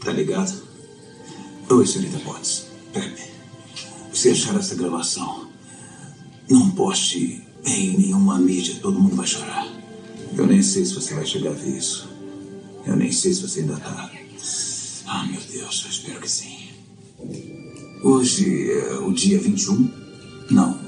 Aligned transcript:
Tá 0.00 0.12
ligado? 0.12 0.62
Oi, 1.68 1.86
senhorita 1.86 2.18
Potts. 2.20 2.66
Pepe, 2.92 3.22
se 4.12 4.30
achar 4.30 4.56
essa 4.56 4.74
gravação, 4.74 5.48
não 6.48 6.70
poste 6.70 7.42
em 7.64 7.98
nenhuma 7.98 8.38
mídia, 8.38 8.78
todo 8.80 8.98
mundo 8.98 9.16
vai 9.16 9.26
chorar. 9.26 9.66
Eu 10.36 10.46
nem 10.46 10.62
sei 10.62 10.84
se 10.84 10.94
você 10.94 11.14
vai 11.14 11.26
chegar 11.26 11.50
a 11.50 11.54
ver 11.54 11.76
isso. 11.76 12.08
Eu 12.86 12.96
nem 12.96 13.12
sei 13.12 13.34
se 13.34 13.42
você 13.42 13.60
ainda 13.60 13.76
tá. 13.76 14.10
Ah, 15.06 15.24
meu 15.24 15.40
Deus, 15.40 15.82
eu 15.84 15.90
espero 15.90 16.20
que 16.20 16.30
sim. 16.30 16.68
Hoje 18.02 18.70
é 18.70 18.98
o 18.98 19.12
dia 19.12 19.38
21? 19.38 19.90
Não, 20.50 20.78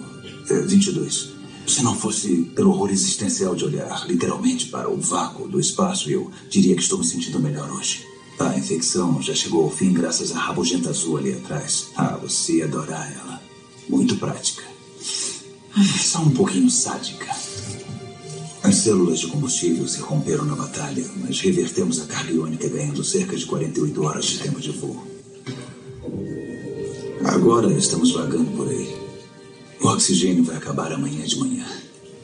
é 0.49 0.61
22. 0.63 1.31
Se 1.67 1.83
não 1.83 1.95
fosse 1.95 2.43
pelo 2.55 2.71
horror 2.71 2.91
existencial 2.91 3.55
de 3.55 3.65
olhar 3.65 4.07
literalmente 4.09 4.67
para 4.67 4.89
o 4.89 4.97
vácuo 4.97 5.49
do 5.49 5.61
espaço, 5.61 6.11
eu 6.11 6.31
diria 6.49 6.75
que 6.75 6.83
estou 6.83 6.99
me 6.99 7.05
sentindo 7.05 7.39
melhor 7.39 7.71
hoje. 7.71 8.10
A 8.41 8.57
infecção 8.57 9.21
já 9.21 9.35
chegou 9.35 9.65
ao 9.65 9.71
fim 9.71 9.93
graças 9.93 10.35
à 10.35 10.39
rabugenta 10.39 10.89
azul 10.89 11.19
ali 11.19 11.35
atrás. 11.35 11.89
Ah, 11.95 12.17
você 12.17 12.55
ia 12.55 12.65
adorar 12.65 13.13
ela. 13.13 13.43
Muito 13.87 14.17
prática. 14.17 14.63
Só 16.01 16.21
um 16.21 16.31
pouquinho 16.31 16.71
sádica. 16.71 17.27
As 18.63 18.77
células 18.77 19.21
de 19.21 19.27
combustível 19.27 19.87
se 19.87 20.01
romperam 20.01 20.47
na 20.47 20.55
batalha, 20.55 21.05
mas 21.19 21.39
revertemos 21.41 22.01
a 22.01 22.07
carga 22.07 22.33
iônica 22.33 22.67
ganhando 22.67 23.05
cerca 23.05 23.37
de 23.37 23.45
48 23.45 24.03
horas 24.03 24.25
de 24.25 24.39
tempo 24.39 24.59
de 24.59 24.71
voo. 24.71 25.05
Agora 27.27 27.71
estamos 27.75 28.13
vagando 28.13 28.51
por 28.57 28.69
aí. 28.69 28.97
O 29.83 29.89
oxigênio 29.89 30.45
vai 30.45 30.57
acabar 30.57 30.91
amanhã 30.93 31.25
de 31.27 31.39
manhã. 31.39 31.67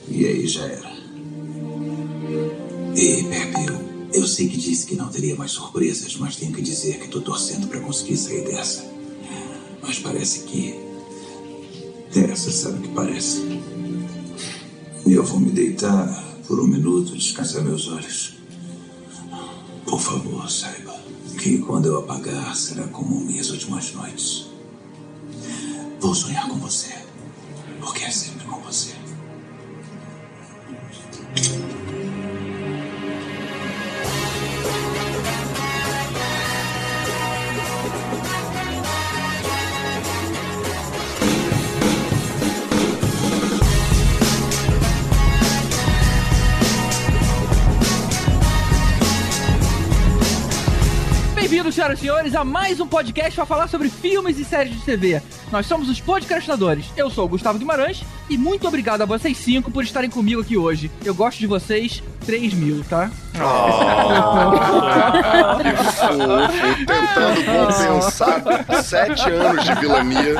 E 0.08 0.24
aí 0.24 0.46
já 0.46 0.64
era. 0.64 0.96
E, 2.94 3.22
Pepe, 3.24 3.85
eu, 4.16 4.26
sei 4.26 4.48
que 4.48 4.56
disse 4.56 4.86
que 4.86 4.96
não 4.96 5.08
teria 5.08 5.36
mais 5.36 5.50
surpresas, 5.50 6.16
mas 6.16 6.36
tenho 6.36 6.52
que 6.52 6.62
dizer 6.62 6.98
que 6.98 7.04
estou 7.04 7.20
torcendo 7.20 7.68
para 7.68 7.80
conseguir 7.80 8.16
sair 8.16 8.45
dessa. 8.45 8.84
Mas 9.82 9.98
parece 9.98 10.40
que. 10.45 10.74
Essa 12.14 12.50
sabe 12.50 12.78
o 12.78 12.82
que 12.82 12.88
parece. 12.95 13.42
Eu 15.06 15.23
vou 15.23 15.38
me 15.38 15.50
deitar 15.50 16.08
por 16.46 16.58
um 16.58 16.66
minuto, 16.66 17.14
descansar 17.14 17.62
meus 17.62 17.88
olhos. 17.88 18.34
Por 19.84 20.00
favor, 20.00 20.51
saiba 20.51 20.98
que 21.38 21.58
quando 21.58 21.86
eu 21.86 21.98
apagar 21.98 22.56
será 22.56 22.88
como 22.88 23.20
minhas 23.20 23.51
últimas 23.51 23.92
noites. 23.92 24.46
Vou 26.01 26.14
sonhar 26.14 26.48
com 26.48 26.56
você, 26.56 26.95
porque 27.80 28.04
é 28.04 28.10
sempre 28.10 28.46
com 28.46 28.60
você. 28.60 28.95
Senhoras 51.77 51.99
e 51.99 52.01
senhores, 52.01 52.35
a 52.35 52.43
mais 52.43 52.80
um 52.80 52.87
podcast 52.87 53.35
para 53.35 53.45
falar 53.45 53.69
sobre 53.69 53.91
filmes 53.91 54.38
e 54.38 54.46
séries 54.46 54.73
de 54.73 54.80
TV. 54.80 55.21
Nós 55.52 55.66
somos 55.66 55.91
os 55.91 56.01
podcastadores. 56.01 56.87
Eu 56.96 57.10
sou 57.10 57.27
o 57.27 57.29
Gustavo 57.29 57.59
Guimarães 57.59 58.02
e 58.30 58.38
muito 58.38 58.66
obrigado 58.66 59.02
a 59.02 59.05
vocês 59.05 59.37
cinco 59.37 59.71
por 59.71 59.85
estarem 59.85 60.09
comigo 60.09 60.41
aqui 60.41 60.57
hoje. 60.57 60.91
Eu 61.04 61.15
gosto 61.15 61.38
de 61.38 61.47
vocês 61.47 62.02
3 62.24 62.54
mil, 62.54 62.82
tá? 62.85 63.10
Que 65.62 65.76
fofo, 65.92 66.87
tentando 66.87 67.44
compensar 67.44 68.82
sete 68.82 69.31
anos 69.31 69.65
de 69.65 69.75
vilania. 69.75 70.34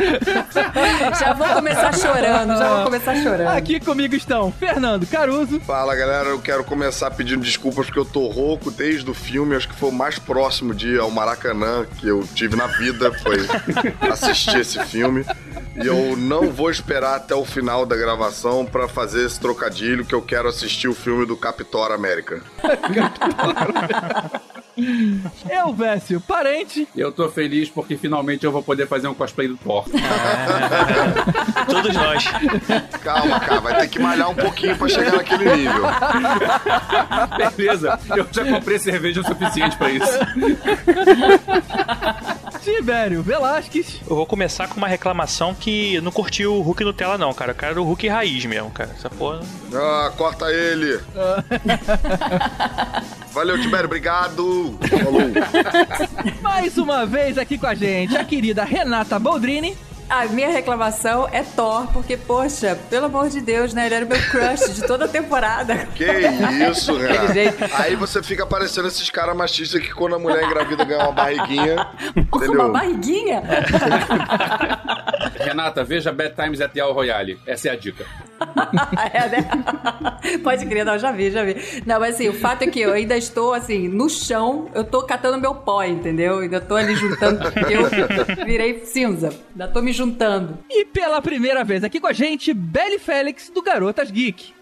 Já 1.19 1.33
vou 1.35 1.49
começar 1.49 1.93
chorando, 1.95 2.57
já 2.57 2.75
vou 2.75 2.85
começar 2.85 3.15
chorando. 3.17 3.57
Aqui 3.57 3.81
comigo 3.81 4.15
estão 4.15 4.51
Fernando 4.53 5.07
Caruso, 5.07 5.61
Fala 5.61 5.95
galera, 5.95 6.29
eu 6.29 6.41
quero 6.41 6.65
começar 6.65 7.11
pedindo 7.11 7.43
desculpas 7.43 7.87
porque 7.87 7.99
eu 7.99 8.05
tô 8.05 8.27
rouco 8.29 8.71
desde 8.71 9.11
o 9.11 9.15
filme. 9.15 9.55
Acho 9.55 9.69
que 9.69 9.75
foi 9.75 9.91
o 9.91 9.93
mais 9.93 10.19
próximo 10.19 10.75
de 10.75 10.99
ao 10.99 11.11
Maracanã 11.11 11.87
que 11.99 12.07
eu 12.09 12.27
tive 12.35 12.57
na 12.57 12.67
vida, 12.67 13.13
foi 13.13 13.37
assistir 14.11 14.61
esse 14.61 14.83
filme. 14.87 15.25
E 15.77 15.87
eu 15.87 16.17
não 16.17 16.51
vou 16.51 16.71
esperar 16.71 17.17
até 17.17 17.35
o 17.35 17.45
final 17.45 17.85
da 17.85 17.95
gravação 17.97 18.65
pra 18.65 18.89
fazer 18.89 19.27
esse 19.27 19.39
trocadilho 19.39 20.05
que 20.05 20.15
eu 20.15 20.23
quero 20.23 20.49
assistir 20.49 20.89
o 20.89 20.95
filme 20.95 21.27
do 21.27 21.37
Capitão 21.37 21.77
América. 21.85 22.41
eu, 25.51 25.73
Vécio, 25.73 26.21
parente, 26.21 26.87
Eu 26.95 27.11
tô 27.11 27.29
feliz 27.31 27.71
porque 27.71 27.97
finalmente 27.97 28.45
eu 28.45 28.53
vou 28.53 28.63
poder 28.63 28.87
fazer 28.87 29.09
um 29.09 29.15
cosplay 29.15 29.49
do 29.49 29.57
Thor. 29.57 29.85
Todos 31.67 31.95
nós. 31.95 32.25
Calma, 33.03 33.41
cara, 33.41 33.61
vai 33.61 33.81
ter 33.81 33.89
que 33.89 33.99
malhar 33.99 34.29
um 34.31 34.35
pouquinho 34.35 34.77
pra 34.77 34.89
chegar 34.89 35.17
naquele 35.17 35.57
nível. 35.57 35.83
Beleza, 37.57 37.99
eu 38.15 38.27
já 38.31 38.45
comprei 38.45 38.79
cerveja 38.79 39.23
o 39.23 39.25
suficiente 39.25 39.77
pra 39.77 39.91
isso. 39.91 40.19
Tibério 42.67 43.23
Velasquez, 43.23 44.01
Eu 44.11 44.17
vou 44.17 44.27
começar 44.27 44.67
com 44.67 44.77
uma 44.77 44.89
reclamação 44.89 45.55
que 45.55 46.01
não 46.01 46.11
curti 46.11 46.45
o 46.45 46.61
Hulk 46.61 46.83
Nutella, 46.83 47.17
não, 47.17 47.33
cara. 47.33 47.53
Eu 47.53 47.55
quero 47.55 47.81
o 47.81 47.85
Hulk 47.85 48.09
raiz 48.09 48.45
mesmo, 48.45 48.73
cara. 48.73 48.91
Essa 48.93 49.09
porra. 49.09 49.39
Ah, 49.73 50.13
corta 50.17 50.51
ele. 50.51 50.99
Valeu, 53.31 53.61
Tibério, 53.61 53.87
obrigado. 53.87 54.77
Falou. 54.91 56.43
mais 56.43 56.77
uma 56.77 57.07
vez 57.07 57.39
aqui 57.39 57.57
com 57.57 57.69
a 57.69 57.75
gente, 57.75 58.17
a 58.17 58.25
querida 58.25 58.65
Renata 58.65 59.17
Boldrini. 59.17 59.79
A 60.09 60.27
minha 60.27 60.51
reclamação 60.51 61.29
é 61.33 61.43
Thor, 61.43 61.89
porque, 61.93 62.17
poxa, 62.17 62.79
pelo 62.89 63.07
amor 63.07 63.29
de 63.29 63.41
Deus, 63.41 63.75
né? 63.75 63.87
Ele 63.87 63.95
era 63.97 64.05
o 64.05 64.09
meu 64.09 64.21
crush 64.31 64.75
de 64.75 64.87
toda 64.87 65.07
a 65.07 65.09
temporada. 65.09 65.87
Que 65.95 66.05
isso, 66.71 66.97
jeito. 67.33 67.65
Aí 67.75 67.97
você 67.97 68.23
fica 68.23 68.47
parecendo 68.47 68.87
esses 68.87 69.11
caras 69.11 69.37
machistas 69.37 69.83
que 69.83 69.93
quando 69.93 70.15
a 70.15 70.19
mulher 70.19 70.45
engravida 70.45 70.85
ganha 70.85 71.05
uma 71.05 71.13
barriguinha. 71.13 71.89
Uma 72.47 72.69
barriguinha. 72.69 73.43
Renata, 75.39 75.85
veja 75.85 76.13
Bad 76.13 76.35
Times 76.35 76.61
at 76.61 76.73
the 76.73 76.81
El 76.81 76.93
Royale. 76.93 77.39
Essa 77.47 77.69
é 77.69 77.73
a 77.73 77.77
dica. 77.77 78.05
É, 79.13 79.29
né? 79.29 80.39
Pode 80.43 80.67
crer, 80.67 80.85
não, 80.85 80.99
já 80.99 81.11
vi, 81.11 81.31
já 81.31 81.43
vi. 81.43 81.57
Não, 81.87 81.99
mas 81.99 82.17
assim, 82.17 82.29
o 82.29 82.35
fato 82.35 82.63
é 82.63 82.67
que 82.67 82.81
eu 82.81 82.93
ainda 82.93 83.17
estou, 83.17 83.55
assim, 83.55 83.89
no 83.89 84.11
chão, 84.11 84.71
eu 84.75 84.85
tô 84.85 85.03
catando 85.05 85.41
meu 85.41 85.55
pó, 85.55 85.83
entendeu? 85.85 86.41
Ainda 86.41 86.61
tô 86.61 86.77
ali 86.77 86.95
juntando, 86.97 87.51
porque 87.51 87.75
eu 87.75 88.45
virei 88.45 88.85
cinza. 88.85 89.31
Ainda 89.53 89.69
tô 89.69 89.81
me 89.81 89.93
juntando. 89.93 90.59
E 90.69 90.85
pela 90.85 91.23
primeira 91.23 91.65
vez 91.65 91.83
aqui 91.83 91.99
com 92.01 92.07
a 92.07 92.13
gente, 92.13 92.53
Belle 92.53 92.99
Félix 92.99 93.51
do 93.51 93.63
Garotas 93.63 94.11
Geek. 94.11 94.55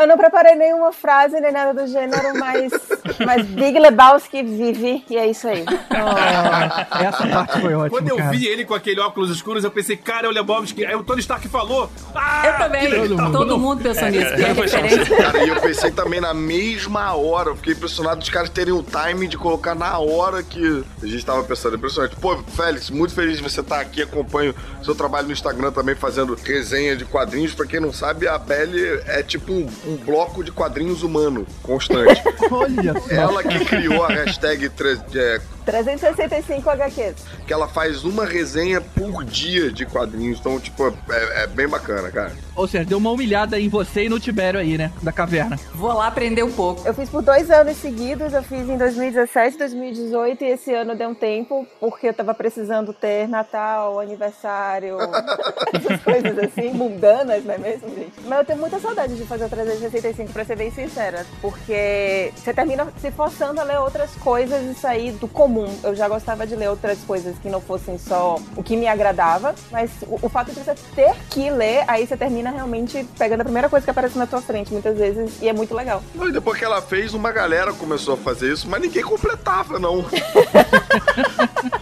Eu 0.00 0.06
não 0.06 0.16
preparei 0.16 0.54
nenhuma 0.54 0.92
frase 0.92 1.38
nem 1.40 1.52
nada 1.52 1.72
do 1.74 1.86
gênero, 1.86 2.38
mas, 2.38 2.72
mas 3.24 3.46
Big 3.46 3.78
Lebowski 3.78 4.42
vive 4.42 5.04
e 5.08 5.16
é 5.16 5.26
isso 5.28 5.46
aí. 5.46 5.64
Oh, 5.68 6.98
essa 6.98 7.26
parte 7.26 7.60
foi 7.60 7.74
ótima. 7.74 7.90
Quando 7.90 8.08
eu 8.08 8.16
cara. 8.16 8.30
vi 8.30 8.46
ele 8.46 8.64
com 8.64 8.74
aquele 8.74 9.00
óculos 9.00 9.30
escuros, 9.30 9.64
eu 9.64 9.70
pensei, 9.70 9.96
cara, 9.96 10.26
é 10.26 10.30
o 10.30 10.32
Lebowski. 10.32 10.84
Aí 10.84 10.94
o 10.94 11.04
Tony 11.04 11.20
Stark 11.20 11.46
falou. 11.48 11.90
Ah, 12.14 12.42
Eu 12.46 12.58
também. 12.58 12.80
que 12.80 12.88
legal. 12.88 13.30
Todo 13.32 13.58
mundo 13.58 13.82
pensou 13.82 14.08
nisso. 14.08 14.32
É, 14.32 14.36
que 14.36 14.42
é 14.42 14.52
referência. 14.52 15.16
Cara, 15.16 15.44
e 15.44 15.48
eu 15.48 15.60
pensei 15.60 15.90
também 15.90 16.20
na 16.20 16.34
mesma 16.34 17.14
hora. 17.14 17.50
Eu 17.50 17.56
fiquei 17.56 17.74
impressionado 17.74 18.18
dos 18.18 18.28
caras 18.30 18.48
terem 18.50 18.72
o 18.72 18.82
time 18.82 19.28
de 19.28 19.36
colocar 19.36 19.74
na 19.74 19.98
hora 19.98 20.42
que 20.42 20.84
a 21.02 21.06
gente 21.06 21.24
tava 21.24 21.44
pensando. 21.44 21.76
Impressionante. 21.76 22.16
Pô, 22.16 22.36
Félix, 22.56 22.90
muito 22.90 23.14
feliz 23.14 23.36
de 23.36 23.42
você 23.42 23.60
estar 23.60 23.80
aqui. 23.80 24.02
Acompanho 24.02 24.54
seu 24.82 24.94
trabalho 24.94 25.26
no 25.26 25.32
Instagram 25.32 25.70
também 25.70 25.94
fazendo 25.94 26.34
resenha 26.34 26.96
de 26.96 27.04
quadrinhos. 27.04 27.54
Pra 27.54 27.66
quem 27.66 27.78
não 27.78 27.92
sabe, 27.92 28.01
a 28.04 28.38
Belle 28.38 29.02
é 29.06 29.22
tipo 29.22 29.52
um, 29.52 29.68
um 29.86 29.96
bloco 29.96 30.42
de 30.42 30.50
quadrinhos 30.50 31.02
humano 31.02 31.46
constante. 31.62 32.22
Olha 32.50 32.98
só. 33.00 33.10
Ela 33.10 33.42
que 33.42 33.64
criou 33.64 34.04
a 34.04 34.08
hashtag 34.08 34.70
é, 35.14 35.40
365 35.64 36.68
HQs. 36.70 37.14
que 37.46 37.52
ela 37.52 37.68
faz 37.68 38.04
uma 38.04 38.24
resenha 38.24 38.80
por 38.80 39.24
dia 39.24 39.70
de 39.70 39.86
quadrinhos. 39.86 40.38
Então, 40.40 40.58
tipo, 40.58 40.88
é, 40.88 41.44
é 41.44 41.46
bem 41.46 41.68
bacana, 41.68 42.10
cara. 42.10 42.32
Ou 42.54 42.68
seja, 42.68 42.84
deu 42.84 42.98
uma 42.98 43.10
humilhada 43.10 43.58
em 43.58 43.68
você 43.68 44.04
e 44.04 44.08
no 44.08 44.20
Tibério 44.20 44.60
aí, 44.60 44.76
né? 44.76 44.92
Da 45.02 45.12
caverna. 45.12 45.58
Vou 45.74 45.92
lá 45.92 46.06
aprender 46.06 46.42
um 46.42 46.52
pouco. 46.52 46.86
Eu 46.86 46.92
fiz 46.94 47.08
por 47.08 47.22
dois 47.22 47.50
anos 47.50 47.76
seguidos, 47.78 48.32
eu 48.32 48.42
fiz 48.42 48.68
em 48.68 48.76
2017, 48.76 49.56
2018 49.58 50.44
e 50.44 50.46
esse 50.48 50.74
ano 50.74 50.94
deu 50.94 51.08
um 51.10 51.14
tempo, 51.14 51.66
porque 51.80 52.08
eu 52.08 52.14
tava 52.14 52.34
precisando 52.34 52.92
ter 52.92 53.26
Natal, 53.28 53.98
aniversário, 54.00 54.98
essas 55.72 56.02
coisas 56.02 56.38
assim, 56.38 56.72
mundanas, 56.72 57.44
não 57.44 57.54
é 57.54 57.58
mesmo, 57.58 57.88
gente? 57.94 58.12
Mas 58.26 58.38
eu 58.40 58.44
tenho 58.44 58.58
muita 58.58 58.78
saudade 58.78 59.14
de 59.14 59.24
fazer 59.24 59.44
o 59.46 59.48
365, 59.48 60.32
pra 60.32 60.44
ser 60.44 60.56
bem 60.56 60.70
sincera, 60.70 61.24
porque 61.40 62.32
você 62.36 62.52
termina 62.52 62.86
se 63.00 63.10
forçando 63.10 63.60
a 63.60 63.64
ler 63.64 63.78
outras 63.78 64.14
coisas 64.16 64.62
e 64.64 64.74
sair 64.74 65.12
do 65.12 65.28
comum 65.28 65.51
comum. 65.52 65.68
Eu 65.84 65.94
já 65.94 66.08
gostava 66.08 66.46
de 66.46 66.56
ler 66.56 66.70
outras 66.70 66.98
coisas 67.06 67.36
que 67.38 67.48
não 67.48 67.60
fossem 67.60 67.98
só 67.98 68.38
o 68.56 68.62
que 68.62 68.76
me 68.76 68.86
agradava, 68.86 69.54
mas 69.70 69.90
o, 70.06 70.18
o 70.22 70.28
fato 70.28 70.50
de 70.50 70.58
você 70.58 70.74
ter 70.94 71.14
que 71.28 71.50
ler, 71.50 71.84
aí 71.86 72.06
você 72.06 72.16
termina 72.16 72.50
realmente 72.50 73.06
pegando 73.18 73.42
a 73.42 73.44
primeira 73.44 73.68
coisa 73.68 73.84
que 73.84 73.90
aparece 73.90 74.16
na 74.16 74.26
tua 74.26 74.40
frente, 74.40 74.72
muitas 74.72 74.96
vezes, 74.96 75.40
e 75.42 75.48
é 75.48 75.52
muito 75.52 75.74
legal. 75.74 76.02
Não, 76.14 76.28
e 76.28 76.32
depois 76.32 76.58
que 76.58 76.64
ela 76.64 76.80
fez, 76.80 77.12
uma 77.12 77.30
galera 77.30 77.72
começou 77.74 78.14
a 78.14 78.16
fazer 78.16 78.52
isso, 78.52 78.68
mas 78.68 78.80
ninguém 78.80 79.02
completava, 79.02 79.78
não. 79.78 80.04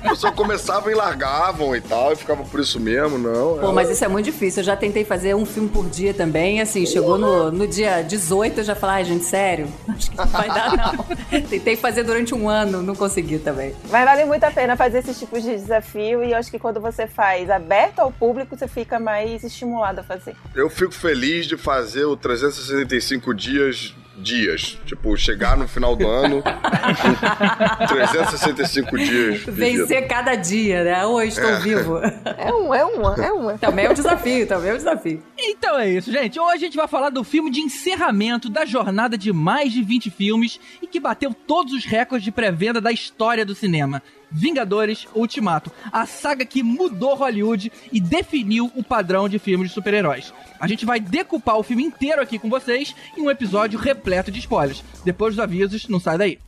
As 0.02 0.10
pessoas 0.10 0.34
começavam 0.34 0.90
e 0.90 0.94
largavam 0.94 1.74
e 1.76 1.80
tal, 1.80 2.12
e 2.12 2.16
ficava 2.16 2.42
por 2.42 2.60
isso 2.60 2.80
mesmo, 2.80 3.16
não. 3.16 3.58
Pô, 3.58 3.72
mas 3.72 3.88
isso 3.88 4.04
é 4.04 4.08
muito 4.08 4.26
difícil. 4.26 4.60
Eu 4.60 4.64
já 4.64 4.76
tentei 4.76 5.04
fazer 5.04 5.34
um 5.34 5.46
filme 5.46 5.68
por 5.68 5.88
dia 5.88 6.12
também, 6.12 6.60
assim, 6.60 6.84
chegou 6.84 7.16
no, 7.16 7.50
no 7.50 7.66
dia 7.66 8.02
18, 8.02 8.58
eu 8.60 8.64
já 8.64 8.74
falei, 8.74 8.96
ai, 8.96 9.04
gente, 9.04 9.24
sério? 9.24 9.68
Acho 9.88 10.10
que 10.10 10.16
não 10.16 10.26
vai 10.26 10.48
dar, 10.48 10.76
não. 10.76 11.40
Tentei 11.48 11.76
fazer 11.76 12.02
durante 12.02 12.34
um 12.34 12.48
ano, 12.48 12.82
não 12.82 12.94
consegui 12.94 13.38
também. 13.38 13.59
Mas 13.90 14.04
vale 14.04 14.24
muito 14.24 14.44
a 14.44 14.50
pena 14.50 14.76
fazer 14.76 14.98
esses 14.98 15.18
tipos 15.18 15.42
de 15.42 15.50
desafio 15.50 16.24
e 16.24 16.32
eu 16.32 16.38
acho 16.38 16.50
que 16.50 16.58
quando 16.58 16.80
você 16.80 17.06
faz 17.06 17.50
aberto 17.50 17.98
ao 17.98 18.10
público, 18.10 18.56
você 18.56 18.66
fica 18.66 18.98
mais 18.98 19.44
estimulado 19.44 20.00
a 20.00 20.02
fazer. 20.02 20.36
Eu 20.54 20.70
fico 20.70 20.92
feliz 20.92 21.46
de 21.46 21.56
fazer 21.56 22.04
o 22.04 22.16
365 22.16 23.34
dias 23.34 23.94
dias. 24.22 24.78
Tipo, 24.86 25.16
chegar 25.16 25.56
no 25.56 25.66
final 25.66 25.96
do 25.96 26.06
ano 26.06 26.42
com 26.42 27.86
365 27.86 28.96
dias. 28.98 29.42
Vencer 29.44 30.06
cada 30.06 30.34
dia, 30.34 30.84
né? 30.84 31.06
Hoje 31.06 31.28
estou 31.28 31.50
É. 31.50 31.60
vivo. 31.60 31.98
É 32.36 32.52
uma, 32.52 32.76
é 32.78 32.84
uma, 32.84 33.14
é 33.26 33.32
uma. 33.32 33.58
Também 33.58 33.86
é 33.86 33.90
um 33.90 33.94
desafio, 33.94 34.46
também 34.46 34.70
é 34.70 34.74
um 34.74 34.76
desafio. 34.76 35.22
Então 35.38 35.78
é 35.78 35.88
isso, 35.90 36.10
gente. 36.12 36.38
Hoje 36.38 36.54
a 36.56 36.58
gente 36.58 36.76
vai 36.76 36.88
falar 36.88 37.10
do 37.10 37.24
filme 37.24 37.50
de 37.50 37.60
encerramento 37.60 38.48
da 38.48 38.64
jornada 38.64 39.16
de 39.16 39.32
mais 39.32 39.72
de 39.72 39.82
20 39.82 40.10
filmes 40.10 40.60
e 40.82 40.86
que 40.86 41.00
bateu 41.00 41.34
todos 41.34 41.72
os 41.72 41.84
recordes 41.84 42.24
de 42.24 42.30
pré-venda 42.32 42.80
da 42.80 42.92
história 42.92 43.44
do 43.44 43.54
cinema. 43.54 44.02
Vingadores 44.30 45.06
Ultimato, 45.14 45.70
a 45.92 46.06
saga 46.06 46.44
que 46.44 46.62
mudou 46.62 47.14
Hollywood 47.14 47.72
e 47.92 48.00
definiu 48.00 48.70
o 48.74 48.82
padrão 48.82 49.28
de 49.28 49.38
filmes 49.38 49.68
de 49.68 49.74
super-heróis. 49.74 50.32
A 50.58 50.66
gente 50.66 50.84
vai 50.84 51.00
decupar 51.00 51.56
o 51.56 51.62
filme 51.62 51.82
inteiro 51.82 52.20
aqui 52.20 52.38
com 52.38 52.48
vocês 52.48 52.94
em 53.16 53.22
um 53.22 53.30
episódio 53.30 53.78
repleto 53.78 54.30
de 54.30 54.38
spoilers. 54.38 54.84
Depois 55.04 55.34
dos 55.34 55.42
avisos, 55.42 55.88
não 55.88 55.98
sai 55.98 56.18
daí. 56.18 56.38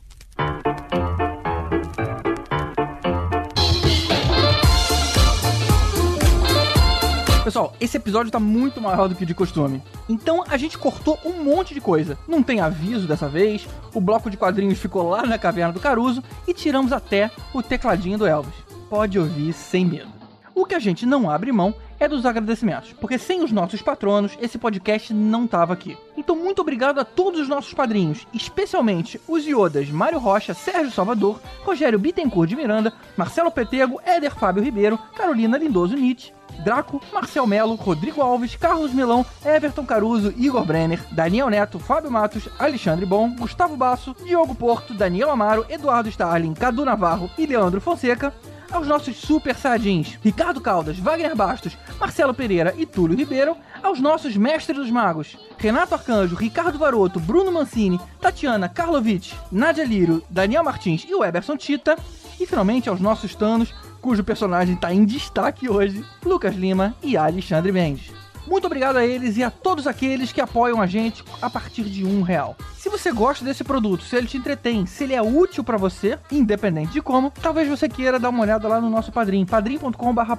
Pessoal, 7.43 7.73
esse 7.81 7.97
episódio 7.97 8.31
tá 8.31 8.39
muito 8.39 8.79
maior 8.79 9.09
do 9.09 9.15
que 9.15 9.25
de 9.25 9.35
costume. 9.35 9.83
Então 10.07 10.45
a 10.47 10.55
gente 10.55 10.77
cortou 10.77 11.19
um 11.25 11.43
monte 11.43 11.73
de 11.73 11.81
coisa. 11.81 12.17
Não 12.25 12.41
tem 12.41 12.61
aviso 12.61 13.05
dessa 13.05 13.27
vez, 13.27 13.67
o 13.93 13.99
bloco 13.99 14.29
de 14.29 14.37
quadrinhos 14.37 14.79
ficou 14.79 15.09
lá 15.09 15.25
na 15.25 15.37
caverna 15.37 15.73
do 15.73 15.79
Caruso 15.79 16.23
e 16.47 16.53
tiramos 16.53 16.93
até 16.93 17.29
o 17.53 17.61
tecladinho 17.61 18.17
do 18.17 18.25
Elvis. 18.25 18.53
Pode 18.89 19.19
ouvir 19.19 19.51
sem 19.51 19.85
medo. 19.85 20.07
O 20.55 20.65
que 20.65 20.73
a 20.73 20.79
gente 20.79 21.05
não 21.05 21.29
abre 21.29 21.51
mão 21.51 21.75
é 22.03 22.07
dos 22.07 22.25
agradecimentos, 22.25 22.93
porque 22.99 23.17
sem 23.17 23.43
os 23.43 23.51
nossos 23.51 23.81
patronos, 23.81 24.37
esse 24.41 24.57
podcast 24.57 25.13
não 25.13 25.47
tava 25.47 25.73
aqui. 25.73 25.97
Então, 26.17 26.35
muito 26.35 26.61
obrigado 26.61 26.99
a 26.99 27.05
todos 27.05 27.39
os 27.39 27.47
nossos 27.47 27.73
padrinhos, 27.73 28.27
especialmente 28.33 29.19
os 29.27 29.47
Iodas 29.47 29.89
Mário 29.89 30.19
Rocha, 30.19 30.53
Sérgio 30.53 30.91
Salvador, 30.91 31.39
Rogério 31.63 31.97
Bittencourt 31.97 32.49
de 32.49 32.55
Miranda, 32.55 32.93
Marcelo 33.15 33.49
Petego, 33.49 34.01
Éder 34.05 34.35
Fábio 34.35 34.61
Ribeiro, 34.61 34.99
Carolina 35.15 35.57
Lindoso 35.57 35.95
Nietzsche, 35.95 36.33
Draco, 36.63 37.01
Marcel 37.11 37.47
Melo, 37.47 37.75
Rodrigo 37.75 38.21
Alves, 38.21 38.55
Carlos 38.55 38.93
Milão, 38.93 39.25
Everton 39.43 39.85
Caruso, 39.85 40.33
Igor 40.37 40.65
Brenner, 40.65 41.01
Daniel 41.11 41.49
Neto, 41.49 41.79
Fábio 41.79 42.11
Matos, 42.11 42.47
Alexandre 42.59 43.05
Bom, 43.05 43.33
Gustavo 43.33 43.75
Basso, 43.75 44.15
Diogo 44.25 44.53
Porto, 44.53 44.93
Daniel 44.93 45.31
Amaro, 45.31 45.65
Eduardo 45.69 46.09
Starling, 46.09 46.53
Cadu 46.53 46.85
Navarro 46.85 47.31
e 47.37 47.45
Leandro 47.45 47.81
Fonseca, 47.81 48.33
aos 48.73 48.87
nossos 48.87 49.15
super 49.17 49.55
sardins, 49.55 50.17
Ricardo 50.23 50.59
Caldas, 50.59 50.97
Wagner 50.97 51.35
Bastos, 51.35 51.77
Marcelo 51.99 52.33
Pereira 52.33 52.73
e 52.75 52.85
Túlio 52.85 53.15
Ribeiro, 53.15 53.55
aos 53.81 53.99
nossos 53.99 54.35
mestres 54.35 54.77
dos 54.77 54.89
magos, 54.89 55.37
Renato 55.57 55.93
Arcanjo, 55.93 56.35
Ricardo 56.35 56.79
Varoto, 56.79 57.19
Bruno 57.19 57.51
Mancini, 57.51 57.99
Tatiana 58.19 58.67
Karlovic, 58.67 59.33
Nadia 59.51 59.85
Lírio, 59.85 60.23
Daniel 60.29 60.63
Martins 60.63 61.05
e 61.07 61.13
o 61.13 61.23
Eberson 61.23 61.55
Tita, 61.55 61.97
e 62.39 62.47
finalmente 62.47 62.89
aos 62.89 62.99
nossos 62.99 63.35
Thanos, 63.35 63.73
cujo 64.01 64.23
personagem 64.23 64.73
está 64.73 64.93
em 64.93 65.05
destaque 65.05 65.69
hoje, 65.69 66.03
Lucas 66.25 66.55
Lima 66.55 66.95
e 67.01 67.15
Alexandre 67.15 67.71
Mendes. 67.71 68.22
Muito 68.45 68.65
obrigado 68.67 68.97
a 68.97 69.05
eles 69.05 69.37
e 69.37 69.43
a 69.43 69.49
todos 69.49 69.87
aqueles 69.87 70.31
que 70.31 70.41
apoiam 70.41 70.81
a 70.81 70.87
gente 70.87 71.23
a 71.41 71.49
partir 71.49 71.83
de 71.83 72.05
um 72.05 72.21
real. 72.21 72.57
Se 72.77 72.89
você 72.89 73.11
gosta 73.11 73.45
desse 73.45 73.63
produto, 73.63 74.03
se 74.03 74.15
ele 74.15 74.27
te 74.27 74.37
entretém, 74.37 74.85
se 74.85 75.05
ele 75.05 75.13
é 75.13 75.21
útil 75.21 75.63
pra 75.63 75.77
você, 75.77 76.19
independente 76.31 76.93
de 76.93 77.01
como, 77.01 77.31
talvez 77.41 77.69
você 77.69 77.87
queira 77.87 78.19
dar 78.19 78.29
uma 78.29 78.41
olhada 78.41 78.67
lá 78.67 78.81
no 78.81 78.89
nosso 78.89 79.11
padrinho, 79.11 79.45
padrim.com.br 79.45 80.33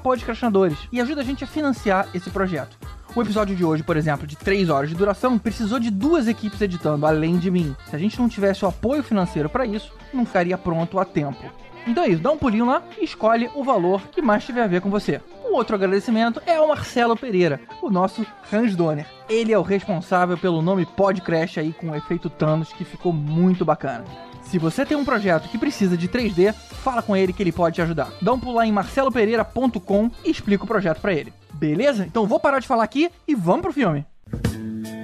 e 0.93 1.01
ajuda 1.01 1.23
a 1.23 1.25
gente 1.25 1.45
a 1.45 1.47
financiar 1.47 2.09
esse 2.13 2.29
projeto. 2.31 2.77
O 3.17 3.23
episódio 3.23 3.55
de 3.55 3.65
hoje, 3.65 3.83
por 3.83 3.97
exemplo, 3.97 4.27
de 4.27 4.35
3 4.35 4.69
horas 4.69 4.91
de 4.91 4.97
duração, 4.97 5.39
precisou 5.39 5.79
de 5.79 5.89
duas 5.89 6.27
equipes 6.27 6.61
editando, 6.61 7.07
além 7.07 7.39
de 7.39 7.49
mim. 7.49 7.75
Se 7.89 7.95
a 7.95 7.99
gente 7.99 8.19
não 8.19 8.29
tivesse 8.29 8.65
o 8.65 8.69
apoio 8.69 9.05
financeiro 9.05 9.49
para 9.49 9.65
isso, 9.65 9.93
não 10.13 10.27
ficaria 10.27 10.59
pronto 10.59 10.99
a 10.99 11.05
tempo. 11.05 11.45
Então 11.87 12.05
é 12.05 12.09
isso, 12.09 12.23
dá 12.23 12.31
um 12.31 12.39
pulinho 12.39 12.67
lá 12.67 12.83
e 12.99 13.05
escolhe 13.05 13.51
o 13.55 13.63
valor 13.63 14.03
que 14.09 14.23
mais 14.23 14.45
tiver 14.45 14.63
a 14.63 14.67
ver 14.67 14.81
com 14.81 14.91
você. 14.91 15.21
Um 15.45 15.55
outro 15.55 15.77
agradecimento 15.77 16.43
é 16.47 16.57
ao 16.57 16.69
Marcelo 16.69 17.17
Pereira, 17.17 17.61
o 17.83 17.91
nosso 17.91 18.27
Hans 18.53 18.75
Donner. 18.75 19.07
Ele 19.29 19.53
é 19.53 19.59
o 19.59 19.63
responsável 19.63 20.37
pelo 20.39 20.63
nome 20.63 20.87
Podcrash 20.87 21.59
aí 21.59 21.73
com 21.73 21.91
o 21.91 21.95
efeito 21.95 22.31
Thanos, 22.31 22.73
que 22.73 22.85
ficou 22.85 23.13
muito 23.13 23.65
bacana. 23.65 24.05
Se 24.43 24.59
você 24.59 24.85
tem 24.87 24.97
um 24.97 25.05
projeto 25.05 25.49
que 25.49 25.59
precisa 25.59 25.97
de 25.97 26.09
3D, 26.09 26.53
fala 26.53 27.03
com 27.03 27.17
ele 27.17 27.33
que 27.33 27.43
ele 27.43 27.53
pode 27.53 27.77
te 27.77 27.83
ajudar. 27.83 28.13
Dá 28.21 28.33
um 28.33 28.39
pulo 28.39 28.57
lá 28.57 28.67
em 28.67 28.73
marcelopereira.com 28.73 30.11
e 30.25 30.31
explica 30.31 30.65
o 30.65 30.67
projeto 30.67 31.01
pra 31.01 31.13
ele. 31.13 31.33
Beleza? 31.53 32.05
Então 32.05 32.27
vou 32.27 32.39
parar 32.39 32.61
de 32.61 32.67
falar 32.67 32.85
aqui 32.85 33.11
e 33.27 33.35
vamos 33.35 33.63
pro 33.63 33.73
filme. 33.73 34.07
O 34.33 35.04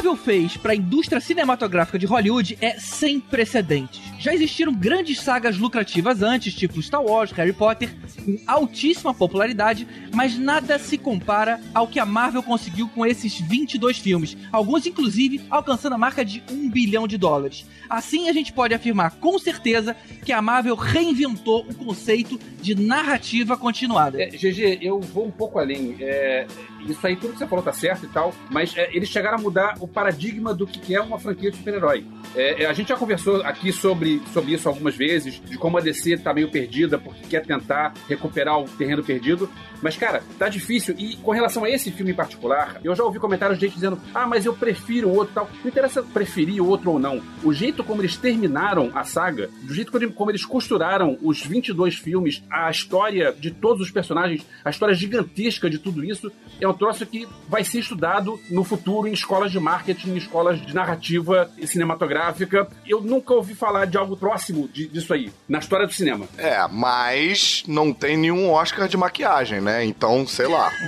Marvel 0.00 0.16
fez 0.16 0.56
para 0.56 0.72
a 0.72 0.74
indústria 0.74 1.20
cinematográfica 1.20 1.98
de 1.98 2.06
Hollywood 2.06 2.56
é 2.62 2.78
sem 2.78 3.20
precedentes. 3.20 4.09
Já 4.20 4.34
existiram 4.34 4.74
grandes 4.74 5.18
sagas 5.18 5.56
lucrativas 5.56 6.22
antes, 6.22 6.52
tipo 6.52 6.82
Star 6.82 7.02
Wars, 7.02 7.32
Harry 7.32 7.54
Potter, 7.54 7.88
com 8.22 8.38
altíssima 8.46 9.14
popularidade, 9.14 9.88
mas 10.14 10.36
nada 10.36 10.78
se 10.78 10.98
compara 10.98 11.58
ao 11.72 11.88
que 11.88 11.98
a 11.98 12.04
Marvel 12.04 12.42
conseguiu 12.42 12.86
com 12.88 13.06
esses 13.06 13.40
22 13.40 13.96
filmes, 13.98 14.36
alguns 14.52 14.84
inclusive 14.84 15.40
alcançando 15.48 15.94
a 15.94 15.98
marca 15.98 16.22
de 16.22 16.42
1 16.50 16.68
bilhão 16.68 17.08
de 17.08 17.16
dólares. 17.16 17.66
Assim 17.88 18.28
a 18.28 18.32
gente 18.34 18.52
pode 18.52 18.74
afirmar 18.74 19.12
com 19.12 19.38
certeza 19.38 19.96
que 20.22 20.32
a 20.32 20.42
Marvel 20.42 20.74
reinventou 20.74 21.66
o 21.66 21.74
conceito 21.74 22.38
de 22.60 22.74
narrativa 22.74 23.56
continuada. 23.56 24.22
É, 24.22 24.26
GG, 24.26 24.80
eu 24.82 25.00
vou 25.00 25.26
um 25.26 25.30
pouco 25.30 25.58
além. 25.58 25.96
É, 25.98 26.46
isso 26.88 27.06
aí, 27.06 27.16
tudo 27.16 27.32
que 27.32 27.38
você 27.38 27.46
falou 27.46 27.64
tá 27.64 27.72
certo 27.72 28.06
e 28.06 28.08
tal, 28.08 28.34
mas 28.50 28.76
é, 28.76 28.90
eles 28.94 29.08
chegaram 29.08 29.38
a 29.38 29.40
mudar 29.40 29.76
o 29.80 29.88
paradigma 29.88 30.54
do 30.54 30.66
que 30.66 30.94
é 30.94 31.00
uma 31.00 31.18
franquia 31.18 31.50
de 31.50 31.56
super-herói. 31.56 32.06
É, 32.34 32.62
é, 32.62 32.66
a 32.66 32.72
gente 32.72 32.88
já 32.88 32.96
conversou 32.96 33.42
aqui 33.42 33.72
sobre, 33.72 34.09
sobre 34.32 34.54
isso 34.54 34.68
algumas 34.68 34.96
vezes, 34.96 35.40
de 35.44 35.58
como 35.58 35.78
a 35.78 35.80
DC 35.80 36.18
tá 36.18 36.32
meio 36.32 36.50
perdida 36.50 36.98
porque 36.98 37.26
quer 37.28 37.44
tentar 37.44 37.94
recuperar 38.08 38.58
o 38.58 38.64
terreno 38.64 39.02
perdido. 39.04 39.48
Mas, 39.82 39.96
cara, 39.96 40.22
tá 40.38 40.48
difícil. 40.48 40.94
E 40.98 41.16
com 41.16 41.30
relação 41.30 41.64
a 41.64 41.70
esse 41.70 41.90
filme 41.90 42.12
em 42.12 42.14
particular, 42.14 42.80
eu 42.82 42.94
já 42.94 43.04
ouvi 43.04 43.18
comentários 43.18 43.58
de 43.58 43.66
gente 43.66 43.74
dizendo: 43.74 44.00
ah, 44.14 44.26
mas 44.26 44.44
eu 44.44 44.54
prefiro 44.54 45.08
o 45.08 45.14
outro 45.14 45.34
tal. 45.34 45.50
Não 45.62 45.70
interessa 45.70 46.02
preferir 46.02 46.60
o 46.60 46.66
outro 46.66 46.92
ou 46.92 46.98
não. 46.98 47.22
O 47.42 47.52
jeito 47.52 47.84
como 47.84 48.02
eles 48.02 48.16
terminaram 48.16 48.90
a 48.94 49.04
saga, 49.04 49.48
do 49.62 49.74
jeito 49.74 49.92
como 50.14 50.30
eles 50.30 50.44
costuraram 50.44 51.18
os 51.22 51.42
22 51.42 51.94
filmes, 51.94 52.42
a 52.50 52.70
história 52.70 53.32
de 53.32 53.50
todos 53.50 53.82
os 53.82 53.90
personagens, 53.90 54.46
a 54.64 54.70
história 54.70 54.94
gigantesca 54.94 55.68
de 55.68 55.78
tudo 55.78 56.04
isso, 56.04 56.30
é 56.60 56.68
um 56.68 56.74
troço 56.74 57.06
que 57.06 57.26
vai 57.48 57.64
ser 57.64 57.80
estudado 57.80 58.38
no 58.50 58.64
futuro 58.64 59.08
em 59.08 59.12
escolas 59.12 59.50
de 59.50 59.58
marketing, 59.58 60.10
em 60.10 60.16
escolas 60.16 60.60
de 60.60 60.74
narrativa 60.74 61.50
cinematográfica. 61.64 62.68
Eu 62.86 63.00
nunca 63.00 63.34
ouvi 63.34 63.54
falar 63.54 63.86
de 63.86 63.96
algo 64.00 64.16
próximo 64.16 64.68
de- 64.72 64.86
disso 64.88 65.12
aí, 65.12 65.30
na 65.48 65.58
história 65.58 65.86
do 65.86 65.92
cinema. 65.92 66.26
É, 66.38 66.66
mas 66.70 67.62
não 67.68 67.92
tem 67.92 68.16
nenhum 68.16 68.50
Oscar 68.50 68.88
de 68.88 68.96
maquiagem, 68.96 69.60
né? 69.60 69.84
Então, 69.84 70.26
sei 70.26 70.46
lá. 70.46 70.72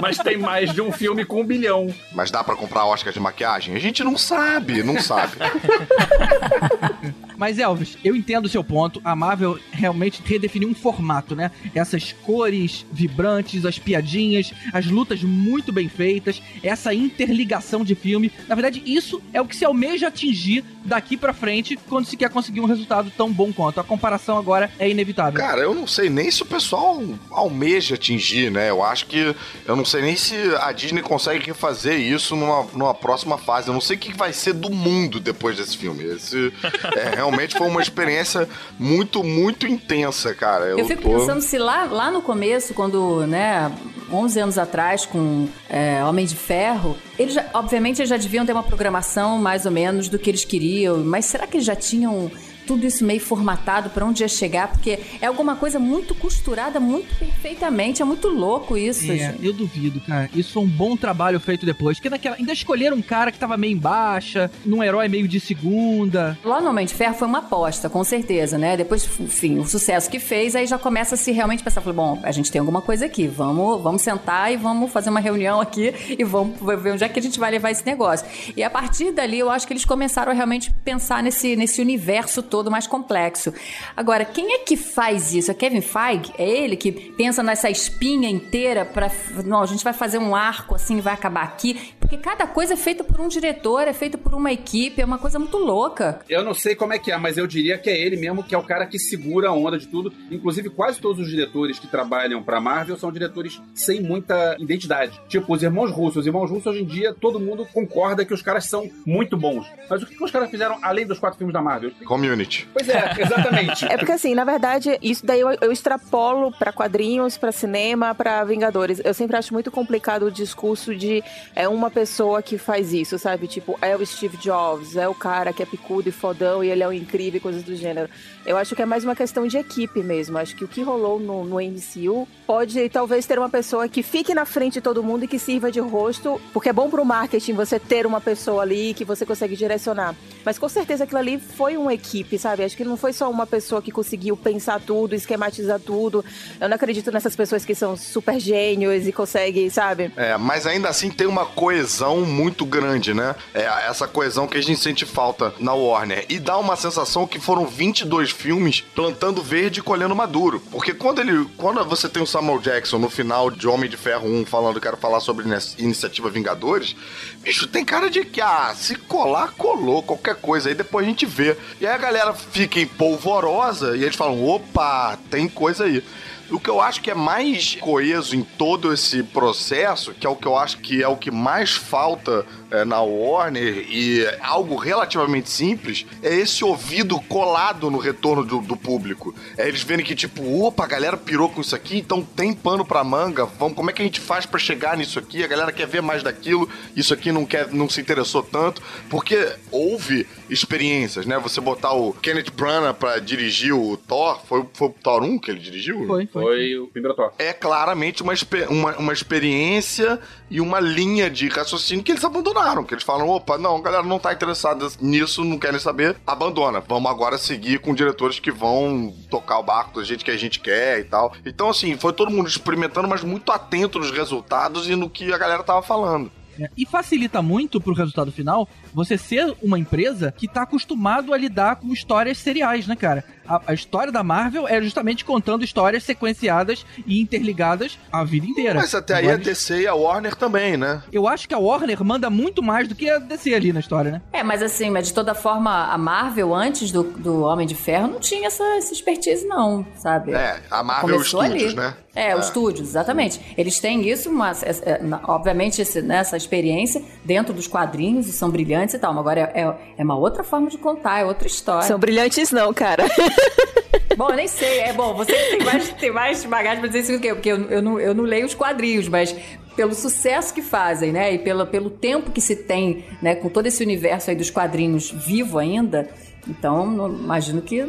Mas 0.00 0.18
tem 0.18 0.36
mais 0.38 0.72
de 0.72 0.80
um 0.80 0.92
filme 0.92 1.24
com 1.24 1.40
um 1.40 1.44
bilhão. 1.44 1.92
Mas 2.12 2.30
dá 2.30 2.42
pra 2.44 2.54
comprar 2.56 2.84
Oscar 2.86 3.12
de 3.12 3.20
maquiagem? 3.20 3.74
A 3.74 3.78
gente 3.78 4.02
não 4.04 4.16
sabe, 4.16 4.82
não 4.82 5.00
sabe. 5.00 5.36
Mas, 7.38 7.58
Elvis, 7.58 7.96
eu 8.04 8.16
entendo 8.16 8.46
o 8.46 8.48
seu 8.48 8.64
ponto. 8.64 9.00
A 9.04 9.14
Marvel 9.14 9.58
realmente 9.70 10.20
redefiniu 10.24 10.68
um 10.68 10.74
formato, 10.74 11.36
né? 11.36 11.52
Essas 11.72 12.12
cores 12.12 12.84
vibrantes, 12.90 13.64
as 13.64 13.78
piadinhas, 13.78 14.52
as 14.72 14.86
lutas 14.86 15.22
muito 15.22 15.72
bem 15.72 15.88
feitas, 15.88 16.42
essa 16.62 16.92
interligação 16.92 17.84
de 17.84 17.94
filme. 17.94 18.32
Na 18.48 18.56
verdade, 18.56 18.82
isso 18.84 19.22
é 19.32 19.40
o 19.40 19.46
que 19.46 19.56
se 19.56 19.64
almeja 19.64 20.08
atingir 20.08 20.64
daqui 20.84 21.16
pra 21.16 21.32
frente 21.32 21.78
quando 21.88 22.06
se 22.06 22.16
quer 22.16 22.28
conseguir 22.28 22.60
um 22.60 22.66
resultado 22.66 23.10
tão 23.16 23.32
bom 23.32 23.52
quanto. 23.52 23.78
A 23.78 23.84
comparação 23.84 24.36
agora 24.36 24.70
é 24.78 24.90
inevitável. 24.90 25.38
Cara, 25.38 25.60
eu 25.60 25.74
não 25.74 25.86
sei 25.86 26.10
nem 26.10 26.30
se 26.30 26.42
o 26.42 26.46
pessoal 26.46 27.00
almeja 27.30 27.94
atingir, 27.94 28.50
né? 28.50 28.68
Eu 28.68 28.82
acho 28.82 29.06
que. 29.06 29.34
Eu 29.64 29.76
não 29.76 29.84
sei 29.84 30.02
nem 30.02 30.16
se 30.16 30.34
a 30.60 30.72
Disney 30.72 31.02
consegue 31.02 31.46
refazer 31.46 32.00
isso 32.00 32.34
numa, 32.34 32.64
numa 32.72 32.94
próxima 32.94 33.38
fase. 33.38 33.68
Eu 33.68 33.74
não 33.74 33.80
sei 33.80 33.96
o 33.96 34.00
que 34.00 34.16
vai 34.16 34.32
ser 34.32 34.54
do 34.54 34.70
mundo 34.70 35.20
depois 35.20 35.56
desse 35.56 35.76
filme. 35.76 36.02
Esse 36.04 36.52
é, 36.96 37.14
realmente 37.14 37.27
foi 37.56 37.66
uma 37.66 37.80
experiência 37.82 38.48
muito, 38.78 39.22
muito 39.24 39.66
intensa, 39.66 40.34
cara. 40.34 40.64
Eu, 40.66 40.78
Eu 40.78 40.86
fico 40.86 41.02
tô- 41.02 41.10
pensando 41.10 41.40
se 41.40 41.58
lá, 41.58 41.84
lá 41.84 42.10
no 42.10 42.22
começo, 42.22 42.74
quando, 42.74 43.26
né, 43.26 43.70
11 44.12 44.40
anos 44.40 44.58
atrás, 44.58 45.04
com 45.04 45.48
é, 45.68 46.02
Homem 46.04 46.24
de 46.26 46.34
Ferro, 46.36 46.96
eles 47.18 47.34
já, 47.34 47.44
obviamente 47.54 47.98
eles 48.00 48.08
já 48.08 48.16
deviam 48.16 48.44
ter 48.46 48.52
uma 48.52 48.62
programação 48.62 49.38
mais 49.38 49.66
ou 49.66 49.72
menos 49.72 50.08
do 50.08 50.18
que 50.18 50.30
eles 50.30 50.44
queriam, 50.44 50.98
mas 50.98 51.24
será 51.26 51.46
que 51.46 51.56
eles 51.58 51.66
já 51.66 51.76
tinham 51.76 52.30
tudo 52.68 52.86
isso 52.86 53.02
meio 53.04 53.18
formatado 53.20 53.88
pra 53.90 54.04
onde 54.04 54.22
ia 54.22 54.28
chegar? 54.28 54.68
Porque 54.68 54.98
é 55.20 55.26
alguma 55.26 55.56
coisa 55.56 55.78
muito 55.78 56.14
costurada, 56.14 56.78
muito 56.78 57.12
perfeitamente, 57.18 58.02
é 58.02 58.04
muito 58.04 58.28
louco 58.28 58.76
isso, 58.76 59.10
É, 59.10 59.16
gente. 59.16 59.44
eu 59.46 59.52
duvido, 59.54 60.00
cara. 60.02 60.28
Isso 60.34 60.52
foi 60.52 60.62
um 60.62 60.68
bom 60.68 60.94
trabalho 60.96 61.40
feito 61.40 61.64
depois. 61.64 61.96
Porque 61.96 62.10
naquela, 62.10 62.36
ainda 62.36 62.52
escolheram 62.52 62.96
um 62.98 63.02
cara 63.02 63.32
que 63.32 63.38
tava 63.38 63.56
meio 63.56 63.72
em 63.72 63.76
baixa, 63.78 64.50
num 64.66 64.82
herói 64.84 65.08
meio 65.08 65.26
de 65.26 65.40
segunda. 65.40 66.38
Lá 66.44 66.60
no 66.60 66.68
Homem 66.68 66.84
de 66.84 66.92
Ferro 66.94 67.14
foi 67.14 67.26
uma 67.26 67.38
aposta, 67.38 67.88
com 67.88 68.04
certeza, 68.04 68.58
né? 68.58 68.76
Depois, 68.76 69.08
enfim, 69.18 69.58
o 69.58 69.64
sucesso 69.66 70.10
que 70.10 70.18
fez, 70.20 70.54
aí 70.54 70.66
já 70.66 70.78
começa 70.78 71.14
a 71.14 71.18
se 71.18 71.32
realmente 71.32 71.62
pensar, 71.62 71.80
falei, 71.80 71.96
bom, 71.96 72.20
a 72.22 72.30
gente 72.32 72.52
tem 72.52 72.58
alguma 72.60 72.82
coisa 72.82 73.06
aqui, 73.06 73.26
vamos, 73.26 73.82
vamos 73.82 74.02
sentar 74.02 74.52
e 74.52 74.56
vamos 74.58 74.92
fazer 74.92 75.08
uma 75.08 75.20
reunião 75.20 75.58
aqui 75.60 75.94
e 76.18 76.22
vamos 76.24 76.58
ver 76.82 76.92
onde 76.92 77.04
é 77.04 77.08
que 77.08 77.18
a 77.18 77.22
gente 77.22 77.38
vai 77.40 77.50
levar 77.50 77.70
esse 77.70 77.86
negócio. 77.86 78.26
E 78.54 78.62
a 78.62 78.68
partir 78.68 79.10
dali, 79.12 79.38
eu 79.38 79.48
acho 79.50 79.66
que 79.66 79.72
eles 79.72 79.86
começaram 79.86 80.30
a 80.32 80.34
realmente 80.34 80.70
pensar 80.84 81.22
nesse, 81.22 81.56
nesse 81.56 81.80
universo 81.80 82.42
todo 82.42 82.57
mais 82.70 82.86
complexo. 82.86 83.52
Agora, 83.96 84.24
quem 84.24 84.52
é 84.54 84.58
que 84.58 84.76
faz 84.76 85.32
isso? 85.34 85.50
É 85.50 85.54
Kevin 85.54 85.80
Feige? 85.80 86.32
É 86.36 86.48
ele 86.48 86.76
que 86.76 86.90
pensa 86.90 87.42
nessa 87.42 87.70
espinha 87.70 88.28
inteira 88.28 88.84
para 88.84 89.10
não, 89.44 89.62
a 89.62 89.66
gente 89.66 89.84
vai 89.84 89.92
fazer 89.92 90.18
um 90.18 90.34
arco 90.34 90.74
assim, 90.74 91.00
vai 91.00 91.14
acabar 91.14 91.42
aqui, 91.42 91.94
porque 91.98 92.16
cada 92.16 92.46
coisa 92.46 92.74
é 92.74 92.76
feita 92.76 93.04
por 93.04 93.20
um 93.20 93.28
diretor, 93.28 93.86
é 93.86 93.92
feita 93.92 94.16
por 94.16 94.34
uma 94.34 94.52
equipe, 94.52 95.00
é 95.00 95.04
uma 95.04 95.18
coisa 95.18 95.38
muito 95.38 95.56
louca. 95.58 96.20
Eu 96.28 96.42
não 96.42 96.54
sei 96.54 96.74
como 96.74 96.92
é 96.92 96.98
que 96.98 97.12
é, 97.12 97.18
mas 97.18 97.36
eu 97.36 97.46
diria 97.46 97.78
que 97.78 97.90
é 97.90 98.00
ele 98.00 98.16
mesmo 98.16 98.42
que 98.42 98.54
é 98.54 98.58
o 98.58 98.62
cara 98.62 98.86
que 98.86 98.98
segura 98.98 99.48
a 99.48 99.52
onda 99.52 99.78
de 99.78 99.86
tudo. 99.86 100.12
Inclusive, 100.30 100.70
quase 100.70 101.00
todos 101.00 101.22
os 101.22 101.28
diretores 101.28 101.78
que 101.78 101.86
trabalham 101.86 102.42
pra 102.42 102.60
Marvel 102.60 102.96
são 102.96 103.12
diretores 103.12 103.60
sem 103.74 104.00
muita 104.00 104.56
identidade. 104.58 105.20
Tipo, 105.28 105.54
os 105.54 105.62
irmãos 105.62 105.90
russos. 105.90 106.18
Os 106.18 106.26
irmãos 106.26 106.50
russos, 106.50 106.66
hoje 106.66 106.82
em 106.82 106.86
dia, 106.86 107.14
todo 107.14 107.38
mundo 107.38 107.66
concorda 107.72 108.24
que 108.24 108.34
os 108.34 108.42
caras 108.42 108.64
são 108.64 108.90
muito 109.06 109.36
bons. 109.36 109.66
Mas 109.88 110.02
o 110.02 110.06
que 110.06 110.16
que 110.16 110.24
os 110.24 110.30
caras 110.30 110.50
fizeram 110.50 110.78
além 110.82 111.06
dos 111.06 111.18
quatro 111.18 111.38
filmes 111.38 111.52
da 111.54 111.62
Marvel? 111.62 111.92
Community. 112.04 112.47
Pois 112.72 112.88
é, 112.88 113.14
exatamente. 113.18 113.84
É 113.84 113.96
porque 113.96 114.12
assim, 114.12 114.34
na 114.34 114.44
verdade, 114.44 114.98
isso 115.02 115.24
daí 115.24 115.40
eu, 115.40 115.50
eu 115.60 115.72
extrapolo 115.72 116.52
pra 116.52 116.72
quadrinhos, 116.72 117.36
pra 117.36 117.52
cinema, 117.52 118.14
pra 118.14 118.44
Vingadores. 118.44 119.00
Eu 119.04 119.14
sempre 119.14 119.36
acho 119.36 119.52
muito 119.52 119.70
complicado 119.70 120.24
o 120.24 120.30
discurso 120.30 120.94
de 120.94 121.22
é 121.54 121.68
uma 121.68 121.90
pessoa 121.90 122.42
que 122.42 122.58
faz 122.58 122.92
isso, 122.92 123.18
sabe? 123.18 123.46
Tipo, 123.46 123.78
é 123.82 123.96
o 123.96 124.04
Steve 124.04 124.36
Jobs, 124.36 124.96
é 124.96 125.08
o 125.08 125.14
cara 125.14 125.52
que 125.52 125.62
é 125.62 125.66
picudo 125.66 126.08
e 126.08 126.12
fodão 126.12 126.62
e 126.62 126.70
ele 126.70 126.82
é 126.82 126.88
o 126.88 126.92
incrível 126.92 127.38
e 127.38 127.40
coisas 127.40 127.62
do 127.62 127.74
gênero. 127.74 128.08
Eu 128.46 128.56
acho 128.56 128.74
que 128.74 128.82
é 128.82 128.86
mais 128.86 129.04
uma 129.04 129.14
questão 129.14 129.46
de 129.46 129.58
equipe 129.58 130.02
mesmo. 130.02 130.38
Acho 130.38 130.56
que 130.56 130.64
o 130.64 130.68
que 130.68 130.82
rolou 130.82 131.20
no, 131.20 131.44
no 131.44 131.56
MCU 131.56 132.26
pode 132.46 132.88
talvez 132.88 133.26
ter 133.26 133.38
uma 133.38 133.48
pessoa 133.48 133.88
que 133.88 134.02
fique 134.02 134.34
na 134.34 134.44
frente 134.44 134.74
de 134.74 134.80
todo 134.80 135.02
mundo 135.02 135.24
e 135.24 135.28
que 135.28 135.38
sirva 135.38 135.70
de 135.70 135.80
rosto, 135.80 136.40
porque 136.52 136.68
é 136.68 136.72
bom 136.72 136.88
pro 136.88 137.04
marketing 137.04 137.52
você 137.52 137.78
ter 137.78 138.06
uma 138.06 138.20
pessoa 138.20 138.62
ali 138.62 138.94
que 138.94 139.04
você 139.04 139.26
consegue 139.26 139.56
direcionar. 139.56 140.14
Mas 140.44 140.58
com 140.58 140.68
certeza 140.68 141.04
aquilo 141.04 141.18
ali 141.18 141.38
foi 141.38 141.76
uma 141.76 141.92
equipe, 141.92 142.37
sabe? 142.38 142.64
Acho 142.64 142.76
que 142.76 142.84
não 142.84 142.96
foi 142.96 143.12
só 143.12 143.30
uma 143.30 143.46
pessoa 143.46 143.82
que 143.82 143.90
conseguiu 143.90 144.36
pensar 144.36 144.80
tudo, 144.80 145.14
esquematizar 145.14 145.80
tudo. 145.80 146.24
Eu 146.60 146.68
não 146.68 146.76
acredito 146.76 147.10
nessas 147.10 147.34
pessoas 147.34 147.64
que 147.64 147.74
são 147.74 147.96
super 147.96 148.38
gênios 148.38 149.06
e 149.06 149.12
conseguem, 149.12 149.68
sabe? 149.70 150.12
É, 150.16 150.36
mas 150.36 150.66
ainda 150.66 150.88
assim 150.88 151.10
tem 151.10 151.26
uma 151.26 151.44
coesão 151.44 152.22
muito 152.22 152.64
grande, 152.64 153.12
né? 153.12 153.34
É 153.52 153.64
essa 153.88 154.06
coesão 154.06 154.46
que 154.46 154.56
a 154.56 154.62
gente 154.62 154.80
sente 154.80 155.04
falta 155.04 155.52
na 155.58 155.74
Warner. 155.74 156.24
E 156.28 156.38
dá 156.38 156.56
uma 156.58 156.76
sensação 156.76 157.26
que 157.26 157.38
foram 157.38 157.66
22 157.66 158.30
filmes 158.30 158.80
plantando 158.94 159.42
verde 159.42 159.80
e 159.80 159.82
colhendo 159.82 160.14
maduro. 160.14 160.60
Porque 160.70 160.94
quando 160.94 161.20
ele. 161.20 161.46
Quando 161.56 161.84
você 161.84 162.08
tem 162.08 162.22
o 162.22 162.26
Samuel 162.26 162.60
Jackson 162.60 162.98
no 162.98 163.10
final 163.10 163.50
de 163.50 163.66
Homem 163.66 163.88
de 163.88 163.96
Ferro 163.96 164.28
1 164.28 164.46
falando, 164.46 164.80
quero 164.80 164.96
falar 164.96 165.20
sobre 165.20 165.44
iniciativa 165.78 166.30
Vingadores, 166.30 166.94
bicho, 167.42 167.66
tem 167.66 167.84
cara 167.84 168.10
de 168.10 168.24
que, 168.24 168.40
ah, 168.40 168.74
se 168.76 168.94
colar, 168.94 169.52
colou, 169.56 170.02
qualquer 170.02 170.36
coisa. 170.36 170.68
Aí 170.68 170.74
depois 170.74 171.04
a 171.06 171.08
gente 171.08 171.26
vê. 171.26 171.56
E 171.80 171.86
aí 171.86 171.94
a 171.94 171.98
galera 171.98 172.27
fica 172.32 172.80
em 172.80 172.86
polvorosa 172.86 173.96
e 173.96 174.02
eles 174.02 174.16
falam, 174.16 174.44
opa, 174.44 175.18
tem 175.30 175.48
coisa 175.48 175.84
aí. 175.84 176.02
O 176.50 176.58
que 176.58 176.70
eu 176.70 176.80
acho 176.80 177.02
que 177.02 177.10
é 177.10 177.14
mais 177.14 177.74
coeso 177.74 178.34
em 178.34 178.42
todo 178.42 178.92
esse 178.92 179.22
processo, 179.22 180.14
que 180.14 180.26
é 180.26 180.30
o 180.30 180.36
que 180.36 180.46
eu 180.46 180.56
acho 180.56 180.78
que 180.78 181.02
é 181.02 181.08
o 181.08 181.16
que 181.16 181.30
mais 181.30 181.72
falta 181.72 182.46
é, 182.70 182.84
na 182.84 183.00
Warner 183.00 183.86
e 183.88 184.22
é 184.22 184.38
algo 184.42 184.76
relativamente 184.76 185.50
simples, 185.50 186.06
é 186.22 186.34
esse 186.34 186.64
ouvido 186.64 187.20
colado 187.22 187.90
no 187.90 187.98
retorno 187.98 188.44
do, 188.44 188.60
do 188.60 188.76
público. 188.76 189.34
É 189.56 189.68
eles 189.68 189.82
verem 189.82 190.04
que, 190.04 190.14
tipo, 190.14 190.62
opa, 190.62 190.84
a 190.84 190.86
galera 190.86 191.16
pirou 191.16 191.48
com 191.48 191.60
isso 191.60 191.74
aqui, 191.74 191.98
então 191.98 192.22
tem 192.22 192.52
pano 192.52 192.84
pra 192.84 193.04
manga, 193.04 193.44
vamos, 193.44 193.76
como 193.76 193.90
é 193.90 193.92
que 193.92 194.02
a 194.02 194.04
gente 194.04 194.20
faz 194.20 194.46
pra 194.46 194.58
chegar 194.58 194.96
nisso 194.96 195.18
aqui? 195.18 195.42
A 195.42 195.46
galera 195.46 195.72
quer 195.72 195.86
ver 195.86 196.02
mais 196.02 196.22
daquilo, 196.22 196.68
isso 196.96 197.12
aqui 197.12 197.30
não 197.32 197.44
quer, 197.44 197.72
não 197.72 197.88
se 197.88 198.00
interessou 198.00 198.42
tanto, 198.42 198.82
porque 199.08 199.54
houve 199.70 200.26
experiências, 200.48 201.26
né? 201.26 201.38
Você 201.38 201.60
botar 201.60 201.92
o 201.92 202.12
Kenneth 202.12 202.50
Branagh 202.54 202.94
pra 202.94 203.18
dirigir 203.18 203.74
o 203.74 203.96
Thor, 203.96 204.40
foi, 204.46 204.64
foi 204.72 204.88
o 204.88 204.94
Thor 205.02 205.22
1 205.22 205.38
que 205.38 205.50
ele 205.50 205.60
dirigiu? 205.60 206.06
Foi, 206.06 206.26
foi. 206.26 206.37
Foi 206.42 206.78
o 206.78 206.88
primeiro 206.88 207.14
toque. 207.14 207.36
é 207.38 207.52
claramente 207.52 208.22
uma, 208.22 208.32
uma, 208.68 208.96
uma 208.96 209.12
experiência 209.12 210.18
e 210.50 210.60
uma 210.60 210.80
linha 210.80 211.30
de 211.30 211.48
raciocínio 211.48 212.02
que 212.04 212.12
eles 212.12 212.24
abandonaram. 212.24 212.84
Que 212.84 212.94
eles 212.94 213.04
falam: 213.04 213.28
opa, 213.28 213.58
não, 213.58 213.76
a 213.76 213.80
galera 213.80 214.02
não 214.02 214.18
tá 214.18 214.32
interessada 214.32 214.88
nisso, 215.00 215.44
não 215.44 215.58
querem 215.58 215.78
saber, 215.78 216.16
abandona. 216.26 216.80
Vamos 216.80 217.10
agora 217.10 217.38
seguir 217.38 217.80
com 217.80 217.94
diretores 217.94 218.38
que 218.38 218.50
vão 218.50 219.14
tocar 219.30 219.58
o 219.58 219.62
barco 219.62 219.94
do 219.94 220.04
jeito 220.04 220.24
que 220.24 220.30
a 220.30 220.36
gente 220.36 220.60
quer 220.60 221.00
e 221.00 221.04
tal. 221.04 221.32
Então, 221.44 221.68
assim, 221.68 221.96
foi 221.96 222.12
todo 222.12 222.30
mundo 222.30 222.48
experimentando, 222.48 223.08
mas 223.08 223.22
muito 223.22 223.50
atento 223.52 223.98
nos 223.98 224.10
resultados 224.10 224.88
e 224.88 224.94
no 224.96 225.08
que 225.10 225.32
a 225.32 225.38
galera 225.38 225.62
tava 225.62 225.82
falando. 225.82 226.30
É, 226.60 226.68
E 226.76 226.84
facilita 226.84 227.40
muito 227.40 227.80
pro 227.80 227.94
resultado 227.94 228.32
final 228.32 228.68
você 228.92 229.18
ser 229.18 229.54
uma 229.62 229.78
empresa 229.78 230.32
que 230.36 230.48
tá 230.48 230.62
acostumado 230.62 231.32
a 231.32 231.38
lidar 231.38 231.76
com 231.76 231.92
histórias 231.92 232.38
seriais, 232.38 232.86
né, 232.86 232.96
cara? 232.96 233.24
A, 233.48 233.62
a 233.68 233.74
história 233.74 234.12
da 234.12 234.22
Marvel 234.22 234.68
é 234.68 234.80
justamente 234.82 235.24
contando 235.24 235.64
histórias 235.64 236.04
sequenciadas 236.04 236.84
e 237.06 237.20
interligadas 237.20 237.98
a 238.12 238.22
vida 238.22 238.46
inteira. 238.46 238.78
Mas 238.78 238.94
até 238.94 239.14
aí 239.14 239.30
a 239.30 239.36
DC 239.36 239.82
e 239.82 239.86
a 239.86 239.94
Warner 239.94 240.34
também, 240.34 240.76
né? 240.76 241.02
Eu 241.10 241.26
acho 241.26 241.48
que 241.48 241.54
a 241.54 241.58
Warner 241.58 242.04
manda 242.04 242.28
muito 242.28 242.62
mais 242.62 242.86
do 242.86 242.94
que 242.94 243.08
a 243.08 243.18
DC 243.18 243.54
ali 243.54 243.72
na 243.72 243.80
história, 243.80 244.10
né? 244.10 244.22
É, 244.32 244.42
mas 244.42 244.62
assim, 244.62 244.90
mas 244.90 245.08
de 245.08 245.14
toda 245.14 245.34
forma, 245.34 245.86
a 245.86 245.96
Marvel, 245.96 246.54
antes 246.54 246.92
do, 246.92 247.02
do 247.02 247.42
Homem 247.42 247.66
de 247.66 247.74
Ferro, 247.74 248.08
não 248.08 248.20
tinha 248.20 248.48
essa, 248.48 248.64
essa 248.76 248.92
expertise, 248.92 249.46
não, 249.46 249.86
sabe? 249.96 250.32
É, 250.32 250.60
a 250.70 250.82
Marvel 250.82 251.16
Começou 251.16 251.42
Studios, 251.42 251.72
ali. 251.72 251.76
né? 251.76 251.94
É, 252.14 252.34
os 252.34 252.46
estúdios, 252.46 252.88
exatamente. 252.88 253.40
Eles 253.56 253.78
têm 253.78 254.08
isso, 254.08 254.32
mas, 254.32 254.62
é, 254.64 254.70
é, 254.70 255.00
obviamente, 255.22 255.80
esse, 255.80 256.02
né, 256.02 256.16
essa 256.16 256.36
experiência 256.36 257.00
dentro 257.24 257.54
dos 257.54 257.68
quadrinhos, 257.68 258.26
e 258.26 258.32
são 258.32 258.50
brilhantes 258.50 258.77
e 258.94 258.98
tal, 258.98 259.12
mas 259.12 259.20
agora 259.20 259.52
é, 259.54 259.62
é, 259.62 259.74
é 259.98 260.04
uma 260.04 260.16
outra 260.16 260.44
forma 260.44 260.68
de 260.68 260.78
contar, 260.78 261.20
é 261.20 261.24
outra 261.24 261.46
história. 261.46 261.86
São 261.86 261.98
brilhantes 261.98 262.50
não, 262.50 262.72
cara. 262.72 263.04
Bom, 264.16 264.30
eu 264.30 264.36
nem 264.36 264.48
sei. 264.48 264.80
É 264.80 264.92
bom, 264.92 265.14
você 265.14 265.32
tem 265.32 265.62
mais, 265.62 265.88
tem 265.92 266.10
mais 266.10 266.44
bagagem 266.44 266.80
pra 266.80 266.88
dizer 266.88 267.00
isso 267.00 267.12
do 267.12 267.20
que 267.20 267.28
eu, 267.28 267.36
porque 267.36 267.52
eu, 267.52 267.70
eu, 267.70 267.80
não, 267.80 268.00
eu 268.00 268.12
não 268.12 268.24
leio 268.24 268.46
os 268.46 268.54
quadrinhos, 268.54 269.06
mas 269.06 269.34
pelo 269.76 269.94
sucesso 269.94 270.52
que 270.52 270.60
fazem, 270.60 271.12
né? 271.12 271.34
E 271.34 271.38
pelo, 271.38 271.64
pelo 271.64 271.88
tempo 271.88 272.32
que 272.32 272.40
se 272.40 272.56
tem, 272.56 273.04
né? 273.22 273.36
Com 273.36 273.48
todo 273.48 273.66
esse 273.66 273.80
universo 273.80 274.30
aí 274.30 274.34
dos 274.34 274.50
quadrinhos 274.50 275.12
vivo 275.12 275.56
ainda. 275.56 276.08
Então, 276.48 277.08
imagino 277.08 277.62
que 277.62 277.80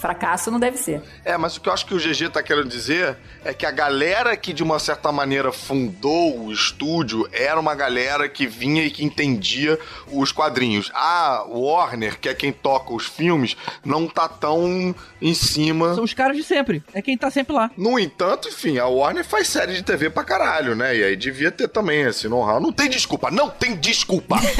Fracasso 0.00 0.50
não 0.50 0.58
deve 0.58 0.78
ser. 0.78 1.02
É, 1.24 1.36
mas 1.36 1.56
o 1.56 1.60
que 1.60 1.68
eu 1.68 1.72
acho 1.72 1.84
que 1.86 1.94
o 1.94 1.98
GG 1.98 2.30
tá 2.30 2.42
querendo 2.42 2.68
dizer 2.68 3.16
é 3.44 3.52
que 3.52 3.66
a 3.66 3.70
galera 3.70 4.36
que 4.36 4.52
de 4.52 4.62
uma 4.62 4.78
certa 4.78 5.12
maneira 5.12 5.52
fundou 5.52 6.46
o 6.46 6.52
estúdio 6.52 7.28
era 7.32 7.60
uma 7.60 7.74
galera 7.74 8.28
que 8.28 8.46
vinha 8.46 8.84
e 8.84 8.90
que 8.90 9.04
entendia 9.04 9.78
os 10.10 10.32
quadrinhos. 10.32 10.90
A 10.94 11.44
Warner, 11.48 12.18
que 12.18 12.28
é 12.28 12.34
quem 12.34 12.52
toca 12.52 12.92
os 12.94 13.06
filmes, 13.06 13.56
não 13.84 14.06
tá 14.06 14.28
tão 14.28 14.94
em 15.20 15.34
cima. 15.34 15.94
São 15.94 16.04
os 16.04 16.14
caras 16.14 16.36
de 16.36 16.42
sempre. 16.42 16.82
É 16.94 17.02
quem 17.02 17.16
tá 17.16 17.30
sempre 17.30 17.52
lá. 17.52 17.70
No 17.76 17.98
entanto, 17.98 18.48
enfim, 18.48 18.78
a 18.78 18.86
Warner 18.86 19.24
faz 19.24 19.48
série 19.48 19.74
de 19.74 19.82
TV 19.82 20.08
pra 20.08 20.24
caralho, 20.24 20.74
né? 20.74 20.96
E 20.96 21.04
aí 21.04 21.16
devia 21.16 21.50
ter 21.50 21.68
também 21.68 22.02
esse 22.02 22.28
know-how. 22.28 22.60
Não 22.60 22.72
tem 22.72 22.88
desculpa, 22.88 23.30
não 23.30 23.50
tem 23.50 23.76
desculpa. 23.76 24.36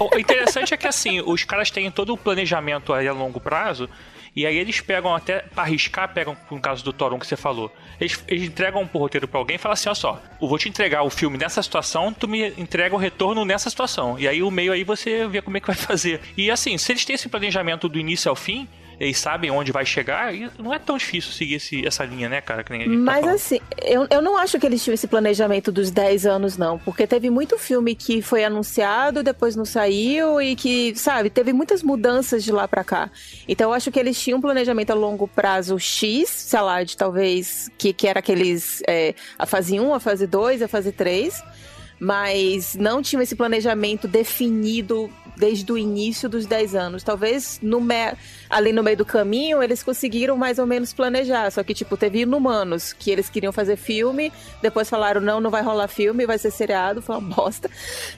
O 0.00 0.18
interessante 0.18 0.72
é 0.72 0.76
que 0.76 0.86
assim, 0.86 1.20
os 1.20 1.44
caras 1.44 1.70
têm 1.70 1.90
todo 1.90 2.12
o 2.12 2.16
planejamento 2.16 2.92
aí 2.92 3.06
a 3.06 3.12
longo 3.12 3.40
prazo. 3.40 3.88
E 4.38 4.46
aí 4.46 4.56
eles 4.56 4.80
pegam 4.80 5.12
até, 5.12 5.40
pra 5.40 5.64
arriscar, 5.64 6.14
pegam, 6.14 6.36
no 6.48 6.60
caso 6.60 6.84
do 6.84 6.92
Toron 6.92 7.18
que 7.18 7.26
você 7.26 7.36
falou, 7.36 7.74
eles, 8.00 8.22
eles 8.28 8.44
entregam 8.44 8.82
um 8.82 8.98
roteiro 8.98 9.26
pra 9.26 9.40
alguém 9.40 9.56
e 9.56 9.58
falam 9.58 9.72
assim, 9.72 9.88
ó 9.88 9.94
só, 9.94 10.22
eu 10.40 10.46
vou 10.46 10.56
te 10.56 10.68
entregar 10.68 11.02
o 11.02 11.10
filme 11.10 11.36
nessa 11.36 11.60
situação, 11.60 12.12
tu 12.12 12.28
me 12.28 12.50
entrega 12.56 12.94
o 12.94 12.98
retorno 12.98 13.44
nessa 13.44 13.68
situação. 13.68 14.16
E 14.16 14.28
aí 14.28 14.40
o 14.40 14.48
meio 14.48 14.72
aí 14.72 14.84
você 14.84 15.26
vê 15.26 15.42
como 15.42 15.56
é 15.56 15.60
que 15.60 15.66
vai 15.66 15.74
fazer. 15.74 16.20
E 16.36 16.52
assim, 16.52 16.78
se 16.78 16.92
eles 16.92 17.04
têm 17.04 17.14
esse 17.14 17.28
planejamento 17.28 17.88
do 17.88 17.98
início 17.98 18.28
ao 18.28 18.36
fim, 18.36 18.68
eles 19.00 19.18
sabem 19.18 19.50
onde 19.50 19.70
vai 19.70 19.86
chegar, 19.86 20.34
e 20.34 20.50
não 20.58 20.74
é 20.74 20.78
tão 20.78 20.96
difícil 20.96 21.30
seguir 21.32 21.54
esse, 21.54 21.86
essa 21.86 22.04
linha, 22.04 22.28
né, 22.28 22.40
cara? 22.40 22.64
Tá 22.64 22.74
Mas 22.74 23.20
falando. 23.20 23.34
assim, 23.34 23.60
eu, 23.80 24.06
eu 24.10 24.20
não 24.20 24.36
acho 24.36 24.58
que 24.58 24.66
eles 24.66 24.82
tinham 24.82 24.94
esse 24.94 25.06
planejamento 25.06 25.70
dos 25.70 25.90
10 25.90 26.26
anos, 26.26 26.56
não. 26.56 26.78
Porque 26.78 27.06
teve 27.06 27.30
muito 27.30 27.56
filme 27.58 27.94
que 27.94 28.20
foi 28.20 28.44
anunciado, 28.44 29.22
depois 29.22 29.54
não 29.54 29.64
saiu 29.64 30.42
e 30.42 30.56
que, 30.56 30.94
sabe, 30.96 31.30
teve 31.30 31.52
muitas 31.52 31.82
mudanças 31.82 32.42
de 32.42 32.50
lá 32.50 32.66
pra 32.66 32.82
cá. 32.82 33.08
Então 33.46 33.70
eu 33.70 33.74
acho 33.74 33.90
que 33.92 34.00
eles 34.00 34.20
tinham 34.20 34.38
um 34.38 34.42
planejamento 34.42 34.90
a 34.90 34.94
longo 34.94 35.28
prazo 35.28 35.78
X, 35.78 36.28
sei 36.28 36.60
lá, 36.60 36.82
de 36.82 36.96
talvez, 36.96 37.70
que, 37.78 37.92
que 37.92 38.08
era 38.08 38.18
aqueles, 38.18 38.82
é, 38.88 39.14
a 39.38 39.46
fase 39.46 39.78
1, 39.78 39.94
a 39.94 40.00
fase 40.00 40.26
2, 40.26 40.62
a 40.62 40.68
fase 40.68 40.90
3. 40.90 41.42
Mas 42.00 42.76
não 42.76 43.02
tinham 43.02 43.22
esse 43.22 43.34
planejamento 43.34 44.06
definido 44.06 45.10
desde 45.38 45.70
o 45.72 45.78
início 45.78 46.28
dos 46.28 46.44
10 46.44 46.74
anos. 46.74 47.02
Talvez 47.02 47.58
no 47.62 47.80
me... 47.80 48.12
ali 48.48 48.72
no 48.72 48.82
meio 48.82 48.96
do 48.96 49.04
caminho 49.04 49.62
eles 49.62 49.82
conseguiram 49.82 50.36
mais 50.36 50.58
ou 50.58 50.66
menos 50.66 50.92
planejar. 50.92 51.50
Só 51.50 51.62
que, 51.62 51.74
tipo, 51.74 51.96
teve 51.96 52.20
Inumanos, 52.20 52.92
que 52.92 53.10
eles 53.10 53.28
queriam 53.28 53.52
fazer 53.52 53.76
filme, 53.76 54.32
depois 54.62 54.88
falaram, 54.88 55.20
não, 55.20 55.40
não 55.40 55.50
vai 55.50 55.62
rolar 55.62 55.88
filme, 55.88 56.26
vai 56.26 56.38
ser 56.38 56.50
seriado, 56.50 57.00
foi 57.02 57.16
uma 57.16 57.34
bosta. 57.34 57.70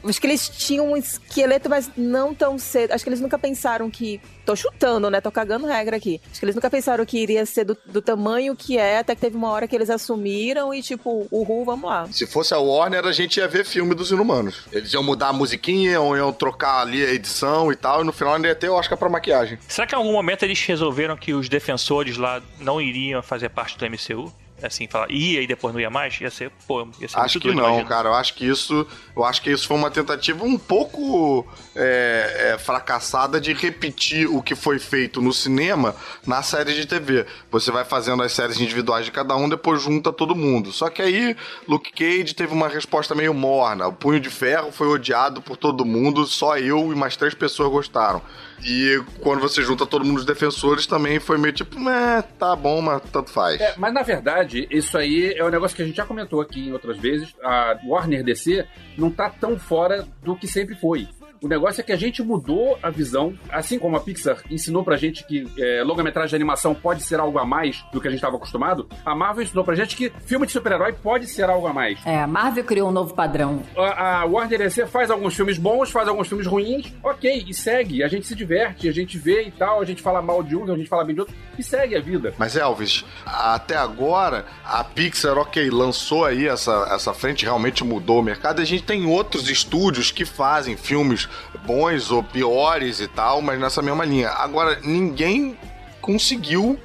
Acho 0.05 0.21
que 0.21 0.27
eles 0.27 0.49
tinham 0.49 0.93
um 0.93 0.97
esqueleto, 0.97 1.69
mas 1.69 1.91
não 1.97 2.35
tão 2.35 2.59
cedo. 2.59 2.93
Acho 2.93 3.05
que 3.05 3.11
eles 3.11 3.21
nunca 3.21 3.39
pensaram 3.39 3.91
que. 3.91 4.21
Tô 4.45 4.57
chutando, 4.57 5.09
né? 5.11 5.21
Tô 5.21 5.31
cagando 5.31 5.67
regra 5.67 5.97
aqui. 5.97 6.21
Acho 6.31 6.41
que 6.41 6.45
eles 6.45 6.55
nunca 6.55 6.69
pensaram 6.69 7.05
que 7.05 7.19
iria 7.19 7.47
ser 7.47 7.65
do, 7.65 7.77
do 7.87 8.03
tamanho 8.03 8.57
que 8.57 8.79
é, 8.79 8.99
até 8.99 9.15
que 9.15 9.21
teve 9.21 9.37
uma 9.37 9.49
hora 9.51 9.69
que 9.69 9.77
eles 9.77 9.91
assumiram 9.91 10.75
e, 10.75 10.83
tipo, 10.83 11.29
uhul, 11.31 11.65
vamos 11.65 11.89
lá. 11.89 12.09
Se 12.11 12.27
fosse 12.27 12.53
a 12.53 12.59
Warner, 12.59 13.05
a 13.07 13.13
gente 13.13 13.39
ia 13.39 13.47
ver 13.47 13.65
filme 13.65 13.95
dos 13.95 14.11
Inumanos. 14.11 14.67
Eles 14.73 14.93
iam 14.93 15.03
mudar 15.03 15.29
a 15.29 15.33
musiquinha, 15.33 16.01
ou 16.01 16.17
iam 16.17 16.33
trocar 16.33 16.81
ali 16.81 17.05
a 17.05 17.13
edição 17.13 17.71
e 17.71 17.77
tal, 17.77 18.01
e 18.01 18.05
no 18.05 18.13
final 18.13 18.35
ainda 18.35 18.49
ia 18.49 18.55
ter 18.55 18.69
o 18.69 18.75
Oscar 18.75 18.99
pra 18.99 19.09
maquiagem. 19.09 19.59
Será 19.69 19.87
que 19.87 19.95
algum 19.95 20.20
momento 20.23 20.43
eles 20.43 20.63
resolveram 20.65 21.17
que 21.17 21.33
os 21.33 21.49
defensores 21.49 22.17
lá 22.17 22.43
não 22.59 22.81
iriam 22.81 23.23
fazer 23.23 23.49
parte 23.49 23.77
do 23.77 23.87
MCU? 23.87 24.33
Assim, 24.63 24.87
falar, 24.87 25.11
ia 25.11 25.41
e 25.41 25.47
depois 25.47 25.73
não 25.73 25.81
ia 25.81 25.89
mais? 25.89 26.21
Ia 26.21 26.31
ser, 26.31 26.53
pô, 26.67 26.87
ia 27.01 27.09
ser 27.09 27.19
Acho 27.19 27.41
que 27.41 27.47
doido, 27.49 27.63
não, 27.63 27.83
cara. 27.87 28.11
Eu 28.11 28.15
acho 28.15 28.35
que 28.35 28.47
isso, 28.47 28.87
eu 29.17 29.25
acho 29.25 29.41
que 29.41 29.51
isso 29.51 29.67
foi 29.67 29.77
uma 29.77 29.91
tentativa 29.91 30.45
um 30.45 30.59
pouco 30.59 31.47
é, 31.75 32.53
é, 32.53 32.59
fracassada 32.59 33.41
de 33.41 33.55
repetir 33.55 34.29
o 34.29 34.43
que 34.43 34.55
foi 34.55 34.79
feito 34.79 35.23
no 35.23 35.33
cinema 35.33 35.97
na 36.27 36.43
série 36.43 36.75
de 36.75 36.87
TV. 36.87 37.25
Você 37.51 37.71
vai 37.71 37.85
fazendo 37.85 38.23
as 38.23 38.33
séries 38.33 38.61
individuais 38.61 39.07
de 39.07 39.11
cada 39.11 39.35
um, 39.35 39.49
depois 39.49 39.83
junta 39.83 40.13
todo 40.13 40.37
mundo. 40.37 40.73
Só 40.73 40.91
que 40.91 41.01
aí 41.01 41.35
Luke 41.67 41.91
Cage 41.93 42.35
teve 42.35 42.53
uma 42.53 42.69
resposta 42.69 43.15
meio 43.15 43.33
morna. 43.33 43.87
O 43.87 43.93
Punho 43.95 44.21
de 44.21 44.29
Ferro 44.29 44.71
foi 44.71 44.89
odiado 44.89 45.41
por 45.41 45.57
todo 45.57 45.87
mundo, 45.87 46.27
só 46.27 46.59
eu 46.59 46.93
e 46.93 46.95
mais 46.95 47.17
três 47.17 47.33
pessoas 47.33 47.71
gostaram. 47.71 48.21
E 48.65 49.03
quando 49.21 49.41
você 49.41 49.63
junta 49.63 49.87
todo 49.87 50.05
mundo 50.05 50.19
os 50.19 50.25
defensores, 50.25 50.87
também 50.87 51.19
foi 51.19 51.39
meio 51.39 51.53
tipo, 51.53 51.79
é, 51.89 52.23
tá 52.23 52.55
bom, 52.55 52.81
mas 52.81 53.03
tanto 53.11 53.31
faz. 53.31 53.61
É, 53.61 53.75
mas 53.77 53.93
na 53.93 54.03
verdade, 54.03 54.67
isso 54.71 54.97
aí 54.99 55.33
é 55.35 55.45
um 55.45 55.51
negócio 55.51 55.77
que 55.77 55.83
a 55.83 55.87
gente 55.87 55.97
já 55.97 56.05
comentou 56.05 56.41
aqui 56.41 56.69
em 56.69 56.73
outras 56.73 56.99
vezes. 56.99 57.35
A 57.43 57.79
Warner 57.87 58.23
DC 58.23 58.67
não 58.97 59.11
tá 59.11 59.31
tão 59.31 59.59
fora 59.59 60.07
do 60.23 60.37
que 60.37 60.47
sempre 60.47 60.75
foi. 60.75 61.09
O 61.43 61.49
negócio 61.49 61.81
é 61.81 61.85
que 61.85 61.93
a 61.93 61.97
gente 61.97 62.23
mudou 62.23 62.79
a 62.83 62.91
visão, 62.91 63.33
assim 63.51 63.79
como 63.79 63.97
a 63.97 64.01
Pixar 64.01 64.43
ensinou 64.51 64.85
pra 64.85 64.99
gente 64.99 65.25
que 65.25 65.51
é, 65.59 65.83
longa-metragem 65.83 66.29
de 66.29 66.37
animação 66.37 66.75
pode 66.75 67.03
ser 67.03 67.19
algo 67.19 67.39
a 67.39 67.47
mais 67.47 67.83
do 67.91 67.99
que 67.99 68.07
a 68.07 68.11
gente 68.11 68.19
estava 68.19 68.37
acostumado, 68.37 68.87
a 69.07 69.15
Marvel 69.15 69.45
ensinou 69.45 69.65
pra 69.65 69.75
gente 69.75 69.97
que 69.97 70.13
filme 70.27 70.45
de 70.47 70.53
super-herói 70.53 70.93
pode 70.93 71.27
ser 71.27 71.49
algo 71.49 71.67
a 71.67 71.73
mais. 71.73 71.99
É, 72.05 72.21
a 72.21 72.27
Marvel 72.27 72.63
criou 72.63 72.91
um 72.91 72.93
novo 72.93 73.15
padrão. 73.15 73.63
A, 73.75 74.21
a 74.21 74.25
Warner 74.27 74.59
DC 74.59 74.87
faz 74.87 75.11
alguns 75.11 75.35
filmes 75.35 75.57
bons, 75.57 75.91
faz 75.91 76.09
alguns 76.09 76.29
filmes 76.29 76.47
ruins, 76.47 76.93
ok, 77.03 77.47
e 77.49 77.55
segue. 77.55 78.05
A 78.05 78.09
gente 78.09 78.27
se 78.27 78.35
diverte, 78.35 78.87
a 78.87 78.93
gente 78.93 79.17
vê 79.17 79.45
e 79.45 79.51
tal, 79.51 79.81
a 79.81 79.85
gente 79.87 80.03
fala 80.03 80.21
mal 80.21 80.43
de 80.43 80.55
um, 80.55 80.71
a 80.71 80.77
gente 80.77 80.91
fala 80.91 81.05
bem 81.05 81.15
de 81.15 81.23
outro, 81.23 81.35
e 81.59 81.63
segue 81.63 81.97
a 81.97 82.01
vida. 82.03 82.35
Mas 82.37 82.55
Elvis, 82.55 83.03
até 83.25 83.77
agora 83.77 84.45
a 84.63 84.85
Pixar, 84.85 85.39
ok, 85.39 85.71
lançou 85.71 86.27
aí 86.27 86.47
essa, 86.47 86.87
essa 86.91 87.15
frente, 87.15 87.47
realmente 87.47 87.83
mudou 87.83 88.21
o 88.21 88.23
mercado. 88.23 88.61
E 88.61 88.63
a 88.63 88.67
gente 88.67 88.83
tem 88.83 89.07
outros 89.07 89.49
estúdios 89.49 90.11
que 90.11 90.27
fazem 90.27 90.77
filmes 90.77 91.30
bons 91.65 92.11
ou 92.11 92.23
piores 92.23 93.01
e 93.01 93.09
tal, 93.09 93.41
mas 93.41 93.59
nessa 93.59 93.83
mesma 93.83 94.05
linha. 94.05 94.31
Agora, 94.31 94.81
ninguém 94.83 95.59
conseguiu 96.01 96.79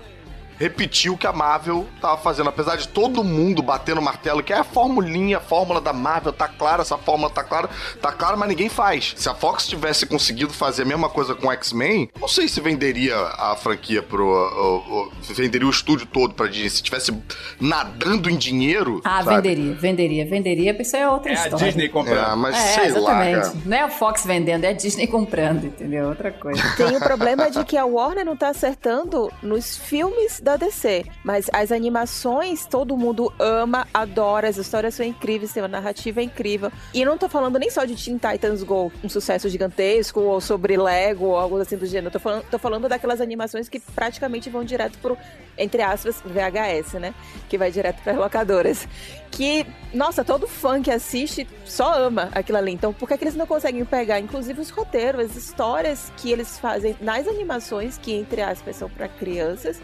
repetir 0.60 1.12
o 1.12 1.18
que 1.18 1.28
a 1.28 1.34
Marvel 1.34 1.86
tava 2.02 2.18
fazendo. 2.18 2.50
Apesar 2.50 2.76
de 2.78 2.88
todo 2.88 3.24
mundo 3.24 3.62
bater 3.62 3.96
no 3.96 4.02
martelo, 4.02 4.42
que 4.44 4.54
é 4.54 4.58
a 4.60 4.64
formulinha, 4.64 5.38
a 5.38 5.42
fórmula 5.42 5.82
da 5.82 5.94
Marvel, 5.94 6.32
tá 6.34 6.48
clara, 6.48 6.82
essa 6.82 6.98
fórmula 6.98 7.30
tá 7.30 7.44
clara, 7.44 7.70
tá 8.02 8.12
clara, 8.12 8.36
mas 8.38 8.50
ninguém 8.50 8.70
faz. 8.70 9.14
Se 9.18 9.28
a 9.30 9.34
Fox 9.36 9.68
tivesse 9.68 10.06
conseguido 10.06 10.54
fazer 10.54 10.84
a 10.84 10.86
mesma 10.86 11.10
coisa 11.10 11.36
com 11.36 11.52
X-Men, 11.52 12.10
não 12.20 12.28
sei 12.28 12.48
se 12.48 12.60
venderia 12.62 13.16
a 13.18 13.56
franquia 13.56 14.02
pro. 14.02 14.26
o- 14.26 15.06
o- 15.10 15.12
venderia 15.34 15.68
o 15.68 15.70
estúdio 15.70 16.06
todo 16.06 16.34
pra 16.34 16.48
Disney. 16.48 16.70
Se 16.70 16.84
tivesse 16.84 17.12
nadando 17.60 18.30
em 18.30 18.38
dinheiro. 18.38 19.02
Ah, 19.04 19.24
sabe? 19.24 19.36
venderia, 19.50 19.74
venderia, 19.76 20.26
venderia, 20.26 20.82
isso 20.82 20.96
é 20.96 21.10
outra 21.10 21.32
É 21.32 21.36
a 21.38 21.44
história. 21.44 21.66
Disney 21.66 21.90
comprando. 21.90 22.32
É, 22.32 22.36
mas 22.36 22.56
É, 22.56 22.60
sei 22.60 22.92
lá, 22.92 22.98
exatamente. 23.00 23.36
cara. 23.42 23.54
Não 23.66 23.78
é 23.78 23.82
a 23.82 23.90
Fox 23.90 24.26
vendendo, 24.26 24.64
é 24.64 24.70
a 24.70 24.74
Disney 24.74 25.08
comprando, 25.08 25.66
entendeu? 25.66 26.08
Outra 26.10 26.32
coisa. 26.32 26.62
Tem 26.76 26.96
o 26.96 27.00
problema 27.00 27.50
de 27.50 27.64
que 27.64 27.78
a 27.78 27.86
Warner 27.86 28.26
não 28.26 28.36
tá 28.36 28.50
acertando 28.50 29.32
nos 29.42 29.76
filmes 29.78 30.40
da 30.46 30.56
DC. 30.56 31.06
Mas 31.24 31.48
as 31.52 31.72
animações, 31.72 32.66
todo 32.68 32.96
mundo 32.96 33.34
ama, 33.40 33.88
adora, 33.92 34.48
as 34.48 34.58
histórias 34.58 34.94
são 34.94 35.06
incríveis, 35.06 35.52
tem 35.52 35.64
uma 35.64 35.68
narrativa 35.68 36.22
incrível. 36.22 36.72
E 36.94 37.02
eu 37.02 37.06
não 37.06 37.18
tô 37.18 37.28
falando 37.28 37.58
nem 37.58 37.70
só 37.72 37.84
de 37.84 37.96
Teen 37.96 38.18
Titans 38.18 38.62
Go, 38.62 38.92
um 39.04 39.10
sucesso 39.10 39.50
gigantesco, 39.50 40.20
ou 40.22 40.40
sobre 40.40 40.78
Lego, 40.78 41.26
ou 41.26 41.36
algo 41.36 41.58
assim 41.58 41.76
do 41.76 41.86
gênero. 41.86 42.12
Tô 42.12 42.20
falando, 42.20 42.46
tô 42.50 42.60
falando 42.60 42.88
daquelas 42.88 43.20
animações 43.20 43.68
que 43.68 43.80
praticamente 43.80 44.50
vão 44.50 44.64
direto 44.64 45.00
pro, 45.00 45.18
entre 45.58 45.82
aspas, 45.82 46.22
VHS, 46.24 46.94
né? 47.00 47.16
Que 47.50 47.58
vai 47.58 47.72
direto 47.72 48.02
para 48.04 48.14
locadoras. 48.14 48.88
Que, 49.32 49.66
nossa, 49.92 50.24
todo 50.24 50.48
fã 50.48 50.82
que 50.82 50.92
assiste 50.92 51.48
só 51.66 52.06
ama 52.06 52.30
aquilo 52.34 52.60
ali. 52.60 52.72
Então, 52.72 52.94
por 52.94 53.10
que, 53.10 53.18
que 53.18 53.24
eles 53.24 53.36
não 53.36 53.48
conseguem 53.48 53.84
pegar, 53.84 54.20
inclusive, 54.20 54.62
os 54.62 54.70
roteiros, 54.70 55.32
as 55.32 55.36
histórias 55.36 56.12
que 56.18 56.32
eles 56.32 56.60
fazem 56.60 56.96
nas 57.02 57.28
animações, 57.28 57.98
que, 57.98 58.14
entre 58.14 58.42
aspas, 58.44 58.76
são 58.76 58.88
para 58.88 59.08
crianças, 59.08 59.82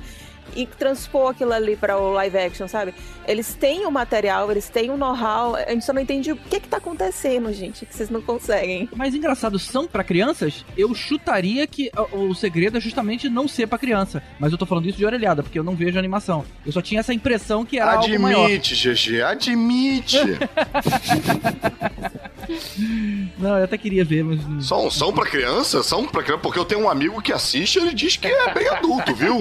e 0.55 0.65
transpor 0.65 1.31
aquilo 1.31 1.53
ali 1.53 1.75
para 1.75 1.97
o 1.97 2.11
live 2.13 2.37
action, 2.37 2.67
sabe? 2.67 2.93
Eles 3.27 3.53
têm 3.53 3.85
o 3.85 3.91
material, 3.91 4.49
eles 4.51 4.69
têm 4.69 4.89
o 4.89 4.97
know-how, 4.97 5.55
a 5.55 5.69
gente 5.69 5.85
só 5.85 5.93
não 5.93 6.01
entende 6.01 6.31
o 6.31 6.35
que 6.35 6.59
que 6.59 6.67
tá 6.67 6.77
acontecendo, 6.77 7.51
gente, 7.53 7.85
que 7.85 7.95
vocês 7.95 8.09
não 8.09 8.21
conseguem. 8.21 8.89
Mas 8.95 9.15
engraçado, 9.15 9.57
são 9.59 9.87
pra 9.87 10.03
crianças? 10.03 10.65
Eu 10.77 10.93
chutaria 10.93 11.65
que 11.67 11.91
o, 12.11 12.29
o 12.29 12.35
segredo 12.35 12.77
é 12.77 12.81
justamente 12.81 13.29
não 13.29 13.47
ser 13.47 13.67
pra 13.67 13.77
criança. 13.77 14.21
Mas 14.39 14.51
eu 14.51 14.57
tô 14.57 14.65
falando 14.65 14.87
isso 14.87 14.97
de 14.97 15.05
orelhada, 15.05 15.43
porque 15.43 15.59
eu 15.59 15.63
não 15.63 15.75
vejo 15.75 15.97
animação. 15.97 16.43
Eu 16.65 16.71
só 16.71 16.81
tinha 16.81 16.99
essa 16.99 17.13
impressão 17.13 17.65
que 17.65 17.79
era 17.79 17.93
algo 17.93 18.19
maior. 18.19 18.45
Admite, 18.45 18.75
GG, 18.75 19.21
admite. 19.21 20.17
Não, 23.37 23.57
eu 23.57 23.63
até 23.63 23.77
queria 23.77 24.03
ver, 24.03 24.23
mas. 24.23 24.65
são, 24.65 24.89
são 24.89 25.13
pra 25.13 25.25
criança? 25.25 25.81
São 25.83 26.05
pra 26.05 26.21
criança? 26.21 26.41
Porque 26.41 26.59
eu 26.59 26.65
tenho 26.65 26.81
um 26.81 26.89
amigo 26.89 27.21
que 27.21 27.31
assiste 27.31 27.79
ele 27.79 27.93
diz 27.93 28.17
que 28.17 28.27
é 28.27 28.53
bem 28.53 28.67
adulto, 28.67 29.15
viu? 29.15 29.37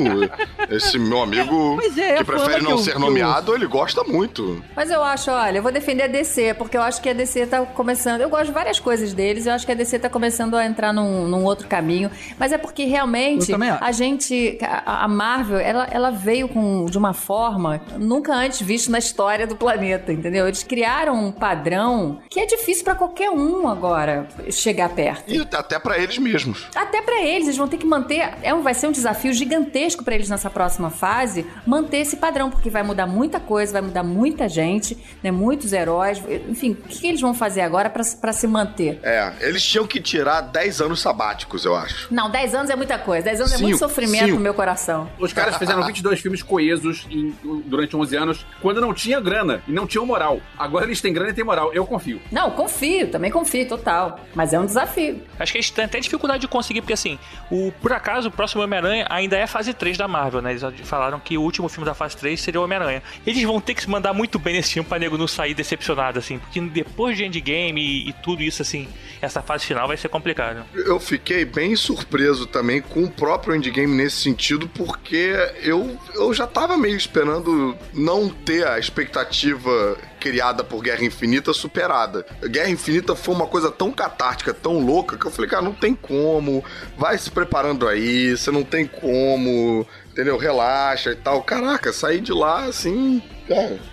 Esse 0.68 0.89
meu 0.98 1.22
amigo 1.22 1.78
é, 1.96 2.00
é 2.02 2.16
que 2.18 2.24
prefere 2.24 2.54
que 2.58 2.62
não 2.62 2.70
eu- 2.72 2.78
ser 2.78 2.90
que 2.92 2.96
eu 2.96 3.00
nomeado, 3.00 3.54
ele 3.54 3.66
gosta 3.66 4.02
muito. 4.04 4.62
Mas 4.74 4.90
eu 4.90 5.02
acho, 5.02 5.30
olha, 5.30 5.58
eu 5.58 5.62
vou 5.62 5.72
defender 5.72 6.04
a 6.04 6.06
DC, 6.06 6.54
porque 6.54 6.76
eu 6.76 6.82
acho 6.82 7.00
que 7.00 7.08
a 7.08 7.12
DC 7.12 7.46
tá 7.46 7.62
começando. 7.66 8.20
Eu 8.20 8.28
gosto 8.28 8.46
de 8.46 8.52
várias 8.52 8.78
coisas 8.80 9.12
deles, 9.12 9.46
eu 9.46 9.52
acho 9.52 9.64
que 9.66 9.72
a 9.72 9.74
DC 9.74 9.98
tá 9.98 10.08
começando 10.08 10.54
a 10.56 10.64
entrar 10.66 10.92
num, 10.92 11.26
num 11.28 11.44
outro 11.44 11.66
caminho. 11.68 12.10
Mas 12.38 12.52
é 12.52 12.58
porque 12.58 12.84
realmente 12.84 13.52
a 13.80 13.92
gente. 13.92 14.58
A, 14.62 15.04
a 15.04 15.08
Marvel, 15.08 15.58
ela, 15.58 15.86
ela 15.90 16.10
veio 16.10 16.48
com, 16.48 16.84
de 16.86 16.96
uma 16.98 17.12
forma 17.12 17.80
nunca 17.98 18.34
antes 18.34 18.60
vista 18.60 18.90
na 18.90 18.98
história 18.98 19.46
do 19.46 19.56
planeta, 19.56 20.12
entendeu? 20.12 20.46
Eles 20.46 20.62
criaram 20.62 21.14
um 21.26 21.32
padrão 21.32 22.18
que 22.28 22.40
é 22.40 22.46
difícil 22.46 22.84
pra 22.84 22.94
qualquer 22.94 23.30
um 23.30 23.68
agora 23.68 24.28
chegar 24.50 24.88
perto. 24.90 25.30
E 25.32 25.40
até 25.40 25.78
pra 25.78 25.98
eles 25.98 26.18
mesmos. 26.18 26.66
Até 26.74 27.02
pra 27.02 27.20
eles, 27.20 27.44
eles 27.44 27.56
vão 27.56 27.68
ter 27.68 27.76
que 27.76 27.86
manter. 27.86 28.34
É 28.42 28.54
um, 28.54 28.62
vai 28.62 28.74
ser 28.74 28.86
um 28.86 28.92
desafio 28.92 29.32
gigantesco 29.32 30.04
pra 30.04 30.14
eles 30.14 30.28
nessa 30.28 30.48
próxima 30.50 30.79
fase 30.88 31.44
manter 31.66 31.98
esse 31.98 32.16
padrão, 32.16 32.48
porque 32.50 32.70
vai 32.70 32.82
mudar 32.82 33.06
muita 33.06 33.38
coisa, 33.38 33.72
vai 33.72 33.82
mudar 33.82 34.02
muita 34.02 34.48
gente, 34.48 34.96
né? 35.22 35.30
Muitos 35.30 35.72
heróis. 35.74 36.22
Enfim, 36.48 36.70
o 36.70 36.76
que, 36.76 37.00
que 37.00 37.06
eles 37.08 37.20
vão 37.20 37.34
fazer 37.34 37.60
agora 37.60 37.90
pra, 37.90 38.02
pra 38.20 38.32
se 38.32 38.46
manter? 38.46 38.98
É, 39.02 39.32
eles 39.40 39.62
tinham 39.62 39.86
que 39.86 40.00
tirar 40.00 40.40
10 40.42 40.80
anos 40.80 41.00
sabáticos, 41.00 41.64
eu 41.64 41.74
acho. 41.74 42.06
Não, 42.14 42.30
10 42.30 42.54
anos 42.54 42.70
é 42.70 42.76
muita 42.76 42.96
coisa. 42.98 43.24
10 43.24 43.40
anos 43.40 43.52
é 43.52 43.56
Cinco, 43.56 43.68
muito 43.68 43.78
sofrimento 43.80 44.24
cinco. 44.26 44.36
no 44.36 44.40
meu 44.40 44.54
coração. 44.54 45.10
Os 45.18 45.32
caras 45.32 45.56
fizeram 45.56 45.84
22 45.84 46.20
filmes 46.20 46.42
coesos 46.42 47.06
em- 47.10 47.34
durante 47.66 47.96
11 47.96 48.16
anos, 48.16 48.46
quando 48.62 48.80
não 48.80 48.94
tinha 48.94 49.20
grana 49.20 49.60
e 49.66 49.72
não 49.72 49.86
tinha 49.86 50.04
moral. 50.04 50.40
Agora 50.56 50.84
eles 50.84 51.00
têm 51.00 51.12
grana 51.12 51.30
e 51.30 51.34
têm 51.34 51.44
moral. 51.44 51.72
Eu 51.74 51.84
confio. 51.84 52.20
Não, 52.30 52.50
confio, 52.52 53.08
também 53.10 53.30
confio, 53.30 53.66
total. 53.68 54.20
Mas 54.34 54.52
é 54.52 54.60
um 54.60 54.66
desafio. 54.66 55.22
Acho 55.38 55.50
que 55.52 55.58
eles 55.58 55.70
têm 55.70 55.84
até 55.84 55.98
dificuldade 55.98 56.40
de 56.42 56.48
conseguir, 56.48 56.80
porque 56.82 56.92
assim, 56.92 57.18
o, 57.50 57.72
por 57.80 57.92
acaso, 57.92 58.28
o 58.28 58.30
próximo 58.30 58.62
Homem-Aranha 58.62 59.06
ainda 59.10 59.36
é 59.36 59.42
a 59.42 59.46
fase 59.48 59.72
3 59.74 59.96
da 59.98 60.06
Marvel, 60.06 60.40
né? 60.42 60.50
Eles 60.50 60.62
falaram 60.84 61.20
que 61.20 61.36
o 61.36 61.42
último 61.42 61.68
filme 61.68 61.84
da 61.84 61.94
fase 61.94 62.16
3 62.16 62.40
seria 62.40 62.60
o 62.60 62.64
Homem-Aranha. 62.64 63.02
Eles 63.26 63.42
vão 63.42 63.60
ter 63.60 63.74
que 63.74 63.82
se 63.82 63.90
mandar 63.90 64.12
muito 64.12 64.38
bem 64.38 64.54
nesse 64.54 64.74
filme 64.74 64.88
pra 64.88 64.98
nego 64.98 65.16
não 65.16 65.28
sair 65.28 65.54
decepcionado, 65.54 66.18
assim, 66.18 66.38
porque 66.38 66.60
depois 66.60 67.16
de 67.16 67.24
Endgame 67.24 67.80
e, 67.80 68.08
e 68.08 68.12
tudo 68.12 68.42
isso, 68.42 68.62
assim, 68.62 68.88
essa 69.20 69.42
fase 69.42 69.66
final 69.66 69.86
vai 69.86 69.96
ser 69.96 70.08
complicado. 70.08 70.64
Eu 70.74 70.98
fiquei 70.98 71.44
bem 71.44 71.76
surpreso 71.76 72.46
também 72.46 72.80
com 72.80 73.04
o 73.04 73.10
próprio 73.10 73.54
Endgame 73.54 73.94
nesse 73.94 74.16
sentido, 74.16 74.68
porque 74.68 75.34
eu, 75.62 75.98
eu 76.14 76.32
já 76.32 76.46
tava 76.46 76.76
meio 76.76 76.96
esperando 76.96 77.76
não 77.92 78.28
ter 78.28 78.66
a 78.66 78.78
expectativa 78.78 79.98
criada 80.20 80.62
por 80.62 80.82
Guerra 80.82 81.04
Infinita 81.04 81.52
superada. 81.52 82.26
Guerra 82.44 82.68
Infinita 82.68 83.16
foi 83.16 83.34
uma 83.34 83.46
coisa 83.46 83.70
tão 83.70 83.90
catártica, 83.90 84.52
tão 84.52 84.78
louca, 84.78 85.16
que 85.16 85.26
eu 85.26 85.30
falei, 85.30 85.50
cara, 85.50 85.62
não 85.62 85.72
tem 85.72 85.94
como, 85.94 86.62
vai 86.96 87.16
se 87.16 87.30
preparando 87.30 87.88
aí, 87.88 88.36
você 88.36 88.50
não 88.50 88.62
tem 88.62 88.86
como, 88.86 89.86
entendeu? 90.12 90.36
Relaxa 90.36 91.12
e 91.12 91.16
tal. 91.16 91.42
Caraca, 91.42 91.92
saí 91.92 92.20
de 92.20 92.32
lá 92.32 92.64
assim. 92.64 93.22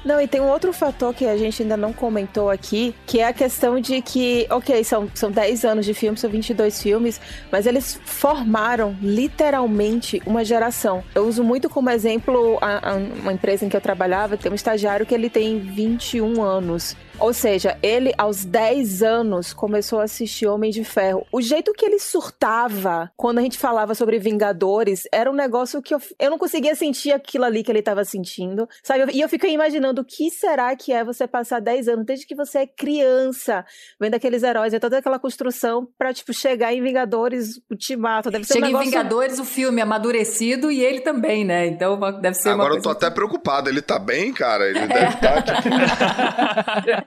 Não, 0.06 0.22
e 0.22 0.28
tem 0.28 0.40
um 0.40 0.48
outro 0.50 0.72
fator 0.72 1.12
que 1.16 1.26
a 1.26 1.36
gente 1.36 1.64
ainda 1.64 1.76
não 1.76 1.92
comentou 1.92 2.48
aqui, 2.52 2.94
que 3.08 3.20
é 3.20 3.26
a 3.28 3.34
questão 3.34 3.80
de 3.80 4.04
que, 4.04 4.46
ok, 4.52 4.84
são, 4.84 5.10
são 5.16 5.32
10 5.32 5.66
anos 5.66 5.84
de 5.84 5.96
filme, 5.96 6.16
são 6.16 6.30
22 6.30 6.80
filmes, 6.80 7.20
mas 7.52 7.66
eles 7.66 8.00
formaram 8.06 8.96
literalmente 9.02 10.22
uma 10.28 10.46
geração. 10.46 11.04
Eu 11.16 11.26
uso 11.28 11.44
muito 11.44 11.70
como 11.70 11.90
exemplo 11.90 12.60
a- 12.62 12.92
a- 12.92 12.96
uma 12.96 13.34
empresa 13.34 13.66
em 13.66 13.70
que 13.70 13.76
eu 13.76 13.82
trabalhava, 13.82 14.38
tem 14.38 14.52
um 14.52 14.56
estagiário 14.56 15.06
que 15.08 15.14
ele 15.16 15.30
tem 15.30 15.60
21 15.60 16.44
anos. 16.44 16.96
Ou 17.20 17.34
seja, 17.34 17.78
ele 17.82 18.14
aos 18.18 18.46
10 18.46 19.02
anos 19.02 19.52
começou 19.52 20.00
a 20.00 20.04
assistir 20.04 20.46
Homem 20.46 20.70
de 20.70 20.84
Ferro. 20.84 21.26
O 21.32 21.42
jeito 21.42 21.74
que 21.74 21.86
ele 21.86 22.00
surtava 22.00 23.12
quando 23.18 23.40
a 23.40 23.42
gente 23.42 23.58
falava 23.58 23.96
sobre 23.96 24.20
Vingadores 24.20 25.04
era 25.12 25.30
um 25.30 25.34
negócio 25.34 25.82
que 25.82 25.96
eu, 25.96 26.02
eu 26.20 26.30
não 26.30 26.38
conseguia 26.38 26.76
sentir 26.76 27.12
aquilo 27.12 27.44
ali 27.44 27.64
que 27.64 27.72
ele 27.72 27.80
estava 27.80 28.06
sentindo, 28.06 28.70
sabe? 28.84 29.12
E 29.14 29.22
eu 29.22 29.28
fiquei 29.28 29.52
imaginando 29.52 30.02
o 30.02 30.06
que 30.06 30.30
será 30.30 30.76
que 30.76 30.94
é 30.94 31.04
você 31.04 31.28
passar 31.28 31.60
10 31.60 31.88
anos, 31.88 32.06
desde 32.06 32.26
que 32.26 32.36
você 32.36 32.60
é 32.60 32.68
criança, 32.68 33.66
vendo 34.00 34.14
aqueles 34.14 34.44
heróis, 34.44 34.74
é 34.74 34.80
toda 34.80 35.00
aquela 35.00 35.18
construção 35.18 35.88
pra, 35.98 36.14
tipo, 36.14 36.32
chegar 36.34 36.72
em 36.74 36.84
Vingadores 36.84 37.60
Ultimato. 37.70 38.30
Deve 38.30 38.46
ser 38.46 38.54
Chega 38.54 38.66
um 38.66 38.70
negócio... 38.70 38.88
em 38.88 38.92
Vingadores, 38.92 39.40
o 39.40 39.46
filme 39.46 39.82
amadurecido 39.82 40.70
e 40.72 40.84
ele 40.84 41.02
também, 41.02 41.44
né? 41.44 41.66
Então 41.66 42.00
deve 42.22 42.36
ser 42.36 42.50
Agora 42.50 42.74
uma 42.74 42.78
eu 42.78 42.82
tô 42.82 42.90
coisa... 42.90 43.08
até 43.08 43.10
preocupado. 43.10 43.70
Ele 43.70 43.82
tá 43.82 43.98
bem, 43.98 44.32
cara? 44.32 44.70
Ele 44.70 44.88
deve 44.88 45.16
estar, 45.16 45.42
tipo, 45.42 45.70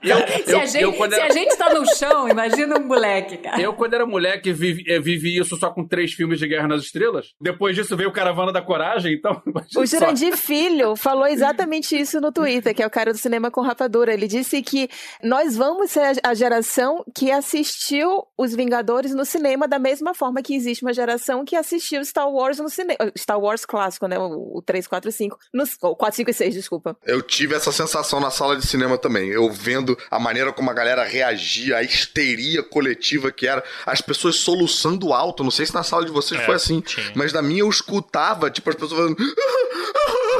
Eu, 0.03 0.17
Se, 0.45 0.51
eu- 0.51 0.59
a, 0.59 0.65
gente, 0.65 0.83
eu, 0.83 0.93
quando 0.93 1.13
se 1.13 1.19
era, 1.19 1.27
a 1.27 1.31
gente 1.31 1.55
tá 1.55 1.73
no 1.73 1.85
chão, 1.95 2.27
imagina 2.27 2.77
um 2.77 2.85
moleque, 2.87 3.37
cara. 3.37 3.61
eu, 3.61 3.73
quando 3.73 3.93
era 3.93 4.05
moleque, 4.05 4.51
vivi, 4.51 4.83
vivi 4.99 5.37
isso 5.37 5.55
só 5.57 5.69
com 5.69 5.85
três 5.87 6.13
filmes 6.13 6.39
de 6.39 6.47
Guerra 6.47 6.67
nas 6.67 6.81
Estrelas. 6.83 7.33
Depois 7.39 7.75
disso 7.75 7.95
veio 7.95 8.09
o 8.09 8.13
Caravana 8.13 8.51
da 8.51 8.61
Coragem, 8.61 9.13
então... 9.13 9.41
O 9.77 9.85
só. 9.87 9.97
Jurandir 9.97 10.35
Filho 10.35 10.95
falou 10.95 11.27
exatamente 11.27 11.99
isso 11.99 12.19
no 12.19 12.31
Twitter, 12.31 12.73
que 12.75 12.81
é 12.83 12.87
o 12.87 12.89
cara 12.89 13.11
do 13.11 13.17
cinema 13.17 13.49
com 13.51 13.61
rapadura. 13.61 14.13
Ele 14.13 14.27
disse 14.27 14.61
que 14.61 14.89
nós 15.23 15.55
vamos 15.55 15.91
ser 15.91 16.19
a 16.23 16.33
geração 16.33 17.03
que 17.15 17.31
assistiu 17.31 18.23
Os 18.37 18.53
Vingadores 18.55 19.13
no 19.13 19.23
cinema 19.25 19.67
da 19.67 19.79
mesma 19.79 20.13
forma 20.13 20.41
que 20.41 20.55
existe 20.55 20.83
uma 20.83 20.93
geração 20.93 21.45
que 21.45 21.55
assistiu 21.55 22.03
Star 22.03 22.29
Wars 22.29 22.57
no 22.59 22.69
cinema. 22.69 22.97
Star 23.17 23.39
Wars 23.39 23.65
clássico, 23.65 24.07
né? 24.07 24.17
O, 24.17 24.57
o 24.57 24.61
3, 24.61 24.87
4 24.87 25.09
e 25.09 25.13
5. 25.13 25.37
No, 25.53 25.63
o 25.83 25.95
4, 25.95 26.15
5 26.17 26.29
e 26.29 26.33
6, 26.33 26.53
desculpa. 26.53 26.97
Eu 27.05 27.21
tive 27.21 27.55
essa 27.55 27.71
sensação 27.71 28.19
na 28.19 28.31
sala 28.31 28.55
de 28.57 28.65
cinema 28.65 28.97
também. 28.97 29.29
Eu 29.29 29.49
vendo 29.51 29.90
a 30.09 30.19
maneira 30.19 30.51
como 30.51 30.69
a 30.69 30.73
galera 30.73 31.03
reagia, 31.03 31.77
a 31.77 31.83
histeria 31.83 32.63
coletiva 32.63 33.31
que 33.31 33.47
era, 33.47 33.63
as 33.85 34.01
pessoas 34.01 34.37
soluçando 34.37 35.13
alto. 35.13 35.43
Não 35.43 35.51
sei 35.51 35.65
se 35.65 35.73
na 35.73 35.83
sala 35.83 36.05
de 36.05 36.11
vocês 36.11 36.39
É, 36.41 36.45
foi 36.45 36.55
assim, 36.55 36.81
tinha. 36.81 37.11
mas 37.15 37.33
na 37.33 37.41
minha 37.41 37.61
eu 37.61 37.69
escutava, 37.69 38.49
tipo, 38.49 38.69
as 38.69 38.75
pessoas 38.75 38.93
falando. 38.99 39.17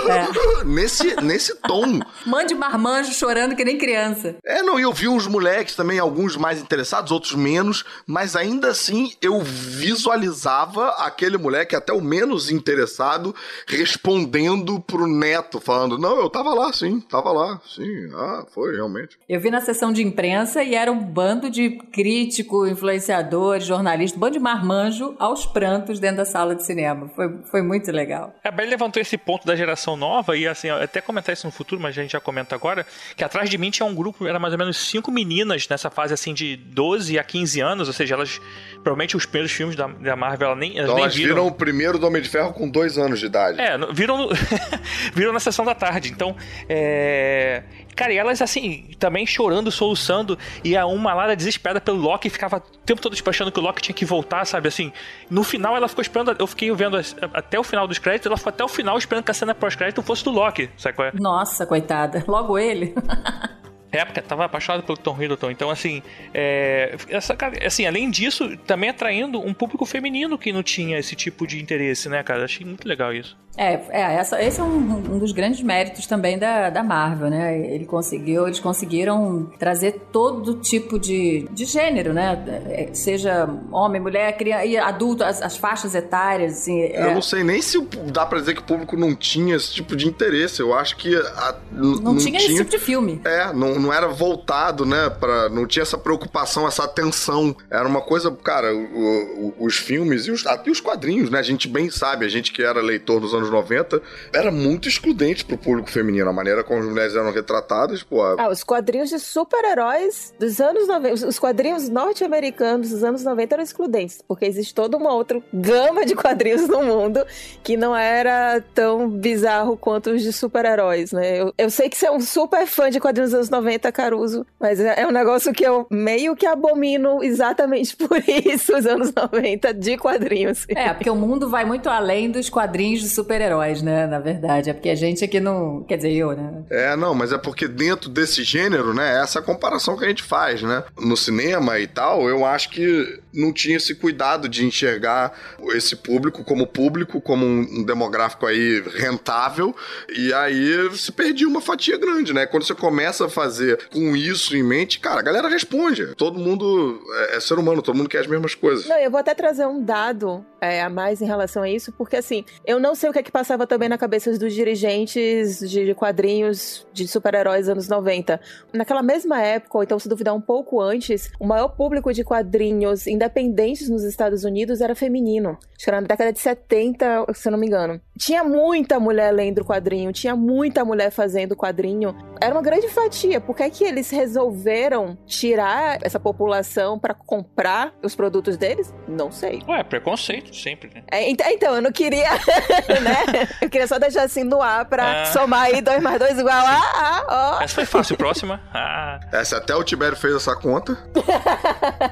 É. 0.09 0.63
nesse, 0.65 1.15
nesse 1.21 1.55
tom. 1.55 1.99
Mande 2.25 2.55
marmanjo 2.55 3.13
chorando 3.13 3.55
que 3.55 3.63
nem 3.63 3.77
criança. 3.77 4.35
É, 4.43 4.63
não, 4.63 4.79
e 4.79 4.83
eu 4.83 4.93
vi 4.93 5.07
uns 5.07 5.27
moleques 5.27 5.75
também, 5.75 5.99
alguns 5.99 6.35
mais 6.35 6.59
interessados, 6.59 7.11
outros 7.11 7.33
menos, 7.33 7.83
mas 8.07 8.35
ainda 8.35 8.69
assim 8.69 9.13
eu 9.21 9.41
visualizava 9.41 10.89
aquele 10.91 11.37
moleque, 11.37 11.75
até 11.75 11.93
o 11.93 12.01
menos 12.01 12.49
interessado, 12.49 13.35
respondendo 13.67 14.79
pro 14.79 15.05
neto, 15.07 15.59
falando: 15.59 15.97
Não, 15.97 16.17
eu 16.19 16.29
tava 16.29 16.53
lá, 16.53 16.71
sim, 16.73 16.99
tava 17.01 17.31
lá, 17.31 17.61
sim, 17.67 18.09
ah, 18.15 18.45
foi, 18.53 18.75
realmente. 18.75 19.17
Eu 19.27 19.39
vi 19.41 19.49
na 19.51 19.60
sessão 19.62 19.91
de 19.91 20.01
imprensa 20.04 20.63
e 20.63 20.75
era 20.75 20.91
um 20.91 20.99
bando 21.04 21.49
de 21.49 21.71
crítico, 21.91 22.65
influenciador, 22.67 23.60
jornalista, 23.60 24.15
um 24.17 24.19
bando 24.19 24.34
de 24.34 24.39
marmanjo 24.39 25.15
aos 25.19 25.45
prantos 25.45 25.99
dentro 25.99 26.17
da 26.17 26.25
sala 26.25 26.56
de 26.56 26.63
cinema. 26.65 27.10
Foi, 27.15 27.30
foi 27.49 27.62
muito 27.62 27.91
legal. 27.91 28.34
A 28.43 28.51
Belle 28.51 28.69
levantou 28.69 29.01
esse 29.01 29.17
ponto 29.17 29.45
da 29.45 29.56
geração 29.56 29.95
nova 29.97 30.38
e 30.38 30.47
assim, 30.47 30.67
eu 30.67 30.75
até 30.82 31.01
comentar 31.01 31.34
isso 31.34 31.45
no 31.47 31.51
futuro, 31.51 31.82
mas 31.82 31.97
a 31.97 32.01
gente 32.01 32.12
já 32.12 32.19
comenta 32.19 32.56
agora, 32.56 32.86
que 33.15 33.23
atrás 33.23 33.49
de 33.49 33.58
mim 33.58 33.69
tinha 33.71 33.86
um 33.86 33.93
grupo, 33.95 34.27
era 34.27 34.39
mais 34.39 34.54
ou 34.54 34.60
menos 34.60 34.77
cinco 34.77 35.12
meninas 35.12 35.67
nessa 35.67 35.89
fase 35.89 36.13
assim 36.13 36.34
de 36.34 36.56
12 36.56 37.17
a 37.17 37.23
15 37.23 37.60
anos, 37.62 37.88
ou 37.88 37.93
seja, 37.93 38.15
elas 38.15 38.39
provavelmente 38.75 39.17
os 39.17 39.25
primeiros 39.25 39.51
filmes 39.51 39.75
da, 39.75 39.88
da 39.88 40.15
Marvel 40.15 40.47
ela 40.49 40.56
nem, 40.56 40.71
elas 40.77 40.84
Então 40.84 40.95
nem 40.95 41.04
elas 41.04 41.15
viram 41.15 41.47
o 41.47 41.51
primeiro 41.51 41.97
do 41.97 42.08
Homem 42.08 42.21
de 42.21 42.30
Ferro 42.30 42.54
com 42.54 42.69
dois 42.69 42.97
anos 42.97 43.19
de 43.19 43.25
idade. 43.25 43.60
É, 43.60 43.77
viram, 43.93 44.17
no- 44.17 44.30
viram 45.13 45.32
na 45.34 45.39
sessão 45.39 45.65
da 45.65 45.73
tarde. 45.75 46.12
Então, 46.12 46.36
é. 46.67 47.63
Cara, 47.95 48.13
e 48.13 48.17
elas 48.17 48.41
assim, 48.41 48.89
também 48.99 49.25
chorando, 49.25 49.71
soluçando, 49.71 50.38
e 50.63 50.75
a 50.75 50.86
uma 50.86 51.13
lá 51.13 51.25
era 51.25 51.36
desesperada 51.36 51.82
pelo 51.82 51.97
Loki, 51.97 52.30
ficava 52.30 52.58
o 52.58 52.77
tempo 52.86 53.01
todo 53.01 53.15
tipo, 53.15 53.30
achando 53.30 53.51
que 53.51 53.60
o 53.60 53.63
Loki 53.63 53.82
tinha 53.82 53.95
que 53.95 54.06
voltar, 54.06 54.45
sabe? 54.45 54.67
Assim, 54.67 54.91
no 55.30 55.43
final 55.43 55.75
ela 55.75 55.88
ficou 55.88 56.01
esperando, 56.01 56.36
eu 56.39 56.47
fiquei 56.47 56.71
vendo 56.73 56.97
até 57.34 57.60
o 57.60 57.63
final 57.63 57.88
dos 57.88 57.99
créditos, 57.99 58.27
ela 58.27 58.38
ficou 58.38 58.49
até 58.49 58.63
o 58.63 58.67
final 58.67 58.97
esperando 58.97 59.23
que 59.23 59.32
a 59.32 59.34
cena 59.34 59.54
pós-crédito 59.54 60.01
fosse 60.01 60.23
do 60.23 60.32
Loki, 60.32 60.69
sabe 60.77 60.95
qual 60.95 61.08
é? 61.08 61.12
Nossa, 61.13 61.65
coitada. 61.65 62.23
Logo 62.27 62.58
ele. 62.58 62.93
É, 63.91 64.06
porque 64.06 64.21
tava 64.21 64.45
apaixonado 64.45 64.84
pelo 64.84 64.97
Tom 64.97 65.21
Hiddleston. 65.21 65.51
Então, 65.51 65.69
assim, 65.69 66.01
é, 66.34 66.95
essa, 67.10 67.36
cara, 67.36 67.67
assim, 67.67 67.86
além 67.86 68.10
disso, 68.10 68.56
também 68.60 68.89
atraindo 68.89 69.39
um 69.41 69.54
público 69.54 69.86
feminino 69.86 70.38
que 70.38 70.54
não 70.54 70.63
tinha 70.63 70.97
esse 70.97 71.13
tipo 71.13 71.45
de 71.45 71.62
interesse, 71.62 72.08
né, 72.08 72.23
cara? 72.23 72.45
Achei 72.45 72.65
muito 72.65 72.88
legal 72.88 73.13
isso. 73.13 73.38
É, 73.57 73.73
é 73.89 74.01
essa, 74.15 74.41
esse 74.41 74.59
é 74.59 74.63
um, 74.63 74.77
um 75.15 75.19
dos 75.19 75.31
grandes 75.31 75.61
méritos 75.61 76.07
também 76.07 76.37
da, 76.37 76.69
da 76.69 76.81
Marvel, 76.83 77.29
né? 77.29 77.57
Ele 77.59 77.85
conseguiu, 77.85 78.45
eles 78.47 78.59
conseguiram 78.59 79.49
trazer 79.59 80.01
todo 80.11 80.55
tipo 80.55 80.97
de, 80.97 81.47
de 81.51 81.65
gênero, 81.65 82.13
né? 82.13 82.41
É, 82.69 82.89
Seja 82.93 83.49
homem, 83.71 84.01
mulher, 84.01 84.37
criança, 84.37 84.65
e 84.65 84.77
adulto, 84.77 85.23
as, 85.23 85.41
as 85.41 85.57
faixas 85.57 85.93
etárias, 85.95 86.53
assim. 86.59 86.79
Eu 86.81 87.09
é. 87.09 87.13
não 87.13 87.21
sei 87.21 87.43
nem 87.43 87.61
se 87.61 87.79
dá 88.11 88.25
pra 88.25 88.39
dizer 88.39 88.53
que 88.55 88.61
o 88.61 88.65
público 88.65 88.95
não 88.95 89.15
tinha 89.15 89.55
esse 89.55 89.71
tipo 89.73 89.95
de 89.95 90.07
interesse. 90.07 90.61
Eu 90.61 90.73
acho 90.73 90.95
que 90.95 91.15
a- 91.15 91.55
n- 91.73 91.99
não, 92.01 92.15
tinha 92.17 92.37
esse 92.37 92.55
tipo 92.55 92.69
de 92.69 92.79
filme. 92.79 93.21
É, 93.25 93.51
não, 93.53 93.77
não 93.79 93.93
era 93.93 94.07
voltado, 94.07 94.85
né? 94.85 95.09
Pra, 95.09 95.49
não 95.49 95.67
tinha 95.67 95.83
essa 95.83 95.97
preocupação, 95.97 96.67
essa 96.67 96.83
atenção. 96.85 97.55
Era 97.69 97.87
uma 97.87 98.01
coisa, 98.01 98.31
cara, 98.31 98.73
o- 98.73 99.53
o- 99.59 99.65
os 99.65 99.75
filmes 99.77 100.25
e 100.27 100.31
os, 100.31 100.45
até 100.47 100.71
os 100.71 100.79
quadrinhos, 100.79 101.29
né? 101.29 101.39
A 101.39 101.43
gente 101.43 101.67
bem 101.67 101.89
sabe, 101.89 102.25
a 102.25 102.29
gente 102.29 102.51
que 102.51 102.61
era 102.63 102.81
leitor 102.81 103.19
dos 103.19 103.33
anos 103.33 103.40
90, 103.49 104.01
era 104.34 104.51
muito 104.51 104.88
excludente 104.88 105.43
pro 105.45 105.58
público 105.58 105.89
feminino. 105.89 106.30
A 106.30 106.34
maneira 106.34 106.63
como 106.63 106.80
as 106.82 106.86
mulheres 106.86 107.15
eram 107.15 107.32
retratadas, 107.32 108.04
pô. 108.04 108.21
Ah, 108.23 108.49
os 108.49 108.63
quadrinhos 108.63 109.10
de 109.10 109.19
super-heróis 109.19 110.34
dos 110.39 110.60
anos 110.60 110.88
90, 110.88 111.13
os- 111.13 111.23
os 111.23 111.39
quadrinhos 111.39 111.89
norte-americanos 111.89 112.89
dos 112.89 113.04
anos 113.04 113.23
90 113.23 113.56
eram 113.56 113.63
excludentes, 113.63 114.21
porque 114.27 114.45
existe 114.45 114.73
toda 114.73 114.97
uma 114.97 115.13
outra 115.13 115.41
gama 115.54 116.06
de 116.06 116.15
quadrinhos 116.15 116.67
no 116.67 116.84
mundo 116.84 117.25
que 117.63 117.75
não 117.77 117.95
era 117.95 118.62
tão 118.73 119.10
bizarro 119.10 119.77
quanto 119.77 120.12
os 120.12 120.21
de 120.21 120.32
super-heróis, 120.34 121.12
né? 121.12 121.39
Eu, 121.41 121.54
eu 121.58 121.69
sei 121.69 121.89
que 121.89 121.97
você 121.97 122.08
é 122.08 122.12
um 122.12 122.19
super 122.21 122.65
fã 122.67 122.89
de 122.89 122.99
quadrinhos 122.99 123.32
dos 123.32 123.38
anos 123.38 123.49
90, 123.49 123.91
Caruso, 123.91 124.45
mas 124.60 124.80
é, 124.80 125.01
é 125.01 125.08
um 125.08 125.12
negócio 125.12 125.54
que 125.54 125.65
eu 125.65 125.86
meio 125.89 126.36
que 126.36 126.45
abomino 126.45 127.23
exatamente 127.23 127.95
por 127.97 128.17
isso, 128.27 128.75
os 128.75 128.86
anos 128.86 129.12
90 129.13 129.73
de 129.73 129.97
quadrinhos. 129.97 130.65
É, 130.69 130.93
porque 130.93 131.10
o 131.10 131.15
mundo 131.15 131.49
vai 131.49 131.65
muito 131.65 131.89
além 131.89 132.30
dos 132.32 132.49
quadrinhos 132.49 133.01
de 133.01 133.10
super-heróis, 133.32 133.82
né? 133.82 134.06
Na 134.06 134.20
verdade. 134.20 134.70
É 134.70 134.74
porque 134.74 134.89
a 134.89 134.96
gente 134.96 135.24
aqui 135.24 135.39
não. 135.39 135.84
Quer 135.84 135.98
dizer, 135.98 136.12
eu, 136.12 136.36
né? 136.36 136.63
É, 136.70 136.96
não, 136.96 137.15
mas 137.15 137.32
é 137.32 137.38
porque 137.38 137.67
dentro 137.67 138.10
desse 138.10 138.44
gênero, 138.44 138.94
né? 138.94 139.22
Essa 139.22 139.39
é 139.39 139.41
a 139.41 139.46
comparação 139.46 139.98
que 139.98 140.04
a 140.04 140.08
gente 140.08 140.24
faz, 140.24 140.62
né? 140.62 140.84
No 141.00 141.15
cinema 141.15 141.80
e 141.80 141.88
tal, 141.88 142.28
eu 142.28 142.46
acho 142.46 142.70
que 142.70 143.22
não 143.34 143.54
tinha 143.54 143.78
esse 143.78 143.96
cuidado 143.96 144.50
de 144.50 144.65
enxergar 144.65 145.32
esse 145.74 145.96
público 145.96 146.44
como 146.44 146.67
público, 146.67 147.22
como 147.22 147.46
um 147.46 147.84
demográfico 147.84 148.46
aí 148.46 148.84
rentável, 148.96 149.74
e 150.13 150.34
aí 150.34 150.89
se 150.96 151.12
perdia 151.12 151.48
uma 151.48 151.62
fatia 151.62 151.98
grande, 151.98 152.34
né? 152.34 152.46
Quando 152.46 152.63
você 152.63 152.76
começa 152.76 153.26
a 153.26 153.30
fazer 153.30 153.88
com 153.91 154.15
isso 154.15 154.56
em 154.56 154.63
mente, 154.63 155.00
cara, 155.00 155.20
a 155.20 155.24
galera 155.24 155.48
responde. 155.48 156.13
Todo 156.15 156.39
mundo 156.39 157.02
é, 157.30 157.38
é 157.38 157.39
ser 157.39 157.58
humano, 157.58 157.82
todo 157.82 157.96
mundo 157.96 158.10
quer 158.10 158.20
as 158.20 158.28
mesmas 158.28 158.56
coisas. 158.56 158.88
Não, 158.88 158.98
eu 158.98 159.10
vou 159.10 159.20
até 159.20 159.34
trazer 159.34 159.65
um 159.65 159.82
dado 159.82 160.46
é, 160.60 160.82
a 160.82 160.89
mais 160.89 161.22
em 161.22 161.26
relação 161.26 161.63
a 161.63 161.70
isso, 161.70 161.91
porque 161.94 162.17
assim, 162.17 162.44
eu 162.65 162.80
não 162.80 162.94
sei 162.94 163.10
o 163.10 163.13
que 163.13 163.20
é 163.20 163.20
que 163.21 163.31
passava 163.31 163.65
também 163.67 163.89
na 163.89 163.97
cabeça 163.97 164.38
dos 164.38 164.53
dirigentes 164.53 165.60
de 165.69 165.93
quadrinhos 165.93 166.86
de 166.93 167.07
super-heróis 167.07 167.69
anos 167.69 167.88
90. 167.88 168.39
Naquela 168.73 169.03
mesma 169.03 169.41
época, 169.41 169.77
ou 169.77 169.84
então 169.84 169.99
se 169.99 170.10
duvidar 170.10 170.34
um 170.34 170.41
pouco 170.41 170.81
antes, 170.81 171.31
o 171.39 171.45
maior 171.45 171.69
público 171.69 172.13
de 172.13 172.23
quadrinhos 172.23 173.07
independentes 173.07 173.89
nos 173.89 174.03
Estados 174.03 174.43
Unidos 174.43 174.81
era 174.81 174.95
feminino. 174.95 175.57
Acho 175.75 175.86
que 175.86 175.89
era 175.89 176.01
na 176.01 176.07
década 176.07 176.31
de 176.31 176.39
70, 176.39 177.25
se 177.34 177.47
eu 177.47 177.51
não 177.51 177.60
me 177.60 177.67
engano. 177.67 177.99
Tinha 178.17 178.43
muita 178.43 178.99
mulher 178.99 179.31
lendo 179.31 179.65
quadrinho, 179.65 180.13
tinha 180.13 180.36
muita 180.36 180.86
mulher 180.86 181.10
fazendo 181.12 181.55
quadrinho. 181.55 182.15
Era 182.39 182.53
uma 182.53 182.62
grande 182.62 182.88
fatia. 182.88 183.41
Por 183.41 183.55
que 183.55 183.63
é 183.63 183.69
que 183.69 183.84
eles 183.84 184.12
resolveram 184.12 185.17
tirar 185.25 185.97
essa 186.03 186.19
população 186.19 186.99
para 186.99 187.15
comprar 187.15 187.95
os 188.03 188.15
produtos 188.15 188.57
deles? 188.57 188.93
Não 189.07 189.31
sei. 189.31 189.62
Ué, 189.67 189.84
preconceito 189.84 190.55
sempre, 190.55 190.91
né? 190.93 191.03
É, 191.12 191.29
então, 191.29 191.75
eu 191.75 191.81
não 191.81 191.91
queria, 191.91 192.29
né? 193.12 193.47
Eu 193.62 193.69
queria 193.69 193.88
só 193.88 193.97
deixar 194.00 194.24
assim 194.24 194.43
no 194.43 194.62
ar 194.62 194.86
pra 194.86 195.21
Ah. 195.21 195.26
somar 195.26 195.63
aí 195.63 195.82
2 195.82 196.02
mais 196.02 196.19
2 196.19 196.39
igual 196.39 196.56
a, 196.65 196.76
a, 196.76 197.26
ó. 197.58 197.62
Essa 197.62 197.76
foi 197.76 197.86
fácil. 197.86 198.15
Próxima. 198.17 198.62
Ah, 198.74 199.19
Essa 199.32 199.58
até 199.58 199.76
o 199.76 199.84
Tibério 199.84 200.15
fez 200.17 200.36
essa 200.36 200.56
conta. 200.56 200.97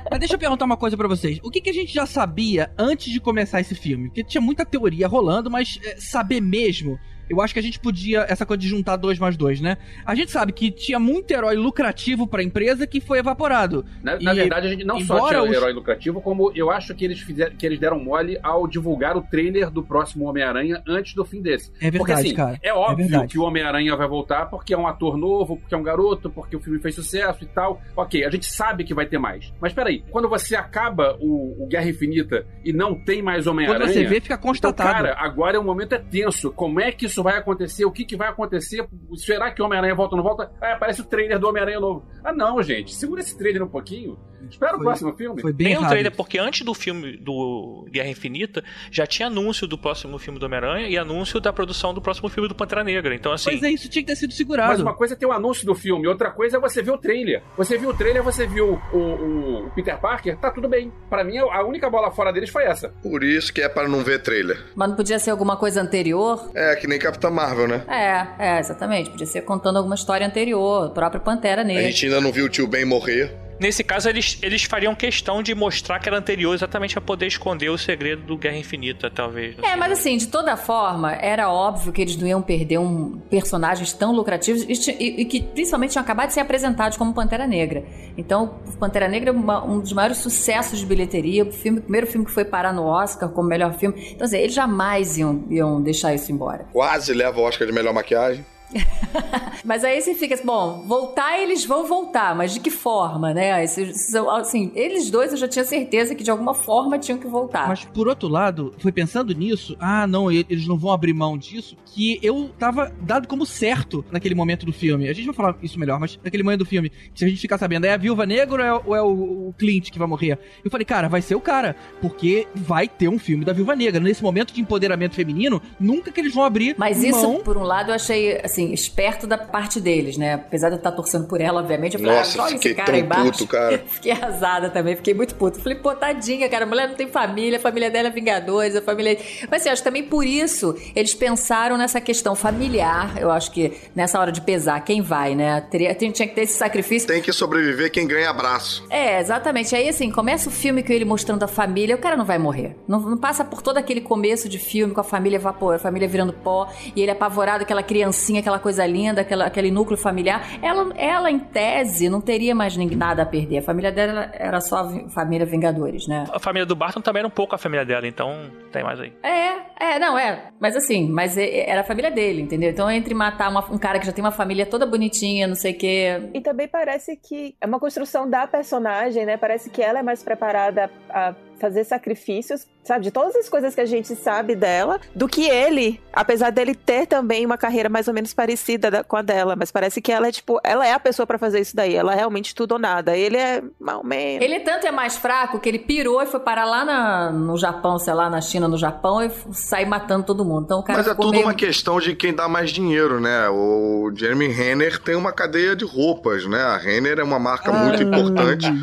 Mas 0.10 0.20
deixa 0.20 0.36
eu 0.36 0.40
perguntar 0.40 0.66
uma 0.66 0.78
coisa 0.78 0.96
pra 0.98 1.08
vocês. 1.08 1.40
O 1.44 1.50
que, 1.50 1.62
que 1.62 1.70
a 1.70 1.74
gente 1.74 1.94
já 1.94 2.06
sabia 2.06 2.72
antes 2.78 3.12
de 3.12 3.20
começar 3.20 3.60
esse 3.62 3.76
filme? 3.76 4.08
Porque 4.10 4.24
tinha 4.24 4.42
muita 4.42 4.66
teoria 4.66 5.08
rolando, 5.08 5.50
mas 5.50 5.80
é, 5.84 5.96
saber 5.98 6.42
mesmo. 6.42 7.00
Eu 7.30 7.42
acho 7.42 7.54
que 7.54 7.60
a 7.60 7.64
gente 7.64 7.80
podia, 7.80 8.26
essa 8.28 8.46
coisa 8.46 8.60
de 8.62 8.68
juntar 8.68 8.96
dois 8.96 9.20
mais 9.20 9.38
dois, 9.38 9.62
né? 9.62 9.78
A 10.06 10.16
gente 10.16 10.32
sabe 10.32 10.52
que 10.52 10.72
tinha 10.72 11.00
muito 11.00 11.32
herói 11.32 11.56
lucrativo 11.56 12.28
pra 12.28 12.42
empresa 12.44 12.88
que 12.88 13.00
foi 13.00 13.20
evaporado. 13.20 13.86
Na, 14.04 14.20
na 14.20 14.34
E, 14.34 14.36
verdade, 14.38 14.68
a 14.68 14.70
gente 14.70 14.84
não 14.84 15.00
só 15.02 15.28
tinha 15.28 15.44
os- 15.44 15.52
herói 15.52 15.72
lucrativo, 15.74 16.22
como 16.22 16.52
eu 16.56 16.70
acho 16.72 16.94
que 16.96 17.06
eles, 17.06 17.20
fizeram, 17.20 17.56
que 17.56 17.66
eles 17.66 17.80
deram 17.80 18.00
mole 18.00 18.38
ao 18.42 18.68
divulgar 18.68 19.16
o 19.16 19.22
trailer 19.22 19.70
do 19.70 19.84
próximo 19.84 20.26
Homem-Aranha 20.26 20.82
antes 20.88 21.14
do 21.14 21.24
fim 21.24 21.42
desse. 21.42 21.72
É 21.80 21.90
verdade, 21.92 21.98
porque 22.00 22.12
assim, 22.14 22.34
cara. 22.34 22.58
é 22.64 22.74
óbvio 22.74 23.08
verdade. 23.08 23.32
que 23.32 23.40
o 23.40 23.44
Homem-Aranha 23.44 23.96
vai 23.96 24.08
voltar 24.08 24.46
porque 24.48 24.74
é 24.74 24.78
um 24.78 24.88
ator 24.88 25.18
novo, 25.18 25.58
porque 25.58 25.74
é 25.76 25.78
um 25.78 25.84
garoto, 25.84 26.30
porque 26.30 26.56
o 26.56 26.60
filme 26.60 26.80
fez 26.80 26.96
sucesso 26.96 27.44
e 27.44 27.48
tal. 27.48 27.82
Ok, 27.96 28.24
a 28.26 28.30
gente 28.30 28.46
sabe 28.46 28.84
que 28.84 28.94
vai 28.94 29.06
ter 29.06 29.18
mais. 29.20 29.54
Mas 29.62 29.74
peraí, 29.74 30.04
quando 30.10 30.28
você 30.30 30.56
acaba 30.56 31.18
o, 31.20 31.64
o 31.64 31.68
Guerra 31.68 31.90
Infinita 31.90 32.46
e 32.64 32.74
não 32.74 32.96
tem 32.96 33.22
mais 33.22 33.44
Quando 33.46 33.52
Homem-Aranha. 33.56 33.92
você 33.94 34.04
vê, 34.06 34.20
fica 34.20 34.34
Então, 34.36 34.48
constatado. 34.50 34.90
cara, 34.92 35.16
agora 35.18 35.60
o 35.60 35.64
momento 35.64 35.94
é 35.94 36.00
tenso. 36.00 36.52
Como 36.52 36.80
é 36.80 36.92
que 36.92 37.06
isso 37.06 37.19
vai 37.24 37.38
acontecer? 37.38 37.86
O 37.86 37.92
que, 37.92 38.06
que 38.06 38.16
vai 38.16 38.30
acontecer? 38.30 38.88
Será 39.18 39.52
que 39.52 39.62
o 39.62 39.66
Homem-Aranha 39.66 39.96
volta 39.96 40.16
ou 40.16 40.18
não 40.22 40.24
volta? 40.28 40.52
Ah, 40.62 40.74
aparece 40.74 41.02
o 41.02 41.06
trailer 41.06 41.40
do 41.40 41.48
Homem-Aranha 41.48 41.80
novo. 41.80 42.06
Ah, 42.24 42.34
não, 42.34 42.62
gente. 42.62 42.94
Segura 42.96 43.22
esse 43.22 43.38
trailer 43.38 43.64
um 43.64 43.68
pouquinho. 43.68 44.18
Espera 44.50 44.74
o 44.74 44.78
Foi- 44.78 44.86
próximo 44.86 45.14
filme. 45.18 45.42
foi 45.42 45.52
bem 45.52 45.68
Tem 45.68 45.76
um 45.76 45.80
errado. 45.82 45.90
trailer, 45.92 46.16
porque 46.16 46.40
antes 46.40 46.62
do 46.66 46.74
filme 46.74 47.18
do 47.18 47.86
Guerra 47.92 48.08
Infinita, 48.10 48.64
já 48.90 49.06
tinha 49.06 49.28
anúncio 49.28 49.68
do 49.68 49.78
próximo 49.78 50.18
filme 50.18 50.40
do 50.40 50.46
Homem-Aranha 50.46 50.88
e 50.88 50.98
anúncio 50.98 51.42
da 51.42 51.52
produção 51.52 51.94
do 51.94 52.02
próximo 52.02 52.30
filme 52.30 52.48
do 52.48 52.56
Pantera 52.56 52.82
Negra. 52.84 53.14
Então, 53.14 53.34
assim. 53.34 53.50
Pois 53.52 53.62
é, 53.64 53.70
isso 53.70 53.90
tinha 53.90 54.02
que 54.02 54.08
ter 54.08 54.16
sido 54.16 54.30
Mas 54.30 54.38
segurado. 54.38 54.82
uma 54.82 54.94
coisa 54.96 55.14
é 55.14 55.18
ter 55.18 55.26
o 55.26 55.34
anúncio 55.34 55.66
do 55.66 55.76
filme, 55.76 56.08
outra 56.08 56.32
coisa 56.32 56.56
é 56.56 56.60
você 56.60 56.82
ver 56.82 56.92
o 56.92 56.98
trailer. 56.98 57.44
Você 57.58 57.78
viu 57.78 57.90
o 57.90 57.94
trailer, 57.94 58.24
você 58.24 58.48
viu 58.48 58.80
o, 58.94 58.98
o- 58.98 59.66
o 59.68 59.72
Peter 59.72 60.00
Parker, 60.00 60.38
tá 60.38 60.50
tudo 60.50 60.70
bem. 60.70 60.92
Pra 61.10 61.24
mim, 61.24 61.38
a 61.38 61.62
única 61.66 61.90
bola 61.90 62.10
fora 62.10 62.32
deles 62.32 62.50
foi 62.50 62.64
essa. 62.64 62.90
Por 63.04 63.24
isso 63.26 63.54
que 63.54 63.62
é 63.62 63.68
para 63.68 63.90
não 63.90 64.00
ver 64.04 64.24
trailer. 64.24 64.58
Mas 64.74 64.88
não 64.90 64.96
podia 64.96 65.20
ser 65.20 65.32
alguma 65.32 65.58
coisa 65.58 65.82
anterior? 65.82 66.50
É, 66.56 66.76
que 66.78 66.88
nem 66.88 66.98
Capitã 67.10 67.30
Marvel, 67.30 67.68
né? 67.68 67.82
É, 67.88 68.56
é, 68.56 68.60
exatamente. 68.60 69.10
Podia 69.10 69.26
ser 69.26 69.42
contando 69.42 69.78
alguma 69.78 69.96
história 69.96 70.26
anterior, 70.26 70.88
o 70.88 70.90
próprio 70.92 71.22
Pantera 71.22 71.62
A 71.62 71.66
Negra. 71.66 71.84
gente 71.84 72.06
ainda 72.06 72.22
não 72.22 72.32
viu 72.32 72.46
o 72.46 72.50
tio 72.50 72.68
Ben 72.68 72.86
morrer. 72.86 73.36
Nesse 73.60 73.84
caso, 73.84 74.08
eles, 74.08 74.38
eles 74.42 74.64
fariam 74.64 74.96
questão 74.96 75.44
de 75.44 75.54
mostrar 75.54 76.00
que 76.00 76.08
era 76.08 76.18
anterior 76.18 76.54
exatamente 76.54 76.98
a 76.98 77.02
poder 77.02 77.28
esconder 77.28 77.70
o 77.70 77.78
segredo 77.78 78.22
do 78.24 78.38
Guerra 78.38 78.58
Infinita, 78.58 79.10
talvez. 79.12 79.56
É, 79.62 79.76
mas 79.76 79.92
assim, 79.92 80.16
de 80.18 80.28
toda 80.28 80.56
forma, 80.56 81.12
era 81.14 81.52
óbvio 81.52 81.92
que 81.92 82.02
eles 82.02 82.16
não 82.16 82.26
iam 82.28 82.42
perder 82.42 82.78
um 82.78 83.20
personagens 83.30 83.92
tão 83.92 84.14
lucrativos 84.14 84.64
e, 84.64 84.92
e- 84.92 85.22
e 85.22 85.26
que 85.26 85.42
principalmente 85.42 85.92
tinham 85.92 86.04
acabado 86.04 86.28
de 86.30 86.34
ser 86.36 86.40
apresentados 86.40 86.98
como 86.98 87.14
Pantera 87.14 87.46
Negra. 87.46 87.84
Então, 88.18 88.60
o 88.68 88.78
Pantera 88.78 89.08
Negra 89.08 89.30
é 89.30 89.34
uma- 89.34 89.64
um 89.66 89.80
dos 89.80 89.92
maiores 89.94 90.18
sucessos 90.20 90.80
de 90.80 90.86
bilheteria, 90.86 91.44
o 91.44 91.52
filme, 91.52 91.80
o 91.80 91.82
primeiro 91.82 92.08
filme 92.08 92.26
que 92.26 92.32
foi 92.32 92.46
parar 92.46 92.72
no 92.74 92.86
Oscar 92.86 93.30
como 93.30 93.48
melhor 93.50 93.74
filme. 93.74 94.12
Então, 94.12 94.26
assim, 94.26 94.38
eles 94.38 94.54
jamais 94.54 95.18
iam, 95.18 95.44
iam 95.50 95.82
deixar 95.82 96.14
isso 96.14 96.32
embora. 96.32 96.66
Quase 96.72 97.14
leva 97.14 97.40
o 97.40 97.44
Oscar 97.44 97.68
de 97.68 97.74
melhor 97.74 97.94
maquiagem. 97.94 98.46
Mas 99.64 99.84
aí 99.84 100.02
você 100.02 100.14
fica 100.14 100.36
assim, 100.36 100.46
bom, 100.46 100.84
voltar 100.86 101.40
eles 101.40 101.66
vão 101.66 101.86
voltar, 101.86 102.36
mas 102.36 102.54
de 102.54 102.60
que 102.60 102.70
forma, 102.70 103.34
né? 103.34 103.64
Esses, 103.64 104.14
assim, 104.16 104.72
eles 104.76 105.10
dois 105.10 105.32
eu 105.32 105.38
já 105.38 105.48
tinha 105.48 105.66
certeza 105.66 106.16
que 106.16 106.24
de 106.24 106.32
alguma 106.32 106.54
forma 106.54 106.98
tinham 106.98 107.18
que 107.18 107.28
voltar. 107.28 107.68
Mas 107.68 107.86
por 107.86 108.08
outro 108.08 108.28
lado, 108.28 108.74
foi 108.78 108.92
pensando 108.92 109.34
nisso, 109.34 109.76
ah, 109.80 110.08
não, 110.08 110.32
eles 110.32 110.68
não 110.68 110.78
vão 110.78 110.92
abrir 110.92 111.14
mão 111.14 111.38
disso, 111.38 111.76
que 111.86 112.20
eu 112.22 112.50
tava 112.58 112.92
dado 113.02 113.28
como 113.28 113.46
certo 113.46 114.04
naquele 114.12 114.36
momento 114.36 114.66
do 114.66 114.74
filme. 114.74 115.08
A 115.08 115.14
gente 115.14 115.26
vai 115.26 115.36
falar 115.36 115.56
isso 115.62 115.80
melhor, 115.80 116.00
mas 116.00 116.20
naquele 116.24 116.44
momento 116.44 116.60
do 116.60 116.66
filme, 116.66 116.92
se 117.14 117.26
a 117.26 117.28
gente 117.28 117.40
ficar 117.42 117.58
sabendo, 117.58 117.86
é 117.86 117.94
a 117.94 117.98
Viúva 117.98 118.26
Negra 118.26 118.54
ou 118.54 118.68
é, 118.68 118.84
ou 118.86 118.96
é 118.96 119.02
o, 119.02 119.50
o 119.50 119.56
Clint 119.58 119.90
que 119.92 120.00
vai 120.00 120.08
morrer? 120.08 120.40
Eu 120.64 120.72
falei, 120.72 120.86
cara, 120.86 121.08
vai 121.08 121.22
ser 121.22 121.36
o 121.36 121.42
cara, 121.42 121.76
porque 122.02 122.48
vai 122.56 122.88
ter 122.88 123.08
um 123.08 123.20
filme 123.20 123.46
da 123.46 123.54
Viúva 123.54 123.76
Negra. 123.76 124.00
Nesse 124.00 124.24
momento 124.24 124.54
de 124.54 124.62
empoderamento 124.62 125.16
feminino, 125.16 125.62
nunca 125.80 126.12
que 126.12 126.20
eles 126.20 126.34
vão 126.34 126.44
abrir 126.44 126.76
Mas 126.78 127.04
isso, 127.04 127.22
mão. 127.22 127.42
por 127.42 127.58
um 127.58 127.64
lado, 127.64 127.92
eu 127.92 127.96
achei, 127.96 128.40
assim, 128.44 128.59
esperto 128.74 129.26
da 129.26 129.38
parte 129.38 129.80
deles, 129.80 130.18
né? 130.18 130.36
Apesar 130.36 130.70
de 130.70 130.76
eu 130.76 130.78
estar 130.78 130.92
torcendo 130.92 131.28
por 131.28 131.42
ela, 131.42 131.60
obviamente. 131.60 131.96
Eu 131.96 132.00
falei, 132.00 132.18
Nossa, 132.18 132.42
ah, 132.42 132.48
fiquei 132.48 132.72
esse 132.72 132.76
cara 132.76 132.92
tão 132.92 133.00
embaixo. 133.00 133.32
puto, 133.32 133.48
cara. 133.48 133.84
Fiquei 133.90 134.12
arrasada 134.12 134.70
também, 134.70 134.96
fiquei 134.96 135.14
muito 135.14 135.36
puto. 135.36 135.60
Falei, 135.60 135.78
pô, 135.78 135.94
tadinha, 135.94 136.48
cara, 136.48 136.64
a 136.64 136.68
mulher 136.68 136.88
não 136.88 136.96
tem 136.96 137.08
família, 137.08 137.58
a 137.58 137.62
família 137.62 137.90
dela 137.90 138.08
é 138.08 138.12
Vingadores, 138.12 138.76
a 138.76 138.82
família... 138.82 139.18
Mas, 139.50 139.62
assim, 139.62 139.70
acho 139.70 139.82
que 139.82 139.90
também 139.90 140.04
por 140.04 140.26
isso 140.26 140.76
eles 140.96 141.14
pensaram 141.14 141.78
nessa 141.78 142.00
questão 142.00 142.36
familiar. 142.36 143.18
Eu 143.20 143.32
acho 143.32 143.52
que 143.52 143.74
nessa 143.96 144.20
hora 144.20 144.32
de 144.32 144.42
pesar, 144.42 144.80
quem 144.82 145.02
vai, 145.02 145.36
né? 145.36 145.62
Teria, 145.62 145.94
tinha 145.94 146.12
que 146.12 146.28
ter 146.28 146.42
esse 146.42 146.58
sacrifício. 146.58 147.08
Tem 147.08 147.22
que 147.22 147.34
sobreviver 147.34 147.92
quem 147.92 148.08
ganha 148.08 148.30
abraço. 148.30 148.86
É, 148.90 149.20
exatamente. 149.20 149.76
Aí, 149.76 149.90
assim, 149.90 150.10
começa 150.12 150.50
o 150.50 150.52
filme 150.52 150.84
com 150.84 150.94
ele 150.94 151.06
mostrando 151.06 151.44
a 151.44 151.48
família, 151.48 151.96
o 151.96 152.00
cara 152.00 152.16
não 152.16 152.26
vai 152.26 152.38
morrer. 152.38 152.76
Não, 152.88 153.00
não 153.00 153.18
passa 153.18 153.44
por 153.44 153.62
todo 153.62 153.78
aquele 153.78 154.02
começo 154.02 154.48
de 154.48 154.58
filme 154.58 154.94
com 154.94 155.02
a 155.02 155.04
família 155.04 155.38
evapor, 155.38 155.76
a 155.76 155.80
família 155.80 156.08
virando 156.08 156.34
pó, 156.34 156.72
e 156.96 157.02
ele 157.02 157.12
apavorado, 157.12 157.64
aquela 157.64 157.84
criancinha, 157.84 158.40
aquela 158.40 158.49
coisa 158.58 158.86
linda, 158.86 159.22
aquela, 159.22 159.46
aquele 159.46 159.70
núcleo 159.70 159.98
familiar. 159.98 160.42
Ela, 160.64 160.92
ela, 160.96 161.30
em 161.30 161.38
tese, 161.38 162.10
não 162.10 162.22
teria 162.22 162.56
mais 162.56 162.76
nada 162.78 163.24
a 163.24 163.26
perder. 163.26 163.58
A 163.58 163.62
família 163.62 163.92
dela 163.92 164.32
era 164.34 164.62
só 164.62 164.78
a 164.80 165.10
família 165.10 165.46
Vingadores, 165.46 166.08
né? 166.08 166.24
A 166.34 166.40
família 166.40 166.66
do 166.66 166.76
Barton 166.76 167.02
também 167.02 167.20
era 167.20 167.28
um 167.28 167.32
pouco 167.32 167.54
a 167.54 167.58
família 167.58 167.86
dela, 167.86 168.08
então 168.08 168.50
tem 168.72 168.82
mais 168.84 169.00
aí. 169.00 169.12
É, 169.22 169.96
é, 169.96 170.00
não, 170.00 170.18
é. 170.18 170.52
Mas 170.60 170.76
assim, 170.76 171.10
mas 171.10 171.38
era 171.38 171.82
a 171.82 171.84
família 171.84 172.10
dele, 172.10 172.42
entendeu? 172.42 172.70
Então, 172.70 172.90
entre 172.90 173.14
matar 173.14 173.50
uma- 173.52 173.66
um 173.72 173.78
cara 173.78 174.00
que 174.00 174.06
já 174.06 174.12
tem 174.14 174.24
uma 174.24 174.32
família 174.32 174.66
toda 174.66 174.86
bonitinha, 174.86 175.48
não 175.48 175.56
sei 175.56 175.74
o 175.74 175.78
quê. 175.78 176.30
E 176.34 176.40
também 176.42 176.68
parece 176.68 177.18
que 177.18 177.56
é 177.60 177.66
uma 177.68 177.80
construção 177.80 178.30
da 178.30 178.48
personagem, 178.48 179.26
né? 179.26 179.36
Parece 179.36 179.70
que 179.70 179.82
ela 179.82 180.00
é 180.00 180.04
mais 180.04 180.24
preparada 180.24 180.90
a 181.10 181.34
fazer 181.60 181.84
sacrifícios, 181.84 182.66
sabe? 182.84 183.04
De 183.04 183.12
todas 183.12 183.36
as 183.36 183.50
coisas 183.50 183.76
que 183.76 183.82
a 183.82 183.86
gente 183.86 184.16
sabe 184.16 184.56
dela, 184.56 185.00
do 185.14 185.28
que 185.28 185.48
ele. 185.48 186.02
Apesar 186.14 186.50
dele 186.52 186.74
ter 186.74 187.06
também 187.06 187.46
uma 187.46 187.58
carreira 187.58 187.90
mais 187.90 188.08
ou 188.08 188.14
menos 188.14 188.34
parecida 188.34 188.90
da- 188.90 189.04
com 189.04 189.16
a 189.18 189.22
dela. 189.22 189.56
Mas 189.56 189.72
parece 189.72 190.02
que 190.02 190.12
ela 190.12 190.28
é, 190.28 190.32
tipo, 190.32 190.60
ela 190.64 190.88
é 190.88 190.94
a 190.94 191.00
pessoa 191.00 191.28
pra 191.28 191.38
fazer 191.38 191.60
isso 191.60 191.76
daí. 191.76 191.96
Ela 191.96 192.14
é 192.14 192.16
realmente 192.16 192.56
tudo 192.56 192.74
ou 192.74 192.80
nada. 192.80 193.16
Ele 193.16 193.38
é 193.38 193.62
mal 193.80 194.04
menos. 194.04 194.44
Ele 194.44 194.60
tanto 194.62 194.88
é 194.88 194.92
mais 194.92 195.18
fraco 195.18 195.60
que 195.60 195.68
ele 195.70 195.80
pirou 195.80 196.22
e 196.22 196.26
foi 196.26 196.40
parar 196.40 196.66
lá 196.66 196.86
na- 196.86 197.32
no 197.32 197.58
Japão, 197.58 198.00
sei 198.00 198.14
lá, 198.14 198.30
na 198.30 198.42
China, 198.42 198.68
no 198.68 198.78
Japão, 198.78 199.22
e 199.22 199.30
sai 199.52 199.86
matando 199.86 200.26
todo 200.26 200.46
mundo. 200.46 200.64
Então 200.66 200.80
o 200.80 200.84
cara 200.84 201.00
Mas 201.00 201.08
é 201.08 201.16
tudo 201.16 201.32
meio... 201.32 201.44
uma 201.46 201.54
questão 201.54 202.00
de 202.00 202.16
quem 202.16 202.34
dá 202.34 202.48
mais 202.48 202.70
dinheiro, 202.72 203.20
né? 203.20 203.50
O 203.50 204.12
Jeremy 204.16 204.48
Renner 204.48 205.00
tem 205.00 205.16
uma 205.16 205.32
cadeia 205.32 205.76
de 205.76 205.86
roupas, 205.86 206.46
né? 206.48 206.62
A 206.62 206.78
Renner 206.78 207.20
é 207.20 207.24
uma 207.24 207.40
marca 207.40 207.72
muito 207.72 208.02
importante. 208.04 208.68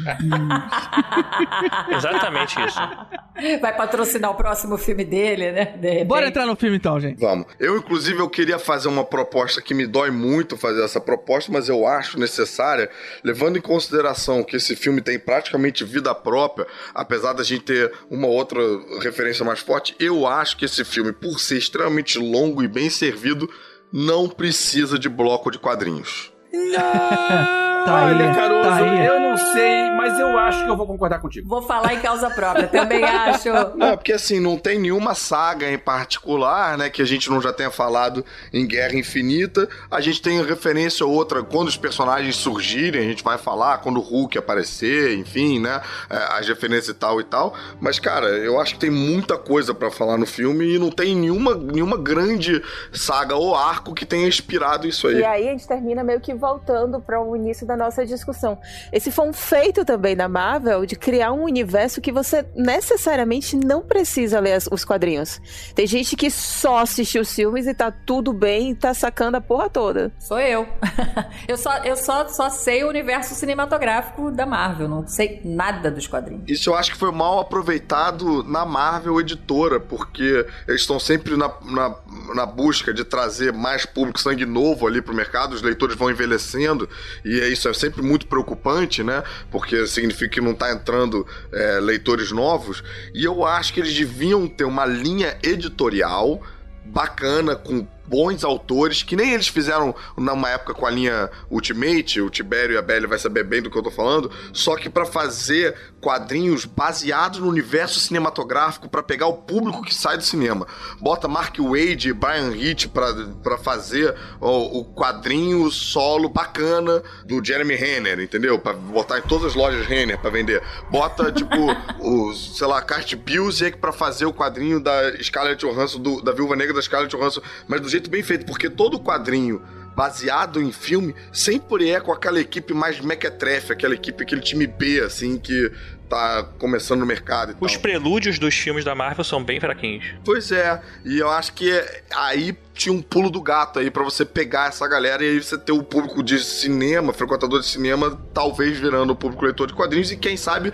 Exatamente 1.91 2.61
isso. 2.61 2.66
Vai 3.61 3.77
patrocinar 3.77 4.31
o 4.31 4.35
próximo 4.35 4.79
filme 4.79 5.05
dele, 5.05 5.53
né? 5.53 5.77
De 5.77 5.89
repente. 5.89 6.07
Bora 6.07 6.29
entrar 6.29 6.47
no 6.47 6.57
filme 6.57 6.77
então, 6.77 6.99
gente. 6.99 7.21
Vamos. 7.21 7.47
Eu, 7.61 7.77
inclusive, 7.77 8.19
eu 8.19 8.31
queria 8.31 8.59
fazer 8.59 8.89
uma 8.89 9.05
proposta 9.05 9.61
que 9.61 9.75
me 9.75 9.87
dói 9.87 10.11
muito 10.11 10.57
fazer 10.57 10.83
essa 10.83 11.01
proposta, 11.01 11.53
mas 11.53 11.69
eu 11.69 11.87
acho 11.87 12.19
necessária, 12.19 12.89
levando 13.23 13.59
em 13.59 13.61
consideração 13.61 14.43
que 14.43 14.57
esse 14.57 14.75
filme 14.75 15.03
tem 15.03 15.19
praticamente 15.19 15.85
vida 15.85 16.15
própria, 16.15 16.67
apesar 16.95 17.33
da 17.33 17.43
gente 17.43 17.65
ter 17.65 17.93
uma 18.11 18.29
outra 18.29 18.61
referência 19.03 19.45
mais 19.45 19.59
forte, 19.59 19.95
eu 19.99 20.27
acho 20.27 20.57
que 20.57 20.65
esse 20.65 20.77
esse 20.77 20.85
filme, 20.85 21.13
por 21.13 21.41
ser 21.41 21.57
extremamente 21.57 22.19
longo 22.19 22.63
e 22.63 22.69
bem 22.69 22.91
servido, 22.91 23.49
não 23.91 24.29
precisa 24.29 24.99
de 24.99 25.09
bloco 25.09 25.51
de 25.51 25.59
quadrinhos. 25.59 26.33
Tá 27.87 28.05
Olha, 28.07 28.29
aí, 28.31 28.35
Caruso, 28.35 28.63
tá 28.63 28.77
aí. 28.77 29.07
eu 29.07 29.21
não 29.21 29.37
sei, 29.37 29.91
mas 29.93 30.19
eu 30.19 30.37
acho 30.37 30.65
que 30.65 30.71
eu 30.71 30.77
vou 30.77 30.87
concordar 30.87 31.21
contigo. 31.21 31.49
Vou 31.49 31.63
falar 31.63 31.95
em 31.95 32.01
causa 32.01 32.29
própria, 32.29 32.67
também 32.67 33.03
acho. 33.05 33.49
Não, 33.77 33.97
porque 33.97 34.13
assim, 34.13 34.41
não 34.41 34.59
tem 34.59 34.79
nenhuma 34.79 35.15
saga 35.15 35.71
em 35.71 35.79
particular, 35.79 36.77
né, 36.77 36.91
que 36.91 37.01
a 37.01 37.05
gente 37.05 37.31
não 37.31 37.41
já 37.41 37.53
tenha 37.53 37.71
falado 37.71 38.25
em 38.53 38.67
Guerra 38.67 38.97
Infinita. 38.97 39.69
A 39.89 40.01
gente 40.01 40.21
tem 40.21 40.43
referência 40.45 41.07
ou 41.07 41.13
outra 41.13 41.45
quando 41.45 41.69
os 41.69 41.77
personagens 41.77 42.35
surgirem, 42.35 43.03
a 43.03 43.05
gente 43.09 43.23
vai 43.23 43.39
falar, 43.39 43.79
quando 43.79 43.99
o 43.99 44.03
Hulk 44.03 44.37
aparecer, 44.37 45.17
enfim, 45.17 45.61
né, 45.61 45.81
é, 46.11 46.17
as 46.39 46.49
referências 46.49 46.89
e 46.89 46.95
tal 46.95 47.21
e 47.21 47.25
tal. 47.25 47.55
Mas, 47.81 48.01
cara, 48.01 48.27
eu 48.27 48.61
acho 48.61 48.75
que 48.75 48.81
tem 48.81 48.91
muita 48.91 49.39
coisa 49.39 49.73
pra 49.73 49.91
falar 49.91 50.19
no 50.19 50.27
filme 50.27 50.75
e 50.75 50.79
não 50.79 50.91
tem 50.91 51.15
nenhuma, 51.15 51.55
nenhuma 51.55 51.97
grande 51.97 52.61
saga 52.93 53.37
ou 53.37 53.55
arco 53.55 53.95
que 53.95 54.05
tenha 54.05 54.27
inspirado 54.27 54.89
isso 54.89 55.07
aí. 55.07 55.19
E 55.19 55.25
aí 55.25 55.49
a 55.49 55.53
gente 55.53 55.69
termina 55.69 56.03
meio 56.03 56.21
que 56.21 56.35
voltando 56.35 57.01
para 57.01 57.21
o 57.23 57.37
início 57.37 57.67
da 57.67 57.76
nossa 57.77 58.05
discussão. 58.07 58.59
Esse 58.93 59.11
foi 59.11 59.29
um 59.29 59.33
feito 59.33 59.85
também 59.85 60.17
da 60.17 60.29
Marvel 60.29 60.85
de 60.87 60.97
criar 60.97 61.33
um 61.33 61.43
universo 61.45 62.01
que 62.01 62.11
você 62.13 62.45
necessariamente 62.55 63.57
não 63.57 63.83
precisa 63.83 64.39
ler 64.41 64.53
as- 64.55 64.69
os 64.71 64.85
quadrinhos. 64.85 65.41
Tem 65.75 65.87
gente 65.87 66.17
que 66.17 66.31
só 66.31 66.79
assistiu 66.79 67.23
os 67.23 67.33
filmes 67.33 67.67
e 67.67 67.75
tá 67.75 67.91
tudo 67.91 68.33
bem 68.33 68.71
e 68.71 68.75
tá 68.75 68.93
sacando 68.95 69.37
a 69.37 69.41
porra 69.41 69.69
toda. 69.69 70.13
Sou 70.19 70.39
eu. 70.39 70.67
Eu 71.49 71.57
só, 71.57 71.77
eu 71.85 71.97
só, 71.97 72.27
só 72.29 72.51
sei 72.51 72.83
o 72.85 72.89
universo 72.89 73.35
cinematográfico 73.35 74.31
da 74.31 74.45
Marvel, 74.47 74.89
não 74.89 75.07
sei 75.07 75.41
nada 75.45 75.91
dos 75.91 76.07
quadrinhos. 76.07 76.45
Isso 76.49 76.71
eu 76.71 76.75
acho 76.75 76.91
que 76.93 76.97
foi 76.97 77.13
mal 77.13 77.39
aproveitado 77.39 78.43
na 78.43 78.65
Marvel 78.65 79.21
editora, 79.21 79.79
porque 79.79 80.45
eles 80.67 80.81
estão 80.81 80.99
sempre 80.99 81.37
na, 81.37 81.53
na, 81.63 81.95
na 82.35 82.47
busca 82.47 82.93
de 82.93 83.05
trazer 83.05 83.53
mais 83.53 83.85
público 83.87 84.19
sangue 84.21 84.45
novo 84.47 84.87
ali 84.87 85.01
pro 85.01 85.15
mercado, 85.15 85.53
os 85.55 85.63
leitores 85.63 85.95
vão 85.97 86.11
envelhecendo, 86.11 86.89
e 87.25 87.39
é 87.41 87.49
isso 87.57 87.69
é 87.69 87.75
sempre 87.75 88.03
muito 88.03 88.27
preocupante, 88.27 89.03
né? 89.03 89.23
Porque 89.51 89.87
significa 89.87 90.35
que 90.35 90.41
não 90.41 90.55
tá 90.55 90.73
entrando 90.73 91.27
é, 91.53 91.81
leitores 91.81 92.31
novos, 92.31 92.83
e 93.15 93.25
eu 93.25 93.45
acho 93.45 93.73
que 93.73 93.81
eles 93.81 93.95
deviam 93.95 94.47
ter 94.47 94.65
uma 94.65 94.85
linha 94.85 95.37
editorial 95.43 96.43
bacana, 96.85 97.57
com 97.57 97.87
bons 98.07 98.45
autores, 98.45 99.03
que 99.03 99.17
nem 99.17 99.35
eles 99.35 99.49
fizeram 99.49 99.95
numa 100.17 100.49
época 100.51 100.73
com 100.75 100.87
a 100.87 100.91
linha 100.91 101.29
Ultimate, 101.51 102.21
o 102.21 102.31
Tibério 102.31 102.75
e 102.75 102.79
a 102.79 102.83
Belly 102.83 103.07
vai 103.07 103.19
saber 103.19 103.45
bem 103.45 103.61
do 103.61 103.71
que 103.71 103.77
eu 103.77 103.83
tô 103.83 103.91
falando, 103.91 104.31
só 104.53 104.77
que 104.77 104.89
pra 104.89 105.05
fazer 105.05 105.75
quadrinhos 106.07 106.65
baseados 106.65 107.41
no 107.41 107.49
universo 107.49 107.99
cinematográfico 107.99 108.89
pra 108.89 109.03
pegar 109.03 109.27
o 109.27 109.33
público 109.39 109.83
que 109.83 109.93
sai 109.93 110.17
do 110.17 110.23
cinema. 110.23 110.65
Bota 111.01 111.27
Mark 111.27 111.57
Wade 111.59 112.11
e 112.11 112.13
Brian 112.13 112.55
Hitch 112.57 112.87
pra 112.87 113.59
fazer 113.59 114.15
o, 114.41 114.79
o 114.79 114.85
quadrinho 114.85 115.69
solo 115.69 116.29
bacana 116.29 117.03
do 117.25 117.45
Jeremy 117.45 117.75
Renner, 117.75 118.21
entendeu? 118.21 118.57
Pra 118.57 118.73
botar 118.73 119.19
em 119.19 119.23
todas 119.23 119.47
as 119.47 119.55
lojas 119.57 119.85
Renner 119.85 120.17
pra 120.21 120.31
vender. 120.31 120.63
Bota, 120.89 121.33
tipo, 121.35 121.57
os, 121.99 122.57
sei 122.57 122.69
lá, 122.69 122.81
Cart 122.81 123.13
Busiek 123.17 123.79
pra 123.79 123.93
fazer 123.93 124.27
o 124.27 124.33
quadrinho 124.33 124.79
da 124.79 124.93
Scarlett 125.21 125.67
Johansson, 125.67 125.99
do- 125.99 126.23
da 126.23 126.31
Viúva 126.31 126.55
Negra 126.55 126.73
da 126.73 126.81
Scarlett 126.83 127.17
Johansson, 127.17 127.41
mas 127.67 127.81
do 127.81 127.89
jeito 127.89 128.09
bem 128.09 128.23
feito, 128.23 128.47
porque 128.47 128.71
todo 128.71 129.01
quadrinho 129.01 129.61
baseado 129.97 130.61
em 130.61 130.71
filme 130.71 131.15
sempre 131.33 131.89
é 131.89 131.99
com 131.99 132.13
aquela 132.13 132.39
equipe 132.39 132.75
mais 132.75 133.01
mequetrefe, 133.01 133.73
aquela 133.73 133.95
equipe, 133.95 134.23
aquele 134.23 134.43
time 134.43 134.67
B, 134.67 135.01
assim, 135.01 135.39
que 135.39 135.73
tá 136.07 136.45
começando 136.59 137.01
no 137.01 137.07
mercado 137.07 137.53
e 137.53 137.55
tal. 137.55 137.65
Os 137.65 137.77
prelúdios 137.77 138.39
dos 138.39 138.55
filmes 138.55 138.85
da 138.85 138.95
Marvel 138.95 139.25
são 139.25 139.43
bem 139.43 139.59
fraquinhos. 139.59 140.05
Pois 140.23 140.53
é, 140.53 140.81
e 141.05 141.19
eu 141.19 141.31
acho 141.31 141.55
que 141.55 141.73
aí 142.15 142.57
tinha 142.75 142.93
um 142.93 143.01
pulo 143.01 143.31
do 143.31 143.41
gato 143.41 143.79
aí 143.79 143.91
pra 143.91 144.05
você 144.05 144.25
pegar 144.25 144.69
essa 144.69 144.87
galera 144.87 145.25
e 145.25 145.31
aí 145.31 145.43
você 145.43 145.57
ter 145.57 145.73
o 145.73 145.83
público 145.83 146.23
de 146.23 146.39
cinema, 146.39 147.13
frequentador 147.13 147.61
de 147.61 147.67
cinema, 147.67 148.17
talvez 148.35 148.79
virando 148.79 149.15
o 149.15 149.17
público 149.17 149.45
leitor 149.47 149.67
de 149.67 149.73
quadrinhos 149.73 150.13
e 150.13 150.17
quem 150.17 150.37
sabe 150.37 150.73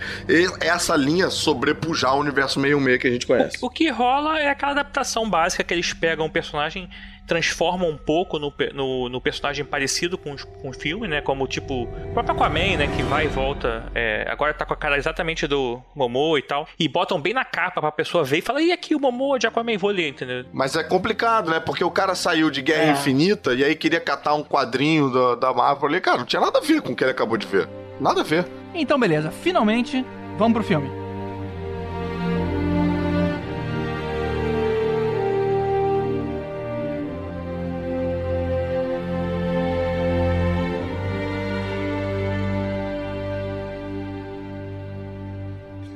essa 0.59 0.95
linha 0.97 1.29
sobrepujar 1.29 2.15
o 2.15 2.19
universo 2.19 2.59
meio 2.59 2.79
meio 2.79 2.99
que 2.99 3.07
a 3.07 3.11
gente 3.11 3.25
conhece. 3.25 3.57
O 3.61 3.69
que 3.69 3.89
rola 3.89 4.37
é 4.37 4.49
aquela 4.49 4.73
adaptação 4.73 5.29
básica 5.29 5.63
que 5.63 5.73
eles 5.73 5.93
pegam 5.93 6.25
um 6.25 6.29
personagem, 6.29 6.89
transformam 7.27 7.89
um 7.89 7.97
pouco 7.97 8.37
no, 8.37 8.53
no, 8.73 9.09
no 9.09 9.21
personagem 9.21 9.63
parecido 9.63 10.17
com, 10.17 10.33
os- 10.33 10.43
com 10.43 10.69
o 10.69 10.73
filme, 10.73 11.07
né? 11.07 11.21
Como 11.21 11.47
tipo 11.47 11.83
o 11.83 11.87
próprio 12.13 12.35
Aquaman, 12.35 12.77
né? 12.77 12.87
Que 12.95 13.01
vai 13.03 13.25
e 13.25 13.27
volta. 13.27 13.85
é, 13.95 14.25
agora 14.29 14.53
tá 14.53 14.65
com 14.65 14.73
a 14.73 14.77
cara 14.77 14.97
exatamente 14.97 15.47
do 15.47 15.81
Momoa 15.95 16.37
e 16.39 16.41
tal. 16.41 16.67
E 16.79 16.87
botam 16.87 17.19
bem 17.19 17.33
na 17.33 17.45
capa 17.45 17.79
pra 17.81 17.91
pessoa 17.91 18.23
ver 18.23 18.39
e 18.39 18.41
fala: 18.41 18.61
e 18.61 18.71
aqui 18.71 18.93
o 18.95 18.99
Momoa 18.99 19.39
de 19.39 19.47
Aquaman, 19.47 19.77
vou 19.77 19.89
ler, 19.91 20.09
entendeu? 20.09 20.45
Mas 20.51 20.75
é 20.75 20.83
complicado, 20.83 21.49
né? 21.49 21.59
Porque 21.59 21.83
o 21.83 21.91
cara 21.91 22.13
saiu 22.15 22.49
de 22.51 22.61
Guerra 22.61 22.83
É. 22.83 22.91
Infinita 22.91 23.53
e 23.53 23.63
aí 23.63 23.75
queria 23.75 23.99
catar 23.99 24.33
um 24.35 24.43
quadrinho 24.43 25.09
da, 25.11 25.35
da 25.35 25.53
Marvel. 25.53 25.75
Eu 25.75 25.81
falei, 25.81 26.01
cara, 26.01 26.17
não 26.19 26.25
tinha 26.25 26.41
nada 26.41 26.59
a 26.59 26.61
ver 26.61 26.81
com 26.81 26.91
o 26.91 26.95
que 26.95 27.03
ele 27.03 27.11
acabou 27.11 27.37
de 27.37 27.47
ver. 27.47 27.67
Nada 27.99 28.21
a 28.21 28.23
ver. 28.23 28.45
Então, 28.73 28.99
beleza. 28.99 29.31
Finalmente, 29.31 30.05
vamos 30.37 30.53
pro 30.53 30.63
filme. 30.63 31.02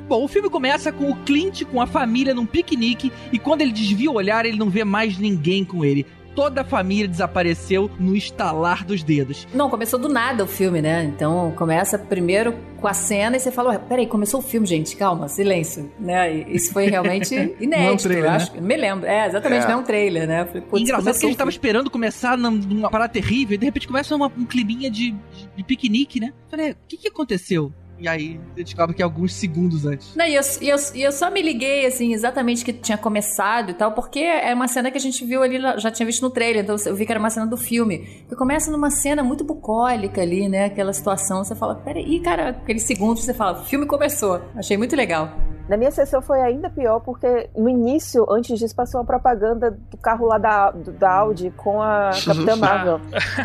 Bom, 0.08 0.24
o 0.24 0.28
filme 0.28 0.50
começa 0.50 0.92
com 0.92 1.12
o 1.12 1.16
Clint 1.24 1.64
com 1.66 1.82
a 1.82 1.86
família 1.88 2.34
num 2.34 2.46
piquenique 2.46 3.12
e 3.32 3.38
quando 3.38 3.62
ele 3.62 3.72
desvia 3.74 4.10
o 4.10 4.16
olhar, 4.16 4.46
ele 4.46 4.58
não 4.58 4.70
vê 4.70 4.84
mais 4.86 5.18
ninguém 5.18 5.66
com 5.66 5.84
ele. 5.84 6.06
Toda 6.34 6.62
a 6.62 6.64
família 6.64 7.08
desapareceu 7.08 7.90
no 8.00 8.16
estalar 8.16 8.86
dos 8.86 9.02
dedos. 9.02 9.48
Não, 9.56 9.72
começou 9.72 9.98
do 10.00 10.08
nada 10.08 10.44
o 10.44 10.48
filme, 10.48 10.84
né? 10.84 11.04
Então 11.04 11.52
começa 11.58 11.98
primeiro 11.98 12.54
com 12.80 12.88
a 12.88 12.94
cena 12.94 13.36
e 13.36 13.40
você 13.40 13.52
fala, 13.52 13.72
"Ué, 13.72 13.80
peraí, 13.80 14.06
começou 14.06 14.40
o 14.40 14.44
filme, 14.44 14.68
gente, 14.68 14.96
calma, 14.96 15.28
silêncio. 15.28 15.92
Né? 16.00 16.38
E 16.48 16.56
Isso 16.56 16.72
foi 16.72 16.86
realmente 16.90 17.34
inédito, 17.60 17.68
Não 17.68 17.78
é 17.78 17.92
um 17.92 17.98
trailer, 17.98 18.24
eu 18.26 18.30
né? 18.30 18.36
acho. 18.38 18.56
Não 18.56 18.62
me 18.62 18.78
lembro. 18.78 19.06
É, 19.08 19.28
exatamente, 19.28 19.64
É. 19.64 19.68
não 19.68 19.74
é 19.74 19.78
um 19.78 19.84
trailer, 19.84 20.28
né? 20.28 20.42
Eu 20.42 20.46
falei, 20.46 20.64
Engraçado 20.84 21.04
que 21.04 21.10
a 21.10 21.30
gente 21.30 21.38
tava 21.38 21.52
filme. 21.52 21.52
esperando 21.52 21.90
começar 21.90 22.38
num- 22.38 22.52
numa 22.52 22.90
parada 22.92 23.12
terrível 23.12 23.56
e 23.56 23.58
de 23.58 23.66
repente 23.66 23.88
começa 23.88 24.16
uma- 24.16 24.32
um 24.38 24.46
climinha 24.46 24.92
de, 24.92 25.12
de, 25.12 25.50
de 25.58 25.64
piquenique, 25.64 26.20
né? 26.20 26.32
Falei, 26.52 26.72
o 26.74 26.76
que 26.88 26.98
que 26.98 27.08
aconteceu? 27.08 27.74
E 28.00 28.08
aí 28.08 28.40
você 28.54 28.64
descobre 28.64 28.96
que 28.96 29.02
alguns 29.02 29.34
segundos 29.34 29.86
antes. 29.86 30.16
Não, 30.16 30.26
e 30.26 30.36
eu, 30.36 30.42
e, 30.62 30.70
eu, 30.70 30.78
e 30.96 31.02
eu 31.02 31.12
só 31.12 31.32
me 31.32 31.42
liguei, 31.42 31.86
assim, 31.86 32.14
exatamente 32.14 32.64
que 32.64 32.74
tinha 32.74 32.98
começado 32.98 33.72
e 33.72 33.74
tal, 33.74 33.94
porque 33.94 34.20
é 34.20 34.54
uma 34.54 34.68
cena 34.68 34.92
que 34.92 34.98
a 34.98 35.02
gente 35.02 35.26
viu 35.26 35.42
ali, 35.42 35.60
já 35.78 35.92
tinha 35.92 36.06
visto 36.06 36.22
no 36.22 36.30
trailer, 36.30 36.64
então 36.64 36.76
eu 36.86 36.96
vi 36.96 37.06
que 37.06 37.12
era 37.12 37.20
uma 37.20 37.30
cena 37.30 37.48
do 37.48 37.58
filme. 37.58 38.24
Que 38.30 38.36
começa 38.36 38.72
numa 38.72 38.92
cena 38.92 39.24
muito 39.24 39.44
bucólica 39.44 40.22
ali, 40.22 40.48
né? 40.48 40.66
Aquela 40.66 40.94
situação, 40.94 41.44
você 41.44 41.56
fala, 41.56 41.76
peraí, 41.76 42.20
cara, 42.20 42.50
aqueles 42.50 42.84
segundos 42.84 43.24
você 43.24 43.34
fala, 43.34 43.62
o 43.62 43.66
filme 43.66 43.86
começou. 43.86 44.42
Achei 44.56 44.78
muito 44.78 44.96
legal. 44.96 45.57
Na 45.68 45.76
minha 45.78 45.92
sessão 45.92 46.22
foi 46.22 46.40
ainda 46.42 46.70
pior, 46.70 47.00
porque 47.02 47.50
no 47.56 47.68
início, 47.68 48.26
antes 48.32 48.58
disso, 48.58 48.76
passou 48.76 49.00
uma 49.02 49.06
propaganda 49.06 49.72
do 49.72 49.98
carro 49.98 50.26
lá 50.26 50.38
da, 50.38 50.72
do- 50.72 50.92
da 50.94 51.12
Audi 51.12 51.52
com 51.58 51.82
a 51.82 52.12
Capitã 52.26 52.56
Marvel. 52.56 53.02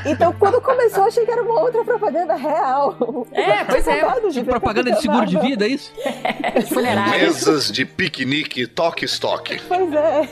Então, 0.06 0.32
quando 0.38 0.60
começou, 0.60 1.04
achei 1.04 1.24
que 1.24 1.30
era 1.30 1.42
uma 1.42 1.60
outra 1.60 1.84
propaganda 1.84 2.34
real. 2.34 2.94
É, 3.32 3.64
pois 3.64 3.86
é. 3.88 4.02
De 4.20 4.32
Tipo 4.34 4.50
propaganda 4.50 4.92
de 4.92 5.00
seguro 5.00 5.26
de 5.26 5.34
Marvel. 5.34 5.50
vida, 5.50 5.64
é 5.66 5.68
isso? 5.68 5.92
Mesas 7.10 7.70
de 7.70 7.84
piquenique, 7.84 8.66
toque-estoque. 8.66 9.60
Pois 9.68 9.92
é. 9.92 10.28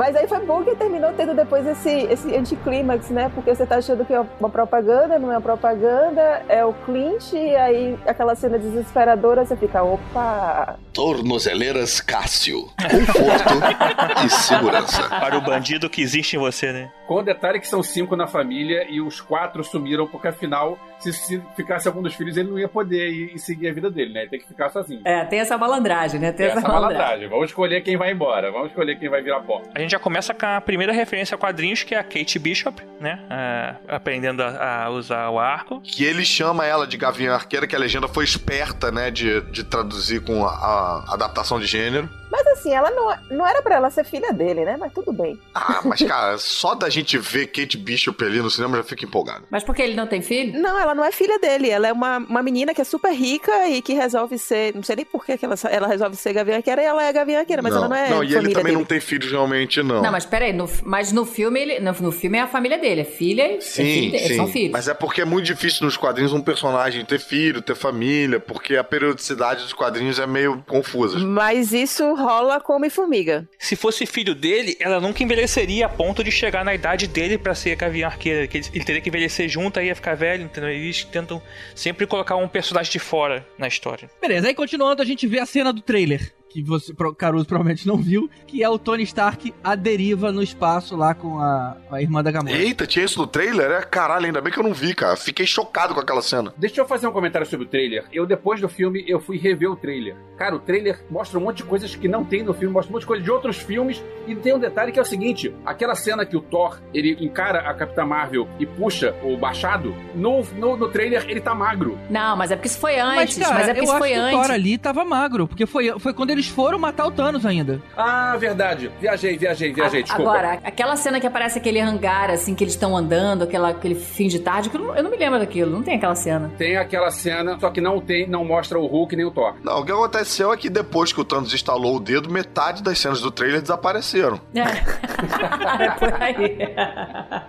Mas 0.00 0.16
aí 0.16 0.26
foi 0.26 0.40
bom 0.46 0.64
que 0.64 0.74
terminou 0.76 1.12
tendo 1.12 1.34
depois 1.34 1.66
esse, 1.66 1.90
esse 1.90 2.34
anticlímax, 2.34 3.10
né? 3.10 3.30
Porque 3.34 3.54
você 3.54 3.66
tá 3.66 3.76
achando 3.76 4.02
que 4.02 4.14
é 4.14 4.20
uma 4.38 4.48
propaganda, 4.48 5.18
não 5.18 5.30
é 5.30 5.34
uma 5.34 5.42
propaganda, 5.42 6.42
é 6.48 6.64
o 6.64 6.72
Clint, 6.72 7.34
e 7.34 7.54
aí 7.54 7.98
aquela 8.06 8.34
cena 8.34 8.58
desesperadora, 8.58 9.44
você 9.44 9.54
fica, 9.58 9.82
opa! 9.82 10.78
Tornozeleiras 10.94 12.00
Cássio. 12.00 12.62
Conforto 12.80 14.24
e 14.24 14.30
segurança. 14.30 15.06
Para 15.06 15.36
o 15.36 15.42
bandido 15.42 15.90
que 15.90 16.00
existe 16.00 16.34
em 16.34 16.38
você, 16.38 16.72
né? 16.72 16.90
Com 17.06 17.16
o 17.16 17.22
detalhe 17.22 17.60
que 17.60 17.68
são 17.68 17.82
cinco 17.82 18.16
na 18.16 18.26
família 18.26 18.86
e 18.88 19.02
os 19.02 19.20
quatro 19.20 19.62
sumiram, 19.62 20.06
porque 20.06 20.28
afinal, 20.28 20.78
se, 20.98 21.12
se 21.12 21.42
ficasse 21.54 21.86
algum 21.88 22.00
dos 22.00 22.14
filhos, 22.14 22.38
ele 22.38 22.48
não 22.48 22.58
ia 22.58 22.68
poder 22.68 23.10
ir, 23.10 23.34
e 23.34 23.38
seguir 23.38 23.68
a 23.68 23.74
vida 23.74 23.90
dele, 23.90 24.14
né? 24.14 24.20
Ele 24.20 24.30
tem 24.30 24.40
que 24.40 24.46
ficar 24.46 24.70
sozinho. 24.70 25.02
É, 25.04 25.26
tem 25.26 25.40
essa 25.40 25.58
malandragem, 25.58 26.18
né? 26.18 26.32
Tem 26.32 26.46
Essa 26.46 26.66
malandragem. 26.66 27.28
Vamos 27.28 27.50
escolher 27.50 27.82
quem 27.82 27.98
vai 27.98 28.12
embora. 28.12 28.50
Vamos 28.50 28.68
escolher 28.68 28.98
quem 28.98 29.10
vai 29.10 29.20
virar 29.20 29.40
pó. 29.40 29.60
A 29.74 29.80
gente 29.80 29.89
já 29.90 29.98
começa 29.98 30.32
com 30.32 30.46
a 30.46 30.60
primeira 30.60 30.92
referência 30.92 31.34
a 31.34 31.38
quadrinhos, 31.38 31.82
que 31.82 31.94
é 31.94 31.98
a 31.98 32.04
Kate 32.04 32.38
Bishop, 32.38 32.82
né? 33.00 33.20
Ah, 33.28 33.76
aprendendo 33.88 34.42
a, 34.42 34.84
a 34.84 34.90
usar 34.90 35.28
o 35.30 35.38
arco. 35.38 35.80
Que 35.80 36.04
ele 36.04 36.24
chama 36.24 36.64
ela 36.64 36.86
de 36.86 36.96
Gavião 36.96 37.34
Arqueira, 37.34 37.66
que 37.66 37.76
a 37.76 37.78
legenda 37.78 38.08
foi 38.08 38.24
esperta, 38.24 38.90
né? 38.90 39.10
De, 39.10 39.40
de 39.42 39.64
traduzir 39.64 40.22
com 40.22 40.44
a, 40.46 40.50
a 40.50 41.14
adaptação 41.14 41.58
de 41.58 41.66
gênero. 41.66 42.08
Mas 42.30 42.46
assim, 42.48 42.72
ela 42.72 42.90
não, 42.90 43.14
não 43.30 43.46
era 43.46 43.62
pra 43.62 43.76
ela 43.76 43.90
ser 43.90 44.04
filha 44.04 44.32
dele, 44.32 44.64
né? 44.64 44.76
Mas 44.78 44.92
tudo 44.92 45.12
bem. 45.12 45.38
Ah, 45.54 45.80
mas 45.84 46.00
cara, 46.06 46.38
só 46.38 46.74
da 46.74 46.88
gente 46.88 47.18
ver 47.18 47.46
Kate 47.46 47.76
Bishop 47.76 48.22
ali 48.24 48.40
no 48.40 48.50
cinema 48.50 48.76
já 48.76 48.82
fica 48.84 49.04
empolgado. 49.04 49.44
Mas 49.50 49.64
porque 49.64 49.82
ele 49.82 49.94
não 49.94 50.06
tem 50.06 50.22
filho? 50.22 50.58
Não, 50.60 50.78
ela 50.78 50.94
não 50.94 51.04
é 51.04 51.12
filha 51.12 51.38
dele. 51.38 51.68
Ela 51.70 51.88
é 51.88 51.92
uma, 51.92 52.18
uma 52.18 52.42
menina 52.42 52.74
que 52.74 52.80
é 52.80 52.84
super 52.84 53.12
rica 53.12 53.68
e 53.68 53.82
que 53.82 53.94
resolve 53.94 54.38
ser. 54.38 54.74
Não 54.74 54.82
sei 54.82 54.96
nem 54.96 55.04
por 55.04 55.24
que 55.24 55.36
que 55.36 55.44
ela, 55.44 55.54
ela 55.70 55.86
resolve 55.86 56.16
ser 56.16 56.32
Gavião 56.32 56.56
Arqueira 56.56 56.82
e 56.82 56.84
ela 56.84 57.04
é 57.04 57.12
Gavião 57.12 57.40
Arqueira, 57.40 57.62
mas 57.62 57.74
ela 57.74 57.88
não 57.88 57.96
é. 57.96 58.10
Não, 58.10 58.24
e 58.24 58.34
ele 58.34 58.48
também 58.48 58.64
dele. 58.64 58.76
não 58.76 58.84
tem 58.84 59.00
filhos 59.00 59.30
realmente, 59.30 59.82
não. 59.82 60.02
Não, 60.02 60.12
mas 60.12 60.24
peraí, 60.24 60.52
no, 60.52 60.68
mas 60.84 61.12
no 61.12 61.24
filme, 61.24 61.60
ele, 61.60 61.80
no, 61.80 61.92
no 61.92 62.12
filme 62.12 62.38
é 62.38 62.42
a 62.42 62.46
família 62.46 62.78
dele, 62.78 63.02
é 63.02 63.04
filha 63.04 63.52
e 63.52 63.56
é 63.56 63.60
Sim, 63.60 63.84
filho 63.84 64.12
dele, 64.12 64.28
sim. 64.28 64.36
são 64.36 64.46
filhos. 64.46 64.72
Mas 64.72 64.88
é 64.88 64.94
porque 64.94 65.20
é 65.22 65.24
muito 65.24 65.46
difícil 65.46 65.84
nos 65.84 65.96
quadrinhos 65.96 66.32
um 66.32 66.40
personagem 66.40 67.04
ter 67.04 67.18
filho, 67.18 67.60
ter 67.62 67.74
família, 67.74 68.38
porque 68.38 68.76
a 68.76 68.84
periodicidade 68.84 69.62
dos 69.62 69.72
quadrinhos 69.72 70.18
é 70.18 70.26
meio 70.26 70.62
confusa. 70.66 71.18
Mas 71.18 71.72
isso 71.72 72.14
rola 72.20 72.60
com 72.60 72.74
Homem-Formiga. 72.74 73.48
Se 73.58 73.76
fosse 73.76 74.06
filho 74.06 74.34
dele, 74.34 74.76
ela 74.80 75.00
nunca 75.00 75.22
envelheceria 75.22 75.86
a 75.86 75.88
ponto 75.88 76.22
de 76.22 76.30
chegar 76.30 76.64
na 76.64 76.74
idade 76.74 77.06
dele 77.06 77.38
pra 77.38 77.54
ser 77.54 77.76
Gavião 77.76 78.08
Arqueira. 78.08 78.46
Que 78.46 78.58
ele, 78.58 78.66
ele 78.74 78.84
teria 78.84 79.00
que 79.00 79.08
envelhecer 79.08 79.48
junto, 79.48 79.78
aí 79.78 79.86
ia 79.86 79.94
ficar 79.94 80.14
velho, 80.14 80.44
entendeu? 80.44 80.70
Eles 80.70 81.04
tentam 81.04 81.42
sempre 81.74 82.06
colocar 82.06 82.36
um 82.36 82.48
personagem 82.48 82.92
de 82.92 82.98
fora 82.98 83.46
na 83.58 83.68
história. 83.68 84.10
Beleza, 84.20 84.48
aí 84.48 84.54
continuando, 84.54 85.02
a 85.02 85.04
gente 85.04 85.26
vê 85.26 85.38
a 85.38 85.46
cena 85.46 85.72
do 85.72 85.80
trailer. 85.80 86.32
Que 86.50 86.62
você, 86.62 86.92
Caruso, 87.16 87.46
provavelmente 87.46 87.86
não 87.86 87.96
viu. 87.96 88.28
Que 88.46 88.62
é 88.62 88.68
o 88.68 88.78
Tony 88.78 89.04
Stark 89.04 89.54
à 89.62 89.74
deriva 89.76 90.32
no 90.32 90.42
espaço 90.42 90.96
lá 90.96 91.14
com 91.14 91.38
a, 91.38 91.76
a 91.90 92.02
irmã 92.02 92.22
da 92.22 92.30
Gamora. 92.32 92.54
Eita, 92.56 92.86
tinha 92.86 93.04
isso 93.04 93.20
no 93.20 93.26
trailer? 93.26 93.70
É 93.70 93.82
caralho, 93.82 94.26
ainda 94.26 94.40
bem 94.40 94.52
que 94.52 94.58
eu 94.58 94.64
não 94.64 94.74
vi, 94.74 94.94
cara. 94.94 95.16
Fiquei 95.16 95.46
chocado 95.46 95.94
com 95.94 96.00
aquela 96.00 96.20
cena. 96.22 96.52
Deixa 96.56 96.80
eu 96.80 96.86
fazer 96.86 97.06
um 97.06 97.12
comentário 97.12 97.46
sobre 97.46 97.66
o 97.66 97.68
trailer. 97.68 98.04
Eu, 98.12 98.26
depois 98.26 98.60
do 98.60 98.68
filme, 98.68 99.04
eu 99.06 99.20
fui 99.20 99.38
rever 99.38 99.70
o 99.70 99.76
trailer. 99.76 100.16
Cara, 100.36 100.56
o 100.56 100.58
trailer 100.58 101.04
mostra 101.08 101.38
um 101.38 101.42
monte 101.42 101.58
de 101.58 101.64
coisas 101.64 101.94
que 101.94 102.08
não 102.08 102.24
tem 102.24 102.42
no 102.42 102.52
filme, 102.52 102.74
mostra 102.74 102.90
um 102.90 102.94
monte 102.94 103.02
de 103.02 103.06
coisas 103.06 103.24
de 103.24 103.30
outros 103.30 103.56
filmes. 103.58 104.02
E 104.26 104.34
tem 104.34 104.52
um 104.54 104.58
detalhe 104.58 104.90
que 104.90 104.98
é 104.98 105.02
o 105.02 105.04
seguinte: 105.04 105.54
aquela 105.64 105.94
cena 105.94 106.26
que 106.26 106.36
o 106.36 106.40
Thor 106.40 106.80
ele 106.92 107.16
encara 107.24 107.60
a 107.60 107.74
Capitã 107.74 108.04
Marvel 108.04 108.48
e 108.58 108.66
puxa 108.66 109.14
o 109.22 109.36
machado, 109.38 109.94
no, 110.14 110.42
no, 110.56 110.76
no 110.76 110.88
trailer 110.88 111.26
ele 111.28 111.40
tá 111.40 111.54
magro. 111.54 111.96
Não, 112.08 112.36
mas 112.36 112.50
é 112.50 112.56
porque 112.56 112.68
isso 112.68 112.78
foi 112.78 112.98
antes. 112.98 113.38
Mas, 113.38 113.48
cara, 113.48 113.60
é 113.60 113.66
porque 113.66 113.80
eu 113.80 113.84
isso 113.84 113.92
acho 113.92 114.00
foi 114.00 114.10
que 114.10 114.18
o 114.18 114.22
antes. 114.22 114.40
Thor 114.40 114.50
ali 114.50 114.78
tava 114.78 115.04
magro, 115.04 115.46
porque 115.46 115.66
foi, 115.66 115.98
foi 116.00 116.12
quando 116.14 116.30
eles 116.40 116.48
foram 116.48 116.78
matar 116.78 117.06
o 117.06 117.10
Thanos 117.10 117.44
ainda. 117.44 117.82
Ah, 117.96 118.34
verdade. 118.38 118.90
Viajei, 118.98 119.36
viajei, 119.36 119.72
viajei. 119.72 120.00
A- 120.00 120.02
Desculpa. 120.04 120.30
Agora, 120.30 120.58
aquela 120.64 120.96
cena 120.96 121.20
que 121.20 121.26
aparece 121.26 121.58
aquele 121.58 121.78
hangar, 121.80 122.30
assim, 122.30 122.54
que 122.54 122.64
eles 122.64 122.72
estão 122.74 122.96
andando, 122.96 123.42
aquela, 123.44 123.68
aquele 123.68 123.94
fim 123.94 124.26
de 124.26 124.38
tarde, 124.38 124.70
que 124.70 124.76
eu 124.76 124.80
não, 124.80 124.96
eu 124.96 125.02
não 125.02 125.10
me 125.10 125.16
lembro 125.18 125.38
daquilo, 125.38 125.70
não 125.70 125.82
tem 125.82 125.96
aquela 125.96 126.14
cena. 126.14 126.50
Tem 126.56 126.76
aquela 126.78 127.10
cena, 127.10 127.58
só 127.60 127.68
que 127.70 127.80
não 127.80 128.00
tem, 128.00 128.26
não 128.26 128.44
mostra 128.44 128.78
o 128.78 128.86
Hulk 128.86 129.14
nem 129.14 129.26
o 129.26 129.30
Thor. 129.30 129.54
Não, 129.62 129.80
o 129.80 129.84
que 129.84 129.92
aconteceu 129.92 130.52
é 130.52 130.56
que 130.56 130.70
depois 130.70 131.12
que 131.12 131.20
o 131.20 131.24
Thanos 131.24 131.52
instalou 131.52 131.96
o 131.96 132.00
dedo, 132.00 132.30
metade 132.30 132.82
das 132.82 132.98
cenas 132.98 133.20
do 133.20 133.30
trailer 133.30 133.60
desapareceram. 133.60 134.40
é 134.54 135.90
por 135.98 136.22
aí. 136.22 136.58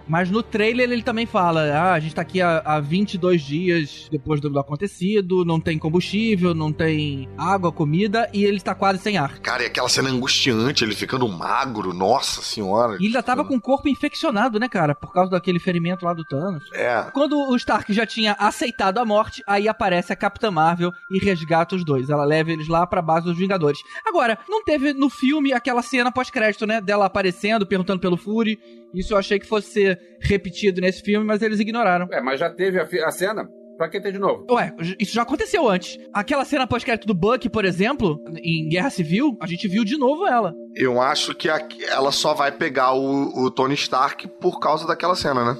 Mas 0.08 0.30
no 0.30 0.44
trailer 0.44 0.92
ele 0.92 1.02
também 1.04 1.26
fala: 1.26 1.62
ah, 1.72 1.94
a 1.94 2.00
gente 2.00 2.14
tá 2.16 2.22
aqui 2.22 2.42
há, 2.42 2.62
há 2.66 2.80
22 2.80 3.42
dias 3.42 4.08
depois 4.12 4.42
do, 4.42 4.50
do 4.50 4.60
acontecido, 4.60 5.46
não 5.46 5.60
tem 5.60 5.78
combustível, 5.78 6.54
não 6.54 6.72
tem 6.72 7.30
água, 7.38 7.72
comida 7.72 8.30
e 8.34 8.44
ele 8.44 8.60
tá 8.60 8.76
quase 8.82 8.98
sem 8.98 9.16
ar. 9.16 9.38
Cara, 9.42 9.62
e 9.62 9.68
aquela 9.68 9.88
cena 9.88 10.10
angustiante, 10.10 10.84
ele 10.84 10.96
ficando 10.96 11.28
magro, 11.28 11.94
nossa 11.94 12.42
senhora. 12.42 12.98
E 13.00 13.06
ele 13.06 13.14
já 13.14 13.22
tava 13.22 13.46
com 13.46 13.56
o 13.56 13.62
corpo 13.62 13.88
infeccionado, 13.88 14.60
né, 14.60 14.68
cara? 14.68 14.96
Por 14.96 15.14
causa 15.14 15.30
daquele 15.30 15.60
ferimento 15.60 16.04
lá 16.04 16.16
do 16.16 16.26
Thanos. 16.26 16.64
É. 16.74 17.06
Quando 17.14 17.38
o 17.38 17.56
Stark 17.58 17.94
já 17.94 18.08
tinha 18.08 18.36
aceitado 18.40 18.98
a 18.98 19.06
morte, 19.06 19.44
aí 19.46 19.68
aparece 19.68 20.12
a 20.12 20.16
Capitã 20.16 20.50
Marvel 20.50 20.92
e 21.12 21.20
resgata 21.24 21.76
os 21.76 21.86
dois. 21.86 22.10
Ela 22.10 22.26
leva 22.26 22.52
eles 22.52 22.68
lá 22.68 22.88
pra 22.88 23.04
base 23.04 23.28
dos 23.28 23.38
Vingadores. 23.38 23.78
Agora, 24.04 24.40
não 24.50 24.64
teve 24.64 24.94
no 24.94 25.12
filme 25.12 25.54
aquela 25.54 25.84
cena 25.84 26.12
pós-crédito, 26.12 26.66
né? 26.66 26.82
Dela 26.82 27.06
aparecendo, 27.06 27.68
perguntando 27.68 28.00
pelo 28.00 28.18
Fury. 28.18 28.58
Isso 28.96 29.14
eu 29.14 29.18
achei 29.20 29.38
que 29.38 29.46
fosse 29.46 29.74
ser 29.74 30.02
repetido 30.20 30.82
nesse 30.82 31.04
filme, 31.04 31.24
mas 31.24 31.44
eles 31.44 31.60
ignoraram. 31.60 32.08
É, 32.12 32.20
mas 32.20 32.40
já 32.40 32.50
teve 32.50 32.80
a, 32.80 33.08
a 33.08 33.12
cena. 33.12 33.48
Pra 33.82 33.90
que 33.90 34.00
ter 34.00 34.12
de 34.12 34.20
novo? 34.20 34.46
Ué, 34.52 34.72
isso 35.00 35.12
já 35.16 35.24
aconteceu 35.24 35.68
antes. 35.68 35.98
Aquela 36.14 36.46
cena 36.46 36.68
pós-crédito 36.68 37.08
do 37.08 37.16
Buck, 37.16 37.50
por 37.50 37.66
exemplo, 37.66 38.24
em 38.44 38.70
Guerra 38.70 38.92
Civil, 38.92 39.36
a 39.42 39.48
gente 39.48 39.68
viu 39.68 39.84
de 39.84 39.98
novo 39.98 40.28
ela. 40.28 40.54
Eu 40.76 41.02
acho 41.02 41.34
que 41.34 41.50
a- 41.50 41.68
ela 41.90 42.12
só 42.12 42.36
vai 42.36 42.52
pegar 42.52 42.94
o, 42.94 43.46
o 43.46 43.50
Tony 43.50 43.74
Stark 43.74 44.28
por 44.40 44.60
causa 44.60 44.86
daquela 44.86 45.16
cena, 45.16 45.44
né? 45.44 45.58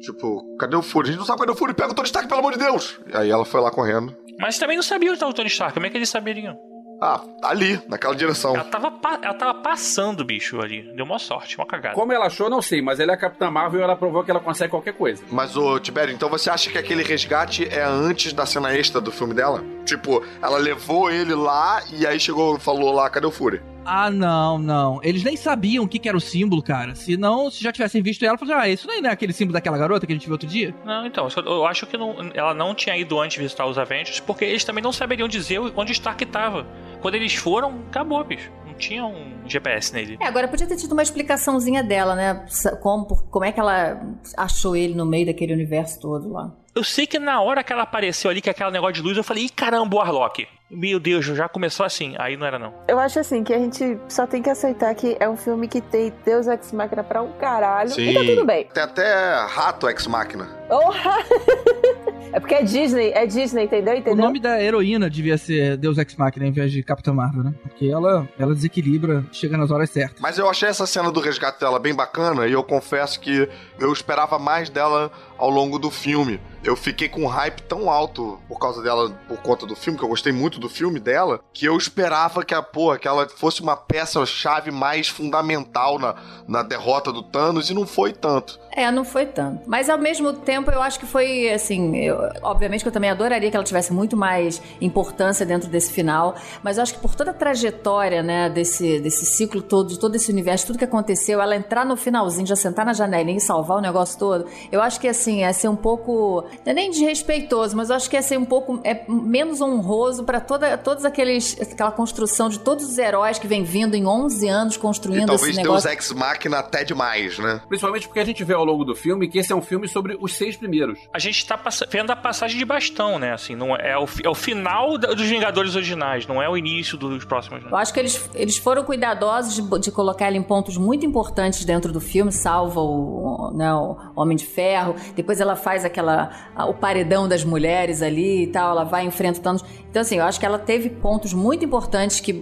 Tipo, 0.00 0.42
cadê 0.58 0.74
o 0.74 0.82
Fury? 0.82 1.10
A 1.10 1.12
gente 1.12 1.20
não 1.20 1.26
sabe 1.26 1.38
cadê 1.38 1.52
o 1.52 1.54
Fury. 1.54 1.72
Pega 1.72 1.92
o 1.92 1.94
Tony 1.94 2.06
Stark, 2.06 2.26
pelo 2.28 2.40
amor 2.40 2.54
de 2.54 2.58
Deus! 2.58 2.98
E 3.12 3.16
aí 3.16 3.30
ela 3.30 3.44
foi 3.44 3.60
lá 3.60 3.70
correndo. 3.70 4.16
Mas 4.40 4.58
também 4.58 4.74
não 4.76 4.82
sabia 4.82 5.08
onde 5.10 5.14
estava 5.18 5.30
o 5.30 5.34
Tony 5.34 5.48
Stark. 5.48 5.72
Como 5.72 5.86
é 5.86 5.90
que 5.90 5.96
eles 5.96 6.08
saberiam? 6.08 6.56
Ah, 7.00 7.22
ali, 7.42 7.80
naquela 7.88 8.14
direção. 8.14 8.54
Ela 8.54 8.64
tava, 8.64 8.92
ela 9.22 9.34
tava 9.34 9.54
passando 9.54 10.20
o 10.20 10.24
bicho 10.24 10.60
ali. 10.60 10.82
Deu 10.94 11.04
uma 11.04 11.18
sorte, 11.18 11.56
uma 11.56 11.66
cagada. 11.66 11.94
Como 11.94 12.12
ela 12.12 12.26
achou, 12.26 12.50
não 12.50 12.60
sei, 12.60 12.82
mas 12.82 13.00
ela 13.00 13.12
é 13.12 13.14
a 13.14 13.18
Capitã 13.18 13.50
Marvel 13.50 13.80
e 13.80 13.82
ela 13.82 13.96
provou 13.96 14.22
que 14.22 14.30
ela 14.30 14.40
consegue 14.40 14.70
qualquer 14.70 14.92
coisa. 14.92 15.22
Mas, 15.30 15.56
ô, 15.56 15.78
Tibério, 15.80 16.12
então 16.14 16.28
você 16.28 16.50
acha 16.50 16.70
que 16.70 16.76
aquele 16.78 17.02
resgate 17.02 17.66
é 17.68 17.82
antes 17.82 18.32
da 18.32 18.44
cena 18.44 18.74
extra 18.76 19.00
do 19.00 19.10
filme 19.10 19.32
dela? 19.34 19.64
Tipo, 19.86 20.22
ela 20.42 20.58
levou 20.58 21.10
ele 21.10 21.34
lá 21.34 21.82
e 21.92 22.06
aí 22.06 22.20
chegou 22.20 22.58
falou 22.58 22.92
lá, 22.92 23.08
cadê 23.08 23.26
o 23.26 23.30
Fury? 23.30 23.62
Ah, 23.82 24.10
não, 24.10 24.58
não. 24.58 25.00
Eles 25.02 25.24
nem 25.24 25.36
sabiam 25.36 25.84
o 25.84 25.88
que, 25.88 25.98
que 25.98 26.06
era 26.06 26.16
o 26.16 26.20
símbolo, 26.20 26.62
cara. 26.62 26.94
Se 26.94 27.16
não, 27.16 27.50
se 27.50 27.64
já 27.64 27.72
tivessem 27.72 28.02
visto 28.02 28.22
ela, 28.24 28.36
falaram, 28.36 28.60
ah, 28.60 28.68
isso 28.68 28.86
não 28.86 28.94
é 28.94 29.08
aquele 29.10 29.32
símbolo 29.32 29.54
daquela 29.54 29.78
garota 29.78 30.06
que 30.06 30.12
a 30.12 30.14
gente 30.14 30.26
viu 30.26 30.32
outro 30.34 30.46
dia? 30.46 30.74
Não, 30.84 31.06
então, 31.06 31.26
eu- 31.44 31.64
acho 31.66 31.86
que 31.86 31.96
não- 31.96 32.14
ela 32.34 32.52
não 32.52 32.74
tinha 32.74 32.94
ido 32.96 33.18
antes 33.18 33.38
visitar 33.38 33.64
os 33.66 33.78
Avengers, 33.78 34.20
porque 34.20 34.44
eles 34.44 34.64
também 34.64 34.84
não 34.84 34.92
saberiam 34.92 35.26
dizer 35.26 35.58
onde 35.74 35.92
o 35.92 35.94
Stark 35.94 36.24
tava. 36.26 36.66
Quando 37.00 37.14
eles 37.14 37.34
foram, 37.34 37.80
acabou, 37.88 38.22
bicho. 38.24 38.50
Não 38.66 38.74
tinha 38.74 39.04
um 39.04 39.42
GPS 39.46 39.92
nele. 39.92 40.16
É, 40.20 40.26
agora 40.26 40.48
podia 40.48 40.66
ter 40.66 40.76
tido 40.76 40.92
uma 40.92 41.02
explicaçãozinha 41.02 41.82
dela, 41.82 42.14
né? 42.14 42.46
Como, 42.80 43.06
como 43.06 43.44
é 43.44 43.52
que 43.52 43.60
ela 43.60 44.00
achou 44.36 44.76
ele 44.76 44.94
no 44.94 45.06
meio 45.06 45.26
daquele 45.26 45.52
universo 45.52 46.00
todo 46.00 46.32
lá. 46.32 46.52
Eu 46.74 46.84
sei 46.84 47.06
que 47.06 47.18
na 47.18 47.40
hora 47.42 47.64
que 47.64 47.72
ela 47.72 47.82
apareceu 47.82 48.30
ali, 48.30 48.40
que 48.40 48.48
é 48.48 48.52
aquele 48.52 48.70
negócio 48.70 48.94
de 48.94 49.02
luz, 49.02 49.16
eu 49.16 49.24
falei, 49.24 49.44
ih, 49.44 49.50
caramba, 49.50 49.96
o 49.96 49.98
Warlock. 49.98 50.46
Meu 50.70 51.00
Deus, 51.00 51.26
já 51.26 51.48
começou 51.48 51.84
assim. 51.84 52.14
Aí 52.16 52.36
não 52.36 52.46
era 52.46 52.58
não. 52.58 52.72
Eu 52.86 52.98
acho 53.00 53.18
assim 53.18 53.42
que 53.42 53.52
a 53.52 53.58
gente 53.58 53.98
só 54.08 54.24
tem 54.24 54.40
que 54.40 54.48
aceitar 54.48 54.94
que 54.94 55.16
é 55.18 55.28
um 55.28 55.36
filme 55.36 55.66
que 55.66 55.80
tem 55.80 56.12
Deus 56.24 56.46
Ex 56.46 56.70
Machina 56.70 57.02
pra 57.02 57.20
um 57.22 57.32
caralho. 57.32 57.90
E 58.00 58.14
tá 58.14 58.20
tudo 58.24 58.46
bem. 58.46 58.68
Tem 58.72 58.82
até 58.84 59.44
rato 59.46 59.88
ex-máquina. 59.88 60.44
Porra! 60.68 61.16
é 62.32 62.40
porque 62.40 62.54
é 62.54 62.62
Disney, 62.62 63.10
é 63.12 63.26
Disney, 63.26 63.64
entendeu? 63.64 63.94
O 63.94 63.98
entendeu? 63.98 64.24
nome 64.24 64.40
da 64.40 64.62
heroína 64.62 65.10
devia 65.10 65.36
ser 65.36 65.76
Deus 65.76 65.98
Ex 65.98 66.14
Machina 66.16 66.46
em 66.46 66.52
vez 66.52 66.70
de 66.72 66.82
Capitã 66.82 67.12
Marvel, 67.12 67.42
né? 67.42 67.54
Porque 67.62 67.86
ela, 67.86 68.28
ela 68.38 68.54
desequilibra, 68.54 69.24
chega 69.32 69.56
nas 69.56 69.70
horas 69.70 69.90
certas. 69.90 70.20
Mas 70.20 70.38
eu 70.38 70.48
achei 70.48 70.68
essa 70.68 70.86
cena 70.86 71.10
do 71.10 71.20
resgate 71.20 71.60
dela 71.60 71.78
bem 71.78 71.94
bacana 71.94 72.46
e 72.46 72.52
eu 72.52 72.62
confesso 72.62 73.18
que 73.20 73.48
eu 73.78 73.92
esperava 73.92 74.38
mais 74.38 74.70
dela 74.70 75.10
ao 75.40 75.50
longo 75.50 75.78
do 75.78 75.90
filme. 75.90 76.40
Eu 76.62 76.76
fiquei 76.76 77.08
com 77.08 77.22
um 77.22 77.26
hype 77.26 77.62
tão 77.62 77.88
alto 77.90 78.38
por 78.46 78.58
causa 78.58 78.82
dela, 78.82 79.10
por 79.26 79.38
conta 79.38 79.64
do 79.66 79.74
filme, 79.74 79.98
que 79.98 80.04
eu 80.04 80.08
gostei 80.10 80.30
muito 80.30 80.60
do 80.60 80.68
filme 80.68 81.00
dela, 81.00 81.40
que 81.54 81.64
eu 81.64 81.74
esperava 81.78 82.44
que 82.44 82.54
a 82.54 82.62
porra, 82.62 82.98
que 82.98 83.08
ela 83.08 83.26
fosse 83.28 83.62
uma 83.62 83.74
peça-chave 83.76 84.70
mais 84.70 85.08
fundamental 85.08 85.98
na, 85.98 86.14
na 86.46 86.62
derrota 86.62 87.10
do 87.10 87.22
Thanos 87.22 87.70
e 87.70 87.74
não 87.74 87.86
foi 87.86 88.12
tanto. 88.12 88.60
É, 88.72 88.90
não 88.90 89.04
foi 89.06 89.24
tanto. 89.24 89.62
Mas 89.66 89.88
ao 89.88 89.96
mesmo 89.98 90.32
tempo, 90.34 90.70
eu 90.70 90.82
acho 90.82 91.00
que 91.00 91.06
foi 91.06 91.50
assim. 91.50 91.96
eu- 91.96 92.18
obviamente 92.42 92.82
que 92.82 92.88
eu 92.88 92.92
também 92.92 93.08
adoraria 93.10 93.50
que 93.50 93.56
ela 93.56 93.64
tivesse 93.64 93.90
muito 93.92 94.14
mais 94.16 94.60
importância 94.82 95.46
dentro 95.46 95.68
desse 95.70 95.90
final. 95.92 96.34
Mas 96.62 96.76
eu 96.76 96.82
acho 96.82 96.94
que 96.94 97.00
por 97.00 97.14
toda 97.14 97.30
a 97.30 97.34
trajetória, 97.34 98.22
né, 98.22 98.50
desse, 98.50 99.00
desse 99.00 99.24
ciclo 99.24 99.62
todo, 99.62 99.88
de 99.88 99.98
todo 99.98 100.14
esse 100.14 100.30
universo, 100.30 100.66
tudo 100.66 100.78
que 100.78 100.84
aconteceu, 100.84 101.40
ela 101.40 101.56
entrar 101.56 101.86
no 101.86 101.96
finalzinho, 101.96 102.46
já 102.46 102.54
sentar 102.56 102.84
na 102.84 102.92
janelinha 102.92 103.38
e 103.38 103.40
salvar 103.40 103.78
o 103.78 103.80
negócio 103.80 104.18
todo, 104.18 104.46
eu 104.70 104.82
acho 104.82 105.00
que 105.00 105.08
assim, 105.08 105.29
é 105.38 105.52
ser 105.52 105.68
um 105.68 105.76
pouco. 105.76 106.44
Não 106.64 106.70
é 106.70 106.74
nem 106.74 106.90
desrespeitoso, 106.90 107.76
mas 107.76 107.90
eu 107.90 107.96
acho 107.96 108.08
que 108.10 108.16
é 108.16 108.22
ser 108.22 108.38
um 108.38 108.44
pouco. 108.44 108.80
É 108.84 109.04
menos 109.08 109.60
honroso 109.60 110.24
para 110.24 110.40
toda, 110.40 110.76
todos 110.76 111.04
aqueles. 111.04 111.56
aquela 111.60 111.90
construção 111.92 112.48
de 112.48 112.58
todos 112.58 112.84
os 112.84 112.98
heróis 112.98 113.38
que 113.38 113.46
vem 113.46 113.62
vindo 113.64 113.94
em 113.94 114.06
11 114.06 114.48
anos 114.48 114.74
E 114.74 114.78
construindo 114.78 115.26
talvez 115.26 115.50
esse 115.56 115.62
Deus 115.62 115.84
negócio. 115.84 115.90
ex-máquina 115.90 116.58
até 116.58 116.84
demais, 116.84 117.38
né? 117.38 117.60
Principalmente 117.68 118.06
porque 118.08 118.20
a 118.20 118.24
gente 118.24 118.42
vê 118.44 118.54
ao 118.54 118.64
longo 118.64 118.84
do 118.84 118.94
filme 118.94 119.28
que 119.28 119.38
esse 119.38 119.52
é 119.52 119.56
um 119.56 119.62
filme 119.62 119.86
sobre 119.88 120.16
os 120.20 120.34
seis 120.34 120.56
primeiros. 120.56 120.98
A 121.12 121.18
gente 121.18 121.46
tá 121.46 121.58
vendo 121.90 122.10
a 122.10 122.16
passagem 122.16 122.58
de 122.58 122.64
bastão, 122.64 123.18
né? 123.18 123.32
Assim, 123.32 123.54
não 123.54 123.74
é, 123.76 123.92
é 123.92 123.98
o, 123.98 124.06
é 124.24 124.28
o 124.28 124.34
final 124.34 124.98
da- 124.98 125.12
dos 125.14 125.26
Vingadores 125.30 125.74
originais, 125.76 126.26
não 126.26 126.42
é 126.42 126.48
o 126.48 126.56
início 126.56 126.96
dos 126.98 127.24
próximos. 127.24 127.62
Né? 127.62 127.68
Eu 127.70 127.76
acho 127.76 127.92
que 127.94 128.00
eles, 128.00 128.28
eles 128.34 128.56
foram 128.56 128.82
cuidadosos 128.84 129.54
de, 129.54 129.78
de 129.80 129.90
colocar 129.90 130.28
ele 130.28 130.38
em 130.38 130.42
pontos 130.42 130.76
muito 130.76 131.04
importantes 131.06 131.64
dentro 131.64 131.92
do 131.92 132.00
filme, 132.00 132.32
salva 132.32 132.80
o, 132.80 133.52
né, 133.54 133.72
o 133.72 133.96
Homem 134.16 134.36
de 134.36 134.46
Ferro. 134.46 134.94
Depois 135.20 135.40
ela 135.40 135.56
faz 135.56 135.84
aquela 135.84 136.30
o 136.68 136.74
paredão 136.74 137.28
das 137.28 137.44
mulheres 137.44 138.02
ali 138.02 138.44
e 138.44 138.46
tal, 138.46 138.70
ela 138.70 138.84
vai 138.84 139.04
enfrentando. 139.04 139.62
Então 139.90 140.02
assim, 140.02 140.18
eu 140.18 140.24
acho 140.24 140.38
que 140.40 140.46
ela 140.46 140.58
teve 140.58 140.88
pontos 140.88 141.32
muito 141.32 141.64
importantes 141.64 142.20
que 142.20 142.32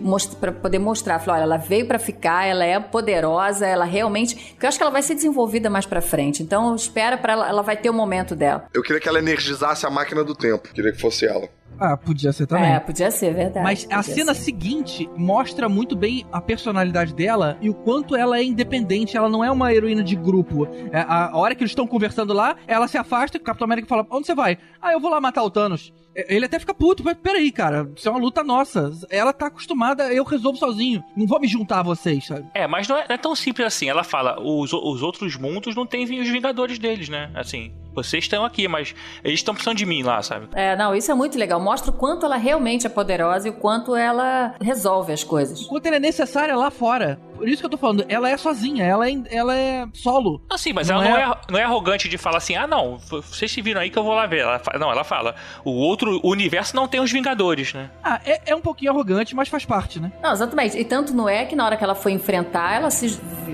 para 0.40 0.52
poder 0.52 0.78
mostrar, 0.78 1.18
falar, 1.18 1.38
olha, 1.38 1.44
ela 1.44 1.56
veio 1.56 1.86
pra 1.86 1.98
ficar, 1.98 2.46
ela 2.46 2.64
é 2.64 2.78
poderosa, 2.78 3.66
ela 3.66 3.84
realmente, 3.84 4.34
porque 4.52 4.66
eu 4.66 4.68
acho 4.68 4.78
que 4.78 4.82
ela 4.82 4.92
vai 4.92 5.02
ser 5.02 5.14
desenvolvida 5.14 5.68
mais 5.68 5.86
pra 5.86 6.00
frente. 6.00 6.42
Então 6.42 6.74
espera 6.74 7.16
para 7.16 7.32
ela, 7.32 7.48
ela 7.48 7.62
vai 7.62 7.76
ter 7.76 7.90
o 7.90 7.94
momento 7.94 8.36
dela. 8.36 8.66
Eu 8.72 8.82
queria 8.82 9.00
que 9.00 9.08
ela 9.08 9.18
energizasse 9.18 9.86
a 9.86 9.90
máquina 9.90 10.22
do 10.22 10.34
tempo. 10.34 10.68
Queria 10.72 10.92
que 10.92 11.00
fosse 11.00 11.26
ela. 11.26 11.48
Ah, 11.78 11.96
podia 11.96 12.32
ser 12.32 12.46
também. 12.46 12.72
É, 12.72 12.80
podia 12.80 13.10
ser, 13.10 13.32
verdade. 13.32 13.64
Mas 13.64 13.86
a 13.90 14.02
cena 14.02 14.34
ser. 14.34 14.42
seguinte 14.42 15.08
mostra 15.16 15.68
muito 15.68 15.94
bem 15.94 16.24
a 16.32 16.40
personalidade 16.40 17.14
dela 17.14 17.56
e 17.60 17.70
o 17.70 17.74
quanto 17.74 18.16
ela 18.16 18.38
é 18.38 18.42
independente. 18.42 19.16
Ela 19.16 19.28
não 19.28 19.44
é 19.44 19.50
uma 19.50 19.72
heroína 19.72 20.02
de 20.02 20.16
grupo. 20.16 20.66
É, 20.92 21.00
a, 21.00 21.30
a 21.30 21.36
hora 21.36 21.54
que 21.54 21.62
eles 21.62 21.70
estão 21.70 21.86
conversando 21.86 22.32
lá, 22.32 22.56
ela 22.66 22.88
se 22.88 22.98
afasta 22.98 23.36
e 23.36 23.40
o 23.40 23.44
Capitão 23.44 23.64
América 23.66 23.86
fala: 23.86 24.06
Onde 24.10 24.26
você 24.26 24.34
vai? 24.34 24.58
Ah, 24.82 24.92
eu 24.92 25.00
vou 25.00 25.10
lá 25.10 25.20
matar 25.20 25.42
o 25.42 25.50
Thanos. 25.50 25.92
É, 26.14 26.34
Ele 26.34 26.46
até 26.46 26.58
fica 26.58 26.74
puto, 26.74 27.04
mas 27.04 27.16
peraí, 27.16 27.52
cara, 27.52 27.88
isso 27.94 28.08
é 28.08 28.10
uma 28.10 28.20
luta 28.20 28.42
nossa. 28.42 28.90
Ela 29.08 29.32
tá 29.32 29.46
acostumada, 29.46 30.12
eu 30.12 30.24
resolvo 30.24 30.58
sozinho. 30.58 31.02
Não 31.16 31.26
vou 31.26 31.38
me 31.40 31.46
juntar 31.46 31.80
a 31.80 31.82
vocês, 31.84 32.26
sabe? 32.26 32.46
É, 32.54 32.66
mas 32.66 32.88
não 32.88 32.96
é, 32.96 33.06
não 33.08 33.14
é 33.14 33.18
tão 33.18 33.34
simples 33.36 33.66
assim. 33.66 33.88
Ela 33.88 34.02
fala, 34.02 34.40
os, 34.40 34.72
os 34.72 35.02
outros 35.02 35.36
mundos 35.36 35.76
não 35.76 35.86
têm 35.86 36.04
os 36.20 36.28
Vingadores 36.28 36.78
deles, 36.78 37.08
né? 37.08 37.30
Assim, 37.34 37.72
vocês 38.02 38.24
estão 38.24 38.44
aqui, 38.44 38.66
mas 38.68 38.94
eles 39.24 39.40
estão 39.40 39.54
precisando 39.54 39.76
de 39.76 39.86
mim 39.86 40.02
lá, 40.02 40.22
sabe? 40.22 40.48
É, 40.54 40.76
não, 40.76 40.94
isso 40.94 41.10
é 41.10 41.14
muito 41.14 41.38
legal. 41.38 41.60
Mostra 41.60 41.90
o 41.90 41.94
quanto 41.94 42.24
ela 42.26 42.36
realmente 42.36 42.86
é 42.86 42.90
poderosa 42.90 43.48
e 43.48 43.50
o 43.50 43.54
quanto 43.54 43.94
ela 43.94 44.54
resolve 44.60 45.12
as 45.12 45.24
coisas. 45.24 45.60
Enquanto 45.62 45.86
ela 45.86 45.96
é 45.96 46.00
necessária 46.00 46.56
lá 46.56 46.70
fora. 46.70 47.18
Por 47.36 47.48
isso 47.48 47.62
que 47.62 47.66
eu 47.66 47.70
tô 47.70 47.78
falando, 47.78 48.04
ela 48.08 48.28
é 48.28 48.36
sozinha, 48.36 48.84
ela 48.84 49.08
é, 49.08 49.14
ela 49.30 49.54
é 49.54 49.86
solo. 49.94 50.42
Assim, 50.50 50.72
mas 50.72 50.88
Não 50.88 50.96
ela 50.96 51.04
não 51.08 51.16
é- 51.16 51.22
é... 51.22 51.52
não 51.52 51.58
é 51.60 51.62
arrogante 51.62 52.08
de 52.08 52.18
falar 52.18 52.38
assim, 52.38 52.56
ah, 52.56 52.66
não, 52.66 52.98
vocês 52.98 53.52
se 53.52 53.62
viram 53.62 53.80
aí 53.80 53.90
que 53.90 53.96
eu 53.98 54.02
vou 54.02 54.12
lá 54.14 54.26
ver. 54.26 54.40
Ela 54.40 54.60
não, 54.78 54.90
ela 54.90 55.04
fala, 55.04 55.36
o 55.64 55.70
outro 55.70 56.20
universo 56.24 56.74
não 56.74 56.88
tem 56.88 56.98
os 57.00 57.12
Vingadores, 57.12 57.72
né? 57.74 57.90
Ah, 58.02 58.20
é, 58.26 58.40
é 58.50 58.54
um 58.56 58.60
pouquinho 58.60 58.90
arrogante, 58.90 59.36
mas 59.36 59.48
faz 59.48 59.64
parte, 59.64 60.00
né? 60.00 60.10
Não, 60.20 60.32
exatamente. 60.32 60.76
E 60.76 60.84
tanto 60.84 61.14
não 61.14 61.28
é 61.28 61.44
que 61.44 61.54
na 61.54 61.64
hora 61.64 61.76
que 61.76 61.84
ela 61.84 61.94
foi 61.94 62.10
enfrentar, 62.10 62.74
ela 62.74 62.90
se 62.90 63.06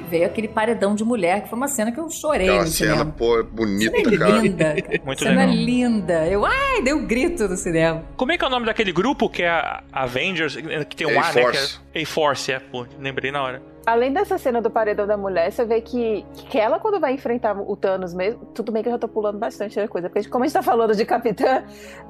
veio 0.08 0.24
aquele 0.26 0.48
paredão 0.48 0.94
de 0.94 1.04
mulher, 1.04 1.42
que 1.42 1.48
foi 1.50 1.56
uma 1.58 1.68
cena 1.68 1.92
que 1.92 2.00
eu 2.00 2.08
chorei 2.08 2.48
Aquela 2.48 2.66
cena, 2.66 3.04
pô, 3.04 3.42
bonita, 3.44 3.96
Cena 3.96 4.18
cara. 4.18 4.33
Linda. 4.42 4.74
Muito 5.04 5.22
cena 5.22 5.44
legal. 5.44 5.54
linda. 5.54 6.26
Eu, 6.26 6.44
ai, 6.44 6.82
dei 6.82 6.92
um 6.92 7.06
grito 7.06 7.48
no 7.48 7.56
cinema. 7.56 8.04
Como 8.16 8.32
é 8.32 8.38
que 8.38 8.44
é 8.44 8.46
o 8.46 8.50
nome 8.50 8.66
daquele 8.66 8.92
grupo 8.92 9.28
que 9.28 9.42
é 9.42 9.48
a 9.48 9.82
Avengers, 9.92 10.56
que 10.88 10.96
tem 10.96 11.06
um 11.06 11.10
A, 11.10 11.14
né? 11.14 11.28
A-Force. 11.28 11.80
Que 11.92 11.98
é 11.98 12.02
A-Force, 12.02 12.52
é, 12.52 12.58
pô, 12.58 12.86
lembrei 12.98 13.30
na 13.30 13.42
hora. 13.42 13.73
Além 13.86 14.12
dessa 14.12 14.38
cena 14.38 14.62
do 14.62 14.70
paredão 14.70 15.06
da 15.06 15.16
mulher, 15.16 15.52
você 15.52 15.64
vê 15.64 15.80
que, 15.80 16.24
que 16.34 16.58
ela, 16.58 16.78
quando 16.78 16.98
vai 16.98 17.12
enfrentar 17.12 17.54
o 17.58 17.76
Thanos 17.76 18.14
mesmo, 18.14 18.46
tudo 18.46 18.72
bem 18.72 18.82
que 18.82 18.88
eu 18.88 18.92
já 18.92 18.98
tô 18.98 19.08
pulando 19.08 19.38
bastante 19.38 19.78
a 19.78 19.86
coisa, 19.86 20.08
porque 20.08 20.28
como 20.28 20.44
a 20.44 20.46
gente 20.46 20.54
tá 20.54 20.62
falando 20.62 20.94
de 20.94 21.04
Capitã, 21.04 21.64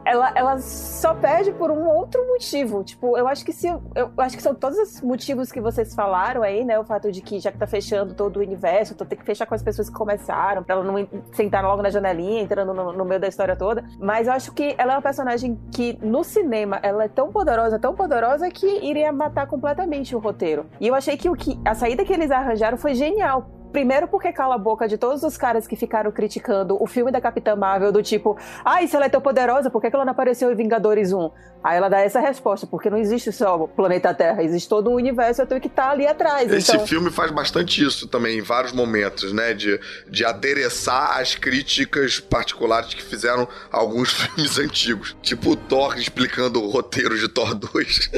ela, 0.04 0.32
ela 0.36 0.58
só 0.60 1.14
perde 1.14 1.50
por 1.52 1.70
um 1.72 1.88
outro 1.88 2.24
motivo. 2.28 2.84
Tipo, 2.84 3.18
eu 3.18 3.26
acho 3.26 3.44
que 3.44 3.52
se. 3.52 3.66
Eu 3.66 4.12
acho 4.18 4.36
que 4.36 4.42
são 4.42 4.54
todos 4.54 4.78
os 4.78 5.00
motivos 5.00 5.50
que 5.50 5.60
vocês 5.60 5.94
falaram 5.94 6.42
aí, 6.42 6.64
né? 6.64 6.78
O 6.78 6.84
fato 6.84 7.10
de 7.10 7.20
que 7.20 7.40
já 7.40 7.50
que 7.50 7.58
tá 7.58 7.66
fechando 7.66 8.14
todo 8.14 8.36
o 8.36 8.40
universo, 8.40 8.92
então 8.92 9.06
tem 9.06 9.18
que 9.18 9.24
fechar 9.24 9.46
com 9.46 9.54
as 9.54 9.62
pessoas 9.62 9.88
que 9.88 9.96
começaram, 9.96 10.62
pra 10.62 10.76
ela 10.76 10.84
não 10.84 11.08
sentar 11.32 11.64
logo 11.64 11.82
na 11.82 11.90
janelinha, 11.90 12.42
entrando 12.42 12.72
no, 12.72 12.92
no 12.92 13.04
meio 13.04 13.20
da 13.20 13.26
história 13.26 13.56
toda. 13.56 13.84
Mas 13.98 14.28
eu 14.28 14.32
acho 14.32 14.52
que 14.52 14.74
ela 14.78 14.92
é 14.92 14.96
uma 14.96 15.02
personagem 15.02 15.58
que, 15.72 15.98
no 16.00 16.22
cinema, 16.22 16.78
ela 16.82 17.04
é 17.04 17.08
tão 17.08 17.32
poderosa, 17.32 17.78
tão 17.78 17.94
poderosa, 17.94 18.48
que 18.50 18.66
iria 18.84 19.10
matar 19.12 19.46
completamente 19.46 20.14
o 20.14 20.18
roteiro. 20.20 20.66
E 20.80 20.86
eu 20.86 20.94
achei 20.94 21.16
que, 21.16 21.28
o 21.28 21.34
que 21.34 21.58
a 21.64 21.74
saída 21.74 22.04
que 22.04 22.12
eles 22.12 22.30
arranjaram 22.30 22.76
foi 22.76 22.94
genial. 22.94 23.63
Primeiro 23.74 24.06
porque 24.06 24.32
cala 24.32 24.54
a 24.54 24.58
boca 24.58 24.86
de 24.86 24.96
todos 24.96 25.24
os 25.24 25.36
caras 25.36 25.66
que 25.66 25.74
ficaram 25.74 26.12
criticando 26.12 26.80
o 26.80 26.86
filme 26.86 27.10
da 27.10 27.20
Capitã 27.20 27.56
Marvel, 27.56 27.90
do 27.90 28.04
tipo, 28.04 28.38
ai, 28.64 28.86
se 28.86 28.94
ela 28.94 29.06
é 29.06 29.08
tão 29.08 29.20
poderosa, 29.20 29.68
por 29.68 29.80
que 29.80 29.88
ela 29.92 30.04
não 30.04 30.12
apareceu 30.12 30.52
em 30.52 30.54
Vingadores 30.54 31.12
1? 31.12 31.28
Aí 31.64 31.76
ela 31.76 31.88
dá 31.88 31.98
essa 31.98 32.20
resposta, 32.20 32.68
porque 32.68 32.88
não 32.88 32.96
existe 32.96 33.32
só 33.32 33.56
o 33.56 33.66
planeta 33.66 34.14
Terra, 34.14 34.44
existe 34.44 34.68
todo 34.68 34.90
um 34.90 34.94
universo, 34.94 35.42
eu 35.42 35.46
tenho 35.46 35.60
que 35.60 35.66
estar 35.66 35.90
ali 35.90 36.06
atrás. 36.06 36.52
Esse 36.52 36.76
então, 36.76 36.86
filme 36.86 37.10
faz 37.10 37.32
bastante 37.32 37.84
isso 37.84 38.06
também, 38.06 38.38
em 38.38 38.42
vários 38.42 38.72
momentos, 38.72 39.32
né? 39.32 39.54
De, 39.54 39.80
de 40.08 40.24
adereçar 40.24 41.18
as 41.18 41.34
críticas 41.34 42.20
particulares 42.20 42.94
que 42.94 43.02
fizeram 43.02 43.48
alguns 43.72 44.12
filmes 44.14 44.56
antigos. 44.56 45.16
Tipo 45.20 45.50
o 45.50 45.56
Thor 45.56 45.98
explicando 45.98 46.62
o 46.62 46.70
roteiro 46.70 47.18
de 47.18 47.28
Thor 47.28 47.54
2. 47.54 48.10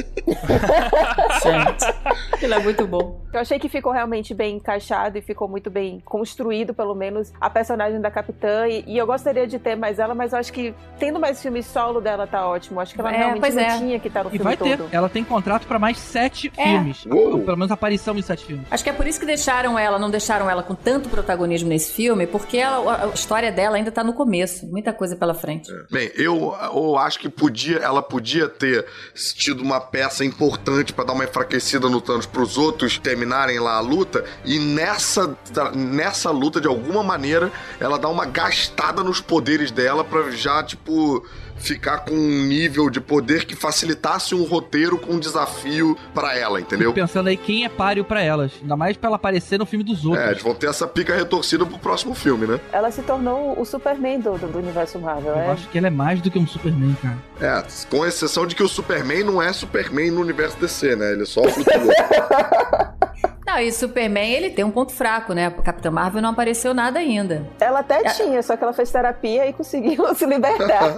Gente, 1.41 2.43
ele 2.43 2.53
é 2.53 2.59
muito 2.59 2.85
bom. 2.85 3.25
eu 3.33 3.39
achei 3.39 3.57
que 3.57 3.69
ficou 3.69 3.91
realmente 3.91 4.35
bem 4.35 4.57
encaixado 4.57 5.17
e 5.17 5.21
ficou 5.21 5.46
muito 5.47 5.69
bem 5.69 6.01
construído, 6.05 6.73
pelo 6.73 6.93
menos, 6.95 7.31
a 7.39 7.49
personagem 7.49 7.99
da 8.01 8.09
Capitã. 8.11 8.67
E, 8.67 8.83
e 8.87 8.97
eu 8.97 9.05
gostaria 9.07 9.47
de 9.47 9.57
ter 9.59 9.75
mais 9.75 9.99
ela, 9.99 10.13
mas 10.15 10.33
eu 10.33 10.39
acho 10.39 10.51
que 10.53 10.73
tendo 10.99 11.19
mais 11.19 11.41
filmes 11.41 11.65
solo 11.65 11.99
dela 12.01 12.25
tá 12.27 12.47
ótimo. 12.47 12.79
Acho 12.79 12.93
que 12.93 12.99
ela 13.01 13.11
É, 13.13 13.17
realmente 13.17 13.39
pois 13.41 13.55
não 13.55 13.61
é. 13.63 13.77
tinha 13.77 13.99
que 13.99 14.07
estar 14.07 14.23
no 14.23 14.29
E 14.29 14.31
filme 14.33 14.43
vai 14.43 14.57
ter. 14.57 14.77
todo. 14.77 14.89
Ela 14.91 15.09
tem 15.09 15.23
contrato 15.23 15.67
pra 15.67 15.79
mais 15.79 15.97
sete 15.97 16.51
É. 16.57 16.63
filmes. 16.63 17.05
Uou. 17.05 17.33
Ou 17.37 17.41
Pelo 17.41 17.57
menos 17.57 17.71
aparição 17.71 18.15
em 18.17 18.21
sete 18.21 18.45
filmes. 18.45 18.65
Acho 18.69 18.83
que 18.83 18.89
é 18.89 18.93
por 18.93 19.07
isso 19.07 19.19
que 19.19 19.25
deixaram 19.25 19.77
ela, 19.79 19.97
não 19.99 20.09
deixaram 20.09 20.49
ela 20.49 20.61
com 20.63 20.75
tanto 20.75 21.09
protagonismo 21.09 21.69
nesse 21.69 21.91
filme, 21.93 22.27
porque 22.27 22.57
ela- 22.57 23.05
a 23.05 23.07
história 23.07 23.51
dela 23.51 23.77
ainda 23.77 23.91
tá 23.91 24.03
no 24.03 24.13
começo. 24.13 24.65
Muita 24.67 24.91
coisa 24.93 25.15
pela 25.15 25.33
frente. 25.33 25.71
Bem, 25.91 26.11
eu, 26.15 26.53
eu 26.73 26.97
acho 26.97 27.19
que 27.19 27.29
podia, 27.29 27.77
ela 27.77 28.01
podia 28.01 28.47
ter 28.49 28.85
tido 29.35 29.61
uma 29.61 29.79
peça 29.79 30.25
importante 30.25 30.93
pra 30.93 31.03
dar 31.05 31.13
uma 31.13 31.23
enfraquecida 31.23 31.89
no 31.89 32.01
Thanos 32.01 32.25
pros 32.25 32.57
outros 32.57 32.97
terminarem 32.97 33.59
lá 33.59 33.77
a 33.77 33.79
luta 33.79 34.23
e 34.43 34.59
nessa 34.59 35.36
nessa 35.73 36.29
luta 36.29 36.59
de 36.59 36.67
alguma 36.67 37.01
maneira 37.01 37.51
ela 37.79 37.97
dá 37.97 38.09
uma 38.09 38.25
gastada 38.25 39.01
nos 39.03 39.21
poderes 39.21 39.71
dela 39.71 40.03
pra 40.03 40.29
já 40.31 40.61
tipo 40.61 41.25
ficar 41.55 41.99
com 42.05 42.13
um 42.13 42.43
nível 42.45 42.87
de 42.89 43.01
poder 43.01 43.45
que 43.45 43.55
facilitasse 43.55 44.35
um 44.35 44.43
roteiro 44.43 44.95
com 44.97 45.13
um 45.13 45.19
desafio 45.19 45.97
pra 46.13 46.37
ela, 46.37 46.59
entendeu? 46.61 46.93
Pensando 46.93 47.29
aí 47.29 47.37
quem 47.37 47.65
é 47.65 47.69
páreo 47.69 48.03
pra 48.05 48.21
elas. 48.21 48.51
Ainda 48.61 48.75
mais 48.77 48.95
pra 48.95 49.07
ela 49.07 49.15
aparecer 49.15 49.57
no 49.57 49.65
filme 49.65 49.83
dos 49.83 50.05
outros. 50.05 50.23
É, 50.23 50.29
eles 50.31 50.43
vão 50.43 50.53
ter 50.53 50.67
essa 50.67 50.85
pica 50.87 51.15
retorcida 51.15 51.65
pro 51.65 51.79
próximo 51.79 52.13
filme, 52.13 52.45
né? 52.45 52.59
Ela 52.71 52.91
se 52.91 53.01
tornou 53.01 53.59
o 53.59 53.65
Superman 53.65 54.19
do, 54.19 54.37
do, 54.37 54.47
do 54.47 54.59
universo 54.59 54.99
Marvel. 54.99 55.31
Eu 55.31 55.39
É. 55.39 55.49
acho 55.51 55.67
que 55.69 55.77
ela 55.79 55.87
é 55.87 55.89
mais 55.89 56.21
do 56.21 56.29
que 56.29 56.37
um 56.37 56.45
Superman, 56.45 56.95
cara. 57.01 57.17
É, 57.41 57.63
com 57.89 58.05
exceção 58.05 58.45
de 58.45 58.53
que 58.53 58.61
o 58.61 58.67
Superman 58.67 59.23
não 59.23 59.41
é 59.41 59.51
Superman 59.51 60.11
no 60.11 60.21
universo 60.21 60.57
DC, 60.59 60.95
né? 60.95 61.13
Ele 61.13 61.25
só 61.25 61.41
flutuou. 61.49 61.89
Não, 63.47 63.59
e 63.59 63.71
Superman, 63.71 64.29
ele 64.29 64.49
tem 64.49 64.65
um 64.65 64.69
ponto 64.69 64.91
fraco, 64.91 65.31
né? 65.31 65.47
O 65.47 65.63
Capitão 65.63 65.89
Marvel 65.89 66.21
não 66.21 66.31
apareceu 66.31 66.73
nada 66.73 66.99
ainda. 66.99 67.47
Ela 67.61 67.79
até 67.79 68.03
tinha, 68.11 68.43
só 68.43 68.57
que 68.57 68.63
ela 68.63 68.73
fez 68.73 68.91
terapia 68.91 69.47
e 69.47 69.53
conseguiu 69.53 70.03
se 70.13 70.25
libertar. 70.25 70.93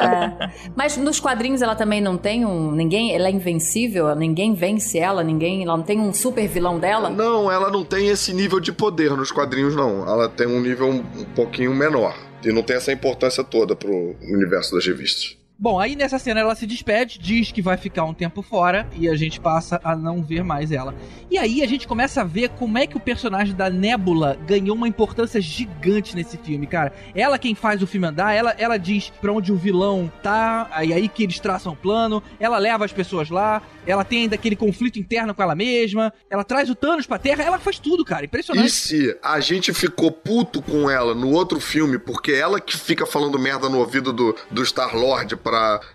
É. 0.00 0.50
Mas 0.74 0.96
nos 0.96 1.20
quadrinhos 1.20 1.60
ela 1.60 1.74
também 1.74 2.00
não 2.00 2.16
tem 2.16 2.46
um. 2.46 2.72
Ninguém. 2.72 3.14
Ela 3.14 3.28
é 3.28 3.30
invencível, 3.30 4.14
ninguém 4.14 4.54
vence 4.54 4.98
ela, 4.98 5.22
ninguém. 5.22 5.62
Ela 5.62 5.76
não 5.76 5.84
tem 5.84 6.00
um 6.00 6.14
super 6.14 6.48
vilão 6.48 6.78
dela. 6.78 7.10
Não, 7.10 7.52
ela 7.52 7.70
não 7.70 7.84
tem 7.84 8.08
esse 8.08 8.32
nível 8.32 8.58
de 8.58 8.72
poder 8.72 9.10
nos 9.14 9.30
quadrinhos, 9.30 9.76
não. 9.76 10.08
Ela 10.08 10.30
tem 10.30 10.46
um 10.46 10.60
nível 10.62 10.88
um, 10.88 11.00
um 11.00 11.24
pouquinho 11.36 11.74
menor. 11.74 12.16
E 12.42 12.50
não 12.50 12.62
tem 12.62 12.76
essa 12.76 12.90
importância 12.90 13.44
toda 13.44 13.76
pro 13.76 14.16
universo 14.22 14.74
das 14.74 14.86
revistas. 14.86 15.36
Bom, 15.62 15.78
aí 15.78 15.94
nessa 15.94 16.18
cena 16.18 16.40
ela 16.40 16.54
se 16.54 16.66
despede, 16.66 17.18
diz 17.18 17.52
que 17.52 17.60
vai 17.60 17.76
ficar 17.76 18.04
um 18.04 18.14
tempo 18.14 18.40
fora 18.40 18.88
e 18.96 19.06
a 19.10 19.14
gente 19.14 19.38
passa 19.38 19.78
a 19.84 19.94
não 19.94 20.22
ver 20.22 20.42
mais 20.42 20.72
ela. 20.72 20.94
E 21.30 21.36
aí 21.36 21.62
a 21.62 21.66
gente 21.66 21.86
começa 21.86 22.22
a 22.22 22.24
ver 22.24 22.48
como 22.48 22.78
é 22.78 22.86
que 22.86 22.96
o 22.96 23.00
personagem 23.00 23.54
da 23.54 23.68
Nebula 23.68 24.38
ganhou 24.46 24.74
uma 24.74 24.88
importância 24.88 25.38
gigante 25.38 26.16
nesse 26.16 26.38
filme, 26.38 26.66
cara. 26.66 26.94
Ela 27.14 27.38
quem 27.38 27.54
faz 27.54 27.82
o 27.82 27.86
filme 27.86 28.06
andar, 28.06 28.32
ela, 28.32 28.54
ela 28.56 28.78
diz 28.78 29.12
pra 29.20 29.30
onde 29.30 29.52
o 29.52 29.56
vilão 29.56 30.10
tá, 30.22 30.66
aí 30.72 30.94
aí 30.94 31.06
que 31.10 31.24
eles 31.24 31.38
traçam 31.38 31.74
o 31.74 31.76
plano, 31.76 32.22
ela 32.40 32.56
leva 32.56 32.86
as 32.86 32.92
pessoas 32.92 33.28
lá, 33.28 33.60
ela 33.86 34.02
tem 34.02 34.22
ainda 34.22 34.36
aquele 34.36 34.56
conflito 34.56 34.98
interno 34.98 35.34
com 35.34 35.42
ela 35.42 35.54
mesma, 35.54 36.10
ela 36.30 36.42
traz 36.42 36.70
o 36.70 36.74
Thanos 36.74 37.06
pra 37.06 37.18
Terra, 37.18 37.44
ela 37.44 37.58
faz 37.58 37.78
tudo, 37.78 38.02
cara, 38.02 38.22
E 38.22 38.26
impressionante. 38.26 38.70
se 38.70 39.14
a 39.22 39.38
gente 39.40 39.74
ficou 39.74 40.10
puto 40.10 40.62
com 40.62 40.88
ela 40.88 41.14
no 41.14 41.30
outro 41.32 41.60
filme, 41.60 41.98
porque 41.98 42.32
ela 42.32 42.58
que 42.58 42.78
fica 42.78 43.04
falando 43.04 43.38
merda 43.38 43.68
no 43.68 43.78
ouvido 43.78 44.10
do, 44.10 44.34
do 44.50 44.64
Star-Lord 44.64 45.36
pra 45.36 45.49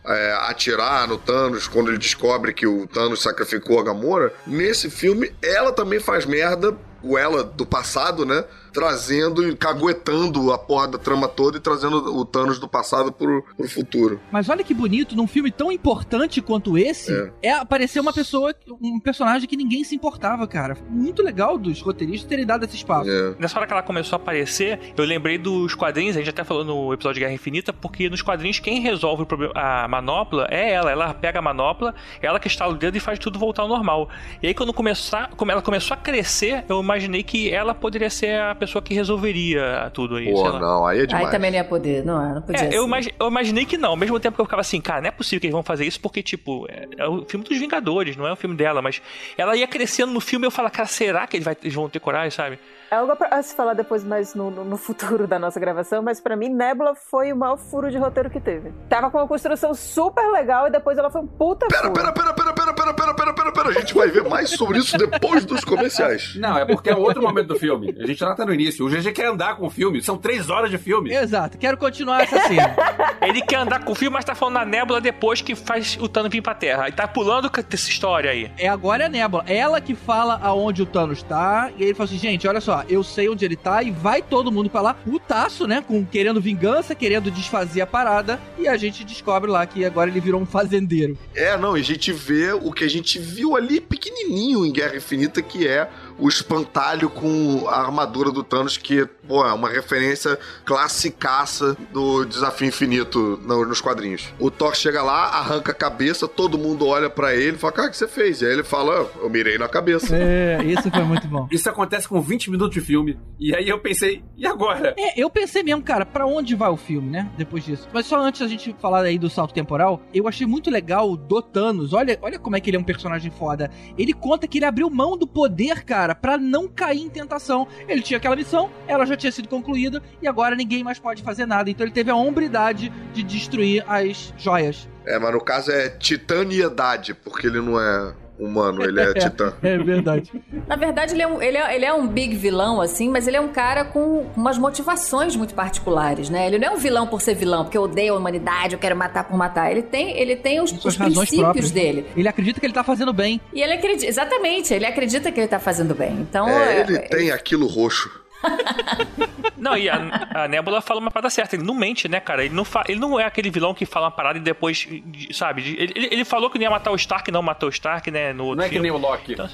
é, 0.06 0.38
atirar 0.41 1.08
no 1.08 1.18
Thanos 1.18 1.68
quando 1.68 1.89
ele 1.89 1.97
descobre 1.97 2.53
que 2.53 2.68
o 2.68 2.88
Thanos 2.88 3.22
sacrificou 3.22 3.80
a 3.80 3.84
Gamora, 3.84 4.34
nesse 4.45 4.89
filme 4.89 5.34
ela 5.41 5.72
também 5.72 5.99
faz 5.99 6.26
merda, 6.26 6.76
o 7.01 7.18
ela 7.18 7.43
do 7.43 7.66
passado, 7.66 8.26
né? 8.26 8.43
Trazendo 8.76 9.47
e 9.47 9.55
caguetando 9.55 10.51
a 10.51 10.57
porra 10.57 10.89
da 10.89 10.97
trama 10.97 11.28
toda 11.30 11.57
e 11.57 11.61
trazendo 11.61 12.15
o 12.15 12.26
Thanos 12.26 12.59
do 12.59 12.67
passado 12.67 13.11
pro, 13.11 13.41
pro 13.55 13.69
futuro. 13.69 14.19
Mas 14.30 14.49
olha 14.49 14.63
que 14.63 14.73
bonito, 14.73 15.15
num 15.15 15.28
filme 15.28 15.49
tão 15.49 15.71
importante 15.71 16.41
quanto 16.41 16.78
esse, 16.78 17.32
é, 17.41 17.51
aparecer 17.53 18.01
uma 18.01 18.11
pessoa, 18.11 18.53
um 18.82 18.99
personagem 18.99 19.47
que 19.47 19.55
ninguém 19.55 19.84
se 19.86 19.95
importava, 19.95 20.45
cara. 20.45 20.78
Muito 20.89 21.23
legal 21.23 21.57
dos 21.57 21.82
roteiristas 21.82 22.28
terem 22.28 22.45
dado 22.45 22.65
esse 22.65 22.76
espaço. 22.76 23.09
É. 23.09 23.36
Nessa 23.39 23.57
hora 23.57 23.65
que 23.65 23.71
ela 23.71 23.82
começou 23.82 24.17
a 24.17 24.21
aparecer, 24.21 24.80
eu 24.97 25.05
lembrei 25.05 25.38
dos 25.38 25.73
quadrinhos, 25.73 26.17
a 26.17 26.19
gente 26.19 26.30
até 26.30 26.43
falou 26.43 26.65
no 26.65 26.93
episódio 26.93 27.15
de 27.15 27.19
Guerra 27.21 27.34
Infinita, 27.34 27.71
porque 27.71 28.09
nos 28.09 28.21
quadrinhos 28.21 28.59
quem 28.59 28.82
resolve 28.82 29.23
o 29.23 29.26
problema, 29.26 29.53
a 29.55 29.88
manopla 29.88 30.47
é 30.51 30.71
ela. 30.71 30.91
Ela 30.91 31.13
pega 31.13 31.39
a 31.39 31.41
manopla, 31.41 31.95
ela 32.21 32.39
que 32.39 32.47
estala 32.47 32.73
o 32.73 32.78
dedo 32.78 32.97
e 32.97 32.99
faz 32.99 33.17
tudo 33.19 33.39
voltar 33.39 33.61
ao 33.61 33.69
normal. 33.69 34.09
E 34.43 34.47
aí 34.47 34.53
quando 34.53 34.73
começar, 34.73 35.30
como 35.38 35.51
ela 35.51 35.61
começou 35.61 35.95
a 35.95 35.97
crescer, 35.97 36.65
eu 36.67 36.82
imaginei 36.82 37.23
que 37.23 37.49
ela 37.49 37.73
poderia 37.73 38.09
ser 38.09 38.41
a 38.41 38.53
pessoa 38.53 38.64
que 38.82 38.93
resolveria 38.93 39.89
tudo 39.93 40.16
aí. 40.18 40.26
sei 40.26 40.34
Pô, 40.34 40.43
lá. 40.49 40.59
não, 40.59 40.86
aí 40.88 40.99
é 41.01 41.05
demais. 41.05 41.26
Aí 41.26 41.32
também 41.32 41.51
não 41.51 41.57
ia 41.57 41.63
poder, 41.63 42.03
não, 42.05 42.36
não 42.36 42.41
podia 42.41 42.61
É, 42.66 42.72
ser. 42.72 42.78
eu, 42.78 42.86
imagi- 42.86 43.13
eu 43.20 43.28
imaginei 43.28 43.66
que 43.66 43.78
não, 43.78 43.89
ao 43.91 43.95
mesmo 43.95 44.20
tempo 44.20 44.36
que 44.36 44.41
eu 44.41 44.45
ficava 44.45 44.61
assim, 44.61 44.80
cara, 44.82 45.01
não 45.01 45.07
é 45.07 45.11
possível 45.11 45.39
que 45.41 45.47
eles 45.47 45.53
vão 45.53 45.63
fazer 45.63 45.86
isso, 45.86 45.99
porque, 45.99 46.22
tipo, 46.24 46.66
é, 46.70 46.88
é 46.97 47.07
o 47.07 47.24
filme 47.26 47.45
dos 47.45 47.57
Vingadores, 47.57 48.16
não 48.16 48.28
é 48.28 48.32
o 48.34 48.36
filme 48.36 48.55
dela, 48.55 48.82
mas 48.82 49.01
ela 49.38 49.55
ia 49.55 49.68
crescendo 49.68 50.11
no 50.11 50.20
filme 50.20 50.45
e 50.45 50.47
eu 50.47 50.51
falava, 50.51 50.74
cara, 50.74 50.88
será 50.88 51.26
que 51.28 51.38
eles, 51.38 51.45
vai- 51.45 51.57
eles 51.61 51.74
vão 51.74 51.89
ter 51.89 51.99
coragem, 51.99 52.32
sabe? 52.32 52.59
É 52.91 52.95
algo 52.97 53.15
pra 53.15 53.41
se 53.41 53.55
falar 53.55 53.73
depois 53.73 54.03
mais 54.03 54.36
no, 54.36 54.49
no- 54.51 54.63
no 54.63 54.77
futuro 54.77 55.27
da 55.27 55.39
nossa 55.39 55.59
gravação, 55.59 56.01
mas 56.03 56.19
pra 56.21 56.36
mim 56.36 56.49
Nebula 56.49 56.93
foi 56.95 57.33
o 57.33 57.36
maior 57.36 57.57
furo 57.57 57.89
de 57.89 57.97
roteiro 57.97 58.29
que 58.29 58.39
teve. 58.39 58.71
Tava 58.88 59.09
com 59.09 59.17
uma 59.17 59.27
construção 59.27 59.73
super 59.73 60.25
legal 60.31 60.67
e 60.67 60.71
depois 60.71 60.97
ela 60.97 61.09
foi 61.09 61.21
um 61.21 61.27
puta 61.27 61.67
Pera, 61.67 61.81
furo. 61.83 61.93
pera, 61.93 62.11
pera, 62.13 62.33
pera, 62.33 62.53
pera, 62.53 62.73
pera, 62.73 62.93
pera, 62.93 63.13
pera, 63.13 63.33
pera, 63.33 63.51
pera. 63.51 63.69
A 63.69 63.73
gente 63.73 63.93
vai 63.93 64.07
ver 64.09 64.23
mais 64.27 64.49
sobre 64.51 64.77
isso 64.77 64.97
depois 64.97 65.43
dos 65.45 65.63
comerciais. 65.65 66.36
Não, 66.36 66.57
é 66.57 66.65
porque 66.65 66.89
é 66.89 66.95
outro 66.95 67.21
momento 67.21 67.47
do 67.47 67.59
filme. 67.59 67.95
A 67.99 68.05
gente 68.05 68.19
já 68.19 68.33
tá 68.36 68.45
no 68.45 68.53
início. 68.53 68.86
O 68.86 68.89
GG 68.89 69.11
quer 69.13 69.27
andar 69.27 69.55
com 69.57 69.65
o 69.65 69.69
filme. 69.69 70.01
São 70.01 70.17
três 70.17 70.49
horas 70.49 70.69
de 70.69 70.77
filme. 70.77 71.13
Exato, 71.13 71.57
quero 71.57 71.77
continuar 71.77 72.21
essa 72.23 72.39
cena. 72.47 72.75
Ele 73.21 73.41
quer 73.41 73.57
andar 73.57 73.83
com 73.83 73.91
o 73.91 73.95
filme, 73.95 74.13
mas 74.13 74.25
tá 74.25 74.36
falando 74.36 74.55
na 74.55 74.65
nébula 74.65 75.01
depois 75.01 75.41
que 75.41 75.55
faz 75.55 75.97
o 75.99 76.07
Thanos 76.07 76.31
vir 76.31 76.41
pra 76.41 76.53
Terra. 76.53 76.88
E 76.88 76.91
tá 76.91 77.07
pulando 77.07 77.49
com 77.49 77.59
essa 77.59 77.75
história 77.89 78.29
aí. 78.31 78.51
É 78.57 78.67
agora 78.67 79.07
a 79.07 79.09
Nebula. 79.09 79.43
Ela 79.47 79.81
que 79.81 79.95
fala 79.95 80.39
aonde 80.43 80.83
o 80.83 80.86
Thanos 80.86 81.23
tá. 81.23 81.71
E 81.77 81.81
aí 81.83 81.89
ele 81.89 81.93
fala 81.95 82.07
assim: 82.07 82.17
gente, 82.17 82.47
olha 82.47 82.61
só, 82.61 82.74
eu 82.89 83.03
sei 83.03 83.30
onde 83.30 83.45
ele 83.45 83.55
tá. 83.55 83.84
E 83.84 83.91
vai 83.91 84.21
todo 84.21 84.51
mundo 84.51 84.69
pra 84.69 84.82
lá, 84.82 84.93
putaço, 84.93 85.67
né? 85.67 85.84
Com, 85.88 86.03
querendo 86.03 86.41
vingança, 86.41 86.95
querendo 86.95 87.30
desfazer 87.32 87.82
a 87.82 87.88
parada. 87.88 88.39
E 88.57 88.67
a 88.67 88.76
gente 88.76 89.03
descobre 89.03 89.49
lá 89.49 89.65
que 89.65 89.86
agora 89.86 90.09
ele 90.09 90.19
virou 90.19 90.41
um 90.41 90.45
fazendeiro. 90.45 91.17
É, 91.34 91.57
não, 91.57 91.78
e 91.78 91.82
a 91.82 91.84
gente 91.84 92.11
vê 92.11 92.51
o 92.51 92.71
que 92.71 92.84
a 92.84 92.89
gente 92.89 93.19
viu 93.19 93.55
ali 93.55 93.80
pequenininho 93.80 94.65
em 94.65 94.71
Guerra 94.71 94.97
Infinita, 94.97 95.41
que 95.41 95.67
é 95.67 95.88
o 96.18 96.30
espantalho 96.30 97.09
com 97.09 97.66
a 97.68 97.82
armadura 97.82 98.32
do 98.32 98.43
Thanos, 98.43 98.78
que, 98.78 99.05
pô, 99.28 99.45
é 99.45 99.53
uma 99.53 99.70
referência 99.70 100.38
classicaça 100.63 101.76
do 101.91 102.24
Desafio 102.26 102.68
Infinito 102.68 103.39
no- 103.43 103.66
nos 103.66 103.82
quadrinhos. 103.82 104.34
O 104.39 104.49
Thor 104.49 104.76
chega 104.76 105.01
lá, 105.03 105.26
arranca 105.30 105.72
a 105.72 105.76
cabeça, 105.76 106.28
todo 106.28 106.57
mundo 106.57 106.88
olha 106.88 107.09
pra 107.09 107.36
ele 107.36 107.55
e 107.55 107.59
fala, 107.59 107.74
cara, 107.74 107.88
o 107.88 107.91
que 107.91 107.97
você 107.97 108.07
fez? 108.07 108.41
E 108.41 108.45
aí 108.45 108.53
ele 108.53 108.63
fala, 108.63 109.09
eu 109.22 109.30
mirei 109.30 109.57
na 109.57 109.68
cabeça. 109.68 110.16
É, 110.16 110.63
isso 110.63 110.89
foi 110.89 111.03
muito 111.03 111.28
bom. 111.28 111.47
Isso 111.51 111.70
acontece 111.70 112.07
com 112.07 112.22
20 112.22 112.49
minutos 112.51 112.74
de 112.74 112.82
filme. 112.82 113.18
E 113.39 113.53
aí 113.55 113.68
eu 113.68 113.80
pensei, 113.80 114.24
e 114.38 114.45
agora? 114.45 114.93
É, 114.97 115.20
eu 115.22 115.30
pensei 115.30 115.63
mesmo, 115.63 115.82
cara, 115.82 116.05
pra 116.05 116.26
onde 116.26 116.55
vai 116.55 116.70
o 116.70 116.78
filme, 116.78 117.09
né? 117.09 117.30
Depois 117.38 117.63
disso. 117.66 117.88
Mas 117.93 118.05
só 118.05 118.20
antes 118.20 118.41
da 118.41 118.47
gente 118.47 118.76
falar 118.80 119.01
aí 119.03 119.18
do 119.18 119.30
salto 119.30 119.53
temporal, 119.53 120.01
eu 120.13 120.28
achei 120.28 120.45
muito 120.45 120.70
legal 120.70 121.11
o 121.11 121.18
do 121.18 121.41
Thanos. 121.41 121.93
Olha, 121.93 122.18
olha 122.22 122.38
como 122.39 122.55
é 122.55 122.59
que 122.59 122.70
ele 122.70 122.78
é 122.78 122.80
um 122.80 122.84
personagem 122.84 123.32
foda. 123.32 123.72
Ele 123.97 124.13
conta 124.13 124.47
que 124.47 124.57
ele 124.59 124.66
abriu 124.66 124.89
mão 124.89 125.18
do 125.18 125.26
poder, 125.26 125.84
cara, 125.84 126.05
pra 126.14 126.38
não 126.38 126.68
cair 126.68 127.01
em 127.01 127.10
tentação. 127.10 127.68
Ele 127.88 128.01
tinha 128.01 128.18
aquela 128.18 128.36
missão, 128.36 128.70
ela 128.88 129.06
já 129.06 129.16
tinha 129.16 129.32
sido 129.32 129.47
concluída 129.47 130.03
e 130.22 130.28
agora 130.28 130.56
ninguém 130.56 130.84
mais 130.84 130.99
pode 130.99 131.24
fazer 131.24 131.45
nada. 131.45 131.70
Então 131.70 131.86
ele 131.86 131.93
teve 131.93 132.12
a 132.12 132.16
hombridade 132.16 132.91
de 133.14 133.24
destruir 133.24 133.84
as 133.88 134.34
joias. 134.38 134.88
É, 135.06 135.18
mas 135.18 135.34
no 135.34 135.41
caso 135.41 135.72
é 135.72 135.89
titaniedade, 135.89 137.14
porque 137.14 137.47
ele 137.47 137.62
não 137.62 137.80
é 137.80 138.14
humano, 138.39 138.83
ele 138.83 138.99
é 138.99 139.13
titã. 139.15 139.53
É 139.63 139.77
verdade. 139.77 140.31
Na 140.67 140.75
verdade, 140.75 141.13
ele 141.13 141.21
é, 141.21 141.27
um, 141.27 141.41
ele, 141.41 141.57
é, 141.57 141.75
ele 141.75 141.86
é 141.86 141.93
um 141.93 142.07
big 142.07 142.36
vilão, 142.36 142.81
assim, 142.81 143.09
mas 143.09 143.27
ele 143.27 143.38
é 143.38 143.41
um 143.41 143.47
cara 143.49 143.86
com 143.86 144.25
umas 144.36 144.57
motivações 144.57 145.36
muito 145.36 145.53
particulares, 145.53 146.29
né? 146.29 146.47
Ele 146.47 146.57
não 146.59 146.67
é 146.67 146.71
um 146.71 146.77
vilão 146.77 147.07
por 147.07 147.21
ser 147.21 147.36
vilão, 147.36 147.63
porque 147.63 147.77
eu 147.77 147.83
odeio 147.83 148.13
a 148.13 148.17
humanidade, 148.17 148.73
eu 148.73 148.79
quero 148.79 148.95
matar 148.95 149.23
por 149.25 149.38
matar. 149.38 149.71
Ele 149.71 149.81
tem, 149.81 150.17
ele 150.19 150.36
tem 150.36 150.59
os, 150.61 150.71
os 150.71 150.95
princípios 150.97 151.39
próprias. 151.39 151.71
dele. 151.71 152.05
Ele 152.15 152.27
acredita 152.27 152.59
que 152.59 152.65
ele 152.65 152.73
tá 152.73 152.83
fazendo 152.83 153.13
bem. 153.13 153.39
E 153.53 153.61
ele 153.61 153.73
acredita, 153.73 154.05
exatamente, 154.07 154.73
ele 154.73 154.86
acredita 154.86 155.31
que 155.31 155.39
ele 155.39 155.47
tá 155.47 155.59
fazendo 155.59 155.95
bem. 155.95 156.13
Então, 156.13 156.47
É, 156.47 156.77
é- 156.77 156.81
ele 156.81 156.99
tem 156.99 157.31
aquilo 157.31 157.67
roxo. 157.67 158.24
Não, 159.58 159.76
e 159.78 159.89
a, 159.89 159.96
a 160.43 160.48
Nebula 160.48 160.82
fala 160.82 161.00
uma 161.00 161.10
parada 161.10 161.30
certa. 161.30 161.56
Ele 161.56 161.64
não 161.64 161.74
mente, 161.74 162.08
né, 162.08 162.20
cara? 162.20 162.43
Ele 162.46 162.54
não, 162.54 162.66
fa- 162.66 162.84
ele 162.88 163.00
não 163.00 163.20
é 163.20 163.24
aquele 163.26 163.50
vilão 163.50 163.74
que 163.74 163.86
fala 163.86 164.06
uma 164.08 164.12
parada 164.12 164.38
e 164.38 164.41
depois, 164.41 164.88
sabe? 165.32 165.62
Ele, 165.78 165.93
ele- 165.96 166.10
ele 166.12 166.26
falou 166.26 166.50
que 166.50 166.58
não 166.60 166.64
ia 166.64 166.70
matar 166.70 166.91
o 166.91 166.96
Stark, 166.96 167.32
não 167.32 167.41
matou 167.41 167.70
o 167.70 167.72
Stark, 167.72 168.12
né? 168.12 168.34
No 168.34 168.43
outro 168.46 168.58
Não 168.58 168.64
é 168.66 168.68
que 168.68 168.74
filme. 168.76 168.89
nem 168.89 168.98
o 168.98 169.02
Loki. 169.02 169.34
Então, 169.34 169.50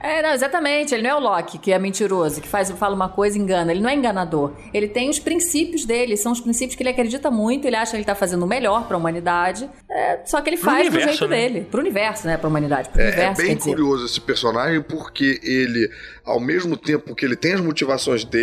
É, 0.00 0.22
não, 0.22 0.30
exatamente. 0.32 0.94
Ele 0.94 1.02
não 1.02 1.10
é 1.10 1.14
o 1.14 1.20
Loki, 1.20 1.58
que 1.58 1.72
é 1.72 1.78
mentiroso, 1.78 2.40
que 2.40 2.46
faz, 2.48 2.70
fala 2.72 2.94
uma 2.94 3.08
coisa 3.08 3.36
e 3.38 3.40
engana. 3.40 3.72
Ele 3.72 3.80
não 3.80 3.88
é 3.90 3.94
enganador. 3.94 4.52
Ele 4.72 4.86
tem 4.88 5.08
os 5.08 5.18
princípios 5.18 5.84
dele, 5.84 6.16
são 6.16 6.32
os 6.32 6.40
princípios 6.40 6.76
que 6.76 6.82
ele 6.82 6.90
acredita 6.90 7.30
muito, 7.30 7.66
ele 7.66 7.76
acha 7.76 7.92
que 7.92 7.96
ele 7.98 8.04
tá 8.04 8.14
fazendo 8.14 8.44
o 8.44 8.46
melhor 8.46 8.86
pra 8.86 8.96
humanidade. 8.96 9.68
É, 9.90 10.20
só 10.26 10.40
que 10.42 10.50
ele 10.50 10.58
Pro 10.58 10.66
faz 10.70 10.88
do 10.88 10.94
universo, 10.96 11.18
jeito 11.18 11.30
né? 11.30 11.36
dele. 11.48 11.60
Pro 11.70 11.80
universo, 11.80 12.26
né? 12.26 12.36
Pra 12.36 12.48
humanidade. 12.48 12.88
Pro 12.90 13.00
É, 13.00 13.04
é 13.04 13.08
universo, 13.08 13.36
bem 13.42 13.46
quer 13.50 13.56
dizer. 13.56 13.70
curioso 13.70 14.04
esse 14.04 14.20
personagem 14.20 14.82
porque 14.82 15.40
ele, 15.42 15.90
ao 16.24 16.38
mesmo 16.38 16.76
tempo 16.76 17.14
que 17.14 17.24
ele 17.24 17.36
tem 17.36 17.54
as 17.54 17.60
motivações 17.60 18.24
dele, 18.24 18.35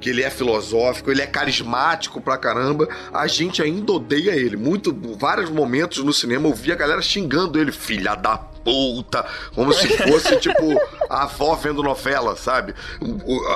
que 0.00 0.10
ele 0.10 0.22
é 0.22 0.30
filosófico, 0.30 1.10
ele 1.10 1.22
é 1.22 1.26
carismático 1.26 2.20
pra 2.20 2.36
caramba, 2.36 2.88
a 3.12 3.26
gente 3.26 3.62
ainda 3.62 3.92
odeia 3.92 4.32
ele. 4.32 4.56
Muito, 4.56 4.96
vários 5.18 5.50
momentos 5.50 6.02
no 6.04 6.12
cinema 6.12 6.48
eu 6.48 6.54
vi 6.54 6.72
a 6.72 6.76
galera 6.76 7.02
xingando 7.02 7.58
ele, 7.58 7.72
filha 7.72 8.14
da 8.14 8.36
puta, 8.36 9.26
como 9.54 9.72
se 9.72 9.88
fosse 9.88 10.36
tipo 10.40 10.78
a 11.08 11.24
avó 11.24 11.54
vendo 11.54 11.82
novela, 11.82 12.36
sabe? 12.36 12.74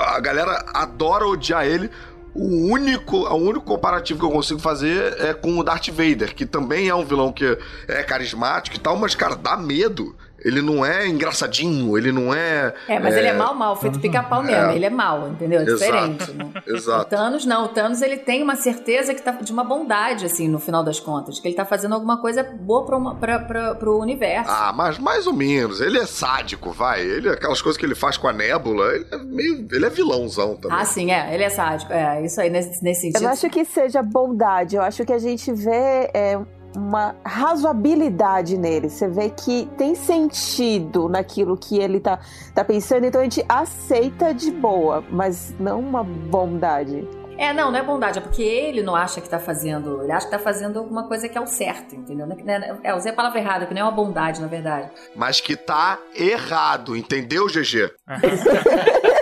A 0.07 0.19
galera 0.19 0.65
adora 0.73 1.27
odiar 1.27 1.65
ele. 1.65 1.89
O 2.33 2.69
único, 2.69 3.15
o 3.15 3.35
único 3.35 3.65
comparativo 3.65 4.19
que 4.19 4.25
eu 4.25 4.31
consigo 4.31 4.59
fazer 4.59 5.15
é 5.21 5.33
com 5.33 5.57
o 5.57 5.63
Darth 5.63 5.87
Vader, 5.87 6.35
que 6.35 6.45
também 6.45 6.89
é 6.89 6.95
um 6.95 7.05
vilão 7.05 7.31
que 7.31 7.57
é 7.87 8.03
carismático 8.03 8.75
e 8.75 8.79
tal, 8.79 8.97
mas, 8.97 9.15
cara, 9.15 9.37
dá 9.37 9.55
medo. 9.55 10.13
Ele 10.45 10.61
não 10.61 10.85
é 10.85 11.07
engraçadinho, 11.07 11.97
ele 11.97 12.11
não 12.11 12.31
é. 12.31 12.71
É, 12.87 12.99
mas 12.99 13.15
ele 13.15 13.27
é 13.27 13.33
mal, 13.33 13.55
mal, 13.55 13.75
feito 13.75 13.99
pica-pau 13.99 14.43
mesmo. 14.43 14.71
Ele 14.71 14.85
é 14.85 14.89
mal, 14.91 15.27
entendeu? 15.27 15.61
É 15.61 15.63
Exato. 15.63 15.79
diferente. 15.79 16.31
Né? 16.33 16.45
O 16.67 16.75
Exato. 16.75 17.09
Thanos 17.09 17.45
não, 17.45 17.65
o 17.65 17.67
Thanos 17.69 18.01
ele 18.01 18.17
tem 18.17 18.43
uma 18.43 18.55
certeza 18.55 19.13
que 19.15 19.21
tá 19.21 19.31
de 19.31 19.51
uma 19.51 19.63
bondade, 19.63 20.25
assim, 20.25 20.47
no 20.47 20.59
final 20.59 20.83
das 20.83 20.99
contas, 20.99 21.39
que 21.39 21.47
ele 21.47 21.55
tá 21.55 21.65
fazendo 21.65 21.93
alguma 21.93 22.17
coisa 22.21 22.43
boa 22.43 22.85
pra 22.85 22.95
uma, 22.97 23.15
pra, 23.15 23.39
pra, 23.39 23.75
pro 23.75 23.97
universo. 23.99 24.51
Ah, 24.51 24.71
mas 24.75 24.99
mais 24.99 25.25
ou 25.25 25.33
menos. 25.33 25.81
Ele 25.81 25.97
é 25.97 26.05
sádico, 26.05 26.71
vai. 26.71 27.01
Ele, 27.01 27.29
aquelas 27.29 27.61
coisas 27.61 27.77
que 27.79 27.85
ele 27.85 27.95
faz 27.95 28.15
com 28.17 28.27
a 28.27 28.33
nébula, 28.33 28.93
ele 28.95 29.05
é 29.11 29.17
meio. 29.17 29.67
Ele 29.71 29.85
é 29.85 29.89
vilãozão 29.89 30.55
também. 30.55 30.77
Ah, 30.77 30.85
sim, 30.85 31.11
é, 31.11 31.33
ele 31.33 31.43
é 31.43 31.49
sádico. 31.49 31.91
É, 31.91 32.23
isso 32.23 32.39
aí, 32.39 32.49
nesse, 32.49 32.83
nesse 32.83 33.07
Eu 33.07 33.11
sentido. 33.13 33.23
não 33.23 33.31
acho 33.31 33.49
que 33.49 33.65
seja 33.65 34.03
bondade, 34.03 34.75
eu 34.75 34.81
acho 34.81 35.03
que 35.05 35.13
a 35.13 35.19
gente 35.19 35.51
vê 35.53 36.09
é, 36.13 36.39
uma 36.75 37.15
razoabilidade 37.23 38.57
nele. 38.57 38.89
Você 38.89 39.07
vê 39.07 39.29
que 39.29 39.67
tem 39.77 39.95
sentido 39.95 41.07
naquilo 41.09 41.55
que 41.57 41.77
ele 41.79 41.99
tá, 41.99 42.19
tá 42.53 42.63
pensando, 42.63 43.05
então 43.05 43.21
a 43.21 43.23
gente 43.23 43.43
aceita 43.47 44.33
de 44.33 44.51
boa, 44.51 45.03
mas 45.09 45.53
não 45.59 45.79
uma 45.79 46.03
bondade. 46.03 47.07
É, 47.37 47.51
não, 47.51 47.69
não 47.69 47.77
é 47.77 47.83
bondade, 47.83 48.17
é 48.17 48.21
porque 48.21 48.41
ele 48.41 48.81
não 48.81 48.95
acha 48.95 49.19
que 49.19 49.27
tá 49.29 49.37
fazendo. 49.39 50.01
Ele 50.03 50.11
acha 50.11 50.25
que 50.25 50.31
tá 50.31 50.39
fazendo 50.39 50.79
alguma 50.79 51.05
coisa 51.05 51.27
que 51.27 51.37
é 51.37 51.41
o 51.41 51.45
certo, 51.45 51.93
entendeu? 51.93 52.25
Não 52.25 52.33
é- 52.35 52.77
É, 52.83 52.95
usei 52.95 53.11
a 53.11 53.15
palavra 53.15 53.39
errada, 53.39 53.65
que 53.65 53.73
não 53.73 53.81
é 53.81 53.83
uma 53.83 53.91
bondade, 53.91 54.39
na 54.39 54.47
verdade. 54.47 54.89
Mas 55.15 55.41
que 55.41 55.57
tá 55.57 55.99
errado, 56.15 56.95
entendeu, 56.95 57.47
GG? 57.47 57.91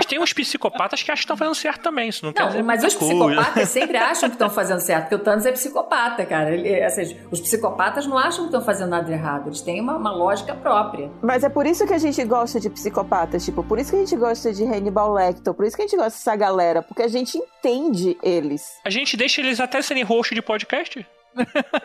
Mas 0.00 0.06
tem 0.06 0.18
uns 0.18 0.32
psicopatas 0.32 1.02
que 1.02 1.10
acham 1.10 1.20
que 1.20 1.24
estão 1.24 1.36
fazendo 1.36 1.54
certo 1.54 1.82
também. 1.82 2.08
Isso 2.08 2.24
não, 2.24 2.32
quer 2.32 2.54
Não, 2.54 2.64
mas 2.64 2.80
muita 2.80 2.86
os 2.86 2.94
coisa. 2.94 3.14
psicopatas 3.14 3.68
sempre 3.68 3.96
acham 3.98 4.30
que 4.30 4.34
estão 4.34 4.48
fazendo 4.48 4.80
certo, 4.80 5.02
porque 5.02 5.14
o 5.16 5.18
Thanos 5.18 5.44
é 5.44 5.52
psicopata, 5.52 6.24
cara. 6.24 6.54
Ele, 6.54 6.82
ou 6.82 6.90
seja, 6.90 7.16
os 7.30 7.38
psicopatas 7.38 8.06
não 8.06 8.16
acham 8.16 8.44
que 8.44 8.46
estão 8.46 8.62
fazendo 8.62 8.88
nada 8.88 9.12
errado, 9.12 9.48
eles 9.48 9.60
têm 9.60 9.78
uma, 9.78 9.98
uma 9.98 10.10
lógica 10.10 10.54
própria. 10.54 11.10
Mas 11.20 11.44
é 11.44 11.50
por 11.50 11.66
isso 11.66 11.86
que 11.86 11.92
a 11.92 11.98
gente 11.98 12.24
gosta 12.24 12.58
de 12.58 12.70
psicopatas, 12.70 13.44
tipo, 13.44 13.62
por 13.62 13.78
isso 13.78 13.90
que 13.90 13.96
a 13.96 14.00
gente 14.00 14.16
gosta 14.16 14.52
de 14.54 14.64
Hannibal 14.64 15.12
Lecter, 15.12 15.52
por 15.52 15.66
isso 15.66 15.76
que 15.76 15.82
a 15.82 15.86
gente 15.86 15.96
gosta 15.96 16.10
dessa 16.18 16.34
galera, 16.34 16.80
porque 16.80 17.02
a 17.02 17.08
gente 17.08 17.36
entende 17.36 18.16
eles. 18.22 18.78
A 18.84 18.90
gente 18.90 19.18
deixa 19.18 19.42
eles 19.42 19.60
até 19.60 19.82
serem 19.82 20.02
host 20.02 20.34
de 20.34 20.40
podcast? 20.40 21.06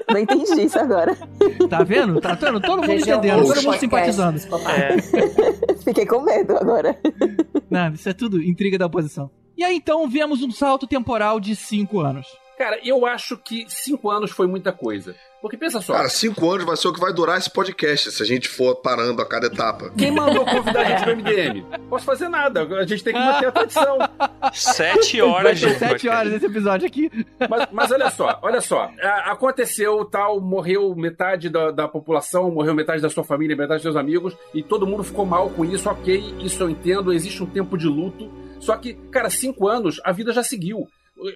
Não 0.09 0.19
entendi 0.19 0.61
isso 0.63 0.79
agora. 0.79 1.15
Tá 1.69 1.83
vendo? 1.83 2.19
Tá 2.19 2.33
vendo? 2.33 2.59
Todo 2.59 2.77
mundo 2.81 2.87
Região 2.87 3.17
entendendo, 3.19 3.47
todo 3.47 3.63
mundo 3.63 3.77
simpatizando. 3.77 4.39
É. 4.69 5.75
Fiquei 5.83 6.05
com 6.05 6.21
medo 6.21 6.57
agora. 6.57 6.97
Não, 7.69 7.93
isso 7.93 8.09
é 8.09 8.13
tudo 8.13 8.41
intriga 8.41 8.77
da 8.77 8.85
oposição. 8.85 9.29
E 9.57 9.63
aí 9.63 9.75
então 9.75 10.07
vemos 10.09 10.41
um 10.41 10.51
salto 10.51 10.85
temporal 10.87 11.39
de 11.39 11.55
5 11.55 11.99
anos. 11.99 12.27
Cara, 12.57 12.79
eu 12.83 13.05
acho 13.05 13.37
que 13.37 13.65
cinco 13.67 14.09
anos 14.09 14.31
foi 14.31 14.47
muita 14.47 14.71
coisa. 14.71 15.13
Porque 15.45 15.57
pensa 15.57 15.79
só, 15.79 15.93
Cara, 15.93 16.09
cinco 16.09 16.49
anos 16.49 16.65
vai 16.65 16.75
ser 16.75 16.87
o 16.87 16.93
que 16.93 16.99
vai 16.99 17.13
durar 17.13 17.37
esse 17.37 17.51
podcast, 17.51 18.11
se 18.11 18.23
a 18.23 18.25
gente 18.25 18.49
for 18.49 18.77
parando 18.77 19.21
a 19.21 19.25
cada 19.27 19.45
etapa. 19.45 19.91
quem 19.95 20.09
mandou 20.09 20.43
convidar 20.43 20.81
a 20.81 20.85
gente 20.85 21.03
pro 21.03 21.15
MDM? 21.15 21.63
Posso 21.87 22.03
fazer 22.03 22.27
nada, 22.29 22.63
a 22.63 22.83
gente 22.87 23.03
tem 23.03 23.13
que 23.13 23.19
manter 23.19 23.45
a 23.45 23.51
tradição. 23.51 23.97
Sete 24.51 25.21
horas 25.21 25.59
de 25.59 25.67
ter 25.67 25.73
7 25.73 25.89
podcast. 25.89 26.07
horas 26.09 26.33
esse 26.33 26.45
episódio 26.47 26.87
aqui. 26.87 27.11
Mas, 27.47 27.67
mas 27.71 27.91
olha 27.91 28.09
só, 28.09 28.39
olha 28.41 28.59
só. 28.59 28.89
A- 29.01 29.31
Aconteceu 29.33 30.03
tal, 30.05 30.41
morreu 30.41 30.95
metade 30.95 31.47
da, 31.47 31.69
da 31.69 31.87
população, 31.87 32.49
morreu 32.49 32.73
metade 32.73 33.01
da 33.01 33.09
sua 33.11 33.23
família, 33.23 33.55
metade 33.55 33.75
dos 33.75 33.83
seus 33.83 33.95
amigos, 33.95 34.35
e 34.51 34.63
todo 34.63 34.87
mundo 34.87 35.03
ficou 35.03 35.27
mal 35.27 35.51
com 35.51 35.63
isso, 35.63 35.87
ok, 35.87 36.37
isso 36.39 36.63
eu 36.63 36.71
entendo, 36.71 37.13
existe 37.13 37.43
um 37.43 37.45
tempo 37.45 37.77
de 37.77 37.85
luto. 37.87 38.31
Só 38.59 38.75
que, 38.77 38.95
cara, 39.11 39.29
cinco 39.29 39.67
anos, 39.67 40.01
a 40.03 40.11
vida 40.11 40.33
já 40.33 40.41
seguiu. 40.41 40.87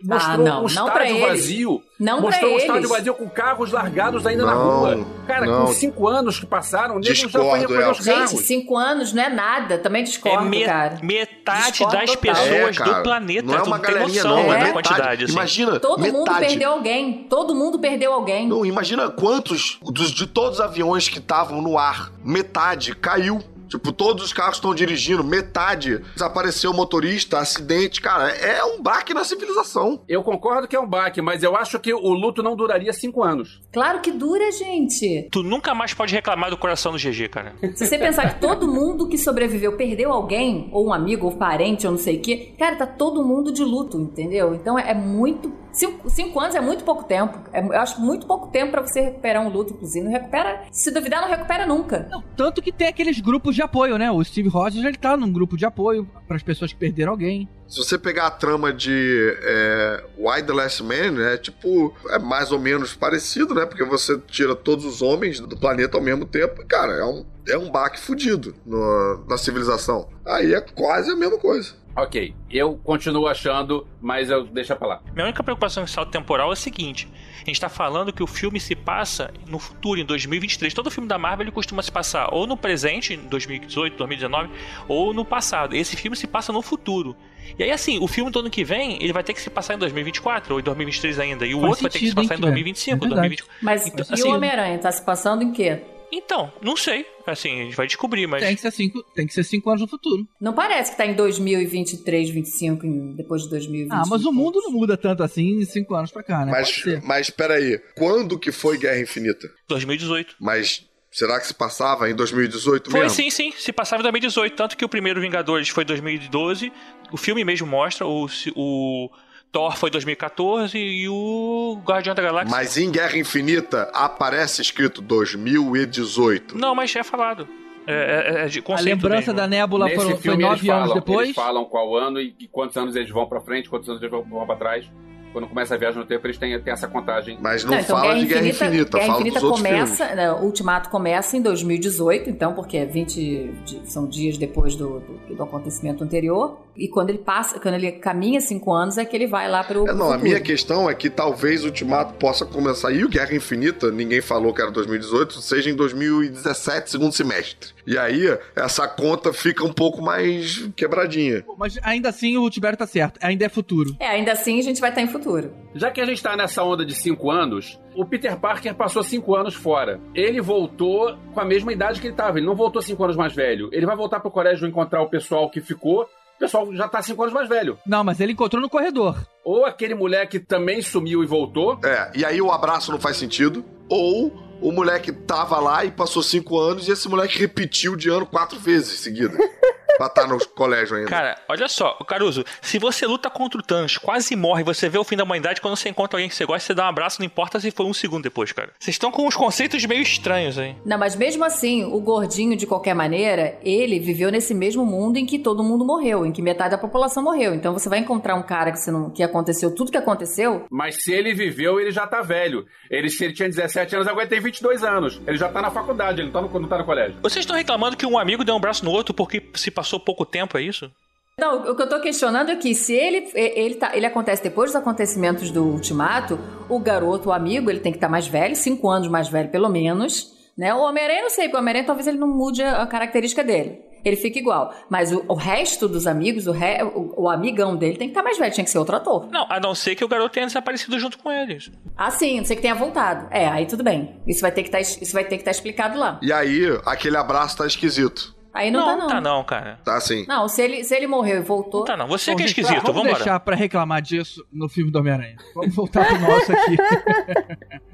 Mostrou 0.03 0.33
Ah, 0.33 0.37
não, 0.37 0.43
um 0.45 0.59
não 0.61 0.65
estádio 0.67 0.91
pra 0.93 1.09
eles. 1.09 1.21
vazio. 1.21 1.83
Não 1.99 2.13
pra 2.17 2.25
mostrou 2.27 2.49
um 2.49 2.53
eles. 2.53 2.63
estádio 2.63 2.89
vazio 2.89 3.13
com 3.13 3.29
carros 3.29 3.71
largados 3.71 4.25
ainda 4.25 4.45
na 4.45 4.55
Não, 4.55 4.79
rua. 4.79 5.05
Cara, 5.27 5.45
não. 5.45 5.65
com 5.65 5.73
cinco 5.73 6.07
anos 6.07 6.39
que 6.39 6.45
passaram, 6.45 6.95
o 6.95 6.99
nego 6.99 7.13
já 7.15 7.91
os. 7.91 7.97
Gente, 7.97 8.15
carros. 8.15 8.41
cinco 8.45 8.77
anos 8.77 9.13
não 9.13 9.23
é 9.23 9.29
nada. 9.29 9.77
Também 9.77 10.01
É 10.01 10.05
discordo, 10.05 10.45
me- 10.45 10.63
cara. 10.65 10.99
metade 11.03 11.71
Discordo 11.71 11.97
das 11.97 12.09
total. 12.11 12.21
pessoas 12.35 12.77
É, 12.79 12.83
do 12.83 13.03
planeta. 13.03 13.47
Não 13.47 13.55
é 13.57 13.61
uma 13.63 13.77
galerinha, 13.77 14.23
noção 14.23 14.37
não. 14.43 14.47
da 14.49 14.55
É 14.55 14.57
metade. 14.63 14.73
quantidade. 14.73 15.23
Assim. 15.25 15.33
Imagina, 15.33 15.79
Todo 15.79 15.99
mundo 16.01 16.17
metade. 16.31 16.45
perdeu 16.47 16.71
alguém. 16.71 17.25
Todo 17.29 17.55
mundo 17.55 17.79
perdeu 17.79 18.13
alguém. 18.13 18.47
Não, 18.47 18.65
imagina 18.65 19.09
quantos 19.09 19.77
dos, 19.83 20.11
de 20.11 20.25
todos 20.27 20.59
os 20.59 20.61
aviões 20.61 21.07
que 21.09 21.19
estavam 21.19 21.61
no 21.61 21.77
ar, 21.77 22.11
metade 22.23 22.95
caiu. 22.95 23.41
Tipo, 23.69 23.91
todos 23.91 24.23
os 24.23 24.33
carros 24.33 24.55
estão 24.55 24.73
dirigindo, 24.73 25.23
metade 25.23 25.99
desapareceu 26.13 26.71
o 26.71 26.73
motorista, 26.73 27.39
acidente. 27.39 28.01
Cara, 28.01 28.29
é 28.29 28.63
um 28.63 28.81
baque 28.81 29.13
na 29.13 29.23
civilização. 29.23 30.01
Eu 30.07 30.23
concordo 30.23 30.67
que 30.67 30.75
é 30.75 30.79
um 30.79 30.87
baque, 30.87 31.21
mas 31.21 31.43
eu 31.43 31.55
acho 31.55 31.79
que 31.79 31.93
o 31.93 32.13
luto 32.13 32.41
não 32.41 32.55
duraria 32.55 32.91
cinco 32.93 33.23
anos. 33.23 33.61
Claro 33.71 34.01
que 34.01 34.11
dura, 34.11 34.51
gente. 34.51 35.27
Tu 35.31 35.43
nunca 35.43 35.73
mais 35.73 35.93
pode 35.93 36.13
reclamar 36.13 36.49
do 36.49 36.57
coração 36.57 36.91
do 36.91 36.97
GG, 36.97 37.29
cara. 37.29 37.53
Se 37.75 37.85
você 37.85 37.97
pensar 37.97 38.33
que 38.33 38.41
todo 38.41 38.67
mundo 38.67 39.07
que 39.07 39.17
sobreviveu 39.17 39.77
perdeu 39.77 40.11
alguém, 40.11 40.69
ou 40.71 40.87
um 40.87 40.93
amigo, 40.93 41.27
ou 41.27 41.37
parente, 41.37 41.85
ou 41.85 41.91
não 41.91 41.99
sei 41.99 42.17
o 42.17 42.21
quê, 42.21 42.53
cara, 42.57 42.75
tá 42.75 42.87
todo 42.87 43.23
mundo 43.23 43.51
de 43.51 43.63
luto, 43.63 43.99
entendeu? 43.99 44.55
Então 44.55 44.77
é, 44.77 44.91
é 44.91 44.93
muito. 44.93 45.53
Cinco, 45.71 46.09
cinco 46.09 46.39
anos 46.39 46.55
é 46.55 46.61
muito 46.61 46.83
pouco 46.83 47.03
tempo. 47.03 47.37
É- 47.53 47.63
eu 47.63 47.79
acho 47.79 48.01
muito 48.01 48.25
pouco 48.25 48.47
tempo 48.47 48.71
pra 48.71 48.81
você 48.81 49.01
recuperar 49.01 49.45
um 49.45 49.49
luto, 49.49 49.73
inclusive. 49.73 50.03
Não 50.05 50.11
recupera. 50.11 50.63
Se 50.71 50.91
duvidar, 50.91 51.21
não 51.21 51.29
recupera 51.29 51.65
nunca. 51.65 52.07
Não, 52.09 52.21
tanto 52.35 52.61
que 52.61 52.71
tem 52.71 52.87
aqueles 52.87 53.19
grupos 53.19 53.55
de 53.55 53.61
apoio, 53.61 53.97
né? 53.97 54.09
O 54.11 54.23
Steve 54.23 54.49
Rogers, 54.49 54.83
ele 54.83 54.97
tá 54.97 55.15
num 55.15 55.31
grupo 55.31 55.55
de 55.57 55.65
apoio 55.65 56.09
para 56.27 56.35
as 56.35 56.43
pessoas 56.43 56.73
que 56.73 56.79
perderam 56.79 57.11
alguém. 57.11 57.47
Se 57.67 57.77
você 57.77 57.99
pegar 57.99 58.25
a 58.27 58.31
trama 58.31 58.73
de 58.73 59.37
é, 59.43 60.03
Why 60.17 60.41
the 60.43 60.53
Last 60.53 60.81
Man, 60.83 61.21
é 61.23 61.37
tipo, 61.37 61.93
é 62.09 62.17
mais 62.17 62.51
ou 62.51 62.59
menos 62.59 62.95
parecido, 62.95 63.53
né? 63.53 63.65
Porque 63.65 63.83
você 63.83 64.17
tira 64.27 64.55
todos 64.55 64.85
os 64.85 65.01
homens 65.03 65.39
do 65.39 65.55
planeta 65.55 65.97
ao 65.97 66.03
mesmo 66.03 66.25
tempo. 66.25 66.61
e, 66.61 66.65
Cara, 66.65 66.93
é 66.93 67.05
um, 67.05 67.23
é 67.47 67.57
um 67.57 67.69
baque 67.69 67.99
fudido 67.99 68.55
no- 68.65 69.23
na 69.29 69.37
civilização. 69.37 70.07
Aí 70.25 70.53
é 70.53 70.61
quase 70.61 71.11
a 71.11 71.15
mesma 71.15 71.37
coisa. 71.37 71.73
Ok, 72.03 72.33
eu 72.49 72.77
continuo 72.77 73.27
achando, 73.27 73.85
mas 73.99 74.29
eu 74.29 74.45
deixa 74.45 74.75
pra 74.75 74.87
lá. 74.87 75.01
Minha 75.13 75.25
única 75.25 75.43
preocupação 75.43 75.83
com 75.83 75.85
esse 75.85 75.93
salto 75.93 76.11
temporal 76.11 76.49
é 76.49 76.53
o 76.53 76.55
seguinte: 76.55 77.09
a 77.41 77.45
gente 77.45 77.59
tá 77.59 77.67
falando 77.67 78.13
que 78.13 78.23
o 78.23 78.27
filme 78.27 78.59
se 78.59 78.73
passa 78.75 79.31
no 79.47 79.59
futuro, 79.59 79.99
em 79.99 80.05
2023. 80.05 80.73
Todo 80.73 80.89
filme 80.89 81.09
da 81.09 81.17
Marvel 81.17 81.45
ele 81.45 81.51
costuma 81.51 81.81
se 81.81 81.91
passar 81.91 82.33
ou 82.33 82.47
no 82.47 82.55
presente, 82.55 83.13
em 83.15 83.27
2018, 83.27 83.97
2019, 83.97 84.49
ou 84.87 85.13
no 85.13 85.25
passado. 85.25 85.75
Esse 85.75 85.97
filme 85.97 86.15
se 86.15 86.25
passa 86.25 86.53
no 86.53 86.61
futuro. 86.61 87.15
E 87.57 87.63
aí, 87.63 87.71
assim, 87.71 87.99
o 87.99 88.07
filme 88.07 88.31
do 88.31 88.39
ano 88.39 88.49
que 88.49 88.63
vem, 88.63 89.01
ele 89.03 89.11
vai 89.11 89.23
ter 89.23 89.33
que 89.33 89.41
se 89.41 89.49
passar 89.49 89.73
em 89.73 89.77
2024 89.79 90.53
ou 90.53 90.59
em 90.59 90.63
2023 90.63 91.19
ainda. 91.19 91.45
E 91.45 91.53
o 91.53 91.59
Faz 91.59 91.69
outro 91.69 91.81
vai 91.83 91.91
ter 91.91 91.99
que 91.99 92.05
se 92.05 92.11
sentido, 92.11 92.21
hein, 92.21 92.27
passar 92.27 92.35
em 92.35 92.37
Guilherme? 92.37 92.63
2025, 92.63 92.95
É 92.95 92.99
verdade. 92.99 93.27
2024. 93.27 93.55
Mas 93.61 93.87
Então, 93.87 94.05
e 94.09 94.13
assim, 94.13 94.31
o 94.31 94.35
Homem-Aranha? 94.35 94.77
Tá 94.77 94.91
se 94.91 95.03
passando 95.03 95.43
em 95.43 95.51
quê? 95.51 95.81
Então, 96.11 96.51
não 96.61 96.75
sei. 96.75 97.05
Assim, 97.27 97.61
a 97.61 97.63
gente 97.65 97.75
vai 97.75 97.85
descobrir, 97.87 98.25
mas. 98.27 98.43
Tem 98.43 98.55
que 98.55 98.61
ser 98.61 98.71
cinco, 98.71 99.03
tem 99.15 99.27
que 99.27 99.33
ser 99.33 99.43
cinco 99.43 99.69
anos 99.69 99.81
no 99.81 99.87
futuro. 99.87 100.27
Não 100.41 100.53
parece 100.53 100.91
que 100.91 100.97
tá 100.97 101.05
em 101.05 101.13
2023, 101.13 102.29
25, 102.29 102.85
em- 102.85 103.15
depois 103.15 103.43
de 103.43 103.49
2020. 103.49 103.91
Ah, 103.91 104.03
mas 104.07 104.25
o 104.25 104.31
mundo 104.31 104.59
não 104.61 104.71
muda 104.71 104.97
tanto 104.97 105.21
assim 105.23 105.57
de 105.59 105.65
cinco 105.65 105.93
anos 105.95 106.11
pra 106.11 106.23
cá, 106.23 106.45
né? 106.45 106.51
Mas, 106.51 106.69
Pode 106.71 106.81
ser. 106.83 107.01
mas 107.03 107.29
peraí, 107.29 107.79
quando 107.95 108.39
que 108.39 108.51
foi 108.51 108.77
Guerra 108.77 108.99
Infinita? 108.99 109.47
2018. 109.67 110.35
Mas 110.39 110.85
será 111.11 111.39
que 111.39 111.47
se 111.47 111.53
passava 111.53 112.09
em 112.09 112.15
2018 112.15 112.89
Foi 112.91 113.01
mesmo? 113.01 113.15
sim, 113.15 113.29
sim. 113.29 113.51
Se 113.57 113.71
passava 113.71 114.01
em 114.01 114.03
2018. 114.03 114.55
Tanto 114.55 114.77
que 114.77 114.85
o 114.85 114.89
primeiro 114.89 115.21
Vingadores 115.21 115.69
foi 115.69 115.85
2012. 115.85 116.71
O 117.11 117.17
filme 117.17 117.43
mesmo 117.43 117.67
mostra. 117.67 118.05
O, 118.07 118.27
o 118.55 119.09
Thor 119.51 119.75
foi 119.77 119.89
2014. 119.89 120.77
E 120.77 121.07
o 121.09 121.79
Guardião 121.85 122.13
da 122.15 122.21
Galáxia. 122.21 122.49
Mas 122.55 122.77
em 122.77 122.89
Guerra 122.91 123.17
Infinita 123.17 123.89
aparece 123.93 124.61
escrito 124.61 125.01
2018. 125.01 126.57
Não, 126.57 126.73
mas 126.75 126.95
é 126.95 127.03
falado. 127.03 127.47
É, 127.87 128.41
é- 128.41 128.43
é 128.43 128.47
de 128.47 128.59
A 128.59 128.61
conceito 128.61 128.85
lembrança 128.85 129.17
mesmo. 129.17 129.33
da 129.33 129.47
Nébula 129.47 129.85
Nesse 129.85 129.95
foram- 129.97 130.17
foi 130.17 130.37
nove 130.37 130.59
eles 130.59 130.69
anos 130.69 130.81
falam, 130.89 130.93
depois. 130.95 131.23
Eles 131.27 131.35
falam 131.35 131.65
qual 131.65 131.95
ano 131.95 132.19
e, 132.19 132.35
e 132.39 132.47
quantos 132.47 132.77
anos 132.77 132.95
eles 132.95 133.09
vão 133.09 133.25
pra 133.27 133.41
frente, 133.41 133.69
quantos 133.69 133.89
anos 133.89 134.01
eles 134.01 134.11
vão, 134.11 134.21
vão 134.23 134.45
pra 134.45 134.55
trás. 134.55 134.85
Quando 135.31 135.47
começa 135.47 135.75
a 135.75 135.77
viagem 135.77 135.99
no 135.99 136.05
tempo, 136.07 136.25
eles 136.25 136.39
têm, 136.39 136.59
têm 136.59 136.73
essa 136.73 136.87
contagem. 136.87 137.37
Mas 137.39 137.63
não, 137.63 137.83
fala 137.83 138.15
de 138.15 138.25
Guerra 138.25 138.47
Infinita, 138.47 138.97
Guerra 138.97 139.07
fala 139.11 139.19
Infinita 139.21 139.39
dos 139.39 139.49
começa, 139.57 139.95
filmes. 140.07 140.15
né, 140.15 140.31
o 140.31 140.43
Ultimato 140.43 140.89
começa 140.89 141.37
em 141.37 141.41
2018, 141.41 142.31
então, 142.31 142.53
porque 142.53 142.77
é 142.77 142.85
20 142.85 143.51
di- 143.63 143.81
são 143.85 144.07
dias 144.07 144.39
depois 144.39 144.75
do, 144.75 144.99
do, 144.99 145.35
do 145.35 145.43
acontecimento 145.43 146.03
anterior. 146.03 146.57
E 146.79 146.87
quando 146.87 147.09
ele 147.09 147.19
passa, 147.19 147.59
quando 147.59 147.75
ele 147.75 147.91
caminha 147.91 148.39
cinco 148.39 148.73
anos, 148.73 148.97
é 148.97 149.03
que 149.03 149.15
ele 149.15 149.27
vai 149.27 149.49
lá 149.49 149.63
pro. 149.63 149.85
É, 149.87 149.93
não, 149.93 150.07
pro 150.07 150.15
a 150.15 150.17
minha 150.17 150.39
questão 150.39 150.89
é 150.89 150.95
que 150.95 151.09
talvez 151.09 151.63
o 151.63 151.67
Ultimato 151.67 152.13
possa 152.13 152.45
começar. 152.45 152.91
E 152.91 153.03
o 153.03 153.09
Guerra 153.09 153.35
Infinita, 153.35 153.91
ninguém 153.91 154.21
falou 154.21 154.53
que 154.53 154.61
era 154.61 154.71
2018, 154.71 155.41
seja 155.41 155.69
em 155.69 155.75
2017, 155.75 156.89
segundo 156.89 157.11
semestre. 157.11 157.71
E 157.85 157.97
aí, 157.97 158.25
essa 158.55 158.87
conta 158.87 159.33
fica 159.33 159.65
um 159.65 159.73
pouco 159.73 160.01
mais 160.01 160.69
quebradinha. 160.75 161.43
Mas 161.57 161.77
ainda 161.83 162.09
assim 162.09 162.37
o 162.37 162.49
Tibério 162.49 162.77
tá 162.77 162.87
certo. 162.87 163.19
Ainda 163.21 163.45
é 163.45 163.49
futuro. 163.49 163.95
É, 163.99 164.07
ainda 164.07 164.31
assim 164.31 164.57
a 164.59 164.63
gente 164.63 164.79
vai 164.79 164.89
estar 164.89 165.01
em 165.01 165.07
futuro. 165.07 165.51
Já 165.75 165.91
que 165.91 165.99
a 165.99 166.05
gente 166.05 166.21
tá 166.21 166.37
nessa 166.37 166.63
onda 166.63 166.85
de 166.85 166.95
cinco 166.95 167.29
anos, 167.29 167.79
o 167.95 168.05
Peter 168.05 168.37
Parker 168.39 168.73
passou 168.75 169.03
cinco 169.03 169.35
anos 169.35 169.55
fora. 169.55 169.99
Ele 170.15 170.39
voltou 170.39 171.17
com 171.33 171.39
a 171.39 171.45
mesma 171.45 171.73
idade 171.73 171.99
que 171.99 172.07
ele 172.07 172.15
tava. 172.15 172.37
Ele 172.37 172.45
não 172.45 172.55
voltou 172.55 172.81
cinco 172.81 173.03
anos 173.03 173.17
mais 173.17 173.33
velho. 173.33 173.69
Ele 173.73 173.85
vai 173.85 173.95
voltar 173.95 174.19
pro 174.19 174.31
colégio 174.31 174.67
encontrar 174.67 175.01
o 175.01 175.09
pessoal 175.09 175.49
que 175.49 175.59
ficou. 175.59 176.07
O 176.39 176.45
pessoal 176.47 176.73
já 176.73 176.87
tá 176.87 177.01
cinco 177.01 177.21
anos 177.21 177.33
mais 177.33 177.49
velho. 177.49 177.77
Não, 177.85 178.01
mas 178.01 178.21
ele 178.21 178.31
encontrou 178.31 178.61
no 178.61 178.69
corredor. 178.69 179.17
Ou 179.43 179.65
aquele 179.65 179.93
moleque 179.93 180.39
também 180.39 180.81
sumiu 180.81 181.21
e 181.21 181.25
voltou. 181.25 181.77
É, 181.83 182.09
e 182.15 182.23
aí 182.23 182.41
o 182.41 182.49
abraço 182.49 182.93
não 182.93 182.99
faz 182.99 183.17
sentido. 183.17 183.65
Ou 183.89 184.31
o 184.61 184.71
moleque 184.71 185.11
tava 185.11 185.59
lá 185.59 185.83
e 185.83 185.91
passou 185.91 186.23
cinco 186.23 186.57
anos 186.57 186.87
e 186.87 186.93
esse 186.93 187.09
moleque 187.09 187.37
repetiu 187.37 187.97
de 187.97 188.09
ano 188.09 188.25
quatro 188.25 188.57
vezes 188.57 189.01
seguida. 189.01 189.37
pra 189.97 190.07
estar 190.07 190.27
no 190.27 190.39
colégio 190.49 190.97
ainda. 190.97 191.09
Cara, 191.09 191.37
olha 191.47 191.67
só, 191.67 191.93
Caruso, 192.07 192.43
se 192.61 192.79
você 192.79 193.05
luta 193.05 193.29
contra 193.29 193.59
o 193.59 193.63
Thanos, 193.63 193.97
quase 193.97 194.35
morre, 194.35 194.63
você 194.63 194.89
vê 194.89 194.97
o 194.97 195.03
fim 195.03 195.15
da 195.15 195.23
humanidade, 195.23 195.61
quando 195.61 195.75
você 195.75 195.89
encontra 195.89 196.17
alguém 196.17 196.29
que 196.29 196.35
você 196.35 196.45
gosta, 196.45 196.67
você 196.67 196.73
dá 196.73 196.85
um 196.85 196.89
abraço, 196.89 197.19
não 197.19 197.25
importa 197.25 197.59
se 197.59 197.71
foi 197.71 197.85
um 197.85 197.93
segundo 197.93 198.23
depois, 198.23 198.51
cara. 198.51 198.71
Vocês 198.79 198.95
estão 198.95 199.11
com 199.11 199.27
uns 199.27 199.35
conceitos 199.35 199.85
meio 199.85 200.01
estranhos 200.01 200.57
aí. 200.57 200.75
Não, 200.85 200.97
mas 200.97 201.15
mesmo 201.15 201.43
assim, 201.43 201.83
o 201.83 201.99
gordinho, 201.99 202.55
de 202.55 202.65
qualquer 202.65 202.93
maneira, 202.93 203.57
ele 203.63 203.99
viveu 203.99 204.31
nesse 204.31 204.53
mesmo 204.53 204.85
mundo 204.85 205.17
em 205.17 205.25
que 205.25 205.39
todo 205.39 205.63
mundo 205.63 205.85
morreu, 205.85 206.25
em 206.25 206.31
que 206.31 206.41
metade 206.41 206.71
da 206.71 206.77
população 206.77 207.23
morreu. 207.23 207.53
Então 207.53 207.73
você 207.73 207.89
vai 207.89 207.99
encontrar 207.99 208.35
um 208.35 208.43
cara 208.43 208.71
que, 208.71 208.79
você 208.79 208.91
não, 208.91 209.09
que 209.09 209.23
aconteceu 209.23 209.73
tudo 209.73 209.91
que 209.91 209.97
aconteceu. 209.97 210.65
Mas 210.69 211.03
se 211.03 211.11
ele 211.11 211.33
viveu, 211.33 211.79
ele 211.79 211.91
já 211.91 212.05
tá 212.07 212.21
velho. 212.21 212.65
Ele, 212.89 213.09
se 213.09 213.23
ele 213.23 213.33
tinha 213.33 213.49
17 213.49 213.95
anos, 213.95 214.07
agora 214.07 214.23
ele 214.23 214.29
tem 214.29 214.41
22 214.41 214.83
anos. 214.83 215.21
Ele 215.27 215.37
já 215.37 215.49
tá 215.49 215.61
na 215.61 215.71
faculdade, 215.71 216.21
ele 216.21 216.31
não 216.31 216.33
tá 216.33 216.41
no, 216.41 216.59
não 216.59 216.67
tá 216.67 216.77
no 216.77 216.85
colégio. 216.85 217.17
Vocês 217.21 217.43
estão 217.43 217.55
reclamando 217.55 217.97
que 217.97 218.05
um 218.05 218.17
amigo 218.17 218.43
deu 218.43 218.55
um 218.55 218.59
braço 218.59 218.83
no 218.85 218.91
outro 218.91 219.13
porque 219.13 219.41
se 219.55 219.71
passou 219.79 219.99
pouco 219.99 220.25
tempo, 220.25 220.57
é 220.57 220.61
isso? 220.61 220.91
Não, 221.39 221.71
o 221.71 221.75
que 221.75 221.81
eu 221.81 221.87
tô 221.87 222.01
questionando 222.01 222.49
é 222.51 222.55
que 222.57 222.75
se 222.75 222.93
ele 222.93 223.29
ele, 223.33 223.75
tá, 223.75 223.95
ele 223.95 224.05
acontece 224.05 224.43
depois 224.43 224.71
dos 224.71 224.75
acontecimentos 224.75 225.51
do 225.51 225.63
Ultimato, 225.63 226.37
o 226.67 226.77
garoto, 226.79 227.29
o 227.29 227.31
amigo, 227.31 227.69
ele 227.69 227.79
tem 227.79 227.93
que 227.93 227.97
estar 227.97 228.09
mais 228.09 228.27
velho, 228.27 228.55
cinco 228.57 228.89
anos 228.89 229.07
mais 229.07 229.29
velho 229.29 229.49
pelo 229.49 229.69
menos, 229.69 230.33
né? 230.57 230.73
O 230.73 230.79
Homem-Aranha, 230.81 231.21
não 231.21 231.29
sei, 231.29 231.45
porque 231.45 231.55
o 231.55 231.59
Homem-Aranha 231.61 231.85
talvez 231.85 232.07
ele 232.07 232.17
não 232.17 232.27
mude 232.27 232.61
a 232.61 232.85
característica 232.85 233.41
dele. 233.41 233.79
Ele 234.03 234.15
fica 234.17 234.37
igual. 234.39 234.73
Mas 234.89 235.11
o, 235.13 235.23
o 235.27 235.33
resto 235.33 235.87
dos 235.87 236.07
amigos, 236.07 236.45
o, 236.47 236.51
re- 236.51 236.83
o, 236.83 237.23
o 237.23 237.29
amigão 237.29 237.75
dele 237.75 237.97
tem 237.97 238.07
que 238.07 238.11
estar 238.11 238.23
mais 238.23 238.37
velho, 238.37 238.53
tinha 238.53 238.63
que 238.65 238.69
ser 238.69 238.77
outro 238.79 238.95
ator. 238.97 239.27
Não, 239.31 239.45
a 239.49 239.59
não 239.61 239.73
ser 239.75 239.95
que 239.95 240.03
o 240.03 240.07
garoto 240.09 240.33
tenha 240.33 240.45
desaparecido 240.45 240.97
junto 240.99 241.17
com 241.19 241.29
eles. 241.31 241.69
Ah, 241.97 242.09
sim, 242.11 242.37
não 242.39 242.45
sei 242.45 242.55
que 242.57 242.61
tenha 242.61 242.75
voltado. 242.75 243.27
É, 243.31 243.47
aí 243.47 243.65
tudo 243.65 243.83
bem. 243.83 244.15
Isso 244.27 244.41
vai 244.41 244.51
ter 244.51 244.63
que 244.63 244.69
tá, 244.69 244.79
isso 244.81 245.13
vai 245.13 245.23
ter 245.23 245.35
que 245.35 245.41
estar 245.41 245.51
explicado 245.51 245.97
lá. 245.99 246.17
E 246.21 246.31
aí, 246.33 246.63
aquele 246.85 247.15
abraço 247.17 247.57
tá 247.57 247.65
esquisito. 247.67 248.33
Aí 248.53 248.71
não, 248.71 248.85
tá 248.85 248.97
não. 248.97 249.07
tá 249.07 249.21
não, 249.21 249.43
cara. 249.43 249.79
Tá 249.83 249.97
assim. 249.97 250.25
Não, 250.27 250.47
se 250.47 250.61
ele, 250.61 250.83
se 250.83 250.95
ele 250.95 251.07
morreu 251.07 251.37
e 251.37 251.41
voltou. 251.41 251.81
Não 251.81 251.87
tá 251.87 251.97
não. 251.97 252.07
Você 252.07 252.31
Bom, 252.31 252.37
que 252.37 252.43
é 252.43 252.47
gente, 252.47 252.61
esquisito, 252.61 252.91
vamos 252.91 253.13
deixar 253.13 253.39
pra 253.39 253.55
reclamar 253.55 254.01
disso 254.01 254.45
no 254.51 254.67
filme 254.67 254.91
do 254.91 254.99
Homem-Aranha. 254.99 255.37
Vamos 255.53 255.75
voltar 255.75 256.05
pro 256.07 256.19
nosso 256.19 256.51
aqui. 256.51 256.77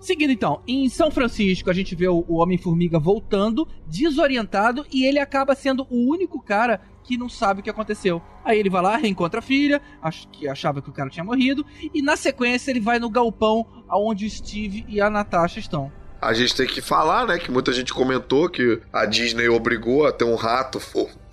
Seguindo 0.00 0.30
então, 0.30 0.62
em 0.66 0.88
São 0.88 1.10
Francisco 1.10 1.68
a 1.68 1.72
gente 1.72 1.94
vê 1.94 2.08
o, 2.08 2.24
Homem-Formiga 2.28 2.98
voltando, 2.98 3.66
desorientado, 3.86 4.86
e 4.92 5.04
ele 5.04 5.18
acaba 5.18 5.54
sendo 5.54 5.86
o 5.90 6.08
único 6.10 6.40
cara 6.40 6.80
que 7.02 7.18
não 7.18 7.28
sabe 7.28 7.60
o 7.60 7.62
que 7.62 7.70
aconteceu. 7.70 8.22
Aí 8.44 8.58
ele 8.58 8.70
vai 8.70 8.80
lá, 8.80 8.96
reencontra 8.96 9.40
a 9.40 9.42
filha, 9.42 9.82
acho 10.00 10.28
que 10.28 10.46
achava 10.46 10.80
que 10.80 10.88
o 10.88 10.92
cara 10.92 11.10
tinha 11.10 11.24
morrido, 11.24 11.66
e 11.92 12.00
na 12.00 12.16
sequência 12.16 12.70
ele 12.70 12.80
vai 12.80 12.98
no 12.98 13.10
galpão 13.10 13.66
aonde 13.88 14.24
o 14.24 14.30
Steve 14.30 14.84
e 14.88 15.00
a 15.00 15.10
Natasha 15.10 15.58
estão. 15.58 15.90
A 16.20 16.32
gente 16.32 16.54
tem 16.54 16.66
que 16.66 16.80
falar, 16.80 17.26
né, 17.26 17.38
que 17.38 17.50
muita 17.50 17.72
gente 17.72 17.92
comentou 17.94 18.48
que 18.48 18.80
a 18.92 19.04
Disney 19.06 19.48
obrigou 19.48 20.06
a 20.06 20.12
ter 20.12 20.24
um 20.24 20.34
rato 20.34 20.80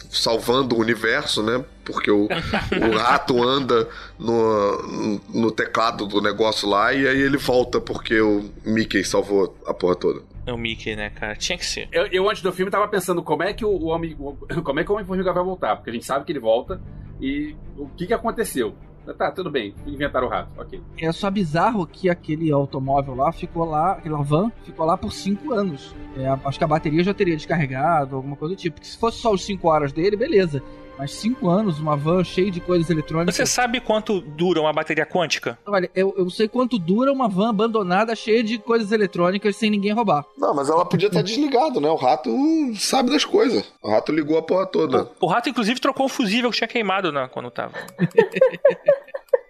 salvando 0.09 0.75
o 0.75 0.79
universo, 0.79 1.41
né? 1.43 1.63
Porque 1.83 2.09
o, 2.09 2.25
o 2.25 2.97
rato 2.97 3.41
anda 3.43 3.87
no, 4.17 5.19
no 5.33 5.51
teclado 5.51 6.05
do 6.05 6.21
negócio 6.21 6.67
lá 6.69 6.93
e 6.93 7.07
aí 7.07 7.19
ele 7.19 7.37
volta 7.37 7.81
porque 7.81 8.19
o 8.21 8.49
Mickey 8.65 9.03
salvou 9.03 9.57
a 9.65 9.73
porra 9.73 9.95
toda. 9.95 10.21
É 10.45 10.53
o 10.53 10.57
Mickey, 10.57 10.95
né, 10.95 11.09
cara? 11.09 11.35
Tinha 11.35 11.57
que 11.57 11.65
ser. 11.65 11.87
Eu, 11.91 12.05
eu, 12.07 12.29
antes 12.29 12.41
do 12.43 12.51
filme, 12.53 12.71
tava 12.71 12.87
pensando 12.87 13.21
como 13.23 13.43
é 13.43 13.51
que 13.53 13.65
o, 13.65 13.69
o 13.69 13.85
homem. 13.85 14.15
o- 14.19 14.35
como 14.63 14.79
é 14.79 14.83
que 14.83 14.91
o 14.91 14.93
Homem-Formiga 14.93 15.33
vai 15.33 15.43
voltar? 15.43 15.75
Porque 15.75 15.89
a 15.89 15.93
gente 15.93 16.05
sabe 16.05 16.23
que 16.25 16.31
ele 16.31 16.39
volta. 16.39 16.79
E 17.19 17.55
o 17.77 17.87
que, 17.89 18.05
que 18.07 18.13
aconteceu? 18.13 18.75
Tá, 19.13 19.31
tudo 19.31 19.51
bem. 19.51 19.73
Inventaram 19.85 20.27
o 20.27 20.29
rato, 20.29 20.49
ok. 20.57 20.81
É 20.99 21.11
só 21.11 21.29
bizarro 21.29 21.85
que 21.85 22.09
aquele 22.09 22.51
automóvel 22.51 23.15
lá 23.15 23.31
ficou 23.31 23.65
lá, 23.65 23.93
aquela 23.93 24.21
van 24.21 24.51
ficou 24.63 24.85
lá 24.85 24.97
por 24.97 25.11
5 25.11 25.53
anos. 25.53 25.95
É, 26.17 26.27
acho 26.27 26.57
que 26.57 26.63
a 26.63 26.67
bateria 26.67 27.03
já 27.03 27.13
teria 27.13 27.35
descarregado, 27.35 28.15
alguma 28.15 28.35
coisa 28.35 28.55
do 28.55 28.57
tipo. 28.57 28.75
Porque 28.75 28.87
se 28.87 28.97
fosse 28.97 29.19
só 29.19 29.33
os 29.33 29.45
5 29.45 29.67
horas 29.67 29.91
dele, 29.91 30.15
beleza. 30.15 30.61
Mas 30.97 31.11
5 31.11 31.49
anos, 31.49 31.79
uma 31.79 31.95
van 31.95 32.23
cheia 32.23 32.49
de 32.49 32.61
coisas 32.61 32.89
eletrônicas. 32.89 33.35
Você 33.35 33.45
sabe 33.45 33.79
quanto 33.79 34.21
dura 34.21 34.61
uma 34.61 34.71
bateria 34.71 35.05
quântica? 35.05 35.57
Olha, 35.65 35.89
eu, 35.93 36.13
eu 36.17 36.29
sei 36.29 36.47
quanto 36.47 36.79
dura 36.79 37.11
uma 37.11 37.27
van 37.27 37.49
abandonada 37.49 38.15
cheia 38.15 38.43
de 38.43 38.57
coisas 38.57 38.91
eletrônicas 38.91 39.55
sem 39.55 39.69
ninguém 39.69 39.91
roubar. 39.91 40.25
Não, 40.37 40.53
mas 40.53 40.69
ela 40.69 40.85
podia 40.85 41.07
estar 41.07 41.21
desligado, 41.21 41.81
né? 41.81 41.89
O 41.89 41.95
rato 41.95 42.31
sabe 42.75 43.11
das 43.11 43.25
coisas. 43.25 43.73
O 43.83 43.89
rato 43.89 44.11
ligou 44.11 44.37
a 44.37 44.41
porra 44.41 44.65
toda. 44.65 45.11
O 45.19 45.27
rato, 45.27 45.49
inclusive, 45.49 45.79
trocou 45.79 46.05
o 46.05 46.09
fusível 46.09 46.49
que 46.49 46.57
tinha 46.57 46.67
queimado 46.67 47.11
né, 47.11 47.29
quando 47.31 47.51
tava. 47.51 47.73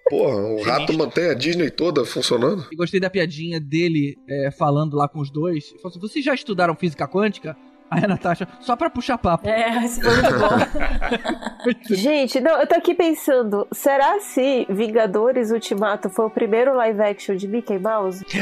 Porra, 0.08 0.36
o 0.36 0.62
rato 0.62 0.94
mantém 0.94 1.32
a 1.32 1.34
Disney 1.34 1.72
toda 1.72 2.06
funcionando. 2.06 2.68
E 2.72 2.76
gostei 2.76 3.00
da 3.00 3.10
piadinha 3.10 3.60
dele 3.60 4.16
é, 4.30 4.52
falando 4.52 4.96
lá 4.96 5.08
com 5.08 5.20
os 5.20 5.32
dois. 5.32 5.72
Ele 5.72 5.80
falou 5.80 5.90
assim, 5.90 6.00
vocês 6.00 6.24
já 6.24 6.34
estudaram 6.34 6.76
física 6.76 7.08
quântica? 7.08 7.58
Aí 7.90 8.04
a 8.04 8.08
Natasha, 8.08 8.48
só 8.60 8.76
pra 8.76 8.90
puxar 8.90 9.18
papo. 9.18 9.48
É, 9.48 9.86
isso 9.86 10.02
foi 10.02 10.12
muito 10.12 10.40
bom. 10.40 11.76
Gente, 11.96 12.40
não, 12.40 12.60
eu 12.60 12.68
tô 12.68 12.76
aqui 12.76 12.96
pensando, 12.96 13.68
será 13.72 14.20
se 14.20 14.66
Vingadores 14.70 15.52
Ultimato 15.52 16.10
foi 16.10 16.26
o 16.26 16.30
primeiro 16.30 16.76
live 16.76 17.02
action 17.02 17.36
de 17.36 17.48
Mickey 17.48 17.78
Mouse? 17.78 18.26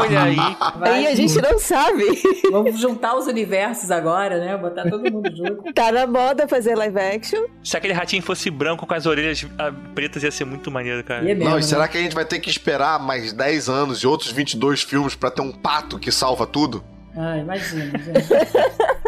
Olha 0.00 0.22
aí. 0.22 0.36
Vai 0.78 0.90
Aí 0.90 1.06
a 1.06 1.14
gente 1.14 1.40
não 1.40 1.58
sabe. 1.58 2.04
Vamos 2.50 2.78
juntar 2.80 3.14
os 3.14 3.26
universos 3.26 3.90
agora, 3.90 4.38
né? 4.38 4.56
Botar 4.56 4.88
todo 4.88 5.10
mundo 5.12 5.30
junto. 5.36 5.72
Tá 5.74 5.92
na 5.92 6.06
moda 6.06 6.48
fazer 6.48 6.74
live 6.76 6.98
action. 6.98 7.44
Se 7.62 7.76
aquele 7.76 7.92
ratinho 7.92 8.22
fosse 8.22 8.50
branco 8.50 8.86
com 8.86 8.94
as 8.94 9.04
orelhas 9.04 9.46
ah, 9.58 9.72
pretas, 9.94 10.22
ia 10.22 10.30
ser 10.30 10.46
muito 10.46 10.70
maneiro, 10.70 11.04
cara. 11.04 11.24
E 11.24 11.30
é 11.30 11.34
mesmo, 11.34 11.50
Não, 11.50 11.58
e 11.58 11.60
né? 11.60 11.66
será 11.66 11.86
que 11.86 11.98
a 11.98 12.00
gente 12.00 12.14
vai 12.14 12.24
ter 12.24 12.38
que 12.40 12.48
esperar 12.48 12.98
mais 12.98 13.32
10 13.32 13.68
anos 13.68 13.98
e 13.98 14.06
outros 14.06 14.32
22 14.32 14.82
filmes 14.82 15.14
pra 15.14 15.30
ter 15.30 15.42
um 15.42 15.52
pato 15.52 15.98
que 15.98 16.10
salva 16.10 16.46
tudo? 16.46 16.82
Ah, 17.16 17.38
imagina, 17.38 17.98
gente. 17.98 18.28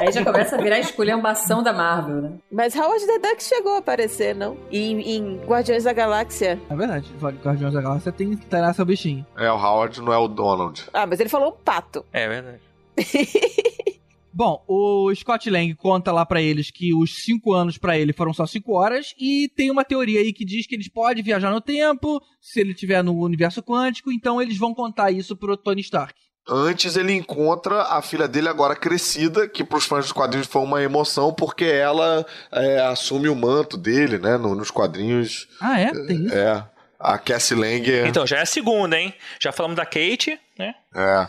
Aí 0.00 0.12
já 0.12 0.24
começa 0.24 0.56
a 0.56 0.60
virar 0.60 0.76
a 0.76 0.80
esculhambação 0.80 1.62
da 1.62 1.72
Marvel, 1.72 2.22
né? 2.22 2.32
Mas 2.50 2.74
Howard 2.74 3.04
the 3.06 3.18
Duck 3.18 3.42
chegou 3.42 3.74
a 3.74 3.78
aparecer, 3.78 4.34
não? 4.34 4.56
E 4.70 4.78
em, 4.78 5.00
em 5.16 5.36
Guardiões 5.44 5.84
da 5.84 5.92
Galáxia. 5.92 6.58
É 6.70 6.76
verdade, 6.76 7.10
Guardiões 7.20 7.74
da 7.74 7.82
Galáxia 7.82 8.12
tem 8.12 8.36
que 8.36 8.46
treinar 8.46 8.74
seu 8.74 8.84
bichinho. 8.86 9.26
É, 9.36 9.50
o 9.50 9.56
Howard 9.56 10.00
não 10.00 10.12
é 10.12 10.18
o 10.18 10.28
Donald. 10.28 10.86
Ah, 10.92 11.06
mas 11.06 11.20
ele 11.20 11.28
falou 11.28 11.50
um 11.50 11.64
pato. 11.64 12.04
É 12.12 12.28
verdade. 12.28 12.60
Bom, 14.32 14.62
o 14.68 15.12
Scott 15.16 15.50
Lang 15.50 15.74
conta 15.74 16.12
lá 16.12 16.24
pra 16.24 16.40
eles 16.40 16.70
que 16.70 16.94
os 16.94 17.24
cinco 17.24 17.52
anos 17.52 17.76
pra 17.76 17.98
ele 17.98 18.12
foram 18.12 18.32
só 18.32 18.46
cinco 18.46 18.72
horas 18.72 19.12
e 19.18 19.50
tem 19.56 19.68
uma 19.68 19.84
teoria 19.84 20.20
aí 20.20 20.32
que 20.32 20.44
diz 20.44 20.64
que 20.64 20.76
eles 20.76 20.88
podem 20.88 21.24
viajar 21.24 21.50
no 21.50 21.60
tempo 21.60 22.22
se 22.40 22.60
ele 22.60 22.70
estiver 22.70 23.02
no 23.02 23.18
universo 23.18 23.60
quântico, 23.60 24.12
então 24.12 24.40
eles 24.40 24.56
vão 24.56 24.72
contar 24.72 25.10
isso 25.10 25.36
pro 25.36 25.56
Tony 25.56 25.80
Stark. 25.80 26.14
Antes 26.50 26.96
ele 26.96 27.12
encontra 27.12 27.82
a 27.82 28.00
filha 28.00 28.26
dele 28.26 28.48
agora 28.48 28.74
crescida, 28.74 29.46
que 29.46 29.62
pros 29.62 29.84
fãs 29.84 30.04
dos 30.06 30.12
quadrinhos 30.12 30.46
foi 30.46 30.62
uma 30.62 30.82
emoção, 30.82 31.32
porque 31.32 31.64
ela 31.64 32.24
é, 32.50 32.80
assume 32.86 33.28
o 33.28 33.34
manto 33.36 33.76
dele, 33.76 34.18
né? 34.18 34.36
no- 34.36 34.54
nos 34.54 34.70
quadrinhos. 34.70 35.46
Ah, 35.60 35.78
é? 35.80 35.90
Tem 35.92 36.24
isso? 36.26 36.34
É. 36.34 36.64
A 36.98 37.16
Cassie 37.18 37.54
Lang 37.56 37.92
é. 37.92 38.08
Então, 38.08 38.26
já 38.26 38.38
é 38.38 38.42
a 38.42 38.46
segunda, 38.46 38.98
hein? 38.98 39.14
Já 39.40 39.52
falamos 39.52 39.76
da 39.76 39.84
Kate, 39.84 40.38
né? 40.58 40.74
é. 40.94 41.28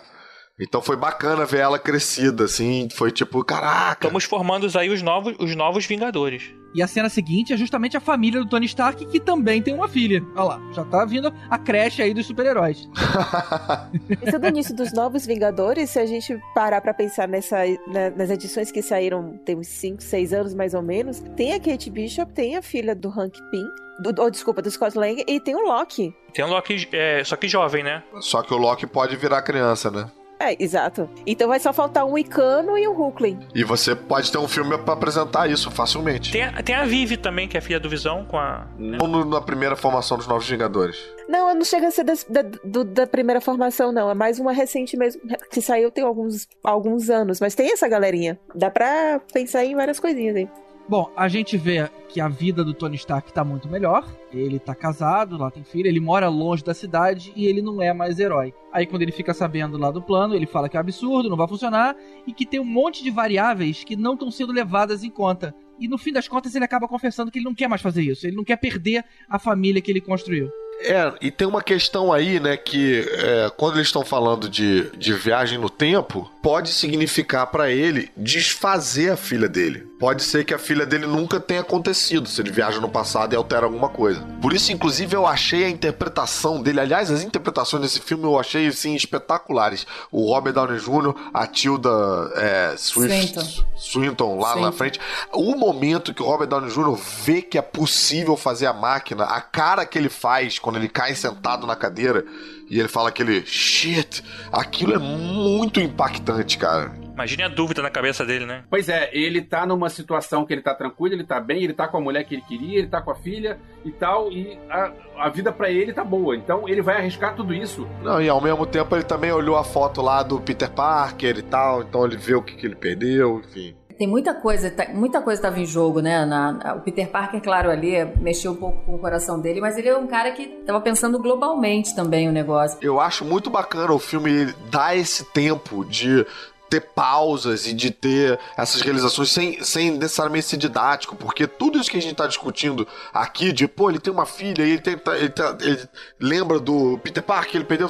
Então 0.60 0.82
foi 0.82 0.98
bacana 0.98 1.46
ver 1.46 1.60
ela 1.60 1.80
crescida, 1.80 2.44
assim. 2.46 2.88
Foi 2.94 3.12
tipo, 3.12 3.44
caraca. 3.44 4.06
Estamos 4.08 4.24
formando 4.26 4.68
aí 4.78 4.90
os 4.90 5.02
novos, 5.02 5.36
os 5.40 5.56
novos 5.56 5.86
Vingadores. 5.86 6.54
E 6.76 6.84
a 6.84 6.88
cena 6.88 7.10
seguinte 7.10 7.52
é 7.52 7.58
justamente 7.58 7.98
a 7.98 8.00
família 8.00 8.42
do 8.42 8.48
Tony 8.48 8.68
Stark, 8.68 9.04
que 9.08 9.20
também 9.20 9.60
tem 9.62 9.74
uma 9.74 9.88
filha. 9.88 10.24
Olha 10.36 10.44
lá, 10.44 10.62
já 10.72 10.86
tá 10.86 11.04
vindo 11.04 11.34
a 11.50 11.58
creche 11.58 12.02
aí 12.02 12.14
dos 12.14 12.28
super-heróis. 12.28 12.88
Pensando 14.20 14.50
nisso 14.50 14.76
dos 14.76 14.94
Novos 14.94 15.26
Vingadores, 15.26 15.90
se 15.90 16.00
a 16.00 16.06
gente 16.06 16.40
parar 16.54 16.80
pra 16.82 16.94
pensar 16.94 17.28
nessa, 17.28 17.58
na- 17.88 18.12
nas 18.12 18.30
edições 18.30 18.72
que 18.72 18.82
saíram 18.84 19.40
tem 19.46 19.56
uns 19.58 19.68
5, 19.68 20.02
6 20.04 20.32
anos 20.34 20.54
mais 20.54 20.74
ou 20.76 20.82
menos, 20.84 21.22
tem 21.36 21.54
a 21.54 21.60
Kate 21.60 21.90
Bishop, 21.90 22.32
tem 22.34 22.56
a 22.56 22.62
filha 22.62 22.94
do 22.94 23.10
Hank 23.10 23.40
Pym, 23.50 23.66
do, 24.00 24.22
oh, 24.22 24.30
desculpa, 24.30 24.62
do 24.62 24.70
Scott 24.70 24.96
Lang, 24.98 25.24
e 25.28 25.40
tem 25.40 25.56
o 25.56 25.66
Loki. 25.66 26.14
Tem 26.34 26.46
um 26.46 26.50
Loki, 26.50 26.88
é, 26.92 27.24
só 27.24 27.36
que 27.36 27.48
jovem, 27.48 27.84
né? 27.84 28.04
Só 28.22 28.44
que 28.44 28.54
o 28.54 28.58
Loki 28.58 28.86
pode 28.86 29.16
virar 29.16 29.42
criança, 29.42 29.90
né? 29.90 30.10
É, 30.40 30.56
exato. 30.64 31.10
Então 31.28 31.50
vai 31.50 31.60
só 31.60 31.74
faltar 31.74 32.06
um 32.06 32.18
Icano 32.18 32.78
e 32.78 32.88
um 32.88 32.94
Hulkling. 32.94 33.40
E 33.54 33.64
você 33.64 33.94
pode 33.94 34.32
ter 34.32 34.38
um 34.38 34.48
filme 34.48 34.78
pra 34.78 34.94
apresentar 34.94 35.50
isso 35.50 35.70
facilmente. 35.70 36.32
Tem 36.32 36.44
a, 36.44 36.64
tem 36.64 36.76
a 36.76 36.86
Vivi 36.86 37.18
também, 37.18 37.46
que 37.48 37.58
é 37.58 37.62
filha 37.62 37.80
do 37.80 37.90
Visão, 37.90 38.24
com 38.26 38.38
a. 38.38 38.66
Não 38.78 39.06
no- 39.08 39.26
na 39.26 39.42
primeira 39.42 39.76
formação 39.76 40.18
dos 40.18 40.28
Novos 40.28 40.48
Vingadores. 40.50 40.98
Não, 41.28 41.54
não 41.54 41.66
chega 41.66 41.88
a 41.88 41.92
ser 41.92 42.04
das- 42.06 42.24
da, 42.30 42.42
do- 42.64 42.86
da 42.86 43.06
primeira 43.06 43.42
formação, 43.42 43.92
não. 43.92 44.10
É 44.10 44.14
mais 44.14 44.40
uma 44.40 44.54
recente 44.54 44.96
mesmo, 44.96 45.22
que 45.52 45.62
saiu 45.62 45.92
tem 45.92 46.04
alguns, 46.06 46.48
alguns 46.64 47.10
anos. 47.10 47.40
Mas 47.42 47.54
tem 47.54 47.74
essa 47.74 47.88
galerinha. 47.90 48.40
Dá 48.56 48.72
pra 48.72 49.20
pensar 49.34 49.66
em 49.66 49.76
várias 49.76 50.00
coisinhas 50.00 50.36
aí. 50.38 50.50
Bom, 50.90 51.12
a 51.16 51.28
gente 51.28 51.56
vê 51.56 51.88
que 52.08 52.20
a 52.20 52.28
vida 52.28 52.64
do 52.64 52.74
Tony 52.74 52.96
Stark 52.96 53.32
tá 53.32 53.44
muito 53.44 53.70
melhor. 53.70 54.04
Ele 54.34 54.58
tá 54.58 54.74
casado, 54.74 55.38
lá 55.38 55.52
tem 55.52 55.64
filho, 55.64 55.88
ele 55.88 56.00
mora 56.00 56.28
longe 56.28 56.64
da 56.64 56.74
cidade 56.74 57.32
e 57.36 57.46
ele 57.46 57.62
não 57.62 57.80
é 57.80 57.94
mais 57.94 58.18
herói. 58.18 58.56
Aí 58.74 58.88
quando 58.88 59.04
ele 59.04 59.12
fica 59.12 59.32
sabendo 59.32 59.78
lá 59.78 59.92
do 59.92 60.02
plano, 60.02 60.34
ele 60.34 60.48
fala 60.48 60.68
que 60.68 60.76
é 60.76 60.80
absurdo, 60.80 61.30
não 61.30 61.38
vai 61.38 61.48
funcionar 61.48 61.96
e 62.26 62.34
que 62.34 62.44
tem 62.44 62.60
um 62.60 62.66
monte 62.66 63.04
de 63.04 63.12
variáveis 63.12 63.84
que 63.84 63.96
não 63.96 64.16
estão 64.16 64.32
sendo 64.32 64.52
levadas 64.52 65.04
em 65.04 65.12
conta. 65.12 65.54
E 65.80 65.88
no 65.88 65.96
fim 65.96 66.12
das 66.12 66.28
contas 66.28 66.56
ele 66.56 66.66
acaba 66.66 66.88
confessando 66.88 67.30
que 67.30 67.38
ele 67.38 67.46
não 67.46 67.54
quer 67.54 67.68
mais 67.68 67.84
fazer 67.84 68.02
isso, 68.02 68.26
ele 68.26 68.36
não 68.36 68.44
quer 68.44 68.58
perder 68.58 69.06
a 69.30 69.38
família 69.38 69.84
que 69.84 69.92
ele 69.92 70.02
construiu. 70.02 70.50
É, 70.82 71.14
e 71.22 71.30
tem 71.30 71.48
uma 71.48 71.62
questão 71.62 72.12
aí, 72.12 72.40
né, 72.40 72.58
que 72.58 73.02
é, 73.02 73.52
quando 73.56 73.76
eles 73.76 73.90
estão 73.90 74.04
falando 74.04 74.50
de, 74.50 74.90
de 74.98 75.14
viagem 75.14 75.60
no 75.60 75.70
tempo, 75.70 76.32
pode 76.42 76.70
significar 76.70 77.46
pra 77.48 77.70
ele 77.70 78.10
desfazer 78.18 79.12
a 79.12 79.18
filha 79.18 79.48
dele. 79.48 79.89
Pode 80.00 80.24
ser 80.24 80.46
que 80.46 80.54
a 80.54 80.58
filha 80.58 80.86
dele 80.86 81.06
nunca 81.06 81.42
tenha 81.42 81.60
acontecido, 81.60 82.30
se 82.30 82.42
ele 82.42 82.52
viaja 82.52 82.80
no 82.80 82.88
passado 82.88 83.34
e 83.34 83.36
altera 83.36 83.66
alguma 83.66 83.90
coisa. 83.90 84.22
Por 84.42 84.54
isso, 84.54 84.72
inclusive, 84.72 85.14
eu 85.14 85.28
achei 85.28 85.66
a 85.66 85.70
interpretação 85.70 86.62
dele, 86.62 86.80
aliás, 86.80 87.12
as 87.12 87.22
interpretações 87.22 87.84
desse 87.84 88.00
filme 88.00 88.24
eu 88.24 88.40
achei, 88.40 88.68
assim, 88.68 88.96
espetaculares. 88.96 89.86
O 90.10 90.34
Robert 90.34 90.54
Downey 90.54 90.80
Jr., 90.80 91.14
a 91.34 91.46
Tilda 91.46 91.90
é, 92.38 92.76
Swift, 92.78 93.34
Swinton. 93.34 93.66
Swinton 93.76 94.40
lá 94.40 94.52
Swinton. 94.54 94.66
na 94.66 94.72
frente. 94.72 95.02
O 95.34 95.56
momento 95.58 96.14
que 96.14 96.24
o 96.24 96.26
Robert 96.26 96.48
Downey 96.48 96.72
Jr. 96.72 96.96
vê 97.26 97.42
que 97.42 97.58
é 97.58 97.62
possível 97.62 98.38
fazer 98.38 98.68
a 98.68 98.74
máquina, 98.74 99.26
a 99.26 99.42
cara 99.42 99.86
que 99.86 99.98
ele 99.98 100.10
faz 100.10 100.58
quando 100.58 100.78
ele 100.78 100.88
cai 100.88 101.14
sentado 101.14 101.68
na 101.68 101.76
cadeira 101.76 102.24
e 102.70 102.80
ele 102.80 102.88
fala 102.88 103.10
aquele 103.10 103.46
shit, 103.46 104.24
aquilo 104.50 104.94
é 104.94 104.98
muito 104.98 105.82
impactante, 105.82 106.58
cara. 106.58 106.99
Imagine 107.20 107.44
a 107.44 107.48
dúvida 107.50 107.82
na 107.82 107.90
cabeça 107.90 108.26
dele, 108.26 108.46
né? 108.46 108.64
Pois 108.70 108.88
é, 108.88 109.10
ele 109.12 109.42
tá 109.42 109.66
numa 109.66 109.90
situação 109.90 110.46
que 110.46 110.54
ele 110.54 110.62
tá 110.62 110.74
tranquilo, 110.74 111.16
ele 111.16 111.26
tá 111.26 111.38
bem, 111.38 111.62
ele 111.64 111.74
tá 111.74 111.86
com 111.86 111.98
a 111.98 112.00
mulher 112.00 112.24
que 112.24 112.34
ele 112.36 112.42
queria, 112.44 112.80
ele 112.80 112.88
tá 112.88 113.02
com 113.02 113.12
a 113.12 113.16
filha 113.16 113.60
e 113.84 113.92
tal, 113.92 114.32
e 114.32 114.58
a, 114.70 114.92
a 115.18 115.30
vida 115.30 115.52
pra 115.52 115.70
ele 115.70 115.92
tá 115.92 116.02
boa. 116.04 116.34
Então 116.38 116.68
ele 116.70 116.82
vai 116.82 116.96
arriscar 116.96 117.36
tudo 117.36 117.54
isso. 117.54 117.86
Não, 118.02 118.22
e 118.22 118.30
ao 118.30 118.40
mesmo 118.40 118.66
tempo 118.66 118.96
ele 118.96 119.04
também 119.04 119.34
olhou 119.34 119.58
a 119.58 119.66
foto 119.66 120.02
lá 120.02 120.24
do 120.24 120.40
Peter 120.40 120.72
Parker 120.72 121.38
e 121.38 121.42
tal, 121.42 121.82
então 121.82 122.06
ele 122.06 122.16
vê 122.16 122.36
o 122.36 122.42
que, 122.42 122.56
que 122.56 122.66
ele 122.66 122.76
perdeu, 122.76 123.42
enfim. 123.46 123.76
Tem 123.98 124.08
muita 124.08 124.34
coisa, 124.34 124.72
tá- 124.72 124.88
muita 124.94 125.22
coisa 125.22 125.40
estava 125.42 125.60
em 125.60 125.66
jogo, 125.66 126.00
né? 126.00 126.26
Na- 126.26 126.54
na- 126.54 126.76
o 126.76 126.80
Peter 126.80 127.10
Parker, 127.10 127.42
claro, 127.42 127.70
ali 127.70 127.98
mexeu 128.22 128.54
um 128.54 128.56
pouco 128.56 128.82
com 128.86 128.96
o 128.96 128.98
coração 128.98 129.42
dele, 129.42 129.60
mas 129.60 129.78
ele 129.78 129.90
é 129.90 129.98
um 129.98 130.08
cara 130.08 130.32
que 130.32 130.44
estava 130.44 130.80
pensando 130.80 131.20
globalmente 131.20 131.94
também 131.94 132.30
o 132.30 132.32
negócio. 132.32 132.78
Eu 132.82 132.98
acho 133.02 133.26
muito 133.26 133.50
bacana 133.50 133.92
o 133.92 134.00
filme 134.00 134.54
dar 134.72 134.96
esse 134.96 135.26
tempo 135.34 135.84
de 135.84 136.26
ter 136.70 136.82
pausas 136.82 137.66
e 137.68 137.74
de 137.74 137.92
ter 137.92 138.40
essas 138.56 138.82
realizações 138.82 139.32
sem, 139.32 139.64
sem 139.64 139.92
necessariamente 139.92 140.46
ser 140.46 140.58
didático, 140.58 141.16
porque 141.16 141.48
tudo 141.48 141.80
isso 141.80 141.90
que 141.90 141.98
a 141.98 142.02
gente 142.02 142.16
tá 142.16 142.28
discutindo 142.28 142.88
aqui, 143.14 143.52
de 143.52 143.68
pô, 143.68 143.90
ele 143.90 144.00
tem 144.00 144.14
uma 144.14 144.26
filha 144.26 144.64
ele, 144.64 144.82
tem, 144.82 144.98
tá- 144.98 145.18
ele, 145.18 145.30
tá- 145.30 145.58
ele 145.62 145.80
lembra 146.20 146.60
do 146.60 147.00
Peter 147.04 147.24
Parker, 147.24 147.56
ele 147.56 147.66
perdeu 147.66 147.88
o 147.88 147.90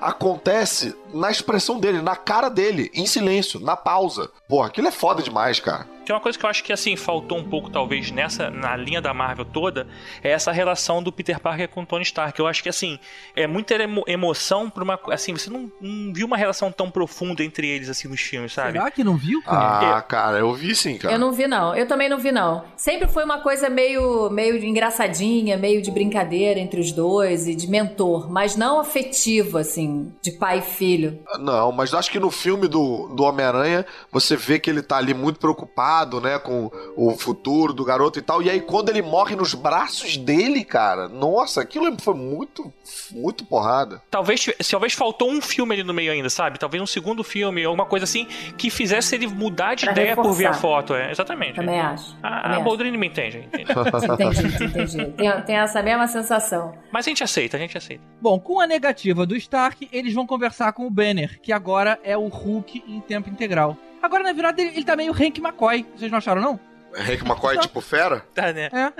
acontece 0.00 0.94
na 1.12 1.30
expressão 1.30 1.78
dele, 1.78 2.00
na 2.00 2.14
cara 2.16 2.48
dele, 2.48 2.90
em 2.94 3.06
silêncio, 3.06 3.58
na 3.60 3.76
pausa. 3.76 4.30
Pô, 4.48 4.62
aquilo 4.62 4.88
é 4.88 4.92
foda 4.92 5.22
demais, 5.22 5.58
cara. 5.60 5.86
Tem 6.10 6.14
uma 6.16 6.20
coisa 6.20 6.36
que 6.36 6.44
eu 6.44 6.50
acho 6.50 6.64
que 6.64 6.72
assim 6.72 6.96
faltou 6.96 7.38
um 7.38 7.44
pouco 7.44 7.70
talvez 7.70 8.10
nessa 8.10 8.50
na 8.50 8.74
linha 8.76 9.00
da 9.00 9.14
Marvel 9.14 9.44
toda 9.44 9.86
é 10.24 10.30
essa 10.30 10.50
relação 10.50 11.00
do 11.00 11.12
Peter 11.12 11.38
Parker 11.38 11.68
com 11.68 11.82
o 11.82 11.86
Tony 11.86 12.02
Stark. 12.02 12.36
Eu 12.36 12.48
acho 12.48 12.64
que 12.64 12.68
assim 12.68 12.98
é 13.36 13.46
muita 13.46 13.74
emo- 13.74 14.02
emoção 14.08 14.68
para 14.68 14.82
uma 14.82 14.98
assim 15.12 15.32
você 15.32 15.48
não, 15.48 15.70
não 15.80 16.12
viu 16.12 16.26
uma 16.26 16.36
relação 16.36 16.72
tão 16.72 16.90
profunda 16.90 17.44
entre 17.44 17.68
eles 17.68 17.88
assim 17.88 18.08
nos 18.08 18.20
filmes, 18.20 18.52
sabe? 18.52 18.72
Será 18.72 18.90
que 18.90 19.04
não 19.04 19.16
viu, 19.16 19.40
cara? 19.42 19.98
Ah, 19.98 20.02
cara, 20.02 20.38
eu 20.38 20.52
vi 20.52 20.74
sim, 20.74 20.98
cara. 20.98 21.14
Eu 21.14 21.18
não 21.20 21.30
vi, 21.30 21.46
não. 21.46 21.76
Eu 21.76 21.86
também 21.86 22.08
não 22.08 22.18
vi, 22.18 22.32
não. 22.32 22.64
Sempre 22.76 23.06
foi 23.06 23.22
uma 23.24 23.38
coisa 23.38 23.70
meio, 23.70 24.28
meio 24.30 24.56
engraçadinha, 24.64 25.56
meio 25.56 25.80
de 25.80 25.92
brincadeira 25.92 26.58
entre 26.58 26.80
os 26.80 26.90
dois 26.90 27.46
e 27.46 27.54
de 27.54 27.68
mentor, 27.68 28.28
mas 28.28 28.56
não 28.56 28.80
afetivo, 28.80 29.58
assim, 29.58 30.12
de 30.20 30.32
pai 30.32 30.58
e 30.58 30.62
filho. 30.62 31.20
Não, 31.38 31.70
mas 31.70 31.94
acho 31.94 32.10
que 32.10 32.18
no 32.18 32.32
filme 32.32 32.66
do, 32.66 33.06
do 33.14 33.22
Homem-Aranha 33.22 33.86
você 34.10 34.36
vê 34.36 34.58
que 34.58 34.68
ele 34.68 34.82
tá 34.82 34.96
ali 34.96 35.14
muito 35.14 35.38
preocupado 35.38 35.99
preocupado, 36.00 36.20
né, 36.20 36.38
com 36.38 36.70
o 36.96 37.16
futuro 37.16 37.72
do 37.72 37.84
garoto 37.84 38.18
e 38.18 38.22
tal. 38.22 38.42
E 38.42 38.50
aí, 38.50 38.60
quando 38.60 38.88
ele 38.88 39.02
morre 39.02 39.36
nos 39.36 39.54
braços 39.54 40.16
dele, 40.16 40.64
cara, 40.64 41.08
nossa, 41.08 41.60
aquilo 41.60 41.94
foi 42.00 42.14
muito, 42.14 42.72
muito 43.12 43.44
porrada. 43.44 44.02
Talvez, 44.10 44.40
se 44.60 44.70
talvez 44.70 44.92
faltou 44.92 45.30
um 45.30 45.40
filme 45.40 45.74
ali 45.74 45.82
no 45.84 45.92
meio 45.94 46.12
ainda, 46.12 46.30
sabe? 46.30 46.58
Talvez 46.58 46.82
um 46.82 46.86
segundo 46.86 47.22
filme, 47.22 47.64
alguma 47.64 47.86
coisa 47.86 48.04
assim, 48.04 48.26
que 48.56 48.70
fizesse 48.70 49.14
ele 49.14 49.26
mudar 49.26 49.74
de 49.74 49.84
Pra 49.84 49.92
ideia 49.92 50.14
por 50.14 50.32
ver 50.32 50.46
a 50.46 50.52
reforçar. 50.52 50.60
foto. 50.60 50.94
É, 50.94 51.10
exatamente. 51.10 51.56
Também 51.56 51.80
acho. 51.80 52.16
A, 52.22 52.42
também 52.42 52.60
a. 52.60 52.64
Boldrini 52.64 52.96
me 52.98 53.06
entende, 53.06 53.38
entende. 53.38 53.72
Entendi, 53.72 54.64
entendi. 54.64 55.06
Tem, 55.12 55.42
tem 55.42 55.56
essa 55.56 55.82
mesma 55.82 56.06
sensação. 56.06 56.72
Mas 56.92 57.06
a 57.06 57.10
gente 57.10 57.24
aceita, 57.24 57.56
a 57.56 57.60
gente 57.60 57.76
aceita. 57.76 58.02
Bom, 58.20 58.38
com 58.38 58.60
a 58.60 58.66
negativa 58.66 59.26
do 59.26 59.36
Stark, 59.36 59.88
eles 59.92 60.14
vão 60.14 60.26
conversar 60.26 60.72
com 60.72 60.86
o 60.86 60.90
Banner, 60.90 61.40
que 61.40 61.52
agora 61.52 61.98
é 62.02 62.16
o 62.16 62.28
Hulk 62.28 62.84
em 62.86 63.00
tempo 63.00 63.28
integral. 63.28 63.76
Agora, 64.02 64.22
na 64.22 64.32
verdade, 64.32 64.62
ele, 64.62 64.70
ele 64.76 64.84
tá 64.84 64.96
meio 64.96 65.12
Hank 65.12 65.38
McCoy. 65.40 65.86
Vocês 65.96 66.10
não 66.10 66.18
acharam, 66.18 66.40
não? 66.42 66.60
Hank 66.92 67.22
McCoy, 67.24 67.56
tipo 67.58 67.80
fera? 67.80 68.20
Tá, 68.34 68.52
né? 68.52 68.68
É. 68.72 68.92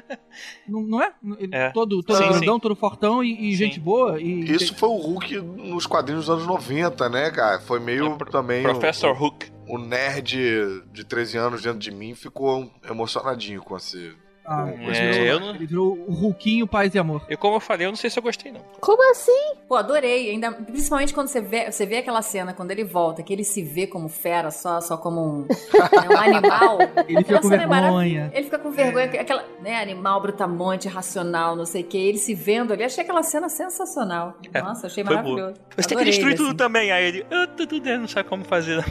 Não, 0.68 0.80
não 0.82 1.03
é? 1.03 1.12
É. 1.51 1.70
Todo, 1.70 2.01
todo 2.05 2.16
Sim, 2.18 2.28
grandão, 2.28 2.55
sim. 2.55 2.61
todo 2.61 2.76
fortão 2.76 3.22
e, 3.24 3.51
e 3.51 3.55
gente 3.57 3.80
boa. 3.80 4.20
E, 4.20 4.48
Isso 4.48 4.76
foi 4.76 4.88
o 4.88 4.96
Hulk 4.96 5.40
nos 5.40 5.86
quadrinhos 5.86 6.26
dos 6.26 6.34
anos 6.36 6.46
90, 6.46 7.09
né, 7.09 7.30
cara? 7.32 7.59
Foi 7.61 7.80
meio 7.80 8.12
É, 8.12 8.16
pro- 8.16 8.30
também. 8.30 8.62
Professor 8.62 9.11
o, 9.20 9.24
Hook. 9.24 9.51
o 9.68 9.76
nerd 9.76 10.38
de 10.92 11.05
13 11.05 11.36
anos 11.36 11.62
dentro 11.62 11.80
de 11.80 11.90
mim 11.90 12.14
ficou 12.14 12.70
emocionadinho 12.88 13.61
com 13.61 13.76
esse. 13.76 14.14
Ah, 14.45 14.68
É, 14.68 15.30
eu 15.30 15.38
não- 15.38 15.51
ele 15.55 15.66
virou 15.66 15.97
o 16.09 16.12
Hulkinho 16.12 16.66
Paz 16.66 16.93
e 16.95 16.99
Amor. 16.99 17.22
E 17.28 17.36
como 17.36 17.57
eu 17.57 17.61
falei, 17.61 17.86
eu 17.86 17.91
não 17.91 17.97
sei 17.97 18.11
se 18.11 18.18
eu 18.18 18.22
gostei, 18.22 18.51
não. 18.51 18.61
Como 18.80 19.11
assim? 19.12 19.55
Pô, 19.68 19.76
adorei. 19.76 20.30
Ainda, 20.30 20.51
principalmente 20.51 21.14
quando 21.14 21.28
você 21.28 21.41
vê, 21.41 21.70
você 21.70 21.86
vê 21.86 21.99
aquela 21.99 22.20
cena, 22.22 22.53
quando 22.53 22.70
ele 22.72 22.82
volta, 22.82 23.22
que 23.22 23.32
ele 23.32 23.45
se 23.45 23.62
vê 23.62 23.86
como 23.86 24.09
fera, 24.09 24.51
só, 24.51 24.80
só 24.80 24.97
como 24.97 25.20
um, 25.20 25.41
né, 25.43 25.49
um 26.11 26.16
animal. 26.18 26.78
Ele 27.07 27.22
fica 27.24 27.41
com 27.41 27.53
é 27.53 27.59
vergonha. 27.59 28.30
Ele 28.34 28.45
fica 28.45 28.59
com 28.59 28.70
vergonha, 28.70 29.05
aquela, 29.05 29.45
né, 29.61 29.80
animal 29.80 30.20
brutamonte, 30.20 30.88
racional, 30.88 31.55
não 31.55 31.64
sei 31.66 31.82
o 31.82 31.84
que. 31.86 31.99
Ele 31.99 32.18
se 32.18 32.34
vendo 32.34 32.72
ali, 32.72 32.82
achei 32.82 33.05
aquela 33.05 33.22
cena 33.22 33.49
sensacional. 33.49 34.34
É, 34.53 34.61
Nossa, 34.62 34.86
achei 34.88 35.05
maravilhoso. 35.05 35.55
Você 35.76 35.88
tem 35.88 35.88
que 35.88 35.95
Adorei, 35.95 36.11
destruir 36.11 36.34
assim. 36.34 36.45
tudo 36.45 36.57
também. 36.57 36.91
Aí 36.91 37.05
ele, 37.05 37.26
ah, 37.30 37.47
tudo 37.57 37.78
dentro, 37.80 38.01
não 38.01 38.09
sabe 38.09 38.28
como 38.28 38.45
fazer. 38.45 38.82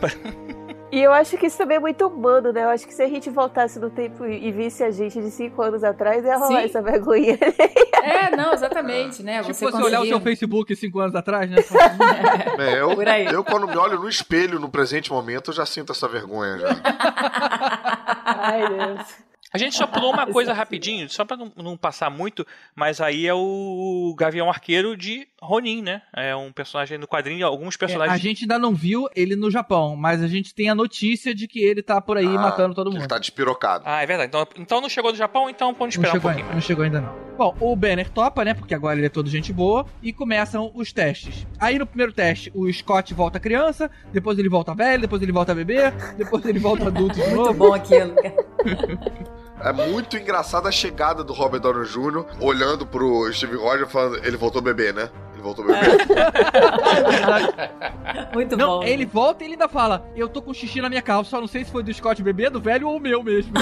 E 0.92 1.00
eu 1.02 1.14
acho 1.14 1.38
que 1.38 1.46
isso 1.46 1.58
também 1.58 1.78
é 1.78 1.80
muito 1.80 2.08
humano, 2.08 2.52
né? 2.52 2.64
Eu 2.64 2.70
acho 2.70 2.88
que 2.88 2.94
se 2.94 3.04
a 3.04 3.08
gente 3.08 3.30
voltasse 3.30 3.80
no 3.80 3.90
tempo 3.90 4.26
e 4.26 4.52
visse 4.52 4.84
a 4.84 4.90
gente 4.90 5.22
de 5.22 5.30
cinco 5.30 5.62
anos 5.62 5.84
atrás, 5.84 6.26
ia 6.26 6.36
rolar 6.38 6.62
Sim. 6.62 6.66
essa 6.66 6.82
vergonha. 6.82 7.38
É, 8.02 8.36
não, 8.36 8.54
exatamente, 8.54 9.22
né? 9.22 9.42
Tipo, 9.42 9.54
Você 9.54 9.66
você 9.66 9.84
olhar 9.84 10.02
o 10.02 10.06
seu 10.08 10.20
Facebook 10.20 10.76
cinco 10.76 11.00
anos 11.00 11.14
atrás, 11.16 11.50
né? 11.50 11.58
É, 12.58 12.82
eu, 12.82 12.96
Por 12.96 13.08
aí. 13.08 13.26
eu, 13.26 13.44
quando 13.44 13.68
me 13.68 13.78
olho 13.78 14.00
no 14.00 14.10
espelho 14.10 14.60
no 14.60 14.70
presente 14.70 15.12
momento, 15.12 15.52
eu 15.52 15.54
já 15.56 15.66
sinto 15.66 15.92
essa 15.92 16.08
vergonha 16.08 16.58
já. 16.58 16.70
Ai, 18.26 18.68
Deus. 18.68 19.29
A 19.52 19.58
gente 19.58 19.76
só 19.76 19.88
pulou 19.88 20.14
uma 20.14 20.28
coisa 20.28 20.54
rapidinho, 20.54 21.10
só 21.10 21.26
pra 21.26 21.36
não, 21.36 21.52
não 21.58 21.76
passar 21.78 22.10
muito, 22.12 22.46
mas 22.76 23.02
aí 23.02 23.26
é 23.26 23.34
o 23.34 24.14
Gavião 24.18 24.48
Arqueiro 24.50 24.96
de 24.96 25.28
Ronin, 25.42 25.82
né? 25.82 26.02
É 26.16 26.36
um 26.36 26.52
personagem 26.52 26.98
no 27.00 27.08
quadrinho, 27.08 27.48
alguns 27.48 27.76
É, 27.76 27.78
personagens. 27.80 28.14
a 28.14 28.18
gente 28.22 28.44
ainda 28.44 28.60
não 28.60 28.76
viu 28.76 29.08
ele 29.16 29.36
no 29.36 29.50
Japão, 29.50 29.96
mas 29.96 30.22
a 30.22 30.28
gente 30.28 30.54
tem 30.54 30.70
a 30.70 30.76
notícia 30.76 31.34
de 31.34 31.48
que 31.48 31.60
ele 31.64 31.82
tá 31.82 32.00
por 32.00 32.18
aí 32.18 32.28
Ah, 32.36 32.40
matando 32.40 32.76
todo 32.76 32.92
mundo. 32.92 33.00
Ele 33.02 33.08
tá 33.08 33.18
despirocado. 33.18 33.84
Ah, 33.88 34.04
é 34.04 34.06
verdade. 34.06 34.28
Então, 34.30 34.48
então 34.58 34.82
não 34.82 34.90
chegou 34.90 35.12
do 35.12 35.18
Japão, 35.18 35.50
então 35.50 35.76
Não 35.80 35.88
esperar 35.88 36.10
um 36.10 36.12
chegou, 36.14 36.22
pouquinho 36.22 36.44
ainda, 36.46 36.54
não 36.56 36.62
chegou 36.62 36.84
ainda 36.84 37.02
não. 37.02 37.30
Bom, 37.36 37.56
o 37.62 37.76
Banner 37.76 38.10
topa, 38.10 38.44
né? 38.44 38.54
Porque 38.54 38.76
agora 38.76 38.98
ele 38.98 39.06
é 39.06 39.10
todo 39.10 39.30
gente 39.30 39.52
boa. 39.54 39.86
E 40.04 40.12
começam 40.12 40.70
os 40.76 40.92
testes. 40.92 41.48
Aí 41.60 41.80
no 41.80 41.88
primeiro 41.88 42.12
teste, 42.12 42.52
o 42.54 42.72
Scott 42.72 43.14
volta 43.14 43.40
criança, 43.40 43.90
depois 44.12 44.38
ele 44.38 44.50
volta 44.50 44.76
velho, 44.76 45.02
depois 45.02 45.22
ele 45.22 45.32
volta 45.32 45.56
bebê, 45.56 45.90
depois 46.18 46.46
ele 46.46 46.60
volta 46.60 46.88
adulto 46.88 47.16
de 47.16 47.22
Muito 47.32 47.36
novo. 47.38 47.54
bom 47.54 47.74
aquilo. 47.74 48.14
É 49.62 49.74
muito 49.74 50.16
engraçada 50.16 50.70
a 50.70 50.72
chegada 50.72 51.24
do 51.24 51.34
Robert 51.34 51.60
Downey 51.60 51.86
Jr. 51.86 52.26
olhando 52.40 52.86
pro 52.86 53.32
Steve 53.34 53.58
Rogers 53.58 53.92
falando, 53.92 54.26
ele 54.26 54.38
voltou 54.38 54.62
bebê, 54.62 54.94
né? 54.94 55.10
Ele 55.40 55.42
voltou 55.42 55.66
bebê. 55.66 55.80
Muito 58.34 58.58
Não, 58.58 58.80
bom. 58.80 58.84
ele 58.84 59.06
volta 59.06 59.44
e 59.44 59.48
ele 59.48 59.54
ainda 59.54 59.70
fala: 59.70 60.06
Eu 60.16 60.28
tô 60.28 60.42
com 60.42 60.54
xixi 60.54 60.82
na 60.82 60.90
minha 60.90 61.02
calça, 61.02 61.30
só 61.30 61.40
não 61.40 61.48
sei 61.48 61.64
se 61.64 61.72
foi 61.72 61.82
do 61.82 61.94
Scott 61.94 62.22
bebê, 62.22 62.50
do 62.50 62.60
velho 62.60 62.88
ou 62.88 62.98
o 62.98 63.00
meu 63.00 63.24
mesmo. 63.24 63.54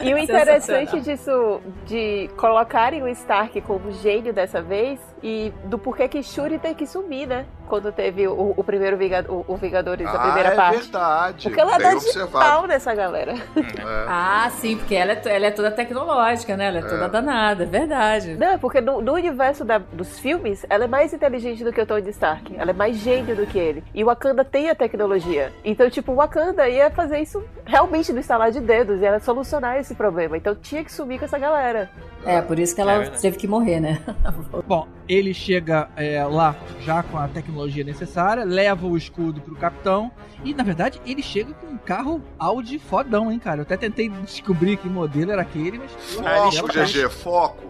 E 0.00 0.14
o 0.14 0.18
interessante 0.18 1.00
disso, 1.00 1.60
de 1.86 2.30
colocarem 2.36 3.02
o 3.02 3.08
Stark 3.08 3.60
como 3.62 3.90
gênio 3.90 4.32
dessa 4.32 4.62
vez, 4.62 5.00
e 5.22 5.52
do 5.64 5.78
porquê 5.78 6.08
que 6.08 6.22
Shuri 6.22 6.58
tem 6.58 6.74
que 6.74 6.86
sumir, 6.86 7.26
né? 7.26 7.46
Quando 7.66 7.92
teve 7.92 8.26
o, 8.26 8.54
o 8.56 8.64
primeiro 8.64 8.96
Vingador, 8.96 9.44
o, 9.46 9.52
o 9.52 9.56
Vingadores, 9.56 10.06
a 10.06 10.12
ah, 10.12 10.18
primeira 10.20 10.48
é 10.50 10.54
parte. 10.54 10.78
verdade. 10.78 11.42
Porque 11.42 11.60
ela 11.60 11.78
dá 11.78 11.94
de 11.94 12.26
pau 12.30 12.66
nessa 12.66 12.94
galera. 12.94 13.32
É. 13.32 14.06
Ah, 14.08 14.48
sim, 14.52 14.76
porque 14.76 14.94
ela 14.94 15.12
é, 15.12 15.22
ela 15.26 15.46
é 15.46 15.50
toda 15.50 15.70
tecnológica, 15.70 16.56
né? 16.56 16.68
Ela 16.68 16.78
é 16.78 16.82
toda 16.82 17.08
danada, 17.08 17.64
é 17.64 17.66
verdade. 17.66 18.36
Não, 18.36 18.52
é 18.52 18.58
porque 18.58 18.80
no, 18.80 19.02
no 19.02 19.14
universo 19.14 19.64
da- 19.64 19.82
dos 19.98 20.18
filmes, 20.18 20.64
ela 20.70 20.84
é 20.84 20.88
mais 20.88 21.12
inteligente 21.12 21.62
do 21.62 21.72
que 21.72 21.80
o 21.80 21.84
Tony 21.86 22.08
Stark. 22.10 22.54
Ela 22.56 22.70
é 22.70 22.74
mais 22.74 22.96
gênio 22.96 23.36
do 23.36 23.46
que 23.46 23.58
ele. 23.58 23.84
E 23.94 24.02
o 24.02 24.06
Wakanda 24.06 24.44
tem 24.44 24.70
a 24.70 24.74
tecnologia. 24.74 25.52
Então, 25.64 25.90
tipo, 25.90 26.12
o 26.12 26.14
Wakanda 26.16 26.66
ia 26.68 26.90
fazer 26.90 27.20
isso 27.20 27.42
realmente 27.66 28.12
no 28.12 28.20
instalar 28.20 28.50
de 28.50 28.60
dedos. 28.60 29.00
Ia 29.02 29.18
solucionar 29.20 29.76
esse 29.78 29.94
problema. 29.94 30.36
Então 30.36 30.54
tinha 30.54 30.82
que 30.82 30.92
sumir 30.92 31.18
com 31.18 31.26
essa 31.26 31.38
galera. 31.38 31.90
É, 32.24 32.40
por 32.40 32.58
isso 32.58 32.74
que 32.74 32.80
É 32.80 32.84
ela 32.84 32.98
verdade. 32.98 33.20
teve 33.20 33.36
que 33.36 33.46
morrer, 33.46 33.80
né? 33.80 34.00
Bom, 34.66 34.86
ele 35.08 35.32
chega 35.32 35.88
é, 35.96 36.22
lá 36.24 36.54
já 36.80 37.02
com 37.02 37.16
a 37.16 37.26
tecnologia 37.28 37.82
necessária, 37.84 38.44
leva 38.44 38.86
o 38.86 38.96
escudo 38.96 39.40
pro 39.40 39.56
capitão. 39.56 40.10
E 40.44 40.54
na 40.54 40.62
verdade, 40.62 41.00
ele 41.04 41.22
chega 41.22 41.52
com 41.54 41.66
um 41.66 41.76
carro 41.78 42.22
Audi 42.38 42.78
fodão, 42.78 43.32
hein, 43.32 43.38
cara? 43.38 43.60
Eu 43.60 43.62
até 43.62 43.76
tentei 43.76 44.08
descobrir 44.08 44.76
que 44.76 44.88
modelo 44.88 45.32
era 45.32 45.42
aquele, 45.42 45.78
mas. 45.78 45.90
Ah, 46.24 46.50
Foco, 46.52 46.68
GG, 46.72 47.08
foco. 47.10 47.68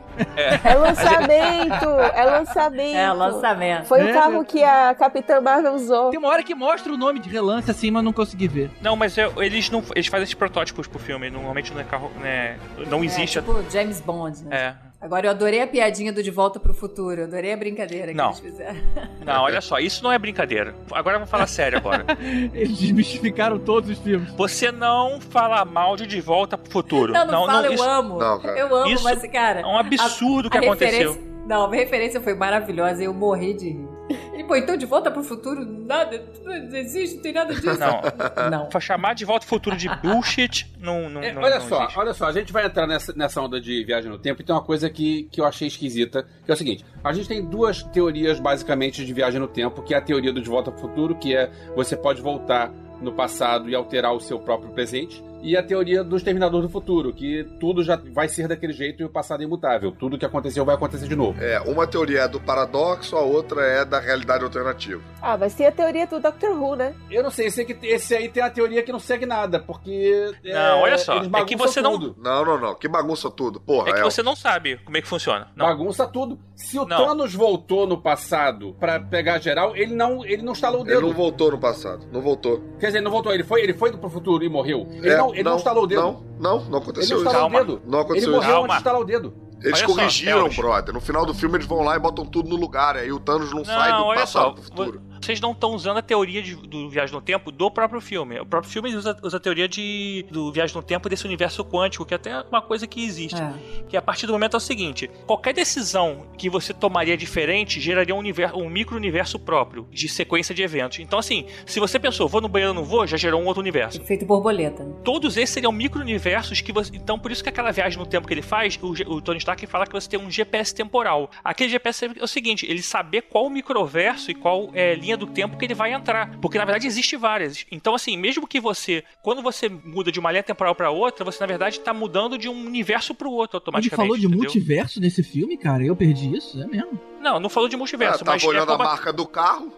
É 0.64 0.74
lançamento! 0.74 1.89
É 2.14 2.24
lançamento! 2.24 2.97
É, 2.97 3.12
lançamento. 3.12 3.84
Foi 3.86 4.01
É, 4.01 4.11
o 4.11 4.14
carro 4.14 4.39
né? 4.41 4.45
que 4.45 4.62
a 4.64 4.95
Capitã 4.95 5.41
Marvel 5.41 5.74
usou. 5.74 6.11
Tem 6.11 6.18
uma 6.18 6.28
hora 6.28 6.43
que 6.43 6.55
mostra 6.55 6.93
o 6.93 6.97
nome 6.97 7.20
de 7.20 7.28
relance 7.28 7.70
assim, 7.70 7.91
mas 7.91 8.03
não 8.03 8.12
consegui 8.12 8.49
ver. 8.49 8.70
Não, 8.80 8.97
mas 8.97 9.16
é- 9.16 9.30
eles 9.39 9.70
não 9.70 9.82
eles 9.95 10.09
fazem 10.09 10.24
esses 10.24 10.34
protótipos 10.34 10.86
pro 10.89 10.99
filme. 10.99 11.30
Normalmente 11.30 11.72
não 11.72 11.80
é 11.80 11.84
carro. 11.84 12.11
Né, 12.20 12.59
não 12.89 13.05
existe. 13.05 13.39
É, 13.39 13.43
tipo 13.43 13.64
James 13.70 14.01
Bond, 14.01 14.45
né? 14.45 14.57
É. 14.84 14.88
Agora 15.01 15.26
eu 15.26 15.30
adorei 15.30 15.62
a 15.62 15.66
piadinha 15.66 16.12
do 16.12 16.22
De 16.24 16.30
Volta 16.30 16.59
pro 16.59 16.74
Futuro. 16.74 17.20
Eu 17.20 17.24
adorei 17.26 17.53
a 17.53 17.57
brincadeira 17.57 18.09
que 18.09 18.14
Não. 18.14 18.26
eles 18.30 18.40
fizeram. 18.40 18.80
Não, 19.24 19.42
olha 19.42 19.61
só, 19.61 19.78
isso 19.78 20.03
não 20.03 20.11
é 20.11 20.18
brincadeira. 20.18 20.74
Agora 20.90 21.18
vamos 21.18 21.30
falar 21.30 21.46
sério 21.46 21.78
agora. 21.78 22.05
Eles 22.55 22.78
desmistificaram 22.78 23.59
todos 23.59 23.90
os 23.90 23.99
filmes. 23.99 24.32
Você 24.32 24.72
não 24.72 25.20
fala 25.20 25.64
mal 25.66 25.96
de 25.96 26.07
De 26.07 26.18
Volta 26.20 26.57
pro 26.57 26.72
Futuro. 26.72 27.12
Não, 27.12 27.26
não, 27.26 27.46
fala, 27.46 27.66
eu 27.66 27.74
isso 27.74 27.82
amo. 27.82 28.18
Não, 28.18 28.40
cara. 28.40 28.59
Eu 28.59 28.74
amo, 28.74 28.90
Isso 28.90 29.05
mas, 29.05 29.22
cara. 29.30 29.61
É 29.61 29.66
um 29.66 29.76
absurdo 29.78 30.46
o 30.46 30.51
que 30.51 30.57
a 30.57 30.61
aconteceu. 30.62 31.12
referência- 31.12 31.46
Não, 31.46 31.64
a 31.66 31.70
referência 31.74 32.20
foi 32.22 32.34
maravilhosa 32.34 33.03
e 33.03 33.05
eu 33.05 33.12
morri 33.14 33.53
de 33.55 33.68
rir. 33.68 33.88
Ele, 34.32 34.44
pô, 34.44 34.56
então 34.56 34.76
de 34.76 34.86
volta 34.86 35.11
pro 35.11 35.22
futuro, 35.22 35.64
nada, 35.66 36.18
tudo 36.18 36.50
existe, 36.76 37.16
não 37.16 37.22
tem 37.22 37.32
nada 37.32 37.54
disso. 37.54 37.78
Não. 37.78 38.00
Não. 38.50 38.66
Pra 38.66 38.80
chamar 38.80 39.14
de 39.14 39.24
volta 39.24 39.40
pro 39.46 39.56
futuro 39.56 39.76
de 39.76 39.88
bullshit, 40.02 40.72
não, 40.78 41.11
não, 41.11 41.22
É, 41.22 41.32
não- 41.32 41.42
olha 41.42 41.59
não 41.59 41.68
só, 41.68 41.82
existe. 41.82 41.98
olha 41.98 42.14
só, 42.14 42.26
a 42.26 42.32
gente 42.32 42.52
vai 42.52 42.64
entrar 42.64 42.86
nessa, 42.86 43.12
nessa 43.14 43.40
onda 43.42 43.61
de 43.61 43.84
viagem 43.84 44.11
no 44.11 44.18
tempo 44.18 44.40
e 44.40 44.44
tem 44.44 44.54
uma 44.54 44.62
coisa 44.62 44.88
que, 44.88 45.24
que 45.30 45.40
eu 45.40 45.44
achei 45.44 45.68
esquisita, 45.68 46.26
que 46.44 46.50
é 46.50 46.54
o 46.54 46.56
seguinte, 46.56 46.84
a 47.04 47.12
gente 47.12 47.28
tem 47.28 47.44
duas 47.44 47.82
teorias 47.82 48.40
basicamente 48.40 49.04
de 49.04 49.12
viagem 49.12 49.40
no 49.40 49.48
tempo, 49.48 49.82
que 49.82 49.92
é 49.92 49.98
a 49.98 50.00
teoria 50.00 50.32
do 50.32 50.40
De 50.40 50.48
Volta 50.48 50.70
ao 50.70 50.76
Futuro, 50.78 51.14
que 51.16 51.36
é 51.36 51.50
você 51.76 51.96
pode 51.96 52.22
voltar 52.22 52.72
no 53.02 53.12
passado 53.12 53.68
e 53.68 53.74
alterar 53.74 54.12
o 54.14 54.20
seu 54.20 54.38
próprio 54.40 54.70
presente, 54.72 55.22
e 55.43 55.57
a 55.57 55.62
teoria 55.62 56.03
do 56.05 56.16
Exterminador 56.16 56.62
do 56.62 56.68
Futuro, 56.68 57.12
que 57.12 57.45
tudo 57.61 57.82
já 57.82 57.97
vai 58.12 58.28
ser 58.28 58.49
daquele 58.49 58.72
jeito 58.72 59.03
e 59.03 59.05
o 59.05 59.09
passado 59.09 59.41
é 59.41 59.45
imutável, 59.45 59.93
tudo 59.93 60.18
que 60.18 60.24
aconteceu 60.24 60.64
vai 60.64 60.74
acontecer 60.74 61.07
de 61.09 61.14
novo. 61.16 61.41
É, 61.43 61.61
uma 61.61 61.86
teoria 61.86 62.20
é 62.22 62.28
do 62.28 62.41
paradoxo, 62.41 63.16
a 63.16 63.20
outra 63.22 63.62
é 63.62 63.84
da 63.84 63.99
realidade 64.01 64.45
alternativa. 64.45 65.03
Ah, 65.22 65.36
mas 65.36 65.55
tem 65.55 65.66
a 65.66 65.72
teoria 65.72 66.07
do 66.07 66.20
Doctor 66.20 66.51
Who, 66.61 66.76
né? 66.76 66.95
Eu 67.11 67.22
não 67.22 67.30
sei, 67.30 67.47
esse, 67.47 67.61
aqui, 67.62 67.76
esse 67.82 68.14
aí 68.14 68.28
tem 68.28 68.43
a 68.43 68.51
teoria 68.51 68.82
que 68.82 68.93
não 68.93 68.99
segue 69.01 69.26
nada, 69.26 69.59
porque... 69.61 70.32
é, 70.45 70.53
Não, 70.55 70.80
olha 70.80 70.99
só, 70.99 71.16
eles 71.16 71.30
é 71.32 71.45
que 71.45 71.57
você 71.57 71.80
não- 71.80 71.93
tudo. 71.93 72.16
Não, 72.22 72.45
não, 72.45 72.59
não. 72.61 72.74
Que 72.74 72.89
bagunça 72.89 73.30
tudo. 73.30 73.61
Porra, 73.61 73.91
É 73.91 73.93
que 73.95 74.01
é. 74.01 74.03
você 74.03 74.22
não 74.22 74.34
sabe 74.36 74.78
como 74.84 74.97
é 74.97 75.01
que 75.03 75.09
funciona. 75.09 75.49
Não. 75.57 75.66
Bagunça 75.66 76.07
tudo. 76.07 76.39
Se 76.55 76.78
o 76.78 76.84
Não. 76.84 76.97
Thanos 77.07 77.34
voltou 77.34 77.86
no 77.86 78.01
passado 78.01 78.74
pra 78.80 78.99
pegar 78.99 79.39
geral, 79.39 79.76
ele 79.76 79.95
não, 79.95 80.24
ele 80.24 80.43
não 80.43 80.53
estalou 80.53 80.80
o 80.80 80.84
Ele 80.84 80.95
dedo. 80.95 81.03
não 81.07 81.12
voltou 81.12 81.51
no 81.53 81.59
passado. 81.59 82.07
Não 82.12 82.20
voltou. 82.20 82.61
Quer 82.80 82.86
dizer, 82.86 82.99
ele 82.99 83.05
não 83.05 83.11
voltou, 83.12 83.32
ele 83.32 83.45
foi, 83.45 83.62
ele 83.62 83.74
foi 83.74 83.93
pro 83.97 84.11
futuro 84.11 84.45
e 84.45 84.49
morreu. 84.49 84.86
Ele, 84.91 85.09
É, 85.09 85.16
não, 85.16 85.28
ele 85.35 85.43
não, 85.43 85.57
estalou 85.57 85.85
o 85.85 85.87
dedo. 85.87 86.01
Não, 86.03 86.12
não, 86.12 86.20
não 86.41 86.61
Ele 86.61 86.70
não 86.70 86.79
aconteceu 86.79 87.16
isso. 87.18 87.26
estalou 87.26 87.41
Calma. 87.51 87.57
o 87.61 87.64
dedo. 87.64 87.83
Não 87.87 87.99
Ele 87.99 88.05
aconteceu 88.05 88.33
morreu 88.33 88.41
isso. 88.43 88.51
Calma. 88.53 88.64
antes 88.64 88.74
de 88.74 88.81
estalar 88.81 89.01
o 89.01 89.05
dedo. 89.05 89.35
Eles 89.61 89.79
Olha 89.79 89.89
só, 89.89 89.95
corrigiram, 89.95 90.39
Elvis. 90.39 90.57
brother. 90.57 90.95
No 90.95 91.01
final 91.01 91.26
do 91.26 91.35
filme 91.35 91.57
eles 91.57 91.66
vão 91.66 91.83
lá 91.83 91.97
e 91.97 91.99
botam 91.99 92.24
tudo 92.24 92.49
no 92.49 92.57
lugar. 92.57 92.97
Aí 92.97 93.11
o 93.11 93.18
Thanos 93.18 93.53
não, 93.53 93.64
sai 93.64 93.93
do 93.93 94.05
passado 94.14 94.26
só, 94.29 94.51
pro 94.53 94.62
futuro. 94.62 95.03
Vocês 95.20 95.40
não 95.40 95.52
estão 95.52 95.72
usando 95.72 95.98
a 95.98 96.02
teoria 96.02 96.42
de- 96.42 96.54
do 96.56 96.88
Viagem 96.88 97.14
no 97.14 97.20
Tempo 97.20 97.50
do 97.50 97.70
próprio 97.70 98.00
filme. 98.00 98.38
O 98.40 98.46
próprio 98.46 98.70
filme 98.70 98.94
usa, 98.94 99.16
usa 99.22 99.36
a 99.36 99.40
teoria 99.40 99.68
de, 99.68 100.24
do 100.30 100.52
Viagem 100.52 100.74
no 100.76 100.82
Tempo 100.82 101.08
desse 101.08 101.24
universo 101.26 101.64
quântico, 101.64 102.04
que 102.04 102.14
é 102.14 102.16
até 102.16 102.40
uma 102.42 102.62
coisa 102.62 102.86
que 102.86 103.04
existe. 103.04 103.40
É. 103.40 103.52
Que 103.88 103.96
a 103.96 104.02
partir 104.02 104.26
do 104.26 104.32
momento 104.32 104.54
é 104.54 104.56
o 104.56 104.60
seguinte: 104.60 105.08
qualquer 105.26 105.52
decisão 105.54 106.26
que 106.36 106.48
você 106.48 106.72
tomaria 106.72 107.16
diferente 107.16 107.80
geraria 107.80 108.14
um, 108.14 108.18
universo, 108.18 108.56
um 108.58 108.68
micro-universo 108.68 109.38
próprio, 109.38 109.86
de 109.90 110.08
sequência 110.08 110.54
de 110.54 110.62
eventos. 110.62 110.98
Então, 110.98 111.18
assim, 111.18 111.46
se 111.66 111.80
você 111.80 111.98
pensou, 111.98 112.28
vou 112.28 112.40
no 112.40 112.48
banheiro, 112.48 112.74
não 112.74 112.84
vou, 112.84 113.06
já 113.06 113.16
gerou 113.16 113.40
um 113.40 113.46
outro 113.46 113.60
universo. 113.60 114.00
Efeito 114.00 114.24
borboleta. 114.24 114.84
Todos 115.04 115.36
esses 115.36 115.50
seriam 115.50 115.72
micro-universos 115.72 116.60
que 116.60 116.72
você. 116.72 116.94
Então, 116.94 117.18
por 117.18 117.30
isso 117.30 117.42
que 117.42 117.48
aquela 117.48 117.70
viagem 117.70 117.98
no 117.98 118.06
tempo 118.06 118.26
que 118.26 118.34
ele 118.34 118.42
faz, 118.42 118.78
o, 118.82 118.92
o 119.14 119.20
Tony 119.20 119.38
Stark 119.38 119.66
fala 119.66 119.86
que 119.86 119.92
você 119.92 120.08
tem 120.08 120.18
um 120.20 120.30
GPS 120.30 120.74
temporal. 120.74 121.30
Aquele 121.42 121.70
GPS 121.70 122.04
é 122.04 122.22
o 122.22 122.26
seguinte: 122.28 122.66
ele 122.68 122.82
saber 122.82 123.22
qual 123.22 123.48
microverso 123.50 124.30
e 124.30 124.34
qual 124.34 124.70
é, 124.74 124.94
linha 124.94 125.07
do 125.16 125.26
tempo 125.26 125.56
que 125.56 125.64
ele 125.64 125.74
vai 125.74 125.92
entrar. 125.92 126.36
Porque 126.40 126.59
na 126.59 126.64
verdade 126.64 126.86
existe 126.86 127.16
várias. 127.16 127.64
Então, 127.70 127.94
assim, 127.94 128.16
mesmo 128.16 128.46
que 128.46 128.61
você. 128.61 129.04
Quando 129.22 129.42
você 129.42 129.68
muda 129.68 130.11
de 130.12 130.18
uma 130.20 130.30
linha 130.30 130.42
temporal 130.42 130.74
pra 130.74 130.90
outra, 130.90 131.24
você 131.24 131.38
na 131.40 131.46
verdade 131.46 131.80
tá 131.80 131.92
mudando 131.94 132.36
de 132.38 132.48
um 132.48 132.66
universo 132.66 133.14
pro 133.14 133.30
outro 133.30 133.56
Ele 133.56 133.61
automaticamente. 133.61 133.96
falou 133.96 134.16
de 134.18 134.26
entendeu? 134.26 134.42
multiverso 134.44 135.00
nesse 135.00 135.22
filme, 135.22 135.56
cara. 135.56 135.84
Eu 135.84 135.96
perdi 135.96 136.36
isso, 136.36 136.61
é 136.62 136.66
mesmo. 136.66 136.98
Não, 137.20 137.38
não 137.40 137.48
falou 137.48 137.68
de 137.68 137.74
Ah, 137.74 137.78
multiverso, 137.78 138.18
tava 138.24 138.32
mas. 138.32 138.44
olhando 138.44 138.70
é 138.70 138.74
a 138.74 138.76
como- 138.76 138.88
marca 138.88 139.12
do 139.12 139.26
carro. 139.26 139.72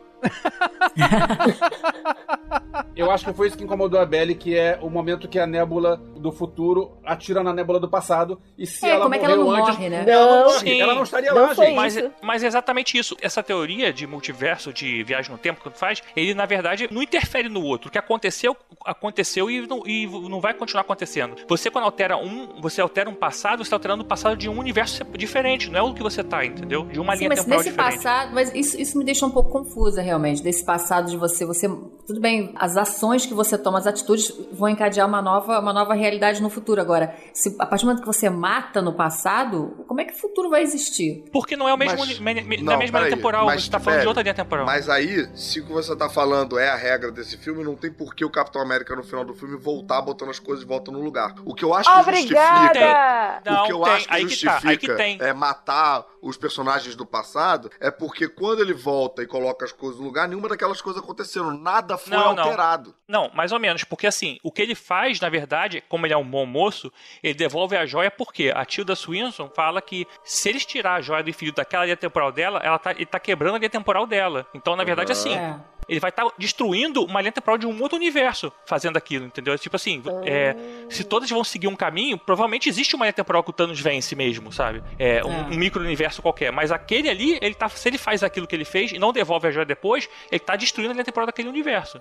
Eu 2.94 3.10
acho 3.10 3.24
que 3.24 3.32
foi 3.32 3.48
isso 3.48 3.56
que 3.56 3.64
incomodou 3.64 3.98
a 4.00 4.04
Belly, 4.06 4.34
que 4.34 4.56
é 4.56 4.78
o 4.82 4.90
momento 4.90 5.28
que 5.28 5.38
a 5.38 5.46
nébula 5.46 5.96
do 5.96 6.30
futuro 6.32 6.92
atira 7.04 7.42
na 7.42 7.52
nébula 7.52 7.80
do 7.80 7.88
passado. 7.88 8.40
E 8.58 8.66
se 8.66 8.84
É, 8.86 8.90
ela 8.90 9.02
como 9.04 9.14
é 9.14 9.18
que 9.18 9.24
ela 9.24 9.36
não 9.36 9.50
antes, 9.50 9.74
morre, 9.74 9.88
né? 9.88 10.04
ela 10.06 10.26
não 10.26 10.44
morre. 10.44 10.58
Sim. 10.58 10.80
Ela 10.80 10.94
não 10.94 11.02
estaria 11.02 11.32
Não 11.32 11.42
lá, 11.42 11.54
foi 11.54 11.66
gente. 11.66 11.76
Mas, 11.76 11.96
Isso. 11.96 12.10
mas 12.22 12.42
é 12.42 12.46
exatamente 12.46 12.98
isso. 12.98 13.16
Essa 13.22 13.42
teoria 13.42 13.92
de 13.92 14.06
multiverso, 14.06 14.72
de 14.72 15.02
viagem 15.02 15.30
no 15.32 15.38
tempo, 15.38 15.60
que 15.62 15.78
faz, 15.78 16.02
ele 16.14 16.34
na 16.34 16.46
verdade 16.46 16.88
não 16.90 17.02
interfere 17.02 17.48
no 17.48 17.62
outro. 17.62 17.88
O 17.88 17.90
que 17.92 17.98
aconteceu, 17.98 18.56
aconteceu 18.84 19.50
e 19.50 19.66
não, 19.66 19.82
e 19.86 20.06
não 20.28 20.40
vai 20.40 20.52
continuar 20.54 20.82
acontecendo. 20.82 21.36
Você, 21.48 21.70
quando 21.70 21.84
altera 21.84 22.16
um, 22.16 22.60
você 22.60 22.80
altera 22.80 23.08
um 23.08 23.14
passado, 23.14 23.58
você 23.58 23.62
está 23.68 23.76
alterando 23.76 24.02
o 24.02 24.06
passado 24.06 24.36
de 24.36 24.48
um 24.48 24.58
universo 24.58 25.04
diferente. 25.16 25.70
Não 25.70 25.78
é 25.78 25.82
o 25.82 25.94
que 25.94 26.02
você 26.02 26.22
tá, 26.22 26.44
entendeu? 26.44 26.84
De 26.84 27.00
uma 27.00 27.12
Sim, 27.14 27.20
linha 27.20 27.28
mas 27.30 27.38
temporal 27.40 27.58
nesse 27.58 27.70
diferente. 27.70 27.94
passado, 27.96 28.34
mas 28.34 28.54
isso, 28.54 28.80
isso 28.80 28.98
me 28.98 29.04
deixa 29.04 29.24
um 29.24 29.30
pouco 29.30 29.50
confusa 29.50 30.02
realmente, 30.10 30.42
desse 30.42 30.64
passado 30.64 31.08
de 31.10 31.16
você, 31.16 31.46
você, 31.46 31.68
tudo 32.06 32.20
bem, 32.20 32.52
as 32.56 32.76
ações 32.76 33.24
que 33.24 33.32
você 33.32 33.56
toma, 33.56 33.78
as 33.78 33.86
atitudes 33.86 34.32
vão 34.52 34.68
encadear 34.68 35.06
uma 35.06 35.22
nova, 35.22 35.60
uma 35.60 35.72
nova 35.72 35.94
realidade 35.94 36.42
no 36.42 36.50
futuro. 36.50 36.80
Agora, 36.80 37.14
se 37.32 37.54
a 37.58 37.64
partir 37.66 37.84
do 37.84 37.88
momento 37.88 38.00
que 38.02 38.06
você 38.06 38.28
mata 38.28 38.82
no 38.82 38.92
passado, 38.92 39.84
como 39.86 40.00
é 40.00 40.04
que 40.04 40.12
o 40.14 40.16
futuro 40.18 40.50
vai 40.50 40.62
existir? 40.62 41.24
Porque 41.32 41.56
não 41.56 41.68
é 41.68 41.72
o 41.74 41.76
mesmo, 41.78 41.98
Mas- 41.98 42.18
me- 42.18 42.34
me- 42.42 42.56
não, 42.58 42.64
não 42.64 42.72
é 42.72 42.74
a 42.74 42.78
mesma 42.78 42.98
linha 43.00 43.16
temporal. 43.16 43.46
mas, 43.46 43.62
Você 43.62 43.68
está 43.68 43.78
falando 43.80 44.00
de 44.00 44.06
outra 44.08 44.22
linha 44.22 44.34
temporal. 44.34 44.66
Mas 44.66 44.88
aí, 44.88 45.28
se 45.36 45.60
o 45.60 45.66
que 45.66 45.72
você 45.72 45.94
tá 45.96 46.08
falando 46.08 46.58
é 46.58 46.68
a 46.68 46.76
regra 46.76 47.10
desse 47.12 47.36
filme, 47.36 47.62
não 47.62 47.76
tem 47.76 47.92
por 47.92 48.14
que 48.14 48.24
o 48.24 48.30
Capitão 48.30 48.60
América 48.60 48.94
no 48.96 49.02
final 49.04 49.24
do 49.24 49.32
filme 49.34 49.56
voltar 49.56 50.02
botando 50.02 50.30
as 50.30 50.38
coisas 50.40 50.64
de 50.64 50.68
volta 50.68 50.90
no 50.90 51.00
lugar. 51.00 51.34
O 51.44 51.54
que 51.54 51.64
eu 51.64 51.72
acho 51.72 51.88
que 51.88 51.96
justifica. 52.12 52.40
Obrigada! 52.40 53.42
Não, 53.46 53.62
o 53.62 53.66
que 53.66 53.72
eu 53.72 53.80
tem. 53.82 53.92
acho 53.92 54.08
que 54.08 54.14
Aí 54.14 54.22
que 54.24 54.28
justifica 54.30 54.60
tá, 54.62 54.68
aí 54.70 54.76
que 54.78 54.94
tem. 54.94 55.18
é 55.20 55.32
matar 55.32 56.04
os 56.22 56.36
personagens 56.36 56.94
do 56.96 57.06
passado 57.06 57.70
é 57.80 57.90
porque 57.90 58.28
quando 58.28 58.60
ele 58.60 58.74
volta 58.74 59.22
e 59.22 59.26
coloca 59.26 59.64
as 59.64 59.72
coisas 59.72 59.99
lugar, 60.02 60.28
nenhuma 60.28 60.48
daquelas 60.48 60.80
coisas 60.80 61.02
aconteceram. 61.02 61.56
Nada 61.56 61.96
foi 61.98 62.16
Não, 62.16 62.34
não. 62.34 62.42
alterado. 62.44 62.94
Não, 63.08 63.30
mais 63.34 63.52
ou 63.52 63.58
menos, 63.58 63.84
porque 63.84 64.06
assim, 64.06 64.38
o 64.42 64.50
que 64.52 64.62
ele 64.62 64.74
faz, 64.74 65.20
na 65.20 65.28
verdade, 65.28 65.82
como 65.88 66.06
ele 66.06 66.14
é 66.14 66.16
um 66.16 66.28
bom 66.28 66.46
moço, 66.46 66.92
ele 67.22 67.34
devolve 67.34 67.76
a 67.76 67.84
joia 67.86 68.10
porque 68.10 68.52
a 68.54 68.64
Tilda 68.64 68.94
Swinson 68.94 69.50
fala 69.54 69.80
que 69.82 70.06
se 70.24 70.48
eles 70.48 70.64
tirar 70.64 70.94
a 70.94 71.00
joia 71.00 71.22
do 71.22 71.30
infinito 71.30 71.56
daquela 71.56 71.84
linha 71.84 71.96
temporal 71.96 72.30
dela, 72.32 72.60
ela 72.62 72.78
tá, 72.78 72.92
ele 72.92 73.06
tá 73.06 73.18
quebrando 73.18 73.56
a 73.56 73.58
linha 73.58 73.70
temporal 73.70 74.06
dela. 74.06 74.46
Então, 74.54 74.76
na 74.76 74.84
verdade, 74.84 75.12
assim, 75.12 75.34
É. 75.34 75.58
ele 75.90 76.00
vai 76.00 76.10
estar 76.10 76.26
destruindo 76.38 77.04
uma 77.04 77.20
linha 77.20 77.32
temporal 77.32 77.58
de 77.58 77.66
um 77.66 77.82
outro 77.82 77.96
universo 77.98 78.52
fazendo 78.64 78.96
aquilo, 78.96 79.26
entendeu? 79.26 79.58
Tipo 79.58 79.76
assim, 79.76 80.02
é, 80.24 80.54
se 80.88 81.02
todas 81.04 81.28
vão 81.28 81.42
seguir 81.44 81.66
um 81.66 81.74
caminho, 81.76 82.16
provavelmente 82.16 82.68
existe 82.68 82.94
uma 82.94 83.04
linha 83.06 83.12
temporal 83.12 83.42
que 83.42 83.50
o 83.50 83.52
Thanos 83.52 83.80
vence 83.80 84.14
mesmo, 84.14 84.52
sabe? 84.52 84.82
É, 84.98 85.22
um, 85.24 85.30
É. 85.32 85.42
um 85.50 85.56
micro-universo 85.56 86.22
qualquer. 86.22 86.52
Mas 86.52 86.70
aquele 86.70 87.10
ali, 87.10 87.38
ele 87.42 87.54
tá, 87.54 87.68
se 87.68 87.88
ele 87.88 87.98
faz 87.98 88.22
aquilo 88.22 88.46
que 88.46 88.54
ele 88.54 88.64
fez 88.64 88.92
e 88.92 88.98
não 88.98 89.12
devolve 89.12 89.48
a 89.48 89.50
joia 89.50 89.66
depois, 89.66 90.08
ele 90.30 90.38
tá 90.38 90.54
destruindo 90.56 90.92
a 90.92 90.94
linha 90.94 91.04
temporal 91.04 91.26
daquele 91.26 91.48
universo. 91.48 92.00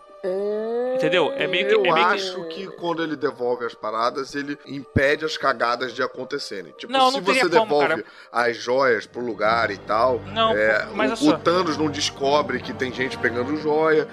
Entendeu? 0.96 1.32
É 1.36 1.48
meio 1.48 1.68
que. 1.68 1.74
Eu 1.76 1.86
é 1.86 1.92
meio 1.94 2.08
que- 2.08 2.14
acho 2.14 2.44
que 2.50 2.68
quando 2.78 3.02
ele 3.04 3.16
devolve 3.16 3.66
as 3.66 3.74
paradas, 3.74 4.36
ele 4.36 4.58
impede 4.68 5.26
as 5.26 5.38
cagadas 5.38 5.94
de 5.94 6.04
acontecerem. 6.04 6.74
Tipo, 6.78 6.92
Não, 6.92 7.10
se 7.10 7.18
não 7.18 7.24
você 7.24 7.40
como, 7.40 7.50
devolve 7.52 7.88
cara. 7.88 8.06
as 8.32 8.58
joias 8.58 9.06
pro 9.08 9.22
lugar 9.22 9.72
e 9.72 9.78
tal, 9.78 10.20
Não, 10.34 10.52
é, 10.56 10.86
mas 10.94 11.22
o, 11.22 11.30
o 11.30 11.38
Thanos 11.38 11.78
não 11.78 11.90
descobre 11.90 12.60
que 12.62 12.74
tem 12.74 12.92
gente 12.94 13.18
pegando 13.18 13.56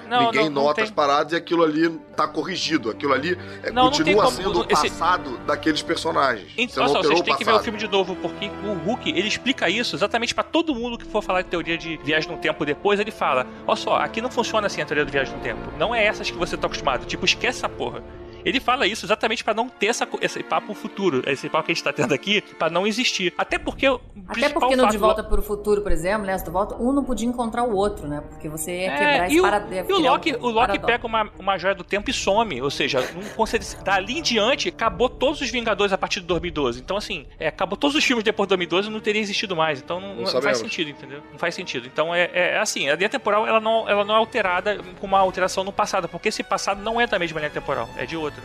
Não, 0.08 0.22
ninguém 0.26 0.44
não, 0.50 0.62
nota 0.64 0.74
tem. 0.76 0.84
as 0.84 0.90
paradas 0.90 1.32
e 1.32 1.36
aquilo 1.36 1.62
ali 1.64 1.88
tá 2.16 2.26
corrigido. 2.28 2.90
Aquilo 2.90 3.12
ali 3.12 3.38
é, 3.62 3.70
Não, 3.70 3.84
continua 3.86 4.24
como, 4.24 4.36
sendo 4.36 4.60
o 4.60 4.66
esse- 4.70 4.88
passado 4.90 5.38
daqueles 5.46 5.82
personagens. 5.82 6.52
Então, 6.56 6.84
não 6.84 6.92
só, 6.92 7.02
vocês 7.02 7.20
têm 7.22 7.36
que 7.36 7.44
ver 7.44 7.52
o 7.52 7.60
filme 7.60 7.78
de 7.78 7.88
novo, 7.88 8.14
porque 8.16 8.50
o 8.64 8.72
Hulk, 8.72 9.10
ele 9.10 9.28
explica 9.28 9.68
isso 9.68 9.96
exatamente 9.96 10.34
pra 10.34 10.44
todo 10.44 10.74
mundo 10.74 10.98
que 10.98 11.04
for 11.04 11.22
falar 11.22 11.42
de 11.42 11.48
teoria 11.48 11.76
de 11.76 11.96
viagem 11.98 12.30
no 12.30 12.38
tempo 12.38 12.64
depois, 12.64 12.98
ele 13.00 13.10
fala, 13.10 13.46
olha 13.66 13.76
só, 13.76 13.96
aqui 13.96 14.20
não 14.20 14.30
funciona 14.30 14.66
assim 14.66 14.80
a 14.80 14.86
teoria 14.86 15.04
de 15.04 15.12
viagem 15.12 15.34
no 15.34 15.40
tempo. 15.40 15.60
Não 15.78 15.94
é 15.94 16.04
essas 16.04 16.30
que 16.30 16.36
você 16.36 16.56
tá 16.56 16.66
acostumado. 16.66 17.04
Tipo, 17.06 17.24
esquece 17.24 17.58
essa 17.58 17.68
porra. 17.68 18.02
Ele 18.46 18.60
fala 18.60 18.86
isso 18.86 19.04
exatamente 19.04 19.42
pra 19.42 19.52
não 19.52 19.68
ter 19.68 19.86
essa, 19.88 20.06
esse 20.20 20.40
papo 20.42 20.72
futuro, 20.72 21.22
esse 21.26 21.48
papo 21.48 21.66
que 21.66 21.72
a 21.72 21.74
gente 21.74 21.82
tá 21.82 21.92
tendo 21.92 22.14
aqui, 22.14 22.40
pra 22.40 22.70
não 22.70 22.86
existir. 22.86 23.34
Até 23.36 23.58
porque 23.58 23.88
o 23.88 24.00
Até 24.28 24.48
porque 24.48 24.76
no 24.76 24.82
fato 24.84 24.92
De 24.92 24.98
do- 24.98 25.00
Volta 25.04 25.24
para 25.24 25.40
o 25.40 25.42
Futuro, 25.42 25.82
por 25.82 25.90
exemplo, 25.90 26.24
né? 26.26 26.36
De 26.36 26.48
Volta, 26.48 26.76
um 26.76 26.92
não 26.92 27.02
podia 27.02 27.26
encontrar 27.28 27.64
o 27.64 27.74
outro, 27.74 28.06
né? 28.06 28.22
Porque 28.30 28.48
você 28.48 28.82
ia 28.84 28.90
quebrar 28.92 29.12
É, 29.22 29.26
esse 29.26 29.34
e 29.36 29.40
o, 29.40 29.42
parado- 29.42 29.74
ia 29.74 29.84
e 29.88 29.92
o 29.92 29.98
Loki, 29.98 30.32
um 30.36 30.38
o 30.38 30.46
Loki 30.46 30.54
paradoxo. 30.78 30.86
pega 30.86 31.06
uma, 31.06 31.30
uma 31.38 31.58
joia 31.58 31.74
do 31.74 31.82
tempo 31.82 32.08
e 32.08 32.12
some. 32.12 32.62
Ou 32.62 32.70
seja, 32.70 33.00
não 33.14 33.22
consegue, 33.30 33.64
dali 33.82 34.18
em 34.18 34.22
diante, 34.22 34.68
acabou 34.68 35.08
todos 35.08 35.40
os 35.40 35.50
Vingadores 35.50 35.92
a 35.92 35.98
partir 35.98 36.20
de 36.20 36.26
2012. 36.26 36.78
Então, 36.80 36.96
assim, 36.96 37.26
é, 37.40 37.48
acabou 37.48 37.76
todos 37.76 37.96
os 37.96 38.04
filmes 38.04 38.22
depois 38.24 38.46
de 38.46 38.50
2012 38.50 38.88
e 38.88 38.92
não 38.92 39.00
teria 39.00 39.20
existido 39.20 39.56
mais. 39.56 39.80
Então 39.80 40.00
não, 40.00 40.14
Não 40.16 40.32
não 40.32 40.42
faz 40.42 40.58
sentido, 40.58 40.90
entendeu? 40.90 41.20
Não 41.32 41.38
faz 41.38 41.52
sentido. 41.54 41.86
Então 41.86 42.14
é, 42.14 42.30
é 42.32 42.58
assim, 42.58 42.88
a 42.88 42.94
linha 42.94 43.08
temporal 43.08 43.44
ela 43.46 43.58
não, 43.60 43.88
ela 43.88 44.04
não 44.04 44.14
é 44.14 44.18
alterada 44.18 44.78
com 45.00 45.06
uma 45.06 45.18
alteração 45.18 45.64
no 45.64 45.72
passado, 45.72 46.08
porque 46.08 46.28
esse 46.28 46.44
passado 46.44 46.80
não 46.80 47.00
é 47.00 47.06
da 47.08 47.18
mesma 47.18 47.40
linha 47.40 47.50
temporal, 47.50 47.88
é 47.96 48.06
de 48.06 48.16
outra. 48.16 48.35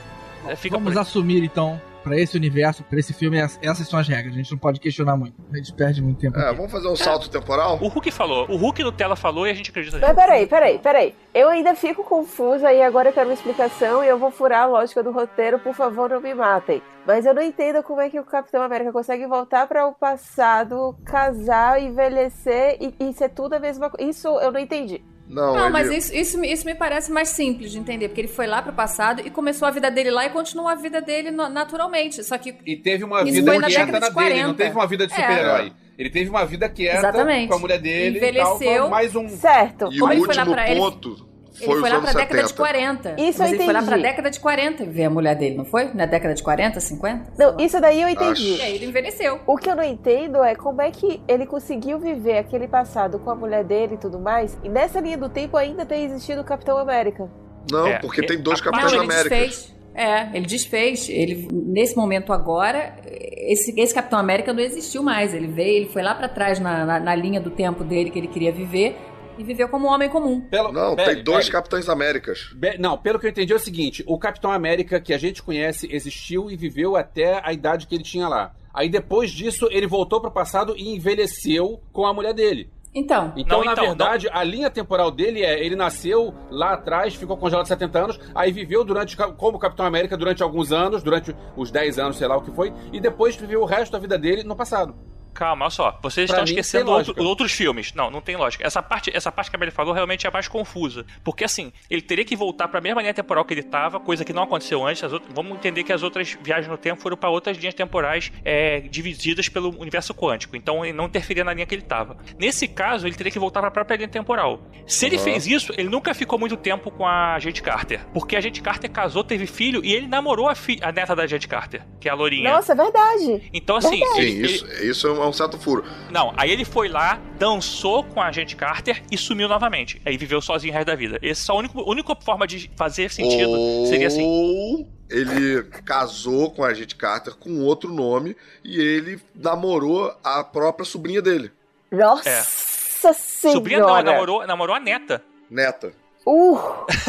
É, 0.47 0.55
fica 0.55 0.75
Vamos 0.77 0.97
assumir, 0.97 1.43
então, 1.43 1.79
pra 2.03 2.17
esse 2.17 2.35
universo, 2.35 2.83
pra 2.83 2.97
esse 2.99 3.13
filme, 3.13 3.37
ess- 3.37 3.59
essas 3.61 3.87
são 3.87 3.99
as 3.99 4.07
regras. 4.07 4.33
A 4.33 4.37
gente 4.37 4.49
não 4.51 4.57
pode 4.57 4.79
questionar 4.79 5.15
muito. 5.15 5.35
A 5.53 5.57
gente 5.57 5.71
perde 5.71 6.01
muito 6.01 6.19
tempo 6.19 6.39
É, 6.39 6.47
aqui. 6.47 6.55
vamos 6.55 6.71
fazer 6.71 6.87
um 6.87 6.95
salto 6.95 7.29
temporal? 7.29 7.77
O 7.79 7.87
Hulk 7.87 8.09
falou, 8.09 8.49
o 8.49 8.55
Hulk 8.55 8.83
no 8.83 8.91
tela 8.91 9.15
falou 9.15 9.45
e 9.45 9.51
a 9.51 9.53
gente 9.53 9.69
acredita 9.69 9.99
Mas 9.99 10.09
nisso. 10.09 10.19
peraí, 10.19 10.47
peraí, 10.47 10.79
peraí. 10.79 11.15
Eu 11.31 11.47
ainda 11.49 11.75
fico 11.75 12.03
confusa 12.03 12.73
e 12.73 12.81
agora 12.81 13.09
eu 13.09 13.13
quero 13.13 13.27
uma 13.29 13.35
explicação 13.35 14.03
e 14.03 14.07
eu 14.07 14.17
vou 14.17 14.31
furar 14.31 14.63
a 14.63 14.65
lógica 14.65 15.03
do 15.03 15.11
roteiro, 15.11 15.59
por 15.59 15.75
favor, 15.75 16.09
não 16.09 16.19
me 16.19 16.33
matem. 16.33 16.81
Mas 17.05 17.23
eu 17.27 17.35
não 17.35 17.41
entendo 17.43 17.83
como 17.83 18.01
é 18.01 18.09
que 18.09 18.19
o 18.19 18.23
Capitão 18.23 18.63
América 18.63 18.91
consegue 18.91 19.27
voltar 19.27 19.67
para 19.67 19.85
o 19.87 19.93
passado, 19.93 20.95
casar, 21.05 21.79
envelhecer 21.81 22.77
e, 22.81 22.95
e 22.99 23.13
ser 23.13 23.29
tudo 23.29 23.53
a 23.53 23.59
mesma 23.59 23.91
coisa. 23.91 24.09
Isso 24.09 24.27
eu 24.39 24.51
não 24.51 24.59
entendi. 24.59 25.03
Não, 25.31 25.53
Não, 25.55 25.63
ele... 25.63 25.69
mas 25.71 25.89
isso, 25.89 26.13
isso, 26.15 26.37
me- 26.37 26.51
isso 26.51 26.65
me 26.65 26.75
parece 26.75 27.11
mais 27.11 27.29
simples 27.29 27.71
de 27.71 27.79
entender, 27.79 28.09
porque 28.09 28.21
ele 28.21 28.27
foi 28.27 28.45
lá 28.47 28.61
pro 28.61 28.73
passado 28.73 29.21
e 29.25 29.29
começou 29.29 29.67
a 29.67 29.71
vida 29.71 29.89
dele 29.89 30.11
lá 30.11 30.25
e 30.25 30.29
continuou 30.29 30.67
a 30.67 30.75
vida 30.75 31.01
dele 31.01 31.31
naturalmente. 31.31 32.23
Só 32.23 32.37
que 32.37 32.53
E 32.65 32.75
teve 32.75 33.03
uma 33.03 33.21
Isso 33.23 33.33
vida 33.33 33.53
na 33.59 33.67
quieta 33.67 33.85
década 33.85 33.99
na 33.99 34.09
de 34.09 34.15
dele, 34.15 34.29
não 34.35 34.53
40. 34.53 34.63
teve 34.63 34.75
uma 34.75 34.87
vida 34.87 35.07
de 35.07 35.13
É. 35.13 35.15
super-herói. 35.15 35.73
Ele 35.97 36.09
teve 36.09 36.29
uma 36.29 36.45
vida 36.45 36.67
quieta 36.69 36.97
Exatamente. 36.97 37.47
com 37.47 37.53
a 37.55 37.59
mulher 37.59 37.79
dele 37.79 38.15
e 38.15 38.17
Envelheceu. 38.17 38.81
tal, 38.81 38.89
mais 38.89 39.15
um... 39.15 39.27
Certo. 39.29 39.89
E 39.91 39.99
Como 39.99 40.11
o 40.11 40.15
ele 40.15 40.25
foi 40.25 40.35
lá 40.35 40.41
último 40.43 40.55
ponto 40.75 41.09
ele 41.09 41.30
foi 41.65 41.79
foi 41.79 41.89
lá 41.89 41.95
anos 41.97 42.11
pra 42.11 42.21
década 42.21 42.41
de 42.43 42.49
70. 42.49 42.55
40. 42.55 43.21
Isso 43.21 43.39
mas 43.39 43.49
eu 43.51 43.55
ele 43.55 43.63
foi 43.63 43.73
lá 43.73 43.79
pra 43.81 43.87
entendi. 43.97 44.03
década 44.09 44.29
de 44.31 44.39
40 44.39 44.85
ver 44.85 45.03
a 45.05 45.09
mulher 45.09 45.35
dele, 45.35 45.55
não 45.55 45.65
foi? 45.65 45.93
Na 45.93 46.05
década 46.05 46.33
de 46.33 46.43
40, 46.43 46.79
50? 46.79 47.33
Não, 47.37 47.57
isso 47.59 47.79
daí 47.81 48.01
eu 48.01 48.09
entendi. 48.09 48.55
E 48.57 48.61
aí 48.61 48.75
ele 48.75 48.85
envelheceu. 48.85 49.39
O 49.47 49.57
que 49.57 49.69
eu 49.69 49.75
não 49.75 49.83
entendo 49.83 50.43
é 50.43 50.55
como 50.55 50.81
é 50.81 50.91
que 50.91 51.21
ele 51.27 51.45
conseguiu 51.45 51.99
viver 51.99 52.37
aquele 52.37 52.67
passado 52.67 53.19
com 53.19 53.29
a 53.31 53.35
mulher 53.35 53.63
dele 53.63 53.95
e 53.95 53.97
tudo 53.97 54.19
mais, 54.19 54.57
e 54.63 54.69
nessa 54.69 54.99
linha 54.99 55.17
do 55.17 55.29
tempo 55.29 55.57
ainda 55.57 55.85
ter 55.85 55.97
existido 55.97 56.41
o 56.41 56.43
Capitão 56.43 56.77
América. 56.77 57.29
Não, 57.71 57.87
É, 57.87 57.99
porque 57.99 58.21
é- 58.21 58.27
tem 58.27 58.41
dois 58.41 58.59
a- 58.59 58.63
Capitães 58.63 58.93
Américas. 58.93 59.23
desfez. 59.23 59.75
É, 59.93 60.29
ele 60.35 60.45
desfez. 60.45 61.09
Ele, 61.09 61.47
nesse 61.51 61.97
momento 61.97 62.31
agora, 62.31 62.95
esse, 63.05 63.77
esse 63.79 63.93
Capitão 63.93 64.17
América 64.17 64.53
não 64.53 64.61
existiu 64.61 65.03
mais. 65.03 65.33
Ele 65.33 65.47
veio, 65.47 65.77
ele 65.83 65.89
foi 65.89 66.01
lá 66.01 66.15
pra 66.15 66.29
trás 66.29 66.59
na, 66.59 66.85
na, 66.85 66.99
na 66.99 67.13
linha 67.13 67.41
do 67.41 67.49
tempo 67.49 67.83
dele 67.83 68.09
que 68.09 68.17
ele 68.17 68.27
queria 68.29 68.53
viver 68.53 68.95
e 69.41 69.43
viveu 69.43 69.67
como 69.67 69.87
um 69.87 69.91
homem 69.91 70.09
comum. 70.09 70.41
Pelo... 70.41 70.71
Não, 70.71 70.95
Belly, 70.95 71.15
tem 71.15 71.23
dois 71.23 71.45
Belly. 71.45 71.51
Capitães 71.51 71.89
Américas. 71.89 72.49
Be- 72.55 72.77
Não, 72.77 72.97
pelo 72.97 73.19
que 73.19 73.25
eu 73.25 73.29
entendi 73.29 73.51
é 73.51 73.55
o 73.55 73.59
seguinte: 73.59 74.03
o 74.07 74.17
Capitão 74.17 74.51
América 74.51 74.99
que 75.01 75.13
a 75.13 75.17
gente 75.17 75.41
conhece 75.43 75.87
existiu 75.91 76.49
e 76.49 76.55
viveu 76.55 76.95
até 76.95 77.41
a 77.43 77.51
idade 77.51 77.87
que 77.87 77.95
ele 77.95 78.03
tinha 78.03 78.27
lá. 78.27 78.53
Aí 78.73 78.87
depois 78.89 79.31
disso, 79.31 79.67
ele 79.69 79.85
voltou 79.87 80.21
pro 80.21 80.31
passado 80.31 80.73
e 80.77 80.95
envelheceu 80.95 81.81
com 81.91 82.05
a 82.05 82.13
mulher 82.13 82.33
dele. 82.33 82.69
Então, 82.93 83.31
Então, 83.37 83.59
Não, 83.59 83.65
na 83.65 83.71
então, 83.71 83.85
verdade, 83.85 84.27
a 84.33 84.43
linha 84.43 84.69
temporal 84.69 85.09
dele 85.11 85.43
é: 85.43 85.63
ele 85.65 85.75
nasceu 85.77 86.33
lá 86.49 86.73
atrás, 86.73 87.15
ficou 87.15 87.37
congelado 87.37 87.65
70 87.65 87.99
anos, 87.99 88.19
aí 88.35 88.51
viveu 88.51 88.83
durante, 88.83 89.15
como 89.37 89.57
Capitão 89.59 89.85
América 89.85 90.17
durante 90.17 90.43
alguns 90.43 90.71
anos, 90.73 91.01
durante 91.01 91.33
os 91.55 91.71
10 91.71 91.99
anos, 91.99 92.17
sei 92.17 92.27
lá 92.27 92.35
o 92.37 92.41
que 92.41 92.51
foi, 92.51 92.73
e 92.91 92.99
depois 92.99 93.35
viveu 93.35 93.61
o 93.61 93.65
resto 93.65 93.93
da 93.93 93.99
vida 93.99 94.17
dele 94.17 94.43
no 94.43 94.55
passado. 94.57 94.93
Calma, 95.33 95.65
olha 95.65 95.69
só. 95.71 95.99
Vocês 96.03 96.29
Pra 96.29 96.39
estão 96.39 96.43
mim, 96.43 96.59
esquecendo 96.59 96.91
outro- 96.91 97.23
outros 97.23 97.51
filmes. 97.51 97.93
Não, 97.93 98.11
não 98.11 98.21
tem 98.21 98.35
lógica. 98.35 98.65
Essa 98.67 98.83
parte, 98.83 99.09
essa 99.15 99.31
parte 99.31 99.49
que 99.49 99.55
a 99.55 99.59
Beli 99.59 99.71
falou 99.71 99.93
realmente 99.93 100.25
é 100.25 100.29
a 100.29 100.31
mais 100.31 100.47
confusa. 100.47 101.05
Porque 101.23 101.43
assim, 101.43 101.71
ele 101.89 102.01
teria 102.01 102.25
que 102.25 102.35
voltar 102.35 102.67
pra 102.67 102.81
mesma 102.81 103.01
linha 103.01 103.13
temporal 103.13 103.45
que 103.45 103.53
ele 103.53 103.63
tava, 103.63 103.99
coisa 103.99 104.25
que 104.25 104.33
não 104.33 104.43
aconteceu 104.43 104.85
antes. 104.85 105.03
As 105.03 105.13
outras- 105.13 105.31
vamos 105.33 105.53
entender 105.53 105.83
que 105.83 105.93
as 105.93 106.03
outras 106.03 106.37
viagens 106.43 106.67
no 106.67 106.77
tempo 106.77 107.01
foram 107.01 107.15
pra 107.15 107.29
outras 107.29 107.57
linhas 107.57 107.73
temporais 107.73 108.31
é, 108.43 108.81
divididas 108.81 109.47
pelo 109.49 109.69
universo 109.79 110.13
quântico. 110.13 110.55
Então 110.55 110.83
ele 110.85 110.93
não 110.95 111.05
interferia 111.05 111.43
na 111.43 111.53
linha 111.53 111.65
que 111.65 111.73
ele 111.75 111.81
tava. 111.81 112.17
Nesse 112.37 112.67
caso, 112.67 113.07
ele 113.07 113.15
teria 113.15 113.31
que 113.31 113.39
voltar 113.39 113.61
pra 113.61 113.71
própria 113.71 113.95
linha 113.95 114.09
temporal. 114.09 114.61
Se 114.85 115.05
ele 115.05 115.17
Uhum. 115.17 115.23
fez 115.23 115.47
isso, 115.47 115.73
ele 115.77 115.89
nunca 115.89 116.13
ficou 116.13 116.37
muito 116.37 116.57
tempo 116.57 116.91
com 116.91 117.07
a 117.07 117.35
Agente 117.35 117.61
Carter. 117.61 118.05
Porque 118.13 118.35
a 118.35 118.39
Agente 118.39 118.61
Carter 118.61 118.91
casou, 118.91 119.23
teve 119.23 119.47
filho 119.47 119.81
e 119.83 119.93
ele 119.93 120.07
namorou 120.07 120.49
a, 120.49 120.55
fi- 120.55 120.79
a 120.81 120.91
neta 120.91 121.15
da 121.15 121.23
Agente 121.23 121.47
Carter, 121.47 121.83
que 121.99 122.09
é 122.09 122.11
a 122.11 122.15
Lourinha. 122.15 122.51
Nossa, 122.51 122.73
é 122.73 122.75
verdade. 122.75 123.49
Então, 123.53 123.77
assim, 123.77 123.97
Sim, 123.97 124.03
ele- 124.17 124.27
ele- 124.31 124.45
isso, 124.45 124.65
isso 124.83 125.07
é 125.07 125.20
um 125.27 125.33
certo 125.33 125.57
furo. 125.57 125.83
não, 126.11 126.33
aí 126.37 126.49
ele 126.51 126.65
foi 126.65 126.87
lá, 126.87 127.19
dançou 127.37 128.03
com 128.03 128.21
a 128.21 128.27
agente 128.27 128.55
Carter 128.55 129.01
e 129.11 129.17
sumiu 129.17 129.47
novamente. 129.47 130.01
Aí 130.05 130.17
viveu 130.17 130.41
sozinho 130.41 130.73
o 130.73 130.75
resto 130.75 130.87
da 130.87 130.95
vida. 130.95 131.19
Essa 131.21 131.51
é 131.51 131.55
a 131.55 131.57
única, 131.59 131.81
única 131.81 132.15
forma 132.15 132.45
de 132.47 132.69
fazer 132.75 133.09
sentido 133.11 133.49
Ou 133.51 133.85
seria 133.87 134.07
assim. 134.07 134.87
ele 135.09 135.63
casou 135.85 136.51
com 136.51 136.63
a 136.63 136.67
agente 136.67 136.95
Carter 136.95 137.35
com 137.35 137.59
outro 137.61 137.91
nome 137.93 138.35
e 138.63 138.79
ele 138.79 139.19
namorou 139.35 140.13
a 140.23 140.43
própria 140.43 140.85
sobrinha 140.85 141.21
dele, 141.21 141.51
Nossa 141.91 142.29
É. 142.29 142.43
senhora. 142.43 143.57
Sobrinha 143.57 143.79
não, 143.79 144.01
namorou, 144.03 144.45
namorou 144.47 144.75
a 144.75 144.79
neta. 144.79 145.23
neta. 145.49 145.93
Uh, 146.23 146.55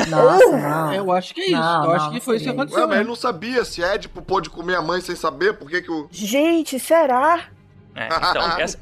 nossa, 0.08 0.56
não. 0.56 0.94
Eu 0.94 1.12
acho 1.12 1.34
que 1.34 1.42
é 1.42 1.44
isso. 1.48 1.52
Não, 1.52 1.84
eu 1.84 1.90
acho 1.92 2.06
não, 2.06 2.12
que 2.14 2.20
foi 2.20 2.36
isso 2.36 2.44
que 2.46 2.50
aconteceu. 2.50 2.80
Ué, 2.80 2.86
mas 2.86 2.98
ele 3.00 3.08
não 3.08 3.14
sabia 3.14 3.62
se 3.62 3.82
Édipo 3.84 4.22
pôde 4.22 4.48
comer 4.48 4.74
a 4.76 4.80
mãe 4.80 5.02
sem 5.02 5.14
saber, 5.14 5.52
por 5.58 5.68
que 5.68 5.82
que 5.82 5.90
o... 5.90 6.08
gente, 6.10 6.78
será? 6.80 7.50
É, 7.94 8.06
então, 8.30 8.58
essa- 8.60 8.78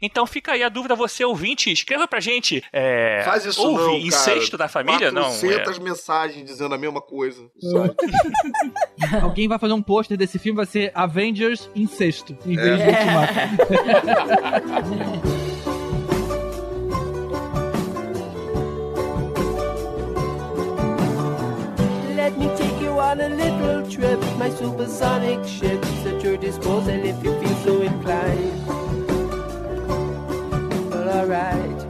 Então 0.00 0.24
fica 0.26 0.52
aí 0.52 0.62
a 0.62 0.68
dúvida, 0.68 0.94
você 0.94 1.24
ouvinte, 1.24 1.72
escreva 1.72 2.06
pra 2.06 2.20
gente. 2.20 2.62
É, 2.72 3.22
Faz 3.24 3.44
isso 3.44 3.60
houve 3.60 3.82
não, 3.82 3.98
incesto 3.98 4.52
cara. 4.52 4.62
da 4.64 4.68
família? 4.68 5.10
Não. 5.10 5.24
400 5.24 5.76
é. 5.76 5.80
mensagens 5.80 6.44
dizendo 6.44 6.72
a 6.74 6.78
mesma 6.78 7.00
coisa. 7.00 7.50
Alguém 9.20 9.48
vai 9.48 9.58
fazer 9.58 9.72
um 9.72 9.82
pôster 9.82 10.16
desse 10.16 10.38
filme, 10.38 10.56
vai 10.56 10.66
ser 10.66 10.92
Avengers 10.94 11.68
Incesto, 11.74 12.38
em 12.46 12.56
É. 12.56 12.62
vez 12.62 12.78
de 12.78 12.84
Ultimato. 12.88 13.34
Let 22.16 22.36
me 22.36 22.46
take 22.56 22.77
on 22.98 23.20
a 23.20 23.28
little 23.28 23.88
trip. 23.90 24.20
My 24.36 24.50
supersonic 24.50 25.46
ship's 25.46 26.06
at 26.06 26.22
your 26.22 26.36
disposal 26.36 26.88
if 26.90 27.22
you 27.22 27.38
feel 27.40 27.56
so 27.64 27.82
inclined. 27.82 28.66
Well, 30.90 31.08
alright. 31.08 31.87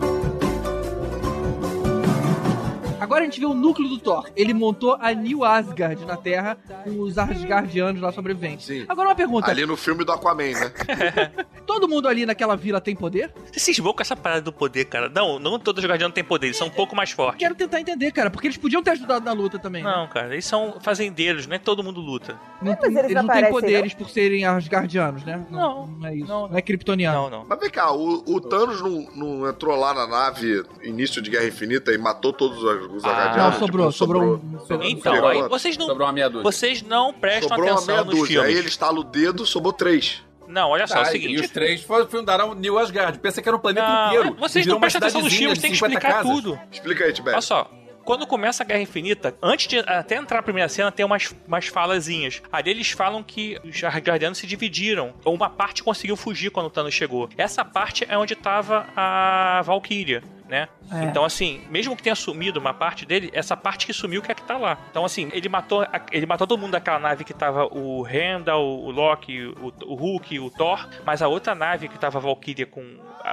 Agora 3.01 3.23
a 3.23 3.25
gente 3.25 3.41
vê 3.41 3.47
o 3.47 3.55
núcleo 3.55 3.89
do 3.89 3.99
Thor. 3.99 4.29
Ele 4.37 4.53
montou 4.53 4.97
a 5.01 5.13
New 5.13 5.45
Asgard 5.45 6.05
na 6.05 6.17
Terra 6.17 6.57
com 6.85 7.01
os 7.01 7.17
Asgardianos 7.19 8.01
lá 8.01 8.13
sobreviventes. 8.13 8.67
Sim. 8.67 8.85
Agora 8.89 9.09
uma 9.09 9.15
pergunta: 9.15 9.51
Ali 9.51 9.65
no 9.65 9.77
filme 9.77 10.05
do 10.05 10.13
Aquaman, 10.13 10.53
né? 10.53 10.73
todo 11.67 11.89
mundo 11.89 12.09
ali 12.09 12.25
naquela 12.27 12.57
vila 12.57 12.81
tem 12.81 12.97
poder? 12.97 13.33
Você 13.53 13.61
cismou 13.61 13.95
com 13.95 14.03
essa 14.03 14.17
parada 14.17 14.43
do 14.43 14.53
poder, 14.53 14.85
cara. 14.87 15.09
Não, 15.09 15.39
não 15.39 15.59
todos 15.59 15.83
os 15.83 15.89
guardiões 15.89 16.13
têm 16.13 16.25
poder, 16.25 16.47
eles 16.49 16.57
são 16.57 16.67
um 16.67 16.71
pouco 16.71 16.97
mais 16.97 17.11
fortes. 17.11 17.39
Quero 17.39 17.55
tentar 17.55 17.81
entender, 17.81 18.11
cara, 18.13 18.31
porque 18.31 18.47
eles 18.47 18.57
podiam 18.57 18.83
ter 18.83 18.93
ajudado 18.93 19.25
na 19.25 19.33
luta 19.33 19.59
também. 19.59 19.83
né? 19.83 19.91
Não, 19.91 20.09
cara, 20.09 20.33
eles 20.33 20.45
são 20.45 20.77
fazendeiros, 20.81 21.47
não 21.47 21.57
é 21.57 21.59
todo 21.59 21.83
mundo 21.83 22.01
luta. 22.01 22.39
Não, 22.63 22.77
mas 22.81 22.85
eles 22.85 22.99
eles 23.05 23.15
não 23.15 23.23
não 23.23 23.35
têm 23.35 23.51
poderes 23.51 23.95
por 23.95 24.09
serem 24.11 24.45
Asgardianos, 24.45 25.25
né? 25.25 25.45
Não. 25.51 25.87
não 25.87 26.09
é 26.09 26.17
isso. 26.17 26.27
Não, 26.27 26.49
Não, 26.49 26.57
é 26.57 26.63
kryptoniano. 26.63 27.23
Não, 27.23 27.31
não. 27.31 27.47
Mas 27.49 27.61
vem 27.61 27.71
cá, 27.71 27.93
o, 27.93 28.25
o 28.27 28.41
Thanos 28.41 28.81
não, 28.81 29.07
não 29.15 29.49
entrou 29.49 29.77
lá 29.77 29.93
na 29.95 30.07
nave 30.07 30.65
início 30.83 31.21
de 31.21 31.31
Guerra 31.31 31.47
Infinita 31.47 31.93
e 31.93 31.99
matou 31.99 32.33
todos 32.33 32.63
os, 32.63 32.88
os 32.93 33.05
Ah? 33.05 33.35
Não, 33.37 33.53
sobrou, 33.59 33.93
sobrou 33.93 34.35
um 34.35 34.39
pedaço. 34.39 34.73
Então, 34.91 35.13
Sobrou 35.15 35.31
aí 35.31 35.49
vocês 35.49 35.77
não, 35.77 35.87
Sobrou 35.87 36.07
uma 36.07 36.13
meia 36.13 36.29
dúzia. 36.29 36.43
vocês 36.43 36.83
não 36.83 37.13
prestam 37.13 37.49
Sobrou 37.49 37.67
uma 37.67 37.75
atenção 37.75 37.95
meia 37.95 38.05
nos 38.05 38.15
dúzia. 38.15 38.27
filmes. 38.41 38.49
Aí 38.55 38.59
ele 38.59 38.69
estala 38.69 38.99
o 39.01 39.05
dedo, 39.05 39.47
sobrou 39.47 39.73
três. 39.73 40.23
Não, 40.47 40.71
olha 40.71 40.87
só, 40.87 40.99
é 40.99 41.03
o 41.03 41.05
seguinte. 41.07 41.35
E 41.35 41.41
os 41.45 41.51
três 41.51 41.83
foi- 41.83 42.07
fundaram 42.07 42.55
New 42.55 42.79
Asgard. 42.79 43.19
Pensa 43.19 43.43
que 43.43 43.49
era 43.49 43.55
o 43.57 43.61
planeta 43.61 43.87
Não, 43.87 44.07
inteiro. 44.15 44.37
vocês 44.39 44.67
não 44.67 44.77
uma 44.77 44.81
prestam 44.81 45.01
atenção 45.01 45.21
nos 45.21 45.35
filmes, 45.35 45.59
tem 45.59 45.71
que 45.71 45.77
50 45.77 45.95
explicar 45.99 46.23
casas. 46.25 46.33
tudo. 46.33 46.59
Explica 46.73 47.05
aí, 47.05 47.13
Tibério. 47.13 47.35
Olha 47.35 47.43
só, 47.43 47.71
quando 48.09 48.27
começa 48.27 48.63
a 48.63 48.67
Guerra 48.67 48.81
Infinita, 48.81 49.37
antes 49.43 49.67
de 49.69 49.79
até 49.81 50.17
entrar 50.17 50.39
a 50.39 50.43
primeira 50.43 50.67
cena, 50.69 50.91
tem 50.91 51.05
umas, 51.05 51.35
umas 51.47 51.67
falazinhas. 51.67 52.43
Ali 52.51 52.71
eles 52.71 52.91
falam 52.91 53.23
que 53.23 53.59
os 53.63 53.85
Asgardianos 53.85 54.39
se 54.39 54.47
dividiram. 54.47 55.13
Uma 55.27 55.51
parte 55.51 55.83
conseguiu 55.85 56.17
fugir 56.17 56.51
quando 56.51 56.67
o 56.69 56.71
Thanos 56.71 56.95
chegou. 56.95 57.29
Essa 57.37 57.67
parte 57.67 58.07
é 58.09 58.17
onde 58.17 58.35
tava 58.35 58.87
a 58.97 59.61
Valkyria. 59.63 60.23
Né? 60.49 60.67
É. 60.91 61.05
Então, 61.05 61.27
assim, 61.27 61.61
mesmo 61.69 61.95
que 61.95 62.03
tenha 62.03 62.15
sumido 62.15 62.59
uma 62.59 62.73
parte 62.73 63.05
dele, 63.05 63.29
essa 63.35 63.55
parte 63.55 63.85
que 63.85 63.93
sumiu 63.93 64.23
que 64.23 64.33
é 64.33 64.35
que 64.35 64.43
tá 64.43 64.57
lá. 64.57 64.79
Então, 64.91 65.05
assim, 65.05 65.29
ele 65.35 65.47
matou, 65.47 65.83
a- 65.83 66.01
ele 66.11 66.25
matou 66.25 66.47
todo 66.47 66.59
mundo 66.59 66.71
daquela 66.73 66.99
nave 66.99 67.23
que 67.23 67.35
tava 67.35 67.67
o 67.67 68.01
Randall, 68.01 68.83
o 68.83 68.91
Loki, 68.91 69.45
o, 69.45 69.71
o 69.85 69.95
Hulk, 69.95 70.39
o 70.41 70.51
Thor, 70.51 70.89
mas 71.05 71.21
a 71.21 71.29
outra 71.29 71.55
nave 71.55 71.87
que 71.89 71.99
tava 71.99 72.17
a 72.17 72.21
Valkyria 72.23 72.65
com 72.65 72.81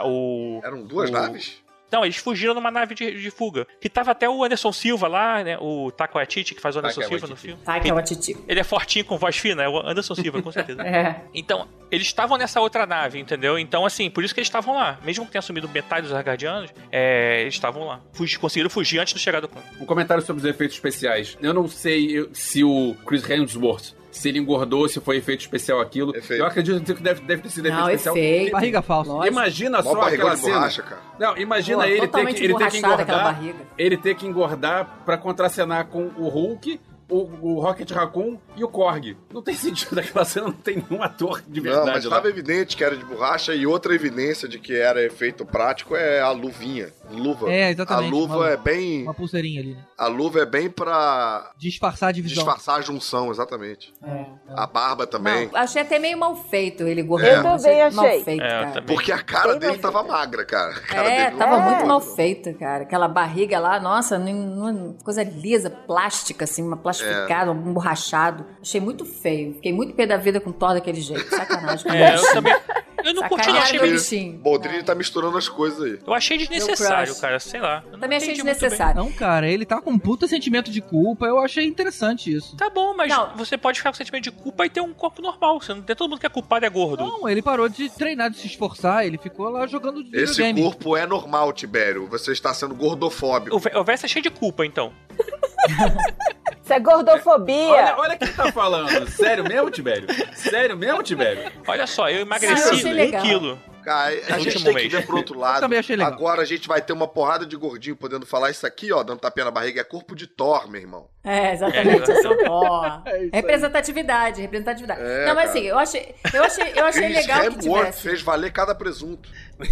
o. 0.03 0.59
Eram 0.61 0.83
duas 0.85 1.09
o- 1.09 1.13
naves? 1.13 1.63
Não, 1.91 2.03
eles 2.03 2.17
fugiram 2.17 2.53
numa 2.53 2.71
nave 2.71 2.93
de, 2.95 3.19
de 3.21 3.31
fuga. 3.31 3.65
Que 3.79 3.87
tava 3.89 4.11
até 4.11 4.27
o 4.29 4.43
Anderson 4.43 4.71
Silva 4.71 5.07
lá, 5.07 5.43
né? 5.43 5.57
O 5.59 5.91
Taco 5.91 6.15
Waititi, 6.17 6.53
que 6.55 6.61
faz 6.61 6.75
o 6.75 6.79
Anderson 6.79 7.01
Taika 7.01 7.09
Silva 7.19 7.27
no 7.27 7.33
Waititi. 7.35 7.85
filme. 7.85 7.91
O 7.91 7.97
atitivo. 7.97 8.45
Ele 8.47 8.59
é 8.59 8.63
fortinho 8.63 9.05
com 9.05 9.17
voz 9.17 9.37
fina, 9.37 9.63
é 9.63 9.69
o 9.69 9.77
Anderson 9.87 10.15
Silva, 10.15 10.41
com 10.41 10.51
certeza. 10.51 10.83
É. 10.85 11.21
Então, 11.33 11.67
eles 11.91 12.07
estavam 12.07 12.37
nessa 12.37 12.59
outra 12.61 12.85
nave, 12.85 13.19
entendeu? 13.19 13.57
Então, 13.59 13.85
assim, 13.85 14.09
por 14.09 14.23
isso 14.23 14.33
que 14.33 14.39
eles 14.39 14.47
estavam 14.47 14.75
lá. 14.75 14.99
Mesmo 15.03 15.25
que 15.25 15.31
tenha 15.31 15.41
sumido 15.41 15.67
metade 15.69 16.07
dos 16.07 16.15
Argardianos, 16.15 16.71
é, 16.91 17.41
eles 17.41 17.53
estavam 17.53 17.85
lá. 17.85 18.01
Fugi- 18.13 18.37
conseguiram 18.39 18.69
fugir 18.69 18.99
antes 18.99 19.13
do 19.13 19.19
chegar 19.19 19.39
do 19.39 19.47
clã. 19.47 19.61
Um 19.79 19.85
comentário 19.85 20.23
sobre 20.23 20.41
os 20.41 20.45
efeitos 20.49 20.75
especiais. 20.75 21.37
Eu 21.41 21.53
não 21.53 21.67
sei 21.67 22.27
se 22.33 22.63
o 22.63 22.95
Chris 23.05 23.27
Hemsworth, 23.29 23.93
se 24.17 24.29
ele 24.29 24.39
engordou, 24.39 24.87
se 24.87 24.99
foi 24.99 25.17
efeito 25.17 25.41
especial 25.41 25.79
aquilo. 25.81 26.15
Efeito. 26.15 26.41
Eu 26.41 26.45
acredito 26.45 26.95
que 26.95 27.01
deve, 27.03 27.21
deve 27.21 27.41
ter 27.41 27.49
sido 27.49 27.65
efeito 27.67 27.81
Não, 27.81 27.89
especial. 27.89 28.17
efeito. 28.17 28.51
Barriga 28.51 28.81
falsa. 28.81 29.11
Lógico. 29.11 29.33
Imagina 29.33 29.81
Mó 29.81 29.91
só 29.91 30.01
aquela 30.01 30.33
de 30.35 30.39
cena. 30.41 30.53
borracha, 30.55 30.81
cara. 30.83 31.01
Não, 31.19 31.37
imagina 31.37 31.77
Pô, 31.79 31.83
ele 31.83 32.07
ter, 32.07 32.25
que, 32.25 32.43
ele 32.43 32.55
ter 32.55 32.71
que 32.71 32.77
engordar. 32.77 33.39
Ele 33.77 33.97
ter 33.97 34.15
que 34.15 34.25
engordar 34.25 35.01
pra 35.05 35.17
contracenar 35.17 35.87
com 35.87 36.11
o 36.17 36.27
Hulk, 36.29 36.79
o, 37.09 37.29
o 37.41 37.59
Rocket 37.59 37.89
Raccoon 37.91 38.37
e 38.55 38.63
o 38.63 38.67
Korg. 38.67 39.15
Não 39.33 39.41
tem 39.41 39.53
sentido 39.55 39.99
aquela 39.99 40.25
cena, 40.25 40.47
não 40.47 40.53
tem 40.53 40.83
nenhum 40.89 41.01
ator 41.03 41.41
de 41.47 41.61
Não, 41.61 41.63
verdade 41.71 41.91
mas 41.91 42.05
lá. 42.05 42.17
estava 42.17 42.29
evidente 42.29 42.75
que 42.75 42.83
era 42.83 42.95
de 42.95 43.05
borracha 43.05 43.53
e 43.53 43.65
outra 43.67 43.93
evidência 43.93 44.47
de 44.47 44.59
que 44.59 44.75
era 44.75 45.03
efeito 45.03 45.45
prático 45.45 45.95
é 45.95 46.19
a 46.21 46.31
luvinha. 46.31 46.89
Luva. 47.11 47.51
É, 47.51 47.69
exatamente, 47.69 48.07
A 48.07 48.11
luva 48.11 48.37
uma- 48.37 48.49
é 48.49 48.57
bem. 48.57 49.03
Uma 49.03 49.13
pulseirinha 49.13 49.61
ali, 49.61 49.73
né? 49.75 49.83
A 49.97 50.07
luva 50.07 50.39
é 50.39 50.45
bem 50.45 50.69
pra 50.69 51.51
Disfarçar 51.57 52.09
a 52.09 52.11
divisão. 52.11 52.43
disfarçar 52.43 52.77
a 52.77 52.81
junção, 52.81 53.29
exatamente. 53.29 53.93
É. 54.03 54.25
A 54.49 54.65
barba 54.65 55.05
também. 55.05 55.47
Não, 55.47 55.55
achei 55.59 55.81
até 55.83 55.99
meio 55.99 56.17
mal 56.17 56.35
feito 56.35 56.83
ele 56.83 57.01
Eu 57.01 57.05
gordinho. 57.05 57.43
também 57.43 57.91
Mal 57.91 58.05
achei. 58.05 58.23
feito, 58.23 58.41
É, 58.41 58.45
eu 58.45 58.49
cara. 58.49 58.67
também. 58.71 58.95
Porque 58.95 59.11
a 59.11 59.21
cara 59.21 59.49
Bem 59.51 59.59
dele 59.59 59.77
tava 59.77 60.03
magra, 60.03 60.43
cara. 60.45 60.71
A 60.75 60.79
cara 60.81 61.09
É, 61.09 61.25
dele 61.25 61.37
tava 61.37 61.57
não- 61.57 61.69
muito 61.69 61.85
mal 61.87 62.01
feito, 62.01 62.53
cara. 62.55 62.83
Aquela 62.83 63.07
barriga 63.07 63.59
lá, 63.59 63.79
nossa, 63.79 64.17
não- 64.17 64.93
coisa 65.03 65.23
lisa, 65.23 65.69
plástica, 65.69 66.43
assim, 66.45 66.63
uma 66.63 66.77
plastificada, 67.03 67.51
um 67.51 67.73
borrachado. 67.73 68.45
Achei 68.61 68.79
muito 68.81 69.05
feio. 69.05 69.53
Fiquei 69.55 69.73
muito 69.73 69.93
pé 69.93 70.05
da 70.05 70.17
vida 70.17 70.39
com 70.39 70.49
o 70.49 70.53
Thor 70.53 70.73
daquele 70.73 71.01
jeito. 71.01 71.27
Sacanagem. 71.29 71.91
É, 71.91 72.15
eu 72.15 72.33
também. 72.33 72.55
Eu 73.03 73.13
não 73.13 73.21
curti, 73.29 73.47
não. 73.49 73.55
Sacanagem 73.55 73.61
Achei, 73.61 73.77
com 73.79 73.85
o 73.85 73.87
meio- 73.87 73.99
bichinho. 73.99 74.37
Boldrini 74.39 74.81
tá 74.83 74.95
misturando 74.95 75.37
as 75.37 75.47
coisas 75.47 75.79
aí. 75.79 75.99
eu 76.07 76.13
achei 76.13 76.37
desnecessário, 76.39 77.15
cara. 77.17 77.39
Sei 77.39 77.59
lá. 77.59 77.83
Também 78.01 78.17
achei 78.17 78.33
desnecessário. 78.33 78.95
Não, 78.95 79.11
cara, 79.11 79.47
ele 79.47 79.63
tá 79.63 79.79
com 79.79 79.91
um 79.91 79.99
puta 79.99 80.27
sentimento 80.27 80.71
de 80.71 80.81
culpa. 80.81 81.27
Eu 81.27 81.37
achei 81.39 81.65
interessante 81.67 82.33
isso. 82.35 82.55
Tá 82.57 82.67
bom, 82.67 82.95
mas 82.95 83.09
Não. 83.09 83.35
você 83.35 83.57
pode 83.59 83.77
ficar 83.77 83.91
com 83.91 83.95
sentimento 83.97 84.23
de 84.23 84.31
culpa 84.31 84.65
e 84.65 84.69
ter 84.71 84.81
um 84.81 84.91
corpo 84.91 85.21
normal. 85.21 85.61
Você 85.61 85.71
não 85.75 85.83
tem 85.83 85.95
todo 85.95 86.09
mundo 86.09 86.19
que 86.19 86.25
é 86.25 86.29
culpado 86.29 86.65
é 86.65 86.69
gordo. 86.69 87.03
Não, 87.05 87.29
ele 87.29 87.43
parou 87.43 87.69
de 87.69 87.89
treinar, 87.89 88.31
de 88.31 88.37
se 88.37 88.47
esforçar. 88.47 89.05
Ele 89.05 89.19
ficou 89.19 89.49
lá 89.49 89.67
jogando 89.67 90.01
Esse 90.01 90.37
videogame. 90.41 90.63
corpo 90.63 90.97
é 90.97 91.05
normal, 91.05 91.53
Tibério. 91.53 92.07
Você 92.07 92.31
está 92.31 92.55
sendo 92.55 92.73
gordofóbico. 92.73 93.55
O 93.55 93.79
o 93.79 93.83
Vessa 93.83 94.07
é 94.07 94.09
cheio 94.09 94.23
de 94.23 94.31
culpa, 94.31 94.65
então. 94.65 94.91
Isso 96.65 96.73
é 96.73 96.79
gordofobia. 96.79 97.69
Olha, 97.69 97.95
olha 97.99 98.17
quem 98.17 98.33
tá 98.33 98.51
falando. 98.51 99.07
Sério 99.07 99.43
mesmo, 99.43 99.69
Tibério? 99.69 100.07
Sério 100.33 100.75
mesmo, 100.75 101.03
Tibério? 101.03 101.51
Olha 101.67 101.85
só, 101.85 102.09
eu 102.09 102.15
eu 102.15 102.21
emagreci 102.21 102.87
um 102.87 103.21
quilo. 103.21 103.61
Cara, 103.83 104.15
a 104.33 104.39
gente 104.39 104.63
tem 104.63 104.73
mês. 104.73 104.87
que 104.87 104.97
ver 104.97 105.05
pro 105.05 105.17
outro 105.17 105.37
lado. 105.37 105.59
também 105.59 105.77
achei 105.77 105.95
legal. 105.95 106.11
Agora 106.11 106.41
a 106.41 106.45
gente 106.45 106.67
vai 106.67 106.81
ter 106.81 106.91
uma 106.91 107.07
porrada 107.07 107.45
de 107.45 107.55
gordinho 107.55 107.95
podendo 107.95 108.25
falar 108.25 108.49
isso 108.49 108.65
aqui, 108.65 108.91
ó, 108.91 109.03
dando 109.03 109.19
tapinha 109.19 109.45
na 109.45 109.51
barriga. 109.51 109.79
É 109.79 109.83
corpo 109.83 110.15
de 110.15 110.25
Thor, 110.25 110.67
meu 110.67 110.81
irmão. 110.81 111.07
É, 111.25 111.53
exatamente. 111.53 112.11
É, 112.11 112.13
Essa 112.17 112.35
porra. 112.35 113.01
É 113.05 113.29
representatividade, 113.33 114.41
representatividade. 114.41 115.01
É, 115.01 115.25
não, 115.25 115.35
mas 115.35 115.47
cara. 115.47 115.49
assim, 115.49 115.67
eu 115.67 115.79
achei, 115.79 116.15
eu 116.33 116.43
achei, 116.43 116.73
eu 116.75 116.85
achei 116.85 117.03
Chris 117.03 117.15
legal 117.15 117.39
que 117.41 117.47
Hemsworth 117.47 117.79
tivesse. 117.79 118.01
fez 118.01 118.21
valer 118.21 118.51
cada 118.51 118.75
presunto. 118.75 119.29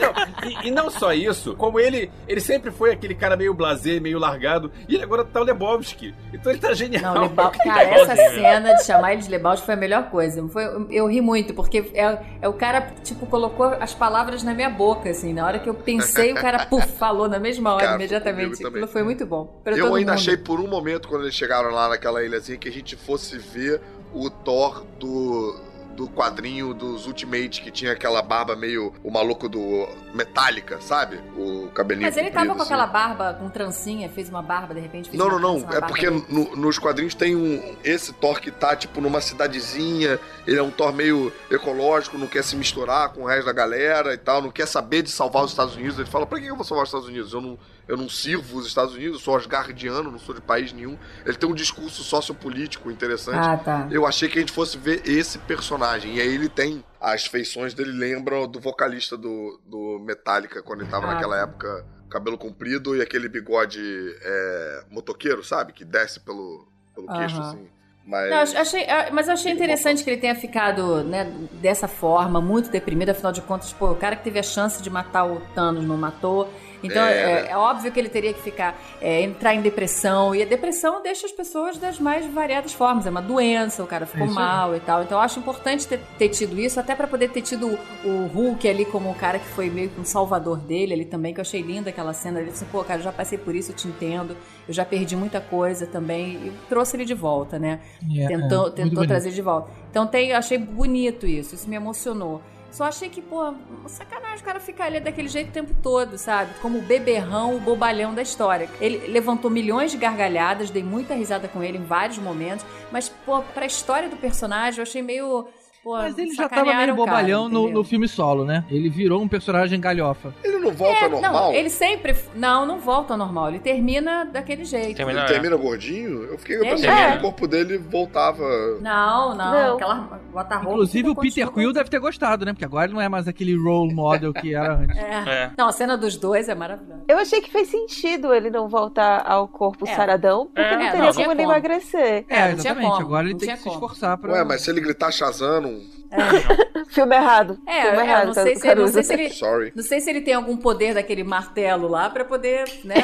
Não, 0.00 0.50
e, 0.50 0.68
e 0.68 0.70
não 0.70 0.90
só 0.90 1.12
isso, 1.12 1.54
como 1.56 1.80
ele, 1.80 2.10
ele 2.28 2.40
sempre 2.40 2.70
foi 2.70 2.92
aquele 2.92 3.14
cara 3.14 3.36
meio 3.36 3.54
blasé, 3.54 3.98
meio 4.00 4.18
largado, 4.18 4.70
e 4.88 4.94
ele 4.94 5.04
agora 5.04 5.24
tá 5.24 5.40
o 5.40 5.44
Lebowski. 5.44 6.14
Então 6.32 6.52
ele 6.52 6.60
tá 6.60 6.74
genial. 6.74 7.14
Não, 7.14 7.22
Lebal... 7.22 7.52
Ele 7.52 7.58
tá 7.58 7.74
cara, 7.74 7.88
essa 7.88 8.16
cena 8.16 8.74
de 8.74 8.84
chamar 8.84 9.12
ele 9.12 9.22
de 9.22 9.30
Lebowski 9.30 9.64
foi 9.64 9.74
a 9.74 9.78
melhor 9.78 10.10
coisa. 10.10 10.46
Foi, 10.48 10.64
eu 10.90 11.06
ri 11.06 11.20
muito, 11.20 11.54
porque 11.54 11.90
é, 11.94 12.18
é 12.42 12.48
o 12.48 12.52
cara, 12.52 12.92
tipo, 13.02 13.26
colocou 13.26 13.66
as 13.66 13.94
palavras 13.94 14.42
na 14.42 14.52
minha 14.52 14.70
boca, 14.70 15.10
assim. 15.10 15.32
Na 15.32 15.46
hora 15.46 15.58
que 15.58 15.68
eu 15.68 15.74
pensei, 15.74 16.32
o 16.32 16.34
cara, 16.34 16.66
puf, 16.66 16.86
falou 16.98 17.28
na 17.28 17.38
mesma 17.38 17.74
hora, 17.74 17.84
Cara, 17.84 17.96
imediatamente. 17.96 18.64
Aquilo 18.64 18.88
foi 18.88 19.02
muito 19.02 19.24
bom. 19.24 19.62
Eu 19.64 19.94
ainda 19.94 20.12
mundo. 20.12 20.18
achei 20.18 20.36
por 20.52 20.60
um 20.60 20.66
momento, 20.68 21.08
quando 21.08 21.22
eles 21.22 21.34
chegaram 21.34 21.70
lá 21.70 21.88
naquela 21.88 22.22
ilhazinha, 22.22 22.58
que 22.58 22.68
a 22.68 22.72
gente 22.72 22.94
fosse 22.94 23.38
ver 23.38 23.80
o 24.12 24.28
Thor 24.28 24.84
do, 25.00 25.58
do 25.96 26.06
quadrinho 26.10 26.74
dos 26.74 27.06
Ultimate, 27.06 27.62
que 27.62 27.70
tinha 27.70 27.92
aquela 27.92 28.20
barba 28.20 28.54
meio 28.54 28.92
o 29.02 29.10
maluco 29.10 29.48
do 29.48 29.88
Metallica, 30.12 30.78
sabe? 30.82 31.18
O 31.38 31.68
cabelinho 31.74 32.06
Mas 32.06 32.18
ele 32.18 32.30
tava 32.30 32.48
comprido, 32.48 32.56
com 32.56 32.62
assim. 32.64 32.74
aquela 32.74 32.86
barba, 32.86 33.32
com 33.40 33.48
trancinha, 33.48 34.10
fez 34.10 34.28
uma 34.28 34.42
barba, 34.42 34.74
de 34.74 34.80
repente 34.80 35.08
fez 35.08 35.18
Não, 35.18 35.30
não, 35.30 35.38
não. 35.38 35.62
trança, 35.62 35.78
É 35.78 35.80
porque 35.80 36.10
no- 36.10 36.54
nos 36.54 36.78
quadrinhos 36.78 37.14
tem 37.14 37.34
um. 37.34 37.74
Esse 37.82 38.12
Thor 38.12 38.38
que 38.38 38.50
tá, 38.50 38.76
tipo, 38.76 39.00
numa 39.00 39.22
cidadezinha. 39.22 40.20
Ele 40.46 40.58
é 40.58 40.62
um 40.62 40.70
Thor 40.70 40.92
meio 40.92 41.32
ecológico, 41.50 42.18
não 42.18 42.26
quer 42.26 42.44
se 42.44 42.54
misturar 42.56 43.08
com 43.14 43.22
o 43.22 43.26
resto 43.26 43.46
da 43.46 43.52
galera 43.54 44.12
e 44.12 44.18
tal, 44.18 44.42
não 44.42 44.50
quer 44.50 44.66
saber 44.66 45.00
de 45.00 45.10
salvar 45.10 45.44
os 45.44 45.50
Estados 45.52 45.74
Unidos. 45.76 45.98
Ele 45.98 46.08
fala: 46.10 46.26
pra 46.26 46.38
que 46.38 46.46
eu 46.46 46.56
vou 46.56 46.64
salvar 46.64 46.82
os 46.82 46.88
Estados 46.90 47.08
Unidos? 47.08 47.32
Eu 47.32 47.40
não, 47.40 47.58
eu 47.88 47.96
não 47.96 48.08
sirvo 48.08 48.58
os 48.58 48.66
Estados 48.66 48.94
Unidos, 48.94 49.14
eu 49.14 49.20
sou 49.20 49.36
asgardiano, 49.36 50.10
não 50.10 50.18
sou 50.18 50.34
de 50.34 50.40
país 50.40 50.72
nenhum. 50.72 50.96
Ele 51.26 51.36
tem 51.36 51.48
um 51.48 51.54
discurso 51.54 52.02
sociopolítico 52.04 52.90
interessante. 52.90 53.46
Ah, 53.46 53.56
tá. 53.56 53.88
Eu 53.90 54.06
achei 54.06 54.28
que 54.28 54.38
a 54.38 54.40
gente 54.40 54.52
fosse 54.52 54.78
ver 54.78 55.02
esse 55.06 55.38
personagem. 55.38 56.16
E 56.16 56.20
aí 56.20 56.28
ele 56.34 56.48
tem. 56.48 56.84
As 57.00 57.26
feições 57.26 57.74
dele 57.74 57.90
lembram 57.92 58.46
do 58.46 58.60
vocalista 58.60 59.16
do, 59.16 59.60
do 59.66 59.98
Metallica, 60.04 60.62
quando 60.62 60.82
ele 60.82 60.90
tava 60.90 61.06
Ah, 61.08 61.14
naquela 61.14 61.36
tá. 61.36 61.42
época, 61.42 61.84
cabelo 62.08 62.38
comprido 62.38 62.94
e 62.96 63.02
aquele 63.02 63.28
bigode 63.28 63.80
é, 64.22 64.84
motoqueiro, 64.90 65.42
sabe? 65.42 65.72
Que 65.72 65.84
desce 65.84 66.20
pelo, 66.20 66.68
pelo 66.94 67.08
queixo, 67.08 67.36
Aham. 67.36 67.48
assim. 67.48 67.68
Mas. 68.04 68.30
Não, 68.30 68.38
ach- 68.38 68.54
achei, 68.56 68.86
mas 69.12 69.28
eu 69.28 69.34
achei 69.34 69.52
interessante 69.52 70.02
que 70.02 70.10
ele 70.10 70.20
tenha 70.20 70.34
ficado 70.34 71.04
né, 71.04 71.24
dessa 71.60 71.86
forma, 71.86 72.40
muito 72.40 72.68
deprimido, 72.70 73.10
afinal 73.10 73.30
de 73.32 73.40
contas, 73.42 73.72
pô, 73.72 73.90
o 73.92 73.96
cara 73.96 74.16
que 74.16 74.24
teve 74.24 74.38
a 74.40 74.42
chance 74.42 74.82
de 74.82 74.90
matar 74.90 75.24
o 75.24 75.40
Thanos 75.54 75.84
não 75.84 75.96
matou. 75.96 76.52
Então 76.82 77.04
É, 77.04 77.12
é, 77.12 77.42
né? 77.42 77.50
é 77.50 77.56
óbvio 77.56 77.92
que 77.92 77.98
ele 77.98 78.08
teria 78.08 78.32
que 78.32 78.40
ficar, 78.40 78.80
é, 79.00 79.22
entrar 79.22 79.54
em 79.54 79.60
depressão. 79.60 80.34
E 80.34 80.42
a 80.42 80.46
depressão 80.46 81.02
deixa 81.02 81.26
as 81.26 81.32
pessoas 81.32 81.78
das 81.78 81.98
mais 81.98 82.26
variadas 82.26 82.72
formas. 82.72 83.06
É 83.06 83.10
uma 83.10 83.22
doença, 83.22 83.82
o 83.82 83.86
cara 83.86 84.06
ficou 84.06 84.26
É 84.26 84.30
mal 84.30 84.76
e 84.76 84.80
tal. 84.80 85.02
Então 85.02 85.18
eu 85.18 85.22
acho 85.22 85.38
importante 85.38 85.86
ter, 85.86 86.00
ter 86.18 86.28
tido 86.28 86.58
isso, 86.58 86.80
até 86.80 86.94
pra 86.94 87.06
poder 87.06 87.30
ter 87.30 87.42
tido 87.42 87.78
o, 88.04 88.26
Hulk 88.32 88.68
ali 88.68 88.84
como 88.84 89.10
o 89.10 89.14
cara 89.14 89.38
que 89.38 89.46
foi 89.46 89.70
meio 89.70 89.88
que 89.90 90.00
um 90.00 90.04
salvador 90.04 90.58
dele 90.58 90.94
ali 90.94 91.04
também, 91.04 91.32
que 91.34 91.40
eu 91.40 91.42
achei 91.42 91.62
linda 91.62 91.90
aquela 91.90 92.12
cena. 92.12 92.40
Ele 92.40 92.50
disse, 92.50 92.64
pô, 92.66 92.82
cara, 92.82 93.00
eu 93.00 93.04
já 93.04 93.12
passei 93.12 93.38
por 93.38 93.54
isso, 93.54 93.72
eu 93.72 93.76
te 93.76 93.88
entendo. 93.88 94.36
Eu 94.66 94.74
já 94.74 94.84
perdi 94.84 95.16
muita 95.16 95.40
coisa 95.40 95.86
também. 95.86 96.34
E 96.34 96.52
trouxe 96.68 96.96
ele 96.96 97.04
de 97.04 97.14
volta, 97.14 97.58
né? 97.58 97.80
É, 98.16 98.26
tentou, 98.26 98.68
é, 98.68 98.70
tentou 98.70 99.06
trazer 99.06 99.30
de 99.30 99.42
volta. 99.42 99.70
Então 99.90 100.06
tem, 100.06 100.30
eu 100.30 100.36
achei 100.36 100.58
bonito 100.58 101.26
isso, 101.26 101.54
isso 101.54 101.68
me 101.68 101.76
emocionou. 101.76 102.40
Só 102.72 102.84
achei 102.84 103.10
que, 103.10 103.20
pô, 103.20 103.54
sacanagem 103.86 104.38
o 104.38 104.44
cara 104.44 104.58
ficar 104.58 104.86
ali 104.86 104.98
daquele 104.98 105.28
jeito 105.28 105.50
o 105.50 105.52
tempo 105.52 105.74
todo, 105.82 106.16
sabe? 106.16 106.54
Como 106.62 106.78
o 106.78 106.82
beberrão, 106.82 107.54
o 107.54 107.60
bobalhão 107.60 108.14
da 108.14 108.22
história. 108.22 108.66
Ele 108.80 109.06
levantou 109.08 109.50
milhões 109.50 109.90
de 109.90 109.98
gargalhadas, 109.98 110.70
dei 110.70 110.82
muita 110.82 111.12
risada 111.12 111.46
com 111.46 111.62
ele 111.62 111.76
em 111.76 111.84
vários 111.84 112.16
momentos, 112.16 112.64
mas, 112.90 113.10
pô, 113.10 113.42
pra 113.42 113.66
história 113.66 114.08
do 114.08 114.16
personagem 114.16 114.78
eu 114.78 114.82
achei 114.84 115.02
meio. 115.02 115.46
Pô, 115.82 115.96
Mas 115.96 116.16
ele 116.16 116.32
já 116.32 116.48
tava 116.48 116.62
meio 116.62 116.74
o 116.74 116.78
cara, 116.78 116.94
bobalhão 116.94 117.48
no, 117.48 117.68
no 117.68 117.82
filme 117.82 118.06
solo, 118.06 118.44
né? 118.44 118.64
Ele 118.70 118.88
virou 118.88 119.20
um 119.20 119.26
personagem 119.26 119.80
galhofa. 119.80 120.32
Ele 120.44 120.58
não 120.58 120.70
volta 120.70 121.04
É, 121.04 121.08
normal? 121.08 121.32
Não, 121.32 121.52
ele 121.54 121.68
sempre. 121.70 122.14
Não, 122.36 122.64
não 122.64 122.78
volta 122.78 123.14
ao 123.14 123.18
normal. 123.18 123.48
Ele 123.48 123.58
termina 123.58 124.24
daquele 124.24 124.64
jeito. 124.64 124.96
Termina- 124.96 125.20
Ele 125.22 125.28
termina 125.28 125.56
gordinho? 125.56 126.22
Eu 126.24 126.38
fiquei 126.38 126.58
pensando 126.58 126.86
é. 126.92 127.12
que 127.12 127.18
o 127.18 127.20
corpo 127.22 127.48
dele 127.48 127.78
voltava. 127.78 128.44
Não, 128.80 129.34
não. 129.34 129.52
Não. 129.52 129.74
Aquela 129.74 129.94
bota 130.32 130.54
roupa. 130.56 130.70
Inclusive 130.70 131.08
o 131.08 131.16
Peter 131.16 131.50
Quill 131.50 131.72
deve 131.72 131.90
ter 131.90 131.98
gostado, 131.98 132.44
né? 132.44 132.52
Porque 132.52 132.64
agora 132.64 132.84
ele 132.86 132.94
não 132.94 133.00
é 133.00 133.08
mais 133.08 133.26
aquele 133.26 133.56
role 133.56 133.92
model 133.92 134.32
que 134.32 134.54
era 134.54 134.74
antes. 134.76 134.96
É. 134.96 135.02
É. 135.26 135.50
Não, 135.58 135.66
a 135.68 135.72
cena 135.72 135.96
dos 135.98 136.16
dois 136.16 136.48
é 136.48 136.54
maravilhosa. 136.54 137.02
Eu 137.08 137.18
achei 137.18 137.40
que 137.40 137.50
fez 137.50 137.68
sentido 137.68 138.32
ele 138.32 138.50
não 138.50 138.68
voltar 138.68 139.24
ao 139.26 139.48
corpo 139.48 139.84
É. 139.88 139.94
saradão, 139.96 140.46
porque 140.46 140.60
É, 140.60 140.70
não 140.76 140.78
teria 140.92 141.00
não 141.06 141.12
como 141.12 141.32
ele 141.32 141.42
como. 141.42 141.52
emagrecer. 141.52 142.24
É, 142.28 142.52
exatamente. 142.52 143.00
Agora 143.02 143.28
ele 143.28 143.36
tem 143.38 143.48
que 143.50 143.56
se 143.62 143.68
esforçar 143.68 144.16
pra. 144.18 144.32
Ué, 144.32 144.44
mas 144.44 144.60
se 144.62 144.70
ele 144.70 144.80
gritar 144.80 145.10
Shazam, 145.10 145.71
Filme 146.88 147.16
errado. 147.16 147.58
É, 147.66 147.82
Filme 147.82 147.98
é, 147.98 148.04
errado, 148.04 148.26
não 148.26 148.34
sei, 148.34 148.56
se, 148.56 148.66
não 148.66 148.74
Caruso. 148.74 148.92
sei 148.92 149.02
se 149.02 149.12
ele. 149.14 149.30
sorry. 149.30 149.72
Não 149.74 149.82
sei 149.82 150.00
se 150.00 150.10
ele 150.10 150.20
tem 150.20 150.34
algum 150.34 150.56
poder 150.56 150.94
daquele 150.94 151.24
martelo 151.24 151.88
lá 151.88 152.10
pra 152.10 152.24
poder, 152.24 152.64
né, 152.84 152.96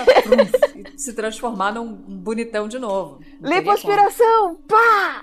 se 0.96 1.14
transformar 1.14 1.72
num 1.72 1.92
bonitão 1.94 2.68
de 2.68 2.78
novo. 2.78 3.20
Não. 3.40 3.50
Lipoaspiração! 3.50 4.58
Pá! 4.68 5.22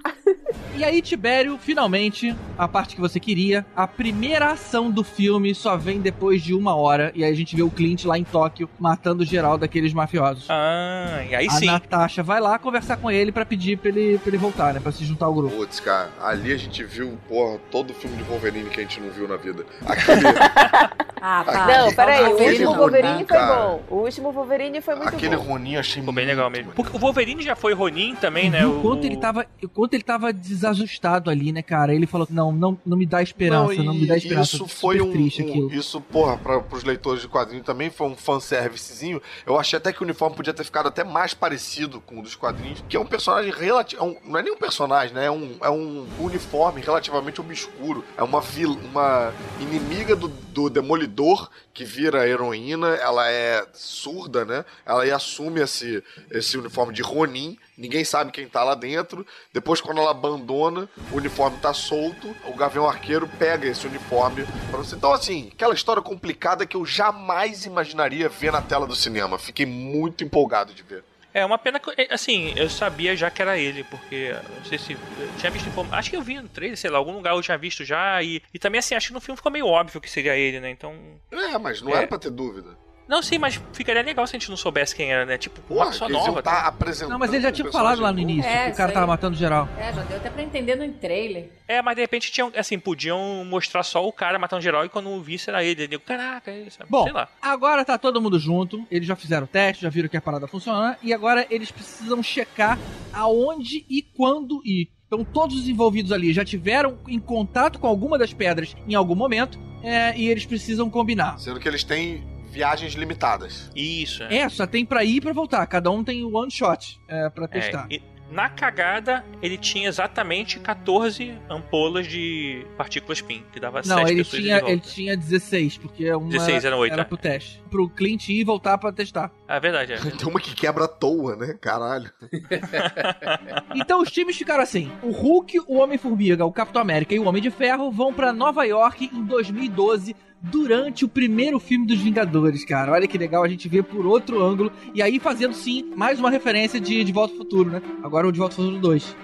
E 0.76 0.84
aí, 0.84 1.02
Tibério, 1.02 1.58
finalmente, 1.58 2.36
a 2.58 2.68
parte 2.68 2.96
que 2.96 3.02
você 3.02 3.20
queria. 3.20 3.66
A 3.76 3.88
primeira 3.88 4.52
ação 4.52 4.90
do 4.90 5.04
filme 5.04 5.54
só 5.54 5.78
vem 5.78 6.00
depois 6.00 6.42
de 6.42 6.54
uma 6.54 6.76
hora. 6.76 7.12
E 7.16 7.24
aí 7.24 7.32
a 7.32 7.36
gente 7.36 7.56
vê 7.56 7.62
o 7.62 7.70
Clint 7.70 8.06
lá 8.06 8.18
em 8.18 8.24
Tóquio 8.24 8.70
matando 8.80 9.24
geral 9.24 9.58
daqueles 9.58 9.94
mafiosos. 9.94 10.48
Ah, 10.50 11.24
e 11.30 11.36
aí 11.36 11.48
a 11.48 11.52
sim. 11.52 11.66
Natasha 11.66 12.24
vai 12.24 12.42
lá 12.42 12.58
conversar 12.58 12.98
com 12.98 13.12
ele 13.12 13.32
pra 13.32 13.46
pedir 13.46 13.78
pra 13.78 13.90
ele, 13.90 14.18
pra 14.18 14.30
ele 14.30 14.38
voltar, 14.38 14.74
né? 14.74 14.80
Pra 14.80 14.92
se 14.92 15.06
juntar 15.06 15.28
ao 15.28 15.34
grupo. 15.34 15.56
Putz, 15.56 15.80
cara, 15.80 16.10
ali 16.22 16.52
a 16.52 16.58
gente 16.58 16.84
viu, 16.84 17.18
porra, 17.36 17.60
todo 17.70 17.94
filme 17.94 18.16
de 18.16 18.24
Wolverine 18.24 18.70
que 18.70 18.80
a 18.80 18.84
gente 18.84 19.02
não 19.02 19.10
viu 19.10 19.28
na 19.28 19.36
vida. 19.36 19.66
Aquele, 19.86 20.22
Ah, 21.28 21.44
pá. 21.44 21.66
Não, 21.66 21.92
peraí, 21.96 22.22
o 22.24 22.34
aquele 22.36 22.50
último 22.52 22.68
Ronin, 22.72 22.78
Wolverine 22.78 23.18
foi 23.18 23.26
cara. 23.38 23.56
bom. 23.56 23.84
O 23.90 23.96
último 23.96 24.32
Wolverine 24.32 24.82
foi 24.82 24.96
muito 24.96 25.08
aquele 25.16 25.36
bom. 25.36 25.44
Ronin 25.44 25.76
achei 25.78 26.02
Ficou 26.02 26.14
bem 26.14 26.26
legal 26.28 26.50
mesmo. 26.52 26.72
Porque 26.74 26.96
o 26.96 27.00
Wolverine 27.00 27.42
já 27.42 27.56
foi 27.56 27.74
Ronin 27.74 28.14
também, 28.16 28.50
né? 28.52 28.64
O- 28.68 28.80
quanto 28.82 29.06
ele 29.06 29.18
tava, 29.18 29.44
o 29.64 29.68
quanto 29.68 29.96
ele 29.96 30.04
tava 30.04 30.32
desajustado 30.32 31.32
ali, 31.32 31.52
né, 31.52 31.64
cara? 31.64 31.96
Ele 31.96 32.06
falou: 32.06 32.28
"Não, 32.30 32.52
não, 32.52 32.78
não 32.86 32.96
me 32.96 33.08
dá 33.08 33.24
esperança, 33.24 33.82
não, 33.82 33.94
e 33.96 34.02
me 34.02 34.06
dá 34.06 34.16
esperança". 34.18 34.56
Isso 34.56 34.68
foi 34.68 35.02
um, 35.02 35.12
triste 35.12 35.42
um- 35.42 35.50
aquilo. 35.50 35.74
Isso, 35.74 36.00
porra, 36.00 36.38
pra, 36.38 36.60
pros 36.60 36.84
leitores 36.84 37.22
de 37.24 37.28
quadrinho 37.28 37.64
também 37.64 37.90
foi 37.90 38.06
um 38.08 38.16
fanservicezinho. 38.16 39.20
Eu 39.48 39.58
achei 39.60 39.78
até 39.78 39.92
que 39.92 40.02
o 40.02 40.04
uniforme 40.04 40.36
podia 40.36 40.54
ter 40.54 40.64
ficado 40.64 40.88
até 40.90 41.04
mais 41.04 41.34
parecido 41.34 42.00
com 42.02 42.20
o 42.20 42.22
dos 42.22 42.36
quadrinhos, 42.36 42.84
que 42.88 42.96
é 42.96 43.00
um 43.00 43.06
personagem 43.06 43.52
relativo. 43.52 44.16
não 44.26 44.38
é 44.38 44.44
nem 44.44 44.54
um 44.54 44.58
personagem, 44.58 45.16
né? 45.16 45.26
É 45.26 45.32
um, 45.32 45.56
é 45.64 45.70
um 45.72 46.06
uniforme 46.20 46.82
relativamente 46.82 47.25
obscuro. 47.42 48.04
É 48.18 48.24
uma 48.24 48.42
vil, 48.42 48.72
uma 48.72 49.34
inimiga 49.60 50.16
do, 50.16 50.28
do 50.28 50.70
Demolidor 50.70 51.50
que 51.74 51.84
vira 51.84 52.28
heroína. 52.28 52.96
Ela 52.96 53.30
é 53.30 53.66
surda, 53.74 54.46
né? 54.46 54.66
Ela 54.86 55.04
assume 55.16 55.62
esse, 55.62 56.04
esse 56.32 56.58
uniforme 56.58 56.94
de 56.94 57.02
Ronin. 57.02 57.58
Ninguém 57.78 58.06
sabe 58.06 58.32
quem 58.32 58.48
tá 58.48 58.64
lá 58.64 58.76
dentro. 58.76 59.26
Depois, 59.54 59.82
quando 59.82 60.00
ela 60.00 60.12
abandona, 60.12 60.90
o 61.12 61.18
uniforme 61.18 61.58
tá 61.58 61.74
solto. 61.74 62.34
O 62.46 62.56
Gavião 62.56 62.88
Arqueiro 62.88 63.30
pega 63.38 63.68
esse 63.68 63.86
uniforme. 63.86 64.46
Então, 64.94 65.12
assim, 65.12 65.50
aquela 65.54 65.74
história 65.74 66.02
complicada 66.02 66.66
que 66.66 66.78
eu 66.78 66.86
jamais 66.86 67.66
imaginaria 67.66 68.30
ver 68.30 68.52
na 68.52 68.62
tela 68.62 68.88
do 68.88 68.96
cinema. 68.96 69.38
Fiquei 69.38 69.66
muito 69.66 70.24
empolgado 70.24 70.74
de 70.74 70.84
ver. 70.84 71.04
É 71.36 71.46
uma 71.46 71.58
pena 71.58 71.82
que, 71.82 71.92
é, 72.02 72.14
assim, 72.14 72.54
eu 72.56 72.70
sabia 72.70 73.14
já 73.14 73.30
que 73.30 73.42
era 73.42 73.58
ele, 73.58 73.84
porque 73.84 74.34
não 74.58 74.64
sei 74.64 74.78
se. 74.78 74.94
Eu 74.94 75.36
tinha 75.38 75.52
visto. 75.52 75.70
Acho 75.92 76.10
que 76.10 76.16
eu 76.16 76.22
vi 76.22 76.36
no 76.42 76.48
trailer, 76.48 76.78
sei 76.78 76.90
lá, 76.90 76.98
algum 76.98 77.12
lugar 77.12 77.36
eu 77.36 77.42
tinha 77.42 77.58
visto 77.58 77.84
já. 77.84 78.24
E, 78.24 78.42
e 78.54 78.58
também, 78.58 78.80
assim, 78.80 78.96
acho 78.96 79.08
que 79.08 79.14
no 79.14 79.20
filme 79.20 79.36
ficou 79.36 79.52
meio 79.52 79.68
óbvio 79.68 80.00
que 80.00 80.10
seria 80.10 80.34
ele, 80.38 80.62
né? 80.62 80.70
Então. 80.70 80.96
É, 81.30 81.58
mas 81.58 81.82
não 81.82 81.92
É. 81.94 81.98
era 81.98 82.08
pra 82.08 82.18
ter 82.18 82.32
dúvida. 82.32 82.78
Não, 83.08 83.22
sim, 83.22 83.38
mas 83.38 83.62
ficaria 83.74 84.02
legal 84.02 84.26
se 84.26 84.36
a 84.36 84.40
gente 84.40 84.50
não 84.50 84.58
soubesse 84.58 84.96
quem 84.96 85.12
era, 85.12 85.26
né? 85.26 85.38
Tipo, 85.38 85.62
uma 85.72 85.92
Porra, 85.92 86.10
iam 86.10 86.26
nova. 86.26 86.42
tá 86.42 86.52
tá? 86.52 86.68
apresentando. 86.68 87.12
Não, 87.12 87.20
mas 87.20 87.32
ele 87.32 87.44
já 87.44 87.52
tinha 87.52 87.72
falado 87.72 88.02
lá 88.02 88.12
no 88.12 88.20
início 88.20 88.50
É, 88.50 88.66
que 88.66 88.72
o 88.72 88.76
cara 88.76 88.92
tava 88.92 89.08
matando 89.08 89.38
geral. 89.38 89.70
É, 89.78 89.94
já 89.94 90.02
deu 90.04 90.18
até 90.18 90.30
pra 90.30 90.42
entender 90.42 90.76
no 90.76 90.92
trailer. 90.94 91.52
É, 91.68 91.82
mas 91.82 91.96
de 91.96 92.02
repente 92.02 92.32
tinham, 92.32 92.52
assim, 92.56 92.80
podiam 92.80 93.46
mostrar 93.46 93.84
só 93.84 94.06
o 94.08 94.12
cara 94.12 94.40
matando 94.40 94.62
geral 94.62 94.86
e 94.86 94.90
quando 94.90 95.22
visse 95.22 95.50
era 95.50 95.64
ele. 95.64 95.84
Eu 95.84 95.88
digo, 95.88 96.04
caraca, 96.04 96.50
é 96.52 96.62
isso. 96.62 96.80
Bom, 96.90 97.04
Sei 97.04 97.14
lá. 97.14 97.28
agora 97.42 97.86
tá 97.86 97.98
todo 97.98 98.22
mundo 98.22 98.40
junto, 98.40 98.86
eles 98.90 99.08
já 99.08 99.16
fizeram 99.16 99.46
o 99.46 99.48
teste, 99.48 99.84
já 99.84 99.90
viram 99.90 100.10
que 100.10 100.18
a 100.18 100.22
parada 100.22 100.48
funciona, 100.48 100.98
e 101.04 101.14
agora 101.14 101.46
eles 101.50 101.72
precisam 101.72 102.22
checar 102.24 102.78
aonde 103.14 103.86
e 103.90 104.02
quando 104.02 104.62
ir. 104.66 104.90
Então 105.08 105.24
todos 105.24 105.60
os 105.60 105.68
envolvidos 105.70 106.12
ali 106.12 106.34
já 106.34 106.44
tiveram 106.44 106.98
em 107.08 107.20
contato 107.20 107.80
com 107.80 107.88
alguma 107.88 108.18
das 108.18 108.34
pedras 108.34 108.76
em 108.88 108.96
algum 108.96 109.16
momento, 109.16 109.60
é, 109.84 110.18
e 110.18 110.28
eles 110.28 110.46
precisam 110.46 110.90
combinar. 110.90 111.38
Sendo 111.40 111.60
que 111.60 111.68
eles 111.68 111.84
têm 111.84 112.24
viagens 112.56 112.94
limitadas. 112.94 113.70
Isso. 113.76 114.24
É. 114.24 114.38
É, 114.38 114.50
só 114.50 114.66
tem 114.66 114.86
pra 114.86 115.04
ir 115.04 115.18
e 115.18 115.22
pra 115.22 115.34
voltar, 115.34 115.66
cada 115.68 115.92
um 115.92 116.04
tem 116.04 116.24
one 116.24 116.50
shot 116.50 117.00
é, 117.08 117.30
pra 117.30 117.46
É, 117.46 117.48
testar. 117.50 117.88
e 117.92 118.02
na 118.32 118.50
cagada, 118.50 119.24
ele 119.42 119.58
tinha 119.58 119.88
exatamente 119.88 120.60
14 120.60 121.38
ampolas 121.50 122.08
de 122.08 122.66
partículas 122.76 123.22
PIN, 123.22 123.44
que 123.52 123.60
dava 123.60 123.82
Não, 123.86 123.98
7 123.98 124.10
ele 124.12 124.24
pessoas 124.24 124.42
tinha, 124.42 124.56
de 124.56 124.62
volta. 124.62 124.72
ele 124.74 124.82
tinha 124.82 125.18
16, 125.18 125.78
porque 125.78 126.12
uma 126.12 126.30
16 126.30 126.66
era 126.66 126.76
8, 126.76 126.94
era 126.94 127.02
é. 127.04 127.06
pro 127.06 127.18
teste. 127.18 127.62
Pro 127.70 127.88
Clint 127.90 128.30
ir 128.30 128.40
e 128.40 128.44
voltar 128.44 128.78
pra 128.78 128.92
testar. 128.92 129.32
É 129.48 129.60
verdade, 129.60 129.94
é. 129.94 129.98
Tem 130.12 130.28
uma 130.28 130.40
que 130.40 130.56
quebra 130.56 130.86
à 130.86 130.88
toa, 130.88 131.36
né? 131.36 131.54
Caralho. 131.60 132.12
Então 133.76 134.02
os 134.02 134.10
times 134.10 134.38
ficaram 134.38 134.64
assim: 134.64 134.92
o 135.04 135.12
Hulk, 135.12 135.60
o 135.68 135.78
Homem-Formiga, 135.78 136.46
o 136.46 136.52
Capitão 136.52 136.82
América 136.82 137.14
e 137.14 137.20
o 137.20 137.26
Homem 137.26 137.42
de 137.42 137.52
Ferro 137.52 137.92
vão 137.92 138.14
pra 138.14 138.32
Nova 138.32 138.64
York 138.64 139.10
em 139.14 139.24
2012. 139.24 140.16
Durante 140.42 141.04
o 141.04 141.10
primeiro 141.10 141.60
filme 141.60 141.88
dos 141.88 141.98
Vingadores, 142.00 142.64
cara. 142.64 142.92
Olha 142.92 143.08
que 143.08 143.18
legal 143.18 143.44
a 143.44 143.48
gente 143.48 143.68
vê 143.68 143.82
por 143.82 144.06
outro 144.06 144.44
ângulo. 144.44 144.72
E 144.94 145.02
aí 145.02 145.20
fazendo 145.20 145.54
sim 145.56 145.92
mais 145.96 146.20
uma 146.20 146.30
referência 146.30 146.80
de 146.80 147.04
De 147.04 147.12
Volta 147.12 147.34
ao 147.34 147.40
Futuro, 147.40 147.70
né? 147.72 147.82
Agora 148.04 148.28
o 148.28 148.32
De 148.32 148.38
Volta 148.38 148.54
ao 148.54 148.64
Futuro 148.64 148.80
2. 148.80 149.16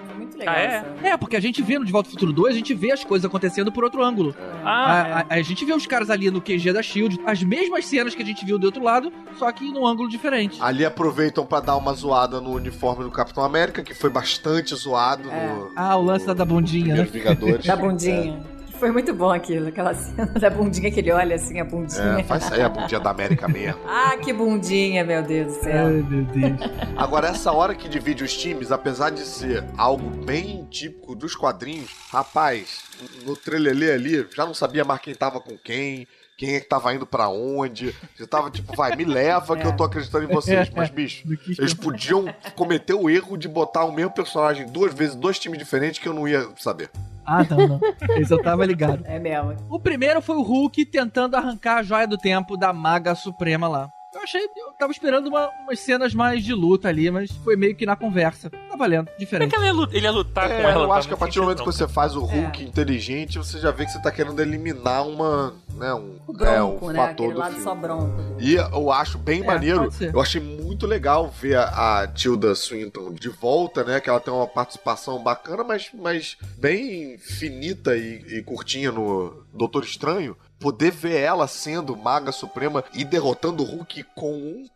Legal. 0.42 0.54
Ah, 0.54 0.60
é? 1.04 1.08
É, 1.10 1.16
porque 1.16 1.36
a 1.36 1.40
gente 1.40 1.62
vê 1.62 1.78
no 1.78 1.84
De 1.84 1.92
Volta 1.92 2.08
ao 2.08 2.12
Futuro 2.12 2.32
2, 2.32 2.54
a 2.54 2.56
gente 2.58 2.74
vê 2.74 2.92
as 2.92 3.02
coisas 3.04 3.24
acontecendo 3.24 3.70
por 3.72 3.84
outro 3.84 4.02
ângulo. 4.04 4.34
Ah, 4.64 4.72
A, 4.92 5.20
a- 5.20 5.26
a 5.30 5.42
gente 5.42 5.64
vê 5.64 5.72
os 5.72 5.86
caras 5.86 6.10
ali 6.10 6.30
no 6.30 6.40
QG 6.40 6.72
da 6.72 6.82
Shield, 6.82 7.18
as 7.26 7.42
mesmas 7.42 7.86
cenas 7.86 8.14
que 8.14 8.22
a 8.22 8.26
gente 8.26 8.44
viu 8.44 8.58
do 8.58 8.64
outro 8.64 8.82
lado, 8.82 9.12
só 9.38 9.50
que 9.52 9.70
num 9.70 9.86
ângulo 9.86 10.08
diferente. 10.08 10.58
Ali 10.62 10.84
aproveitam 10.84 11.44
pra 11.46 11.60
dar 11.60 11.76
uma 11.76 11.92
zoada 11.94 12.40
no 12.40 12.52
uniforme 12.52 13.04
do 13.04 13.10
Capitão 13.10 13.42
América, 13.44 13.82
que 13.82 13.94
foi 13.94 14.10
bastante 14.10 14.74
zoado 14.74 15.24
no 15.30 15.72
Ah, 15.76 15.96
o 15.96 16.02
lance 16.02 16.26
da, 16.26 16.34
da 16.34 16.44
bundinha, 16.44 16.94
né? 16.94 17.02
Vingadores. 17.04 17.66
Da 17.66 17.76
bundinha. 17.76 18.42
Foi 18.82 18.90
muito 18.90 19.14
bom 19.14 19.30
aquilo, 19.30 19.68
aquela 19.68 19.94
cena 19.94 20.26
da 20.26 20.50
bundinha 20.50 20.90
que 20.90 20.98
ele 20.98 21.12
olha 21.12 21.36
assim, 21.36 21.60
a 21.60 21.64
bundinha. 21.64 22.18
É, 22.18 22.24
faz 22.24 22.42
sair 22.42 22.62
a 22.62 22.68
bundinha 22.68 22.98
da 22.98 23.10
América 23.10 23.46
mesmo. 23.46 23.80
Ah, 23.86 24.16
que 24.16 24.32
bundinha, 24.32 25.04
meu 25.04 25.22
Deus 25.22 25.54
do 25.56 25.62
céu. 25.62 25.86
Ai, 25.86 26.04
meu 26.08 26.24
Deus. 26.24 26.70
Agora, 26.96 27.28
essa 27.28 27.52
hora 27.52 27.76
que 27.76 27.88
divide 27.88 28.24
os 28.24 28.36
times, 28.36 28.72
apesar 28.72 29.10
de 29.10 29.20
ser 29.20 29.64
algo 29.76 30.10
bem 30.24 30.66
típico 30.68 31.14
dos 31.14 31.36
quadrinhos, 31.36 31.92
rapaz, 32.10 32.82
no 33.24 33.36
trailer 33.36 33.94
ali, 33.94 34.26
já 34.34 34.44
não 34.44 34.52
sabia 34.52 34.84
mais 34.84 35.00
quem 35.00 35.14
tava 35.14 35.40
com 35.40 35.56
quem, 35.56 36.08
quem 36.42 36.56
é 36.56 36.60
que 36.60 36.66
tava 36.68 36.92
indo 36.92 37.06
pra 37.06 37.28
onde. 37.28 37.94
Já 38.18 38.26
tava 38.26 38.50
tipo, 38.50 38.74
vai, 38.74 38.96
me 38.96 39.04
leva 39.04 39.56
que 39.56 39.64
eu 39.64 39.76
tô 39.76 39.84
acreditando 39.84 40.24
em 40.24 40.34
vocês. 40.34 40.68
Mas, 40.74 40.90
bicho, 40.90 41.22
eles 41.56 41.72
podiam 41.72 42.24
cometer 42.56 42.94
o 42.94 43.08
erro 43.08 43.36
de 43.36 43.46
botar 43.46 43.84
o 43.84 43.92
mesmo 43.92 44.10
personagem 44.10 44.66
duas 44.66 44.92
vezes, 44.92 45.14
dois 45.14 45.38
times 45.38 45.56
diferentes 45.56 46.00
que 46.00 46.08
eu 46.08 46.12
não 46.12 46.26
ia 46.26 46.48
saber. 46.58 46.90
Ah, 47.24 47.44
não, 47.48 47.68
não. 47.68 47.80
Esse 48.18 48.34
eu 48.34 48.42
tava 48.42 48.66
ligado. 48.66 49.04
É 49.06 49.20
mesmo. 49.20 49.54
O 49.70 49.78
primeiro 49.78 50.20
foi 50.20 50.34
o 50.34 50.42
Hulk 50.42 50.84
tentando 50.86 51.36
arrancar 51.36 51.76
a 51.76 51.82
joia 51.84 52.08
do 52.08 52.18
tempo 52.18 52.56
da 52.56 52.72
Maga 52.72 53.14
Suprema 53.14 53.68
lá. 53.68 53.88
Eu 54.14 54.20
achei, 54.20 54.42
eu 54.42 54.72
tava 54.78 54.92
esperando 54.92 55.28
uma- 55.28 55.48
umas 55.64 55.80
cenas 55.80 56.12
mais 56.12 56.44
de 56.44 56.52
luta 56.52 56.86
ali, 56.86 57.10
mas 57.10 57.30
foi 57.30 57.56
meio 57.56 57.74
que 57.74 57.86
na 57.86 57.96
conversa. 57.96 58.50
Tá 58.50 58.76
valendo, 58.76 59.06
como 59.06 59.16
é 59.16 59.18
diferente. 59.18 59.54
que 59.54 59.58
ia 59.58 59.70
ele 59.70 60.00
ia 60.04 60.10
lutar 60.10 60.50
É, 60.50 60.60
com 60.62 60.68
ela? 60.68 60.84
eu 60.84 60.92
acho 60.92 61.08
que 61.08 61.14
a 61.14 61.16
partir 61.16 61.36
do 61.36 61.42
momento 61.44 61.60
que 61.60 61.64
você 61.64 61.88
faz 61.88 62.14
o 62.14 62.22
Hulk 62.22 62.62
inteligente, 62.62 63.38
você 63.38 63.58
já 63.58 63.70
vê 63.70 63.86
que 63.86 63.90
você 63.92 64.02
tá 64.02 64.10
querendo 64.10 64.38
eliminar 64.42 65.06
uma. 65.06 65.54
Né, 65.74 65.92
um, 65.94 66.18
O 66.26 66.32
é, 66.32 66.56
bronco, 66.56 66.86
um 66.86 66.92
né? 66.92 66.94
fator 66.98 67.10
Aquele 67.12 67.32
do 67.32 67.38
lado 67.38 67.50
filme. 67.50 67.64
só 67.64 67.74
bronco. 67.74 68.36
E 68.38 68.54
eu 68.54 68.92
acho 68.92 69.18
bem 69.18 69.42
É, 69.42 69.46
maneiro. 69.46 69.88
Eu 70.12 70.20
achei 70.20 70.40
muito 70.40 70.86
legal 70.86 71.28
ver 71.30 71.56
a, 71.56 72.02
a 72.02 72.06
Tilda 72.08 72.54
Swinton 72.54 73.12
de 73.12 73.28
volta, 73.28 73.82
né? 73.82 74.00
Que 74.00 74.08
ela 74.10 74.20
tem 74.20 74.32
uma 74.32 74.46
participação 74.46 75.22
bacana, 75.22 75.64
mas, 75.64 75.90
mas 75.94 76.36
bem 76.58 77.18
finita 77.18 77.96
e, 77.96 78.38
e 78.38 78.42
curtinha 78.42 78.92
no 78.92 79.44
Doutor 79.52 79.84
Estranho. 79.84 80.36
Poder 80.60 80.92
ver 80.92 81.16
ela 81.18 81.48
sendo 81.48 81.96
Maga 81.96 82.30
Suprema 82.30 82.84
e 82.94 83.04
derrotando 83.04 83.64
o 83.64 83.66
Hulk 83.66 84.04
com 84.14 84.32
um 84.32 84.66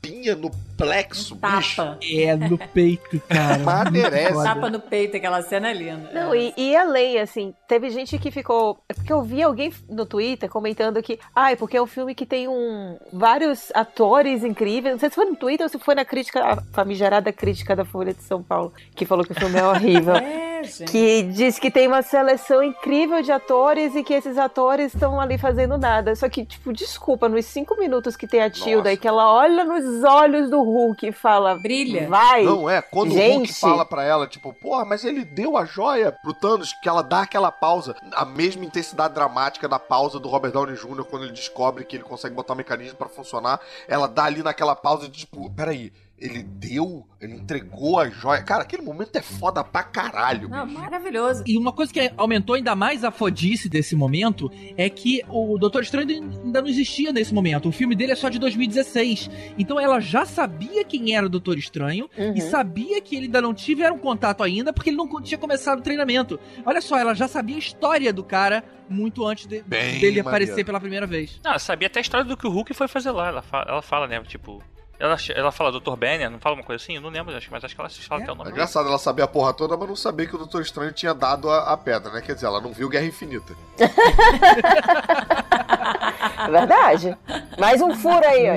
tapinha 0.00 0.34
no 0.34 0.50
plexo, 0.76 1.34
bicho. 1.34 1.76
Tapa. 1.76 1.98
É, 2.02 2.34
no 2.34 2.56
peito, 2.58 3.20
cara. 3.28 3.62
Tapa 4.42 4.70
no 4.70 4.80
peito, 4.80 5.16
aquela 5.16 5.42
cena 5.42 5.70
é 5.70 5.74
linda. 5.74 6.10
Não, 6.12 6.34
e, 6.34 6.52
e 6.56 6.74
a 6.74 6.84
lei, 6.84 7.18
assim, 7.18 7.54
teve 7.68 7.90
gente 7.90 8.18
que 8.18 8.30
ficou. 8.30 8.78
é 8.88 8.94
Porque 8.94 9.12
eu 9.12 9.22
vi 9.22 9.42
alguém 9.42 9.72
no 9.88 10.06
Twitter 10.06 10.48
comentando 10.48 11.02
que. 11.02 11.18
Ai, 11.34 11.56
porque 11.56 11.76
é 11.76 11.82
um 11.82 11.86
filme 11.86 12.14
que 12.14 12.26
tem 12.26 12.48
um 12.48 12.98
vários 13.12 13.70
atores 13.74 14.42
incríveis. 14.42 14.94
Não 14.94 15.00
sei 15.00 15.10
se 15.10 15.14
foi 15.14 15.26
no 15.26 15.36
Twitter 15.36 15.64
ou 15.64 15.70
se 15.70 15.78
foi 15.78 15.94
na 15.94 16.04
crítica, 16.04 16.42
a 16.44 16.56
famigerada 16.72 17.32
crítica 17.32 17.76
da 17.76 17.84
Folha 17.84 18.14
de 18.14 18.22
São 18.22 18.42
Paulo, 18.42 18.72
que 18.94 19.04
falou 19.04 19.24
que 19.24 19.32
o 19.32 19.34
filme 19.34 19.58
é 19.58 19.66
horrível. 19.66 20.14
É, 20.20 20.49
gente. 20.62 20.90
Que 20.90 21.22
diz 21.22 21.58
que 21.58 21.70
tem 21.70 21.86
uma 21.86 22.02
seleção 22.02 22.62
incrível 22.62 23.22
de 23.22 23.32
atores 23.32 23.94
e 23.94 24.02
que 24.02 24.14
esses 24.14 24.38
atores 24.38 24.94
estão 24.94 25.20
ali 25.20 25.38
fazendo 25.38 25.76
nada. 25.78 26.14
Só 26.14 26.28
que, 26.28 26.44
tipo, 26.44 26.72
desculpa, 26.72 27.28
nos 27.28 27.44
cinco 27.46 27.78
minutos 27.78 28.16
que 28.16 28.26
tem 28.26 28.40
a 28.40 28.50
Tilda 28.50 28.76
Nossa. 28.76 28.92
e 28.92 28.96
que 28.96 29.08
ela 29.08 29.32
olha 29.32 29.64
nos 29.64 30.04
olhos 30.04 30.50
do 30.50 30.62
Hulk 30.62 31.06
e 31.08 31.12
fala: 31.12 31.56
Brilha. 31.56 32.08
Vai! 32.08 32.44
Não 32.44 32.68
é, 32.68 32.80
quando 32.82 33.12
o 33.12 33.14
Hulk 33.14 33.46
Gente. 33.46 33.60
fala 33.60 33.84
pra 33.84 34.04
ela, 34.04 34.26
tipo, 34.26 34.52
porra, 34.52 34.84
mas 34.84 35.04
ele 35.04 35.24
deu 35.24 35.56
a 35.56 35.64
joia 35.64 36.12
pro 36.12 36.34
Thanos, 36.34 36.72
que 36.82 36.88
ela 36.88 37.02
dá 37.02 37.22
aquela 37.22 37.50
pausa, 37.52 37.94
a 38.12 38.24
mesma 38.24 38.64
intensidade 38.64 39.14
dramática 39.14 39.68
da 39.68 39.78
pausa 39.78 40.18
do 40.18 40.28
Robert 40.28 40.52
Downey 40.52 40.76
Jr. 40.76 41.04
quando 41.04 41.24
ele 41.24 41.32
descobre 41.32 41.84
que 41.84 41.96
ele 41.96 42.04
consegue 42.04 42.34
botar 42.34 42.54
o 42.54 42.56
mecanismo 42.56 42.96
pra 42.96 43.08
funcionar, 43.08 43.60
ela 43.88 44.06
dá 44.06 44.24
ali 44.24 44.42
naquela 44.42 44.74
pausa 44.74 45.08
de 45.08 45.20
tipo, 45.20 45.50
peraí, 45.50 45.92
ele 46.20 46.42
deu, 46.42 47.06
ele 47.20 47.34
entregou 47.34 47.98
a 47.98 48.08
joia. 48.10 48.42
Cara, 48.42 48.62
aquele 48.62 48.82
momento 48.82 49.16
é 49.16 49.22
foda 49.22 49.64
pra 49.64 49.82
caralho, 49.82 50.48
Não, 50.48 50.66
bicho. 50.66 50.78
maravilhoso. 50.78 51.42
E 51.46 51.56
uma 51.56 51.72
coisa 51.72 51.92
que 51.92 52.12
aumentou 52.16 52.54
ainda 52.56 52.74
mais 52.76 53.02
a 53.04 53.10
fodice 53.10 53.68
desse 53.68 53.96
momento 53.96 54.50
é 54.76 54.88
que 54.90 55.22
o 55.28 55.56
Doutor 55.58 55.82
Estranho 55.82 56.08
ainda 56.44 56.60
não 56.60 56.68
existia 56.68 57.12
nesse 57.12 57.32
momento. 57.32 57.68
O 57.68 57.72
filme 57.72 57.94
dele 57.96 58.12
é 58.12 58.16
só 58.16 58.28
de 58.28 58.38
2016. 58.38 59.30
Então 59.58 59.78
ela 59.80 60.00
já 60.00 60.24
sabia 60.26 60.84
quem 60.84 61.14
era 61.16 61.26
o 61.26 61.28
Doutor 61.28 61.56
Estranho 61.58 62.08
Uhum. 62.16 62.34
e 62.34 62.40
sabia 62.40 63.00
que 63.00 63.16
ele 63.16 63.26
ainda 63.26 63.40
não 63.40 63.54
tiveram 63.54 63.98
contato 63.98 64.42
ainda 64.42 64.72
porque 64.72 64.90
ele 64.90 64.96
não 64.96 65.08
tinha 65.22 65.38
começado 65.38 65.78
o 65.78 65.82
treinamento. 65.82 66.38
Olha 66.66 66.80
só, 66.80 66.98
ela 66.98 67.14
já 67.14 67.26
sabia 67.28 67.56
a 67.56 67.58
história 67.58 68.12
do 68.12 68.22
cara 68.22 68.62
muito 68.88 69.24
antes 69.26 69.46
de- 69.46 69.62
Bem 69.62 69.92
dele 69.94 70.06
maneiro. 70.22 70.28
aparecer 70.28 70.64
pela 70.64 70.80
primeira 70.80 71.06
vez. 71.06 71.40
Não, 71.44 71.52
ela 71.52 71.58
sabia 71.60 71.86
até 71.86 72.00
a 72.00 72.02
história 72.02 72.24
do 72.26 72.36
que 72.36 72.46
o 72.46 72.50
Hulk 72.50 72.74
foi 72.74 72.88
fazer 72.88 73.10
lá. 73.12 73.28
Ela 73.28 73.42
fala, 73.42 73.64
ela 73.68 73.82
fala 73.82 74.06
né? 74.06 74.20
Tipo. 74.26 74.62
Ela, 75.00 75.16
ela 75.34 75.50
fala 75.50 75.72
Dr. 75.72 75.96
Banner, 75.96 76.30
não 76.30 76.38
fala 76.38 76.54
uma 76.56 76.62
coisa 76.62 76.82
assim? 76.82 76.94
Eu 76.94 77.00
não 77.00 77.08
lembro, 77.08 77.34
acho, 77.34 77.48
mas 77.50 77.64
acho 77.64 77.74
que 77.74 77.80
ela 77.80 77.88
fala 77.88 78.20
É, 78.20 78.24
até 78.24 78.32
o 78.32 78.34
É 78.34 78.38
nome. 78.38 78.50
engraçado 78.50 78.86
ela 78.86 78.98
saber 78.98 79.22
a 79.22 79.26
porra 79.26 79.54
toda, 79.54 79.74
mas 79.76 79.88
não 79.88 79.96
saber 79.96 80.28
que 80.28 80.34
o 80.34 80.38
Doutor 80.38 80.60
Estranho 80.60 80.92
tinha 80.92 81.14
dado 81.14 81.48
a, 81.50 81.72
a 81.72 81.76
pedra, 81.76 82.12
né? 82.12 82.20
Quer 82.20 82.34
dizer, 82.34 82.46
ela 82.46 82.60
não 82.60 82.70
viu 82.72 82.88
Guerra 82.88 83.06
Infinita. 83.06 83.54
É 86.46 86.50
verdade. 86.50 87.16
Mais 87.58 87.80
um 87.80 87.94
furo 87.94 88.24
aí, 88.26 88.46
ó. 88.50 88.54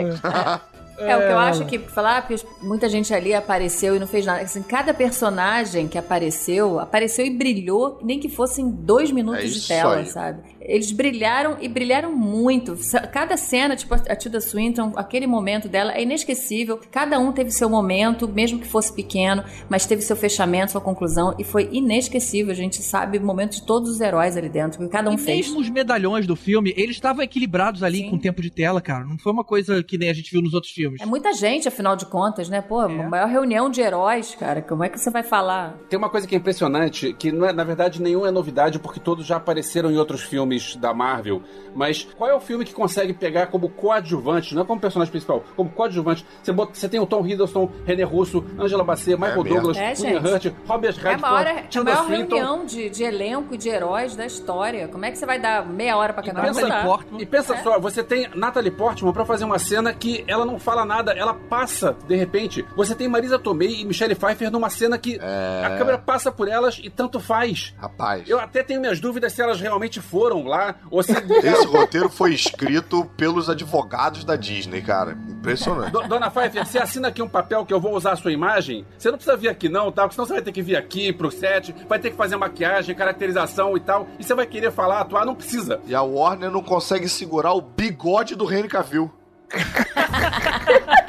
É, 0.95 1.17
o 1.17 1.21
que 1.21 1.31
eu 1.31 1.39
acho 1.39 1.65
que 1.65 1.79
falar, 1.79 2.21
porque 2.27 2.45
muita 2.61 2.87
gente 2.87 3.11
ali 3.13 3.33
apareceu 3.33 3.95
e 3.95 3.99
não 3.99 4.05
fez 4.05 4.25
nada. 4.25 4.41
Assim, 4.41 4.61
cada 4.61 4.93
personagem 4.93 5.87
que 5.87 5.97
apareceu, 5.97 6.79
apareceu 6.79 7.25
e 7.25 7.31
brilhou, 7.35 7.99
nem 8.03 8.19
que 8.19 8.29
fossem 8.29 8.69
dois 8.69 9.11
minutos 9.11 9.43
É 9.43 9.47
de 9.47 9.67
tela, 9.67 9.95
aí. 9.95 10.05
sabe? 10.05 10.52
Eles 10.65 10.91
brilharam 10.91 11.57
e 11.59 11.67
brilharam 11.67 12.15
muito. 12.15 12.77
Cada 13.11 13.35
cena, 13.35 13.75
tipo 13.75 13.93
a 13.93 14.15
Tilda 14.15 14.39
Swinton, 14.39 14.93
aquele 14.95 15.27
momento 15.27 15.67
dela 15.67 15.93
é 15.93 16.01
inesquecível. 16.01 16.79
Cada 16.89 17.19
um 17.19 17.31
teve 17.31 17.51
seu 17.51 17.69
momento, 17.69 18.27
mesmo 18.27 18.59
que 18.59 18.67
fosse 18.67 18.93
pequeno, 18.93 19.43
mas 19.69 19.85
teve 19.85 20.01
seu 20.01 20.15
fechamento, 20.15 20.71
sua 20.71 20.81
conclusão, 20.81 21.35
e 21.37 21.43
foi 21.43 21.69
inesquecível. 21.71 22.51
A 22.51 22.55
gente 22.55 22.81
sabe 22.81 23.17
o 23.17 23.25
momento 23.25 23.53
de 23.53 23.65
todos 23.65 23.89
os 23.89 23.99
heróis 23.99 24.37
ali 24.37 24.49
dentro, 24.49 24.79
que 24.79 24.87
cada 24.87 25.09
um 25.09 25.15
e 25.15 25.17
fez. 25.17 25.47
mesmo 25.47 25.59
os 25.59 25.69
medalhões 25.69 26.25
do 26.25 26.35
filme, 26.35 26.73
eles 26.77 26.95
estavam 26.95 27.21
equilibrados 27.21 27.83
ali 27.83 27.99
Sim. 27.99 28.09
com 28.11 28.15
o 28.15 28.19
tempo 28.19 28.41
de 28.41 28.49
tela, 28.49 28.79
cara. 28.79 29.03
Não 29.03 29.17
foi 29.17 29.31
uma 29.31 29.43
coisa 29.43 29.83
que 29.83 29.97
nem 29.97 30.09
a 30.09 30.13
gente 30.13 30.31
viu 30.31 30.41
nos 30.41 30.53
outros 30.53 30.71
filmes. 30.71 31.01
É 31.01 31.05
muita 31.05 31.33
gente, 31.33 31.67
afinal 31.67 31.95
de 31.95 32.05
contas, 32.05 32.47
né? 32.47 32.61
Pô, 32.61 32.79
a 32.79 32.87
maior 32.87 33.27
reunião 33.27 33.69
de 33.69 33.81
heróis, 33.81 34.35
cara. 34.35 34.61
Como 34.61 34.83
é 34.83 34.89
que 34.89 34.99
você 34.99 35.09
vai 35.09 35.23
falar? 35.23 35.77
Tem 35.89 35.99
uma 35.99 36.09
coisa 36.09 36.25
que 36.25 36.35
é 36.35 36.37
impressionante, 36.37 37.13
que 37.13 37.31
não 37.31 37.45
é, 37.45 37.51
na 37.51 37.63
verdade, 37.63 38.01
nenhum 38.01 38.25
é 38.25 38.31
novidade, 38.31 38.79
porque 38.79 38.99
todos 38.99 39.25
já 39.25 39.35
apareceram 39.35 39.91
em 39.91 39.97
outros 39.97 40.21
filmes 40.21 40.52
da 40.79 40.93
Marvel. 40.93 41.41
Mas 41.75 42.03
qual 42.17 42.29
é 42.29 42.35
o 42.35 42.39
filme 42.39 42.63
que 42.65 42.73
consegue 42.73 43.13
pegar 43.13 43.47
como 43.47 43.67
coadjuvante, 43.69 44.53
não 44.53 44.61
é 44.61 44.65
como 44.65 44.79
personagem 44.79 45.11
principal, 45.11 45.43
como 45.55 45.69
coadjuvante? 45.69 46.25
Você, 46.41 46.51
bota- 46.51 46.73
você 46.75 46.87
tem 46.87 46.99
o 46.99 47.05
Tom 47.05 47.25
Hiddleston, 47.25 47.69
René 47.85 48.03
Russo, 48.03 48.43
Angela 48.59 48.83
Bassett, 48.83 49.19
Michael 49.19 49.43
mesmo. 49.43 49.55
Douglas, 49.61 49.77
É, 49.77 49.93
William. 49.99 50.21
Hurt, 50.21 50.53
Robert 50.67 50.95
É 50.99 51.09
Redford, 51.09 51.45
é 51.47 51.51
a 51.59 51.63
Tilda 51.63 51.91
maior 51.93 52.05
Swinton. 52.05 52.35
reunião 52.35 52.65
de, 52.65 52.89
de 52.89 53.03
elenco 53.03 53.53
e 53.55 53.57
de 53.57 53.69
heróis 53.69 54.15
da 54.15 54.25
história. 54.25 54.87
Como 54.87 55.03
é 55.05 55.11
que 55.11 55.17
você 55.17 55.25
vai 55.25 55.39
dar 55.39 55.65
meia 55.65 55.97
hora 55.97 56.13
pra 56.13 56.21
cada 56.23 56.41
um? 56.41 57.19
E 57.19 57.25
pensa 57.25 57.55
É. 57.55 57.63
só, 57.63 57.79
você 57.79 58.03
tem 58.03 58.29
Natalie 58.35 58.71
Portman 58.71 59.13
pra 59.13 59.25
fazer 59.25 59.45
uma 59.45 59.57
cena 59.59 59.93
que 59.93 60.23
ela 60.27 60.45
não 60.45 60.59
fala 60.59 60.85
nada, 60.85 61.11
ela 61.13 61.33
passa 61.33 61.95
de 62.07 62.15
repente. 62.15 62.65
Você 62.75 62.93
tem 62.95 63.07
Marisa 63.07 63.39
Tomei 63.39 63.81
e 63.81 63.85
Michelle 63.85 64.15
Pfeiffer 64.15 64.51
numa 64.51 64.69
cena 64.69 64.97
que 64.97 65.17
É. 65.21 65.63
a 65.65 65.77
câmera 65.77 65.97
passa 65.97 66.31
por 66.31 66.47
elas 66.47 66.79
e 66.83 66.89
tanto 66.89 67.19
faz. 67.19 67.73
Rapaz. 67.77 68.29
Eu 68.29 68.39
até 68.39 68.63
tenho 68.63 68.79
minhas 68.81 68.99
dúvidas 68.99 69.33
se 69.33 69.41
elas 69.41 69.59
realmente 69.59 69.99
foram 70.01 70.42
lá 70.47 70.75
ou 70.89 71.01
se. 71.03 71.11
Esse 71.11 71.65
roteiro 71.65 72.09
foi 72.09 72.33
escrito 72.33 73.05
pelos 73.17 73.49
advogados 73.49 74.23
da 74.23 74.35
Disney, 74.35 74.81
cara. 74.81 75.11
Impressionante. 75.27 75.91
Do- 75.91 76.07
Dona 76.07 76.29
Pfeiffer, 76.31 76.65
você 76.65 76.79
assina 76.79 77.07
aqui 77.09 77.21
um 77.21 77.27
papel 77.27 77.65
que 77.65 77.73
eu 77.73 77.79
vou 77.79 77.95
usar 77.95 78.13
a 78.13 78.15
sua 78.15 78.31
imagem? 78.31 78.85
Você 78.97 79.09
não 79.11 79.17
precisa 79.17 79.35
vir 79.37 79.49
aqui 79.49 79.67
não, 79.69 79.91
tá? 79.91 80.03
Porque 80.03 80.15
senão 80.15 80.25
você 80.25 80.33
vai 80.33 80.41
ter 80.41 80.51
que 80.51 80.61
vir 80.61 80.75
aqui 80.75 81.11
pro 81.13 81.29
set, 81.31 81.73
vai 81.87 81.99
ter 81.99 82.11
que 82.11 82.17
fazer 82.17 82.35
maquiagem, 82.37 82.95
caracterização 82.95 83.75
e 83.75 83.79
tal. 83.79 84.07
E 84.19 84.23
você 84.23 84.33
vai 84.33 84.45
querer 84.45 84.71
falar, 84.71 85.01
atuar, 85.01 85.25
não 85.25 85.35
precisa. 85.35 85.79
E 85.85 85.93
a 85.95 86.01
Warner 86.01 86.49
não 86.51 86.61
consegue 86.63 87.07
segurar 87.09 87.53
o 87.53 87.61
bigode 87.61 88.35
do 88.35 88.51
Henry 88.51 88.67
Cavill. 88.67 89.11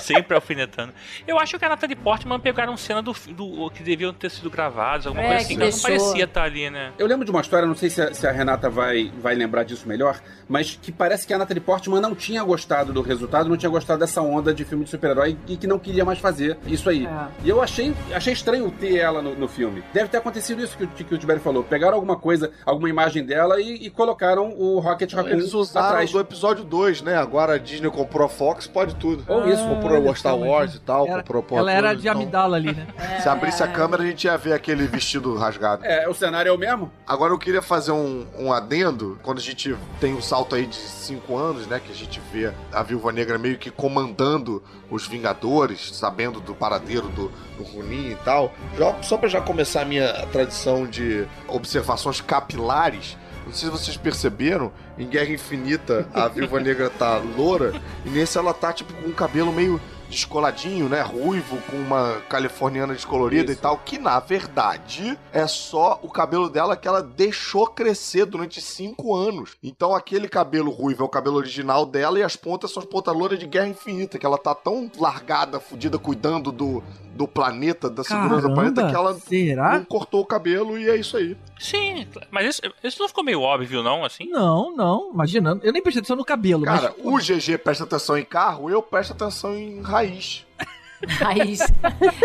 Sempre 0.00 0.34
alfinetando. 0.34 0.92
Eu 1.26 1.38
acho 1.38 1.58
que 1.58 1.64
a 1.64 1.68
Natalie 1.68 1.96
Portman 1.96 2.38
pegaram 2.40 2.76
cena 2.76 3.02
do, 3.02 3.14
do 3.30 3.70
que 3.70 3.82
deviam 3.82 4.12
ter 4.12 4.30
sido 4.30 4.50
gravadas, 4.50 5.06
alguma 5.06 5.24
É, 5.24 5.28
coisa 5.28 5.42
assim. 5.44 5.58
que 5.58 5.64
Não 5.70 5.78
parecia 5.80 6.24
estar 6.24 6.42
ali, 6.42 6.70
né? 6.70 6.92
Eu 6.98 7.06
lembro 7.06 7.24
de 7.24 7.30
uma 7.30 7.40
história, 7.40 7.66
não 7.66 7.74
sei 7.74 7.90
se 7.90 8.00
a, 8.02 8.12
se 8.14 8.26
a 8.26 8.32
Renata 8.32 8.68
vai, 8.70 9.12
vai 9.20 9.34
lembrar 9.34 9.64
disso 9.64 9.86
melhor, 9.88 10.18
mas 10.48 10.78
que 10.80 10.90
parece 10.90 11.26
que 11.26 11.32
a 11.34 11.38
Natalie 11.38 11.60
Portman 11.62 12.00
não 12.00 12.14
tinha 12.14 12.42
gostado 12.42 12.92
do 12.92 13.02
resultado, 13.02 13.48
não 13.48 13.56
tinha 13.56 13.70
gostado 13.70 14.00
dessa 14.00 14.20
onda 14.22 14.52
de 14.54 14.64
filme 14.64 14.84
de 14.84 14.90
super-herói 14.90 15.36
e 15.46 15.56
que 15.56 15.66
não 15.66 15.78
queria 15.78 16.04
mais 16.04 16.18
fazer 16.18 16.56
isso 16.66 16.88
aí. 16.90 17.06
É. 17.06 17.26
E 17.44 17.48
eu 17.48 17.62
achei, 17.62 17.94
achei 18.12 18.32
estranho 18.32 18.70
ter 18.70 18.96
ela 18.96 19.20
no, 19.22 19.34
no 19.34 19.48
filme. 19.48 19.82
Deve 19.92 20.08
ter 20.08 20.16
acontecido 20.18 20.62
isso 20.62 20.76
que, 20.76 20.84
o- 20.84 20.88
que 20.88 21.14
o 21.14 21.18
Tibério 21.18 21.42
falou. 21.42 21.62
Pegaram 21.62 21.94
alguma 21.94 22.16
coisa, 22.16 22.50
alguma 22.64 22.88
imagem 22.88 23.24
dela 23.24 23.60
e, 23.60 23.86
e 23.86 23.90
colocaram 23.90 24.50
o 24.56 24.78
Rocket 24.80 25.12
Raccoon 25.12 25.30
Eles 25.30 25.52
usaram 25.54 25.88
atrás. 25.88 26.10
do 26.12 26.20
episódio 26.20 26.64
2, 26.64 27.02
né? 27.02 27.16
Agora 27.16 27.54
a 27.54 27.58
Disney 27.58 27.90
comprou 27.90 28.26
a 28.26 28.28
Fox, 28.28 28.66
pode 28.66 28.94
tudo. 28.96 29.24
Ou 29.28 29.48
isso, 29.48 29.66
comprou 29.66 29.89
olha 29.92 30.10
o 30.10 30.14
Star 30.16 30.36
Wars 30.38 30.74
e 30.74 30.78
tal, 30.80 31.06
Era- 31.06 31.22
comprou 31.22 31.58
ela 31.58 31.72
era 31.72 31.94
de 31.94 32.08
então, 32.08 32.20
amidala 32.20 32.56
ali, 32.56 32.72
né? 32.72 32.86
Se 33.22 33.28
abrisse 33.28 33.62
a 33.62 33.68
câmera, 33.68 34.02
a 34.02 34.06
gente 34.06 34.24
ia 34.24 34.36
ver 34.36 34.52
aquele 34.52 34.86
vestido 34.86 35.36
rasgado. 35.36 35.84
É, 35.84 36.08
o 36.08 36.14
cenário 36.14 36.48
é 36.48 36.52
o 36.52 36.58
mesmo? 36.58 36.90
Agora 37.06 37.32
eu 37.32 37.38
queria 37.38 37.62
fazer 37.62 37.92
um, 37.92 38.26
um 38.38 38.52
adendo, 38.52 39.18
quando 39.22 39.38
a 39.38 39.42
gente 39.42 39.76
tem 40.00 40.14
um 40.14 40.22
salto 40.22 40.54
aí 40.54 40.66
de 40.66 40.76
cinco 40.76 41.36
anos, 41.36 41.66
né? 41.66 41.80
Que 41.84 41.92
a 41.92 41.94
gente 41.94 42.20
vê 42.32 42.52
a 42.72 42.82
Viúva 42.82 43.12
Negra 43.12 43.38
meio 43.38 43.58
que 43.58 43.70
comandando 43.70 44.62
os 44.90 45.06
Vingadores, 45.06 45.90
sabendo 45.96 46.40
do 46.40 46.54
paradeiro 46.54 47.08
do, 47.08 47.30
do 47.56 47.62
Ronin 47.62 48.10
e 48.10 48.16
tal. 48.24 48.52
Já- 48.78 49.02
só 49.02 49.16
pra 49.16 49.28
já 49.28 49.40
começar 49.40 49.82
a 49.82 49.84
minha 49.84 50.12
tradição 50.32 50.86
de 50.86 51.26
observações 51.48 52.20
capilares, 52.20 53.16
não 53.50 53.56
sei 53.56 53.68
se 53.68 53.76
vocês 53.76 53.96
perceberam, 53.96 54.72
em 54.96 55.06
Guerra 55.06 55.32
Infinita 55.32 56.08
a 56.14 56.28
Viúva 56.28 56.60
Negra 56.60 56.88
tá 56.88 57.18
loura, 57.18 57.72
e 58.04 58.08
nesse 58.08 58.38
ela 58.38 58.54
tá 58.54 58.72
tipo 58.72 58.92
com 58.94 59.08
um 59.08 59.12
cabelo 59.12 59.52
meio 59.52 59.80
descoladinho, 60.08 60.88
né? 60.88 61.00
Ruivo, 61.02 61.58
com 61.70 61.76
uma 61.76 62.20
californiana 62.28 62.92
descolorida 62.92 63.52
Isso. 63.52 63.60
e 63.60 63.62
tal, 63.62 63.78
que 63.78 63.96
na 63.96 64.18
verdade 64.18 65.16
é 65.32 65.46
só 65.46 66.00
o 66.02 66.08
cabelo 66.08 66.50
dela 66.50 66.76
que 66.76 66.88
ela 66.88 67.00
deixou 67.00 67.66
crescer 67.68 68.26
durante 68.26 68.60
cinco 68.60 69.14
anos. 69.14 69.56
Então 69.62 69.94
aquele 69.94 70.28
cabelo 70.28 70.70
ruivo 70.70 71.02
é 71.02 71.06
o 71.06 71.08
cabelo 71.08 71.36
original 71.36 71.86
dela 71.86 72.18
e 72.18 72.22
as 72.22 72.36
pontas 72.36 72.72
são 72.72 72.82
as 72.82 72.88
pontas 72.88 73.14
loiras 73.16 73.38
de 73.38 73.46
Guerra 73.46 73.68
Infinita, 73.68 74.18
que 74.18 74.26
ela 74.26 74.36
tá 74.36 74.54
tão 74.54 74.90
largada, 74.98 75.60
fudida, 75.60 75.98
cuidando 75.98 76.50
do, 76.50 76.82
do 77.14 77.26
planeta, 77.28 77.90
da 77.90 78.02
segurança 78.02 78.48
do 78.48 78.54
planeta, 78.54 78.88
que 78.88 78.94
ela 78.94 79.14
será? 79.14 79.78
não 79.78 79.84
cortou 79.84 80.20
o 80.20 80.26
cabelo 80.26 80.78
e 80.78 80.88
é 80.88 80.96
isso 80.96 81.16
aí. 81.16 81.36
Sim, 81.58 82.06
mas 82.30 82.46
isso, 82.46 82.62
isso 82.82 83.00
não 83.00 83.08
ficou 83.08 83.22
meio 83.22 83.40
óbvio, 83.40 83.82
não, 83.82 84.04
assim? 84.04 84.28
Não, 84.28 84.74
não, 84.74 85.10
imaginando. 85.12 85.60
Eu 85.64 85.72
nem 85.72 85.82
prestei 85.82 86.00
atenção 86.00 86.16
no 86.16 86.24
cabelo, 86.24 86.64
Cara, 86.64 86.94
mas... 86.96 87.06
o 87.06 87.18
GG 87.18 87.58
presta 87.58 87.84
atenção 87.84 88.16
em 88.16 88.24
carro, 88.24 88.70
eu 88.70 88.82
presto 88.82 89.12
atenção 89.12 89.54
em 89.54 89.82
raiz. 89.82 90.46
Raiz, 91.18 91.60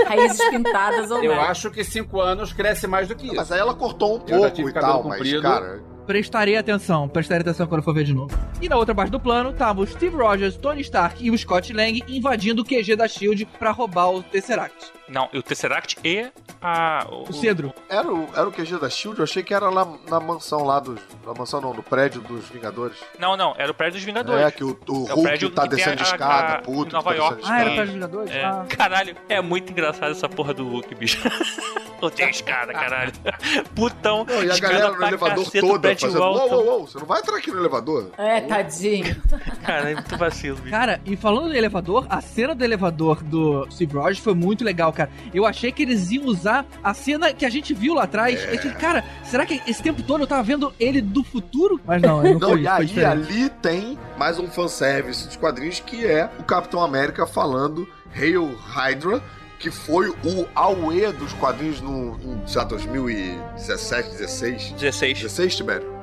raízes 0.05 0.49
pintadas 0.49 1.09
ou 1.09 1.23
Eu 1.23 1.33
não. 1.33 1.41
acho 1.43 1.71
que 1.71 1.81
cinco 1.81 2.19
anos 2.19 2.51
cresce 2.51 2.85
mais 2.87 3.07
do 3.07 3.15
que 3.15 3.27
isso. 3.27 3.35
Mas 3.35 3.49
aí 3.49 3.57
ela 3.57 3.73
cortou 3.73 4.17
um 4.17 4.21
Eu 4.27 4.39
pouco 4.41 4.69
e 4.69 4.73
tal, 4.73 5.01
mas, 5.01 5.13
comprido. 5.17 5.41
cara, 5.41 5.81
Prestarei 6.05 6.55
atenção, 6.55 7.09
prestarei 7.09 7.41
atenção 7.41 7.65
quando 7.65 7.81
for 7.81 7.93
ver 7.93 8.03
de 8.03 8.13
novo. 8.13 8.37
E 8.61 8.69
na 8.69 8.77
outra 8.77 8.93
parte 8.93 9.11
do 9.11 9.19
plano, 9.19 9.51
tava 9.53 9.81
o 9.81 9.87
Steve 9.87 10.15
Rogers, 10.15 10.55
Tony 10.55 10.81
Stark 10.81 11.25
e 11.25 11.31
o 11.31 11.37
Scott 11.37 11.73
Lang 11.73 12.03
invadindo 12.07 12.61
o 12.61 12.65
QG 12.65 12.95
da 12.95 13.07
SHIELD 13.07 13.45
pra 13.57 13.71
roubar 13.71 14.11
o 14.11 14.21
Tesseract. 14.21 14.93
Não, 15.07 15.29
e 15.31 15.37
o 15.37 15.43
Tesseract 15.43 15.97
e 16.03 16.25
a. 16.61 17.05
O, 17.09 17.29
O 17.29 17.33
Cedro. 17.33 17.73
Era 17.89 18.11
o, 18.11 18.27
era 18.35 18.47
o 18.47 18.51
QG 18.51 18.77
da 18.79 18.89
Shield? 18.89 19.19
Eu 19.19 19.23
achei 19.23 19.43
que 19.43 19.53
era 19.53 19.69
lá 19.69 19.87
na 20.09 20.19
mansão 20.19 20.63
lá 20.63 20.79
dos. 20.79 20.99
Na 21.25 21.33
mansão 21.33 21.61
não, 21.61 21.73
no 21.73 21.83
prédio 21.83 22.21
dos 22.21 22.45
Vingadores. 22.49 22.97
Não, 23.19 23.37
não, 23.37 23.53
era 23.57 23.71
o 23.71 23.73
prédio 23.75 23.93
dos 23.97 24.03
Vingadores. 24.03 24.45
É, 24.45 24.51
que 24.51 24.63
o, 24.63 24.69
o 24.69 24.73
É 25.07 25.13
o 25.13 25.15
Hulk 25.15 25.21
prédio 25.23 25.49
tá 25.51 25.65
descendo 25.65 25.97
de 25.97 26.03
escada, 26.03 26.53
a- 26.53 26.61
puto. 26.61 26.89
em 26.89 26.93
Nova 26.93 27.09
tá 27.11 27.15
York. 27.15 27.41
Ah, 27.45 27.59
era 27.61 27.69
escada. 27.69 27.75
para 27.75 27.83
os 27.83 27.89
Vingadores? 27.91 28.31
É, 28.31 28.43
Ah. 28.45 28.65
caralho, 28.69 29.15
é 29.29 29.41
muito 29.41 29.71
engraçado 29.71 30.11
essa 30.11 30.27
porra 30.27 30.53
do 30.53 30.67
Hulk, 30.67 30.95
bicho. 30.95 31.17
Não 32.01 32.09
tem 32.09 32.29
escada, 32.29 32.73
caralho. 32.73 33.11
Putão. 33.73 34.25
Não, 34.25 34.43
e 34.43 34.51
a 34.51 34.57
galera 34.59 34.91
no 34.91 35.05
elevador 35.07 35.47
o 35.47 35.51
toda 35.51 35.79
prédio 35.79 36.07
fazendo. 36.11 36.21
Uou, 36.23 36.49
uou, 36.51 36.65
uou, 36.65 36.87
você 36.87 36.99
não 36.99 37.05
vai 37.05 37.19
entrar 37.21 37.37
aqui 37.37 37.49
no 37.51 37.57
elevador? 37.59 38.11
É, 38.17 38.41
tadinho. 38.41 39.15
Cara, 39.65 39.91
é 39.91 39.93
muito 39.95 40.17
vacilo, 40.17 40.57
bicho. 40.57 40.69
Cara, 40.71 40.99
e 41.05 41.15
falando 41.15 41.47
do 41.49 41.55
elevador, 41.55 42.05
a 42.09 42.19
cena 42.21 42.53
do 42.53 42.63
elevador 42.63 43.23
do 43.23 43.65
Steve 43.71 43.95
Rogers 43.95 44.19
foi 44.19 44.33
muito 44.33 44.63
legal, 44.63 44.91
cara. 44.95 45.09
Eu 45.33 45.45
achei 45.45 45.71
que 45.71 45.83
eles 45.83 46.09
iam 46.11 46.25
usar 46.25 46.65
a 46.83 46.93
cena 46.93 47.33
que 47.33 47.45
a 47.45 47.49
gente 47.49 47.73
viu 47.73 47.93
lá 47.93 48.03
atrás. 48.03 48.39
É. 48.43 48.57
Cara, 48.73 49.03
será 49.23 49.45
que 49.45 49.61
esse 49.67 49.81
tempo 49.83 50.01
todo 50.01 50.21
eu 50.21 50.27
tava 50.27 50.41
vendo 50.43 50.73
ele 50.79 51.01
do 51.01 51.23
futuro? 51.23 51.79
Mas 51.85 52.01
não, 52.01 52.23
não, 52.23 52.39
Não, 52.39 52.49
foi, 52.49 52.61
e 52.61 52.63
foi 52.63 52.71
aí 52.71 52.85
diferente. 52.85 53.07
ali 53.07 53.49
tem 53.61 53.99
mais 54.17 54.39
um 54.39 54.47
fanservice 54.47 55.27
dos 55.27 55.35
quadrinhos 55.35 55.79
que 55.79 56.05
é 56.05 56.29
o 56.39 56.43
Capitão 56.43 56.81
América 56.81 57.27
falando 57.27 57.87
Hail 58.15 58.55
Hydra, 58.55 59.21
que 59.59 59.69
foi 59.71 60.09
o 60.09 60.47
AUE 60.55 61.11
dos 61.13 61.33
quadrinhos 61.33 61.81
no, 61.81 62.17
em 62.23 62.47
já 62.47 62.63
2017, 62.63 64.09
16. 64.11 64.71
16. 64.73 65.19
16, 65.21 65.55
Tibério? 65.55 65.94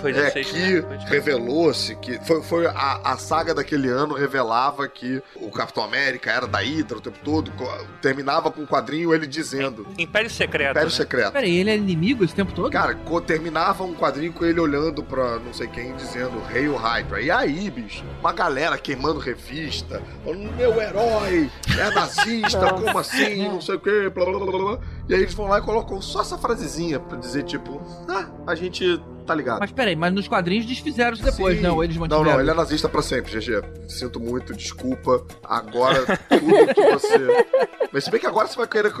Foi 0.00 0.10
É 0.10 0.14
16. 0.14 0.46
que 0.50 0.58
né? 0.58 0.82
Foi 0.82 0.96
16. 0.96 1.10
revelou-se 1.10 1.96
que 1.96 2.18
foi, 2.24 2.42
foi 2.42 2.66
a, 2.66 3.00
a 3.04 3.16
saga 3.16 3.54
daquele 3.54 3.88
ano 3.88 4.14
revelava 4.14 4.88
que 4.88 5.22
o 5.36 5.50
Capitão 5.50 5.84
América 5.84 6.30
era 6.30 6.46
da 6.46 6.58
Hydra 6.58 6.98
o 6.98 7.00
tempo 7.00 7.18
todo, 7.24 7.52
terminava 8.00 8.50
com 8.50 8.62
um 8.62 8.66
quadrinho 8.66 9.14
ele 9.14 9.26
dizendo 9.26 9.86
Império 9.98 10.30
Secreto. 10.30 10.70
Império 10.70 10.88
né? 10.88 10.94
Secreto. 10.94 11.32
Peraí, 11.32 11.56
ele 11.56 11.70
é 11.70 11.76
inimigo 11.76 12.24
esse 12.24 12.34
tempo 12.34 12.52
todo? 12.52 12.70
Cara, 12.70 12.96
terminava 13.26 13.84
um 13.84 13.94
quadrinho 13.94 14.32
com 14.32 14.44
ele 14.44 14.60
olhando 14.60 15.02
pra 15.02 15.38
não 15.38 15.52
sei 15.52 15.66
quem 15.68 15.94
dizendo 15.96 16.42
Hail 16.52 16.76
Hydra. 16.76 17.20
E 17.20 17.30
aí, 17.30 17.70
bicho, 17.70 18.04
uma 18.20 18.32
galera 18.32 18.78
queimando 18.78 19.18
revista, 19.18 20.02
falando, 20.24 20.52
meu 20.56 20.80
herói 20.80 21.50
é 21.78 21.90
nazista, 21.94 22.72
como 22.74 22.98
assim, 22.98 23.48
não 23.48 23.60
sei 23.60 23.76
o 23.76 23.80
quê, 23.80 24.10
blá 24.12 24.24
blá 24.24 24.38
blá 24.38 24.46
blá, 24.46 24.58
blá. 24.58 24.78
E 25.08 25.14
aí 25.14 25.20
eles 25.22 25.34
vão 25.34 25.46
lá 25.46 25.58
e 25.58 25.62
colocam 25.62 26.00
só 26.02 26.20
essa 26.20 26.36
frasezinha 26.36 26.98
pra 26.98 27.16
dizer, 27.16 27.44
tipo, 27.44 27.80
ah, 28.08 28.26
a 28.46 28.54
gente 28.56 29.00
tá 29.24 29.34
ligado. 29.34 29.58
Mas 29.60 29.72
peraí, 29.72 29.96
mas 29.96 30.12
nos 30.12 30.28
quadrinhos 30.28 30.66
desfizeram 30.66 31.14
isso 31.14 31.22
depois, 31.24 31.56
Sim. 31.56 31.62
não? 31.62 31.82
Eles 31.82 31.96
Não, 31.96 32.02
mantiveram. 32.02 32.32
não, 32.32 32.40
ele 32.40 32.50
é 32.50 32.54
nazista 32.54 32.88
pra 32.88 33.02
sempre, 33.02 33.32
GG. 33.38 33.88
Sinto 33.88 34.20
muito, 34.20 34.52
desculpa. 34.54 35.24
Agora, 35.44 36.04
tudo 36.28 36.74
que 36.74 36.90
você. 36.90 37.46
Mas 37.92 38.04
se 38.04 38.10
bem 38.10 38.20
que 38.20 38.26
agora 38.26 38.46
você 38.46 38.56
vai 38.56 38.66
querer, 38.68 38.92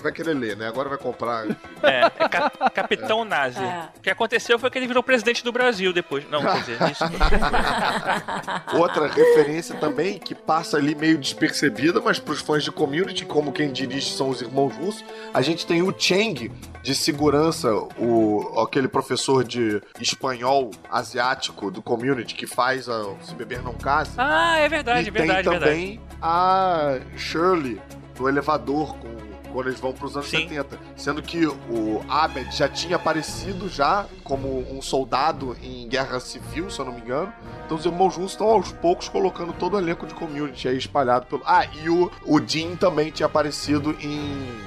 vai 0.00 0.12
querer 0.12 0.34
ler, 0.34 0.56
né? 0.56 0.68
Agora 0.68 0.88
vai 0.88 0.96
comprar. 0.98 1.46
É, 1.82 2.00
é 2.18 2.28
Cap- 2.28 2.58
Capitão 2.74 3.24
Nazi. 3.24 3.58
É. 3.62 3.88
O 3.96 4.00
que 4.00 4.10
aconteceu 4.10 4.58
foi 4.58 4.70
que 4.70 4.78
ele 4.78 4.86
virou 4.86 5.02
presidente 5.02 5.42
do 5.44 5.52
Brasil 5.52 5.92
depois. 5.92 6.24
Não, 6.30 6.40
quer 6.42 6.60
dizer, 6.60 6.78
isso. 6.90 7.04
Outra 8.78 9.06
referência 9.06 9.74
também 9.76 10.18
que 10.18 10.34
passa 10.34 10.76
ali 10.76 10.94
meio 10.94 11.18
despercebida, 11.18 12.00
mas 12.00 12.18
pros 12.18 12.40
fãs 12.40 12.64
de 12.64 12.70
community, 12.72 13.24
como 13.26 13.52
quem 13.52 13.70
dirige 13.72 14.10
são 14.12 14.28
os 14.30 14.40
irmãos 14.40 14.74
russos, 14.76 15.04
a 15.32 15.42
gente 15.42 15.53
tem 15.62 15.82
o 15.82 15.94
Cheng 15.96 16.50
de 16.82 16.94
segurança, 16.94 17.70
o 17.98 18.60
aquele 18.60 18.88
professor 18.88 19.44
de 19.44 19.80
espanhol 20.00 20.70
asiático 20.90 21.70
do 21.70 21.82
community 21.82 22.34
que 22.34 22.46
faz 22.46 22.88
a 22.88 23.14
Se 23.22 23.34
Beber 23.34 23.62
Não 23.62 23.74
Case. 23.74 24.12
Ah, 24.16 24.58
é 24.58 24.68
verdade, 24.68 25.08
e 25.08 25.10
verdade, 25.10 25.42
tem 25.42 25.50
verdade. 25.52 25.72
também 25.72 26.00
a 26.20 26.98
Shirley 27.16 27.80
no 28.18 28.28
elevador 28.28 28.96
com 28.96 29.14
quando 29.54 29.68
eles 29.68 29.78
vão 29.78 29.92
para 29.92 30.06
os 30.06 30.16
anos 30.16 30.28
Sim. 30.28 30.48
70, 30.48 30.76
sendo 30.96 31.22
que 31.22 31.46
o 31.46 32.04
Abed 32.08 32.54
já 32.54 32.68
tinha 32.68 32.96
aparecido 32.96 33.68
já 33.68 34.04
como 34.24 34.58
um 34.76 34.82
soldado 34.82 35.56
em 35.62 35.86
Guerra 35.88 36.18
Civil, 36.18 36.68
se 36.68 36.80
eu 36.80 36.84
não 36.84 36.92
me 36.92 37.00
engano. 37.00 37.32
Então 37.64 37.76
os 37.76 37.86
irmãos 37.86 38.12
juntos 38.12 38.32
estão 38.32 38.48
aos 38.48 38.72
poucos 38.72 39.08
colocando 39.08 39.52
todo 39.52 39.74
o 39.74 39.78
elenco 39.78 40.08
de 40.08 40.14
community 40.14 40.66
aí 40.66 40.76
espalhado 40.76 41.26
pelo. 41.26 41.42
Ah, 41.46 41.66
e 41.66 41.88
o, 41.88 42.10
o 42.26 42.40
Dean 42.40 42.74
também 42.74 43.12
tinha 43.12 43.26
aparecido 43.26 43.96
em. 44.00 44.60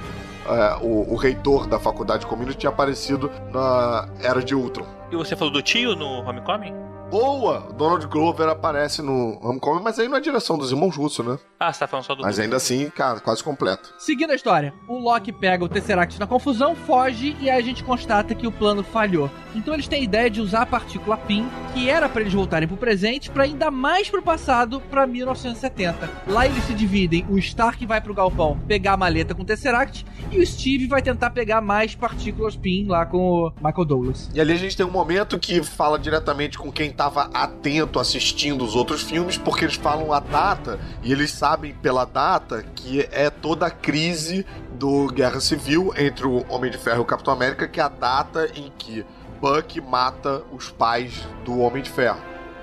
É, 0.48 0.76
o, 0.82 1.12
o 1.12 1.16
reitor 1.16 1.66
da 1.66 1.78
faculdade 1.78 2.20
de 2.20 2.26
community 2.26 2.58
tinha 2.58 2.70
aparecido 2.70 3.30
na 3.52 4.08
Era 4.22 4.42
de 4.42 4.54
Ultron. 4.54 4.86
E 5.10 5.16
você 5.16 5.36
falou 5.36 5.52
do 5.52 5.62
tio 5.62 5.94
no 5.94 6.22
Homecoming? 6.28 6.74
Boa! 7.10 7.60
Donald 7.74 8.06
Glover 8.06 8.48
aparece 8.48 9.00
no 9.00 9.38
Homecoming, 9.42 9.82
mas 9.82 9.98
aí 9.98 10.08
na 10.08 10.20
direção 10.20 10.58
dos 10.58 10.70
irmãos 10.70 10.94
russos, 10.94 11.24
né? 11.24 11.38
Ah, 11.58 11.72
você 11.72 11.80
tá 11.80 11.86
falando 11.86 12.04
só 12.04 12.14
do. 12.14 12.22
Mas 12.22 12.38
ainda 12.38 12.56
assim, 12.56 12.90
cara, 12.90 13.18
quase 13.18 13.42
completo. 13.42 13.94
Seguindo 13.98 14.30
a 14.30 14.34
história, 14.34 14.74
o 14.86 14.98
Loki 14.98 15.32
pega 15.32 15.64
o 15.64 15.68
Tesseract 15.68 16.20
na 16.20 16.26
confusão, 16.26 16.76
foge 16.76 17.34
e 17.40 17.48
a 17.48 17.60
gente 17.62 17.82
constata 17.82 18.34
que 18.34 18.46
o 18.46 18.52
plano 18.52 18.84
falhou. 18.84 19.30
Então 19.54 19.72
eles 19.72 19.88
têm 19.88 20.00
a 20.00 20.04
ideia 20.04 20.30
de 20.30 20.40
usar 20.40 20.62
a 20.62 20.66
partícula 20.66 21.16
PIN, 21.16 21.48
que 21.72 21.88
era 21.88 22.08
pra 22.08 22.20
eles 22.20 22.32
voltarem 22.32 22.68
pro 22.68 22.76
presente, 22.76 23.30
pra 23.30 23.46
ir 23.46 23.52
ainda 23.52 23.70
mais 23.70 24.10
pro 24.10 24.22
passado, 24.22 24.80
pra 24.90 25.06
1970. 25.06 26.10
Lá 26.26 26.46
eles 26.46 26.62
se 26.64 26.74
dividem, 26.74 27.24
o 27.28 27.38
Stark 27.38 27.84
vai 27.86 28.00
pro 28.00 28.14
galpão 28.14 28.60
pegar 28.68 28.92
a 28.92 28.96
maleta 28.96 29.34
com 29.34 29.42
o 29.42 29.46
Tesseract 29.46 30.04
e 30.30 30.38
o 30.38 30.46
Steve 30.46 30.86
vai 30.86 31.00
tentar 31.00 31.30
pegar 31.30 31.62
mais 31.62 31.94
partículas 31.94 32.54
PIN 32.54 32.86
lá 32.86 33.06
com 33.06 33.18
o 33.18 33.52
Michael 33.56 33.84
Douglas. 33.86 34.30
E 34.34 34.40
ali 34.40 34.52
a 34.52 34.56
gente 34.56 34.76
tem 34.76 34.84
um 34.84 34.90
momento 34.90 35.38
que 35.38 35.62
fala 35.62 35.98
diretamente 35.98 36.58
com 36.58 36.70
quem 36.70 36.92
tava 36.98 37.30
atento 37.32 38.00
assistindo 38.00 38.64
os 38.64 38.74
outros 38.74 39.02
filmes, 39.02 39.38
porque 39.38 39.64
eles 39.64 39.76
falam 39.76 40.12
a 40.12 40.18
data 40.18 40.80
e 41.00 41.12
eles 41.12 41.30
sabem 41.30 41.72
pela 41.72 42.04
data 42.04 42.64
que 42.74 43.08
é 43.12 43.30
toda 43.30 43.66
a 43.66 43.70
crise 43.70 44.44
do 44.72 45.06
Guerra 45.06 45.40
Civil 45.40 45.94
entre 45.96 46.26
o 46.26 46.44
Homem 46.52 46.70
de 46.72 46.76
Ferro 46.76 46.98
e 46.98 47.02
o 47.02 47.04
Capitão 47.04 47.32
América, 47.32 47.68
que 47.68 47.78
é 47.78 47.84
a 47.84 47.88
data 47.88 48.50
em 48.56 48.72
que 48.76 49.06
Buck 49.40 49.80
mata 49.80 50.42
os 50.50 50.70
pais 50.70 51.24
do 51.44 51.60
Homem 51.60 51.82
de 51.84 51.90
Ferro. 51.90 52.18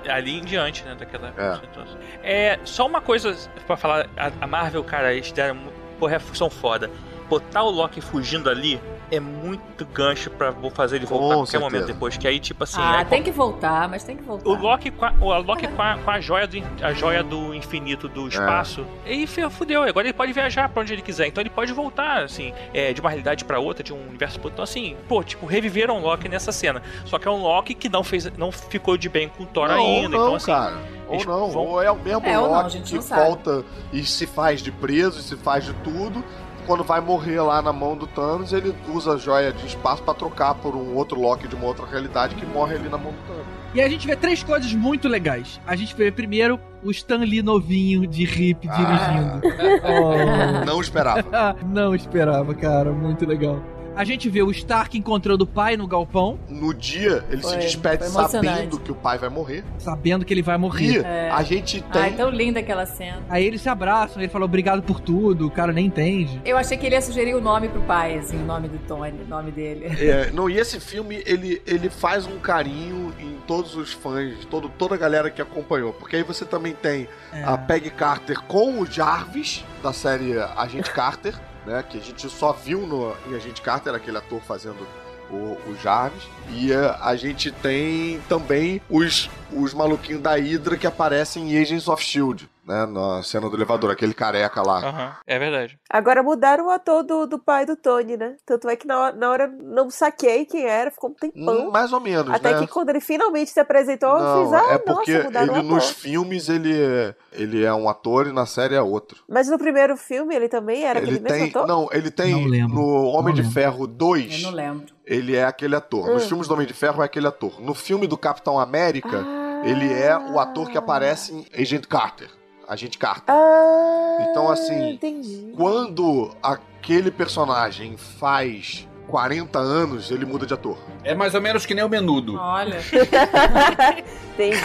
ali 0.06 0.38
em 0.38 0.44
diante, 0.44 0.84
né, 0.84 0.94
daquela 0.94 1.32
É. 1.36 1.54
situação. 1.56 1.98
É, 2.22 2.58
só 2.62 2.86
uma 2.86 3.00
coisa 3.00 3.34
pra 3.66 3.76
falar, 3.76 4.06
a, 4.40 4.46
Marvel, 4.46 4.84
cara, 4.84 5.12
eles 5.12 5.32
deram, 5.32 5.56
porra, 5.98 6.20
são 6.32 6.48
foda. 6.48 6.88
Botar 7.28 7.64
o 7.64 7.70
Loki 7.70 8.00
fugindo 8.00 8.48
ali 8.48 8.80
é 9.10 9.20
muito 9.20 9.84
gancho 9.86 10.30
pra 10.30 10.50
vou 10.50 10.70
fazer 10.70 10.96
ele 10.96 11.06
voltar 11.06 11.26
a 11.26 11.28
qualquer 11.36 11.50
certeza. 11.52 11.70
momento 11.70 11.86
depois, 11.86 12.16
que 12.16 12.26
aí, 12.26 12.38
tipo 12.40 12.64
assim... 12.64 12.80
ah, 12.80 12.98
aí 12.98 13.04
tem 13.04 13.22
que 13.22 13.30
voltar, 13.30 13.88
mas 13.88 14.02
tem 14.04 14.16
que 14.16 14.22
voltar. 14.22 14.48
o 14.48 14.54
Loki, 14.54 14.90
com 14.90 15.04
a, 15.04 15.12
o 15.20 15.42
Loki 15.42 15.66
com, 15.68 15.82
a, 15.82 15.98
com 15.98 16.10
a 16.10 16.20
joia 16.20 16.46
do 16.46 16.56
a 16.82 16.92
joia 16.92 17.22
do 17.22 17.54
infinito 17.54 18.08
do 18.08 18.26
espaço, 18.28 18.84
e 19.06 19.26
fe- 19.26 19.48
fudeu. 19.50 19.82
Agora 19.82 20.06
ele 20.06 20.14
pode 20.14 20.32
viajar 20.32 20.68
pra 20.68 20.82
onde 20.82 20.92
ele 20.92 21.02
quiser. 21.02 21.26
Então 21.28 21.40
ele 21.42 21.50
pode 21.50 21.72
voltar, 21.72 22.22
assim, 22.24 22.52
é, 22.74 22.92
de 22.92 23.00
uma 23.00 23.10
realidade 23.10 23.44
pra 23.44 23.58
outra, 23.58 23.82
de 23.84 23.92
um 23.92 24.08
universo 24.08 24.38
pro 24.38 24.46
outro. 24.48 24.54
Então, 24.56 24.64
assim, 24.64 24.96
pô, 25.08 25.22
tipo, 25.22 25.46
reviveram 25.46 25.98
o 25.98 26.00
Loki 26.02 26.28
nessa 26.28 26.50
cena. 26.52 26.82
Só 27.04 27.18
que 27.18 27.28
é 27.28 27.30
um 27.30 27.42
Loki 27.42 27.74
que 27.74 27.88
não 27.88 28.02
fez, 28.02 28.30
não 28.36 28.50
ficou 28.50 28.96
de 28.96 29.08
bem 29.08 29.28
com 29.28 29.42
o 29.44 29.46
Thor 29.46 29.68
Não, 29.68 29.74
ainda. 29.76 30.06
ou 30.06 30.08
não, 30.08 30.18
então, 30.26 30.34
assim, 30.36 30.46
cara. 30.46 30.76
Ou 31.08 31.24
não, 31.24 31.50
vão- 31.50 31.66
ou 31.66 31.80
é 31.82 31.90
o 31.90 31.96
mesmo 31.96 32.26
É, 32.26 32.32
não, 32.34 32.50
Loki 32.52 32.70
gente 32.70 32.88
que 32.90 32.94
não 32.96 33.02
sabe. 33.02 33.22
volta 33.22 33.64
e 33.92 34.04
se 34.04 34.26
faz 34.26 34.60
de 34.60 34.72
preso, 34.72 35.20
e 35.20 35.22
se 35.22 35.36
faz 35.36 35.64
de 35.64 35.72
tudo. 35.74 36.24
Quando 36.66 36.82
vai 36.82 37.00
morrer 37.00 37.40
lá 37.40 37.62
na 37.62 37.72
mão 37.72 37.96
do 37.96 38.06
Thanos, 38.06 38.52
ele 38.52 38.74
usa 38.88 39.14
a 39.14 39.16
joia 39.16 39.52
de 39.52 39.66
espaço 39.66 40.02
pra 40.02 40.12
trocar 40.12 40.54
por 40.54 40.74
um 40.74 40.94
outro 40.96 41.20
Loki 41.20 41.46
de 41.46 41.54
uma 41.54 41.66
outra 41.66 41.86
realidade 41.86 42.34
que 42.34 42.44
morre 42.44 42.74
ali 42.74 42.88
na 42.88 42.98
mão 42.98 43.12
do 43.12 43.18
Thanos. 43.26 43.46
E 43.72 43.80
a 43.80 43.88
gente 43.88 44.06
vê 44.06 44.16
três 44.16 44.42
coisas 44.42 44.72
muito 44.72 45.06
legais. 45.06 45.60
A 45.66 45.76
gente 45.76 45.94
vê 45.94 46.10
primeiro 46.10 46.58
o 46.82 46.90
Stan 46.90 47.18
Lee 47.18 47.42
novinho 47.42 48.06
de 48.06 48.24
hip 48.24 48.66
dirigindo. 48.66 49.40
Oh. 49.86 50.64
Não 50.64 50.80
esperava. 50.80 51.24
Ah, 51.32 51.54
Não 51.64 51.94
esperava, 51.94 52.54
cara. 52.54 52.90
Muito 52.92 53.24
legal. 53.26 53.60
A 53.96 54.04
gente 54.04 54.28
vê 54.28 54.42
o 54.42 54.50
Stark 54.50 54.96
encontrando 54.98 55.44
o 55.44 55.46
pai 55.46 55.76
no 55.76 55.86
galpão, 55.86 56.38
No 56.48 56.74
dia, 56.74 57.24
ele 57.30 57.42
se 57.42 57.48
Foi- 57.48 57.56
despede 57.58 57.98
foi 57.98 58.06
emocionante. 58.08 58.46
sabendo 58.54 58.78
que 58.78 58.92
o 58.92 58.94
pai 58.94 59.16
vai 59.18 59.28
morrer. 59.30 59.64
sabendo 59.78 60.24
que 60.24 60.34
ele 60.34 60.42
vai 60.42 60.56
E 60.56 60.58
morrer. 60.58 61.04
É. 61.04 61.30
a 61.30 61.42
gente 61.42 61.80
tem. 61.82 62.02
Ai, 62.02 62.12
tão 62.12 62.28
linda 62.30 62.60
aquela 62.60 62.84
cena. 62.86 63.22
Aí 63.28 63.44
eles 63.44 63.62
se 63.62 63.68
abraçam, 63.68 64.20
ele 64.22 64.30
fala 64.30 64.44
obrigado 64.44 64.82
por 64.82 65.00
tudo, 65.00 65.46
o 65.46 65.50
cara 65.50 65.72
nem 65.72 65.86
entende. 65.86 66.40
Eu 66.44 66.56
achei 66.58 66.76
que 66.76 66.84
ele 66.86 66.94
ia 66.94 67.00
sugerir 67.02 67.34
o 67.34 67.40
nome 67.40 67.68
pro 67.68 67.80
pai, 67.82 68.18
assim, 68.18 68.36
o 68.36 68.44
nome 68.44 68.68
do 68.68 68.78
Tony, 68.86 69.22
o 69.22 69.28
nome 69.28 69.50
dele. 69.50 69.86
É, 69.86 70.30
não, 70.30 70.48
e 70.50 70.58
esse 70.58 70.78
filme, 70.78 71.22
ele, 71.26 71.62
ele 71.66 71.88
faz 71.88 72.26
um 72.26 72.38
carinho 72.38 73.14
em 73.18 73.36
todos 73.46 73.74
os 73.76 73.92
fãs, 73.92 74.44
todo, 74.50 74.68
toda 74.68 74.94
a 74.94 74.98
galera 74.98 75.30
que 75.30 75.40
acompanhou. 75.40 75.92
Porque 75.94 76.16
aí 76.16 76.22
você 76.22 76.44
também 76.44 76.74
tem 76.74 77.08
É. 77.32 77.42
a 77.44 77.56
Peggy 77.56 77.90
Carter 77.90 78.40
com 78.42 78.78
o 78.80 78.84
Jarvis, 78.86 79.64
da 79.82 79.92
série 79.92 80.34
Agente 80.38 80.90
Carter, 80.90 81.34
né? 81.66 81.82
Que 81.82 81.98
a 81.98 82.00
gente 82.00 82.28
só 82.30 82.52
viu 82.52 82.86
no, 82.86 83.14
em 83.28 83.34
Agente 83.34 83.60
Carter, 83.60 83.94
aquele 83.94 84.16
ator 84.16 84.40
fazendo 84.40 84.86
o, 85.30 85.58
o 85.68 85.76
Jarvis. 85.82 86.22
E 86.50 86.72
eh, 86.72 86.96
a 87.00 87.16
gente 87.16 87.50
tem 87.50 88.20
também 88.28 88.80
os, 88.88 89.28
os 89.52 89.74
maluquinhos 89.74 90.22
da 90.22 90.36
Hydra 90.36 90.76
que 90.76 90.86
aparecem 90.86 91.52
em 91.52 91.60
Agents 91.60 91.88
of 91.88 92.02
S.H.I.E.L.D., 92.02 92.48
né? 92.66 92.84
Na 92.86 93.22
cena 93.22 93.48
do 93.48 93.56
elevador, 93.56 93.90
aquele 93.90 94.12
careca 94.12 94.60
lá. 94.62 94.78
aham, 94.78 95.16
é 95.26 95.38
verdade. 95.38 95.78
Agora 95.88 96.22
mudaram 96.22 96.66
o 96.66 96.70
ator 96.70 97.02
do, 97.02 97.26
do 97.26 97.38
pai 97.38 97.64
do 97.64 97.76
Tony, 97.76 98.16
né? 98.16 98.36
Tanto 98.44 98.68
é 98.68 98.76
que 98.76 98.86
na 98.86 98.98
hora, 98.98 99.16
na 99.16 99.30
hora 99.30 99.46
não 99.46 99.88
saquei 99.88 100.44
quem 100.44 100.64
era, 100.66 100.90
ficou 100.90 101.10
um 101.10 101.14
tempão. 101.14 101.68
Hum, 101.68 101.70
mais 101.70 101.92
ou 101.92 102.00
menos, 102.00 102.34
Até 102.34 102.52
né? 102.54 102.60
que 102.60 102.66
quando 102.66 102.90
ele 102.90 103.00
finalmente 103.00 103.50
se 103.50 103.60
apresentou, 103.60 104.08
eu 104.10 104.18
Não, 104.18 104.44
fiz, 104.44 104.52
ah, 104.52 104.72
é 104.74 104.78
porque 104.78 105.12
nossa, 105.12 105.24
mudaram 105.24 105.46
o 105.46 105.50
ele 105.52 105.58
ator. 105.60 105.70
nos 105.74 105.90
filmes 105.90 106.48
ele 106.48 106.82
é, 106.82 107.14
ele 107.32 107.64
é 107.64 107.72
um 107.72 107.88
ator 107.88 108.26
e 108.26 108.32
na 108.32 108.46
série 108.46 108.74
é 108.74 108.82
outro. 108.82 109.22
Mas 109.28 109.48
no 109.48 109.58
primeiro 109.58 109.96
filme 109.96 110.34
ele 110.34 110.48
também 110.48 110.82
era 110.84 110.98
ele 110.98 111.10
aquele 111.10 111.20
mesmo 111.20 111.38
tem, 111.38 111.48
ator? 111.50 111.66
não, 111.66 111.88
ele 111.92 112.10
tem 112.10 112.50
Não 112.50 112.68
no 112.68 113.04
Homem 113.06 113.26
Não 113.26 113.32
de 113.34 113.40
lembro. 113.42 113.52
Ferro 113.54 113.86
2, 113.86 114.42
Eu 114.42 114.50
não 114.50 114.56
lembro. 114.56 114.86
ele 115.04 115.36
é 115.36 115.44
aquele 115.44 115.76
ator. 115.76 116.08
Nos 116.10 116.24
Hum. 116.24 116.28
filmes 116.28 116.48
do 116.48 116.54
Homem 116.54 116.66
de 116.66 116.74
Ferro 116.74 117.02
é 117.02 117.04
aquele 117.06 117.26
ator. 117.26 117.60
No 117.60 117.74
filme 117.74 118.06
do 118.06 118.18
Capitão 118.18 118.58
América, 118.58 119.22
Ah. 119.24 119.62
ele 119.64 119.92
é 119.92 120.16
o 120.16 120.38
ator 120.40 120.68
que 120.68 120.76
aparece 120.78 121.32
em 121.32 121.46
Agent 121.60 121.86
Carter. 121.86 122.28
Agente 122.68 122.98
Carter. 122.98 123.34
Ah, 123.34 124.26
Então, 124.30 124.50
assim, 124.50 124.90
Entendi. 124.90 125.52
Quando 125.56 126.30
aquele 126.42 127.10
personagem 127.10 127.96
faz 127.96 128.86
40 129.08 129.58
anos, 129.58 130.10
ele 130.10 130.24
muda 130.26 130.44
de 130.46 130.52
ator. 130.54 130.76
É 131.04 131.14
mais 131.14 131.34
ou 131.34 131.40
menos 131.40 131.64
que 131.64 131.74
nem 131.74 131.84
o 131.84 131.88
menudo. 131.88 132.36
Olha. 132.36 132.78
Entendi. 134.34 134.56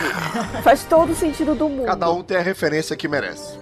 Faz 0.64 0.84
todo 0.86 1.11
o 1.11 1.15
sentido 1.15 1.53
do 1.56 1.69
mundo. 1.69 1.86
Cada 1.86 2.11
um 2.11 2.23
tem 2.23 2.38
a 2.38 2.41
referência 2.41 2.95
que 2.95 3.07
merece. 3.07 3.60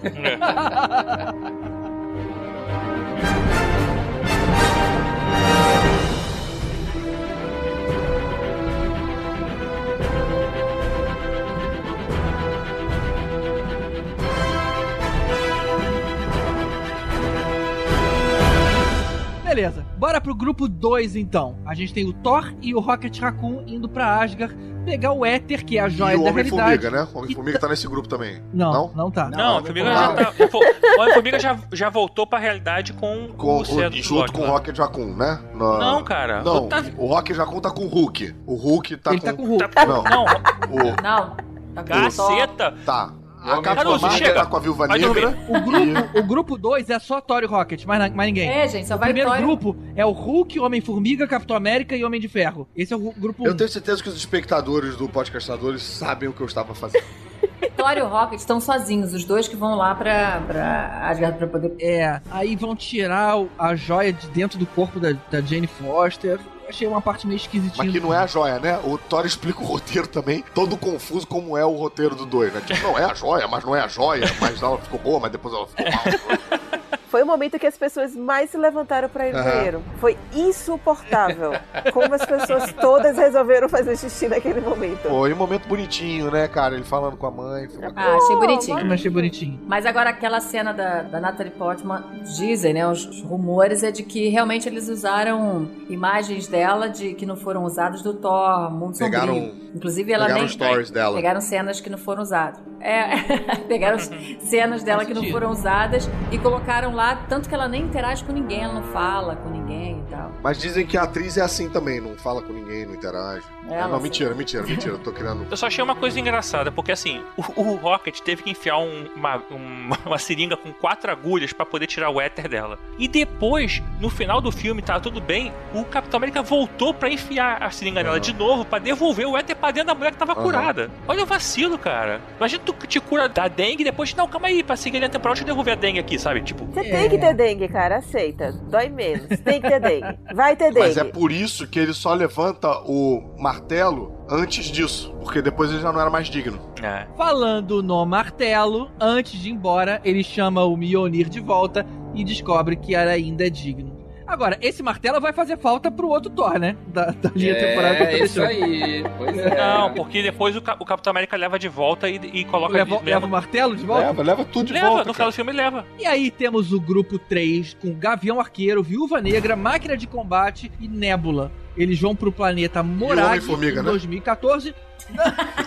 Beleza, 19.50 19.84
bora 19.98 20.20
pro 20.20 20.32
grupo 20.32 20.68
2 20.68 21.16
então. 21.16 21.56
A 21.66 21.74
gente 21.74 21.92
tem 21.92 22.08
o 22.08 22.12
Thor 22.12 22.54
e 22.62 22.72
o 22.72 22.78
Rocket 22.78 23.18
Raccoon 23.18 23.64
indo 23.66 23.88
pra 23.88 24.22
Asgard 24.22 24.54
pegar 24.84 25.12
o 25.12 25.26
Éter, 25.26 25.64
que 25.64 25.76
é 25.76 25.80
a 25.80 25.88
joia 25.88 26.12
e 26.14 26.16
o 26.16 26.22
da 26.22 26.30
Homem-Formiga, 26.30 26.66
realidade. 26.88 26.94
né? 26.94 27.08
O 27.12 27.18
Homem-Formiga 27.18 27.58
tá 27.58 27.68
nesse 27.68 27.88
grupo 27.88 28.06
também. 28.08 28.40
Não, 28.54 28.72
Não? 28.72 28.92
não, 28.94 29.10
tá. 29.10 29.28
Não, 29.28 29.60
já 29.66 29.72
tá. 29.84 30.32
já 30.38 30.46
vo- 30.46 30.58
O 30.60 31.00
Homem-Formiga 31.02 31.38
já, 31.40 31.58
já 31.72 31.90
voltou 31.90 32.28
pra 32.28 32.38
realidade 32.38 32.92
com, 32.92 33.26
Com, 33.36 33.58
o 33.58 33.64
cedo 33.64 33.92
o, 33.94 34.02
junto 34.02 34.32
com 34.32 34.42
o 34.42 34.44
lá. 34.44 34.50
Rocket 34.52 34.78
Raccoon, 34.78 35.16
né? 35.16 35.40
No- 35.52 35.78
Não, 35.78 36.04
cara. 36.04 36.42
Não, 36.44 36.68
Tá- 36.68 36.84
o 36.96 37.06
Rocket 37.08 37.36
Raccoon 37.36 37.60
tá 37.60 37.70
com 37.72 37.82
o 37.86 37.88
Hulk. 37.88 38.32
O 38.46 38.54
Hulk 38.54 38.96
tá 38.98 39.10
Ele 39.10 39.20
com... 39.20 39.26
tá 39.26 39.32
com 39.32 39.42
o 39.42 39.46
Hulk. 39.46 39.68
tá- 39.74 39.84
Não. 39.86 40.02
não, 40.04 40.24
O... 40.24 41.02
Não. 41.02 41.36
Tá 41.74 41.82
o 41.82 41.84
caceta. 41.84 42.74
Tá. 42.86 43.10
A 43.42 43.62
Caruso, 43.62 44.10
chega. 44.10 44.34
tá 44.34 44.46
com 44.46 44.56
a 44.56 44.60
Viúva 44.60 44.86
Vai 44.86 44.98
Negra. 44.98 45.28
O 45.48 45.60
grupo, 45.60 46.18
o 46.18 46.22
grupo 46.22 46.58
2 46.58 46.90
é 46.90 46.98
só 46.98 47.20
Thor 47.20 47.42
e 47.42 47.46
Rocket, 47.46 47.84
mais, 47.84 48.12
mais 48.14 48.28
ninguém. 48.28 48.48
É, 48.48 48.68
gente, 48.68 48.86
só 48.86 48.94
o 48.96 48.98
vai 48.98 49.08
primeiro 49.08 49.30
Thor 49.30 49.38
grupo 49.40 49.76
é 49.96 50.04
o 50.04 50.10
Hulk, 50.10 50.58
Homem-Formiga, 50.60 51.26
Capitão 51.26 51.56
América 51.56 51.96
e 51.96 52.04
Homem 52.04 52.20
de 52.20 52.28
Ferro. 52.28 52.68
Esse 52.76 52.92
é 52.92 52.96
o 52.96 53.12
grupo 53.12 53.42
1. 53.42 53.46
Eu 53.46 53.56
tenho 53.56 53.68
certeza 53.70 54.02
que 54.02 54.08
os 54.08 54.16
espectadores 54.16 54.96
do 54.96 55.08
Podcastadores 55.08 55.82
sabem 55.82 56.28
o 56.28 56.32
que 56.32 56.40
eu 56.40 56.46
estava 56.46 56.74
fazendo. 56.74 57.04
Thor 57.76 57.92
e 57.96 58.02
o 58.02 58.06
Rocket 58.08 58.38
estão 58.38 58.60
sozinhos, 58.60 59.14
os 59.14 59.24
dois 59.24 59.48
que 59.48 59.56
vão 59.56 59.74
lá 59.74 59.94
pra, 59.94 60.42
pra 60.46 61.08
Asgard 61.08 61.38
pra 61.38 61.46
poder. 61.46 61.74
É, 61.80 62.20
aí 62.30 62.54
vão 62.56 62.76
tirar 62.76 63.38
o- 63.38 63.48
a 63.58 63.74
joia 63.74 64.12
de 64.12 64.26
dentro 64.28 64.58
do 64.58 64.66
corpo 64.66 65.00
da, 65.00 65.12
da 65.30 65.40
Jane 65.40 65.66
Foster. 65.66 66.38
Achei 66.70 66.86
uma 66.86 67.02
parte 67.02 67.26
meio 67.26 67.36
esquisitinha. 67.36 67.84
Mas 67.84 67.92
que 67.92 67.98
não 67.98 68.14
é 68.14 68.18
a 68.18 68.26
joia, 68.28 68.60
né? 68.60 68.78
O 68.84 68.96
Thor 68.96 69.26
explica 69.26 69.60
o 69.60 69.64
roteiro 69.64 70.06
também, 70.06 70.44
todo 70.54 70.76
confuso 70.76 71.26
como 71.26 71.58
é 71.58 71.64
o 71.64 71.74
roteiro 71.74 72.14
do 72.14 72.24
dois, 72.24 72.52
né? 72.52 72.62
Tipo, 72.64 72.80
não, 72.84 72.96
é 72.96 73.04
a 73.04 73.12
joia, 73.12 73.48
mas 73.48 73.64
não 73.64 73.74
é 73.74 73.80
a 73.80 73.88
joia, 73.88 74.24
mas 74.40 74.62
ela 74.62 74.78
ficou 74.78 75.00
boa, 75.00 75.18
mas 75.18 75.32
depois 75.32 75.52
ela 75.52 75.66
ficou 75.66 75.84
mal. 75.90 76.70
Foi 77.10 77.22
o 77.24 77.26
momento 77.26 77.58
que 77.58 77.66
as 77.66 77.76
pessoas 77.76 78.14
mais 78.14 78.50
se 78.50 78.56
levantaram 78.56 79.08
pra 79.08 79.28
ir 79.28 79.34
no 79.34 79.42
banheiro. 79.42 79.82
Foi 79.98 80.16
insuportável. 80.32 81.52
Como 81.92 82.14
as 82.14 82.24
pessoas 82.24 82.72
todas 82.74 83.16
resolveram 83.16 83.68
fazer 83.68 83.96
xixi 83.98 84.28
naquele 84.28 84.60
momento. 84.60 85.08
Foi 85.08 85.32
um 85.32 85.36
momento 85.36 85.66
bonitinho, 85.66 86.30
né, 86.30 86.46
cara? 86.46 86.74
Ele 86.74 86.84
falando 86.84 87.16
com 87.16 87.26
a 87.26 87.30
mãe. 87.30 87.68
Foi 87.68 87.78
uma... 87.88 87.92
Ah, 87.96 88.16
achei 88.16 88.36
bonitinho. 88.36 88.78
Eu 88.78 88.92
achei 88.92 89.10
bonitinho. 89.10 89.60
Mas 89.66 89.86
agora 89.86 90.10
aquela 90.10 90.40
cena 90.40 90.72
da, 90.72 91.02
da 91.02 91.20
Natalie 91.20 91.50
Portman, 91.52 92.04
dizem, 92.36 92.74
né? 92.74 92.86
Os, 92.86 93.20
rumores 93.22 93.82
é 93.82 93.90
de 93.90 94.02
que 94.02 94.28
realmente 94.28 94.68
eles 94.68 94.88
usaram 94.88 95.68
imagens 95.88 96.46
dela 96.46 96.88
de 96.88 97.14
que 97.14 97.26
não 97.26 97.36
foram 97.36 97.64
usadas 97.64 98.02
do 98.02 98.14
Thor, 98.14 98.70
Mundo 98.70 98.96
Pegaram- 98.98 99.34
Sombrio. 99.34 99.70
Inclusive 99.74 100.12
ela 100.12 100.24
Pegaram 100.26 100.40
nem 100.42 100.48
stories 100.50 100.90
dela. 100.90 101.14
pegaram 101.14 101.40
cenas 101.40 101.80
que 101.80 101.88
não 101.88 101.98
foram 101.98 102.22
usadas. 102.22 102.60
É, 102.80 103.16
pegaram 103.68 103.98
cenas 104.40 104.82
dela 104.82 105.04
que 105.04 105.14
não 105.14 105.22
foram 105.30 105.50
usadas 105.50 106.08
e 106.32 106.38
colocaram 106.38 106.92
lá, 106.92 106.99
tanto 107.28 107.48
que 107.48 107.54
ela 107.54 107.68
nem 107.68 107.82
interage 107.82 108.24
com 108.24 108.32
ninguém, 108.32 108.62
ela 108.62 108.74
não 108.74 108.82
fala 108.82 109.36
com 109.36 109.48
ninguém 109.48 109.99
tal. 110.20 110.32
Mas 110.42 110.58
dizem 110.58 110.86
que 110.86 110.96
a 110.96 111.02
atriz 111.02 111.36
é 111.36 111.40
assim 111.42 111.68
também, 111.68 112.00
não 112.00 112.16
fala 112.16 112.42
com 112.42 112.52
ninguém, 112.52 112.86
não 112.86 112.94
interage. 112.94 113.44
Ela, 113.68 113.84
Ah, 113.84 113.88
não, 113.88 113.94
assim. 113.94 114.02
mentira, 114.04 114.34
mentira, 114.34 114.62
mentira. 114.62 114.94
Eu 114.94 114.98
tô 114.98 115.12
criando. 115.12 115.46
Eu 115.50 115.56
só 115.56 115.66
achei 115.66 115.82
uma 115.82 115.94
coisa 115.94 116.18
engraçada, 116.18 116.70
porque 116.72 116.92
assim, 116.92 117.22
o, 117.36 117.42
o 117.62 117.76
Rocket 117.76 118.20
teve 118.20 118.42
que 118.42 118.50
enfiar 118.50 118.78
um- 118.78 119.08
uma, 119.14 119.36
um- 119.50 119.90
uma 120.06 120.18
seringa 120.18 120.56
com 120.56 120.72
quatro 120.72 121.10
agulhas 121.10 121.52
pra 121.52 121.64
poder 121.66 121.86
tirar 121.86 122.10
o 122.10 122.20
éter 122.20 122.48
dela. 122.48 122.78
E 122.98 123.06
depois, 123.08 123.82
no 124.00 124.10
final 124.10 124.40
do 124.40 124.50
filme, 124.52 124.82
tá 124.82 124.98
tudo 125.00 125.20
bem, 125.20 125.52
o 125.74 125.84
Capitão 125.84 126.18
América 126.18 126.42
voltou 126.42 126.92
pra 126.92 127.08
enfiar 127.10 127.62
a 127.62 127.70
seringa 127.70 128.02
nela 128.02 128.16
Aham. 128.16 128.20
de 128.20 128.32
novo 128.34 128.64
pra 128.64 128.78
devolver 128.78 129.26
o 129.26 129.36
éter 129.36 129.56
pra 129.56 129.70
dentro 129.70 129.88
da 129.88 129.94
mulher 129.94 130.12
que 130.12 130.18
tava 130.18 130.32
Aham. 130.32 130.42
curada. 130.42 130.90
Olha 131.06 131.22
o 131.22 131.26
vacilo, 131.26 131.78
cara. 131.78 132.20
Imagina 132.38 132.62
tu 132.64 132.72
te 132.86 133.00
cura 133.00 133.28
da 133.28 133.48
dengue 133.48 133.82
e 133.82 133.84
depois, 133.84 134.14
não, 134.14 134.26
calma 134.28 134.48
aí, 134.48 134.62
pra 134.62 134.76
seguir 134.76 134.96
a 134.96 135.00
linha 135.00 135.10
temporal, 135.10 135.34
deixa 135.34 135.44
eu 135.44 135.46
devolver 135.46 135.72
a 135.74 135.76
dengue 135.76 135.98
aqui, 135.98 136.18
sabe? 136.18 136.40
Tipo, 136.42 136.64
Você 136.66 136.82
tem 136.84 137.08
que 137.08 137.18
ter 137.18 137.34
dengue, 137.34 137.68
cara. 137.68 137.96
Aceita. 137.98 138.52
Dói 138.52 138.88
menos. 138.88 139.28
Tem 139.44 139.60
que 139.60 139.68
ter 139.68 139.80
dengue. 139.80 140.09
Vai 140.34 140.56
ter 140.56 140.72
dengue. 140.72 140.86
Mas 140.86 140.96
é 140.96 141.04
por 141.04 141.30
isso 141.32 141.66
que 141.66 141.78
ele 141.78 141.92
só 141.92 142.12
levanta 142.14 142.68
o 142.86 143.34
martelo 143.38 144.12
antes 144.28 144.66
disso. 144.66 145.14
Porque 145.20 145.42
depois 145.42 145.70
ele 145.70 145.80
já 145.80 145.92
não 145.92 146.00
era 146.00 146.10
mais 146.10 146.28
digno. 146.28 146.58
é. 146.82 147.06
Falando 147.16 147.82
no 147.82 148.04
martelo, 148.06 148.90
antes 149.00 149.40
de 149.40 149.48
ir 149.48 149.52
embora, 149.52 150.00
ele 150.04 150.22
chama 150.22 150.64
o 150.64 150.76
Mjolnir 150.76 151.28
de 151.28 151.40
volta 151.40 151.86
e 152.14 152.24
descobre 152.24 152.76
que 152.76 152.94
ela 152.94 153.10
ainda 153.10 153.50
digno. 153.50 153.99
Agora, 154.30 154.56
esse 154.60 154.80
martelo 154.80 155.20
vai 155.20 155.32
fazer 155.32 155.58
falta 155.58 155.90
pro 155.90 156.08
outro 156.08 156.30
Thor, 156.30 156.56
né? 156.56 156.76
Da, 156.86 157.06
da 157.06 157.32
linha 157.34 157.52
eu 157.52 157.74
tô 157.74 157.80
É, 157.80 158.18
isso 158.24 158.40
aí. 158.40 159.04
Pois 159.18 159.36
é. 159.36 159.56
Não, 159.56 159.92
porque 159.92 160.22
depois 160.22 160.54
o, 160.54 160.60
o 160.60 160.84
Capitão 160.84 161.10
América 161.10 161.36
leva 161.36 161.58
de 161.58 161.68
volta 161.68 162.08
e, 162.08 162.14
e 162.14 162.44
coloca... 162.44 162.72
Leva, 162.72 162.94
leva, 162.94 163.04
leva 163.04 163.26
o 163.26 163.28
martelo 163.28 163.74
de 163.74 163.84
volta? 163.84 164.06
Leva, 164.06 164.22
leva 164.22 164.44
tudo 164.44 164.68
de 164.68 164.72
leva, 164.74 164.86
volta. 164.88 165.04
no 165.08 165.14
final 165.14 165.30
do 165.30 165.34
filme 165.34 165.50
leva. 165.52 165.84
E 165.98 166.06
aí 166.06 166.30
temos 166.30 166.72
o 166.72 166.80
grupo 166.80 167.18
3 167.18 167.74
com 167.74 167.92
Gavião 167.92 168.38
Arqueiro, 168.38 168.84
Viúva 168.84 169.20
Negra, 169.20 169.56
Máquina 169.56 169.96
de 169.96 170.06
Combate 170.06 170.70
e 170.78 170.86
Nébula. 170.86 171.50
Eles 171.76 172.00
vão 172.00 172.14
pro 172.14 172.30
planeta 172.30 172.84
Morag 172.84 173.26
Homem-Formiga, 173.26 173.80
em 173.80 173.84
né? 173.84 173.90
2014. 173.90 174.74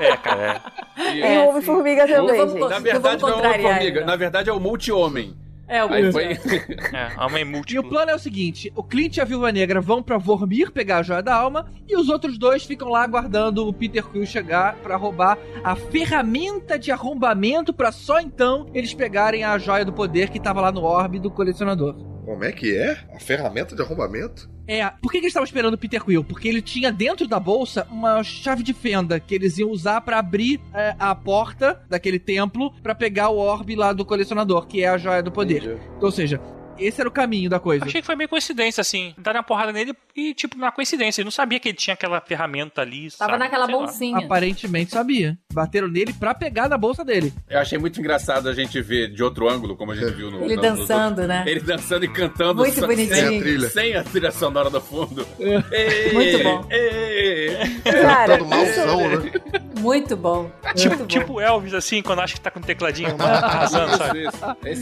É, 0.00 0.16
cara, 0.16 0.62
é. 0.96 1.12
E 1.16 1.22
É, 1.22 1.40
o 1.40 1.48
Homem-Formiga 1.48 2.06
também, 2.06 2.48
gente. 2.48 2.68
Na 2.68 2.78
verdade, 2.78 3.22
não 3.22 3.28
é 3.28 3.32
uma 3.32 3.42
contrariar, 3.42 3.72
formiga. 3.74 3.96
então. 3.98 4.06
Na 4.06 4.16
verdade, 4.16 4.48
é 4.48 4.52
o 4.52 4.60
multi-homem. 4.60 5.36
É, 5.68 5.84
o 5.84 5.92
Aí 5.92 6.10
foi. 6.10 6.24
É, 6.24 7.22
homem 7.22 7.42
E 7.42 7.44
o 7.44 7.46
múltiplo. 7.46 7.90
plano 7.90 8.10
é 8.10 8.14
o 8.14 8.18
seguinte: 8.18 8.72
o 8.74 8.82
Clint 8.82 9.18
e 9.18 9.20
a 9.20 9.24
Viúva 9.24 9.52
Negra 9.52 9.80
vão 9.80 10.02
pra 10.02 10.16
Vormir 10.16 10.72
pegar 10.72 10.98
a 10.98 11.02
joia 11.02 11.22
da 11.22 11.34
alma 11.34 11.70
e 11.86 11.94
os 11.96 12.08
outros 12.08 12.38
dois 12.38 12.64
ficam 12.64 12.88
lá 12.88 13.02
aguardando 13.02 13.66
o 13.66 13.72
Peter 13.72 14.04
Quill 14.06 14.24
chegar 14.24 14.76
pra 14.76 14.96
roubar 14.96 15.36
a 15.62 15.76
ferramenta 15.76 16.78
de 16.78 16.90
arrombamento 16.90 17.72
pra 17.72 17.92
só 17.92 18.18
então 18.18 18.66
eles 18.72 18.94
pegarem 18.94 19.44
a 19.44 19.58
joia 19.58 19.84
do 19.84 19.92
poder 19.92 20.30
que 20.30 20.40
tava 20.40 20.60
lá 20.62 20.72
no 20.72 20.82
orbe 20.82 21.18
do 21.18 21.30
colecionador. 21.30 22.17
Como 22.28 22.44
é 22.44 22.52
que 22.52 22.76
é? 22.76 22.98
A 23.14 23.18
ferramenta 23.18 23.74
de 23.74 23.80
arrombamento? 23.80 24.50
É, 24.66 24.86
por 25.00 25.10
que, 25.10 25.12
que 25.12 25.24
eles 25.24 25.30
estavam 25.30 25.46
esperando 25.46 25.72
o 25.72 25.78
Peter 25.78 26.04
Quill? 26.04 26.22
Porque 26.22 26.46
ele 26.46 26.60
tinha 26.60 26.92
dentro 26.92 27.26
da 27.26 27.40
bolsa 27.40 27.86
uma 27.90 28.22
chave 28.22 28.62
de 28.62 28.74
fenda 28.74 29.18
que 29.18 29.34
eles 29.34 29.56
iam 29.56 29.70
usar 29.70 30.02
pra 30.02 30.18
abrir 30.18 30.60
é, 30.74 30.94
a 30.98 31.14
porta 31.14 31.80
daquele 31.88 32.18
templo 32.18 32.70
pra 32.82 32.94
pegar 32.94 33.30
o 33.30 33.38
orbe 33.38 33.74
lá 33.74 33.94
do 33.94 34.04
colecionador, 34.04 34.66
que 34.66 34.84
é 34.84 34.88
a 34.88 34.98
joia 34.98 35.22
do 35.22 35.32
poder. 35.32 35.62
Entendi. 35.62 35.80
Então, 35.96 36.02
ou 36.02 36.12
seja, 36.12 36.38
esse 36.78 37.00
era 37.00 37.08
o 37.08 37.12
caminho 37.12 37.48
da 37.50 37.58
coisa. 37.58 37.84
Achei 37.84 38.00
que 38.00 38.06
foi 38.06 38.16
meio 38.16 38.28
coincidência, 38.28 38.80
assim. 38.80 39.14
Deram 39.18 39.38
uma 39.38 39.44
porrada 39.44 39.72
nele 39.72 39.94
e, 40.14 40.34
tipo, 40.34 40.56
na 40.58 40.70
coincidência. 40.72 41.20
Eu 41.20 41.24
não 41.24 41.30
sabia 41.30 41.58
que 41.60 41.68
ele 41.68 41.76
tinha 41.76 41.94
aquela 41.94 42.20
ferramenta 42.20 42.80
ali. 42.82 43.10
Tava 43.10 43.32
sabe? 43.32 43.38
naquela 43.44 43.66
Sei 43.66 43.74
lá. 43.74 43.80
bolsinha. 43.80 44.18
Aparentemente 44.18 44.90
sabia. 44.92 45.38
Bateram 45.52 45.88
nele 45.88 46.12
pra 46.12 46.34
pegar 46.34 46.68
da 46.68 46.76
bolsa 46.78 47.04
dele. 47.04 47.32
Eu 47.48 47.58
achei 47.60 47.78
muito 47.78 47.98
engraçado 48.00 48.48
a 48.48 48.54
gente 48.54 48.80
ver 48.80 49.08
de 49.12 49.22
outro 49.22 49.48
ângulo, 49.48 49.76
como 49.76 49.92
a 49.92 49.96
gente 49.96 50.12
viu 50.12 50.30
no. 50.30 50.44
Ele 50.44 50.56
no- 50.56 50.62
dançando, 50.62 51.26
né? 51.26 51.44
Ele 51.46 51.60
dançando 51.60 52.04
e 52.04 52.08
cantando 52.08 52.56
Muito 52.62 52.78
só- 52.80 52.86
bonitinho. 52.86 53.14
Sem, 53.16 53.36
a 53.36 53.40
trilha. 53.40 53.70
sem 53.70 53.94
a 53.96 54.04
trilha 54.04 54.30
sonora 54.30 54.70
do 54.70 54.80
fundo. 54.80 55.26
Ei, 55.72 56.12
Muito 56.12 56.42
bom. 56.42 56.66
ei. 56.70 57.56
Cara, 58.02 58.42
malzão, 58.44 59.08
né? 59.08 59.32
Muito 59.80 60.16
bom. 60.16 60.50
Tipo, 60.74 60.88
Muito 60.88 60.98
bom. 60.98 61.06
tipo 61.06 61.40
Elvis, 61.40 61.74
assim, 61.74 62.02
quando 62.02 62.20
acha 62.20 62.34
que 62.34 62.40
tá 62.40 62.50
com 62.50 62.58
o 62.58 62.62
tecladinho 62.62 63.14
arrasando, 63.18 63.96
sabe? 63.96 64.28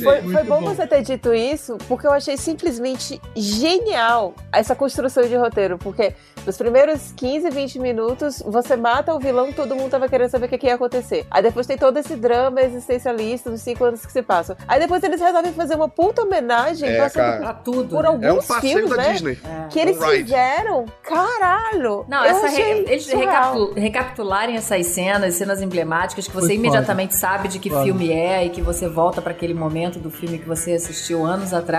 Foi, 0.02 0.16
aí. 0.16 0.22
foi 0.32 0.44
bom, 0.44 0.60
bom. 0.60 0.74
você 0.74 0.86
ter 0.86 1.02
dito 1.02 1.32
isso, 1.34 1.76
porque 1.88 2.06
eu 2.06 2.12
achei 2.12 2.36
simplesmente 2.36 3.20
genial 3.34 4.34
essa 4.52 4.74
construção 4.74 5.24
de 5.26 5.36
roteiro. 5.36 5.78
Porque 5.78 6.12
nos 6.44 6.56
primeiros 6.56 7.12
15, 7.16 7.50
20 7.50 7.78
minutos, 7.78 8.42
você 8.46 8.76
mata 8.76 9.14
o 9.14 9.18
vilão, 9.18 9.52
todo 9.52 9.74
mundo 9.74 9.90
tava 9.90 10.08
querendo 10.08 10.30
saber 10.30 10.46
o 10.46 10.48
que, 10.48 10.58
que 10.58 10.66
ia 10.66 10.74
acontecer. 10.74 11.26
Aí 11.30 11.42
depois 11.42 11.66
tem 11.66 11.76
todo 11.76 11.96
esse 11.98 12.14
drama 12.16 12.60
existencialista 12.62 13.50
dos 13.50 13.60
cinco 13.60 13.84
anos 13.84 14.04
que 14.04 14.12
se 14.12 14.22
passam. 14.22 14.56
Aí 14.68 14.78
depois 14.80 15.02
eles 15.02 15.20
resolvem 15.20 15.52
fazer 15.52 15.74
uma 15.74 15.88
puta 15.88 16.22
homenagem, 16.22 16.88
É, 16.88 16.98
passando 16.98 17.22
cara. 17.24 17.38
Pra 17.40 17.54
tudo. 17.54 17.88
por 17.88 18.02
né? 18.02 18.08
alguns 18.08 18.50
É 18.50 18.52
um 18.56 18.60
filmes, 18.60 18.90
da 18.90 18.96
né? 18.96 19.12
Disney. 19.12 19.38
É. 19.44 19.68
Que 19.68 19.78
eles 19.80 19.98
fizeram. 20.04 20.84
Caralho! 21.02 22.04
Não, 22.08 22.24
eu 22.24 22.30
essa 22.36 22.48
re- 22.48 22.84
eles 22.88 23.06
recaptu- 23.08 23.72
recapitularem 23.74 24.56
essas 24.56 24.86
cenas, 24.86 25.34
cenas 25.34 25.60
emblemáticas, 25.60 26.26
que 26.28 26.34
você 26.34 26.46
Foi 26.46 26.54
imediatamente 26.56 27.14
sabe 27.16 27.48
de 27.48 27.58
que 27.58 27.68
Foda. 27.70 27.84
filme 27.84 28.12
é 28.12 28.44
e 28.44 28.50
que 28.50 28.62
você 28.62 28.88
volta 28.88 29.20
pra 29.20 29.32
aquele 29.32 29.54
momento 29.54 29.98
do 29.98 30.10
filme 30.10 30.38
que 30.38 30.46
você 30.48 30.72
assistiu 30.72 31.24
anos 31.24 31.52
atrás. 31.52 31.75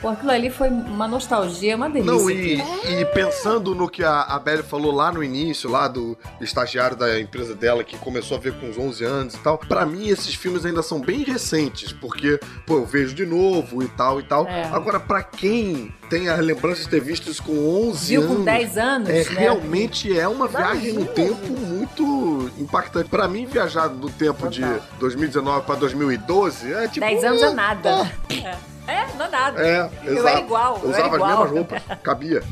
Pô, 0.00 0.08
aquilo 0.08 0.30
ali 0.30 0.48
foi 0.48 0.68
uma 0.68 1.06
nostalgia, 1.06 1.76
uma 1.76 1.90
delícia. 1.90 2.12
Não, 2.12 2.30
e, 2.30 2.62
e 3.00 3.04
pensando 3.06 3.74
no 3.74 3.88
que 3.88 4.02
a, 4.02 4.22
a 4.22 4.38
Belly 4.38 4.62
falou 4.62 4.92
lá 4.92 5.12
no 5.12 5.22
início, 5.22 5.68
lá 5.68 5.86
do 5.88 6.16
estagiário 6.40 6.96
da 6.96 7.20
empresa 7.20 7.54
dela, 7.54 7.84
que 7.84 7.98
começou 7.98 8.38
a 8.38 8.40
ver 8.40 8.54
com 8.54 8.66
uns 8.66 8.78
11 8.78 9.04
anos 9.04 9.34
e 9.34 9.38
tal, 9.38 9.58
pra 9.58 9.84
mim 9.84 10.08
esses 10.08 10.34
filmes 10.34 10.64
ainda 10.64 10.82
são 10.82 11.00
bem 11.00 11.22
recentes, 11.22 11.92
porque, 11.92 12.40
pô, 12.66 12.76
eu 12.76 12.86
vejo 12.86 13.14
de 13.14 13.26
novo 13.26 13.82
e 13.82 13.88
tal 13.88 14.18
e 14.20 14.22
tal. 14.22 14.46
É. 14.46 14.64
Agora, 14.72 14.98
pra 14.98 15.22
quem 15.22 15.92
tem 16.08 16.28
a 16.30 16.36
lembrança 16.36 16.82
de 16.82 16.88
ter 16.88 17.00
visto 17.00 17.30
isso 17.30 17.42
com 17.42 17.52
11 17.90 18.06
Viu 18.08 18.22
anos... 18.22 18.36
com 18.38 18.44
10 18.44 18.78
anos, 18.78 19.08
É, 19.10 19.12
né? 19.12 19.22
realmente 19.38 20.18
é 20.18 20.26
uma 20.26 20.48
viagem 20.48 20.94
no 20.94 21.04
tempo 21.06 21.46
muito 21.46 22.50
impactante. 22.58 23.08
Pra 23.10 23.28
mim, 23.28 23.44
viajar 23.44 23.88
do 23.88 24.08
tempo 24.10 24.48
de 24.48 24.64
2019 24.98 25.66
pra 25.66 25.74
2012 25.74 26.72
é 26.72 26.88
tipo. 26.88 27.00
10 27.00 27.24
anos 27.24 27.42
é 27.42 27.50
nada. 27.52 28.10
É, 28.30 28.56
é, 28.90 29.06
não 29.16 29.24
é 29.26 29.28
nada. 29.28 29.66
É, 29.66 29.90
Eu 30.04 30.12
exato. 30.14 30.28
era 30.28 30.40
igual, 30.40 30.80
eu 30.82 30.90
Usava 30.90 31.06
era 31.06 31.14
igual. 31.16 31.30
as 31.30 31.38
mesmas 31.38 31.50
roupas, 31.50 31.82
cabia. 32.02 32.42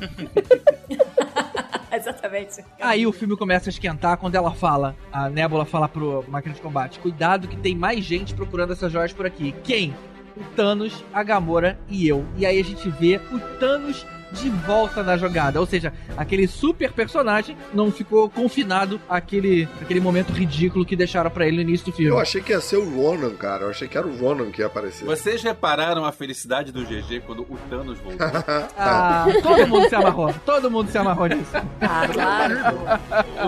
Exatamente. 1.90 2.65
Aí 2.81 3.06
o 3.06 3.12
filme 3.12 3.36
começa 3.36 3.69
a 3.69 3.73
esquentar 3.73 4.16
quando 4.19 4.35
ela 4.35 4.52
fala, 4.52 4.94
a 5.12 5.28
Nebula 5.28 5.65
fala 5.65 5.89
pro 5.89 6.24
máquina 6.28 6.55
de 6.55 6.60
combate: 6.60 6.98
Cuidado 6.98 7.48
que 7.48 7.56
tem 7.56 7.74
mais 7.74 8.05
gente 8.05 8.35
procurando 8.35 8.73
essas 8.73 8.93
joias 8.93 9.12
por 9.12 9.27
aqui. 9.27 9.55
Quem? 9.65 9.94
O 10.36 10.44
Thanos, 10.55 11.05
a 11.12 11.23
Gamora 11.23 11.78
e 11.89 12.06
eu. 12.06 12.24
E 12.36 12.47
aí 12.47 12.60
a 12.60 12.65
gente 12.65 12.89
vê 12.90 13.20
o 13.32 13.40
Thanos 13.59 14.06
de 14.32 14.48
volta 14.50 15.02
na 15.02 15.16
jogada. 15.16 15.60
Ou 15.60 15.66
seja, 15.66 15.92
aquele 16.16 16.46
super 16.46 16.92
personagem 16.92 17.56
não 17.72 17.90
ficou 17.90 18.28
confinado 18.28 19.00
àquele, 19.09 19.68
àquele 19.80 20.00
momento 20.00 20.32
ridículo 20.32 20.84
que 20.84 20.96
deixaram 20.96 21.30
pra 21.30 21.46
ele 21.46 21.56
no 21.56 21.62
início 21.62 21.86
do 21.86 21.92
filme. 21.92 22.10
Eu 22.10 22.18
achei 22.18 22.40
que 22.40 22.52
ia 22.52 22.60
ser 22.60 22.76
o 22.76 22.88
Ronan, 22.96 23.34
cara. 23.34 23.64
Eu 23.64 23.70
achei 23.70 23.88
que 23.88 23.96
era 23.96 24.06
o 24.06 24.16
Ronan 24.16 24.50
que 24.50 24.60
ia 24.60 24.66
aparecer. 24.66 25.05
Vocês 25.05 25.42
repararam 25.42 26.05
a 26.05 26.12
felicidade 26.12 26.72
do 26.72 26.84
GG 26.84 27.20
quando 27.26 27.42
o 27.42 27.59
Thanos 27.70 27.98
voltou? 27.98 28.26
Ah, 28.78 29.26
todo 29.42 29.66
mundo 29.66 29.88
se 29.88 29.94
amarrou. 29.94 30.34
Todo 30.44 30.70
mundo 30.70 30.90
se 30.90 30.98
amarrou 30.98 31.26
nisso. 31.26 31.50
Ah, 31.80 32.06
claro. 32.12 32.55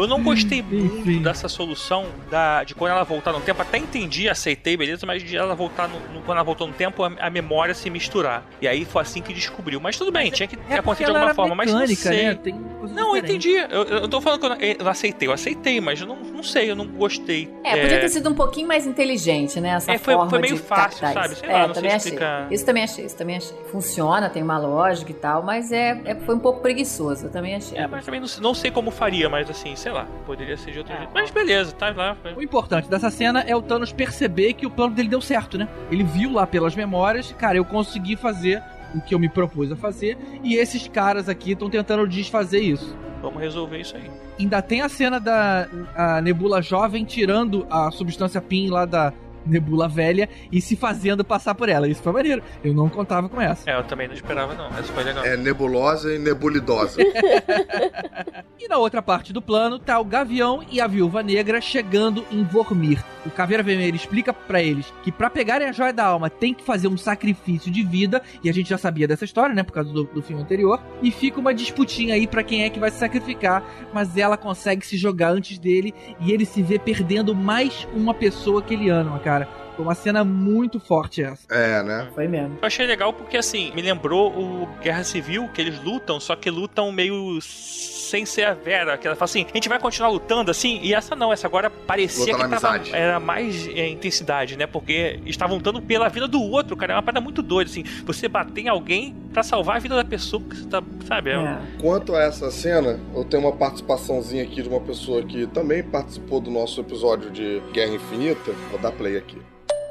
Eu 0.00 0.06
não 0.06 0.22
gostei 0.22 0.62
muito 0.62 1.08
Enfim. 1.08 1.22
dessa 1.22 1.48
solução 1.48 2.06
da, 2.30 2.64
de 2.64 2.74
quando 2.74 2.92
ela 2.92 3.04
voltar 3.04 3.32
no 3.32 3.40
tempo. 3.40 3.62
Até 3.62 3.78
entendi, 3.78 4.28
aceitei, 4.28 4.76
beleza, 4.76 5.06
mas 5.06 5.22
de 5.22 5.36
ela 5.36 5.54
voltar 5.54 5.88
no, 5.88 5.98
no- 6.14 6.20
quando 6.22 6.36
ela 6.38 6.44
voltou 6.44 6.66
no 6.66 6.72
tempo, 6.72 7.02
a, 7.04 7.12
a 7.20 7.30
memória 7.30 7.74
se 7.74 7.88
misturar. 7.90 8.44
E 8.60 8.68
aí 8.68 8.84
foi 8.84 9.02
assim 9.02 9.22
que 9.22 9.32
descobriu. 9.32 9.80
Mas 9.80 9.96
tudo 9.96 10.10
bem, 10.12 10.30
tinha 10.30 10.46
que 10.46 10.56
É 10.74 10.78
acontecer 10.78 10.82
porque 10.82 11.04
de 11.04 11.10
alguma 11.10 11.34
forma. 11.34 11.54
Mas 11.54 11.70
não 11.72 11.80
mecânica, 11.80 12.02
sei. 12.02 12.24
né? 12.26 12.34
Tem 12.34 12.54
Não, 12.94 13.16
eu 13.16 13.22
entendi. 13.22 13.50
Eu, 13.52 13.82
eu 13.84 14.00
não 14.02 14.08
tô 14.08 14.20
falando 14.20 14.40
que 14.40 14.46
eu 14.46 14.50
não, 14.50 14.56
eu 14.56 14.76
não 14.84 14.90
aceitei. 14.90 15.28
Eu 15.28 15.32
aceitei, 15.32 15.80
mas 15.80 16.00
eu 16.00 16.06
não, 16.06 16.16
não 16.16 16.42
sei, 16.42 16.70
eu 16.70 16.76
não 16.76 16.86
gostei. 16.86 17.52
É, 17.64 17.80
podia 17.80 18.00
ter 18.00 18.08
sido 18.08 18.30
um 18.30 18.34
pouquinho 18.34 18.66
mais 18.68 18.86
inteligente, 18.86 19.60
né? 19.60 19.70
Essa 19.70 19.92
É, 19.92 19.98
foi- 19.98 20.14
forma 20.14 20.30
foi 20.30 20.38
meio 20.40 20.54
de 20.54 20.60
fácil, 20.62 20.98
sabe? 21.06 21.32
isso. 21.32 21.40
Sei 21.40 21.48
lá, 21.48 21.54
é, 21.54 21.66
não 21.66 21.74
sei 21.74 21.82
também 21.82 21.96
explicar. 21.96 22.42
achei. 22.44 22.54
Isso 22.54 22.66
também 22.66 22.82
achei, 22.84 23.04
isso 23.04 23.16
também 23.16 23.36
achei. 23.36 23.56
Funciona, 23.70 24.28
tem 24.30 24.42
uma 24.42 24.58
lógica 24.58 25.10
e 25.10 25.14
tal, 25.14 25.42
mas 25.42 25.70
é, 25.72 26.00
é- 26.04 26.14
foi 26.14 26.34
um 26.34 26.38
pouco 26.40 26.60
preguiçoso, 26.60 27.26
eu 27.26 27.30
também 27.30 27.54
achei. 27.54 27.78
É, 27.78 27.86
mas 27.86 28.04
também 28.04 28.20
não, 28.20 28.28
não 28.40 28.54
sei 28.54 28.70
como 28.70 28.90
faria, 28.90 29.28
mas 29.28 29.48
assim, 29.50 29.74
sei 29.76 29.92
lá, 29.92 30.06
poderia 30.26 30.56
ser 30.56 30.70
de 30.72 30.78
outro 30.78 30.92
É. 30.94 30.98
jeito. 30.98 31.10
Mas 31.12 31.30
beleza, 31.30 31.72
tá 31.72 31.90
lá. 31.90 32.16
foi- 32.22 32.34
O 32.34 32.42
importante 32.42 32.88
dessa 32.88 33.10
cena 33.10 33.40
é 33.46 33.54
o 33.54 33.62
Thanos 33.62 33.92
perceber 33.92 34.54
que 34.54 34.66
o 34.66 34.70
plano 34.70 34.94
dele 34.94 35.08
deu 35.08 35.20
certo, 35.20 35.58
né? 35.58 35.68
Ele 35.90 36.02
viu 36.02 36.32
lá 36.32 36.46
pelas 36.46 36.74
memórias, 36.74 37.32
cara, 37.38 37.56
eu 37.58 37.64
consegui 37.64 38.16
fazer 38.16 38.62
o 38.94 39.00
que 39.00 39.14
eu 39.14 39.18
me 39.18 39.28
propus 39.28 39.70
a 39.72 39.76
fazer, 39.76 40.16
e 40.42 40.54
esses 40.54 40.88
caras 40.88 41.28
aqui 41.28 41.52
estão 41.52 41.70
tentando 41.70 42.06
desfazer 42.06 42.60
isso. 42.60 42.96
Vamos 43.22 43.40
resolver 43.40 43.78
isso 43.78 43.96
aí. 43.96 44.10
Ainda 44.38 44.62
tem 44.62 44.80
a 44.80 44.88
cena 44.88 45.20
da 45.20 45.68
a 45.94 46.20
Nebula 46.20 46.62
jovem 46.62 47.04
tirando 47.04 47.66
a 47.70 47.90
substância 47.90 48.40
PIN 48.40 48.70
lá 48.70 48.86
da 48.86 49.12
Nebula 49.46 49.88
velha 49.88 50.28
e 50.50 50.60
se 50.60 50.76
fazendo 50.76 51.24
passar 51.24 51.54
por 51.54 51.68
ela. 51.68 51.88
Isso 51.88 52.02
foi 52.02 52.12
maneiro. 52.12 52.42
Eu 52.62 52.74
não 52.74 52.88
contava 52.88 53.28
com 53.28 53.40
essa. 53.40 53.70
É, 53.70 53.76
eu 53.76 53.84
também 53.84 54.06
não 54.06 54.14
esperava, 54.14 54.54
não. 54.54 54.66
Essa 54.68 54.92
foi 54.92 55.04
legal. 55.04 55.24
É 55.24 55.36
nebulosa 55.36 56.14
e 56.14 56.18
nebulidosa. 56.18 57.00
E 58.60 58.68
na 58.68 58.76
outra 58.76 59.00
parte 59.00 59.32
do 59.32 59.40
plano 59.40 59.78
tá 59.78 59.98
o 59.98 60.04
Gavião 60.04 60.62
e 60.70 60.82
a 60.82 60.86
Viúva 60.86 61.22
Negra 61.22 61.62
chegando 61.62 62.26
em 62.30 62.44
Vormir. 62.44 63.02
O 63.24 63.30
Caveira 63.30 63.62
Vermelha 63.62 63.96
explica 63.96 64.34
pra 64.34 64.62
eles 64.62 64.92
que 65.02 65.10
pra 65.10 65.30
pegarem 65.30 65.66
a 65.66 65.72
Joia 65.72 65.94
da 65.94 66.04
Alma 66.04 66.28
tem 66.28 66.52
que 66.52 66.62
fazer 66.62 66.86
um 66.86 66.96
sacrifício 66.96 67.70
de 67.70 67.82
vida, 67.82 68.22
e 68.44 68.50
a 68.50 68.52
gente 68.52 68.68
já 68.68 68.76
sabia 68.76 69.08
dessa 69.08 69.24
história, 69.24 69.54
né, 69.54 69.62
por 69.62 69.72
causa 69.72 69.90
do, 69.90 70.04
do 70.04 70.22
filme 70.22 70.42
anterior. 70.42 70.78
E 71.02 71.10
fica 71.10 71.40
uma 71.40 71.54
disputinha 71.54 72.14
aí 72.14 72.26
pra 72.26 72.42
quem 72.42 72.64
é 72.64 72.70
que 72.70 72.78
vai 72.78 72.90
se 72.90 72.98
sacrificar, 72.98 73.64
mas 73.94 74.16
ela 74.16 74.36
consegue 74.36 74.86
se 74.86 74.98
jogar 74.98 75.30
antes 75.30 75.58
dele 75.58 75.94
e 76.20 76.30
ele 76.30 76.44
se 76.44 76.62
vê 76.62 76.78
perdendo 76.78 77.34
mais 77.34 77.88
uma 77.94 78.12
pessoa 78.12 78.60
que 78.60 78.74
ele 78.74 78.90
ama, 78.90 79.18
cara. 79.20 79.29
cara. 79.30 79.46
Foi 79.80 79.86
uma 79.86 79.94
cena 79.94 80.22
muito 80.22 80.78
forte 80.78 81.22
essa. 81.22 81.46
É, 81.48 81.82
né? 81.82 82.08
Foi 82.14 82.28
mesmo. 82.28 82.58
Eu 82.60 82.66
achei 82.66 82.84
legal 82.86 83.14
porque, 83.14 83.38
assim, 83.38 83.72
me 83.74 83.80
lembrou 83.80 84.30
o 84.30 84.68
Guerra 84.82 85.02
Civil, 85.02 85.48
que 85.54 85.60
eles 85.60 85.82
lutam, 85.82 86.20
só 86.20 86.36
que 86.36 86.50
lutam 86.50 86.92
meio 86.92 87.40
sem 87.40 88.26
ser 88.26 88.44
a 88.44 88.52
Vera. 88.52 88.98
Que 88.98 89.06
ela 89.06 89.16
fala 89.16 89.24
assim, 89.24 89.46
a 89.50 89.56
gente 89.56 89.70
vai 89.70 89.78
continuar 89.78 90.10
lutando 90.10 90.50
assim, 90.50 90.80
e 90.82 90.92
essa 90.92 91.16
não, 91.16 91.32
essa 91.32 91.46
agora 91.46 91.70
parecia 91.70 92.36
Luta 92.36 92.48
que 92.48 92.60
tava, 92.60 92.88
era 92.92 93.18
mais 93.18 93.66
é, 93.68 93.88
intensidade, 93.88 94.54
né? 94.58 94.66
Porque 94.66 95.18
estavam 95.24 95.56
lutando 95.56 95.80
pela 95.80 96.10
vida 96.10 96.28
do 96.28 96.42
outro, 96.42 96.76
cara. 96.76 96.92
É 96.92 96.96
uma 96.96 97.02
parada 97.02 97.22
muito 97.22 97.40
doida, 97.40 97.70
assim. 97.70 97.84
Você 98.04 98.28
bater 98.28 98.62
em 98.62 98.68
alguém 98.68 99.16
pra 99.32 99.42
salvar 99.42 99.76
a 99.76 99.78
vida 99.78 99.96
da 99.96 100.04
pessoa 100.04 100.42
que 100.42 100.56
você 100.56 100.66
tá, 100.66 100.82
sabe? 101.06 101.30
É, 101.30 101.34
É. 101.34 101.58
Quanto 101.80 102.14
a 102.14 102.22
essa 102.22 102.50
cena, 102.50 103.00
eu 103.14 103.24
tenho 103.24 103.44
uma 103.44 103.52
participaçãozinha 103.52 104.42
aqui 104.42 104.60
de 104.62 104.68
uma 104.68 104.80
pessoa 104.80 105.22
que 105.22 105.46
também 105.46 105.82
participou 105.82 106.38
do 106.38 106.50
nosso 106.50 106.80
episódio 106.82 107.30
de 107.30 107.62
Guerra 107.72 107.94
Infinita. 107.94 108.52
Vou 108.70 108.78
dar 108.78 108.92
play 108.92 109.16
aqui. 109.16 109.38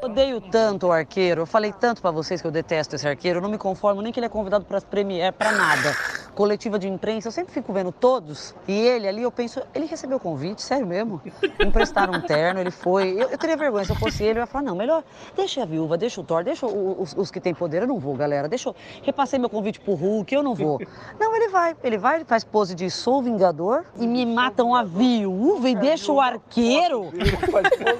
Odeio 0.02 0.40
tanto 0.40 0.88
o 0.88 0.92
arqueiro. 0.92 1.42
Eu 1.42 1.46
falei 1.46 1.74
tanto 1.74 2.02
pra 2.02 2.10
vocês 2.12 2.42
que 2.42 2.48
eu 2.48 2.52
detesto 2.52 2.96
esse 2.96 3.08
arqueiro. 3.08 3.40
Eu 3.40 3.42
não 3.44 3.50
me 3.50 3.58
conformo 3.58 4.02
nem 4.02 4.14
que 4.14 4.20
ele 4.20 4.28
é 4.28 4.30
convidado 4.30 4.64
pra 4.66 4.80
Premiere, 4.80 5.34
pra 5.36 5.52
nada. 5.52 5.94
Coletiva 6.34 6.80
de 6.80 6.88
imprensa, 6.88 7.28
eu 7.28 7.32
sempre 7.34 7.54
fico 7.54 7.74
vendo 7.74 7.92
todos. 7.92 8.56
E 8.66 8.72
ele 8.72 9.08
ali, 9.08 9.22
eu 9.22 9.32
penso, 9.32 9.62
ele 9.76 9.86
recebeu 9.86 10.16
o 10.18 10.20
convite, 10.20 10.62
sério 10.62 10.88
mesmo? 10.88 11.22
Emprestaram 11.60 12.14
um 12.14 12.22
terno, 12.22 12.62
ele 12.62 12.72
foi. 12.72 13.10
Eu, 13.12 13.30
eu 13.30 13.38
teria 13.38 13.58
vergonha 13.58 13.84
se 13.84 13.92
eu 13.92 13.96
fosse 13.98 14.24
ele. 14.24 14.40
Eu 14.40 14.44
ia 14.44 14.48
falar, 14.48 14.64
não, 14.64 14.76
melhor, 14.76 15.04
deixa 15.36 15.64
a 15.64 15.66
viúva, 15.66 15.98
deixa 15.98 16.22
o 16.22 16.24
Thor, 16.24 16.44
deixa 16.46 16.66
o- 16.66 17.02
os, 17.02 17.14
os 17.18 17.30
que 17.30 17.42
têm 17.42 17.54
poder. 17.54 17.82
Eu 17.84 17.88
não 17.88 18.00
vou, 18.00 18.16
galera. 18.16 18.48
Deixa 18.48 18.70
eu. 18.70 18.76
Repassei 19.04 19.38
meu 19.38 19.50
convite 19.50 19.82
pro 19.82 19.94
Hulk, 19.96 20.34
eu 20.34 20.42
não 20.44 20.56
vou. 20.56 20.80
Não, 21.20 21.36
ele 21.36 21.50
vai. 21.50 21.76
Ele 21.84 21.98
vai, 21.98 22.16
ele 22.18 22.26
faz 22.26 22.44
pose 22.46 22.74
de 22.74 22.90
sou 22.90 23.22
vingador 23.22 23.84
e 24.00 24.08
me 24.08 24.26
matam 24.26 24.74
a 24.74 24.84
viúva 24.84 25.70
e 25.70 25.76
deixa 25.76 26.10
o 26.12 26.22
arqueiro. 26.22 27.10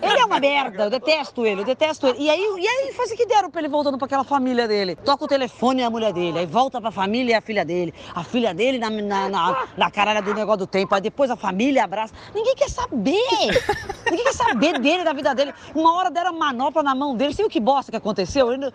Ele 0.02 0.20
é 0.22 0.26
uma 0.26 0.40
merda, 0.40 0.86
eu 0.86 0.90
detesto 0.90 1.46
ele, 1.46 1.62
eu 1.62 1.66
detesto 1.66 1.89
ele. 2.07 2.18
E 2.20 2.30
aí, 2.30 2.56
e 2.60 2.68
aí 2.68 2.94
faz 2.94 3.11
o 3.11 3.16
que 3.16 3.26
deram 3.26 3.49
pra 3.49 3.61
ele 3.61 3.68
voltando 3.70 3.98
pra 3.98 4.06
aquela 4.06 4.24
família 4.24 4.68
dele. 4.68 4.95
Toca 4.95 5.26
o 5.26 5.28
telefone 5.28 5.82
e 5.82 5.84
a 5.84 5.90
mulher 5.90 6.14
dele, 6.14 6.40
aí 6.40 6.45
volta 6.45 6.80
pra 6.82 6.91
família 6.91 7.34
e 7.34 7.36
a 7.36 7.41
filha 7.41 7.64
dele. 7.66 7.94
A 8.14 8.24
filha 8.24 8.53
dele 8.53 8.78
na, 8.78 8.90
na, 8.90 9.30
na, 9.30 9.68
na 9.78 9.91
caralho 9.91 10.22
do 10.24 10.34
negócio 10.34 10.60
do 10.60 10.68
tempo, 10.68 10.94
aí 10.95 11.02
depois 11.02 11.30
a 11.32 11.36
família 11.36 11.84
abraça. 11.84 12.14
Ninguém 12.34 12.56
quer 12.56 12.70
saber. 12.70 13.64
Ninguém 14.10 14.26
quer 14.26 14.34
saber 14.34 14.80
dele, 14.80 15.03
da 15.03 15.14
vida 15.14 15.34
dele. 15.36 15.53
Uma 15.76 15.94
hora 15.95 16.10
deram 16.11 16.34
manopla 16.38 16.82
na 16.84 16.95
mão 16.95 17.16
dele, 17.16 17.34
você 17.34 17.41
viu 17.44 17.49
que 17.49 17.60
bosta 17.60 17.91
que 17.91 17.98
aconteceu? 17.98 18.52
Ele, 18.52 18.66
ele- 18.66 18.74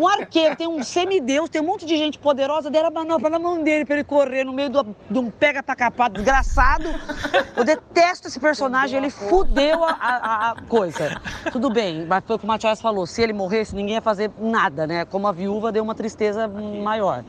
um 0.00 0.06
arqueiro, 0.06 0.56
tem 0.56 0.66
um 0.68 0.82
semideus, 0.82 1.48
tem 1.48 1.60
um 1.60 1.64
monte 1.66 1.84
de 1.86 1.96
gente 1.96 2.18
poderosa, 2.18 2.70
deram 2.70 2.90
manopla 2.90 3.30
na 3.30 3.38
mão 3.38 3.62
dele 3.62 3.84
pra 3.84 3.94
ele 3.96 4.04
correr 4.04 4.44
no 4.44 4.52
meio 4.52 4.70
do- 4.70 4.96
de 5.10 5.18
um 5.18 5.30
pega 5.30 5.62
pra 5.62 5.74
capar 5.76 6.10
desgraçado. 6.10 6.84
Eu 7.56 7.64
detesto 7.64 8.28
esse 8.28 8.38
personagem, 8.40 8.98
ele 8.98 9.10
fudeu 9.10 9.84
a, 9.84 9.90
a- 9.90 10.50
a 10.50 10.62
coisa. 10.68 11.20
Tudo 11.52 11.70
bem, 11.70 12.04
mas 12.06 12.22
foi 12.26 12.38
que 12.38 12.44
o 12.44 12.46
Matias 12.56 12.80
falou, 12.80 13.06
se 13.06 13.20
ele 13.20 13.34
morresse, 13.34 13.76
ninguém 13.76 13.96
ia 13.96 14.00
fazer 14.00 14.30
nada, 14.38 14.86
né? 14.86 15.04
Como 15.04 15.26
a 15.26 15.32
viúva 15.32 15.70
deu 15.70 15.82
uma 15.82 15.94
tristeza 15.94 16.48
maior. 16.48 17.22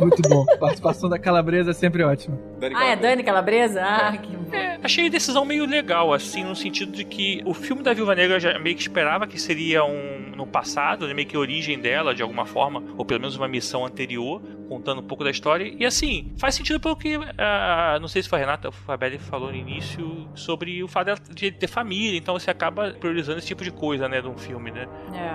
Muito 0.00 0.22
bom. 0.28 0.44
A 0.48 0.56
participação 0.56 1.10
da 1.10 1.18
Calabresa 1.18 1.72
é 1.72 1.74
sempre 1.74 2.04
ótima. 2.04 2.38
Ah, 2.72 2.86
é 2.86 2.96
Dani 2.96 3.24
Calabresa? 3.24 3.82
Ah, 3.82 4.16
que 4.16 4.36
bom. 4.36 4.44
É, 4.54 4.78
achei 4.80 5.08
a 5.08 5.10
decisão 5.10 5.44
meio 5.44 5.66
legal, 5.66 6.12
assim, 6.12 6.44
no 6.44 6.54
sentido 6.54 6.92
de 6.92 7.04
que 7.04 7.42
o 7.44 7.52
filme 7.52 7.82
da 7.82 7.92
Viúva 7.92 8.14
Negra 8.14 8.36
eu 8.36 8.40
já 8.40 8.56
meio 8.58 8.76
que 8.76 8.82
esperava 8.82 9.26
que 9.26 9.40
seria 9.40 9.84
um 9.84 10.24
no 10.34 10.46
passado, 10.46 11.06
né, 11.06 11.14
meio 11.14 11.28
que 11.28 11.36
a 11.36 11.38
origem 11.38 11.78
dela, 11.78 12.14
de 12.14 12.22
alguma 12.22 12.44
forma, 12.44 12.82
ou 12.96 13.04
pelo 13.04 13.20
menos 13.20 13.36
uma 13.36 13.46
missão 13.46 13.84
anterior, 13.86 14.42
contando 14.68 15.00
um 15.00 15.04
pouco 15.04 15.22
da 15.22 15.30
história. 15.30 15.72
E 15.78 15.84
assim, 15.84 16.32
faz 16.36 16.54
sentido 16.54 16.80
pelo 16.80 16.96
que, 16.96 17.18
ah, 17.38 17.98
não 18.00 18.08
sei 18.08 18.22
se 18.22 18.28
foi 18.28 18.38
a 18.38 18.40
Renata 18.40 18.68
ou 18.68 18.74
a 18.74 18.76
Fabelli 18.76 19.18
falou 19.18 19.50
no 19.50 19.56
início, 19.56 20.28
sobre 20.34 20.82
o 20.82 20.88
fato 20.88 21.06
dela 21.06 21.18
de 21.30 21.52
ter 21.52 21.68
família, 21.68 22.18
então 22.18 22.38
você 22.38 22.50
acaba 22.50 22.90
priorizando 22.92 23.38
esse 23.38 23.46
tipo 23.46 23.62
de 23.62 23.70
coisa, 23.70 24.08
né, 24.08 24.20
de 24.20 24.28
um 24.28 24.36
filme, 24.44 24.70
né? 24.70 24.86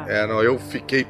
É. 0.08 0.22
É, 0.22 0.28
não, 0.28 0.42
eu 0.44 0.58
fiquei 0.60 1.06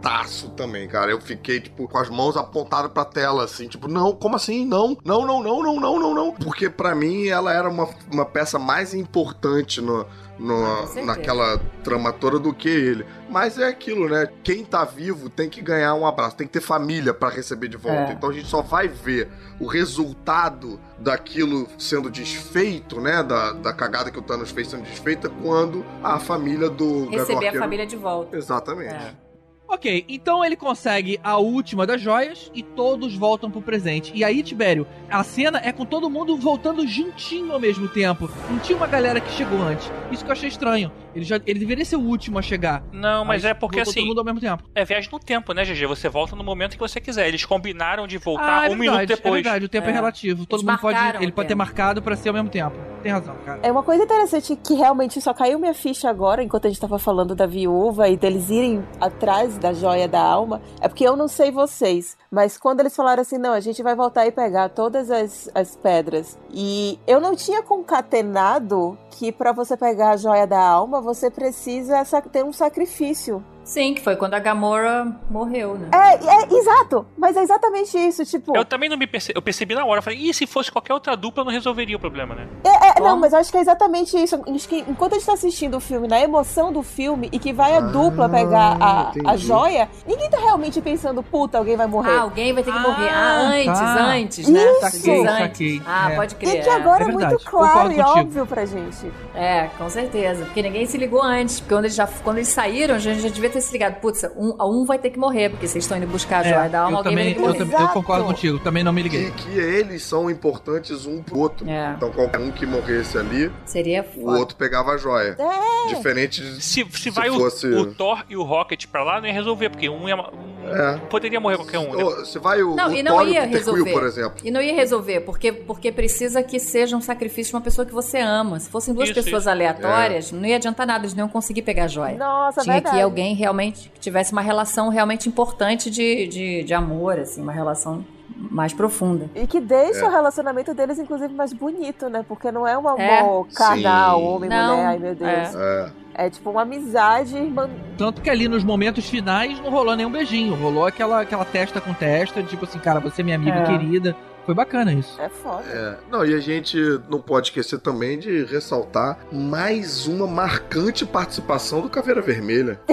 putaço 0.00 0.48
também, 0.50 0.88
cara. 0.88 1.10
Eu 1.10 1.20
fiquei, 1.20 1.60
tipo, 1.60 1.86
com 1.86 1.98
as 1.98 2.08
mãos 2.08 2.36
apontadas 2.36 2.90
pra 2.90 3.04
tela, 3.04 3.44
assim, 3.44 3.68
tipo, 3.68 3.86
não, 3.86 4.12
como 4.12 4.34
assim? 4.36 4.64
Não, 4.64 4.96
não, 5.04 5.26
não, 5.26 5.42
não, 5.42 5.62
não, 5.62 5.80
não, 5.80 5.98
não, 6.00 6.14
não. 6.14 6.32
Porque 6.32 6.70
pra 6.70 6.94
mim 6.94 7.28
ela 7.28 7.52
era 7.52 7.68
uma, 7.68 7.88
uma 8.10 8.24
peça 8.24 8.58
mais 8.58 8.94
importante 8.94 9.80
no, 9.80 10.06
no- 10.38 10.64
Ah, 10.64 11.02
naquela 11.04 11.58
trama 11.84 12.12
toda 12.12 12.38
do 12.38 12.52
que 12.54 12.68
ele. 12.68 13.04
Mas 13.28 13.58
é 13.58 13.68
aquilo, 13.68 14.08
né? 14.08 14.28
Quem 14.42 14.64
tá 14.64 14.84
vivo 14.84 15.28
tem 15.28 15.48
que 15.50 15.60
ganhar 15.60 15.94
um 15.94 16.06
abraço, 16.06 16.36
tem 16.36 16.46
que 16.46 16.52
ter 16.54 16.60
família 16.62 17.12
pra 17.12 17.28
receber 17.28 17.68
de 17.68 17.76
volta. 17.76 18.10
É. 18.10 18.12
Então 18.12 18.30
a 18.30 18.32
gente 18.32 18.48
só 18.48 18.62
vai 18.62 18.88
ver 18.88 19.28
o 19.60 19.66
resultado 19.66 20.80
daquilo 20.98 21.68
sendo 21.78 22.10
desfeito, 22.10 23.00
né? 23.00 23.22
Da, 23.22 23.52
da 23.52 23.72
cagada 23.72 24.10
que 24.10 24.18
o 24.18 24.22
Thanos 24.22 24.50
fez 24.50 24.68
sendo 24.68 24.82
desfeita 24.84 25.28
quando 25.28 25.84
a 26.02 26.18
família 26.18 26.68
do 26.70 27.08
Receber 27.10 27.48
a 27.48 27.58
família 27.60 27.86
de 27.86 27.96
volta. 27.96 28.36
Exatamente. 28.36 28.94
É. 28.94 29.29
Ok, 29.72 30.04
então 30.08 30.44
ele 30.44 30.56
consegue 30.56 31.20
a 31.22 31.36
última 31.38 31.86
das 31.86 32.00
joias 32.00 32.50
e 32.52 32.60
todos 32.60 33.14
voltam 33.14 33.48
pro 33.48 33.62
presente. 33.62 34.10
E 34.14 34.24
aí, 34.24 34.42
Tibério, 34.42 34.84
a 35.08 35.22
cena 35.22 35.60
é 35.64 35.70
com 35.70 35.84
todo 35.86 36.10
mundo 36.10 36.36
voltando 36.36 36.84
juntinho 36.86 37.52
ao 37.52 37.60
mesmo 37.60 37.86
tempo. 37.86 38.28
Não 38.50 38.58
tinha 38.58 38.76
uma 38.76 38.88
galera 38.88 39.20
que 39.20 39.30
chegou 39.30 39.62
antes. 39.62 39.88
Isso 40.10 40.24
que 40.24 40.30
eu 40.30 40.32
achei 40.32 40.48
estranho. 40.48 40.90
Ele, 41.14 41.24
já, 41.24 41.40
ele 41.46 41.58
deveria 41.58 41.84
ser 41.84 41.96
o 41.96 42.00
último 42.00 42.38
a 42.38 42.42
chegar. 42.42 42.82
Não, 42.92 43.24
mas 43.24 43.44
é 43.44 43.52
porque 43.54 43.80
assim. 43.80 43.94
todo 44.00 44.06
mundo 44.08 44.18
ao 44.18 44.24
mesmo 44.24 44.40
tempo. 44.40 44.64
É 44.74 44.84
viagem 44.84 45.08
no 45.12 45.18
tempo, 45.20 45.52
né, 45.52 45.64
GG? 45.64 45.86
Você 45.86 46.08
volta 46.08 46.34
no 46.36 46.42
momento 46.44 46.72
que 46.72 46.78
você 46.78 47.00
quiser. 47.00 47.28
Eles 47.28 47.44
combinaram 47.44 48.06
de 48.08 48.16
Ah, 48.16 48.20
voltar 48.24 48.66
é 48.70 48.72
um 48.72 48.76
minuto 48.76 48.96
verdade, 48.98 49.06
depois. 49.22 49.40
é 49.40 49.42
verdade. 49.42 49.64
O 49.64 49.68
tempo 49.68 49.86
é, 49.86 49.90
É. 49.90 49.92
relativo. 49.94 50.46
Todo 50.46 50.60
Eles 50.60 50.70
mundo 50.70 50.80
pode. 50.80 50.98
Ele 50.98 51.30
o 51.30 51.32
pode 51.32 51.34
ter 51.34 51.54
tempo. 51.54 51.58
marcado 51.58 52.02
pra 52.02 52.16
ser 52.16 52.28
ao 52.28 52.34
mesmo 52.34 52.48
tempo. 52.48 52.76
Tem 53.02 53.10
razão, 53.12 53.34
cara. 53.46 53.60
É 53.62 53.72
uma 53.72 53.82
coisa 53.82 54.02
interessante 54.04 54.54
que 54.56 54.74
realmente 54.74 55.20
só 55.20 55.32
caiu 55.32 55.58
minha 55.58 55.72
ficha 55.74 56.08
agora, 56.10 56.42
enquanto 56.42 56.66
a 56.66 56.68
gente 56.68 56.80
tava 56.80 56.98
falando 56.98 57.34
da 57.34 57.46
viúva 57.46 58.08
e 58.08 58.16
deles 58.16 58.50
irem 58.50 58.84
atrás 59.00 59.56
da 59.60 59.72
joia 59.72 60.08
da 60.08 60.20
alma. 60.20 60.60
É 60.80 60.88
porque 60.88 61.04
eu 61.06 61.16
não 61.16 61.28
sei 61.28 61.50
vocês, 61.50 62.16
mas 62.30 62.56
quando 62.58 62.80
eles 62.80 62.94
falaram 62.96 63.22
assim, 63.22 63.38
não, 63.38 63.52
a 63.52 63.60
gente 63.60 63.82
vai 63.82 63.94
voltar 63.94 64.26
e 64.26 64.32
pegar 64.32 64.68
todas 64.70 65.10
as, 65.10 65.48
as 65.54 65.76
pedras. 65.76 66.38
E 66.52 66.98
eu 67.06 67.20
não 67.20 67.36
tinha 67.36 67.62
concatenado 67.62 68.98
que 69.10 69.30
pra 69.30 69.52
você 69.52 69.76
pegar 69.76 70.10
a 70.12 70.16
joia 70.16 70.46
da 70.46 70.60
alma, 70.60 71.00
você 71.00 71.30
precisa 71.30 72.04
sa- 72.04 72.22
ter 72.22 72.44
um 72.44 72.52
sacrifício. 72.52 73.44
Sim, 73.62 73.94
que 73.94 74.00
foi 74.02 74.16
quando 74.16 74.34
a 74.34 74.38
Gamora 74.40 75.14
morreu, 75.30 75.74
né? 75.78 75.90
É, 75.92 76.14
é, 76.14 76.58
exato, 76.58 77.06
mas 77.16 77.36
é 77.36 77.42
exatamente 77.42 77.96
isso, 77.96 78.24
tipo. 78.24 78.56
Eu 78.56 78.64
também 78.64 78.88
não 78.88 78.96
me 78.96 79.06
percebi. 79.06 79.36
Eu 79.38 79.42
percebi 79.42 79.74
na 79.76 79.84
hora. 79.84 79.98
Eu 79.98 80.02
falei, 80.02 80.18
e 80.18 80.34
se 80.34 80.44
fosse 80.44 80.72
qualquer 80.72 80.92
outra 80.92 81.16
dupla, 81.16 81.44
não 81.44 81.52
resolveria 81.52 81.96
o 81.96 82.00
problema, 82.00 82.34
né? 82.34 82.48
É, 82.64 82.79
é, 83.00 83.08
não, 83.08 83.16
mas 83.18 83.32
eu 83.32 83.38
acho 83.38 83.50
que 83.50 83.58
é 83.58 83.60
exatamente 83.60 84.16
isso. 84.16 84.40
Acho 84.54 84.68
que 84.68 84.84
enquanto 84.88 85.12
a 85.12 85.16
gente 85.16 85.26
tá 85.26 85.32
assistindo 85.34 85.76
o 85.76 85.80
filme, 85.80 86.06
na 86.08 86.20
emoção 86.20 86.72
do 86.72 86.82
filme, 86.82 87.28
e 87.32 87.38
que 87.38 87.52
vai 87.52 87.74
a 87.74 87.78
Ah, 87.78 87.80
dupla 87.80 88.28
pegar 88.28 88.76
a, 88.80 89.12
a 89.26 89.36
joia, 89.36 89.88
ninguém 90.06 90.28
tá 90.30 90.38
realmente 90.38 90.80
pensando, 90.80 91.22
puta, 91.22 91.58
alguém 91.58 91.76
vai 91.76 91.86
morrer. 91.86 92.10
Ah, 92.16 92.20
alguém 92.22 92.52
vai 92.52 92.62
ter 92.62 92.70
que 92.72 92.78
Ah, 92.78 92.82
morrer. 92.82 93.08
Ah, 93.08 93.40
antes, 93.52 93.66
tá. 93.80 94.04
antes, 94.12 94.48
né? 94.48 94.60
Isso. 94.62 94.80
Saquei, 94.80 95.20
antes. 95.26 95.38
saquei. 95.38 95.82
Ah, 95.86 96.12
É. 96.12 96.16
pode 96.16 96.34
crer. 96.34 96.56
e 96.56 96.62
que 96.62 96.68
agora 96.70 97.04
é 97.04 97.08
é, 97.08 97.12
muito 97.12 97.38
claro 97.44 97.92
e 97.92 98.00
óbvio 98.00 98.46
pra 98.46 98.64
gente. 98.64 99.10
É, 99.34 99.68
com 99.78 99.88
certeza. 99.88 100.44
Porque 100.44 100.62
ninguém 100.62 100.86
se 100.86 100.96
ligou 100.98 101.22
antes. 101.22 101.60
Porque 101.60 101.74
quando 101.74 101.84
eles, 101.84 101.94
já, 101.94 102.06
quando 102.06 102.36
eles 102.38 102.48
saíram, 102.48 102.94
a 102.94 102.98
gente 102.98 103.20
já 103.20 103.28
devia 103.28 103.50
ter 103.50 103.60
se 103.60 103.72
ligado. 103.72 103.94
Putz, 104.00 104.24
um, 104.36 104.54
um 104.62 104.84
vai 104.84 104.98
ter 104.98 105.10
que 105.10 105.18
morrer, 105.18 105.48
porque 105.50 105.66
vocês 105.66 105.84
estão 105.84 105.96
indo 105.96 106.06
buscar 106.06 106.40
a 106.40 106.42
joia 106.48 106.68
da 106.68 106.80
alma, 106.80 106.90
É, 106.90 106.92
eu 106.94 106.96
alguém 106.98 107.12
também, 107.12 107.24
vai 107.24 107.34
ter 107.34 107.34
que 107.34 107.40
eu, 107.40 107.46
morrer. 107.46 107.58
também- 107.58 107.80
eu 107.80 107.88
concordo 107.92 108.24
contigo. 108.24 108.58
Também 108.60 108.84
não 108.84 108.92
me 108.92 109.02
liguei. 109.02 109.30
que 109.30 109.58
eles 109.58 110.02
são 110.02 110.30
importantes 110.30 111.06
um 111.06 111.22
pro 111.22 111.38
outro. 111.38 111.68
É. 111.68 111.94
Então 111.96 112.10
qualquer 112.10 112.40
um 112.40 112.50
que 112.50 112.66
morresse 112.90 113.18
ali, 113.18 113.50
Seria 113.64 114.02
o 114.16 114.20
foda. 114.24 114.38
outro 114.38 114.56
pegava 114.56 114.92
a 114.92 114.96
joia. 114.96 115.36
É. 115.38 115.94
Diferente 115.94 116.40
de. 116.42 116.62
Se, 116.62 116.84
se 116.90 117.10
vai 117.10 117.30
o- 117.30 117.34
fosse- 117.38 117.66
o, 117.66 117.94
Thor 117.94 118.24
e 118.28 118.36
o 118.36 118.42
Rocket 118.42 118.86
pra 118.86 119.02
lá, 119.04 119.20
não 119.20 119.26
ia 119.26 119.32
resolver, 119.32 119.70
porque 119.70 119.88
um 119.88 120.08
ia. 120.08 120.16
um- 120.16 120.50
É. 120.68 120.98
Poderia 121.08 121.40
morrer 121.40 121.56
qualquer 121.56 121.78
um, 121.78 121.94
né? 121.96 122.04
Ô, 122.04 122.24
Se 122.24 122.38
vai 122.38 122.62
o, 122.62 122.74
Não, 122.74 122.88
o 122.90 122.94
e 122.94 123.02
não 123.02 123.16
Thor 123.16 123.26
e 123.28 123.32
ia 123.32 123.40
o 123.40 123.42
Peter 123.44 123.58
resolver. 123.58 123.82
Quill, 123.84 123.92
por 123.92 124.06
exemplo. 124.06 124.40
E 124.44 124.50
não 124.50 124.60
ia 124.60 124.74
resolver, 124.74 125.20
porque, 125.20 125.52
porque 125.52 125.90
precisa 125.90 126.42
que 126.42 126.58
seja 126.58 126.96
um 126.96 127.00
sacrifício 127.00 127.50
de 127.52 127.56
uma 127.56 127.62
pessoa 127.62 127.86
que 127.86 127.92
você 127.92 128.18
ama. 128.18 128.58
Se 128.60 128.68
fossem 128.68 128.92
duas 128.94 129.08
Isso, 129.08 129.14
pessoas 129.22 129.42
isso. 129.44 129.50
aleatórias, 129.50 130.30
não 130.32 130.44
ia 130.46 130.56
adiantar 130.56 130.86
nada, 130.86 131.00
eles 131.04 131.14
não 131.14 131.24
iam 131.24 131.28
conseguir 131.28 131.62
pegar 131.62 131.84
a 131.84 131.88
joia. 131.88 132.16
Nossa, 132.18 132.60
Tinha 132.62 132.74
verdade. 132.74 132.94
que 132.96 133.00
ir 133.00 133.02
alguém 133.04 133.34
realmente 133.34 133.90
que 133.92 133.98
tivesse 134.00 134.32
uma 134.32 134.42
relação 134.42 134.88
realmente 134.90 135.28
importante 135.28 135.90
de, 135.90 136.26
de, 136.26 136.62
de 136.64 136.74
amor, 136.74 137.18
assim, 137.18 137.40
uma 137.42 137.52
relação 137.52 138.04
mais 138.50 138.72
profunda. 138.72 139.28
E 139.34 139.46
que 139.46 139.60
deixa 139.60 140.04
É. 140.04 140.08
o 140.08 140.10
relacionamento 140.10 140.72
deles, 140.72 140.98
inclusive, 140.98 141.34
mais 141.34 141.52
bonito, 141.52 142.08
né? 142.08 142.24
Porque 142.26 142.50
não 142.50 142.66
é 142.66 142.76
um 142.78 142.88
É. 142.98 143.20
amor 143.20 143.46
carnal, 143.54 144.18
Sim. 144.18 144.26
homem, 144.26 144.50
Não, 144.50 144.74
mulher, 144.76 144.86
ai 144.86 144.98
meu 144.98 145.14
Deus. 145.14 145.54
É. 145.54 145.90
É, 146.12 146.28
tipo 146.30 146.50
uma 146.50 146.62
amizade, 146.62 147.36
irmã. 147.36 147.70
Tanto 147.96 148.20
que 148.20 148.28
ali 148.28 148.48
nos 148.48 148.64
momentos 148.64 149.08
finais 149.08 149.58
não 149.60 149.70
rolou 149.70 149.94
nenhum 149.96 150.10
beijinho. 150.10 150.54
Rolou 150.54 150.84
aquela, 150.84 151.20
aquela 151.20 151.44
testa 151.44 151.80
com 151.80 151.94
testa, 151.94 152.42
tipo 152.42 152.64
assim, 152.64 152.78
cara, 152.78 152.98
você 153.00 153.22
é 153.22 153.24
minha 153.24 153.36
amiga 153.36 153.58
É. 153.58 153.64
querida. 153.64 154.16
Foi 154.46 154.54
bacana 154.54 154.92
isso. 154.92 155.20
É 155.20 155.28
foda. 155.28 155.62
É. 155.68 155.96
Não, 156.10 156.24
e 156.24 156.34
a 156.34 156.40
gente 156.40 156.76
não 157.08 157.20
pode 157.20 157.48
esquecer 157.48 157.78
também 157.78 158.18
de 158.18 158.44
ressaltar 158.44 159.18
mais 159.32 160.06
uma 160.06 160.26
marcante 160.26 161.04
participação 161.06 161.80
do 161.80 161.88
Caveira 161.90 162.20
Vermelha. 162.20 162.80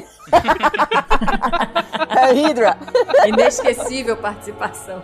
É 2.09 2.31
Hydra. 2.31 2.77
Inesquecível 3.27 4.17
participação. 4.17 5.03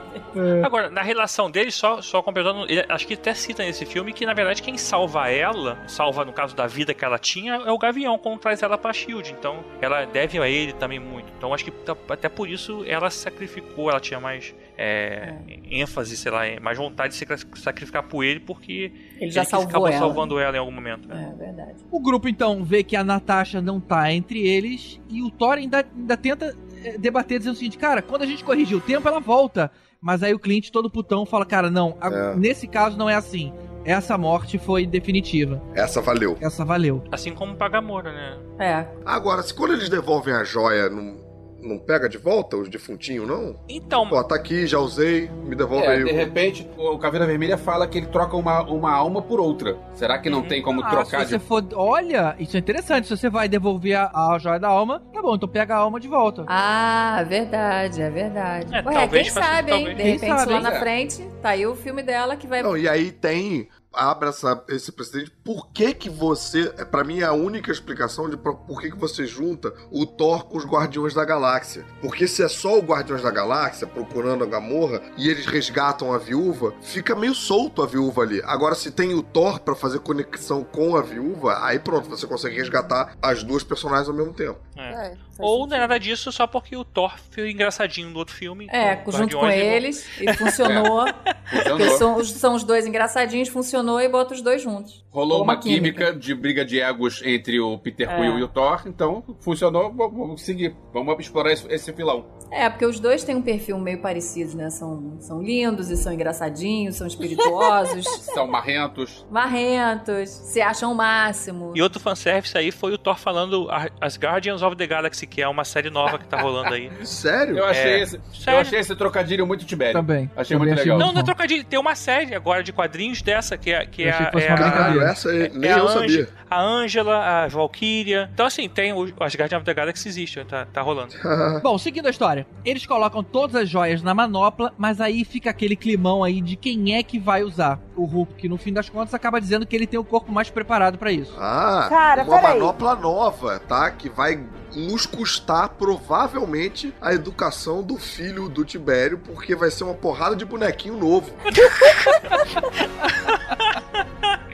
Agora, 0.64 0.90
na 0.90 1.02
relação 1.02 1.50
deles, 1.50 1.76
só, 1.76 2.02
só 2.02 2.22
completando, 2.22 2.66
ele- 2.70 2.86
acho 2.90 3.06
que 3.08 3.14
até 3.14 3.34
cita 3.34 3.64
nesse 3.64 3.86
filme 3.86 4.14
que, 4.14 4.26
na 4.26 4.34
verdade, 4.34 4.62
quem 4.62 4.78
salva 4.78 5.30
ela, 5.30 5.78
salva 5.88 6.26
no 6.26 6.34
caso 6.34 6.56
da 6.56 6.66
vida 6.68 6.94
que 6.94 7.04
ela 7.06 7.18
tinha, 7.20 7.56
é 7.66 7.72
o 7.72 7.78
Gavião, 7.78 8.18
quando 8.18 8.40
traz 8.40 8.62
ela 8.64 8.78
pra 8.78 8.94
Shield. 8.94 9.32
Então, 9.38 9.64
ela 9.82 10.06
deve 10.06 10.40
a 10.40 10.48
ele 10.48 10.74
também 10.74 11.00
muito. 11.00 11.32
Então, 11.38 11.54
acho 11.54 11.66
que 11.66 11.74
até 12.10 12.30
por 12.30 12.48
isso 12.48 12.84
ela 12.88 13.10
se 13.10 13.18
sacrificou, 13.20 13.90
ela 13.90 14.00
tinha 14.00 14.20
mais 14.20 14.54
é, 14.78 15.36
ênfase, 15.70 16.16
sei 16.18 16.32
lá, 16.32 16.42
mais 16.62 16.78
vontade 16.78 17.14
de 17.14 17.20
se 17.20 17.26
sacrificar 17.62 18.04
por 18.04 18.24
ele, 18.24 18.40
porque 18.40 18.92
Ele 19.20 19.32
já 19.32 19.44
que 19.44 19.50
salvou 19.52 19.70
acabou 19.70 19.88
ela. 19.88 19.98
salvando 20.00 20.40
ela 20.40 20.56
em 20.56 20.60
algum 20.60 20.72
momento. 20.72 21.08
né? 21.08 21.32
É 21.34 21.38
verdade. 21.46 21.76
O 21.92 22.00
grupo 22.00 22.28
então 22.28 22.64
vê 22.64 22.84
que 22.84 22.96
a 22.96 23.04
Natasha 23.04 23.62
não 23.62 23.80
tá 23.80 24.12
entre 24.12 24.46
eles 24.48 25.00
e 25.10 25.22
o 25.22 25.30
Thor 25.30 25.54
ainda, 25.58 25.86
ainda 25.96 26.18
tenta 26.18 26.56
eh, 26.84 26.98
debater 26.98 27.38
dizendo 27.40 27.54
o 27.54 27.58
seguinte, 27.58 27.78
cara, 27.78 28.02
quando 28.02 28.24
a 28.24 28.26
gente 28.26 28.44
corrigir 28.44 28.78
o 28.78 28.82
tempo 28.82 29.08
ela 29.08 29.20
volta. 29.20 29.72
Mas 30.02 30.22
aí 30.22 30.34
o 30.34 30.40
cliente 30.40 30.70
todo 30.70 30.90
putão 30.90 31.26
fala, 31.26 31.46
cara, 31.46 31.70
não, 31.72 31.96
a- 32.02 32.10
É. 32.10 32.36
nesse 32.36 32.68
caso 32.68 32.98
não 32.98 33.10
é 33.10 33.16
assim. 33.16 33.54
essa 33.86 34.18
morte 34.18 34.58
foi 34.58 34.86
definitiva. 34.86 35.62
Essa 35.76 36.02
valeu. 36.02 36.38
Essa 36.42 36.64
valeu. 36.64 37.04
Assim 37.12 37.34
como 37.34 37.52
o 37.52 37.56
Pagamora, 37.58 38.14
né? 38.14 38.38
É. 38.58 38.88
Agora, 39.06 39.42
se 39.44 39.54
quando 39.54 39.74
eles 39.74 39.90
devolvem 39.90 40.34
a 40.34 40.44
joia, 40.46 40.90
não, 40.90 41.18
não 41.64 41.78
pega 41.80 42.08
de 42.10 42.18
volta 42.18 42.58
os 42.58 42.70
defuntinhos, 42.70 43.28
não? 43.28 43.56
Então, 43.68 44.08
Pô, 44.10 44.24
tá 44.24 44.36
aqui, 44.36 44.68
já 44.68 44.80
usei, 44.80 45.30
me 45.46 45.56
devolve 45.56 45.86
É, 45.86 45.90
aí. 45.92 46.04
de 46.04 46.12
o- 46.12 46.16
repente, 46.16 46.70
o 46.78 46.98
Caveira 46.98 47.26
Vermelha 47.26 47.58
fala 47.58 47.88
que 47.88 47.98
ele 47.98 48.08
troca 48.08 48.36
uma, 48.36 48.62
uma 48.64 48.92
alma 48.94 49.22
por 49.22 49.40
outra. 49.40 49.78
Será 49.94 50.18
que 50.20 50.30
não 50.30 50.42
tem 50.44 50.62
como 50.62 50.82
Ah, 50.84 50.90
trocar 50.90 51.22
se 51.22 51.30
você 51.32 51.38
de. 51.38 51.44
for. 51.44 51.64
Olha, 51.74 52.36
isso 52.40 52.56
é 52.56 52.60
interessante. 52.60 53.08
Se 53.08 53.16
você 53.18 53.30
vai 53.30 53.48
devolver 53.48 53.96
a, 53.98 54.12
a 54.34 54.38
joia 54.40 54.60
da 54.60 54.68
alma, 54.68 55.02
tá 55.14 55.22
bom, 55.22 55.36
então 55.36 55.48
pega 55.50 55.76
a 55.76 55.80
alma 55.80 56.00
de 56.00 56.08
volta. 56.08 56.46
Ah, 56.48 57.24
verdade, 57.28 58.02
é 58.02 58.10
verdade. 58.10 58.74
É, 58.74 58.78
Ué, 58.86 58.94
talvez 58.94 59.32
quem 59.32 59.42
sabe, 59.44 59.72
hein? 59.72 59.78
talvez. 59.86 59.98
De 59.98 60.04
Quem 60.04 60.12
repente, 60.14 60.40
sabe, 60.40 60.54
lá 60.54 60.60
na 60.62 60.74
É. 60.74 60.80
frente, 60.80 61.28
tá 61.42 61.50
aí 61.50 61.66
o 61.66 61.76
filme 61.76 62.04
dela 62.04 62.36
que 62.36 62.48
vai. 62.48 62.62
Não, 62.64 62.78
e 62.78 62.88
aí 62.90 63.12
tem. 63.12 63.68
Abre 63.94 64.30
essa, 64.30 64.64
esse 64.70 64.92
precedente. 64.92 65.32
Por 65.44 65.68
que 65.72 65.94
que 65.94 66.10
você. 66.10 66.74
É, 66.78 66.84
pra 66.86 67.04
mim 67.04 67.20
é 67.20 67.26
a 67.26 67.34
única 67.34 67.72
explicação 67.72 68.30
de 68.30 68.36
por 68.38 68.82
que 68.82 68.90
que 68.92 68.98
você 68.98 69.26
junta 69.26 69.74
o 69.92 70.06
Thor 70.06 70.46
com 70.46 70.58
os 70.58 70.66
Guardiões 70.66 71.14
da 71.14 71.24
Galáxia. 71.24 71.86
Porque 72.02 72.28
se 72.28 72.44
é 72.44 72.48
só 72.48 72.78
o 72.78 72.82
Guardiões 72.82 73.22
da 73.22 73.30
Galáxia 73.32 73.86
procurando 73.86 74.44
a 74.44 74.48
Gamorra 74.48 75.02
e 75.18 75.30
eles 75.30 75.46
resgatam 75.46 76.12
a 76.14 76.18
viúva, 76.18 76.74
fica 76.82 77.16
meio 77.16 77.36
solto 77.36 77.84
a 77.84 77.86
viúva 77.86 78.24
ali. 78.24 78.42
Agora, 78.46 78.74
se 78.76 78.90
tem 78.92 79.14
o 79.14 79.22
Thor 79.22 79.60
pra 79.60 79.76
fazer 79.76 80.00
conexão 80.00 80.64
com 80.64 80.96
a 80.96 81.02
viúva, 81.02 81.64
aí 81.66 81.78
pronto, 81.80 82.10
você 82.10 82.26
consegue 82.26 82.56
resgatar 82.56 83.16
as 83.22 83.44
duas 83.44 83.64
personagens 83.64 84.08
ao 84.10 84.16
mesmo 84.16 84.34
tempo. 84.34 84.60
é. 84.78 84.94
É, 85.04 85.10
faz 85.10 85.20
Ou 85.40 85.66
não 85.68 85.76
é 85.76 85.80
nada 85.80 86.00
disso 86.00 86.32
só 86.32 86.46
porque 86.48 86.76
o 86.76 86.86
Thor 86.86 87.14
foi 87.32 87.52
engraçadinho 87.52 88.10
no 88.10 88.20
outro 88.20 88.34
filme. 88.36 88.68
É, 88.72 88.96
junto 89.08 89.36
com 89.38 89.44
Guardiões 89.44 89.56
e- 89.56 89.60
eles, 89.60 90.08
e 90.22 90.34
funcionou. 90.34 91.06
Porque 91.06 91.70
Funcionou. 91.70 91.98
são, 91.98 92.18
os- 92.18 92.32
são 92.32 92.56
os 92.56 92.64
dois 92.64 92.86
engraçadinhos, 92.86 93.50
funcionou 93.50 93.83
e 94.00 94.08
bota 94.10 94.34
os 94.34 94.42
dois 94.42 94.62
juntos. 94.62 95.04
Rolou 95.12 95.38
uma, 95.44 95.54
uma 95.54 95.58
química. 95.58 96.06
química. 96.08 96.14
de 96.20 96.34
briga 96.34 96.66
de 96.66 96.80
egos 96.80 97.22
entre 97.24 97.60
o 97.60 97.78
Peter 97.78 98.10
É. 98.10 98.16
Quill 98.16 98.40
e 98.40 98.44
o 98.44 98.48
Thor, 98.48 98.82
então 98.88 99.24
funcionou, 99.42 99.92
vamos 99.94 100.42
seguir. 100.42 100.76
Vamos 100.94 101.18
explorar 101.20 101.52
esse, 101.52 101.68
esse 101.72 101.92
vilão. 101.92 102.26
É, 102.52 102.70
porque 102.70 102.86
os 102.86 103.00
dois 103.00 103.24
têm 103.24 103.36
um 103.36 103.42
perfil 103.42 103.78
meio 103.80 104.00
parecido, 104.00 104.56
né? 104.56 104.70
São, 104.70 105.18
são 105.20 105.42
lindos 105.42 105.90
e 105.90 105.98
são 105.98 106.14
engraçadinhos, 106.14 106.96
são 106.96 107.06
espirituosos, 107.08 108.06
São 108.34 108.48
marrentos. 108.48 109.26
marrentos, 109.30 110.30
se 110.30 110.62
acham 110.62 110.92
o 110.92 110.96
máximo. 110.96 111.72
E 111.76 111.82
outro 111.82 112.00
fanservice 112.00 112.58
aí 112.58 112.72
foi 112.72 112.94
o 112.94 112.98
Thor 112.98 113.18
falando 113.18 113.68
a- 113.70 113.90
as 114.02 114.18
Guardians 114.18 114.62
of 114.62 114.76
the 114.76 114.86
Galaxy, 114.88 115.26
que 115.28 115.42
é 115.42 115.48
uma 115.48 115.64
série 115.64 115.90
nova 115.90 116.18
que 116.18 116.26
tá 116.28 116.40
rolando 116.42 116.74
aí. 116.74 116.92
Sério? 117.06 117.58
Eu 117.58 117.66
achei, 117.66 117.92
É. 117.94 118.00
esse, 118.02 118.16
eu 118.18 118.22
Sério? 118.34 118.60
achei 118.62 118.80
esse 118.80 118.96
trocadilho 118.96 119.46
muito 119.48 119.66
Tibério. 119.66 119.94
Também. 119.94 120.30
Achei 120.36 120.56
Também 120.56 120.70
muito 120.70 120.80
achei 120.82 120.92
legal. 120.92 121.00
Não, 121.00 121.06
muito 121.08 121.16
não 121.16 121.20
é 121.22 121.24
bom. 121.24 121.26
trocadilho. 121.26 121.64
Tem 121.64 121.80
uma 121.80 121.96
série 121.96 122.36
agora 122.36 122.64
de 122.64 122.72
quadrinhos 122.72 123.22
dessa, 123.22 123.58
que 123.58 123.72
é, 123.74 123.86
que 123.86 124.04
Eu 124.04 124.08
é, 124.08 124.12
achei 124.12 124.26
a- 124.26 124.30
que 124.30 124.32
fosse 124.34 124.46
é 124.46 124.50
uma 124.50 124.54
a- 124.56 124.62
brincadeira. 124.62 124.84
Caralho, 125.00 125.12
essa 125.12 125.30
aí, 125.30 125.52
nem 125.54 125.70
é 125.70 125.74
a 125.74 125.78
eu 125.78 125.88
sabia. 125.90 126.30
A 126.50 126.62
Angela, 126.62 127.18
a 127.44 127.48
Valkyria. 127.48 128.30
Então, 128.34 128.46
assim, 128.46 128.70
tem 128.70 128.94
o, 128.94 129.04
as 129.20 129.36
Guardians 129.36 129.54
of 129.54 129.66
the 129.66 129.74
Galaxy 129.74 130.08
existem, 130.08 130.46
tá, 130.46 130.66
tá 130.72 130.82
rolando. 130.82 131.14
Bom, 131.64 131.78
seguindo 131.78 132.06
a 132.06 132.12
história, 132.12 132.46
eles 132.64 132.86
colocam 132.86 133.24
todas 133.24 133.56
as 133.56 133.68
joias 133.70 134.04
na 134.04 134.14
manopla, 134.14 134.72
mas 134.78 135.02
aí 135.02 135.26
fica 135.26 135.50
aquele 135.50 135.76
climão 135.76 136.24
aí 136.24 136.42
de 136.42 136.56
quem 136.56 136.96
é 136.96 137.02
que 137.02 137.18
vai 137.20 137.42
usar. 137.44 137.80
O 137.96 138.06
Hulk, 138.06 138.34
que 138.36 138.50
no 138.50 138.58
fim 138.58 138.74
das 138.74 138.90
contas 138.90 139.14
acaba 139.14 139.40
dizendo 139.40 139.66
que 139.66 139.76
ele 139.76 139.86
tem 139.86 140.00
o 140.00 140.04
corpo 140.04 140.32
mais 140.32 140.50
preparado 140.50 140.98
pra 140.98 141.12
isso. 141.12 141.34
Ah, 141.38 141.86
Cara, 141.90 142.24
uma 142.24 142.40
peraí. 142.40 142.60
manopla 142.60 142.96
nova, 142.96 143.60
tá? 143.60 143.92
Que 143.92 144.10
vai 144.10 144.44
nos 144.76 145.06
custar 145.06 145.70
provavelmente 145.70 146.94
a 147.00 147.14
educação 147.14 147.84
do 147.84 147.96
filho 147.98 148.50
do 148.50 148.66
Tibério, 148.66 149.20
porque 149.20 149.56
vai 149.56 149.70
ser 149.70 149.84
uma 149.84 149.94
porrada 149.94 150.36
de 150.36 150.44
bonequinho 150.46 150.98
novo. 150.98 151.32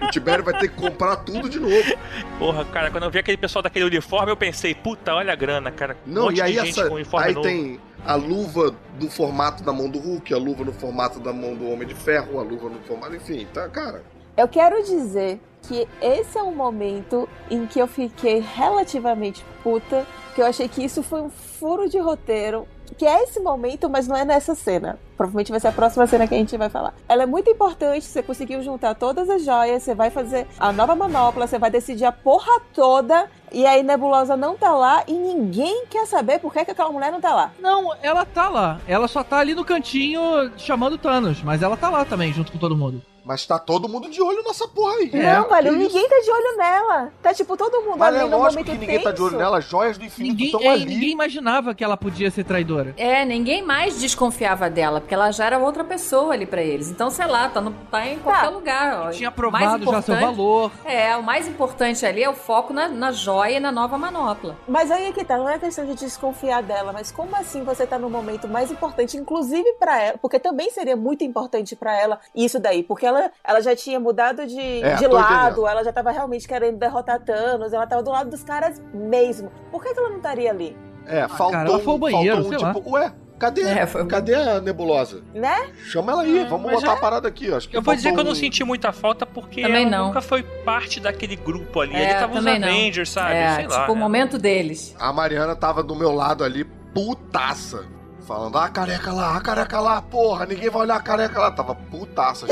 o 0.02 0.08
Tibério 0.10 0.44
vai 0.44 0.58
ter 0.60 0.70
que 0.70 0.76
comprar 0.76 1.18
tudo 1.18 1.50
de 1.50 1.60
novo. 1.60 1.94
Porra, 2.38 2.66
cara, 2.66 2.92
quando 2.92 3.04
eu 3.04 3.12
vi 3.12 3.20
aquele 3.20 3.38
pessoal 3.38 3.62
daquele 3.64 3.86
uniforme, 3.86 4.32
eu 4.32 4.38
pensei, 4.38 4.74
puta, 4.74 5.14
olha 5.14 5.34
a 5.34 5.36
grana, 5.36 5.72
cara. 5.72 5.98
Um 6.08 6.12
Não, 6.12 6.24
monte 6.26 6.38
e 6.38 6.42
aí 6.42 6.54
de 6.54 6.60
gente 6.60 6.80
essa. 6.80 6.90
com 6.90 6.96
uniforme 6.96 7.28
Aí 7.28 7.34
novo. 7.34 7.48
tem 7.48 7.80
a 8.06 8.16
luva 8.16 8.76
do 9.00 9.10
formato 9.10 9.64
da 9.64 9.74
mão 9.74 9.90
do 9.90 10.00
Hulk, 10.00 10.34
a 10.34 10.38
luva 10.38 10.64
no 10.64 10.72
formato 10.74 11.20
da 11.20 11.34
mão 11.34 11.54
do 11.56 11.70
Homem 11.70 11.88
de 11.88 11.96
Ferro, 11.96 12.40
a 12.40 12.44
luva 12.44 12.70
no 12.70 12.80
formato. 12.82 13.16
Enfim, 13.16 13.48
tá, 13.54 13.68
cara. 13.70 14.04
Eu 14.38 14.48
quero 14.48 14.82
dizer 14.84 15.40
que 15.64 15.86
esse 16.02 16.38
é 16.38 16.42
um 16.44 16.56
momento 16.56 17.28
em 17.52 17.66
que 17.66 17.80
eu 17.80 17.88
fiquei 17.88 18.40
relativamente 18.40 19.44
puta, 19.62 20.06
que 20.34 20.42
eu 20.42 20.46
achei 20.46 20.70
que 20.70 20.84
isso 20.84 21.04
foi 21.04 21.22
um 21.22 21.30
furo 21.30 21.90
de 21.90 21.98
roteiro, 22.00 22.66
que 22.96 23.06
é 23.06 23.24
esse 23.24 23.40
momento, 23.40 23.90
mas 23.90 24.08
não 24.08 24.16
é 24.16 24.26
nessa 24.26 24.56
cena. 24.56 25.00
Provavelmente 25.18 25.52
vai 25.52 25.60
ser 25.60 25.68
a 25.68 25.72
próxima 25.72 26.08
cena 26.08 26.28
que 26.28 26.36
a 26.36 26.38
gente 26.38 26.56
vai 26.58 26.70
falar. 26.70 26.94
Ela 27.08 27.24
é 27.24 27.26
muito 27.26 27.50
importante, 27.50 28.06
você 28.06 28.24
conseguiu 28.24 28.62
juntar 28.62 28.96
todas 28.96 29.30
as 29.30 29.44
joias, 29.44 29.84
você 29.84 29.94
vai 29.94 30.10
fazer 30.10 30.48
a 30.60 30.72
nova 30.72 30.96
manopla, 30.96 31.48
você 31.48 31.60
vai 31.60 31.70
decidir 31.70 32.06
a 32.06 32.12
porra 32.12 32.62
toda, 32.74 33.30
e 33.52 33.66
aí 33.66 33.84
Nebulosa 33.84 34.38
não 34.38 34.56
tá 34.56 34.72
lá 34.72 35.04
e 35.08 35.14
ninguém 35.14 35.86
quer 35.88 36.06
saber 36.06 36.40
por 36.40 36.54
que, 36.54 36.66
que 36.66 36.72
aquela 36.72 36.92
mulher 36.92 37.12
não 37.12 37.20
tá 37.20 37.34
lá. 37.34 37.52
Não, 37.60 37.94
ela 38.02 38.26
tá 38.26 38.48
lá. 38.50 38.80
Ela 38.88 39.08
só 39.08 39.24
tá 39.24 39.38
ali 39.38 39.54
no 39.54 39.66
cantinho 39.66 40.22
chamando 40.58 40.98
Thanos, 40.98 41.42
mas 41.44 41.62
ela 41.62 41.76
tá 41.76 41.90
lá 41.90 42.06
também, 42.06 42.32
junto 42.32 42.52
com 42.52 42.58
todo 42.58 42.78
mundo. 42.78 43.02
Mas 43.26 43.46
tá 43.46 43.60
todo 43.60 43.88
mundo 43.90 44.10
de 44.10 44.22
olho 44.22 44.44
nessa 44.44 44.68
porra 44.68 44.94
aí. 44.96 45.10
É, 45.14 45.34
não, 45.36 45.50
velho, 45.50 45.72
que 45.72 45.78
ninguém 45.78 46.08
tá 46.10 46.20
de 46.20 46.32
olho 46.32 46.58
nela. 46.58 47.12
Tá 47.22 47.34
tipo 47.34 47.56
todo 47.58 47.82
mundo 47.82 47.98
Mas 47.98 48.16
ali 48.16 48.18
é 48.26 48.30
no 48.30 48.38
momento 48.40 48.66
que 48.66 48.78
ninguém 48.78 49.02
tá 49.02 49.12
de 49.12 49.22
olho 49.22 49.32
tenso. 49.32 49.42
nela, 49.44 49.58
as 49.60 49.66
joias 49.66 49.98
do 49.98 50.06
infinito 50.06 50.32
Ninguém, 50.32 50.46
estão 50.48 50.62
é, 50.62 50.70
ali. 50.70 50.86
ninguém 50.86 51.12
imaginava 51.12 51.74
que 51.76 51.84
ela 51.84 51.98
podia 51.98 52.32
ser 52.32 52.44
traidora. 52.44 52.94
É, 52.98 53.24
ninguém 53.26 53.62
mais 53.64 54.00
desconfiava 54.00 54.70
dela, 54.70 55.00
porque 55.02 55.14
ela 55.14 55.32
já 55.32 55.46
era 55.46 55.58
outra 55.60 55.84
pessoa 55.84 56.34
ali 56.34 56.46
pra 56.46 56.62
eles. 56.62 56.90
Então, 56.90 57.10
sei 57.10 57.26
lá, 57.28 57.50
tá, 57.50 57.62
no, 57.62 57.72
tá 57.92 58.06
em 58.08 58.20
qualquer 58.20 58.42
Tá. 58.44 58.50
lugar. 58.50 59.08
Ó. 59.08 59.12
Tinha 59.12 59.32
provado 59.32 59.86
já 59.86 60.02
seu 60.02 60.16
valor. 60.20 60.72
É, 60.86 61.16
o 61.18 61.24
mais 61.24 61.48
importante 61.48 62.06
ali 62.06 62.24
é 62.24 62.30
o 62.30 62.34
foco 62.34 62.74
na, 62.74 62.88
na 62.88 63.12
joia 63.12 63.58
e 63.58 63.60
na 63.60 63.72
nova 63.72 63.98
manopla. 63.98 64.56
Mas 64.68 64.90
aí 64.92 65.08
é 65.08 65.12
que 65.12 65.24
tá, 65.26 65.38
não 65.38 65.50
é 65.50 65.58
questão 65.60 65.86
de 65.86 65.96
desconfiar 65.96 66.62
dela, 66.64 66.92
mas 66.94 67.12
como 67.12 67.36
assim 67.36 67.64
você 67.64 67.86
tá 67.86 67.98
no 68.00 68.10
momento 68.10 68.48
mais 68.48 68.72
importante, 68.72 69.18
inclusive 69.18 69.74
pra 69.74 70.02
ela, 70.02 70.18
porque 70.18 70.40
também 70.40 70.70
seria 70.72 70.96
muito 70.96 71.24
importante 71.24 71.76
pra 71.76 72.00
ela 72.00 72.20
isso 72.36 72.60
daí, 72.60 72.84
porque 72.84 73.06
ela, 73.10 73.32
ela 73.44 73.62
já 73.62 73.76
tinha 73.76 74.00
mudado 74.00 74.46
de, 74.48 74.82
É, 74.84 74.96
de 74.96 75.08
lado, 75.08 75.48
entendendo. 75.52 75.68
ela 75.68 75.84
já 75.84 75.92
tava 75.94 76.12
realmente 76.12 76.48
querendo 76.48 76.78
derrotar 76.78 77.20
Thanos, 77.20 77.74
ela 77.74 77.86
tava 77.86 78.02
do 78.02 78.10
lado 78.12 78.30
dos 78.30 78.44
caras 78.44 78.82
mesmo. 78.94 79.52
Por 79.72 79.84
que, 79.84 79.94
que 79.94 80.00
ela 80.00 80.10
não 80.10 80.18
estaria 80.18 80.50
ali? 80.50 80.78
É, 81.06 81.28
faltou, 81.28 81.52
cara, 81.52 81.70
foi 81.80 81.88
ao 81.88 81.96
um- 81.96 82.00
banheiro, 82.00 82.36
faltou 82.38 82.52
um 82.54 82.58
sei 82.60 82.68
lá. 82.68 82.74
tipo, 82.74 82.90
ué, 82.92 83.14
cadê, 83.40 83.62
É, 83.64 83.86
foi- 83.88 84.06
cadê 84.06 84.36
a 84.36 84.62
nebulosa? 84.62 85.24
Né? 85.34 85.70
Chama 85.86 86.12
ela 86.12 86.22
aí, 86.22 86.42
Ah, 86.42 86.46
vamos 86.48 86.66
mas 86.72 86.82
botar 86.82 86.92
é- 86.92 86.96
a 86.96 86.98
parada 87.00 87.28
aqui. 87.28 87.52
Acho 87.52 87.68
que 87.68 87.76
Eu 87.76 87.82
vou 87.82 87.96
dizer 87.96 88.14
que 88.14 88.20
eu 88.20 88.24
não 88.24 88.34
um- 88.34 88.36
senti 88.36 88.64
muita 88.64 88.92
falta 88.92 89.26
porque 89.26 89.62
Também 89.64 89.84
ela 89.88 89.92
não. 89.98 90.08
nunca 90.08 90.22
foi 90.22 90.44
parte 90.44 91.00
daquele 91.00 91.36
grupo 91.36 91.80
ali. 91.82 91.96
É, 91.96 92.04
Ele 92.04 92.14
tava 92.14 92.34
os 92.34 92.40
também 92.40 92.60
não. 92.60 92.68
Avengers, 92.68 93.10
sabe? 93.10 93.34
é, 93.34 93.56
Sei 93.56 93.64
tipo 93.64 93.74
lá. 93.74 93.90
o 93.90 93.96
né? 93.96 94.00
momento 94.00 94.38
deles. 94.38 94.96
A 95.00 95.12
Mariana 95.12 95.56
tava 95.56 95.82
do 95.82 95.96
meu 95.96 96.12
lado 96.12 96.44
ali, 96.44 96.64
putaça. 96.94 97.86
Falando, 98.30 98.60
ah, 98.60 98.70
careca 98.70 99.12
lá, 99.12 99.36
ah, 99.36 99.42
careca 99.42 99.80
lá, 99.80 100.00
porra, 100.04 100.46
ninguém 100.46 100.70
vai 100.70 100.84
olhar 100.84 100.98
a 100.98 101.02
careca 101.02 101.40
lá. 101.40 101.50
Tava 101.50 101.74
putaça. 101.74 102.46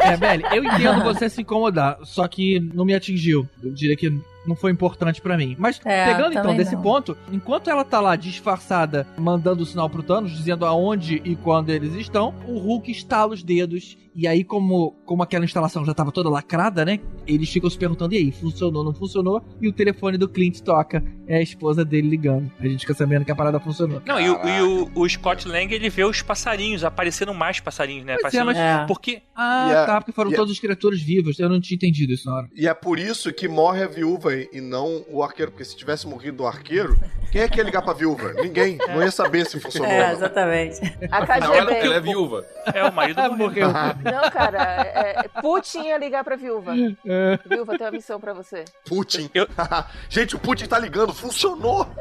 É, 0.00 0.16
Belly, 0.16 0.42
eu 0.50 0.64
entendo 0.64 1.04
você 1.04 1.30
se 1.30 1.40
incomodar, 1.42 1.96
só 2.02 2.26
que 2.26 2.58
não 2.74 2.84
me 2.84 2.92
atingiu. 2.92 3.48
Eu 3.62 3.70
diria 3.70 3.96
que 3.96 4.10
não 4.44 4.56
foi 4.56 4.72
importante 4.72 5.20
pra 5.20 5.36
mim. 5.36 5.54
Mas 5.56 5.80
É, 5.84 6.06
pegando 6.06 6.36
então 6.36 6.56
desse 6.56 6.74
não. 6.74 6.82
ponto, 6.82 7.16
enquanto 7.30 7.70
ela 7.70 7.84
tá 7.84 8.00
lá 8.00 8.16
disfarçada, 8.16 9.06
mandando 9.16 9.62
o 9.62 9.66
sinal 9.66 9.88
pro 9.88 10.02
Thanos, 10.02 10.32
dizendo 10.32 10.66
aonde 10.66 11.22
e 11.24 11.36
quando 11.36 11.70
eles 11.70 11.94
estão, 11.94 12.34
o 12.48 12.58
Hulk 12.58 12.90
estala 12.90 13.32
os 13.32 13.44
dedos. 13.44 13.96
E 14.14 14.26
aí, 14.28 14.44
como, 14.44 14.92
como 15.06 15.22
aquela 15.22 15.44
instalação 15.44 15.84
já 15.84 15.94
tava 15.94 16.12
toda 16.12 16.28
lacrada, 16.28 16.84
né? 16.84 17.00
Eles 17.26 17.50
ficam 17.50 17.70
se 17.70 17.78
perguntando: 17.78 18.14
e 18.14 18.18
aí, 18.18 18.30
funcionou, 18.32 18.84
não 18.84 18.92
funcionou? 18.92 19.42
E 19.60 19.68
o 19.68 19.72
telefone 19.72 20.18
do 20.18 20.28
Clint 20.28 20.60
toca. 20.60 21.02
É 21.26 21.36
a 21.36 21.40
esposa 21.42 21.82
dele 21.84 22.08
ligando. 22.10 22.50
A 22.60 22.66
gente 22.66 22.80
fica 22.80 22.92
sabendo 22.92 23.24
que 23.24 23.30
a 23.32 23.34
parada 23.34 23.58
funcionou. 23.58 24.02
Não, 24.04 24.20
e, 24.20 24.28
o, 24.28 24.46
e 24.46 24.60
o- 24.62 24.90
o 24.94 25.08
Scott 25.08 25.48
Lang, 25.48 25.72
ele 25.74 25.88
vê 25.88 26.04
os 26.04 26.20
passarinhos, 26.20 26.84
aparecendo 26.84 27.32
mais 27.32 27.58
passarinhos, 27.60 28.04
né? 28.04 28.16
Pois 28.20 28.34
é, 28.34 28.44
mas- 28.44 28.56
É. 28.58 28.84
Porque 28.86 29.22
Ah, 29.34 29.68
E 29.70 29.74
a- 29.74 29.86
tá, 29.86 30.00
porque 30.00 30.12
foram 30.12 30.30
a- 30.30 30.34
todos 30.34 30.52
os 30.52 30.60
criaturas 30.60 31.00
vivos. 31.00 31.38
Eu 31.38 31.48
não 31.48 31.58
tinha 31.58 31.74
entendido 31.76 32.12
isso 32.12 32.28
na 32.28 32.36
hora. 32.36 32.48
E 32.54 32.68
é 32.68 32.74
por 32.74 32.98
isso 32.98 33.32
que 33.32 33.48
morre 33.48 33.82
a 33.82 33.86
viúva 33.88 34.34
e 34.34 34.60
não 34.60 35.02
o 35.08 35.22
arqueiro. 35.22 35.50
Porque 35.52 35.64
se 35.64 35.74
tivesse 35.74 36.06
morrido 36.06 36.42
o 36.42 36.46
arqueiro, 36.46 36.98
quem 37.30 37.40
é 37.40 37.48
que 37.48 37.56
ia 37.58 37.64
ligar 37.64 37.80
pra 37.80 37.94
viúva? 37.94 38.34
Ninguém. 38.34 38.76
Não 38.88 39.00
ia 39.02 39.10
saber 39.10 39.46
se 39.46 39.58
funcionou. 39.58 39.90
É, 39.90 40.12
exatamente. 40.12 40.80
A 41.10 41.40
Não, 41.40 41.54
ela, 41.54 41.56
ela 41.56 41.72
é 41.72 41.80
KGB. 41.80 42.00
viúva. 42.10 42.44
é 42.74 42.84
o 42.84 42.92
marido 42.92 43.22
do 43.22 43.36
Morreu. 43.38 43.68
Não, 44.04 44.30
cara, 44.30 44.58
é, 44.94 45.14
é, 45.24 45.40
Putin 45.40 45.82
ia 45.88 45.98
ligar 45.98 46.24
pra 46.24 46.36
viúva. 46.36 46.72
Viúva, 46.74 47.76
tem 47.78 47.86
uma 47.86 47.90
missão 47.92 48.18
pra 48.20 48.32
você. 48.32 48.64
Putin. 48.86 49.30
Eu- 49.34 49.48
Gente, 50.08 50.34
o 50.36 50.38
Putin 50.38 50.66
tá 50.66 50.78
ligando, 50.78 51.12
funcionou! 51.12 51.86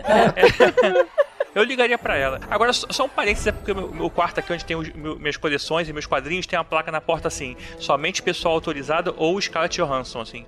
Eu 1.53 1.63
ligaria 1.63 1.97
pra 1.97 2.15
ela. 2.15 2.39
Agora, 2.49 2.71
só, 2.71 3.03
um 3.03 3.09
parênteses, 3.09 3.47
é 3.47 3.51
porque 3.51 3.73
o 3.73 3.75
meu, 3.75 3.91
meu 3.93 4.09
quarto 4.09 4.39
aqui, 4.39 4.53
onde 4.53 4.63
tem 4.63 4.77
os, 4.77 4.87
meu- 4.93 5.19
minhas 5.19 5.35
coleções 5.35 5.89
e 5.89 5.91
meus 5.91 6.05
quadrinhos, 6.05 6.47
tem 6.47 6.57
uma 6.57 6.63
placa 6.63 6.89
na 6.93 7.01
porta 7.01 7.27
assim: 7.27 7.57
somente 7.77 8.21
pessoal 8.23 8.53
autorizado 8.53 9.13
ou 9.17 9.39
Scarlett 9.41 9.75
Johansson, 9.81 10.21
assim. 10.21 10.45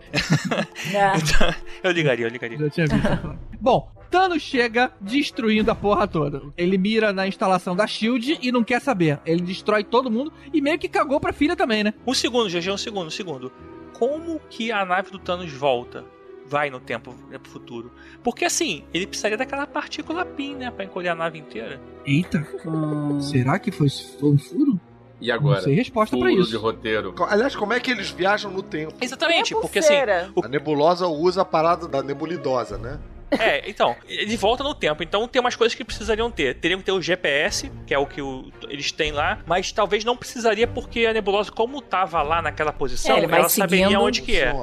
É. 0.93 1.13
Então, 1.19 1.53
eu 1.83 1.91
ligaria, 1.91 2.25
eu 2.25 2.29
ligaria. 2.29 2.57
Já 2.57 2.69
tinha 2.69 2.87
visto. 2.87 3.37
Bom, 3.59 3.91
Thanos 4.13 4.43
chega 4.43 4.91
destruindo 5.01 5.71
a 5.71 5.75
porra 5.75 6.07
toda. 6.07 6.41
Ele 6.55 6.77
mira 6.77 7.11
na 7.11 7.27
instalação 7.27 7.75
da 7.75 7.87
SHIELD 7.87 8.37
e 8.43 8.51
não 8.51 8.63
quer 8.63 8.79
saber. 8.79 9.19
Ele 9.25 9.41
destrói 9.41 9.83
todo 9.83 10.11
mundo 10.11 10.31
e 10.53 10.61
meio 10.61 10.77
que 10.77 10.87
cagou 10.87 11.19
pra 11.19 11.33
filha 11.33 11.55
também, 11.55 11.83
né? 11.83 11.95
Um 12.05 12.13
segundo, 12.13 12.47
GG, 12.47 12.69
um 12.69 12.77
segundo, 12.77 13.07
um 13.07 13.11
segundo. 13.11 13.51
Como 13.93 14.39
que 14.51 14.71
a 14.71 14.85
nave 14.85 15.09
do 15.09 15.17
Thanos 15.17 15.51
volta? 15.51 16.05
Vai 16.45 16.69
no 16.69 16.79
tempo, 16.79 17.15
é 17.31 17.39
pro 17.39 17.49
futuro. 17.49 17.91
Porque 18.23 18.45
assim, 18.45 18.83
ele 18.93 19.07
precisaria 19.07 19.35
daquela 19.37 19.65
partícula 19.65 20.23
PIN, 20.23 20.55
né? 20.57 20.69
Pra 20.69 20.85
encolher 20.85 21.09
a 21.09 21.15
nave 21.15 21.39
inteira. 21.39 21.81
Eita, 22.05 22.45
Hum. 22.67 23.19
será 23.19 23.57
que 23.57 23.71
foi, 23.71 23.89
foi 23.89 24.29
um 24.29 24.37
furo? 24.37 24.79
E 25.21 25.31
agora? 25.31 25.55
Não 25.55 25.63
sei 25.63 25.73
resposta 25.75 26.17
pra 26.17 26.27
Furo 26.29 26.41
isso. 26.41 26.49
de 26.51 26.57
roteiro. 26.57 27.15
Aliás, 27.29 27.55
como 27.55 27.71
é 27.73 27.79
que 27.79 27.89
eles 27.89 28.11
viajam 28.11 28.51
no 28.51 28.61
tempo? 28.61 28.93
Exatamente, 29.01 29.53
porque 29.55 29.79
assim. 29.79 29.87
pulseira? 29.87 30.29
A 30.43 30.47
nebulosa 30.49 31.07
usa 31.07 31.41
a 31.41 31.45
parada 31.45 31.87
da 31.87 32.03
nebulidosa, 32.03 32.77
né? 32.77 32.99
É, 33.39 33.69
então, 33.69 33.95
ele 34.07 34.35
volta 34.37 34.63
no 34.63 34.73
tempo. 34.73 35.03
Então 35.03 35.27
tem 35.27 35.39
umas 35.39 35.55
coisas 35.55 35.75
que 35.75 35.83
precisariam 35.83 36.29
ter. 36.31 36.55
Teriam 36.55 36.79
que 36.79 36.85
ter 36.85 36.91
o 36.91 37.01
GPS, 37.01 37.71
que 37.87 37.93
é 37.93 37.97
o 37.97 38.05
que 38.05 38.21
o- 38.21 38.51
eles 38.69 38.91
têm 38.91 39.11
lá, 39.11 39.39
mas 39.45 39.71
talvez 39.71 40.03
não 40.03 40.15
precisaria 40.17 40.67
porque 40.67 41.05
a 41.05 41.13
nebulosa, 41.13 41.51
como 41.51 41.81
tava 41.81 42.21
lá 42.21 42.41
naquela 42.41 42.71
posição, 42.73 43.17
É, 43.17 43.23
ela 43.23 43.49
saberia 43.49 43.99
onde 43.99 44.21
que 44.21 44.35
é. 44.37 44.53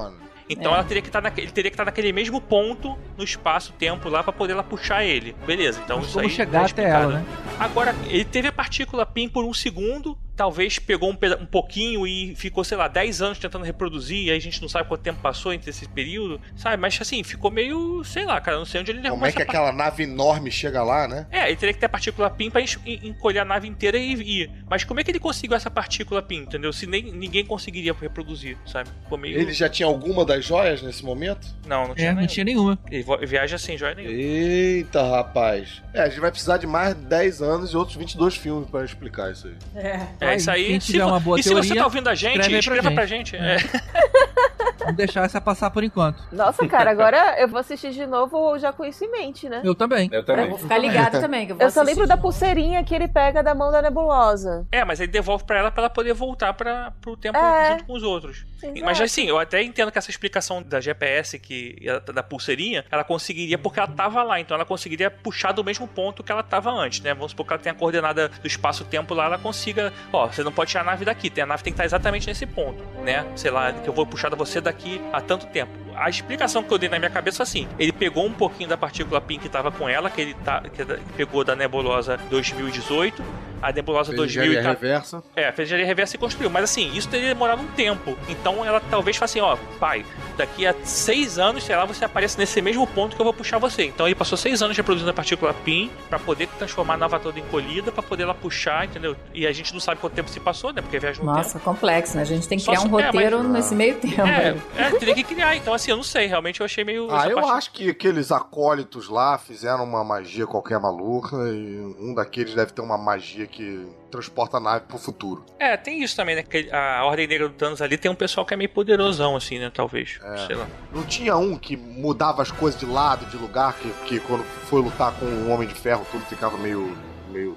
Então 0.48 0.72
É. 0.72 0.74
ela 0.74 0.82
teria 0.84 1.00
que 1.00 1.08
estar 1.08 1.20
naquele, 1.22 1.46
ele 1.46 1.52
teria 1.52 1.70
que 1.70 1.74
estar 1.76 1.84
naquele 1.84 2.12
mesmo 2.12 2.40
ponto 2.40 2.98
no 3.16 3.22
espaço-tempo 3.22 4.08
lá 4.08 4.22
pra 4.24 4.32
poder 4.32 4.54
lá 4.54 4.64
puxar 4.64 5.04
ele. 5.04 5.32
Beleza, 5.46 5.80
então 5.84 5.98
Mas 5.98 6.06
isso 6.06 6.14
como 6.14 6.26
aí 6.26 6.30
chegar 6.32 6.60
tá 6.64 6.66
até 6.66 6.88
ela, 6.90 7.06
né? 7.18 7.24
Agora, 7.58 7.94
ele 8.08 8.24
teve 8.24 8.48
a 8.48 8.52
partícula 8.52 9.06
PIN 9.06 9.28
por 9.28 9.44
um 9.44 9.54
segundo, 9.54 10.18
talvez 10.40 10.78
pegou 10.78 11.10
um, 11.10 11.18
um 11.42 11.44
pouquinho 11.44 12.06
e 12.06 12.34
ficou, 12.34 12.64
sei 12.64 12.78
lá, 12.78 12.88
10 12.88 13.20
anos 13.20 13.38
tentando 13.38 13.62
reproduzir, 13.62 14.24
e 14.24 14.30
aí 14.30 14.38
a 14.38 14.40
gente 14.40 14.62
não 14.62 14.70
sabe 14.70 14.88
quanto 14.88 15.02
tempo 15.02 15.20
passou 15.20 15.52
entre 15.52 15.68
esse 15.68 15.86
período, 15.86 16.40
sabe? 16.56 16.78
Mas 16.78 16.98
assim, 16.98 17.22
ficou 17.22 17.50
meio, 17.50 18.02
sei 18.04 18.24
lá, 18.24 18.40
cara, 18.40 18.56
não 18.56 18.64
sei 18.64 18.80
onde 18.80 18.90
ele 18.90 19.06
Como 19.10 19.26
é 19.26 19.32
que 19.32 19.42
aquela 19.42 19.70
nave 19.70 20.04
enorme 20.04 20.50
chega 20.50 20.82
lá, 20.82 21.06
né? 21.06 21.26
é, 21.30 21.48
ele 21.48 21.56
teria 21.56 21.74
que 21.74 21.78
ter 21.80 21.84
a 21.84 21.88
partícula 21.90 22.30
PIN 22.30 22.48
pra 22.50 22.62
en- 22.62 22.66
en- 22.86 23.08
encolher 23.08 23.40
a 23.40 23.44
nave 23.44 23.68
inteira 23.68 23.98
e 23.98 24.14
ir. 24.14 24.50
Mas 24.66 24.82
como 24.82 24.98
é 24.98 25.04
que 25.04 25.10
ele 25.10 25.20
conseguiu 25.20 25.54
essa 25.54 25.70
partícula 25.70 26.22
PIN, 26.22 26.38
entendeu? 26.38 26.72
Se 26.72 26.86
nem 26.86 27.02
ninguém 27.12 27.44
conseguiria 27.44 27.92
reproduzir, 27.92 28.56
sabe? 28.66 28.88
Ficou 29.02 29.18
meio... 29.18 29.38
Ele 29.38 29.52
já 29.52 29.68
tinha 29.68 29.86
alguma 29.86 30.24
das 30.24 30.42
joias 30.42 30.80
nesse 30.80 31.04
momento? 31.04 31.46
Não, 31.66 31.88
não 31.88 31.94
tinha 31.94 32.08
É, 32.08 32.10
não 32.12 32.16
nenhum. 32.16 32.26
tinha 32.28 32.44
nenhuma. 32.44 32.78
Ele 32.90 33.04
viaja 33.26 33.58
sem 33.58 33.76
joia 33.76 33.94
nenhuma. 33.94 34.14
Eita, 34.16 35.02
rapaz. 35.02 35.82
É, 35.92 36.00
a 36.00 36.08
gente 36.08 36.20
vai 36.20 36.30
precisar 36.30 36.56
de 36.56 36.66
mais 36.66 36.94
10 36.94 37.42
anos 37.42 37.72
e 37.72 37.76
outros 37.76 37.96
22 37.98 38.36
filmes 38.36 38.70
pra 38.70 38.82
explicar 38.84 39.30
isso 39.32 39.48
aí. 39.48 39.54
É. 39.74 40.06
É 40.20 40.29
isso 40.36 40.50
aí. 40.50 40.66
Quem 40.68 40.80
Se 40.80 40.92
tiver 40.92 41.04
uma 41.04 41.20
boa 41.20 41.38
e 41.38 41.42
se 41.42 41.48
você 41.50 41.60
teoria, 41.68 41.80
tá 41.82 41.84
ouvindo 41.86 42.08
a 42.08 42.14
gente, 42.14 42.38
escreve 42.40 42.56
aí 42.56 42.62
pra 42.62 42.76
escreva 42.76 42.88
gente. 42.88 42.94
pra 42.94 43.06
gente. 43.06 43.36
É. 43.36 43.56
Vamos 44.80 44.96
deixar 44.96 45.24
essa 45.24 45.40
passar 45.42 45.70
por 45.70 45.84
enquanto. 45.84 46.22
Nossa, 46.32 46.66
cara, 46.66 46.90
agora 46.90 47.36
eu 47.38 47.46
vou 47.46 47.60
assistir 47.60 47.90
de 47.92 48.06
novo 48.06 48.58
já 48.58 48.72
com 48.72 48.82
isso 48.84 49.04
em 49.04 49.10
mente, 49.10 49.46
né? 49.46 49.60
Eu 49.62 49.74
também. 49.74 50.08
Eu 50.10 50.20
Eu 50.20 50.24
também. 50.24 50.48
vou 50.48 50.58
ficar 50.58 50.78
ligado 50.78 51.20
também. 51.20 51.44
Que 51.46 51.52
eu 51.52 51.56
vou 51.56 51.66
Eu 51.66 51.70
só 51.70 51.82
lembro 51.82 52.06
da 52.06 52.16
pulseirinha 52.16 52.82
que 52.82 52.94
ele 52.94 53.06
pega 53.06 53.42
da 53.42 53.54
mão 53.54 53.70
da 53.70 53.82
nebulosa. 53.82 54.66
É, 54.72 54.82
mas 54.84 54.98
ele 54.98 55.12
devolve 55.12 55.44
pra 55.44 55.58
ela 55.58 55.70
pra 55.70 55.82
ela 55.82 55.90
poder 55.90 56.14
voltar 56.14 56.54
para 56.54 56.92
pro 57.00 57.14
tempo 57.16 57.36
É. 57.38 57.72
junto 57.72 57.84
com 57.84 57.92
os 57.92 58.02
outros. 58.02 58.46
Exato. 58.62 58.80
Mas 58.84 59.00
assim, 59.00 59.26
eu 59.26 59.38
até 59.38 59.62
entendo 59.62 59.90
que 59.92 59.98
essa 59.98 60.10
explicação 60.10 60.62
da 60.62 60.80
GPS, 60.80 61.38
que 61.38 61.76
da 62.14 62.22
pulseirinha, 62.22 62.84
ela 62.90 63.04
conseguiria 63.04 63.58
porque 63.58 63.78
ela 63.78 63.88
tava 63.88 64.22
lá, 64.22 64.40
então 64.40 64.54
ela 64.54 64.64
conseguiria 64.64 65.10
puxar 65.10 65.52
do 65.52 65.62
mesmo 65.62 65.86
ponto 65.86 66.22
que 66.22 66.32
ela 66.32 66.42
tava 66.42 66.70
antes, 66.70 67.00
né? 67.00 67.12
Vamos 67.14 67.32
supor 67.32 67.46
que 67.46 67.52
ela 67.52 67.62
tenha 67.62 67.72
a 67.74 67.76
coordenada 67.76 68.28
do 68.28 68.46
espaço-tempo 68.46 69.12
lá, 69.14 69.26
ela 69.26 69.38
consiga, 69.38 69.92
ó, 70.12 70.26
você 70.26 70.42
não 70.42 70.52
pode 70.52 70.70
tirar 70.70 70.82
a 70.82 70.84
nave 70.84 71.04
daqui, 71.04 71.30
tem 71.30 71.44
a 71.44 71.46
nave 71.46 71.62
tem 71.62 71.72
que 71.72 71.74
estar 71.74 71.84
exatamente 71.84 72.26
nesse 72.26 72.46
ponto, 72.46 72.82
né? 73.02 73.24
Sei 73.36 73.50
lá, 73.50 73.72
que 73.72 73.88
eu 73.88 73.92
vou 73.92 74.06
puxar 74.06 74.30
você 74.34 74.60
daqui 74.60 75.00
a 75.12 75.20
tanto 75.20 75.46
tempo. 75.46 75.72
A 75.96 76.08
explicação 76.08 76.62
que 76.62 76.72
eu 76.72 76.78
dei 76.78 76.88
na 76.88 76.98
minha 76.98 77.10
cabeça 77.10 77.38
foi 77.38 77.42
assim: 77.44 77.68
ele 77.78 77.92
pegou 77.92 78.24
um 78.24 78.32
pouquinho 78.32 78.68
da 78.68 78.76
partícula 78.76 79.20
PIN 79.20 79.38
que 79.38 79.48
tava 79.48 79.70
com 79.70 79.88
ela, 79.88 80.08
que 80.08 80.20
ele 80.20 80.34
tá, 80.34 80.62
que 80.62 80.84
pegou 81.16 81.44
da 81.44 81.54
nebulosa 81.54 82.16
2018, 82.30 83.22
a 83.60 83.72
nebulosa 83.72 84.12
2000 84.14 84.62
tá, 84.62 84.70
reversa. 84.70 85.22
é, 85.36 85.52
fez 85.52 85.68
engenharia 85.68 85.86
reversa 85.86 86.16
e 86.16 86.18
construiu. 86.18 86.48
Mas 86.48 86.64
assim, 86.64 86.90
isso 86.94 87.08
teria 87.08 87.28
demorado 87.28 87.60
um 87.60 87.66
tempo. 87.68 88.16
Então 88.28 88.64
ela 88.64 88.80
talvez 88.90 89.16
faça 89.16 89.38
assim, 89.38 89.40
ó, 89.40 89.56
pai, 89.78 90.04
daqui 90.36 90.66
a 90.66 90.74
seis 90.84 91.38
anos, 91.38 91.64
sei 91.64 91.76
lá, 91.76 91.84
você 91.84 92.04
aparece 92.04 92.38
nesse 92.38 92.62
mesmo 92.62 92.86
ponto 92.86 93.14
que 93.14 93.20
eu 93.20 93.24
vou 93.24 93.34
puxar 93.34 93.58
você. 93.58 93.84
Então 93.84 94.06
ele 94.06 94.14
passou 94.14 94.38
seis 94.38 94.62
anos 94.62 94.76
reproduzindo 94.76 95.10
a 95.10 95.14
partícula 95.14 95.52
PIN 95.52 95.90
pra 96.08 96.18
poder 96.18 96.48
transformar 96.58 96.94
a 96.94 96.96
nava 96.96 97.20
toda 97.20 97.38
encolhida, 97.38 97.92
pra 97.92 98.02
poder 98.02 98.22
ela 98.22 98.34
puxar, 98.34 98.86
entendeu? 98.86 99.14
E 99.34 99.46
a 99.46 99.52
gente 99.52 99.72
não 99.74 99.80
sabe 99.80 99.99
quanto 100.00 100.14
tempo 100.14 100.28
se 100.30 100.40
passou, 100.40 100.72
né? 100.72 100.80
Porque 100.82 100.98
viaja 100.98 101.22
no 101.22 101.32
Nossa, 101.32 101.58
complexo, 101.60 102.16
né? 102.16 102.22
A 102.22 102.26
gente 102.26 102.48
tem 102.48 102.58
que 102.58 102.64
Só 102.64 102.72
criar 102.72 102.82
um 102.86 102.88
se- 102.96 103.02
é, 103.02 103.06
roteiro 103.06 103.38
mas- 103.44 103.52
nesse 103.52 103.74
meio 103.74 103.94
tempo. 103.96 104.16
tempo. 104.16 104.62
É, 104.76 104.82
é, 104.82 104.90
teria 104.98 105.14
que 105.14 105.24
criar. 105.24 105.56
Então 105.56 105.74
assim, 105.74 105.90
eu 105.90 105.96
não 105.96 106.04
sei. 106.04 106.26
Realmente 106.26 106.60
eu 106.60 106.66
achei 106.66 106.82
meio. 106.84 107.08
Ah, 107.10 107.28
eu 107.28 107.36
parte- 107.36 107.50
acho 107.52 107.72
que 107.72 107.90
aqueles 107.90 108.32
acólitos 108.32 109.08
lá 109.08 109.38
fizeram 109.38 109.84
uma 109.84 110.02
magia 110.02 110.46
qualquer 110.46 110.80
maluca 110.80 111.36
e 111.36 111.94
um 112.00 112.14
daqueles 112.14 112.54
deve 112.54 112.72
ter 112.72 112.80
uma 112.82 112.98
magia 112.98 113.46
que 113.46 113.86
transporta 114.10 114.56
a 114.56 114.60
nave 114.60 114.86
pro 114.88 114.98
futuro. 114.98 115.44
É, 115.58 115.76
tem 115.76 116.02
isso 116.02 116.16
também, 116.16 116.34
né? 116.34 116.42
Que 116.42 116.68
a 116.72 117.04
Ordem 117.04 117.26
Negra 117.28 117.48
do 117.48 117.54
Thanos 117.54 117.80
ali 117.80 117.96
tem 117.96 118.10
um 118.10 118.14
pessoal 118.14 118.44
que 118.44 118.52
é 118.54 118.56
meio 118.56 118.70
poderosão, 118.70 119.36
assim, 119.36 119.58
né? 119.58 119.70
Talvez. 119.72 120.18
É. 120.22 120.46
Sei 120.46 120.56
lá. 120.56 120.66
Não 120.92 121.04
tinha 121.04 121.36
um 121.36 121.56
que 121.56 121.76
mudava 121.76 122.42
as 122.42 122.50
coisas 122.50 122.78
de 122.80 122.86
lado, 122.86 123.26
de 123.26 123.36
lugar, 123.36 123.74
que, 123.74 123.88
que 124.06 124.20
quando 124.20 124.42
foi 124.44 124.80
lutar 124.82 125.12
com 125.12 125.26
o 125.26 125.48
Homem 125.50 125.68
de 125.68 125.74
Ferro 125.74 126.04
tudo 126.10 126.24
ficava 126.24 126.56
meio. 126.58 126.96
meio. 127.30 127.56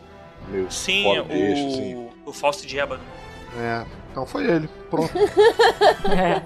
meio 0.50 0.72
Sim, 0.72 1.04
fora 1.04 1.24
o, 1.24 1.32
eixo, 1.32 1.68
assim. 1.68 2.10
O 2.26 2.34
Fausto 2.34 2.66
de 2.66 2.80
Ébano. 2.80 3.04
É, 3.58 3.86
então 4.12 4.26
foi 4.26 4.46
ele. 4.46 4.70
Pronto. 4.90 5.12
É. 6.10 6.42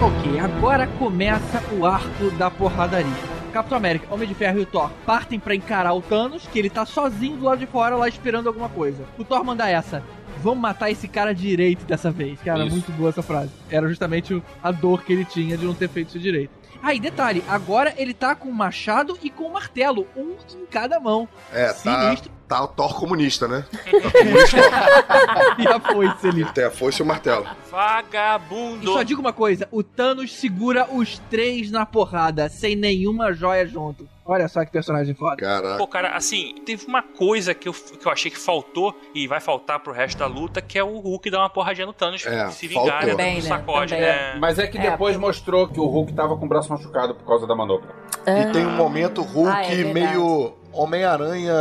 Ok, 0.00 0.38
agora 0.40 0.86
começa 0.98 1.62
o 1.72 1.86
arco 1.86 2.30
da 2.32 2.50
porradaria. 2.50 3.31
Capitão 3.52 3.76
América, 3.78 4.12
Homem 4.12 4.26
de 4.26 4.34
Ferro 4.34 4.58
e 4.58 4.62
o 4.62 4.66
Thor 4.66 4.90
partem 5.06 5.38
pra 5.38 5.54
encarar 5.54 5.92
o 5.92 6.02
Thanos, 6.02 6.46
que 6.46 6.58
ele 6.58 6.70
tá 6.70 6.84
sozinho 6.86 7.36
do 7.36 7.44
lado 7.44 7.58
de 7.58 7.66
fora 7.66 7.94
lá 7.96 8.08
esperando 8.08 8.46
alguma 8.48 8.68
coisa. 8.68 9.04
O 9.18 9.24
Thor 9.24 9.44
manda 9.44 9.68
essa. 9.68 10.02
Vamos 10.42 10.60
matar 10.60 10.90
esse 10.90 11.06
cara 11.06 11.34
direito 11.34 11.84
dessa 11.84 12.10
vez. 12.10 12.40
Cara, 12.40 12.64
Isso. 12.64 12.74
muito 12.74 12.90
boa 12.92 13.10
essa 13.10 13.22
frase. 13.22 13.50
Era 13.70 13.86
justamente 13.86 14.42
a 14.62 14.72
dor 14.72 15.04
que 15.04 15.12
ele 15.12 15.24
tinha 15.24 15.56
de 15.56 15.64
não 15.64 15.74
ter 15.74 15.88
feito 15.88 16.08
isso 16.08 16.18
direito. 16.18 16.50
Ah, 16.82 16.92
e 16.92 16.98
detalhe, 16.98 17.44
agora 17.48 17.94
ele 17.96 18.12
tá 18.12 18.34
com 18.34 18.48
o 18.48 18.52
machado 18.52 19.16
e 19.22 19.30
com 19.30 19.44
o 19.44 19.52
martelo, 19.52 20.04
um 20.16 20.34
em 20.60 20.66
cada 20.66 20.98
mão. 20.98 21.28
É, 21.52 21.66
tá, 21.66 21.74
Sinistro. 21.74 22.28
tá 22.30 22.36
o 22.60 22.68
Thor 22.68 22.94
comunista, 22.98 23.46
né? 23.48 23.64
Tá 24.02 24.10
comunista. 24.10 24.56
E 25.58 25.66
a 25.68 25.80
foice 25.80 26.28
ali. 26.28 26.44
Tem 26.52 26.64
a 26.64 26.70
foice 26.70 27.00
e 27.00 27.02
o 27.02 27.06
martelo. 27.06 27.46
E 27.68 27.70
Vagabundo! 27.70 28.92
só 28.92 29.02
digo 29.02 29.20
uma 29.20 29.32
coisa, 29.32 29.68
o 29.70 29.82
Thanos 29.82 30.32
segura 30.34 30.86
os 30.92 31.18
três 31.30 31.70
na 31.70 31.86
porrada, 31.86 32.48
sem 32.48 32.76
nenhuma 32.76 33.32
joia 33.32 33.66
junto. 33.66 34.08
Olha 34.24 34.46
só 34.48 34.64
que 34.64 34.70
personagem 34.70 35.14
foda. 35.14 35.36
Caraca. 35.36 35.78
Pô, 35.78 35.86
cara, 35.86 36.10
assim, 36.16 36.54
teve 36.64 36.86
uma 36.86 37.02
coisa 37.02 37.54
que 37.54 37.68
eu, 37.68 37.72
que 37.72 38.06
eu 38.06 38.12
achei 38.12 38.30
que 38.30 38.38
faltou 38.38 38.94
e 39.12 39.26
vai 39.26 39.40
faltar 39.40 39.80
pro 39.80 39.92
resto 39.92 40.18
da 40.18 40.26
luta, 40.26 40.62
que 40.62 40.78
é 40.78 40.84
o 40.84 40.98
Hulk 41.00 41.28
dar 41.28 41.40
uma 41.40 41.50
porradinha 41.50 41.86
no 41.86 41.92
Thanos 41.92 42.24
É, 42.24 42.48
se 42.50 42.68
vingar 42.68 43.04
né, 43.04 43.14
né? 43.14 43.40
sacode, 43.40 43.94
né? 43.94 44.36
Mas 44.38 44.58
é 44.60 44.66
que 44.68 44.78
É, 44.78 44.90
depois 44.90 45.16
mostrou 45.16 45.66
que 45.66 45.80
o 45.80 45.86
Hulk 45.86 46.12
tava 46.12 46.36
com 46.36 46.46
o 46.46 46.48
braço 46.48 46.70
machucado 46.70 47.14
por 47.16 47.26
causa 47.26 47.46
da 47.48 47.54
manopla. 47.56 47.90
E 48.24 48.52
tem 48.52 48.64
um 48.64 48.76
momento 48.76 49.22
Hulk 49.22 49.50
Ah, 49.52 49.64
é 49.64 49.84
meio 49.92 50.54
Homem-Aranha 50.72 51.54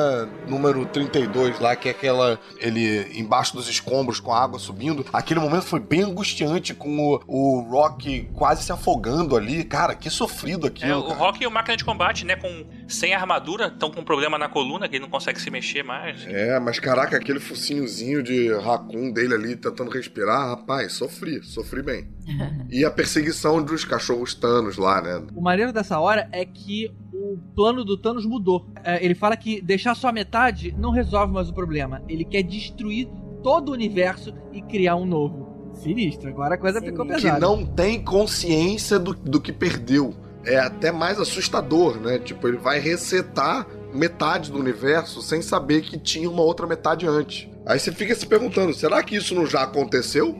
número 0.48 0.86
32 0.86 1.60
lá, 1.60 1.76
que 1.76 1.88
é 1.88 1.92
aquela. 1.92 2.40
Ele 2.58 3.20
embaixo 3.20 3.54
dos 3.56 3.68
escombros 3.68 4.20
com 4.20 4.32
a 4.34 4.42
água 4.44 4.60
subindo. 4.60 5.06
Aquele 5.12 5.40
momento 5.40 5.64
foi 5.64 5.80
bem 5.80 6.04
angustiante, 6.04 6.74
com 6.74 6.98
o, 7.00 7.22
o 7.28 7.62
Rock 7.70 8.30
quase 8.34 8.64
se 8.64 8.72
afogando 8.72 9.36
ali. 9.36 9.64
Cara, 9.64 9.96
que 9.96 10.10
sofrido 10.10 10.68
É, 10.68 10.70
aquilo. 10.70 11.00
o 11.00 11.04
cara. 11.04 11.16
Rock 11.20 11.44
e 11.44 11.48
o 11.48 11.52
máquina 11.52 11.78
de 11.78 11.84
combate, 11.86 12.26
né, 12.26 12.36
com 12.36 12.66
sem 12.88 13.14
armadura, 13.14 13.68
estão 13.68 13.92
com 13.92 14.04
problema 14.04 14.38
na 14.38 14.48
coluna, 14.50 14.88
que 14.88 14.96
ele 14.96 15.04
não 15.04 15.10
consegue 15.10 15.40
se 15.42 15.50
mexer 15.50 15.84
mais. 15.84 16.26
É, 16.28 16.60
mas 16.60 16.80
caraca, 16.80 17.18
aquele 17.18 17.40
focinhozinho 17.40 18.22
de 18.24 18.52
raccoon 18.54 19.12
dele 19.12 19.34
ali 19.34 19.56
tentando 19.56 19.92
respirar, 19.92 20.50
rapaz, 20.50 20.94
sofri, 20.94 21.44
sofri 21.44 21.82
bem. 21.82 22.08
E 22.70 22.86
a 22.86 22.92
perseguição 22.92 23.62
dos 23.62 23.84
cachorros 23.84 24.34
Thanos 24.34 24.78
lá, 24.78 25.02
né? 25.02 25.22
O 25.36 25.42
maneiro 25.42 25.74
dessa 25.74 26.00
hora 26.00 26.30
é 26.32 26.46
que 26.46 26.90
o 27.14 27.38
plano 27.54 27.84
do 27.84 27.98
Thanos 27.98 28.26
mudou. 28.26 28.66
É, 28.84 29.01
ele 29.02 29.16
fala 29.16 29.36
que 29.36 29.62
deixar 29.62 29.96
só 29.96 30.10
a 30.10 30.12
metade 30.12 30.74
não 30.78 30.92
resolve 30.92 31.34
mais 31.34 31.50
o 31.50 31.54
problema. 31.54 32.02
Ele 32.08 32.24
quer 32.24 32.44
destruir 32.44 33.10
todo 33.44 33.70
o 33.70 33.72
universo 33.74 34.34
e 34.54 34.62
criar 34.62 34.96
um 34.96 35.06
novo. 35.06 35.72
Sinistro, 35.74 36.30
agora 36.30 36.56
a 36.56 36.58
coisa 36.58 36.82
ficou 36.82 37.06
Sinistro. 37.06 37.16
Que 37.16 37.36
pesada. 37.36 37.40
não 37.40 37.66
tem 37.66 38.04
consciência 38.04 39.00
do, 39.00 39.14
do 39.14 39.40
que 39.40 39.52
perdeu. 39.52 40.14
é 40.46 40.58
até 40.58 40.92
mais 40.92 41.20
assustador, 41.20 41.98
né? 42.00 42.20
Tipo, 42.20 42.48
ele 42.48 42.58
vai 42.58 42.80
resetar 42.80 43.68
metade 43.94 44.52
do 44.52 44.60
universo 44.60 45.22
sem 45.22 45.42
saber 45.42 45.82
que 45.82 45.98
tinha 45.98 46.30
uma 46.30 46.42
outra 46.42 46.66
metade 46.66 47.08
antes. 47.08 47.50
Aí 47.72 47.80
você 47.80 47.92
fica 47.92 48.14
se 48.14 48.26
perguntando, 48.26 48.74
será 48.74 49.02
que 49.02 49.16
isso 49.16 49.34
não 49.34 49.46
já 49.46 49.62
aconteceu? 49.64 50.36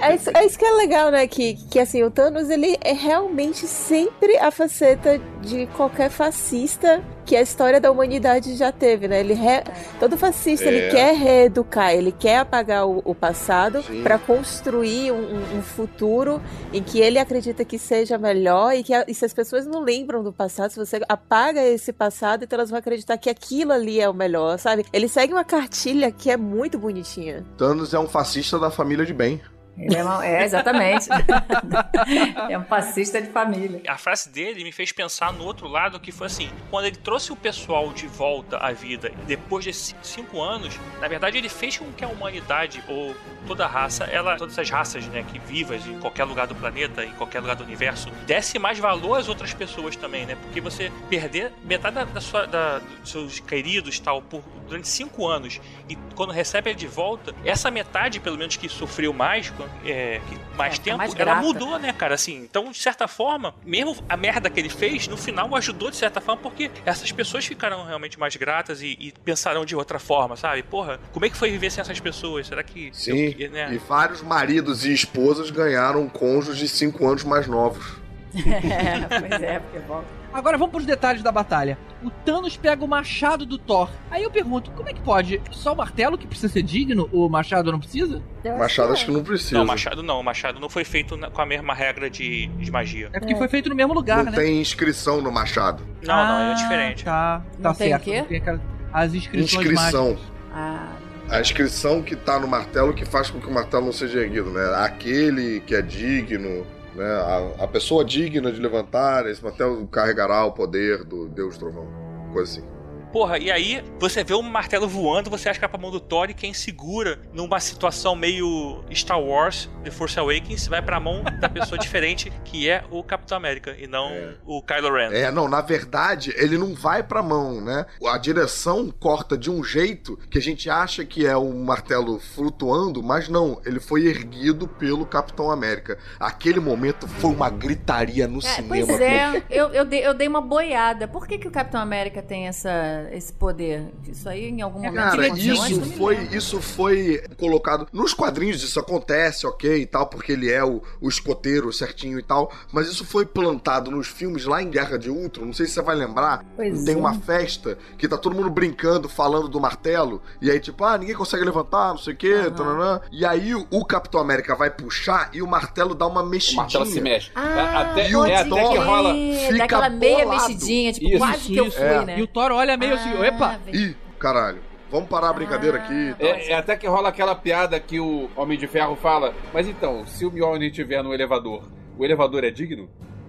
É 0.00 0.14
isso, 0.14 0.30
é 0.34 0.46
isso 0.46 0.58
que 0.58 0.64
é 0.64 0.70
legal, 0.72 1.10
né? 1.10 1.26
Que, 1.26 1.54
que 1.70 1.78
assim, 1.78 2.02
o 2.02 2.10
Thanos 2.10 2.48
ele 2.48 2.78
é 2.80 2.92
realmente 2.94 3.66
sempre 3.66 4.36
a 4.38 4.50
faceta 4.50 5.20
de 5.42 5.66
qualquer 5.76 6.10
fascista 6.10 7.02
que 7.26 7.36
a 7.36 7.42
história 7.42 7.78
da 7.80 7.90
humanidade 7.92 8.56
já 8.56 8.72
teve, 8.72 9.06
né? 9.06 9.20
Ele 9.20 9.34
re- 9.34 9.62
todo 10.00 10.16
fascista 10.16 10.64
É. 10.64 10.68
ele 10.72 10.90
quer 10.90 11.14
reeducar, 11.14 11.92
ele 11.94 12.10
quer 12.10 12.38
apagar 12.38 12.88
o, 12.88 13.02
o 13.04 13.14
passado 13.14 13.84
para 14.02 14.18
construir 14.18 15.12
um, 15.12 15.16
um- 15.36 15.58
um 15.58 15.62
futuro 15.62 16.42
em 16.72 16.82
que 16.82 16.98
ele 16.98 17.18
acredita 17.18 17.64
que 17.64 17.78
seja 17.78 18.18
melhor 18.18 18.74
e 18.74 18.82
que 18.82 18.92
a- 18.94 19.04
e 19.06 19.14
se 19.14 19.24
as 19.24 19.32
pessoas 19.34 19.66
não 19.66 19.80
lembram 19.80 20.24
do 20.24 20.32
passado, 20.32 20.70
se 20.70 20.76
você 20.78 21.00
apaga 21.08 21.62
esse 21.62 21.92
passado, 21.92 22.44
então 22.44 22.56
elas 22.58 22.70
vão 22.70 22.78
acreditar 22.78 23.16
que 23.18 23.30
aquilo 23.30 23.72
ali 23.72 24.00
é 24.00 24.08
o 24.08 24.14
melhor, 24.14 24.58
sabe? 24.58 24.84
Ele 24.92 25.06
segue 25.06 25.32
uma 25.32 25.44
cartilha 25.44 26.10
que 26.10 26.30
é 26.30 26.36
muito 26.40 26.78
bonitinha. 26.78 27.44
Thanos 27.56 27.94
é 27.94 27.98
um 27.98 28.08
fascista 28.08 28.58
da 28.58 28.70
família 28.70 29.04
de 29.04 29.12
bem. 29.12 29.40
Ele 29.80 29.96
é, 29.96 30.02
uma- 30.04 30.24
é, 30.26 30.44
exatamente. 30.44 31.08
é 32.48 32.58
um 32.58 32.64
fascista 32.64 33.20
de 33.20 33.28
família. 33.30 33.80
A 33.88 33.96
frase 33.96 34.28
dele 34.28 34.62
me 34.64 34.72
fez 34.72 34.92
pensar 34.92 35.32
no 35.32 35.44
outro 35.44 35.66
lado, 35.66 35.98
que 35.98 36.12
foi 36.12 36.26
assim: 36.26 36.50
quando 36.70 36.86
ele 36.86 36.96
trouxe 36.96 37.32
o 37.32 37.36
pessoal 37.36 37.92
de 37.92 38.06
volta 38.06 38.58
à 38.58 38.72
vida 38.72 39.10
depois 39.26 39.64
desses 39.64 39.94
cinco 40.02 40.40
anos, 40.40 40.78
na 41.00 41.08
verdade 41.08 41.38
ele 41.38 41.48
fez 41.48 41.76
com 41.78 41.90
que 41.92 42.04
a 42.04 42.08
humanidade, 42.08 42.82
ou 42.88 43.14
toda 43.46 43.64
a 43.64 43.68
raça, 43.68 44.04
ela, 44.04 44.36
todas 44.36 44.58
as 44.58 44.68
raças, 44.68 45.06
né, 45.06 45.24
que 45.30 45.38
vivas 45.38 45.86
em 45.86 45.98
qualquer 45.98 46.24
lugar 46.24 46.46
do 46.46 46.54
planeta, 46.54 47.04
em 47.04 47.12
qualquer 47.12 47.40
lugar 47.40 47.56
do 47.56 47.64
universo, 47.64 48.10
desse 48.26 48.58
mais 48.58 48.78
valor 48.78 49.18
às 49.18 49.28
outras 49.28 49.54
pessoas 49.54 49.96
também, 49.96 50.26
né? 50.26 50.36
Porque 50.42 50.60
você 50.60 50.92
perder 51.08 51.52
metade 51.64 51.94
da, 51.96 52.04
da 52.04 52.20
sua, 52.20 52.46
da- 52.46 52.78
dos 52.78 53.10
seus 53.10 53.40
queridos 53.40 53.98
tal 53.98 54.20
por 54.22 54.42
durante 54.68 54.86
cinco 54.88 55.26
anos 55.26 55.60
e 55.88 55.96
quando 56.14 56.32
recebe 56.32 56.70
ele 56.70 56.78
de 56.78 56.86
volta, 56.86 57.34
essa 57.44 57.70
metade, 57.72 58.20
pelo 58.20 58.38
menos 58.38 58.56
que 58.56 58.68
sofreu 58.68 59.12
mais, 59.12 59.50
é, 59.84 60.20
que 60.28 60.38
mais 60.56 60.74
É, 60.74 60.76
tá 60.78 60.82
tempo, 60.84 60.98
mais 60.98 61.14
ela 61.14 61.24
grata. 61.34 61.40
mudou, 61.46 61.78
né, 61.78 61.92
cara? 61.92 62.14
Assim, 62.14 62.36
então, 62.36 62.70
de 62.70 62.78
certa 62.78 63.08
forma, 63.08 63.54
mesmo 63.64 63.96
a 64.08 64.16
merda 64.16 64.50
que 64.50 64.60
ele 64.60 64.68
fez, 64.68 65.08
no 65.08 65.16
final 65.16 65.54
ajudou 65.56 65.90
de 65.90 65.96
certa 65.96 66.20
forma, 66.20 66.40
porque 66.42 66.70
essas 66.84 67.10
pessoas 67.12 67.44
ficaram 67.46 67.84
realmente 67.84 68.18
mais 68.18 68.36
gratas 68.36 68.82
e, 68.82 68.96
e 69.00 69.12
pensaram 69.24 69.64
de 69.64 69.74
outra 69.74 69.98
forma, 69.98 70.36
sabe? 70.36 70.62
Porra, 70.62 71.00
como 71.12 71.24
é 71.24 71.30
que 71.30 71.36
foi 71.36 71.50
viver 71.50 71.70
sem 71.70 71.80
essas 71.82 71.98
pessoas? 72.00 72.46
Será 72.46 72.62
que. 72.62 72.90
Sim, 72.92 73.34
eu- 73.38 73.50
né? 73.50 73.72
e 73.72 73.78
vários 73.78 74.22
maridos 74.22 74.84
e 74.84 74.92
esposas 74.92 75.50
ganharam 75.50 76.08
cônjuges 76.08 76.70
cinco 76.72 77.06
anos 77.08 77.24
mais 77.24 77.46
novos. 77.46 77.98
É, 78.34 79.18
pois 79.20 79.42
é, 79.42 79.58
porque 79.58 79.78
bom. 79.80 80.04
Agora 80.32 80.56
vamos 80.56 80.72
pros 80.72 80.86
detalhes 80.86 81.22
da 81.22 81.32
batalha. 81.32 81.76
O 82.02 82.10
Thanos 82.10 82.56
pega 82.56 82.84
o 82.84 82.88
machado 82.88 83.44
do 83.44 83.58
Thor. 83.58 83.90
Aí 84.10 84.22
eu 84.22 84.30
pergunto, 84.30 84.70
como 84.70 84.88
é 84.88 84.92
que 84.92 85.00
pode? 85.00 85.40
Só 85.50 85.72
o 85.72 85.76
martelo 85.76 86.16
que 86.16 86.26
precisa 86.26 86.52
ser 86.52 86.62
digno? 86.62 87.08
O 87.12 87.28
machado 87.28 87.70
não 87.72 87.78
precisa? 87.80 88.22
Eu 88.44 88.56
Machado 88.56 88.92
acho 88.92 89.04
que 89.06 89.10
não 89.10 89.22
precisa. 89.24 89.56
Não, 89.56 89.64
o 89.64 89.66
Machado 89.66 90.02
não. 90.02 90.20
O 90.20 90.24
Machado 90.24 90.60
não 90.60 90.68
foi 90.70 90.84
feito 90.84 91.16
na- 91.16 91.28
com 91.30 91.42
a 91.42 91.46
mesma 91.46 91.74
regra 91.74 92.08
de, 92.08 92.46
de 92.46 92.70
magia. 92.70 93.10
É 93.12 93.18
porque 93.20 93.34
foi 93.36 93.48
feito 93.48 93.68
no 93.68 93.74
mesmo 93.74 93.92
lugar, 93.92 94.24
não 94.24 94.32
né? 94.32 94.38
tem 94.38 94.60
inscrição 94.60 95.20
no 95.20 95.30
Machado. 95.32 95.82
Não, 96.02 96.14
não, 96.14 96.36
Ah, 96.36 96.52
é 96.52 96.54
diferente. 96.54 97.04
Tá, 97.04 97.42
Não 97.58 97.62
tá 97.72 97.74
tem 97.74 97.88
certo. 97.88 98.02
o 98.02 98.04
quê? 98.04 98.18
Não 98.20 98.24
tem 98.26 98.36
aquela- 98.38 98.60
as 98.92 99.12
inscrições 99.14 99.52
Inscrição. 99.66 100.16
Ah, 100.54 100.88
A 101.28 101.40
inscrição 101.40 102.02
que 102.02 102.16
tá 102.16 102.38
no 102.40 102.48
martelo 102.48 102.92
que 102.94 103.04
faz 103.04 103.30
com 103.30 103.38
que 103.40 103.46
o 103.46 103.52
martelo 103.52 103.84
não 103.84 103.92
seja 103.92 104.20
erguido, 104.20 104.50
né? 104.50 104.74
Aquele 104.84 105.60
que 105.60 105.74
é 105.76 105.82
digno, 105.82 106.66
né? 106.94 107.04
A, 107.04 107.64
a 107.64 107.68
pessoa 107.68 108.04
digna 108.04 108.50
de 108.50 108.60
levantar 108.60 109.26
esse 109.26 109.42
martelo 109.42 109.86
carregará 109.86 110.44
o 110.44 110.52
poder 110.52 111.04
do 111.04 111.28
Deus 111.28 111.56
Trovão. 111.56 111.86
Coisa 112.32 112.60
assim. 112.60 112.79
Porra, 113.12 113.38
e 113.38 113.50
aí 113.50 113.82
você 113.98 114.22
vê 114.22 114.34
um 114.34 114.42
martelo 114.42 114.88
voando, 114.88 115.28
você 115.30 115.48
acha 115.48 115.58
que 115.58 115.64
é 115.64 115.68
pra 115.68 115.78
mão 115.78 115.90
do 115.90 115.98
Thor 116.00 116.30
e 116.30 116.34
quem 116.34 116.54
segura 116.54 117.18
numa 117.32 117.58
situação 117.60 118.14
meio 118.14 118.84
Star 118.94 119.20
Wars, 119.20 119.68
The 119.84 119.90
Force 119.90 120.18
Awakens, 120.18 120.68
vai 120.68 120.80
pra 120.80 121.00
mão 121.00 121.22
da 121.40 121.48
pessoa 121.48 121.76
diferente, 121.78 122.32
que 122.44 122.68
é 122.68 122.84
o 122.90 123.02
Capitão 123.02 123.36
América, 123.36 123.74
e 123.78 123.86
não 123.86 124.10
É. 124.10 124.34
o 124.46 124.62
Kylo 124.62 124.92
Ren. 124.94 125.10
É, 125.12 125.30
não, 125.30 125.48
na 125.48 125.60
verdade, 125.60 126.32
ele 126.36 126.56
não 126.56 126.74
vai 126.74 127.02
pra 127.02 127.22
mão, 127.22 127.60
né? 127.60 127.84
A 128.06 128.16
direção 128.18 128.90
corta 128.90 129.36
de 129.36 129.50
um 129.50 129.62
jeito 129.64 130.16
que 130.30 130.38
a 130.38 130.42
gente 130.42 130.68
acha 130.70 131.04
que 131.04 131.26
é 131.26 131.36
um 131.36 131.64
martelo 131.64 132.18
flutuando, 132.20 133.02
mas 133.02 133.28
não, 133.28 133.60
ele 133.64 133.80
foi 133.80 134.06
erguido 134.06 134.66
pelo 134.68 135.04
Capitão 135.04 135.50
América. 135.50 135.98
Aquele 136.18 136.60
momento 136.60 137.08
foi 137.08 137.30
uma 137.30 137.50
gritaria 137.50 138.26
no 138.28 138.38
É, 138.38 138.42
cinema. 138.42 138.68
pois 138.86 139.00
é, 139.00 139.42
eu, 139.50 139.68
eu, 139.70 139.84
dei, 139.84 140.06
eu 140.06 140.14
dei 140.14 140.28
uma 140.28 140.40
boiada. 140.40 141.08
Por 141.08 141.26
que, 141.26 141.38
que 141.38 141.48
o 141.48 141.50
Capitão 141.50 141.80
América 141.80 142.22
tem 142.22 142.46
essa, 142.48 142.99
esse 143.12 143.32
poder? 143.32 143.84
Isso 144.08 144.28
aí 144.28 144.48
em 144.48 144.62
algum 144.62 144.78
momento 144.80 144.94
Cara, 144.94 145.28
isso 145.28 145.80
foi, 145.96 146.16
lembro. 146.16 146.36
isso 146.36 146.60
foi 146.60 147.22
colocado. 147.36 147.86
Nos 147.92 148.12
quadrinhos 148.14 148.62
isso 148.62 148.78
acontece, 148.80 149.46
ok, 149.46 149.82
e 149.82 149.86
tal, 149.86 150.06
porque 150.06 150.32
ele 150.32 150.50
é 150.50 150.64
o, 150.64 150.82
o 151.00 151.08
escoteiro 151.08 151.72
certinho 151.72 152.18
e 152.18 152.22
tal. 152.22 152.52
Mas 152.72 152.88
isso 152.88 153.04
foi 153.04 153.24
plantado 153.26 153.90
nos 153.90 154.08
filmes 154.08 154.44
lá 154.44 154.62
em 154.62 154.70
Guerra 154.70 154.98
de 154.98 155.10
Ultron. 155.10 155.46
Não 155.46 155.52
sei 155.52 155.66
se 155.66 155.72
você 155.74 155.82
vai 155.82 155.96
lembrar. 155.96 156.44
Pois 156.56 156.84
tem 156.84 156.94
é. 156.94 156.98
uma 156.98 157.14
festa 157.14 157.78
que 157.98 158.08
tá 158.08 158.16
todo 158.16 158.34
mundo 158.34 158.50
brincando, 158.50 159.08
falando 159.08 159.48
do 159.48 159.60
martelo. 159.60 160.22
E 160.40 160.50
aí, 160.50 160.60
tipo, 160.60 160.84
ah, 160.84 160.96
ninguém 160.98 161.14
consegue 161.14 161.44
levantar, 161.44 161.90
não 161.90 161.98
sei 161.98 162.14
o 162.14 162.16
quê. 162.16 162.50
Tananã. 162.56 163.00
E 163.12 163.24
aí 163.24 163.54
o, 163.54 163.66
o 163.70 163.84
Capitão 163.84 164.20
América 164.20 164.54
vai 164.54 164.70
puxar 164.70 165.30
e 165.32 165.42
o 165.42 165.46
martelo 165.46 165.94
dá 165.94 166.06
uma 166.06 166.22
O 166.22 166.26
mexidinha. 166.26 166.62
martelo 166.62 166.86
se 166.86 167.00
mexe. 167.00 167.30
Ah, 167.34 167.80
até, 167.80 168.10
pode 168.10 168.30
é, 168.30 168.36
até 168.36 168.68
que 168.68 168.78
rola. 168.78 169.14
fica 169.14 169.58
Daquela 169.58 169.90
meia 169.90 170.24
bolado. 170.24 170.48
mexidinha, 170.48 170.92
tipo, 170.92 171.08
Isso, 171.08 171.18
quase 171.18 171.40
que 171.44 171.56
eu 171.56 171.66
isso, 171.66 171.76
fui, 171.76 171.86
é. 171.86 172.04
né? 172.04 172.18
E 172.18 172.22
o 172.22 172.26
Thor 172.26 172.52
olha 172.52 172.76
meio 172.76 172.89
assim, 172.92 173.10
Ah, 173.20 173.26
epa! 173.26 173.58
velho. 173.64 173.76
Ih, 173.76 173.96
caralho. 174.18 174.58
Vamos 174.90 175.08
parar 175.08 175.30
a 175.30 175.32
brincadeira 175.32 175.78
Ah. 175.78 175.84
aqui. 175.84 176.14
É, 176.18 176.50
é 176.50 176.54
até 176.56 176.76
que 176.76 176.86
rola 176.86 177.08
aquela 177.10 177.34
piada 177.34 177.78
que 177.78 178.00
o 178.00 178.28
Homem 178.36 178.58
de 178.58 178.66
Ferro 178.66 178.96
fala. 178.96 179.32
Mas 179.54 179.68
então, 179.68 180.04
se 180.06 180.24
o 180.26 180.32
Mjolnir 180.32 180.70
estiver 180.70 181.02
no 181.02 181.14
elevador, 181.14 181.70
o 181.96 182.04
elevador 182.04 182.42
é 182.44 182.50
digno? 182.50 182.88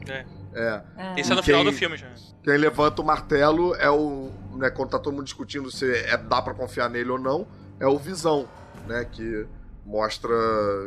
É. 0.09 0.25
Ah. 0.97 1.13
Isso 1.17 1.31
é 1.31 1.35
no 1.35 1.41
Quem- 1.43 1.53
final 1.53 1.63
do 1.63 1.71
filme 1.71 1.95
já. 1.97 2.07
Quem 2.43 2.57
levanta 2.57 3.01
o 3.01 3.05
martelo 3.05 3.75
é 3.75 3.89
o. 3.89 4.31
Né, 4.55 4.69
quando 4.71 4.89
tá 4.89 4.99
todo 4.99 5.13
mundo 5.13 5.23
discutindo 5.25 5.71
se 5.71 5.89
é, 5.89 6.17
dá 6.17 6.41
pra 6.41 6.53
confiar 6.53 6.89
nele 6.89 7.09
ou 7.09 7.19
não, 7.19 7.47
é 7.79 7.87
o 7.87 7.97
Visão, 7.97 8.47
né? 8.87 9.05
Que 9.09 9.45
mostra 9.91 10.31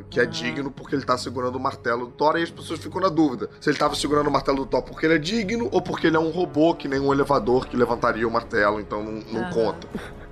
que 0.09 0.18
é 0.18 0.22
Ah. 0.22 0.26
digno 0.26 0.70
porque 0.70 0.94
ele 0.97 1.05
tá 1.05 1.16
segurando 1.18 1.56
o 1.56 1.60
martelo 1.60 2.06
do 2.06 2.12
Thor 2.12 2.36
e 2.39 2.43
as 2.43 2.51
pessoas 2.51 2.81
ficam 2.81 3.01
na 3.01 3.09
dúvida 3.10 3.51
se 3.60 3.68
ele 3.68 3.76
tava 3.78 3.94
segurando 3.94 4.28
o 4.28 4.31
martelo 4.32 4.59
do 4.59 4.66
Thor 4.66 4.82
porque 4.82 5.05
ele 5.06 5.14
é 5.14 5.18
digno 5.18 5.68
ou 5.70 5.82
porque 5.82 6.06
ele 6.06 6.16
é 6.16 6.20
um 6.20 6.31
robô 6.31 6.74
que 6.74 6.89
nem 6.89 6.98
um 6.98 7.12
elevador 7.12 7.66
que 7.66 7.76
levantaria 7.76 8.26
o 8.26 8.31
martelo, 8.31 8.81
então 8.81 9.02
não, 9.02 9.12
não 9.31 9.43
Aham. 9.43 9.51
conta. 9.52 9.89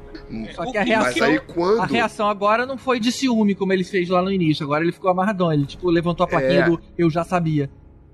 Só 0.55 0.65
que 0.71 0.79
a 0.79 0.83
reação, 0.83 1.27
aí 1.27 1.37
a 1.37 1.41
quando. 1.41 1.91
reação 1.91 2.27
agora 2.29 2.65
não 2.65 2.79
foi 2.79 2.99
de 2.99 3.13
ciúme, 3.13 3.55
como 3.55 3.71
ele 3.73 3.85
fez 3.85 4.09
lá 4.09 4.23
no 4.23 4.33
início. 4.33 4.65
Agora 4.65 4.83
ele 4.83 4.91
ficou 4.93 5.11
amarradão. 5.11 5.53
Ele, 5.53 5.67
tipo, 5.67 5.91
levantou 5.91 6.25
a 6.25 6.27
plaquinha 6.27 6.61
É. 6.61 6.65
do 6.71 6.81
eu 6.97 7.11
já 7.11 7.23
sabia. 7.23 7.69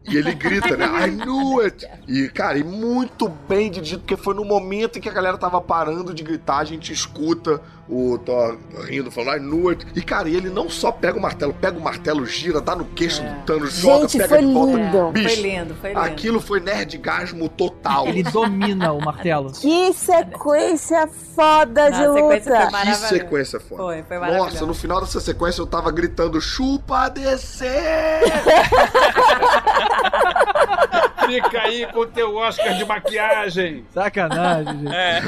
E 0.07 0.16
ele 0.16 0.35
grita, 0.35 0.77
né? 0.77 0.87
I 1.07 1.11
knew 1.11 1.61
it! 1.61 1.87
E, 2.07 2.29
cara, 2.29 2.59
e 2.59 2.65
muito 2.65 3.29
bem 3.49 3.70
dirigido, 3.70 4.01
porque 4.01 4.16
foi 4.16 4.35
no 4.35 4.45
momento 4.45 4.99
em 4.99 5.03
que 5.03 5.09
a 5.09 5.12
galera 5.12 5.37
tava 5.37 5.61
parando 5.61 6.15
de 6.15 6.23
gritar, 6.23 6.59
a 6.59 6.65
gente 6.65 6.93
escuta 6.93 7.61
o 7.89 8.19
Thor 8.19 8.59
rindo, 8.87 9.11
falando 9.11 9.37
I 9.37 9.41
knew 9.41 9.69
it. 9.70 9.87
E, 9.95 10.03
cara, 10.03 10.29
e 10.29 10.35
ele 10.37 10.51
não 10.51 10.69
só 10.69 10.93
pega 10.93 11.19
o 11.19 11.23
martelo, 11.23 11.53
pega 11.55 11.79
o 11.79 11.83
martelo, 11.83 12.25
gira, 12.27 12.61
dá 12.61 12.75
no 12.77 12.85
queixo 12.87 13.23
do 13.23 13.35
Thanos, 13.47 13.75
joga, 13.75 14.01
Gente, 14.09 14.19
pega 14.19 14.29
foi 14.29 14.39
de 14.47 14.53
volta. 14.53 14.77
lindo. 14.79 14.99
É, 14.99 15.12
Bicho, 15.12 15.29
foi 15.29 15.43
lindo, 15.43 15.75
foi 15.75 15.89
lindo. 15.91 16.01
Aquilo 16.01 16.41
foi 16.41 16.61
nerdgasmo 16.61 17.49
total. 17.49 18.07
Ele 18.09 18.23
domina 18.23 18.93
o 18.93 19.01
martelo. 19.03 19.53
Que 19.53 19.93
sequência 19.93 21.07
foda 21.35 21.91
de 21.91 21.99
Não, 22.03 22.15
sequência 22.15 22.65
luta! 22.65 22.70
foi 22.70 22.87
Que 22.87 22.95
sequência 22.95 23.61
foda. 23.61 23.83
Foi, 23.83 24.03
foi 24.03 24.19
Nossa, 24.19 24.66
no 24.66 24.75
final 24.75 25.01
dessa 25.01 25.20
sequência 25.20 25.61
eu 25.61 25.66
tava 25.66 25.91
gritando 25.91 26.41
chupa 26.41 27.09
descer! 27.09 27.69
Fica 31.29 31.61
aí 31.61 31.87
com 31.93 32.01
o 32.01 32.07
teu 32.07 32.35
Oscar 32.37 32.75
de 32.75 32.85
maquiagem. 32.87 33.85
Sacanagem, 33.93 34.79
gente. 34.79 34.95
É, 34.95 35.21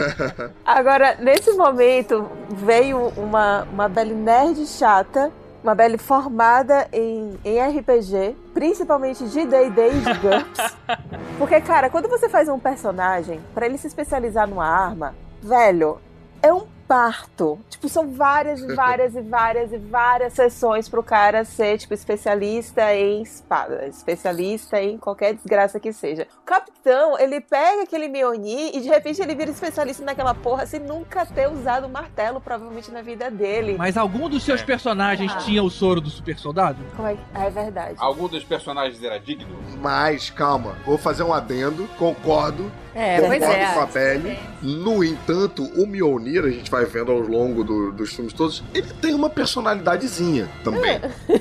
Agora, 0.64 1.16
nesse 1.18 1.52
momento, 1.52 2.26
veio 2.48 3.08
uma, 3.16 3.66
uma 3.70 3.88
Belle 3.88 4.14
nerd 4.14 4.66
chata, 4.66 5.30
uma 5.62 5.74
Belle 5.74 5.98
formada 5.98 6.88
em, 6.90 7.38
em 7.44 7.60
RPG, 7.60 8.34
principalmente 8.54 9.24
de 9.28 9.44
D&D 9.44 9.88
e 9.88 10.00
de 10.00 10.14
GURPS. 10.14 10.76
Porque, 11.38 11.60
cara, 11.60 11.90
quando 11.90 12.08
você 12.08 12.28
faz 12.28 12.48
um 12.48 12.58
personagem, 12.58 13.40
pra 13.54 13.66
ele 13.66 13.76
se 13.76 13.86
especializar 13.86 14.48
numa 14.48 14.66
arma, 14.66 15.14
velho, 15.42 16.00
é 16.42 16.52
um 16.52 16.66
parto. 16.90 17.60
Tipo, 17.70 17.88
são 17.88 18.10
várias 18.10 18.60
e 18.60 18.66
várias 18.74 19.14
e 19.14 19.20
várias 19.20 19.72
e 19.72 19.78
várias 19.78 20.32
sessões 20.32 20.88
pro 20.88 21.04
cara 21.04 21.44
ser, 21.44 21.78
tipo, 21.78 21.94
especialista 21.94 22.92
em 22.92 23.22
espada, 23.22 23.86
especialista 23.86 24.82
em 24.82 24.98
qualquer 24.98 25.34
desgraça 25.34 25.78
que 25.78 25.92
seja. 25.92 26.26
O 26.42 26.44
capitão, 26.44 27.16
ele 27.16 27.40
pega 27.40 27.84
aquele 27.84 28.08
Mjolnir 28.08 28.74
e 28.74 28.80
de 28.80 28.88
repente 28.88 29.22
ele 29.22 29.36
vira 29.36 29.52
especialista 29.52 30.04
naquela 30.04 30.34
porra 30.34 30.66
sem 30.66 30.80
nunca 30.80 31.24
ter 31.24 31.48
usado 31.48 31.86
o 31.86 31.88
martelo, 31.88 32.40
provavelmente, 32.40 32.90
na 32.90 33.02
vida 33.02 33.30
dele. 33.30 33.76
Mas 33.78 33.96
algum 33.96 34.28
dos 34.28 34.42
seus 34.42 34.60
personagens 34.60 35.32
tinha 35.44 35.62
o 35.62 35.70
soro 35.70 36.00
do 36.00 36.10
super 36.10 36.36
soldado? 36.40 36.78
Como 36.96 37.06
é, 37.06 37.14
que- 37.14 37.20
é 37.34 37.50
verdade. 37.50 37.94
Algum 37.98 38.26
dos 38.26 38.42
personagens 38.42 39.00
era 39.00 39.20
digno? 39.20 39.56
Mas, 39.80 40.28
calma, 40.28 40.76
vou 40.84 40.98
fazer 40.98 41.22
um 41.22 41.32
adendo, 41.32 41.86
concordo. 41.96 42.70
É, 42.92 43.20
pois 43.20 43.38
concordo 43.38 43.62
é. 43.62 43.74
com 43.74 43.80
a 43.80 43.86
Pele. 43.86 44.38
No 44.60 45.04
entanto, 45.04 45.62
o 45.62 45.86
Mjolnir, 45.86 46.44
a 46.44 46.50
gente 46.50 46.68
vai 46.70 46.79
vendo 46.86 47.10
ao 47.12 47.18
longo 47.18 47.62
do- 47.64 47.92
dos 47.92 48.12
filmes 48.12 48.32
todos, 48.32 48.62
ele 48.74 48.88
tem 49.00 49.14
uma 49.14 49.28
personalidadezinha 49.30 50.48
também. 50.64 51.00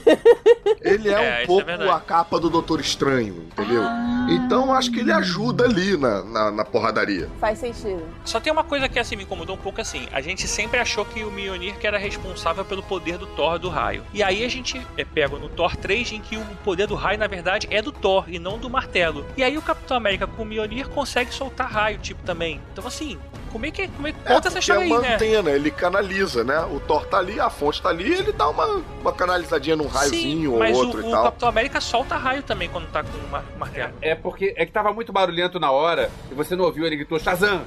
Ele 0.81 1.09
é, 1.09 1.11
É, 1.11 1.19
um 1.19 1.23
é 1.23 1.45
pouco 1.45 1.65
verdade. 1.65 1.91
a 1.91 1.99
capa 1.99 2.39
do 2.39 2.49
Doutor 2.49 2.79
Estranho, 2.79 3.43
entendeu? 3.51 3.83
Ah. 3.83 4.27
Então 4.29 4.73
acho 4.73 4.91
que 4.91 4.99
ele 4.99 5.11
ajuda 5.11 5.65
ali 5.65 5.97
na, 5.97 6.23
na, 6.23 6.51
na 6.51 6.65
porradaria. 6.65 7.27
Faz 7.39 7.59
sentido. 7.59 8.01
Só 8.23 8.39
tem 8.39 8.51
uma 8.53 8.63
coisa 8.63 8.87
que 8.87 8.97
assim 8.97 9.15
me 9.15 9.23
incomodou 9.23 9.55
um 9.55 9.59
pouco 9.59 9.81
assim. 9.81 10.07
A 10.11 10.21
gente 10.21 10.47
sempre 10.47 10.79
achou 10.79 11.03
que 11.03 11.23
o 11.23 11.31
Mjolnir 11.31 11.77
que 11.77 11.85
era 11.85 11.97
responsável 11.97 12.63
pelo 12.63 12.81
poder 12.83 13.17
do 13.17 13.27
Thor 13.27 13.59
do 13.59 13.67
raio. 13.67 14.03
E 14.13 14.23
aí 14.23 14.43
a 14.45 14.47
gente 14.49 14.79
é 14.97 15.03
pego 15.03 15.37
no 15.37 15.49
Thor 15.49 15.75
3 15.75 16.13
em 16.13 16.21
que 16.21 16.37
o 16.37 16.45
poder 16.63 16.87
do 16.87 16.95
raio 16.95 17.19
na 17.19 17.27
verdade 17.27 17.67
é 17.71 17.81
do 17.81 17.91
Thor 17.91 18.25
e 18.27 18.39
não 18.39 18.57
do 18.57 18.69
martelo. 18.69 19.25
E 19.35 19.43
aí 19.43 19.57
o 19.57 19.61
Capitão 19.61 19.97
América 19.97 20.27
com 20.27 20.43
o 20.43 20.45
Mjolnir 20.45 20.87
consegue 20.89 21.33
soltar 21.33 21.69
raio 21.69 21.97
tipo 21.99 22.23
também. 22.23 22.61
Então 22.71 22.87
assim, 22.87 23.17
como 23.49 23.65
é 23.65 23.71
que 23.71 23.88
como 23.89 24.07
é 24.07 24.11
É, 24.11 24.13
conta 24.13 24.47
essa 24.47 24.49
porque 24.49 24.57
é 24.57 24.59
história 24.59 24.81
aí, 24.84 24.91
uma 24.91 25.01
né? 25.01 25.15
antena, 25.15 25.51
ele 25.51 25.71
canaliza, 25.71 26.43
né? 26.43 26.59
O 26.71 26.80
Thor 26.80 27.05
tá 27.05 27.17
ali, 27.17 27.39
a 27.39 27.49
fonte 27.49 27.81
tá 27.81 27.89
ali, 27.89 28.13
ele 28.13 28.31
dá 28.31 28.47
uma, 28.49 28.81
uma 29.01 29.11
canalizadinha 29.13 29.76
num 29.76 29.88
raiozinho 29.88 30.53
ou 30.53 30.59
mas 30.59 30.77
outro 30.77 31.01
o, 31.01 31.05
e 31.05 31.07
o 31.07 31.11
tal. 31.11 31.23
Capitão 31.26 31.49
América 31.49 31.81
solta 31.81 32.15
raio 32.15 32.43
também 32.43 32.69
quando 32.69 32.89
tá 32.91 33.03
com 33.03 33.17
o 33.17 33.30
mar- 33.30 33.43
martelo. 33.57 33.93
É 34.01 34.15
porque 34.15 34.53
é 34.57 34.65
que 34.65 34.71
tava 34.71 34.93
muito 34.93 35.11
barulhento 35.11 35.59
na 35.59 35.71
hora 35.71 36.09
e 36.31 36.35
você 36.35 36.55
não 36.55 36.65
ouviu, 36.65 36.85
ele 36.85 36.95
gritou 36.95 37.19
Shazam! 37.19 37.63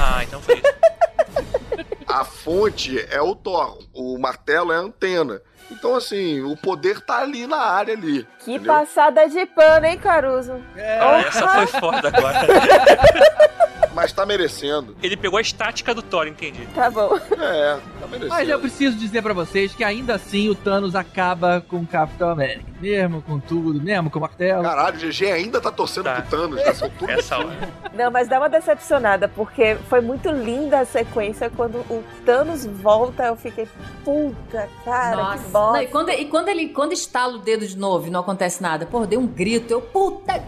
Ah, 0.00 0.22
então 0.22 0.40
foi 0.40 0.56
isso. 0.56 0.62
A 2.06 2.24
fonte 2.24 2.98
é 3.10 3.22
o 3.22 3.34
Thor, 3.34 3.78
o 3.94 4.18
martelo 4.18 4.70
é 4.72 4.76
a 4.76 4.80
antena. 4.80 5.40
Então, 5.70 5.94
assim, 5.96 6.42
o 6.42 6.54
poder 6.54 7.00
tá 7.00 7.20
ali 7.22 7.46
na 7.46 7.56
área 7.56 7.94
ali. 7.94 8.26
Que 8.40 8.52
entendeu? 8.52 8.74
passada 8.74 9.26
de 9.26 9.46
pano, 9.46 9.86
hein, 9.86 9.96
Caruso? 9.96 10.62
Ah, 10.76 11.20
essa 11.26 11.48
foi 11.48 11.66
foda 11.80 12.08
agora. 12.08 12.40
Mas 13.94 14.12
tá 14.12 14.24
merecendo. 14.26 14.96
Ele 15.02 15.16
pegou 15.16 15.38
a 15.38 15.42
estática 15.42 15.94
do 15.94 16.02
Thor, 16.02 16.26
entendi. 16.26 16.66
Tá 16.74 16.90
bom. 16.90 17.16
É, 17.16 17.78
tá 18.00 18.06
merecendo. 18.06 18.28
Mas 18.28 18.48
eu 18.48 18.58
preciso 18.60 18.96
dizer 18.96 19.22
pra 19.22 19.32
vocês 19.34 19.74
que 19.74 19.84
ainda 19.84 20.14
assim 20.14 20.48
o 20.48 20.54
Thanos 20.54 20.94
acaba 20.94 21.60
com 21.68 21.76
o 21.78 21.86
Capitão 21.86 22.30
América. 22.30 22.64
Mesmo 22.80 23.22
com 23.22 23.38
tudo, 23.38 23.80
mesmo 23.80 24.10
com 24.10 24.18
o 24.18 24.22
martelo. 24.22 24.62
Caralho, 24.62 24.96
o 24.96 24.98
GG 24.98 25.30
ainda 25.30 25.60
tá 25.60 25.70
torcendo 25.70 26.04
Tá. 26.04 26.14
pro 26.22 26.30
Thanos 26.38 26.56
nessa 26.56 26.84
altura. 26.86 27.12
Essa 27.12 27.38
hora. 27.38 27.56
Não, 27.94 28.10
mas 28.10 28.26
dá 28.28 28.38
uma 28.38 28.48
decepcionada, 28.48 29.28
porque 29.28 29.76
foi 29.88 30.00
muito 30.00 30.28
linda 30.30 30.80
a 30.80 30.84
sequência. 30.84 31.50
Quando 31.50 31.76
o 31.90 32.02
Thanos 32.24 32.64
volta, 32.66 33.24
eu 33.24 33.36
fiquei, 33.36 33.68
puta, 34.04 34.68
cara, 34.84 35.16
que 35.16 35.22
Nossa. 35.22 35.48
bosta. 35.48 35.72
Não, 35.74 35.82
e 35.82 35.86
quando, 35.86 36.10
e 36.10 36.24
quando 36.26 36.48
ele 36.48 36.68
quando 36.70 36.92
estala 36.92 37.34
o 37.34 37.38
dedo 37.38 37.66
de 37.66 37.76
novo 37.78 38.06
e 38.06 38.10
não 38.10 38.20
acontece 38.20 38.62
nada, 38.62 38.86
pô, 38.86 39.06
dei 39.06 39.18
um 39.18 39.26
grito, 39.26 39.72
eu, 39.72 39.80
puta, 39.80 40.42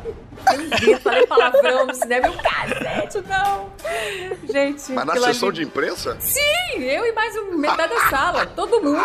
dei 0.51 0.67
um 0.67 0.71
grito, 0.71 1.01
falei 1.03 1.27
palavrão 1.27 1.87
no 1.87 1.95
cinema, 1.95 2.27
eu, 2.27 2.33
cacete, 2.35 3.19
não. 3.39 3.73
Gente, 4.53 4.93
Mas 4.93 5.05
na 5.05 5.15
sessão 5.17 5.49
ali- 5.49 5.57
de 5.59 5.63
imprensa? 5.65 6.17
Sim, 6.21 6.41
eu 6.79 7.05
e 7.07 7.13
mais 7.13 7.37
um, 7.37 7.57
metade 7.59 7.95
da 7.95 8.01
sala, 8.09 8.47
todo 8.47 8.81
mundo. 8.83 8.99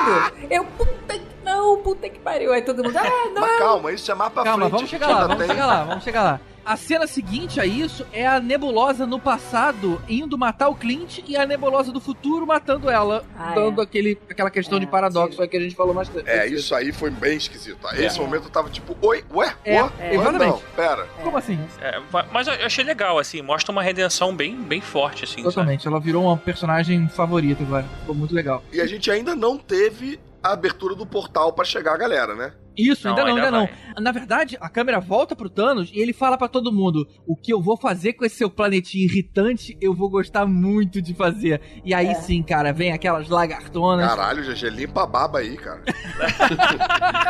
Eu, 0.49 0.63
puta 0.65 1.13
que 1.13 1.25
não, 1.43 1.77
puta 1.77 2.09
que 2.09 2.19
pariu. 2.19 2.51
Aí 2.53 2.61
todo 2.61 2.83
mundo, 2.83 2.95
ah, 2.97 3.03
não. 3.33 3.41
Mas 3.41 3.57
calma, 3.59 3.91
isso 3.91 4.11
é 4.11 4.15
mais 4.15 4.31
pra 4.31 4.43
Calma, 4.43 4.59
frente. 4.65 4.71
vamos 4.71 4.89
chegar 4.89 5.07
lá, 5.07 5.21
vamos 5.21 5.37
tem- 5.37 5.47
chegar 5.47 5.65
lá, 5.65 5.83
vamos 5.83 6.03
chegar 6.03 6.23
lá. 6.23 6.39
A 6.69 6.77
cena 6.77 7.07
seguinte 7.07 7.59
a 7.59 7.65
isso 7.65 8.05
é 8.13 8.27
a 8.27 8.39
nebulosa 8.39 9.07
no 9.07 9.19
passado 9.19 9.99
indo 10.07 10.37
matar 10.37 10.69
o 10.69 10.75
Clint 10.75 11.17
e 11.27 11.35
a 11.35 11.43
nebulosa 11.43 11.91
do 11.91 11.99
futuro 11.99 12.45
matando 12.45 12.91
ela, 12.91 13.25
Ah, 13.35 13.53
dando 13.55 13.81
é. 13.81 13.83
aquele, 13.83 14.19
aquela 14.29 14.51
questão 14.51 14.77
É, 14.77 14.81
de 14.81 14.85
paradoxo 14.85 15.41
aí 15.41 15.47
que 15.47 15.57
a 15.57 15.59
gente 15.59 15.73
falou 15.75 15.95
mais. 15.95 16.11
É, 16.27 16.45
isso 16.45 16.75
aí 16.75 16.91
foi 16.91 17.09
bem 17.09 17.37
esquisito. 17.37 17.79
Esse 17.95 18.19
momento 18.19 18.43
eu 18.43 18.49
tava 18.51 18.69
tipo, 18.69 18.95
oi, 19.01 19.25
ué, 19.33 19.51
É, 19.65 19.81
ué, 19.81 19.91
é, 19.99 20.15
ué, 20.19 20.31
não, 20.31 20.61
pera. 20.75 21.07
Como 21.23 21.35
assim? 21.37 21.59
É, 21.81 21.99
mas 22.31 22.45
eu 22.47 22.53
achei 22.63 22.83
legal, 22.83 23.17
assim, 23.17 23.41
mostra 23.41 23.71
uma 23.71 23.81
redenção 23.81 24.35
bem, 24.35 24.55
bem 24.55 24.79
forte, 24.79 25.23
assim. 25.23 25.37
sabe? 25.37 25.45
Totalmente, 25.45 25.87
ela 25.87 25.99
virou 25.99 26.23
uma 26.25 26.37
personagem 26.37 27.09
favorita 27.09 27.63
agora. 27.63 27.85
Ficou 28.01 28.13
muito 28.13 28.35
legal. 28.35 28.63
E 28.71 28.79
a 28.79 28.85
gente 28.85 29.09
ainda 29.09 29.33
não 29.35 29.57
teve 29.57 30.19
a 30.43 30.53
abertura 30.53 30.93
do 30.93 31.05
portal 31.05 31.51
pra 31.51 31.65
chegar 31.65 31.95
a 31.95 31.97
galera, 31.97 32.35
né? 32.35 32.53
Isso, 32.77 33.07
Não, 33.07 33.15
ainda 33.17 33.23
não, 33.29 33.35
ainda 33.35 33.57
ainda 33.57 33.69
não. 33.95 34.03
Na 34.03 34.11
verdade, 34.11 34.57
a 34.61 34.69
câmera 34.69 34.99
volta 34.99 35.35
pro 35.35 35.49
Thanos 35.49 35.91
e 35.93 35.99
ele 35.99 36.13
fala 36.13 36.37
pra 36.37 36.47
todo 36.47 36.71
mundo: 36.71 37.07
o 37.27 37.35
que 37.35 37.51
eu 37.53 37.61
vou 37.61 37.75
fazer 37.75 38.13
com 38.13 38.23
esse 38.25 38.35
seu 38.37 38.49
planetinho 38.49 39.03
irritante, 39.05 39.77
eu 39.81 39.93
vou 39.93 40.09
gostar 40.09 40.45
muito 40.45 41.01
de 41.01 41.13
fazer. 41.13 41.61
E 41.83 41.93
aí 41.93 42.07
É. 42.07 42.13
sim, 42.15 42.41
cara, 42.41 42.71
vem 42.71 42.91
aquelas 42.93 43.27
lagartonas. 43.27 44.07
Caralho, 44.07 44.43
GG, 44.43 44.69
limpa 44.69 45.03
a 45.03 45.07
baba 45.07 45.39
aí, 45.39 45.57
cara. 45.57 45.81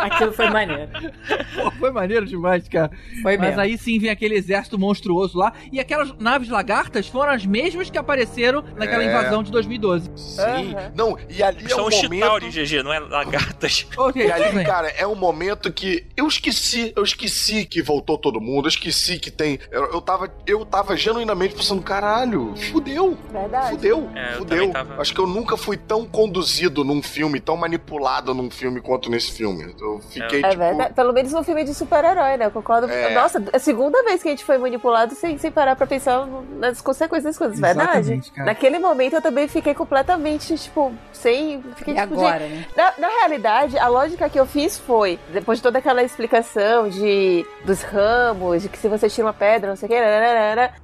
Aquilo 0.01 0.31
foi 0.33 0.49
maneiro. 0.49 0.89
Pô, 1.55 1.71
foi 1.71 1.91
maneiro 1.91 2.25
demais, 2.25 2.67
cara. 2.67 2.91
Foi 3.21 3.37
Mas 3.37 3.47
mesmo. 3.49 3.61
aí 3.61 3.77
sim 3.77 3.99
vem 3.99 4.09
aquele 4.09 4.35
exército 4.35 4.77
monstruoso 4.77 5.37
lá. 5.37 5.53
E 5.71 5.79
aquelas 5.79 6.13
naves 6.17 6.49
lagartas 6.49 7.07
foram 7.07 7.31
as 7.31 7.45
mesmas 7.45 7.89
que 7.89 7.97
apareceram 7.97 8.63
naquela 8.75 9.03
É. 9.03 9.07
invasão 9.07 9.43
de 9.43 9.51
2012. 9.51 10.11
Sim. 10.15 10.41
Aham. 10.75 10.91
Não, 10.95 11.17
e 11.29 11.41
ali 11.41 11.65
é 11.65 11.69
São 11.69 11.85
um 11.85 11.87
os 11.87 11.95
momento... 11.95 12.13
Chitauri, 12.13 12.49
GG, 12.49 12.83
não 12.83 12.93
é 12.93 12.99
lagartas. 12.99 13.87
Ok, 13.97 14.25
E 14.25 14.31
ali, 14.31 14.55
bem. 14.55 14.65
cara, 14.65 14.87
é 14.89 15.05
um 15.07 15.15
momento 15.15 15.28
que 15.73 16.05
eu 16.15 16.27
esqueci, 16.27 16.93
eu 16.95 17.03
esqueci 17.03 17.65
que 17.65 17.81
voltou 17.81 18.17
todo 18.17 18.39
mundo, 18.41 18.65
eu 18.65 18.69
esqueci 18.69 19.17
que 19.19 19.29
tem. 19.31 19.59
Eu, 19.71 19.85
eu, 19.93 20.01
tava, 20.01 20.31
eu 20.45 20.65
tava 20.65 20.95
genuinamente 20.97 21.55
pensando, 21.55 21.81
caralho, 21.81 22.53
fudeu. 22.71 23.17
Verdade. 23.31 23.69
Fudeu, 23.71 24.09
É, 24.15 24.33
eu 24.33 24.37
fudeu. 24.39 24.71
tava- 24.71 25.01
Acho 25.01 25.13
que 25.13 25.19
eu 25.19 25.27
nunca 25.27 25.55
fui 25.57 25.77
tão 25.77 26.05
conduzido 26.05 26.83
num 26.83 27.01
filme, 27.01 27.39
tão 27.39 27.55
manipulado 27.57 28.33
num 28.33 28.49
filme 28.49 28.81
quanto 28.81 29.09
nesse 29.09 29.31
filme. 29.31 29.75
Eu 29.79 29.99
fiquei, 30.09 30.39
É 30.43 30.49
tipo. 30.49 30.57
verdade. 30.59 30.93
Pelo 30.93 31.13
menos 31.13 31.33
um 31.33 31.43
filme 31.43 31.63
de 31.63 31.73
super-herói, 31.73 32.37
né? 32.37 32.45
Eu 32.45 32.51
concordo. 32.51 32.89
É. 32.89 33.13
Nossa, 33.13 33.43
é 33.51 33.55
a 33.57 33.59
segunda 33.59 34.01
vez 34.03 34.21
que 34.21 34.27
a 34.29 34.31
gente 34.31 34.43
foi 34.43 34.57
manipulado 34.57 35.15
sem, 35.15 35.37
sem 35.37 35.51
parar 35.51 35.75
pra 35.75 35.85
pensar 35.87 36.25
nas 36.57 36.81
consequências 36.81 37.35
das 37.35 37.37
coisas, 37.37 37.59
verdade? 37.59 37.91
Exatamente, 37.99 38.31
cara. 38.31 38.45
Naquele 38.45 38.79
momento 38.79 39.13
eu 39.13 39.21
também 39.21 39.47
fiquei 39.47 39.73
completamente, 39.73 40.55
tipo, 40.57 40.93
sem. 41.11 41.61
Fiquei, 41.75 41.93
E 41.93 42.01
tipo, 42.01 42.13
agora, 42.13 42.47
gente, 42.47 42.55
né? 42.59 42.65
Na, 42.75 42.93
na 42.97 43.07
realidade, 43.07 43.77
a 43.77 43.87
lógica 43.87 44.29
que 44.29 44.39
eu 44.39 44.45
fiz 44.45 44.77
foi, 44.77 45.18
depois 45.31 45.59
de 45.59 45.63
toda 45.63 45.77
aquela 45.79 46.01
explicação 46.03 46.89
de 46.89 47.45
dos 47.65 47.81
ramos, 47.83 48.61
de 48.63 48.69
que 48.69 48.77
se 48.77 48.87
você 48.87 49.09
tira 49.09 49.27
uma 49.27 49.33
pedra, 49.33 49.69
não 49.69 49.75
sei 49.75 49.87
o 49.87 49.89
que, 49.91 49.97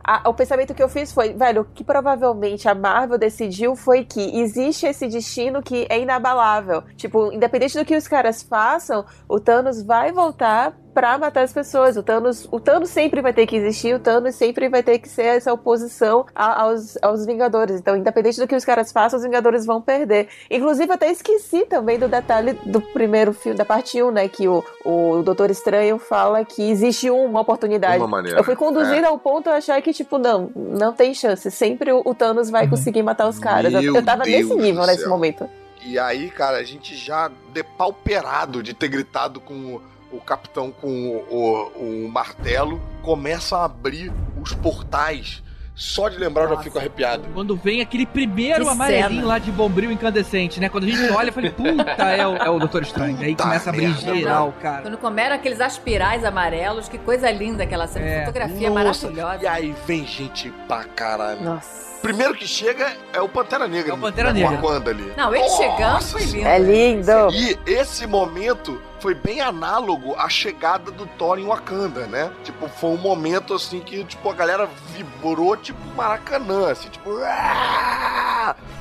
a- 0.03 0.29
o 0.29 0.33
pensamento 0.33 0.73
que 0.73 0.83
eu 0.83 0.89
fiz 0.89 1.11
foi, 1.11 1.33
velho, 1.33 1.61
o 1.61 1.65
que 1.65 1.83
provavelmente 1.83 2.67
a 2.69 2.75
Marvel 2.75 3.17
decidiu 3.17 3.75
foi 3.75 4.03
que 4.03 4.39
existe 4.39 4.85
esse 4.85 5.07
destino 5.07 5.61
que 5.63 5.85
é 5.89 5.99
inabalável. 5.99 6.83
Tipo, 6.95 7.31
independente 7.31 7.77
do 7.77 7.85
que 7.85 7.95
os 7.95 8.07
caras 8.07 8.43
façam, 8.43 9.05
o 9.27 9.39
Thanos 9.39 9.81
vai 9.81 10.11
voltar 10.11 10.73
pra 10.95 11.17
matar 11.17 11.43
as 11.43 11.51
pessoas. 11.53 11.97
O 11.97 12.01
Thanos, 12.01 12.47
o 12.49 12.59
Thanos 12.59 12.89
sempre 12.89 13.21
vai 13.21 13.33
ter 13.33 13.45
que 13.45 13.55
existir, 13.57 13.93
o 13.93 13.99
Thanos 13.99 14.33
sempre 14.35 14.69
vai 14.69 14.81
ter 14.81 14.97
que 14.97 15.09
ser 15.09 15.23
essa 15.25 15.51
oposição 15.53 16.25
a- 16.33 16.63
aos, 16.63 16.97
aos 17.03 17.25
Vingadores. 17.25 17.79
Então, 17.79 17.97
independente 17.97 18.39
do 18.39 18.47
que 18.47 18.55
os 18.55 18.63
caras 18.63 18.91
façam, 18.91 19.17
os 19.19 19.25
Vingadores 19.25 19.65
vão 19.65 19.81
perder. 19.81 20.29
Inclusive, 20.49 20.89
eu 20.89 20.93
até 20.95 21.11
esqueci 21.11 21.65
também 21.65 21.99
do 21.99 22.07
detalhe 22.07 22.53
do 22.65 22.79
primeiro 22.81 23.33
filme, 23.33 23.57
da 23.57 23.65
parte 23.65 24.01
1, 24.01 24.09
né? 24.09 24.27
Que 24.29 24.47
o, 24.47 24.63
o 24.85 25.21
Doutor 25.21 25.51
Estranho 25.51 25.99
fala 25.99 26.45
que 26.45 26.71
existe 26.71 27.09
uma 27.11 27.41
oportunidade. 27.41 27.97
Uma 27.97 28.07
maneira. 28.07 28.39
Eu 28.39 28.43
fui 28.43 28.55
conduzida 28.55 29.07
ao 29.09 29.19
ponto 29.19 29.49
de 29.49 29.55
achar 29.57 29.81
que, 29.81 29.91
tipo, 29.91 30.17
não, 30.17 30.49
não 30.55 30.93
tem 30.93 31.13
chance. 31.13 31.51
Sempre 31.51 31.91
o, 31.91 32.01
o 32.05 32.15
Thanos 32.15 32.49
vai 32.49 32.67
conseguir 32.69 33.03
matar 33.03 33.27
os 33.27 33.37
caras. 33.37 33.73
Eu, 33.73 33.81
Meu 33.81 33.95
eu 33.97 34.05
tava 34.05 34.23
nesse 34.23 34.47
Deus 34.47 34.61
nível 34.61 34.81
do 34.81 34.87
nesse 34.87 35.07
momento. 35.09 35.49
E 35.85 35.99
aí, 35.99 36.29
cara, 36.31 36.57
a 36.57 36.63
gente 36.63 36.95
já 36.95 37.29
depauperado 37.53 38.63
de 38.63 38.73
ter 38.73 38.87
gritado 38.87 39.39
com 39.39 39.53
o, 39.53 39.81
o 40.17 40.21
capitão 40.21 40.71
com 40.71 40.87
o, 40.87 41.35
o- 41.77 42.05
o 42.05 42.09
martelo, 42.11 42.81
começa 43.01 43.57
a 43.57 43.65
abrir 43.65 44.11
os 44.41 44.53
portais. 44.53 45.43
Só 45.77 46.07
de 46.07 46.17
lembrar 46.17 46.43
eu 46.43 46.47
já 46.47 46.53
Nossa. 46.53 46.63
fico 46.63 46.79
arrepiado. 46.79 47.25
Quando 47.33 47.53
vem 47.57 47.81
aquele 47.81 48.05
primeiro 48.05 48.63
Que 48.63 48.71
amarelinho 48.71 49.09
cena. 49.15 49.27
lá 49.27 49.37
de 49.39 49.51
bombril 49.51 49.91
incandescente, 49.91 50.57
né? 50.57 50.69
Quando 50.69 50.85
a 50.85 50.87
gente 50.87 51.11
olha, 51.11 51.27
eu 51.27 51.33
falei, 51.33 51.51
puta, 51.51 51.91
é 51.91 52.25
o, 52.25 52.37
é 52.37 52.49
o 52.49 52.57
Doutor 52.59 52.81
Estranho. 52.83 53.17
Aí 53.19 53.35
começa 53.35 53.69
a 53.69 53.73
abrir 53.73 53.87
merda. 53.89 54.15
geral, 54.15 54.53
cara. 54.61 54.83
Quando 54.83 54.97
comeram 54.97 55.35
aqueles 55.35 55.59
aspirais 55.59 56.23
amarelos, 56.23 56.87
que 56.87 56.97
coisa 56.97 57.29
linda 57.29 57.63
aquela 57.63 57.87
cena. 57.87 58.05
É. 58.05 58.19
Fotografia 58.25 58.69
Nossa, 58.69 59.07
maravilhosa. 59.09 59.43
E 59.43 59.47
aí 59.47 59.75
vem 59.85 60.07
gente 60.07 60.49
pra 60.65 60.85
caralho. 60.85 61.43
Nossa. 61.43 61.94
Primeiro 62.01 62.35
que 62.35 62.47
chega 62.47 62.95
é 63.13 63.19
o 63.21 63.27
Pantera 63.27 63.67
Negra. 63.67 63.91
É 63.91 63.95
o 63.95 63.97
Pantera 63.97 64.31
né, 64.31 64.41
Negra. 64.41 64.57
Wakanda 64.57 64.91
ali. 64.91 65.11
Não, 65.17 65.33
ele 65.33 65.43
Nossa 65.43 65.57
chegando 65.63 66.01
foi 66.03 66.23
lindo. 66.23 66.47
É 66.47 66.59
lindo. 66.59 67.11
E 67.33 67.59
esse 67.65 68.05
momento 68.05 68.79
foi 68.99 69.13
bem 69.15 69.41
análogo 69.41 70.15
à 70.17 70.29
chegada 70.29 70.91
do 70.91 71.05
Thor 71.05 71.39
em 71.39 71.45
Wakanda, 71.45 72.05
né? 72.07 72.31
Tipo, 72.43 72.67
foi 72.69 72.91
um 72.91 72.97
momento 72.97 73.53
assim 73.53 73.79
que 73.79 74.03
tipo 74.03 74.29
a 74.29 74.33
galera 74.33 74.69
vibrou 74.93 75.55
tipo 75.57 75.79
Maracanã, 75.95 76.71
assim, 76.71 76.89
tipo! 76.89 77.09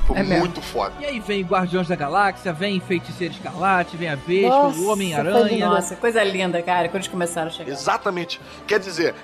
Foi 0.05 0.17
É 0.17 0.23
mesmo. 0.23 0.39
muito 0.39 0.61
foda. 0.61 0.93
E 0.99 1.05
aí 1.05 1.19
vem 1.19 1.43
Guardiões 1.43 1.87
da 1.87 1.95
Galáxia, 1.95 2.53
vem 2.53 2.79
Feiticeiro 2.79 3.33
Escarlate, 3.33 3.97
vem 3.97 4.07
a 4.09 4.15
Vespa, 4.15 4.49
Nossa, 4.49 4.79
o 4.79 4.83
foi 4.83 4.93
Homem-Aranha. 4.93 5.67
Nossa, 5.67 5.95
coisa 5.95 6.23
linda, 6.23 6.61
cara, 6.61 6.87
quando 6.89 6.97
eles 6.97 7.07
começaram 7.07 7.47
a 7.47 7.51
chegar. 7.51 7.71
Exatamente. 7.71 8.39
Quer 8.67 8.79
dizer, 8.79 9.15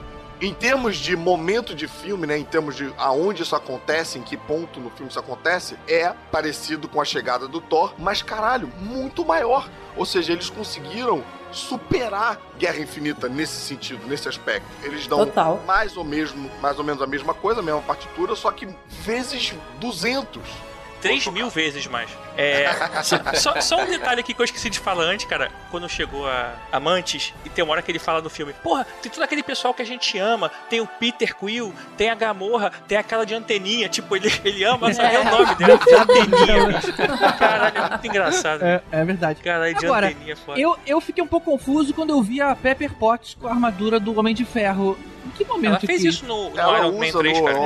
em 0.42 0.54
termos 0.54 0.98
de 0.98 1.16
momento 1.16 1.76
de 1.76 1.88
filme, 1.88 2.26
né? 2.26 2.38
Em 2.38 2.44
termos 2.44 2.76
de 2.76 2.92
aonde 2.98 3.44
isso 3.44 3.56
acontece, 3.56 4.18
em 4.18 4.24
que 4.24 4.36
ponto 4.36 4.80
no 4.80 4.90
filme 4.90 5.10
isso 5.10 5.20
acontece, 5.20 5.78
é 5.88 6.14
parecido 6.32 6.90
com 6.90 7.00
a 7.00 7.06
chegada 7.06 7.48
do 7.48 7.62
Thor, 7.62 7.94
mas 8.00 8.24
caralho, 8.24 8.68
muito 8.80 9.24
maior. 9.24 9.70
Ou 9.96 10.06
seja, 10.06 10.34
eles 10.34 10.50
conseguiram 10.50 11.24
superar 11.52 12.40
Guerra 12.58 12.80
Infinita 12.80 13.30
nesse 13.30 13.54
sentido, 13.54 14.08
nesse 14.08 14.28
aspecto. 14.28 14.68
Eles 14.84 15.06
dão 15.06 15.26
Total. 15.26 15.62
mais 15.68 15.96
ou, 15.96 16.04
mesmo, 16.04 16.50
mais 16.62 16.80
ou 16.80 16.84
menos 16.84 17.02
a 17.02 17.08
mesma 17.08 17.34
coisa, 17.34 17.60
a 17.60 17.64
mesma 17.64 17.82
partitura, 17.82 18.36
só 18.36 18.52
que 18.52 18.68
vezes 18.88 19.54
200. 19.80 20.71
3 21.02 21.28
mil 21.28 21.50
vezes 21.50 21.88
mais. 21.88 22.10
É, 22.38 22.66
só, 23.36 23.60
só- 23.60 23.82
um 23.82 23.86
detalhe 23.86 24.22
aqui 24.22 24.34
que 24.34 24.42
eu 24.42 24.46
esqueci 24.46 24.70
de 24.70 24.80
falar 24.80 25.04
antes, 25.04 25.26
cara. 25.26 25.52
Quando 25.70 25.88
chegou 25.90 26.28
a 26.28 26.54
Amantes, 26.72 27.34
e 27.46 27.50
tem 27.50 27.64
uma 27.64 27.74
hora 27.74 27.82
que 27.82 27.92
ele 27.92 28.00
fala 28.00 28.22
no 28.22 28.30
filme: 28.30 28.54
Porra, 28.64 28.86
tem 29.02 29.12
todo 29.12 29.24
aquele 29.24 29.44
pessoal 29.44 29.74
que 29.74 29.82
a 29.82 29.86
gente 29.86 30.18
ama. 30.18 30.50
Tem 30.70 30.80
o 30.80 30.88
Peter 30.88 31.36
Quill, 31.36 31.74
tem 31.98 32.10
a 32.10 32.16
Gamorra, 32.16 32.72
tem 32.88 32.98
aquela 32.98 33.26
de 33.26 33.34
anteninha. 33.34 33.90
Tipo, 33.90 34.16
ele, 34.16 34.32
ele 34.44 34.64
ama, 34.64 34.94
só 34.94 35.02
é 35.04 35.20
o 35.20 35.24
nome 35.26 35.56
dela, 35.56 35.78
de 35.78 35.94
anteninha. 35.94 36.66
bicho. 36.68 36.94
Caralho, 37.38 37.78
é 37.78 37.90
muito 37.90 38.08
engraçado. 38.08 38.64
É, 38.64 38.82
é 38.92 39.04
verdade. 39.04 39.42
Caralho, 39.42 39.76
de 39.76 39.86
Agora, 39.86 40.08
anteninha 40.08 40.34
é 40.34 40.36
foda. 40.36 40.60
Eu, 40.60 40.78
eu 40.86 41.02
fiquei 41.02 41.24
um 41.24 41.28
pouco 41.28 41.52
confuso 41.52 41.94
quando 41.94 42.12
eu 42.12 42.22
vi 42.22 42.42
a 42.42 42.56
Pepper 42.56 42.94
Potts 42.94 43.36
com 43.40 43.48
a 43.48 43.52
armadura 43.52 44.00
do 44.00 44.18
Homem 44.18 44.34
de 44.34 44.46
Ferro. 44.46 44.98
Em 45.26 45.30
que 45.30 45.46
momento 45.46 45.66
Ela 45.72 45.80
fez 45.80 46.02
que... 46.02 46.08
isso 46.08 46.26
no, 46.26 46.50
no 46.50 46.60
Ela 46.60 46.80
Iron 46.80 46.92
Man 46.94 47.06
usa 47.08 47.20
3, 47.20 47.38
no, 47.40 47.46
cara. 47.46 47.58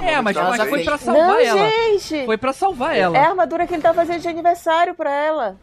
no- 0.00 0.06
É, 0.08 0.20
mas, 0.20 0.36
Homem 0.36 0.50
de 0.50 0.50
mas 0.50 0.56
Ferro 0.56 0.68
foi 0.68 0.78
3. 0.82 0.84
pra 0.84 0.98
salvar 0.98 1.28
Não, 1.28 1.40
ela. 1.40 1.70
gente! 1.70 2.24
Foi 2.26 2.36
pra 2.38 2.52
salvar 2.52 2.96
ela. 2.96 3.16
É 3.16 3.20
a 3.24 3.28
armadura 3.28 3.66
que 3.66 3.74
ele 3.74 3.82
tá 3.82 3.94
fazendo 3.94 4.20
de 4.20 4.28
aniversário 4.28 4.94
pra 4.94 5.10
ela. 5.10 5.56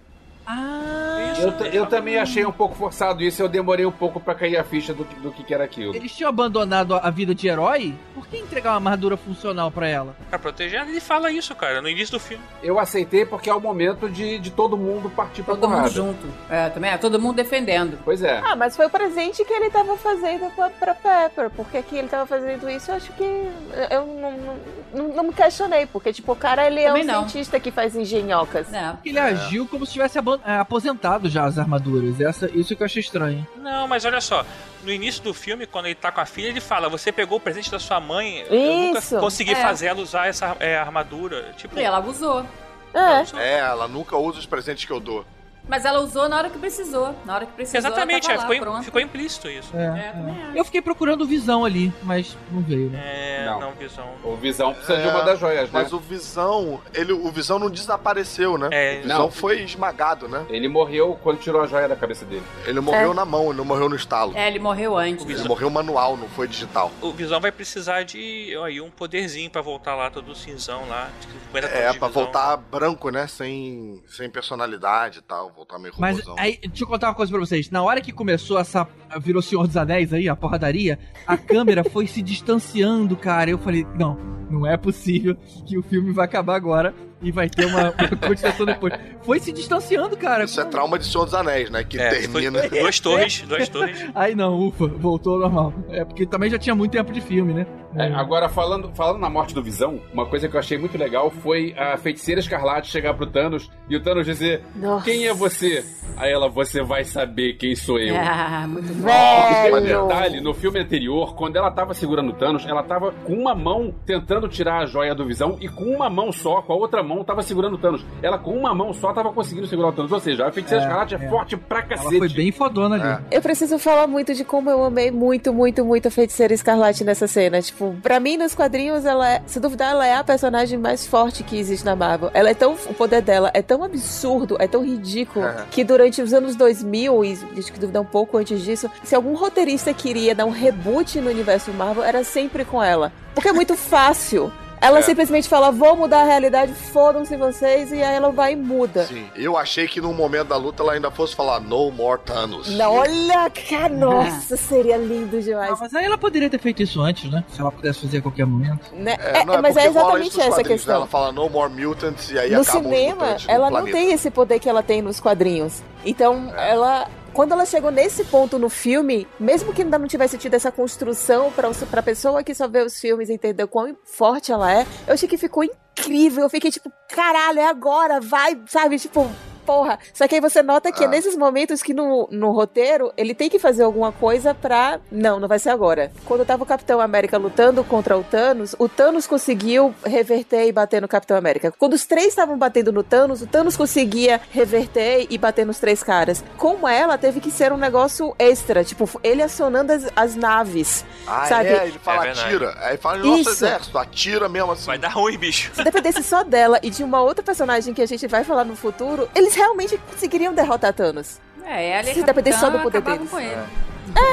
Ah, 0.46 1.34
Eu, 1.40 1.66
eu 1.68 1.86
também 1.86 2.18
achei 2.18 2.46
um 2.46 2.52
pouco 2.52 2.76
forçado 2.76 3.24
isso, 3.24 3.42
eu 3.42 3.48
demorei 3.50 3.86
um 3.86 3.92
pouco 3.92 4.20
pra 4.20 4.36
cair 4.36 4.58
a 4.58 4.64
ficha 4.64 4.94
do, 4.94 5.06
que- 5.06 5.20
do 5.20 5.32
que 5.32 5.44
que 5.44 5.54
era 5.54 5.64
aquilo. 5.64 5.96
eles 5.96 6.12
tinham 6.16 6.30
abandonado 6.30 6.94
a 6.96 7.10
vida 7.10 7.34
de 7.34 7.48
herói? 7.48 7.96
Por 8.14 8.28
que 8.28 8.38
entregar 8.38 8.72
uma 8.72 8.76
armadura 8.78 9.16
funcional 9.18 9.72
pra 9.72 9.88
ela? 9.88 10.16
Pra 10.30 10.38
proteger 10.38 10.82
ele 10.88 11.00
fala 11.00 11.32
isso, 11.32 11.56
cara, 11.56 11.82
no 11.82 11.90
início 11.90 12.12
do 12.14 12.20
filme. 12.20 12.44
Eu 12.62 12.78
aceitei 12.80 13.26
porque 13.26 13.50
é 13.50 13.54
o 13.54 13.60
momento 13.62 14.10
de, 14.10 14.40
de 14.40 14.52
todo 14.52 14.78
mundo 14.78 15.10
partir 15.10 15.42
pra 15.44 15.56
Todo 15.56 15.70
mundo 15.70 15.90
junto. 15.90 16.28
É, 16.50 16.70
também 16.70 16.92
é, 16.92 16.98
todo 16.98 17.20
mundo 17.20 17.36
defendendo. 17.36 17.98
Pois 18.04 18.22
é. 18.22 18.42
Ah, 18.44 18.56
mas 18.56 18.76
foi 18.76 18.86
o 18.86 18.90
presente 18.90 19.44
que 19.46 19.54
ele 19.54 19.70
tava 19.70 19.96
fazendo 19.98 20.54
pra, 20.56 20.70
pra 20.70 20.94
Pepper. 20.96 21.50
Porque 21.52 21.82
que 21.82 21.96
ele 21.98 22.08
tava 22.08 22.26
fazendo 22.26 22.70
isso, 22.70 22.92
eu 22.92 22.96
acho 22.96 23.12
que. 23.14 23.24
Eu 23.24 24.06
não, 24.06 24.32
não, 24.32 24.60
não- 24.94 25.16
não 25.16 25.24
me 25.26 25.34
questionei. 25.34 25.86
Porque, 25.86 26.12
tipo, 26.14 26.32
o 26.32 26.36
cara 26.36 26.66
ele 26.68 26.82
é 26.82 26.88
Também 26.88 27.04
um 27.04 27.08
não. 27.08 27.20
cientista 27.30 27.60
que 27.60 27.72
faz 27.72 27.96
engenhocas. 27.96 28.72
É. 28.74 28.94
Ele 29.06 29.20
agiu 29.20 29.68
como 29.68 29.86
se 29.86 29.94
tivesse 29.94 30.18
aban- 30.20 30.31
é, 30.31 30.31
aposentado 30.44 31.30
já 31.30 31.46
as 31.46 31.58
armaduras. 31.58 32.20
Essa, 32.22 32.50
isso 32.54 32.76
que 32.76 32.82
eu 32.82 32.86
achei 32.86 33.02
estranho. 33.02 33.46
Não, 33.58 33.88
mas 33.88 34.06
olha 34.06 34.22
só, 34.22 34.46
no 34.84 34.92
início 34.92 35.22
do 35.24 35.34
filme, 35.34 35.66
quando 35.66 35.86
ele 35.86 35.96
tá 35.96 36.12
com 36.12 36.22
a 36.22 36.26
filha, 36.26 36.48
ele 36.48 36.62
fala: 36.62 36.90
Você 36.90 37.12
pegou 37.12 37.38
o 37.38 37.42
presente 37.42 37.70
da 37.72 37.80
sua 37.80 38.00
mãe, 38.00 38.46
eu 38.50 38.88
nunca 38.88 39.00
Isso. 39.00 39.20
consegui 39.20 39.52
É. 39.52 39.56
fazer 39.62 39.88
ela 39.88 40.02
usar 40.02 40.28
essa 40.28 40.56
é, 40.60 40.78
armadura. 40.78 41.54
Tipo, 41.58 41.78
E 41.78 41.84
ela 41.84 41.98
abusou. 41.98 42.46
É. 42.94 43.40
É, 43.40 43.60
ela 43.60 43.88
nunca 43.88 44.18
usa 44.18 44.40
os 44.40 44.46
presentes 44.46 44.86
que 44.86 44.92
eu 44.92 45.00
dou. 45.00 45.26
Mas 45.68 45.86
ela 45.86 46.00
usou 46.02 46.28
na 46.28 46.38
hora 46.38 46.50
que 46.50 46.58
precisou. 46.58 47.16
Na 47.26 47.36
hora 47.36 47.46
que 47.46 47.54
precisou. 47.54 47.80
exatamente, 47.80 48.26
ela 48.26 48.34
é, 48.34 48.38
tava 48.42 48.54
ficou, 48.54 48.74
lá, 48.74 48.84
ficou 48.84 49.02
implícito 49.02 49.48
isso. 49.50 49.76
É, 49.76 49.80
É, 49.86 50.52
é. 50.56 50.60
Eu 50.60 50.66
fiquei 50.66 50.82
procurando 50.82 51.26
visão 51.26 51.64
ali, 51.64 51.94
mas 52.04 52.36
não 52.52 52.62
veio, 52.62 52.90
né? 52.90 53.00
É, 53.04 53.46
Não. 53.46 53.60
não, 53.60 53.72
visão. 53.74 54.10
O 54.24 54.36
Visão 54.36 54.74
precisa 54.74 54.98
de 55.02 55.08
É, 55.08 55.12
uma 55.12 55.22
das 55.24 55.40
joias, 55.40 55.64
né? 55.72 55.82
Mas 55.82 55.94
o 55.94 56.00
Visão, 56.00 56.82
ele, 56.94 57.14
o 57.14 57.32
Visão 57.32 57.58
não 57.60 57.70
desapareceu, 57.70 58.58
né? 58.58 58.70
É, 58.72 59.00
o 59.00 59.02
Visão 59.04 59.18
não. 59.20 59.32
foi 59.32 59.62
esmagado, 59.62 60.28
né? 60.28 60.46
Ele 60.50 60.68
morreu 60.68 61.18
quando 61.24 61.40
tirou 61.40 61.62
a 61.62 61.68
joia 61.68 61.88
da 61.88 61.96
cabeça 61.96 62.26
dele. 62.26 62.44
Ele 62.66 62.80
morreu 62.80 63.12
É. 63.12 63.14
na 63.16 63.24
mão, 63.26 63.46
ele 63.50 63.58
não 63.58 63.66
morreu 63.66 63.88
no 63.88 63.96
estalo. 63.96 64.34
É, 64.36 64.48
ele 64.48 64.60
morreu 64.60 64.98
antes. 64.98 65.26
Ele 65.28 65.48
morreu 65.48 65.70
manual, 65.70 66.18
não 66.18 66.28
foi 66.30 66.48
digital. 66.48 66.92
O 67.02 67.12
Visão 67.12 67.40
vai 67.40 67.52
precisar 67.52 68.04
de 68.04 68.58
aí, 68.64 68.82
um 68.82 68.90
poderzinho 68.90 69.50
pra 69.50 69.62
voltar 69.62 69.96
lá, 69.96 70.10
todo 70.10 70.36
cinzão 70.36 70.88
lá. 70.88 71.10
de 71.22 71.28
50 71.28 71.68
tons 71.68 71.78
É, 71.78 71.82
pra 71.94 72.08
visão. 72.08 72.10
voltar 72.10 72.58
branco, 72.58 73.10
né? 73.10 73.28
Sem, 73.28 74.02
sem 74.08 74.30
personalidade 74.30 75.20
e 75.20 75.22
tal, 75.22 75.51
voltar 75.52 75.80
meio 75.80 75.94
Mas 75.98 76.22
aí, 76.38 76.60
deixa 76.62 76.84
eu 76.84 76.88
contar 76.88 77.10
uma 77.10 77.16
coisa 77.16 77.32
pra 77.32 77.40
vocês. 77.40 77.70
Na 77.70 77.84
hora 77.84 78.02
que 78.02 78.12
começou 78.12 78.60
essa. 78.60 78.88
Virou 79.20 79.42
Senhor 79.42 79.68
dos 79.68 79.78
Anéis 79.78 80.14
aí, 80.14 80.30
a 80.30 80.36
porradaria, 80.36 80.98
a 81.28 81.36
câmera 81.38 81.84
foi 81.84 82.08
se 82.08 82.22
distanciando, 82.22 83.16
cara. 83.16 83.50
Eu 83.50 83.58
falei, 83.58 83.86
não, 83.98 84.16
não 84.50 84.66
é 84.66 84.78
possível 84.78 85.36
que 85.66 85.78
o 85.78 85.84
filme 85.84 86.12
vai 86.12 86.26
acabar 86.26 86.56
agora 86.56 86.94
e 87.22 87.32
vai 87.32 87.50
ter 87.50 87.66
uma, 87.66 87.92
uma 87.98 88.28
continuação 88.28 88.66
depois. 88.66 88.94
Foi 89.24 89.40
se 89.40 89.52
distanciando, 89.52 90.16
cara. 90.18 90.44
Isso 90.46 90.60
é 90.60 90.66
trauma 90.66 90.98
de 90.98 91.06
Senhor 91.06 91.26
dos 91.26 91.34
Anéis, 91.34 91.70
né? 91.70 91.84
Que 91.84 92.00
É, 92.00 92.10
termina. 92.10 92.60
foi 92.60 92.80
duas 92.82 93.00
torres, 93.02 93.42
duas 93.48 93.70
torres. 93.70 94.06
Aí 94.16 94.36
não, 94.36 94.58
ufa, 94.60 94.88
voltou 94.88 95.34
ao 95.36 95.40
normal. 95.42 95.74
É 95.90 96.04
porque 96.04 96.26
também 96.26 96.50
já 96.50 96.58
tinha 96.58 96.76
muito 96.76 96.92
tempo 96.92 97.12
de 97.12 97.22
filme, 97.22 97.54
né? 97.54 97.66
É, 97.94 98.06
agora, 98.14 98.48
falando, 98.48 98.90
falando 98.96 99.20
na 99.20 99.30
morte 99.30 99.54
do 99.54 99.62
Visão, 99.62 100.00
uma 100.14 100.26
coisa 100.26 100.48
que 100.48 100.56
eu 100.56 100.60
achei 100.60 100.78
muito 100.78 100.98
legal 100.98 101.30
foi 101.30 101.76
a 101.78 101.98
feiticeira 101.98 102.40
escarlate 102.40 102.90
chegar 102.90 103.14
pro 103.14 103.28
Thanos 103.28 103.70
e 103.90 103.98
o 103.98 104.02
Thanos 104.02 104.26
dizer: 104.26 104.64
Nossa. 104.78 105.04
Quem 105.04 105.28
é 105.28 105.34
você? 105.34 105.84
Aí 106.16 106.32
ela, 106.32 106.48
você 106.48 106.82
vai 106.82 107.04
saber 107.04 107.54
quem 107.58 107.76
sou 107.76 108.00
eu. 108.00 108.16
Ah, 108.16 108.66
muito 108.68 108.94
bom. 108.94 109.82
Detalhe, 109.82 110.40
no 110.40 110.54
filme 110.54 110.80
anterior, 110.80 111.36
quando 111.36 111.58
ela 111.58 111.70
tava 111.70 111.94
segurando 111.94 112.30
o 112.30 112.34
Thanos, 112.34 112.66
ela 112.66 112.82
tava 112.84 113.12
com 113.12 113.34
uma 113.34 113.54
mão 113.54 113.94
tentando 114.06 114.48
tirar 114.48 114.84
a 114.84 114.86
joia 114.86 115.14
do 115.14 115.26
Visão 115.26 115.58
e 115.60 115.68
com 115.68 115.84
uma 115.86 116.10
mão 116.10 116.32
só, 116.32 116.62
com 116.62 116.72
a 116.72 116.76
outra 116.78 117.04
mão, 117.04 117.11
tava 117.24 117.42
segurando 117.44 117.76
o 117.76 117.78
Thanos. 117.78 118.04
Ela 118.22 118.38
com 118.38 118.52
uma 118.58 118.74
mão 118.74 118.94
só 118.94 119.14
tava 119.14 119.32
conseguindo 119.32 119.68
segurar 119.68 119.90
o 119.90 119.94
Thanos. 119.94 120.12
Ou 120.12 120.20
seja, 120.20 120.48
a 120.48 120.52
feiticeira 120.52 120.84
É, 120.84 120.88
escarlate 120.88 121.16
é, 121.16 121.18
é. 121.26 121.30
forte 121.30 121.58
pra 121.58 121.80
Ela 121.80 121.88
cacete. 121.88 122.18
foi 122.18 122.30
bem 122.30 122.52
fodona 122.52 122.96
ali. 122.96 123.26
É. 123.32 123.38
Eu 123.38 123.42
preciso 123.42 123.78
falar 123.78 124.08
muito 124.08 124.34
de 124.34 124.44
como 124.44 124.70
eu 124.70 124.84
amei 124.84 125.12
muito, 125.12 125.54
muito, 125.54 125.84
muito 125.86 126.08
a 126.08 126.12
Feiticeira 126.12 126.54
Escarlate 126.54 127.04
nessa 127.04 127.28
cena. 127.28 127.62
Tipo, 127.62 127.96
pra 128.02 128.20
mim, 128.20 128.38
nos 128.38 128.56
quadrinhos, 128.56 129.06
ela 129.06 129.30
é, 129.30 129.42
se 129.46 129.60
duvidar, 129.60 129.92
ela 129.92 130.06
é 130.08 130.16
a 130.16 130.24
personagem 130.24 130.78
mais 130.80 131.06
forte 131.06 131.44
que 131.44 131.58
existe 131.58 131.86
na 131.86 131.96
Marvel. 131.96 132.32
Ela 132.34 132.50
é 132.50 132.54
tão, 132.54 132.74
o 132.74 132.94
poder 132.94 133.22
dela 133.22 133.52
é 133.54 133.62
tão 133.62 133.84
absurdo, 133.84 134.56
é 134.60 134.68
tão 134.68 134.84
ridículo, 134.84 135.46
É. 135.46 135.66
que 135.70 135.84
durante 135.84 136.22
os 136.22 136.34
anos 136.34 136.56
2000, 136.56 137.24
e 137.26 137.36
deixa 137.54 137.72
que 137.72 137.80
duvidar 137.80 138.02
um 138.02 138.06
pouco 138.06 138.38
antes 138.38 138.62
disso, 138.62 138.90
se 139.04 139.16
algum 139.16 139.34
roteirista 139.36 139.94
queria 139.94 140.34
dar 140.36 140.46
um 140.46 140.50
reboot 140.52 141.20
no 141.20 141.30
universo 141.30 141.72
Marvel, 141.74 142.04
era 142.04 142.24
sempre 142.24 142.64
com 142.66 142.82
ela. 142.82 143.12
Porque 143.34 143.50
é 143.50 143.54
muito 143.54 143.76
fácil. 143.76 144.52
Ela 144.82 144.98
É. 145.00 145.02
simplesmente 145.04 145.48
fala, 145.48 145.72
vou 145.72 145.96
mudar 145.96 146.22
a 146.22 146.26
realidade, 146.26 146.74
fodam-se 146.74 147.38
vocês, 147.38 147.92
e 147.92 148.02
aí 148.02 148.16
ela 148.16 148.32
vai 148.32 148.54
e 148.54 148.56
muda. 148.56 149.06
Sim. 149.06 149.28
Eu 149.36 149.56
achei 149.56 149.88
que 149.88 150.02
no 150.02 150.12
momento 150.12 150.48
da 150.48 150.58
luta 150.58 150.82
ela 150.82 150.94
ainda 150.94 151.12
fosse 151.12 151.36
falar 151.36 151.60
No 151.60 151.92
More 151.92 152.20
Thanos. 152.26 152.68
Não, 152.76 152.96
olha, 152.96 153.48
cara, 153.70 153.90
nossa, 153.94 154.58
seria 154.58 154.98
lindo 154.98 155.40
demais. 155.40 155.74
Ah, 155.74 155.78
mas 155.80 155.94
aí 155.94 156.04
ela 156.06 156.18
poderia 156.18 156.50
ter 156.50 156.60
feito 156.60 156.82
isso 156.82 157.00
antes, 157.00 157.30
né? 157.32 157.44
Se 157.50 157.62
ela 157.62 157.72
pudesse 157.72 158.02
fazer 158.02 158.18
a 158.18 158.22
qualquer 158.24 158.48
momento. 158.48 158.92
Né? 158.94 159.16
É, 159.20 159.42
É, 159.42 159.46
não 159.46 159.54
é 159.54 159.62
mas 159.62 159.78
é 159.78 159.86
exatamente 159.86 160.42
essa 160.42 160.56
a 160.56 160.58
né? 160.58 160.64
questão. 160.64 160.96
Ela 160.96 161.08
fala 161.08 161.32
No 161.32 161.48
More 161.48 161.72
Mutants 161.72 162.32
e 162.32 162.40
aí 162.40 162.50
No 162.50 162.62
acabam 162.62 162.82
os 162.82 162.88
cinema, 162.90 163.16
mutantes 163.26 163.46
no 163.46 163.52
ela 163.54 163.66
não 163.70 163.78
planeta. 163.82 163.98
tem 163.98 164.12
esse 164.12 164.32
poder 164.32 164.60
que 164.60 164.68
ela 164.68 164.82
tem 164.82 165.02
nos 165.04 165.20
quadrinhos. 165.20 165.84
Então, 166.04 166.52
É. 166.58 166.72
ela. 166.72 167.08
Quando 167.34 167.54
ela 167.54 167.66
chegou 167.66 167.92
nesse 167.92 168.26
ponto 168.26 168.60
no 168.60 168.70
filme, 168.70 169.26
mesmo 169.40 169.74
que 169.74 169.82
ainda 169.82 169.98
não 169.98 170.08
tivesse 170.08 170.38
tido 170.38 170.54
essa 170.54 170.72
construção 170.72 171.50
os- 171.70 171.78
pra 171.86 172.04
pessoa 172.04 172.44
que 172.44 172.54
só 172.54 172.68
vê 172.68 172.82
os 172.84 173.00
filmes 173.00 173.30
entender 173.30 173.66
quão 173.68 173.96
forte 174.04 174.52
ela 174.52 174.72
é, 174.72 174.86
eu 175.08 175.14
achei 175.14 175.30
que 175.30 175.38
ficou 175.38 175.64
incrível. 175.64 176.44
Eu 176.44 176.50
fiquei 176.50 176.70
tipo, 176.70 176.92
caralho, 177.10 177.60
é 177.60 177.66
agora, 177.68 178.20
vai, 178.20 178.60
sabe? 178.68 179.00
Tipo, 179.00 179.30
porra. 179.66 179.98
Só 180.14 180.28
que 180.28 180.36
aí 180.36 180.42
você 180.42 180.62
nota 180.62 180.92
que 180.92 181.04
é 181.04 181.08
Ah. 181.08 181.10
nesses 181.10 181.36
momentos 181.36 181.82
que 181.84 181.94
no, 181.94 182.28
no 182.32 182.52
roteiro 182.52 183.12
ele 183.18 183.34
tem 183.34 183.50
que 183.50 183.60
fazer 183.60 183.84
alguma 183.84 184.12
coisa 184.12 184.54
pra. 184.54 185.00
Não, 185.12 185.40
não 185.40 185.48
vai 185.48 185.60
ser 185.60 185.70
agora. 185.70 186.12
Quando 186.26 186.46
tava 186.46 186.64
o 186.64 186.66
Capitão 186.66 187.00
América 187.00 187.38
lutando 187.38 187.84
contra 187.84 188.18
o 188.18 188.24
Thanos, 188.24 188.76
o 188.80 188.88
Thanos 188.90 189.26
conseguiu 189.28 189.94
reverter 190.06 190.66
e 190.68 190.72
bater 190.72 191.02
no 191.02 191.08
Capitão 191.08 191.38
América. 191.38 191.72
Quando 191.78 191.94
os 191.94 192.06
três 192.06 192.28
estavam 192.28 192.58
batendo 192.58 192.92
no 192.92 193.04
Thanos, 193.04 193.42
o 193.42 193.48
Thanos 193.48 193.76
conseguia 193.78 194.40
reverter 194.52 195.28
e 195.30 195.38
bater 195.38 195.66
nos 195.66 195.80
três 195.80 196.04
caras. 196.04 196.44
Com 196.58 196.88
ela, 196.88 197.18
teve 197.18 197.40
que 197.40 197.52
ser 197.52 197.72
um 197.72 197.78
negócio 197.78 198.36
extra. 198.40 198.84
Tipo, 198.84 199.10
ele 199.24 199.42
acionando 199.42 199.92
as, 199.94 200.08
as 200.16 200.36
naves. 200.36 201.06
Ah, 201.28 201.46
sabe? 201.48 201.70
é, 201.70 201.88
ele 201.88 202.00
fala 202.00 202.28
É 202.28 202.32
atira. 202.32 202.76
Aí 202.80 202.98
fala 202.98 203.18
nosso 203.18 203.42
Isso. 203.42 203.50
exército, 203.52 203.98
atira 203.98 204.50
mesmo 204.50 204.72
assim. 204.72 204.86
Vai 204.86 204.98
dar 204.98 205.10
ruim, 205.10 205.38
bicho. 205.38 205.72
Se 205.74 205.84
dependesse 205.84 206.24
só 206.24 206.44
dela 206.44 206.80
e 206.84 206.90
de 206.90 207.04
uma 207.04 207.22
outra 207.22 207.44
personagem 207.44 207.94
que 207.94 208.02
a 208.02 208.06
gente 208.06 208.28
vai 208.28 208.44
falar 208.44 208.64
no 208.64 208.76
futuro, 208.76 209.30
eles 209.36 209.51
realmente 209.56 209.98
conseguiriam 210.10 210.54
derrotar 210.54 210.94
Thanos. 210.94 211.40
É, 211.64 211.90
ela 211.90 212.10
e 212.10 212.14
Se 212.14 212.22
a 212.22 212.26
depender 212.26 212.54
só 212.54 212.70
do 212.70 212.80
poder 212.80 213.02
deles. 213.02 213.30
com 213.30 213.40
ele. 213.40 213.62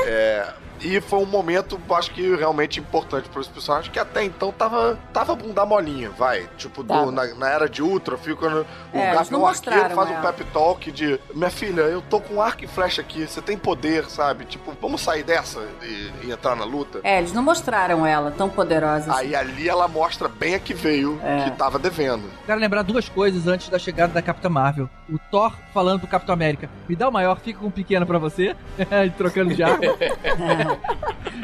É, 0.06 0.46
E 0.80 1.00
foi 1.00 1.18
um 1.18 1.26
momento, 1.26 1.80
acho 1.90 2.10
que 2.12 2.34
realmente 2.36 2.78
importante 2.80 3.28
para 3.28 3.40
os 3.40 3.48
personagens, 3.48 3.92
que 3.92 3.98
até 3.98 4.22
então 4.24 4.52
tava, 4.52 4.98
tava 5.12 5.34
bunda 5.34 5.64
molinha, 5.66 6.10
vai. 6.10 6.48
Tipo, 6.56 6.82
do- 6.82 7.10
na, 7.10 7.26
na 7.34 7.48
era 7.50 7.68
de 7.68 7.82
Ultra, 7.82 8.16
fica 8.16 8.48
no, 8.48 8.60
o 8.60 8.66
É, 8.98 9.12
Gavião 9.14 9.46
Arqueiro 9.46 9.90
faz 9.90 10.10
um 10.10 10.12
ela. 10.14 10.32
pep 10.32 10.44
talk 10.52 10.90
de 10.92 11.18
Minha 11.34 11.50
filha, 11.50 11.80
eu 11.82 12.00
tô 12.02 12.20
com 12.20 12.40
arco 12.40 12.64
e 12.64 12.68
flecha 12.68 13.00
aqui, 13.00 13.26
você 13.26 13.40
tem 13.42 13.56
poder, 13.58 14.04
sabe? 14.06 14.44
Tipo, 14.44 14.72
vamos 14.80 15.00
sair 15.00 15.22
dessa 15.22 15.60
e, 15.82 16.10
e 16.24 16.30
entrar 16.32 16.54
na 16.56 16.64
luta? 16.64 17.00
É, 17.02 17.18
eles 17.18 17.32
não 17.32 17.42
mostraram 17.42 18.06
ela 18.06 18.30
tão 18.30 18.48
poderosa. 18.48 19.10
assim. 19.10 19.20
Aí 19.26 19.34
ali 19.34 19.68
ela 19.68 19.88
mostra 19.88 20.28
bem 20.28 20.54
a 20.54 20.58
que 20.58 20.74
veio, 20.74 21.20
É. 21.24 21.44
que 21.44 21.50
tava 21.52 21.78
devendo. 21.78 22.24
Quero 22.46 22.60
lembrar 22.60 22.82
duas 22.82 23.08
coisas 23.08 23.46
antes 23.46 23.68
da 23.68 23.78
chegada 23.78 24.12
da 24.12 24.22
Capitã 24.22 24.48
Marvel. 24.48 24.88
O 25.10 25.18
Thor 25.30 25.52
falando 25.72 26.00
pro 26.00 26.08
Capitão 26.08 26.32
América: 26.34 26.68
me 26.88 26.94
dá 26.94 27.08
o 27.08 27.12
maior, 27.12 27.38
fica 27.40 27.58
com 27.58 27.66
o 27.66 27.70
pequeno 27.72 28.06
pra 28.06 28.18
você. 28.18 28.54
E 29.08 29.10
trocando 29.10 29.54
de 29.54 29.62
arma. 29.62 29.78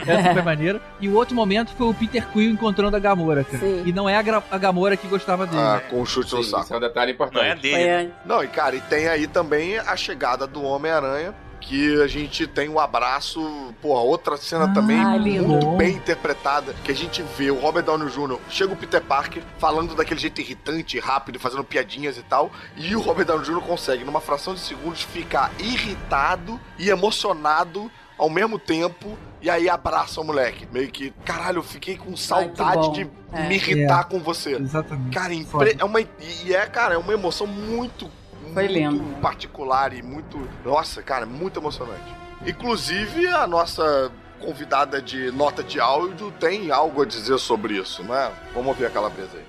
Essa 0.06 0.32
foi 0.32 0.42
maneira. 0.42 0.80
E 1.00 1.08
o 1.08 1.14
outro 1.14 1.34
momento 1.34 1.72
foi 1.76 1.86
o 1.86 1.94
Peter 1.94 2.26
Quill 2.28 2.50
encontrando 2.50 2.96
a 2.96 3.00
Gamora, 3.00 3.44
cara. 3.44 3.58
Sim. 3.58 3.82
E 3.86 3.92
não 3.92 4.08
é 4.08 4.16
a, 4.16 4.42
a 4.50 4.58
Gamora 4.58 4.96
que 4.96 5.06
gostava 5.06 5.46
dele. 5.46 5.60
Ah, 5.62 5.80
com 5.90 6.00
o 6.02 6.06
chute 6.06 6.34
no 6.34 6.42
Sim, 6.42 6.50
saco. 6.50 6.64
isso 6.64 6.74
é 6.74 6.76
um 6.76 6.80
detalhe 6.80 7.12
Não 7.12 7.24
é 7.24 7.28
importante. 7.28 7.62
dele. 7.62 7.88
Antes. 7.90 8.14
Não, 8.24 8.42
e 8.44 8.48
cara, 8.48 8.76
e 8.76 8.80
tem 8.82 9.08
aí 9.08 9.26
também 9.26 9.78
a 9.78 9.96
chegada 9.96 10.46
do 10.46 10.62
Homem-Aranha. 10.62 11.34
Que 11.66 12.02
a 12.02 12.06
gente 12.06 12.46
tem 12.46 12.68
o 12.68 12.78
abraço, 12.78 13.40
porra, 13.80 14.00
outra 14.02 14.36
cena 14.36 14.66
Ah, 14.66 14.74
também 14.74 14.98
lindo. 15.18 15.48
muito 15.48 15.66
bem 15.78 15.94
interpretada, 15.96 16.74
que 16.84 16.92
a 16.92 16.94
gente 16.94 17.24
vê 17.38 17.50
o 17.50 17.58
Robert 17.58 17.84
Downey 17.84 18.06
Jr. 18.10 18.36
chega 18.50 18.74
o 18.74 18.76
Peter 18.76 19.00
Parker 19.00 19.42
falando 19.58 19.94
daquele 19.94 20.20
jeito 20.20 20.42
irritante, 20.42 20.98
rápido, 20.98 21.40
fazendo 21.40 21.64
piadinhas 21.64 22.18
e 22.18 22.22
tal, 22.22 22.52
e 22.76 22.94
o 22.94 23.00
Robert 23.00 23.24
Downey 23.24 23.46
Jr. 23.46 23.62
consegue, 23.62 24.04
numa 24.04 24.20
fração 24.20 24.52
de 24.52 24.60
segundos, 24.60 25.00
ficar 25.04 25.52
irritado 25.58 26.60
e 26.78 26.90
emocionado 26.90 27.90
ao 28.18 28.30
mesmo 28.30 28.58
tempo, 28.58 29.16
e 29.42 29.50
aí 29.50 29.68
abraça 29.68 30.20
o 30.20 30.24
moleque. 30.24 30.66
Meio 30.72 30.90
que, 30.90 31.10
caralho, 31.24 31.58
eu 31.58 31.62
fiquei 31.62 31.96
com 31.96 32.16
saudade 32.16 32.86
bom. 32.86 32.92
de 32.92 33.10
É. 33.32 33.48
me 33.48 33.54
irritar 33.56 34.00
É. 34.00 34.04
com 34.04 34.20
você. 34.20 34.52
Exatamente. 34.56 35.14
Cara, 35.14 35.34
impre- 35.34 35.76
é 35.78 35.84
uma, 35.84 36.00
e 36.00 36.54
é, 36.54 36.66
cara, 36.66 36.94
é 36.94 36.98
uma 36.98 37.12
emoção 37.12 37.46
muito, 37.46 38.10
Foi 38.52 38.68
muito 38.68 39.20
particular 39.20 39.92
e 39.92 40.02
muito. 40.02 40.38
Nossa, 40.64 41.02
cara, 41.02 41.26
muito 41.26 41.58
emocionante. 41.58 42.14
Inclusive, 42.46 43.26
a 43.28 43.46
nossa 43.46 44.12
convidada 44.40 45.00
de 45.02 45.30
nota 45.32 45.62
de 45.62 45.80
áudio 45.80 46.30
tem 46.38 46.70
algo 46.70 47.02
a 47.02 47.06
dizer 47.06 47.38
sobre 47.38 47.78
isso, 47.78 48.02
né? 48.04 48.30
Vamos 48.52 48.68
ouvir 48.68 48.86
a 48.86 48.90
calabresa 48.90 49.30
aí. 49.38 49.44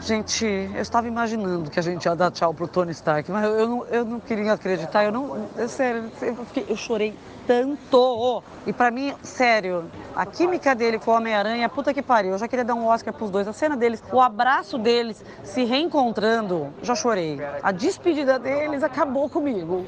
Gente, 0.00 0.44
eu 0.46 0.80
estava 0.80 1.06
imaginando 1.06 1.70
que 1.70 1.78
a 1.78 1.82
gente 1.82 2.06
ia 2.06 2.14
dar 2.16 2.30
tchau 2.30 2.54
pro 2.54 2.66
Tony 2.66 2.90
Stark, 2.90 3.30
mas 3.30 3.44
eu, 3.44 3.50
eu 3.58 3.68
não, 3.68 3.86
eu 3.86 4.04
não 4.04 4.18
queria 4.18 4.52
acreditar, 4.54 5.04
eu 5.04 5.12
não. 5.12 5.46
É 5.58 5.68
sério, 5.68 6.10
eu, 6.22 6.36
fiquei- 6.46 6.64
eu 6.68 6.76
chorei 6.76 7.14
tanto. 7.50 8.44
E 8.64 8.72
pra 8.72 8.92
mim, 8.92 9.12
sério, 9.24 9.90
a 10.14 10.24
química 10.24 10.72
dele 10.72 11.00
com 11.00 11.10
o 11.10 11.14
Homem-Aranha, 11.14 11.68
puta 11.68 11.92
que 11.92 12.00
pariu. 12.00 12.30
Eu 12.30 12.38
já 12.38 12.46
queria 12.46 12.64
dar 12.64 12.76
um 12.76 12.86
Oscar 12.86 13.12
pros 13.12 13.28
dois. 13.28 13.48
A 13.48 13.52
cena 13.52 13.76
deles, 13.76 14.00
o 14.12 14.20
abraço 14.20 14.78
deles 14.78 15.24
se 15.42 15.64
reencontrando, 15.64 16.72
já 16.80 16.94
chorei. 16.94 17.40
A 17.60 17.72
despedida 17.72 18.38
deles 18.38 18.84
acabou 18.84 19.28
comigo. 19.28 19.84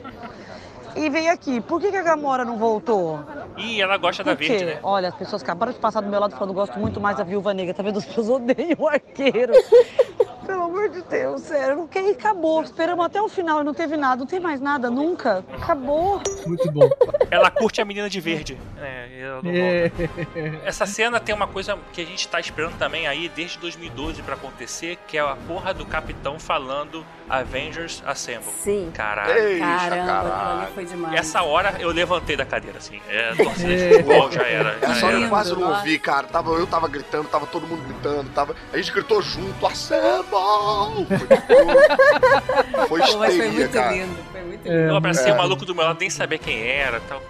E 0.96 1.08
veio 1.08 1.32
aqui, 1.32 1.60
por 1.60 1.80
que, 1.80 1.92
que 1.92 1.96
a 1.96 2.02
Gamora 2.02 2.44
não 2.44 2.58
voltou? 2.58 3.20
Ih, 3.56 3.80
ela 3.80 3.96
gosta 3.96 4.24
da 4.24 4.34
verde, 4.34 4.64
né? 4.64 4.80
Olha, 4.82 5.08
as 5.08 5.14
pessoas 5.14 5.40
acabaram 5.42 5.72
de 5.72 5.78
passar 5.78 6.00
do 6.00 6.08
meu 6.08 6.18
lado 6.18 6.34
falando 6.34 6.52
gosto 6.52 6.78
muito 6.80 7.00
mais 7.00 7.16
da 7.16 7.22
Viúva 7.22 7.54
Negra. 7.54 7.72
Tá 7.72 7.82
vendo? 7.82 7.98
As 7.98 8.04
pessoas 8.04 8.28
odeiam 8.28 8.76
o 8.76 8.88
arqueiro. 8.88 9.52
Pelo 10.46 10.62
amor 10.64 10.88
de 10.88 11.02
Deus, 11.02 11.42
sério. 11.42 11.88
Quer 11.90 12.10
acabou. 12.10 12.62
Esperamos 12.62 13.04
até 13.04 13.20
o 13.20 13.28
final 13.28 13.60
e 13.60 13.64
não 13.64 13.74
teve 13.74 13.96
nada. 13.96 14.16
Não 14.16 14.26
tem 14.26 14.40
mais 14.40 14.60
nada, 14.60 14.90
nunca. 14.90 15.44
Acabou. 15.52 16.20
Muito 16.46 16.70
bom. 16.70 16.88
Ela 17.30 17.50
curte 17.50 17.80
a 17.80 17.84
menina 17.84 18.08
de 18.08 18.20
verde. 18.20 18.58
É, 18.80 19.08
e 19.10 19.20
ela 19.20 19.42
não 19.42 19.50
É. 19.50 19.92
Essa 20.64 20.86
cena 20.86 21.18
tem 21.20 21.34
uma 21.34 21.46
coisa 21.46 21.78
que 21.92 22.00
a 22.00 22.04
gente 22.04 22.26
tá 22.28 22.38
esperando 22.40 22.76
também 22.78 23.06
aí 23.06 23.28
desde 23.28 23.58
2012 23.58 24.22
pra 24.22 24.34
acontecer, 24.34 24.98
que 25.06 25.16
é 25.16 25.20
a 25.20 25.36
porra 25.46 25.72
do 25.72 25.86
capitão 25.86 26.38
falando 26.38 27.04
Avengers 27.28 28.02
Assemble. 28.06 28.50
Sim. 28.62 28.90
Caralho. 28.94 29.32
Eixa, 29.38 29.64
Caramba, 29.64 30.06
caralho. 30.30 30.72
foi 30.74 30.84
demais. 30.84 31.14
Essa 31.14 31.42
hora 31.42 31.76
eu 31.78 31.90
levantei 31.90 32.36
da 32.36 32.44
cadeira, 32.44 32.78
assim. 32.78 33.00
É, 33.08 33.34
torcida 33.34 33.72
É. 33.72 33.76
de 33.76 33.94
futebol 33.96 34.30
já 34.30 34.42
era. 34.42 34.78
Já 34.80 34.88
Essa 34.92 35.06
hora 35.06 35.18
eu 35.20 35.28
quase 35.28 35.52
não 35.52 35.60
nossa. 35.60 35.78
ouvi, 35.78 35.98
cara. 35.98 36.26
Tava, 36.26 36.50
eu 36.52 36.66
tava 36.66 36.88
gritando, 36.88 37.28
tava 37.28 37.46
todo 37.46 37.66
mundo 37.66 37.82
gritando, 37.84 38.28
tava. 38.30 38.54
A 38.72 38.76
gente 38.76 38.92
gritou 38.92 39.22
junto, 39.22 39.66
Assemble! 39.66 40.31
Foi, 40.32 41.06
foi 42.88 43.00
Pô, 43.00 43.18
mas 43.18 43.34
foi 43.34 43.46
histeria, 43.46 43.52
muito 43.52 43.72
cara. 43.72 43.92
lindo, 43.92 44.16
foi 44.32 44.42
muito 44.42 44.66
É. 44.66 44.70
lindo. 44.70 44.88
Eu 44.90 44.96
abracei 44.96 45.32
o 45.32 45.36
maluco 45.36 45.64
do 45.64 45.74
meu 45.74 45.84
lado, 45.84 45.98
nem 46.00 46.10
saber 46.10 46.38
quem 46.38 46.60
era 46.62 47.00
tal. 47.00 47.20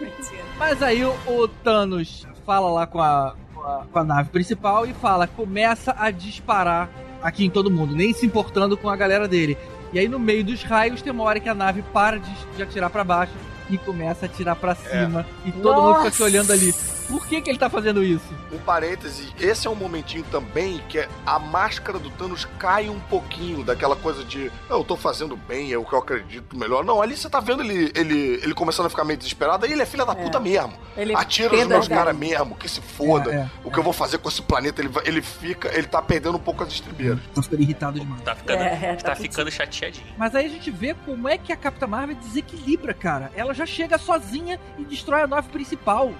Mentira. 0.00 0.44
Mas 0.58 0.82
aí 0.82 1.04
o, 1.04 1.14
o 1.26 1.48
Thanos 1.48 2.26
fala 2.44 2.70
lá 2.70 2.86
com 2.86 3.00
a, 3.00 3.34
com 3.54 3.60
a, 3.62 3.84
com 3.92 3.98
a 3.98 4.04
nave 4.04 4.28
principal 4.30 4.86
e 4.86 4.92
fala, 4.94 5.26
começa 5.26 5.94
a 5.98 6.10
disparar 6.10 6.88
aqui 7.22 7.44
em 7.44 7.50
todo 7.50 7.70
mundo, 7.70 7.94
nem 7.94 8.12
se 8.12 8.26
importando 8.26 8.76
com 8.76 8.88
a 8.90 8.96
galera 8.96 9.26
dele. 9.28 9.56
E 9.92 9.98
aí 9.98 10.06
no 10.08 10.18
meio 10.18 10.44
dos 10.44 10.62
raios 10.62 11.00
tem 11.02 11.12
uma 11.12 11.24
hora 11.24 11.40
que 11.40 11.48
a 11.48 11.54
nave 11.54 11.82
para 11.92 12.18
de, 12.18 12.30
de 12.56 12.62
atirar 12.62 12.90
pra 12.90 13.02
baixo 13.04 13.32
e 13.70 13.78
começa 13.78 14.26
a 14.26 14.28
atirar 14.28 14.56
pra 14.56 14.74
cima. 14.74 15.26
E 15.44 15.52
todo 15.52 15.80
mundo 15.82 15.96
fica 15.98 16.10
se 16.10 16.20
Nossa! 16.20 16.24
olhando 16.24 16.52
ali. 16.52 16.74
Por 17.08 17.26
que, 17.26 17.40
que 17.40 17.50
ele 17.50 17.58
tá 17.58 17.68
fazendo 17.68 18.04
isso? 18.04 18.22
Um 18.52 18.58
parêntese, 18.58 19.32
esse 19.40 19.66
é 19.66 19.70
um 19.70 19.74
momentinho 19.74 20.22
também 20.30 20.80
que 20.88 20.96
é 20.96 21.08
a 21.26 21.40
máscara 21.40 21.98
do 21.98 22.08
Thanos 22.10 22.44
cai 22.56 22.88
um 22.88 23.00
pouquinho 23.00 23.64
daquela 23.64 23.96
coisa 23.96 24.22
de 24.24 24.50
eu 24.68 24.84
tô 24.84 24.96
fazendo 24.96 25.36
bem, 25.36 25.72
é 25.72 25.76
o 25.78 25.84
que 25.84 25.92
eu 25.92 25.98
acredito 25.98 26.56
melhor. 26.56 26.84
Não, 26.84 27.02
ali 27.02 27.16
você 27.16 27.28
tá 27.28 27.40
vendo 27.40 27.62
ele, 27.64 27.90
ele, 27.96 28.40
ele 28.44 28.54
começando 28.54 28.86
a 28.86 28.90
ficar 28.90 29.04
meio 29.04 29.18
desesperado, 29.18 29.66
aí 29.66 29.72
ele 29.72 29.82
é 29.82 29.86
filha 29.86 30.06
da 30.06 30.14
puta 30.14 30.38
mesmo. 30.38 30.72
Ele 30.96 31.12
Atira 31.16 31.48
nos 31.50 31.58
peda- 31.58 31.74
meus 31.74 31.88
caras 31.88 32.16
mesmo, 32.16 32.54
que 32.54 32.68
se 32.68 32.80
foda. 32.80 33.32
É, 33.32 33.36
é, 33.38 33.50
o 33.64 33.72
que 33.72 33.78
eu 33.78 33.82
vou 33.82 33.92
fazer 33.92 34.18
com 34.18 34.28
esse 34.28 34.42
planeta? 34.42 34.80
Ele, 34.80 34.90
ele 35.04 35.20
fica, 35.20 35.68
ele 35.76 35.88
tá 35.88 36.00
perdendo 36.00 36.36
um 36.36 36.40
pouco 36.40 36.62
as 36.62 36.72
estribeiras. 36.72 37.18
Tá 37.34 37.42
ficando 37.42 37.62
irritado 37.62 37.98
demais. 37.98 38.22
Tá 38.22 38.36
ficando, 38.36 38.62
É, 38.62 38.94
tá 38.96 39.10
tá 39.10 39.16
ficando 39.16 39.50
chateadinho. 39.50 40.06
Mas 40.16 40.32
aí 40.36 40.46
a 40.46 40.48
gente 40.48 40.70
vê 40.70 40.94
como 41.04 41.28
é 41.28 41.36
que 41.36 41.52
a 41.52 41.56
Capitã 41.56 41.88
Marvel 41.88 42.14
desequilibra, 42.16 42.94
cara. 42.94 43.32
Ela 43.34 43.52
já 43.52 43.59
chega 43.66 43.98
sozinha 43.98 44.58
e 44.78 44.84
destrói 44.84 45.22
a 45.22 45.26
nave 45.26 45.48
principal. 45.48 46.10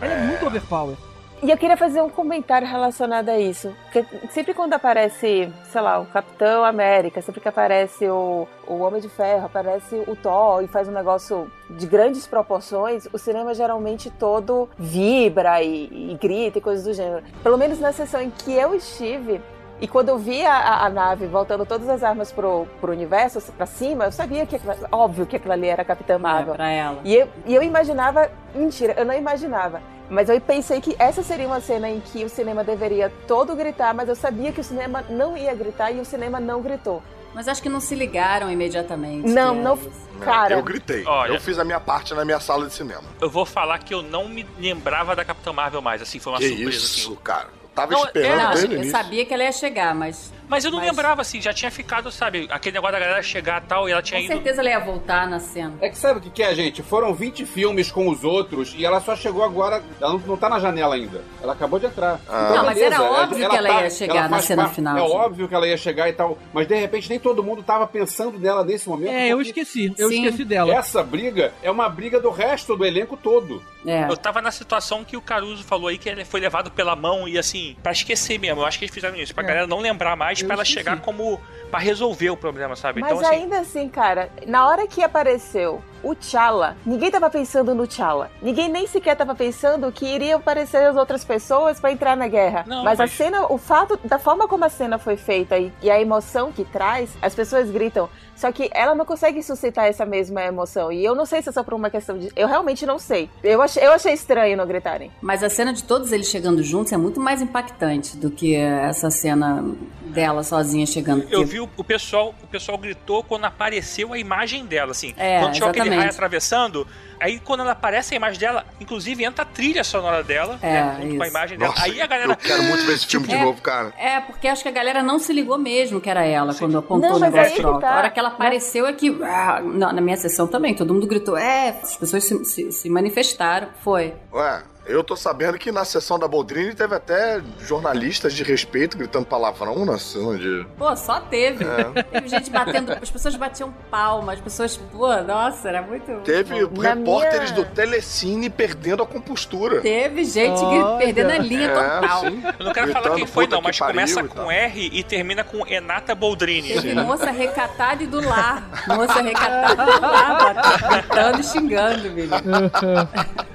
Ela 0.00 0.12
é, 0.14 0.22
muito 0.22 0.46
overpower. 0.46 0.96
E 1.40 1.50
eu 1.52 1.56
queria 1.56 1.76
fazer 1.76 2.02
um 2.02 2.10
comentário 2.10 2.66
relacionado 2.66 3.28
a 3.28 3.38
isso. 3.38 3.72
Porque 3.84 4.04
sempre 4.30 4.52
quando 4.52 4.74
aparece, 4.74 5.52
sei 5.70 5.80
lá, 5.80 6.00
o 6.00 6.06
Capitão 6.06 6.64
América, 6.64 7.22
sempre 7.22 7.40
que 7.40 7.48
aparece 7.48 8.08
o, 8.08 8.48
o 8.66 8.78
Homem 8.78 9.00
de 9.00 9.08
Ferro, 9.08 9.46
aparece 9.46 10.02
o 10.08 10.16
Thor 10.16 10.64
e 10.64 10.66
faz 10.66 10.88
um 10.88 10.92
negócio 10.92 11.48
de 11.70 11.86
grandes 11.86 12.26
proporções, 12.26 13.06
o 13.12 13.18
cinema 13.18 13.54
geralmente 13.54 14.10
todo 14.10 14.68
vibra 14.76 15.62
e, 15.62 16.10
e 16.10 16.18
grita 16.20 16.58
e 16.58 16.60
coisas 16.60 16.84
do 16.84 16.92
gênero. 16.92 17.22
Pelo 17.40 17.56
menos 17.56 17.78
na 17.78 17.92
sessão 17.92 18.20
em 18.20 18.30
que 18.30 18.52
eu 18.52 18.74
estive, 18.74 19.40
e 19.80 19.86
quando 19.88 20.08
eu 20.08 20.18
vi 20.18 20.44
a, 20.44 20.84
a- 20.84 20.88
nave 20.88 21.26
voltando 21.26 21.64
todas 21.64 21.88
as 21.88 22.02
armas 22.02 22.32
pro, 22.32 22.66
pro 22.80 22.92
universo, 22.92 23.40
pra 23.52 23.66
cima, 23.66 24.06
eu 24.06 24.12
sabia 24.12 24.44
que, 24.46 24.56
aquilo- 24.56 24.74
óbvio 24.90 25.24
que 25.26 25.36
aquilo 25.36 25.52
ali 25.52 25.66
era 25.68 25.82
a 25.82 25.84
Capitã 25.84 26.14
É, 26.14 26.18
Marvel. 26.18 26.54
pra 26.54 26.70
ela. 26.70 27.00
E 27.04 27.14
eu, 27.14 27.28
e 27.46 27.54
eu 27.54 27.62
imaginava. 27.62 28.30
Mentira, 28.54 28.94
eu 28.96 29.04
não 29.04 29.14
imaginava. 29.14 29.80
Mas 30.10 30.28
eu 30.30 30.40
pensei 30.40 30.80
que 30.80 30.96
essa 30.98 31.22
seria 31.22 31.46
uma 31.46 31.60
cena 31.60 31.88
em 31.88 32.00
que 32.00 32.24
o 32.24 32.28
cinema 32.30 32.64
deveria 32.64 33.12
todo 33.26 33.54
gritar, 33.54 33.92
mas 33.94 34.08
eu 34.08 34.16
sabia 34.16 34.50
que 34.52 34.60
o 34.60 34.64
cinema 34.64 35.04
não 35.10 35.36
ia 35.36 35.54
gritar 35.54 35.90
e 35.92 36.00
o 36.00 36.04
cinema 36.04 36.40
não 36.40 36.62
gritou. 36.62 37.02
Mas 37.34 37.46
acho 37.46 37.62
que 37.62 37.68
não 37.68 37.78
se 37.78 37.94
ligaram 37.94 38.50
imediatamente. 38.50 39.28
Não, 39.28 39.54
não- 39.54 39.72
era 39.72 39.80
isso. 39.82 40.08
Cara. 40.20 40.54
Eu 40.54 40.62
gritei. 40.62 41.04
Olha. 41.06 41.34
Eu 41.34 41.40
fiz 41.40 41.58
a 41.58 41.64
minha 41.64 41.78
parte 41.78 42.14
na 42.14 42.24
minha 42.24 42.40
sala 42.40 42.66
de 42.66 42.72
cinema. 42.72 43.04
Eu 43.20 43.28
vou 43.30 43.44
falar 43.44 43.78
que 43.80 43.92
eu 43.94 44.02
não 44.02 44.26
me 44.28 44.44
lembrava 44.58 45.14
da 45.14 45.24
Capitã 45.24 45.52
Marvel 45.52 45.82
mais, 45.82 46.00
assim, 46.02 46.18
foi 46.18 46.32
uma 46.32 46.38
que 46.38 46.48
surpresa, 46.48 46.70
isso, 46.70 47.10
assim. 47.12 47.18
cara. 47.22 47.48
Eu 47.78 47.88
tava 47.88 47.92
Não, 47.92 48.04
esperando 48.04 48.40
é, 48.40 48.66
Não, 48.68 48.78
o 48.78 48.84
eu 48.84 48.90
sabia 48.90 49.24
que 49.24 49.32
ela 49.34 49.44
ia 49.44 49.52
chegar, 49.52 49.94
mas 49.94 50.32
Mas 50.48 50.64
eu 50.64 50.70
não 50.70 50.78
Mas- 50.78 50.88
lembrava, 50.88 51.20
assim, 51.22 51.40
já 51.40 51.52
tinha 51.52 51.70
ficado, 51.70 52.10
sabe, 52.10 52.46
aquele 52.50 52.74
negócio 52.74 52.92
da 52.94 53.00
galera 53.00 53.22
chegar 53.22 53.62
e 53.62 53.66
tal, 53.66 53.88
e 53.88 53.92
ela 53.92 54.02
tinha 54.02 54.18
com 54.20 54.24
ido. 54.26 54.32
certeza 54.34 54.60
ela 54.60 54.70
ia 54.70 54.78
voltar 54.80 55.28
na 55.28 55.38
cena. 55.38 55.74
É 55.80 55.88
que 55.88 55.98
sabe 55.98 56.18
o 56.18 56.22
que, 56.22 56.30
que 56.30 56.42
é, 56.42 56.54
gente? 56.54 56.82
Foram 56.82 57.12
20 57.14 57.44
filmes 57.44 57.90
com 57.92 58.08
os 58.08 58.24
outros 58.24 58.74
e 58.76 58.84
ela 58.84 59.00
só 59.00 59.14
chegou 59.14 59.44
agora. 59.44 59.82
Ela 60.00 60.12
não, 60.12 60.18
não 60.20 60.36
tá 60.36 60.48
na 60.48 60.58
janela 60.58 60.94
ainda. 60.94 61.22
Ela 61.42 61.52
acabou 61.52 61.78
de 61.78 61.86
entrar. 61.86 62.20
Ah. 62.28 62.52
Não, 62.56 62.64
mas 62.64 62.78
era 62.80 63.02
óbvio 63.02 63.48
que 63.48 63.56
ela 63.56 63.68
tá- 63.68 63.82
ia 63.82 63.90
chegar 63.90 64.22
na 64.22 64.28
faz 64.30 64.44
cena 64.46 64.62
parte- 64.62 64.74
final, 64.76 64.96
É 64.96 65.00
gente. 65.00 65.12
óbvio 65.16 65.48
que 65.48 65.54
ela 65.54 65.66
ia 65.68 65.76
chegar 65.76 66.08
e 66.08 66.12
tal. 66.12 66.38
Mas 66.52 66.66
de 66.66 66.74
repente 66.74 67.08
nem 67.10 67.18
todo 67.18 67.42
mundo 67.42 67.62
tava 67.62 67.86
pensando 67.86 68.38
nela 68.38 68.64
nesse 68.64 68.88
momento. 68.88 69.10
É, 69.12 69.28
eu 69.28 69.40
esqueci. 69.40 69.92
Eu 69.98 70.08
Sim. 70.08 70.24
esqueci 70.24 70.44
dela. 70.44 70.74
Essa 70.74 71.02
briga 71.02 71.52
é 71.62 71.70
uma 71.70 71.88
briga 71.88 72.20
do 72.20 72.30
resto 72.30 72.76
do 72.76 72.84
elenco 72.84 73.16
todo. 73.16 73.62
É. 73.86 74.04
Eu 74.10 74.16
tava 74.16 74.42
na 74.42 74.50
situação 74.50 75.04
que 75.04 75.16
o 75.16 75.20
Caruso 75.20 75.62
falou 75.62 75.88
aí, 75.88 75.98
que 75.98 76.08
ele 76.08 76.24
foi 76.24 76.40
levado 76.40 76.70
pela 76.70 76.96
mão 76.96 77.28
e 77.28 77.38
assim, 77.38 77.76
pra 77.82 77.92
esquecer 77.92 78.38
mesmo. 78.38 78.60
Eu 78.62 78.66
acho 78.66 78.78
que 78.78 78.84
eles 78.84 78.94
fizeram 78.94 79.16
isso, 79.16 79.34
pra 79.34 79.44
É. 79.44 79.46
galera 79.46 79.66
não 79.66 79.78
lembrar 79.80 80.16
mais, 80.16 80.37
mais 80.44 80.46
pra 80.46 80.54
ela 80.54 80.64
chegar 80.64 81.00
como. 81.00 81.40
pra 81.70 81.78
resolver 81.78 82.30
o 82.30 82.36
problema, 82.36 82.76
sabe? 82.76 83.00
Mas 83.00 83.12
então, 83.12 83.26
assim. 83.26 83.40
ainda 83.42 83.58
assim, 83.60 83.88
cara, 83.88 84.30
na 84.46 84.66
hora 84.66 84.86
que 84.86 85.02
apareceu 85.02 85.82
o 86.02 86.14
T'Challa, 86.14 86.76
ninguém 86.84 87.10
tava 87.10 87.28
pensando 87.30 87.74
no 87.74 87.86
T'Challa. 87.86 88.30
Ninguém 88.42 88.68
nem 88.68 88.86
sequer 88.86 89.16
tava 89.16 89.34
pensando 89.34 89.90
que 89.92 90.06
iria 90.06 90.36
aparecer 90.36 90.78
as 90.84 90.96
outras 90.96 91.24
pessoas 91.24 91.80
pra 91.80 91.92
entrar 91.92 92.16
na 92.16 92.28
guerra. 92.28 92.64
Não, 92.66 92.84
mas, 92.84 92.98
a 93.00 93.04
mas- 93.04 93.12
cena, 93.12 93.46
o 93.52 93.58
fato 93.58 93.98
da 94.04 94.18
forma 94.18 94.46
como 94.48 94.64
a 94.64 94.68
cena 94.68 94.98
foi 94.98 95.16
feita 95.16 95.58
e, 95.58 95.72
e 95.82 95.90
a 95.90 96.00
emoção 96.00 96.52
que 96.52 96.64
traz, 96.64 97.10
as 97.20 97.34
pessoas 97.34 97.70
gritam. 97.70 98.08
Só 98.36 98.52
que 98.52 98.70
ela 98.72 98.94
não 98.94 99.04
consegue 99.04 99.42
suscitar 99.42 99.86
essa 99.86 100.06
mesma 100.06 100.40
emoção. 100.44 100.92
E 100.92 101.04
eu 101.04 101.12
não 101.12 101.26
sei 101.26 101.42
se 101.42 101.48
é 101.48 101.52
só 101.52 101.64
por 101.64 101.74
uma 101.74 101.90
questão 101.90 102.16
de. 102.16 102.30
Eu 102.36 102.46
realmente 102.46 102.86
não 102.86 102.96
sei. 102.96 103.28
Eu 103.42 103.60
achei, 103.60 103.84
eu 103.84 103.90
achei 103.90 104.12
estranho 104.12 104.56
não 104.56 104.64
gritarem. 104.64 105.10
Mas 105.20 105.42
a 105.42 105.50
cena 105.50 105.72
de 105.72 105.82
todos 105.82 106.12
eles 106.12 106.28
chegando 106.28 106.62
juntos 106.62 106.92
é 106.92 106.96
muito 106.96 107.18
mais 107.18 107.42
impactante 107.42 108.16
do 108.16 108.30
que 108.30 108.54
essa 108.54 109.10
cena 109.10 109.64
dela 110.06 110.44
sozinha 110.44 110.86
chegando. 110.86 111.22
Eu 111.24 111.40
porque- 111.40 111.44
vi 111.46 111.60
o, 111.60 111.68
o 111.76 111.82
pessoal, 111.82 112.32
o 112.42 112.46
pessoal 112.46 112.78
gritou 112.78 113.24
quando 113.24 113.44
apareceu 113.44 114.12
a 114.12 114.18
imagem 114.18 114.64
dela, 114.64 114.92
assim. 114.92 115.12
É, 115.16 115.40
quando 115.40 115.54
tinha 115.54 115.68
aquele 115.68 115.87
exatamente. 115.88 115.98
raio 115.98 116.10
atravessando, 116.10 116.86
aí 117.20 117.38
quando 117.40 117.60
ela 117.60 117.72
aparece 117.72 118.14
a 118.14 118.16
imagem 118.16 118.38
dela, 118.38 118.64
inclusive 118.80 119.24
entra 119.24 119.42
a 119.42 119.46
trilha 119.46 119.82
sonora 119.84 120.22
dela, 120.22 120.58
É, 120.62 120.72
né, 120.72 120.96
junto 121.02 121.16
com 121.16 121.22
a 121.22 121.26
isso. 121.26 121.36
imagem 121.36 121.58
dela. 121.58 121.70
Nossa, 121.72 121.84
aí 121.84 122.00
a 122.00 122.06
galera 122.06 122.32
eu 122.32 122.36
quero 122.36 122.62
muito 122.62 122.84
ver 122.86 122.92
esse 122.94 123.06
filme 123.06 123.26
de 123.26 123.34
É. 123.34 123.42
novo, 123.42 123.60
cara. 123.60 123.92
É, 123.98 124.20
porque 124.20 124.48
acho 124.48 124.62
que 124.62 124.68
a 124.68 124.72
galera 124.72 125.02
não 125.02 125.18
se 125.18 125.32
ligou 125.32 125.58
mesmo 125.58 126.00
que 126.00 126.08
era 126.10 126.24
ela 126.24 126.52
Sim. 126.52 126.60
quando 126.60 126.78
apontou 126.78 127.10
Não, 127.10 127.16
o 127.16 127.20
negócio 127.20 127.66
alto. 127.66 127.80
tá. 127.80 127.90
A 127.90 127.96
hora 127.98 128.10
que 128.10 128.18
ela 128.18 128.28
apareceu 128.28 128.86
é 128.86 128.92
que. 128.92 129.16
ah, 129.22 129.60
na, 129.62 129.92
na 129.92 130.00
minha 130.00 130.16
sessão 130.16 130.46
também, 130.46 130.74
todo 130.74 130.92
mundo 130.94 131.06
gritou. 131.06 131.36
É, 131.36 131.70
as 131.82 131.96
pessoas 131.96 132.24
se, 132.24 132.44
se- 132.44 132.72
se 132.72 132.88
manifestaram. 132.90 133.68
Foi. 133.82 134.14
Ué, 134.32 134.62
eu 134.88 135.04
tô 135.04 135.14
sabendo 135.16 135.58
que 135.58 135.70
na 135.70 135.84
sessão 135.84 136.18
da 136.18 136.26
Boldrini 136.26 136.74
teve 136.74 136.94
até 136.94 137.40
jornalistas 137.60 138.32
de 138.34 138.42
respeito 138.42 138.96
gritando 138.96 139.26
palavrão 139.26 139.84
na 139.84 139.98
cena 139.98 140.36
de. 140.38 140.66
Pô, 140.76 140.94
só 140.96 141.20
teve. 141.20 141.64
É. 141.64 142.02
Teve 142.02 142.28
gente 142.28 142.50
batendo. 142.50 142.92
As 142.92 143.10
pessoas 143.10 143.36
batiam 143.36 143.72
palmas, 143.90 144.36
as 144.36 144.40
pessoas. 144.40 144.76
Pô, 144.76 145.14
nossa, 145.22 145.68
era 145.68 145.82
muito. 145.82 146.12
Teve 146.22 146.64
bom. 146.66 146.80
Repórteres 146.80 147.52
minha- 147.52 147.64
do 147.64 147.70
Telecine 147.74 148.48
perdendo 148.50 149.02
a 149.02 149.06
compostura. 149.06 149.80
Teve 149.80 150.24
gente 150.24 150.60
Olha. 150.60 150.98
perdendo 150.98 151.30
a 151.30 151.38
linha 151.38 151.68
É, 151.70 151.74
total. 152.00 152.20
sim. 152.20 152.42
Eu 152.58 152.64
não 152.66 152.72
quero 152.72 152.86
falar 152.88 153.00
Gritando, 153.00 153.16
quem 153.16 153.26
foi, 153.26 153.44
"Puta 153.44 153.56
não, 153.56 153.62
mas 153.62 153.78
pariu" 153.78 153.94
começa 153.94 154.24
com. 154.24 154.50
R 154.50 154.90
e 154.92 155.02
termina 155.02 155.44
com 155.44 155.66
Enata 155.66 156.14
Boldrini. 156.14 156.72
Teve 156.74 156.94
moça 156.94 157.30
recatada 157.30 158.02
e 158.02 158.06
do 158.06 158.20
lar. 158.26 158.68
Moça 158.88 159.20
recatada 159.22 159.82
e 159.92 160.00
do 160.00 160.00
lar, 160.00 160.54
batendo, 160.54 160.88
gritando 160.90 161.40
e 161.40 161.44
xingando, 161.44 162.10
menino. 162.10 162.34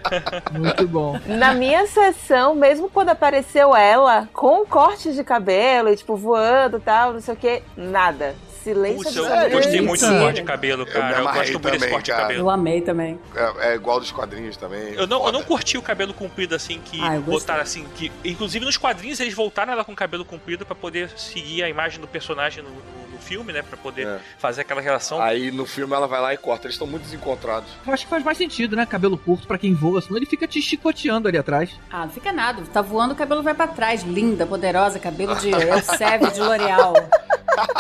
Muito 0.51 0.87
bom. 0.87 1.19
Na 1.25 1.53
minha 1.53 1.85
sessão, 1.87 2.55
mesmo 2.55 2.89
quando 2.89 3.09
apareceu 3.09 3.75
ela 3.75 4.27
com 4.33 4.65
corte 4.65 5.13
de 5.13 5.23
cabelo 5.23 5.89
e 5.89 5.95
tipo 5.95 6.15
voando 6.15 6.77
e 6.77 6.81
tal, 6.81 7.13
não 7.13 7.21
sei 7.21 7.33
o 7.33 7.37
que, 7.37 7.63
nada. 7.75 8.35
Silêncio 8.63 9.03
Putz, 9.03 9.15
eu 9.17 9.49
gostei 9.51 9.81
muito 9.81 10.07
do 10.07 10.19
corte 10.19 10.35
de 10.35 10.43
cabelo, 10.43 10.85
cara. 10.85 11.17
Eu, 11.17 11.21
amarrei 11.21 11.51
gosto 11.51 11.61
muito 11.61 11.71
desse 11.71 11.91
corte 11.91 12.05
de 12.05 12.11
cabelo. 12.11 12.39
Eu 12.39 12.49
amei 12.49 12.79
também. 12.79 13.19
É, 13.35 13.71
é 13.71 13.75
igual 13.75 13.99
dos 13.99 14.09
quadrinhos 14.09 14.55
também. 14.55 14.93
Eu 14.93 15.05
não, 15.05 15.25
eu 15.25 15.33
não 15.33 15.43
curti 15.43 15.77
o 15.77 15.81
cabelo 15.81 16.13
comprido 16.13 16.55
assim, 16.55 16.79
que 16.79 17.01
Ah, 17.01 17.15
eu 17.15 17.21
botaram 17.21 17.61
assim, 17.61 17.85
que. 17.95 18.09
Inclusive 18.23 18.63
nos 18.63 18.77
quadrinhos 18.77 19.19
eles 19.19 19.33
voltaram 19.33 19.73
ela 19.73 19.83
com 19.83 19.93
cabelo 19.93 20.23
comprido 20.23 20.65
pra 20.65 20.75
poder 20.75 21.09
seguir 21.17 21.61
a 21.61 21.67
imagem 21.67 21.99
do 21.99 22.07
personagem 22.07 22.63
no, 22.63 22.69
no- 23.13 23.19
filme, 23.19 23.53
né? 23.53 23.61
Pra 23.61 23.77
poder 23.77 24.05
É. 24.07 24.19
fazer 24.37 24.61
aquela 24.61 24.81
relação. 24.81 25.21
Aí 25.21 25.51
no 25.51 25.65
filme 25.65 25.93
ela 25.95 26.07
vai 26.07 26.19
lá 26.21 26.33
e 26.33 26.37
corta. 26.37 26.65
Eles 26.67 26.75
estão 26.75 26.87
muito 26.87 27.03
desencontrados. 27.03 27.69
Eu 27.85 27.93
acho 27.93 28.03
que 28.05 28.09
faz 28.09 28.23
mais 28.23 28.37
sentido, 28.37 28.75
né? 28.75 28.85
Cabelo 28.85 29.17
curto 29.17 29.47
pra 29.47 29.57
quem 29.57 29.73
voa, 29.73 30.01
senão 30.01 30.17
ele 30.17 30.25
fica 30.25 30.47
te 30.47 30.61
chicoteando 30.61 31.27
ali 31.27 31.37
atrás. 31.37 31.69
Ah, 31.89 32.05
não 32.05 32.09
fica 32.09 32.31
nada. 32.31 32.61
Tá 32.71 32.81
voando, 32.81 33.13
o 33.13 33.15
cabelo 33.17 33.41
vai 33.43 33.53
pra 33.53 33.67
trás. 33.67 34.03
Linda, 34.03 34.45
poderosa, 34.45 34.99
cabelo 34.99 35.35
de 35.35 35.49
Elseve 35.51 36.31
de 36.31 36.39
L'Oreal. 36.41 36.93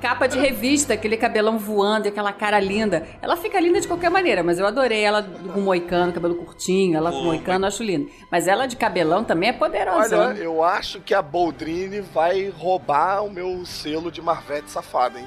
Capa 0.00 0.26
de 0.26 0.38
revista, 0.38 0.94
aquele 0.94 1.16
cabelão 1.16 1.58
voando 1.58 2.06
e 2.06 2.08
aquela 2.08 2.32
cara 2.32 2.58
linda. 2.58 3.06
Ela 3.20 3.36
fica 3.36 3.60
linda 3.60 3.80
de 3.80 3.86
qualquer 3.86 4.08
maneira, 4.10 4.42
mas 4.42 4.58
eu 4.58 4.66
adorei 4.66 5.02
ela 5.02 5.22
com 5.22 5.60
moicano, 5.60 6.10
cabelo 6.12 6.36
curtinho, 6.36 6.96
ela 6.96 7.10
com 7.12 7.22
moicano, 7.22 7.64
eu 7.64 7.68
acho 7.68 7.82
lindo. 7.82 8.08
Mas 8.30 8.48
ela 8.48 8.66
de 8.66 8.76
cabelão 8.76 9.22
também 9.24 9.50
é 9.50 9.52
poderosa. 9.52 10.18
Olha, 10.28 10.38
eu 10.38 10.64
acho 10.64 11.00
que 11.00 11.12
a 11.12 11.20
Boldrini 11.20 12.00
vai 12.00 12.48
roubar 12.48 13.22
o 13.22 13.30
meu 13.30 13.64
selo 13.66 14.10
de 14.10 14.19
Marvete 14.20 14.70
safada, 14.70 15.18
hein? 15.18 15.26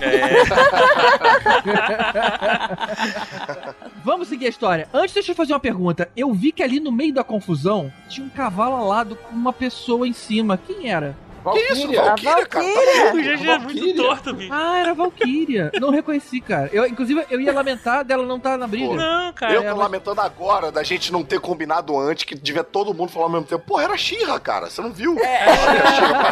É, 0.00 0.44
Vamos 4.04 4.28
seguir 4.28 4.46
a 4.46 4.50
história. 4.50 4.88
Antes, 4.92 5.14
deixa 5.14 5.32
eu 5.32 5.36
fazer 5.36 5.52
uma 5.52 5.60
pergunta. 5.60 6.08
Eu 6.16 6.32
vi 6.32 6.52
que 6.52 6.62
ali 6.62 6.80
no 6.80 6.92
meio 6.92 7.12
da 7.14 7.24
confusão 7.24 7.92
tinha 8.08 8.26
um 8.26 8.30
cavalo 8.30 8.76
alado 8.76 9.16
com 9.16 9.34
uma 9.34 9.52
pessoa 9.52 10.06
em 10.06 10.12
cima. 10.12 10.58
Quem 10.58 10.90
era? 10.90 11.16
Que 11.52 11.58
isso, 11.72 11.92
Valkyria. 11.92 12.02
Valkyria, 12.04 12.46
cara? 12.46 12.64
Valkyria. 12.64 13.12
o 13.12 13.16
GG 13.16 13.28
é 13.50 13.58
muito 13.58 13.80
Valkyria. 13.80 13.96
torto, 13.96 14.34
bicho. 14.34 14.52
Ah, 14.52 14.78
era 14.78 14.94
Valkyria. 14.94 15.70
Não 15.80 15.90
reconheci, 15.90 16.40
cara. 16.40 16.70
Eu, 16.72 16.86
inclusive, 16.86 17.24
eu 17.30 17.40
ia 17.40 17.52
lamentar 17.52 18.04
dela 18.04 18.24
não 18.24 18.36
estar 18.36 18.56
na 18.56 18.66
briga. 18.66 18.88
Pô. 18.88 18.94
Não, 18.96 19.32
cara. 19.32 19.52
Eu 19.52 19.60
é, 19.60 19.64
tô 19.64 19.70
mas- 19.70 19.78
lamentando 19.78 20.20
agora 20.20 20.70
da 20.72 20.82
gente 20.82 21.12
não 21.12 21.22
ter 21.24 21.40
combinado 21.40 21.96
antes, 21.98 22.24
que 22.24 22.34
devia 22.34 22.64
todo 22.64 22.94
mundo 22.94 23.10
falar 23.12 23.26
ao 23.26 23.30
mesmo 23.30 23.46
tempo. 23.46 23.64
Porra, 23.66 23.84
era 23.84 23.96
Xirra, 23.96 24.38
cara. 24.40 24.70
Você 24.70 24.80
não 24.80 24.92
viu? 24.92 25.18
É. 25.18 25.44
Olha 25.48 25.82
a 25.82 25.92
She-Ra, 25.92 26.24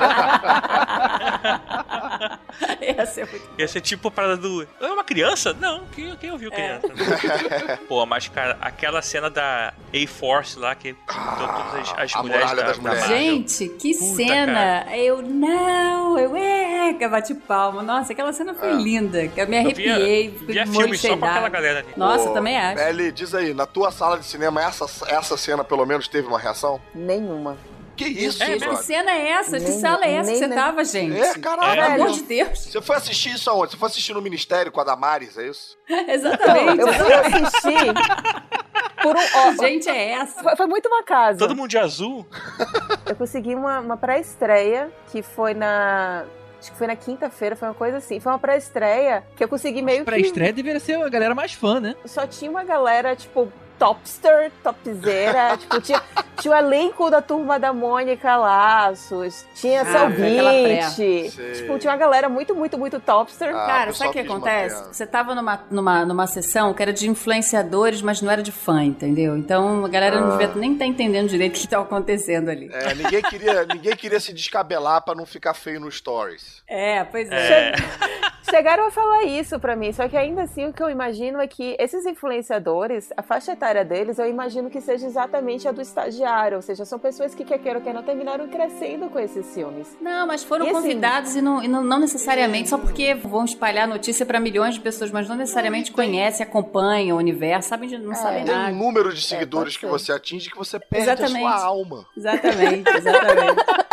Ia 2.81 3.07
ser 3.07 3.27
muito... 3.29 3.49
Ia 3.59 3.69
ser 3.69 3.81
tipo 3.81 4.09
a 4.09 4.11
parada 4.11 4.37
do. 4.37 4.67
É 4.81 4.87
uma 4.87 5.05
criança? 5.05 5.57
Não, 5.59 5.85
quem, 5.95 6.15
quem 6.17 6.31
ouviu 6.31 6.51
É. 6.53 6.79
criança? 6.79 7.79
Pô, 7.89 8.05
mas, 8.07 8.29
cara, 8.29 8.57
aquela 8.61 9.03
cena 9.03 9.29
da 9.31 9.73
A-Force 9.95 10.59
lá, 10.59 10.75
que 10.75 10.95
todas 11.07 11.91
as, 11.91 11.95
as 11.99 12.17
a 12.17 12.23
mulheres 12.23 12.51
da, 12.51 12.63
das 12.63 12.79
da 12.79 12.83
mulheres. 12.91 13.07
Gente, 13.09 13.69
que 13.79 13.95
Puta, 13.95 14.17
cena! 14.17 14.85
Eu 15.03 15.21
não, 15.23 16.19
eu 16.19 16.37
é, 16.37 16.95
que 16.95 17.07
bate 17.09 17.35
palma. 17.35 17.83
Nossa, 17.83 18.13
aquela 18.13 18.33
cena 18.33 18.55
foi 18.55 18.71
É. 18.71 18.75
linda. 18.75 19.27
que 19.29 19.41
Eu 19.41 19.49
me 19.49 19.57
Eu 19.65 19.75
via, 19.75 19.95
arrepiei, 19.95 20.29
via 20.31 20.67
filme 20.67 20.97
só 20.97 21.17
com 21.17 21.25
aquela 21.25 21.49
galera 21.49 21.79
ali. 21.81 21.89
Nossa, 21.97 22.31
Ô, 22.31 22.33
também 22.35 22.57
acho. 22.57 22.81
Ellie, 22.83 23.11
diz 23.13 23.35
aí, 23.35 23.53
na 23.53 23.67
tua 23.67 23.91
sala 23.91 24.19
de 24.19 24.25
cinema, 24.25 24.63
essa, 24.63 24.87
essa 25.09 25.37
cena 25.37 25.65
pelo 25.65 25.85
menos 25.85 26.07
teve 26.09 26.29
uma 26.29 26.39
reação? 26.39 26.81
Nenhuma. 26.95 27.57
Que 27.97 28.05
isso, 28.07 28.43
É, 28.43 28.59
Que 28.59 28.77
cena 28.77 29.11
é 29.13 29.29
essa? 29.31 29.59
Que 29.59 29.69
Nem- 29.69 29.81
sala 29.81 30.05
é 30.05 30.13
essa 30.13 30.33
que 30.33 30.41
nem- 30.41 30.49
você 30.49 30.55
tava, 30.55 30.85
gente? 30.85 31.21
É, 31.21 31.35
caralho. 31.39 31.83
Pelo 31.93 32.03
amor 32.05 32.15
de 32.15 32.23
Deus. 32.23 32.59
Você 32.59 32.81
foi 32.81 32.97
assistir 32.97 33.35
isso 33.35 33.51
aonde? 33.51 33.73
Você 33.73 33.77
foi 33.77 33.89
assistir 33.89 34.15
no 34.15 34.23
Ministério 34.23 34.73
com 34.73 34.81
a 34.81 34.85
Damares, 34.85 35.37
é 35.37 35.47
isso? 35.49 35.77
Exatamente. 36.09 36.81
Eu 36.81 36.93
fui 36.93 37.13
assistir 37.13 37.93
por 39.03 39.17
um. 39.17 39.21
ó, 39.21 39.51
Que 39.53 39.59
gente 39.69 39.89
é 39.89 40.13
essa? 40.13 40.43
foi, 40.43 40.57
foi 40.57 40.67
muito 40.67 40.87
uma 40.89 41.03
casa. 41.03 41.39
Todo 41.39 41.55
mundo 41.55 41.69
de 41.69 41.79
azul. 41.79 42.27
Eu 43.07 43.17
consegui 43.17 43.55
uma, 43.55 43.81
uma 43.81 43.97
pré-estreia 43.97 44.91
que 45.11 45.23
foi 45.23 45.53
na. 45.55 46.25
Acho 46.59 46.71
que 46.71 46.79
foi 46.79 46.87
na 46.87 46.95
quinta-feira, 46.95 47.57
foi 47.57 47.67
uma 47.69 47.75
coisa 47.75 47.97
assim. 47.97 48.21
Foi 48.21 48.31
uma 48.31 48.39
pré-estreia 48.39 49.25
que 49.37 49.43
eu 49.43 49.49
consegui 49.49 49.83
meio 49.83 50.05
Pra 50.05 50.15
que. 50.15 50.23
estreia 50.23 50.53
deveria 50.53 50.79
ser 50.79 50.95
a 50.95 51.09
galera 51.09 51.35
mais 51.35 51.53
fã, 51.53 51.81
né? 51.81 51.97
Só 52.05 52.25
tinha 52.25 52.49
uma 52.49 52.63
galera, 52.63 53.17
tipo, 53.17 53.53
topster, 53.87 54.53
topzera. 54.63 55.57
tipo, 55.59 55.81
tinha, 55.81 56.01
tinha 56.41 56.55
o 56.55 56.57
elenco 56.57 57.11
da 57.11 57.21
turma 57.21 57.59
da 57.59 57.73
Mônica 57.73 58.37
Laços. 58.37 59.45
Tinha 59.57 59.83
Ah. 59.83 60.91
Sei. 60.91 61.31
Tipo, 61.31 61.79
tinha 61.81 61.91
uma 61.93 61.97
galera 61.99 62.29
muito, 62.29 62.55
muito, 62.55 62.79
muito 62.79 63.01
topster. 63.01 63.49
Ah, 63.55 63.67
Cara, 63.67 63.93
sabe 63.93 64.11
o 64.11 64.13
que 64.13 64.19
acontece? 64.21 64.77
manter 64.77 64.89
a- 64.89 64.93
Você 64.93 65.07
tava 65.07 65.35
numa, 65.35 65.61
numa, 65.71 66.05
numa 66.05 66.27
sessão 66.29 66.73
que 66.73 66.81
era 66.83 66.93
de 66.93 67.09
influenciadores, 67.09 68.01
mas 68.03 68.23
não 68.23 68.31
era 68.31 68.43
de 68.43 68.53
fã, 68.53 68.85
entendeu? 68.85 69.37
Então 69.37 69.85
a 69.85 69.89
galera 69.89 70.21
não 70.21 70.29
Ah. 70.35 70.37
devia 70.37 70.55
nem 70.55 70.77
tá 70.77 70.85
entendendo 70.87 71.29
direito 71.29 71.57
o 71.57 71.61
que 71.61 71.67
tá 71.67 71.81
acontecendo 71.81 72.51
ali. 72.51 72.71
É, 72.73 72.95
ninguém 72.95 73.23
queria, 73.23 73.65
ninguém 73.67 73.97
queria 73.97 74.21
se 74.21 74.33
descabelar 74.33 75.03
pra 75.03 75.15
não 75.17 75.27
ficar 75.27 75.55
feio 75.55 75.81
no 75.81 75.91
Stories. 75.91 76.63
É, 76.69 77.03
pois 77.05 77.29
é. 77.31 77.71
É. 77.71 77.73
Chegaram 78.51 78.87
a 78.87 78.91
falar 78.91 79.25
isso 79.25 79.59
pra 79.59 79.75
mim, 79.75 79.93
só 79.93 80.07
que 80.09 80.17
ainda 80.17 80.43
assim 80.43 80.67
o 80.67 80.73
que 80.73 80.83
eu 80.83 80.91
imagino 80.91 81.41
é 81.41 81.47
que 81.47 81.75
esses 81.79 82.05
influenciadores, 82.05 83.11
a 83.17 83.23
faixa 83.23 83.53
etária 83.53 83.72
deles, 83.83 84.19
eu 84.19 84.29
imagino 84.29 84.69
que 84.69 84.81
seja 84.81 85.07
exatamente 85.07 85.67
a 85.67 85.73
do 85.73 85.81
estagiário, 85.81 86.57
ou 86.57 86.63
seja, 86.63 86.85
são 86.85 86.99
pessoas 86.99 87.35
que 87.35 87.45
quer 87.45 87.59
queira 87.59 87.79
ou 87.79 87.85
quer 87.85 87.95
não 87.95 88.03
terminaram 88.03 88.47
crescendo 88.49 89.09
com 89.09 89.19
esses 89.19 89.55
filmes. 89.55 89.89
Não, 90.01 90.27
mas 90.27 90.45
foram 90.45 90.67
E 90.67 90.69
assim- 90.69 90.81
convidados 90.83 91.35
e, 91.35 91.41
não, 91.41 91.63
e 91.63 91.69
não, 91.69 91.83
não 91.83 91.99
necessariamente 91.99 92.69
só 92.69 92.77
porque 92.77 93.15
vão 93.15 93.45
espalhar 93.47 93.89
notícia 93.89 94.27
pra 94.27 94.39
milhões 94.39 94.75
de 94.75 94.81
pessoas, 94.81 95.11
mas 95.11 95.27
não 95.29 95.37
necessariamente 95.37 95.91
conhecem, 95.93 96.45
acompanham 96.45 97.17
o 97.17 97.21
universo, 97.21 97.71
sabem 97.71 97.89
de, 97.89 97.97
não 97.97 98.13
É. 98.13 98.17
sabem 98.17 98.45
Tem 98.45 98.55
um 98.55 98.59
nada. 98.59 98.73
número 98.73 99.13
de 99.15 99.23
seguidores 99.23 99.77
pode 99.77 99.79
que 99.79 99.87
você 99.87 100.13
atinge 100.13 100.51
que 100.51 100.57
você 100.59 100.79
perde 100.79 101.09
a 101.09 101.13
Exatamente. 101.15 101.41
sua 101.41 101.65
alma. 101.65 102.07
Exatamente, 102.17 102.91
exatamente. 102.97 103.65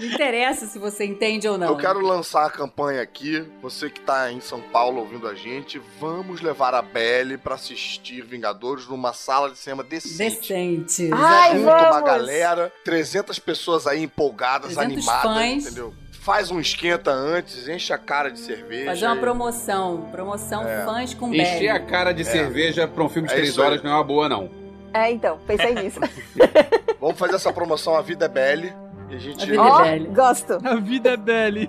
Não 0.00 0.06
interessa 0.14 0.66
se 0.66 0.78
você 0.78 1.04
entende 1.04 1.46
ou 1.48 1.58
não. 1.58 1.66
Eu 1.68 1.76
quero 1.76 2.00
lançar 2.00 2.46
a 2.46 2.50
campanha 2.50 3.02
aqui. 3.02 3.44
Você 3.62 3.90
que 3.90 4.00
tá 4.00 4.32
em 4.32 4.40
São 4.40 4.60
Paulo 4.60 5.00
ouvindo 5.00 5.28
a 5.28 5.34
gente, 5.34 5.80
vamos 6.00 6.40
levar 6.40 6.74
a 6.74 6.82
Belle 6.82 7.36
pra 7.36 7.54
assistir 7.56 8.22
Vingadores 8.22 8.86
numa 8.88 9.12
sala 9.12 9.50
de 9.50 9.58
cinema 9.58 9.82
decente. 9.84 10.18
Decente. 10.18 11.10
Ai, 11.12 11.58
Junta 11.58 11.70
uma 11.76 11.90
vamos! 11.90 12.04
galera, 12.06 12.72
300 12.84 13.38
pessoas 13.38 13.86
aí 13.86 14.02
empolgadas, 14.02 14.74
300 14.74 14.96
animadas, 15.08 15.22
fãs. 15.34 15.66
entendeu? 15.66 15.94
Faz 16.22 16.50
um 16.50 16.60
esquenta 16.60 17.10
antes, 17.10 17.66
enche 17.66 17.92
a 17.94 17.98
cara 17.98 18.30
de 18.30 18.38
cerveja. 18.38 18.90
Fazer 18.90 19.06
uma 19.06 19.16
e- 19.16 19.20
promoção. 19.20 20.08
Promoção 20.12 20.62
fãs 20.84 21.14
com 21.14 21.34
Encher 21.34 21.70
a 21.70 21.80
cara 21.80 22.12
de 22.12 22.24
cerveja 22.24 22.86
pra 22.86 23.02
um 23.02 23.08
filme 23.08 23.26
de 23.26 23.32
É 23.34 23.36
três 23.38 23.50
isso 23.52 23.60
aí. 23.62 23.66
horas 23.68 23.82
não 23.82 23.90
é 23.90 23.94
uma 23.94 24.04
boa, 24.04 24.28
não. 24.28 24.50
É, 24.92 25.10
então, 25.10 25.38
pensei 25.46 25.72
nisso. 25.74 25.98
Vamos 27.00 27.18
fazer 27.18 27.36
essa 27.36 27.52
promoção 27.52 27.94
A 27.96 28.02
Vida 28.02 28.26
é 28.26 28.28
Belle. 28.28 28.72
E 29.10 29.14
a 29.14 29.16
A 29.16 29.18
gente. 29.20 29.46
vida 29.46 29.62
Ó, 29.62 29.80
é 29.84 29.90
velha. 29.98 30.10
gosto. 30.10 30.58
A 30.64 30.74
vida 30.76 31.10
é 31.10 31.16
Belly. 31.16 31.68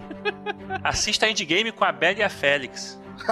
Assista 0.83 1.27
Endgame 1.27 1.71
com 1.71 1.83
a 1.83 1.91
Belle 1.91 2.19
e 2.19 2.23
a 2.23 2.29
Félix. 2.29 2.99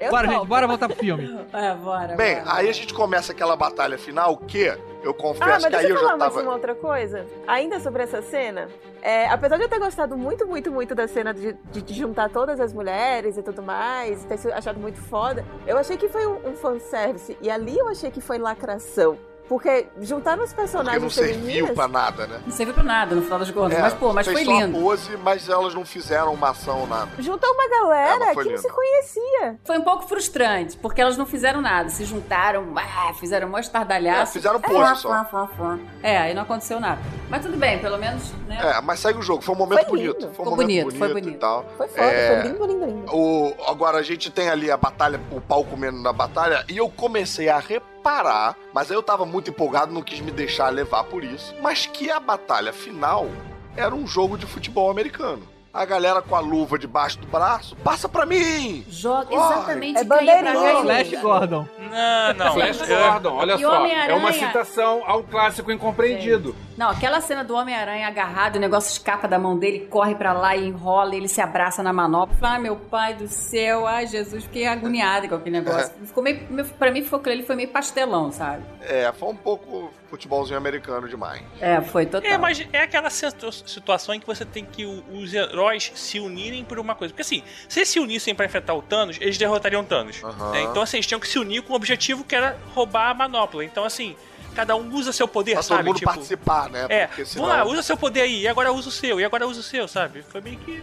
Eu 0.00 0.10
Bora, 0.10 0.26
topo. 0.26 0.38
gente, 0.40 0.48
bora 0.48 0.66
voltar 0.66 0.88
pro 0.88 0.96
filme. 0.98 1.38
É, 1.54 1.72
bora. 1.76 2.16
Bem, 2.16 2.36
bora. 2.42 2.56
aí 2.56 2.68
a 2.68 2.72
gente 2.72 2.92
começa 2.92 3.32
aquela 3.32 3.56
batalha 3.56 3.96
final 3.96 4.36
que 4.36 4.64
eu 5.02 5.10
Ah, 5.10 5.14
confesso 5.14 5.48
mas 5.48 5.64
que 5.64 5.70
deixa 5.70 5.86
aí 5.86 5.90
eu 5.90 5.96
eu 5.96 6.00
falar 6.00 6.10
já 6.12 6.16
mais 6.18 6.34
tava. 6.34 6.44
uma 6.46 6.52
outra 6.52 6.74
coisa. 6.74 7.24
Ainda 7.46 7.78
sobre 7.80 8.02
essa 8.02 8.20
cena, 8.20 8.68
é, 9.00 9.28
apesar 9.28 9.56
de 9.56 9.62
eu 9.62 9.68
ter 9.68 9.78
gostado 9.78 10.16
muito, 10.16 10.46
muito, 10.46 10.70
muito 10.70 10.94
da 10.94 11.06
cena 11.08 11.32
de, 11.32 11.54
de- 11.72 11.94
juntar 11.94 12.28
todas 12.28 12.60
as 12.60 12.72
mulheres 12.74 13.38
e 13.38 13.42
tudo 13.42 13.62
mais, 13.62 14.24
ter 14.24 14.36
sido- 14.36 14.52
achado 14.52 14.78
muito 14.80 15.00
foda, 15.00 15.44
eu 15.66 15.78
achei 15.78 15.96
que 15.96 16.08
foi 16.08 16.26
um, 16.26 16.50
um 16.50 16.56
fanservice. 16.56 17.38
E 17.40 17.48
ali 17.48 17.78
eu 17.78 17.88
achei 17.88 18.10
que 18.10 18.20
foi 18.20 18.36
lacração. 18.36 19.16
Porque 19.48 19.86
juntar 20.00 20.38
os 20.38 20.44
Porque 20.52 20.54
personagens 20.62 21.02
não 21.02 21.10
serviu 21.10 21.74
pra 21.74 21.86
nada, 21.86 22.26
né? 22.26 22.40
Não 22.46 22.52
serviu 22.52 22.74
pra 22.74 22.82
nada 22.82 23.14
no 23.14 23.22
final 23.22 23.38
das 23.38 23.50
contas. 23.50 23.78
É, 23.78 23.82
mas, 23.82 23.94
pô, 23.94 24.12
mas 24.12 24.26
fez 24.26 24.42
foi 24.42 24.54
lindo. 24.54 24.78
pose, 24.78 25.16
mas 25.18 25.48
elas 25.48 25.74
não 25.74 25.84
fizeram 25.84 26.32
uma 26.32 26.50
ação, 26.50 26.86
nada. 26.86 27.10
Juntou 27.18 27.50
uma 27.52 27.64
É, 27.64 27.68
galera 27.68 28.18
mas 28.34 28.38
que 28.42 28.50
não 28.52 28.58
se 28.58 28.68
conhecia. 28.70 29.56
Foi 29.64 29.78
um 29.78 29.82
pouco 29.82 30.08
frustrante, 30.08 30.76
porque 30.78 31.00
elas 31.00 31.16
não 31.16 31.26
fizeram 31.26 31.60
nada. 31.60 31.88
Se 31.90 32.04
juntaram, 32.04 32.64
ah, 32.76 33.12
fizeram 33.14 33.48
um 33.50 33.56
É, 33.56 33.60
estardalhaço. 33.60 34.32
fizeram 34.32 34.60
pose 34.60 34.96
só. 35.00 35.26
É, 36.02 36.18
aí 36.18 36.34
não 36.34 36.42
aconteceu 36.42 36.80
nada. 36.80 37.00
Mas 37.28 37.42
tudo 37.44 37.56
bem, 37.56 37.78
pelo 37.78 37.98
menos, 37.98 38.32
né? 38.48 38.58
É, 38.62 38.80
mas 38.80 39.00
segue 39.00 39.18
o 39.18 39.22
jogo. 39.22 39.42
Foi 39.42 39.54
um 39.54 39.58
momento 39.58 39.86
Foi 39.88 39.98
lindo. 39.98 40.12
bonito. 40.14 40.20
Foi 40.22 40.28
um 40.30 40.32
Ficou 40.32 40.50
momento 40.50 40.66
bonito, 40.66 40.84
bonito, 40.84 40.98
foi 40.98 41.08
e 41.10 41.12
bonito. 41.12 41.38
tal. 41.38 41.64
Foi 41.76 41.88
foda, 41.88 42.02
É, 42.02 42.40
foi 42.42 42.50
lindo, 42.50 42.66
lindo, 42.66 42.86
lindo. 42.86 43.14
O, 43.16 43.54
agora 43.68 43.98
a 43.98 44.02
gente 44.02 44.30
tem 44.30 44.48
ali 44.48 44.70
a 44.70 44.76
batalha, 44.76 45.20
o 45.30 45.40
pau 45.40 45.64
comendo 45.64 45.98
na 46.00 46.12
batalha, 46.12 46.64
e 46.68 46.76
eu 46.78 46.88
comecei 46.88 47.48
a 47.48 47.58
reparar, 47.58 47.93
mas 48.72 48.90
aí 48.90 48.96
eu 48.96 49.02
tava 49.02 49.24
muito 49.24 49.50
empolgado, 49.50 49.92
não 49.92 50.02
quis 50.02 50.20
me 50.20 50.30
deixar 50.30 50.68
levar 50.68 51.04
por 51.04 51.24
isso, 51.24 51.54
mas 51.62 51.86
que 51.86 52.10
a 52.10 52.20
batalha 52.20 52.72
final 52.72 53.26
era 53.76 53.94
um 53.94 54.06
jogo 54.06 54.36
de 54.36 54.46
futebol 54.46 54.90
americano. 54.90 55.53
A 55.74 55.84
galera 55.84 56.22
com 56.22 56.36
a 56.36 56.40
luva 56.40 56.78
debaixo 56.78 57.18
do 57.18 57.26
braço, 57.26 57.74
passa 57.82 58.08
pra 58.08 58.24
mim! 58.24 58.84
Joga 58.88 59.26
Corre. 59.26 59.54
exatamente 59.54 59.98
É 59.98 60.04
bandeirinha. 60.04 60.52
cá. 60.54 60.82
Flash 60.82 61.10
Gordon. 61.20 61.68
Não, 61.90 62.34
não. 62.44 62.54
Flash 62.54 62.80
É, 62.88 63.10
Gordon, 63.10 63.34
olha 63.34 63.54
E 63.54 63.58
só. 63.60 63.84
É 63.86 64.14
uma 64.14 64.32
citação 64.32 65.02
ao 65.04 65.24
clássico 65.24 65.72
incompreendido. 65.72 66.54
Não, 66.76 66.90
aquela 66.90 67.20
cena 67.20 67.42
do 67.44 67.54
Homem-Aranha 67.56 68.06
agarrado, 68.06 68.56
o 68.56 68.58
negócio 68.60 68.90
escapa 68.92 69.26
da 69.28 69.38
mão 69.38 69.56
dele, 69.58 69.86
corre 69.90 70.14
pra 70.14 70.32
lá 70.32 70.56
e 70.56 70.66
enrola, 70.68 71.14
e 71.14 71.18
ele 71.18 71.28
se 71.28 71.40
abraça 71.40 71.82
na 71.82 71.92
manopla. 71.92 72.36
Fala, 72.36 72.54
ah, 72.54 72.58
meu 72.58 72.76
pai 72.76 73.14
do 73.14 73.26
céu, 73.28 73.86
ai 73.86 74.06
Jesus, 74.06 74.44
fiquei 74.44 74.66
agoniada 74.66 75.28
com 75.28 75.34
aquele 75.36 75.58
negócio. 75.60 75.92
Ficou 76.04 76.22
meio, 76.22 76.40
pra 76.78 76.90
mim, 76.92 77.02
foi, 77.04 77.20
ele 77.26 77.42
foi 77.42 77.56
meio 77.56 77.68
pastelão, 77.68 78.30
sabe? 78.32 78.62
É, 78.80 79.12
foi 79.12 79.28
um 79.28 79.36
pouco 79.36 79.92
futebolzinho 80.10 80.56
americano 80.58 81.08
demais. 81.08 81.42
É, 81.60 81.80
foi 81.80 82.06
total. 82.06 82.28
É, 82.30 82.36
mas 82.38 82.64
é 82.72 82.82
aquela 82.82 83.08
situ- 83.10 83.50
situação 83.52 84.14
em 84.14 84.20
que 84.20 84.26
você 84.26 84.44
tem 84.44 84.64
que 84.64 84.84
os 84.84 85.32
heróis 85.32 85.63
se 85.94 86.20
unirem 86.20 86.64
por 86.64 86.78
uma 86.78 86.94
coisa. 86.94 87.12
Porque 87.12 87.22
assim, 87.22 87.42
se 87.68 87.78
eles 87.80 87.88
se 87.88 87.98
unissem 88.00 88.34
pra 88.34 88.46
enfrentar 88.46 88.74
o 88.74 88.82
Thanos, 88.82 89.16
eles 89.20 89.36
derrotariam 89.38 89.82
o 89.82 89.84
Thanos. 89.84 90.22
Aham. 90.22 90.50
né? 90.52 90.62
Então 90.62 90.82
assim, 90.82 90.96
eles 90.98 91.06
tinham 91.06 91.20
que 91.20 91.28
se 91.28 91.38
unir 91.38 91.62
com 91.62 91.72
o 91.72 91.76
objetivo 91.76 92.24
que 92.24 92.34
era 92.34 92.56
roubar 92.74 93.10
a 93.10 93.14
manopla. 93.14 93.64
Então 93.64 93.84
assim, 93.84 94.14
cada 94.54 94.76
um 94.76 94.92
usa 94.94 95.12
seu 95.12 95.26
poder, 95.26 95.52
Pra 95.54 95.62
todo 95.62 95.68
sabe? 95.68 95.84
mundo 95.88 95.98
Tipo, 95.98 96.10
participar, 96.12 96.70
né? 96.70 96.86
é, 96.88 97.06
Porque 97.08 97.24
vamos 97.24 97.48
lá, 97.48 97.54
senão- 97.58 97.72
usa 97.72 97.82
seu 97.82 97.96
poder 97.96 98.20
aí, 98.22 98.42
e 98.42 98.48
agora 98.48 98.72
usa 98.72 98.88
o 98.88 98.92
seu, 98.92 99.18
e 99.20 99.24
agora 99.24 99.46
usa 99.46 99.60
o 99.60 99.62
seu, 99.64 99.88
sabe? 99.88 100.22
Foi 100.22 100.40
meio 100.40 100.56
que... 100.58 100.82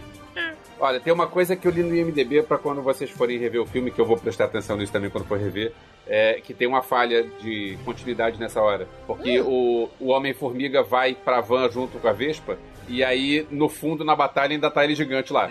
Olha, 0.80 0.98
tem 0.98 1.12
uma 1.12 1.26
coisa 1.26 1.54
que 1.54 1.68
eu 1.68 1.70
li 1.70 1.82
no 1.82 1.94
IMDB 1.94 2.42
pra 2.42 2.56
quando 2.58 2.82
vocês 2.82 3.08
forem 3.10 3.38
rever 3.38 3.60
o 3.60 3.66
filme, 3.66 3.90
que 3.90 4.00
eu 4.00 4.04
vou 4.06 4.16
prestar 4.16 4.46
atenção 4.46 4.76
nisso 4.76 4.90
também 4.92 5.10
quando 5.10 5.26
for 5.26 5.38
rever, 5.38 5.72
é 6.06 6.40
que 6.42 6.52
tem 6.54 6.66
uma 6.66 6.82
falha 6.82 7.22
de 7.40 7.78
continuidade 7.84 8.38
nessa 8.40 8.60
hora. 8.60 8.88
Porque 9.06 9.40
o, 9.40 9.88
o 10.00 10.08
Homem-Formiga 10.08 10.82
vai 10.82 11.14
pra 11.14 11.40
van 11.40 11.70
junto 11.70 11.98
com 11.98 12.08
a 12.08 12.12
Vespa, 12.12 12.58
e 12.88 13.02
aí, 13.04 13.46
no 13.50 13.68
fundo, 13.68 14.04
na 14.04 14.14
batalha, 14.16 14.52
ainda 14.52 14.70
tá 14.70 14.84
ele 14.84 14.94
gigante 14.94 15.32
lá. 15.32 15.48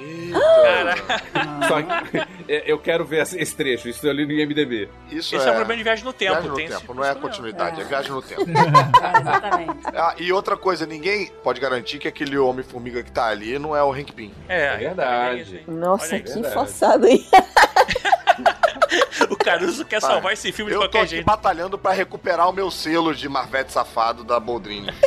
Só 1.68 1.82
que 1.82 2.18
é, 2.51 2.64
eu 2.72 2.77
quero 2.80 3.06
ver 3.06 3.22
esse 3.24 3.56
trecho, 3.56 3.88
isso 3.90 4.06
eu 4.06 4.11
li 4.14 4.26
no 4.26 4.32
IMDB. 4.32 4.90
Isso 5.11 5.35
Esse 5.35 5.48
é, 5.48 5.51
um 5.51 5.56
problema 5.56 5.77
de 5.77 5.84
viagem 5.84 6.03
no 6.06 6.14
tempo. 6.14 6.32
Viagem 6.34 6.50
no 6.50 6.56
tem 6.56 6.68
tempo, 6.68 6.93
não 6.93 7.03
é 7.03 7.16
continuidade, 7.16 7.80
é, 7.80 7.84
É. 7.84 7.88
viagem 7.88 8.11
no 8.11 8.22
tempo. 8.22 8.42
É, 8.42 9.19
exatamente. 9.22 9.72
Ah, 9.93 10.16
e 10.18 10.32
outra 10.32 10.56
coisa, 10.58 10.85
ninguém 10.85 11.27
pode 11.43 11.60
garantir 11.60 12.00
que 12.00 12.08
aquele 12.08 12.38
Homem-Formiga 12.38 13.03
que 13.03 13.11
tá 13.11 13.26
ali 13.27 13.60
não 13.60 13.76
é 13.76 13.84
o 13.84 13.92
Hank 13.92 14.11
Pym. 14.14 14.32
É, 14.48 14.66
É 14.66 14.77
verdade. 14.77 15.56
é 15.56 15.60
aí. 15.60 15.64
Nossa, 15.68 16.06
Olha 16.08 16.16
aí. 16.16 16.22
que 16.24 16.32
verdade. 16.34 16.53
forçado, 16.53 17.08
hein? 17.08 17.26
O 19.30 19.35
Caruso 19.38 19.85
quer 19.85 20.01
Vai. 20.01 20.11
salvar 20.11 20.34
esse 20.34 20.51
filme 20.51 20.69
de 20.72 20.76
Eu 20.76 20.82
tô 20.82 20.85
qualquer 20.88 21.00
aqui 21.01 21.10
jeito. 21.11 21.26
batalhando 21.26 21.77
pra 21.77 21.92
recuperar 21.93 22.50
o 22.50 22.51
meu 22.53 22.69
selo 22.69 23.16
de 23.16 23.30
Marvete 23.30 23.72
Safado 23.72 24.24
da 24.24 24.38
Boldrini. 24.40 24.90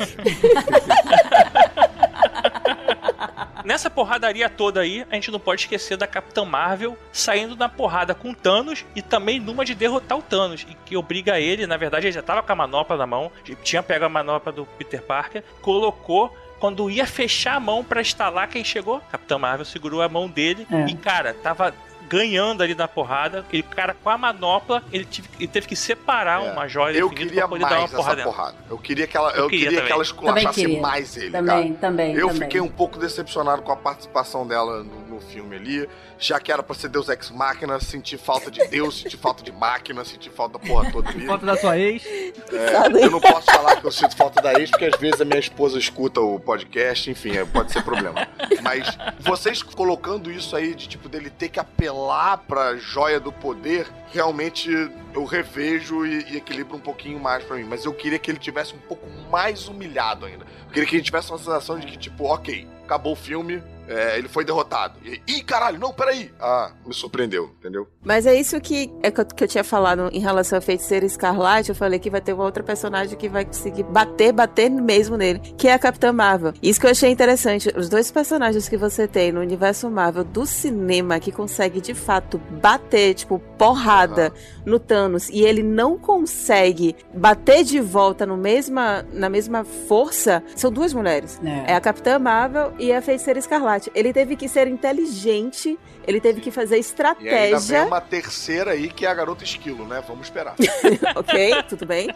Nessa 3.64 3.88
porradaria 3.88 4.48
toda 4.48 4.80
aí, 4.80 5.06
a 5.10 5.14
gente 5.14 5.30
não 5.30 5.40
pode 5.40 5.62
esquecer 5.62 5.96
da 5.96 6.06
Capitã 6.06 6.44
Marvel 6.44 6.96
saindo 7.12 7.56
na 7.56 7.68
porrada 7.68 8.14
com 8.14 8.34
Thanos 8.34 8.84
e 8.94 9.00
também 9.02 9.40
numa 9.40 9.64
de 9.64 9.74
derrotar 9.74 10.18
o 10.18 10.22
Thanos. 10.22 10.66
E 10.68 10.74
que 10.84 10.96
obriga 10.96 11.38
ele, 11.40 11.66
na 11.66 11.76
verdade, 11.76 12.06
ele 12.06 12.12
já 12.12 12.22
tava 12.22 12.42
com 12.42 12.52
a 12.52 12.56
manopla 12.56 12.96
na 12.96 13.06
mão, 13.06 13.30
tinha 13.62 13.82
pego 13.82 14.04
a 14.04 14.08
manopla 14.08 14.52
do 14.52 14.66
Peter 14.66 15.02
Parker, 15.02 15.42
colocou. 15.62 16.34
Quando 16.60 16.88
ia 16.88 17.06
fechar 17.06 17.56
a 17.56 17.60
mão 17.60 17.84
pra 17.84 18.00
estalar, 18.00 18.48
quem 18.48 18.64
chegou? 18.64 19.00
Capitã 19.10 19.36
Marvel 19.36 19.66
segurou 19.66 20.00
a 20.00 20.08
mão 20.08 20.28
dele 20.28 20.66
É. 20.70 20.86
e, 20.86 20.94
cara, 20.94 21.34
tava 21.34 21.74
ganhando 22.08 22.62
ali 22.62 22.74
na 22.74 22.86
porrada. 22.88 23.44
Ele, 23.52 23.62
cara, 23.62 23.94
com 24.02 24.10
a 24.10 24.16
manopla, 24.18 24.82
ele, 24.92 25.04
tive- 25.04 25.28
ele 25.38 25.48
teve 25.48 25.66
que 25.66 25.76
separar 25.76 26.44
É. 26.44 26.50
uma 26.52 26.66
joia 26.68 26.96
Eu 26.96 27.10
queria 27.10 27.40
pra 27.42 27.48
poder 27.48 27.62
dar 27.64 27.70
uma 27.70 27.78
mais 27.78 27.90
porrada 27.92 28.22
porrada. 28.22 28.56
Eu 28.70 28.78
queria 28.78 29.06
que 29.06 29.16
ela, 29.16 29.30
eu 29.32 29.44
Eu 29.44 29.48
queria 29.48 29.68
queria 29.68 29.82
que 29.86 29.92
ela 29.92 30.02
esculachasse 30.02 30.60
queria. 30.60 30.80
mais 30.80 31.16
ele, 31.16 31.30
Também, 31.30 31.68
cara. 31.74 31.80
também. 31.80 32.14
Eu 32.14 32.28
também. 32.28 32.42
fiquei 32.42 32.60
um 32.60 32.68
pouco 32.68 32.98
decepcionado 32.98 33.62
com 33.62 33.72
a 33.72 33.76
participação 33.76 34.46
dela 34.46 34.82
no, 34.82 35.03
no 35.14 35.20
filme 35.20 35.56
ali. 35.56 35.88
Já 36.18 36.38
que 36.40 36.50
era 36.50 36.62
pra 36.62 36.74
ser 36.74 36.88
Deus 36.88 37.08
Ex 37.08 37.30
Máquina, 37.30 37.78
senti 37.80 38.18
falta 38.18 38.50
de 38.50 38.66
Deus, 38.66 39.00
senti 39.00 39.16
falta 39.16 39.42
de 39.42 39.52
máquina, 39.52 40.04
senti 40.04 40.30
falta 40.30 40.58
da 40.58 40.66
porra 40.66 40.90
toda 40.90 41.08
ali. 41.08 41.26
Foto 41.26 41.46
da 41.46 41.56
sua 41.56 41.78
ex. 41.78 42.04
É, 42.04 43.04
eu 43.04 43.10
não 43.10 43.20
posso 43.20 43.46
falar 43.46 43.80
que 43.80 43.86
eu 43.86 43.92
sinto 43.92 44.16
falta 44.16 44.42
da 44.42 44.54
ex, 44.54 44.70
porque 44.70 44.86
às 44.86 45.00
vezes 45.00 45.20
a 45.20 45.24
minha 45.24 45.38
esposa 45.38 45.78
escuta 45.78 46.20
o 46.20 46.38
podcast, 46.38 47.10
enfim, 47.10 47.36
é, 47.36 47.44
pode 47.44 47.72
ser 47.72 47.82
problema. 47.82 48.26
Mas 48.62 48.96
vocês 49.20 49.62
colocando 49.62 50.30
isso 50.30 50.56
aí 50.56 50.74
de 50.74 50.88
tipo 50.88 51.08
dele 51.08 51.30
ter 51.30 51.48
que 51.48 51.60
apelar 51.60 52.38
pra 52.38 52.76
joia 52.76 53.20
do 53.20 53.32
poder, 53.32 53.86
realmente 54.12 54.70
eu 55.14 55.24
revejo 55.24 56.04
e, 56.04 56.32
e 56.32 56.36
equilibro 56.36 56.76
um 56.76 56.80
pouquinho 56.80 57.20
mais 57.20 57.44
pra 57.44 57.56
mim. 57.56 57.64
Mas 57.64 57.84
eu 57.84 57.92
queria 57.92 58.18
que 58.18 58.30
ele 58.30 58.38
tivesse 58.38 58.74
um 58.74 58.78
pouco 58.78 59.08
mais 59.30 59.68
humilhado 59.68 60.26
ainda. 60.26 60.44
Queria 60.74 60.88
que 60.88 60.96
ele 60.96 61.04
tivesse 61.04 61.30
uma 61.30 61.38
sensação 61.38 61.78
de 61.78 61.86
que, 61.86 61.96
tipo, 61.96 62.24
ok, 62.24 62.66
acabou 62.84 63.12
o 63.12 63.16
filme, 63.16 63.62
é, 63.86 64.18
ele 64.18 64.28
foi 64.28 64.44
derrotado. 64.44 64.98
E, 65.04 65.20
Ih, 65.26 65.42
caralho, 65.42 65.78
não, 65.78 65.92
peraí. 65.92 66.30
Ah, 66.40 66.72
me 66.86 66.94
surpreendeu, 66.94 67.54
entendeu? 67.58 67.86
Mas 68.02 68.26
é 68.26 68.34
isso 68.34 68.60
que, 68.60 68.90
é 69.02 69.10
que, 69.10 69.20
eu, 69.20 69.26
que 69.26 69.44
eu 69.44 69.48
tinha 69.48 69.64
falado 69.64 70.08
em 70.12 70.20
relação 70.20 70.58
a 70.58 70.60
Feiticeira 70.60 71.04
Escarlate. 71.04 71.70
Eu 71.70 71.74
falei 71.74 71.98
que 71.98 72.10
vai 72.10 72.20
ter 72.20 72.32
uma 72.32 72.44
outra 72.44 72.62
personagem 72.62 73.16
que 73.16 73.28
vai 73.28 73.44
conseguir 73.44 73.82
bater, 73.82 74.32
bater 74.32 74.70
mesmo 74.70 75.16
nele, 75.16 75.38
que 75.56 75.68
é 75.68 75.74
a 75.74 75.78
Capitã 75.78 76.12
Marvel. 76.12 76.54
Isso 76.62 76.80
que 76.80 76.86
eu 76.86 76.90
achei 76.90 77.10
interessante. 77.10 77.72
Os 77.76 77.88
dois 77.88 78.10
personagens 78.10 78.68
que 78.68 78.76
você 78.76 79.06
tem 79.06 79.32
no 79.32 79.40
universo 79.40 79.90
Marvel 79.90 80.24
do 80.24 80.46
cinema 80.46 81.20
que 81.20 81.30
consegue 81.30 81.80
de 81.80 81.94
fato 81.94 82.38
bater, 82.38 83.14
tipo, 83.14 83.38
porrada 83.58 84.32
no 84.64 84.78
Thanos 84.78 85.28
e 85.28 85.42
ele 85.42 85.62
não 85.62 85.98
consegue 85.98 86.96
bater 87.14 87.64
de 87.64 87.80
volta 87.80 88.24
no 88.24 88.36
mesma, 88.36 89.04
na 89.12 89.28
mesma 89.28 89.64
força, 89.64 90.42
são 90.64 90.72
duas 90.72 90.94
mulheres. 90.94 91.38
É. 91.44 91.72
É 91.72 91.76
a 91.76 91.80
Capitã 91.80 92.18
Marvel 92.18 92.72
e 92.78 92.90
a 92.90 93.02
Feiticeira 93.02 93.38
Escarlate. 93.38 93.92
Ele 93.94 94.14
teve 94.14 94.34
que 94.34 94.48
ser 94.48 94.66
inteligente, 94.66 95.78
ele 96.06 96.20
teve 96.20 96.40
que 96.40 96.50
fazer 96.50 96.76
E 96.76 96.78
ainda 96.78 96.86
estratégia. 96.88 97.78
vem 97.80 97.86
uma 97.86 98.00
terceira 98.00 98.70
aí 98.70 98.88
que 98.88 99.04
é 99.04 99.10
a 99.10 99.14
garota 99.14 99.44
esquilo, 99.44 99.86
né? 99.86 100.02
Vamos 100.08 100.26
esperar. 100.26 100.54
ok, 101.14 101.62
tudo 101.68 101.84
bem? 101.84 102.08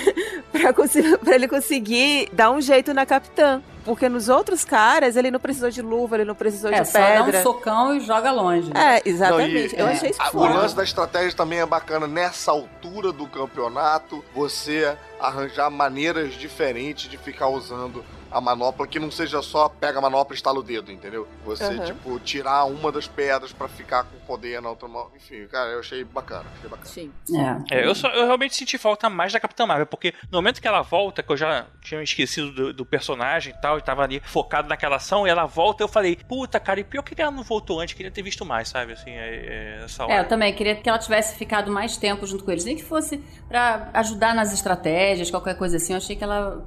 pra, 0.52 0.74
pra 0.74 1.34
ele 1.34 1.48
conseguir 1.48 2.28
dar 2.34 2.50
um 2.50 2.60
jeito 2.60 2.92
na 2.92 3.06
Capitã. 3.06 3.62
Porque 3.86 4.08
nos 4.08 4.28
outros 4.28 4.64
caras, 4.64 5.16
ele 5.16 5.30
não 5.30 5.40
precisou 5.40 5.70
de 5.70 5.80
luva, 5.80 6.16
ele 6.16 6.24
não 6.24 6.34
precisou 6.34 6.70
É, 6.72 6.80
de 6.82 6.88
só 6.88 6.98
dá 6.98 7.22
um 7.22 7.24
pedra. 7.26 7.42
socão 7.42 7.94
e 7.96 8.00
joga 8.00 8.30
longe. 8.32 8.70
É, 8.76 9.00
exatamente. 9.08 9.74
Não, 9.76 9.78
e- 9.78 9.80
Eu 9.82 9.86
é, 9.88 9.92
achei 9.92 10.10
isso 10.10 10.20
Ah, 10.20 10.28
O 10.28 10.32
foda. 10.32 10.54
lance 10.54 10.74
da 10.74 10.82
estratégia 10.82 11.32
também 11.36 11.60
é 11.60 11.64
bacana. 11.66 12.06
Nessa 12.06 12.50
altura 12.50 13.12
do 13.12 13.26
campeonato, 13.28 14.24
você 14.34 14.96
arranjar 15.20 15.70
maneiras 15.70 16.34
diferentes 16.34 17.08
de 17.08 17.16
ficar 17.16 17.48
usando 17.48 18.04
a 18.36 18.40
manopla 18.40 18.86
que 18.86 18.98
não 18.98 19.10
seja 19.10 19.40
só 19.40 19.66
pega 19.66 19.98
a 19.98 20.02
manopla 20.02 20.34
e 20.34 20.36
estala 20.36 20.58
o 20.58 20.62
dedo, 20.62 20.92
entendeu? 20.92 21.26
Você, 21.46 21.64
Aham. 21.64 21.84
tipo, 21.84 22.20
tirar 22.20 22.66
uma 22.66 22.92
das 22.92 23.08
pedras 23.08 23.50
pra 23.50 23.66
ficar 23.66 24.04
com 24.04 24.18
o 24.18 24.20
poder 24.20 24.60
na 24.60 24.68
outra 24.68 24.86
mão. 24.86 25.10
Enfim, 25.16 25.46
cara, 25.46 25.70
eu 25.70 25.80
achei 25.80 26.04
bacana. 26.04 26.44
Achei 26.58 26.68
bacana. 26.68 26.86
Sim. 26.86 27.10
É. 27.70 27.78
É, 27.78 27.86
eu, 27.86 27.94
só, 27.94 28.08
eu 28.08 28.26
realmente 28.26 28.54
senti 28.54 28.76
falta 28.76 29.08
mais 29.08 29.32
da 29.32 29.40
Capitã 29.40 29.64
Marvel, 29.64 29.86
porque 29.86 30.12
no 30.30 30.36
momento 30.36 30.60
que 30.60 30.68
ela 30.68 30.82
volta, 30.82 31.22
que 31.22 31.32
eu 31.32 31.36
já 31.36 31.66
tinha 31.80 32.02
esquecido 32.02 32.52
do, 32.52 32.72
do 32.74 32.84
personagem 32.84 33.54
e 33.56 33.60
tal, 33.60 33.78
e 33.78 33.82
tava 33.82 34.02
ali 34.02 34.20
focado 34.20 34.68
naquela 34.68 34.96
ação, 34.96 35.26
e 35.26 35.30
ela 35.30 35.46
volta, 35.46 35.82
eu 35.82 35.88
falei, 35.88 36.16
puta, 36.28 36.60
cara, 36.60 36.78
e 36.80 36.84
pior 36.84 37.02
que 37.02 37.18
ela 37.20 37.30
não 37.30 37.42
voltou 37.42 37.80
antes, 37.80 37.94
queria 37.94 38.12
ter 38.12 38.22
visto 38.22 38.44
mais, 38.44 38.68
sabe? 38.68 38.92
Assim, 38.92 39.12
é, 39.12 39.78
é, 39.80 39.84
essa 39.84 40.04
hora. 40.04 40.12
É, 40.12 40.20
eu 40.20 40.28
também 40.28 40.52
queria 40.52 40.76
que 40.76 40.86
ela 40.86 40.98
tivesse 40.98 41.38
ficado 41.38 41.72
mais 41.72 41.96
tempo 41.96 42.26
junto 42.26 42.44
com 42.44 42.50
eles. 42.50 42.66
Nem 42.66 42.76
que 42.76 42.84
fosse 42.84 43.16
pra 43.48 43.88
ajudar 43.94 44.34
nas 44.34 44.52
estratégias, 44.52 45.30
qualquer 45.30 45.56
coisa 45.56 45.78
assim. 45.78 45.94
Eu 45.94 45.96
achei 45.96 46.16
que 46.16 46.22
ela. 46.22 46.62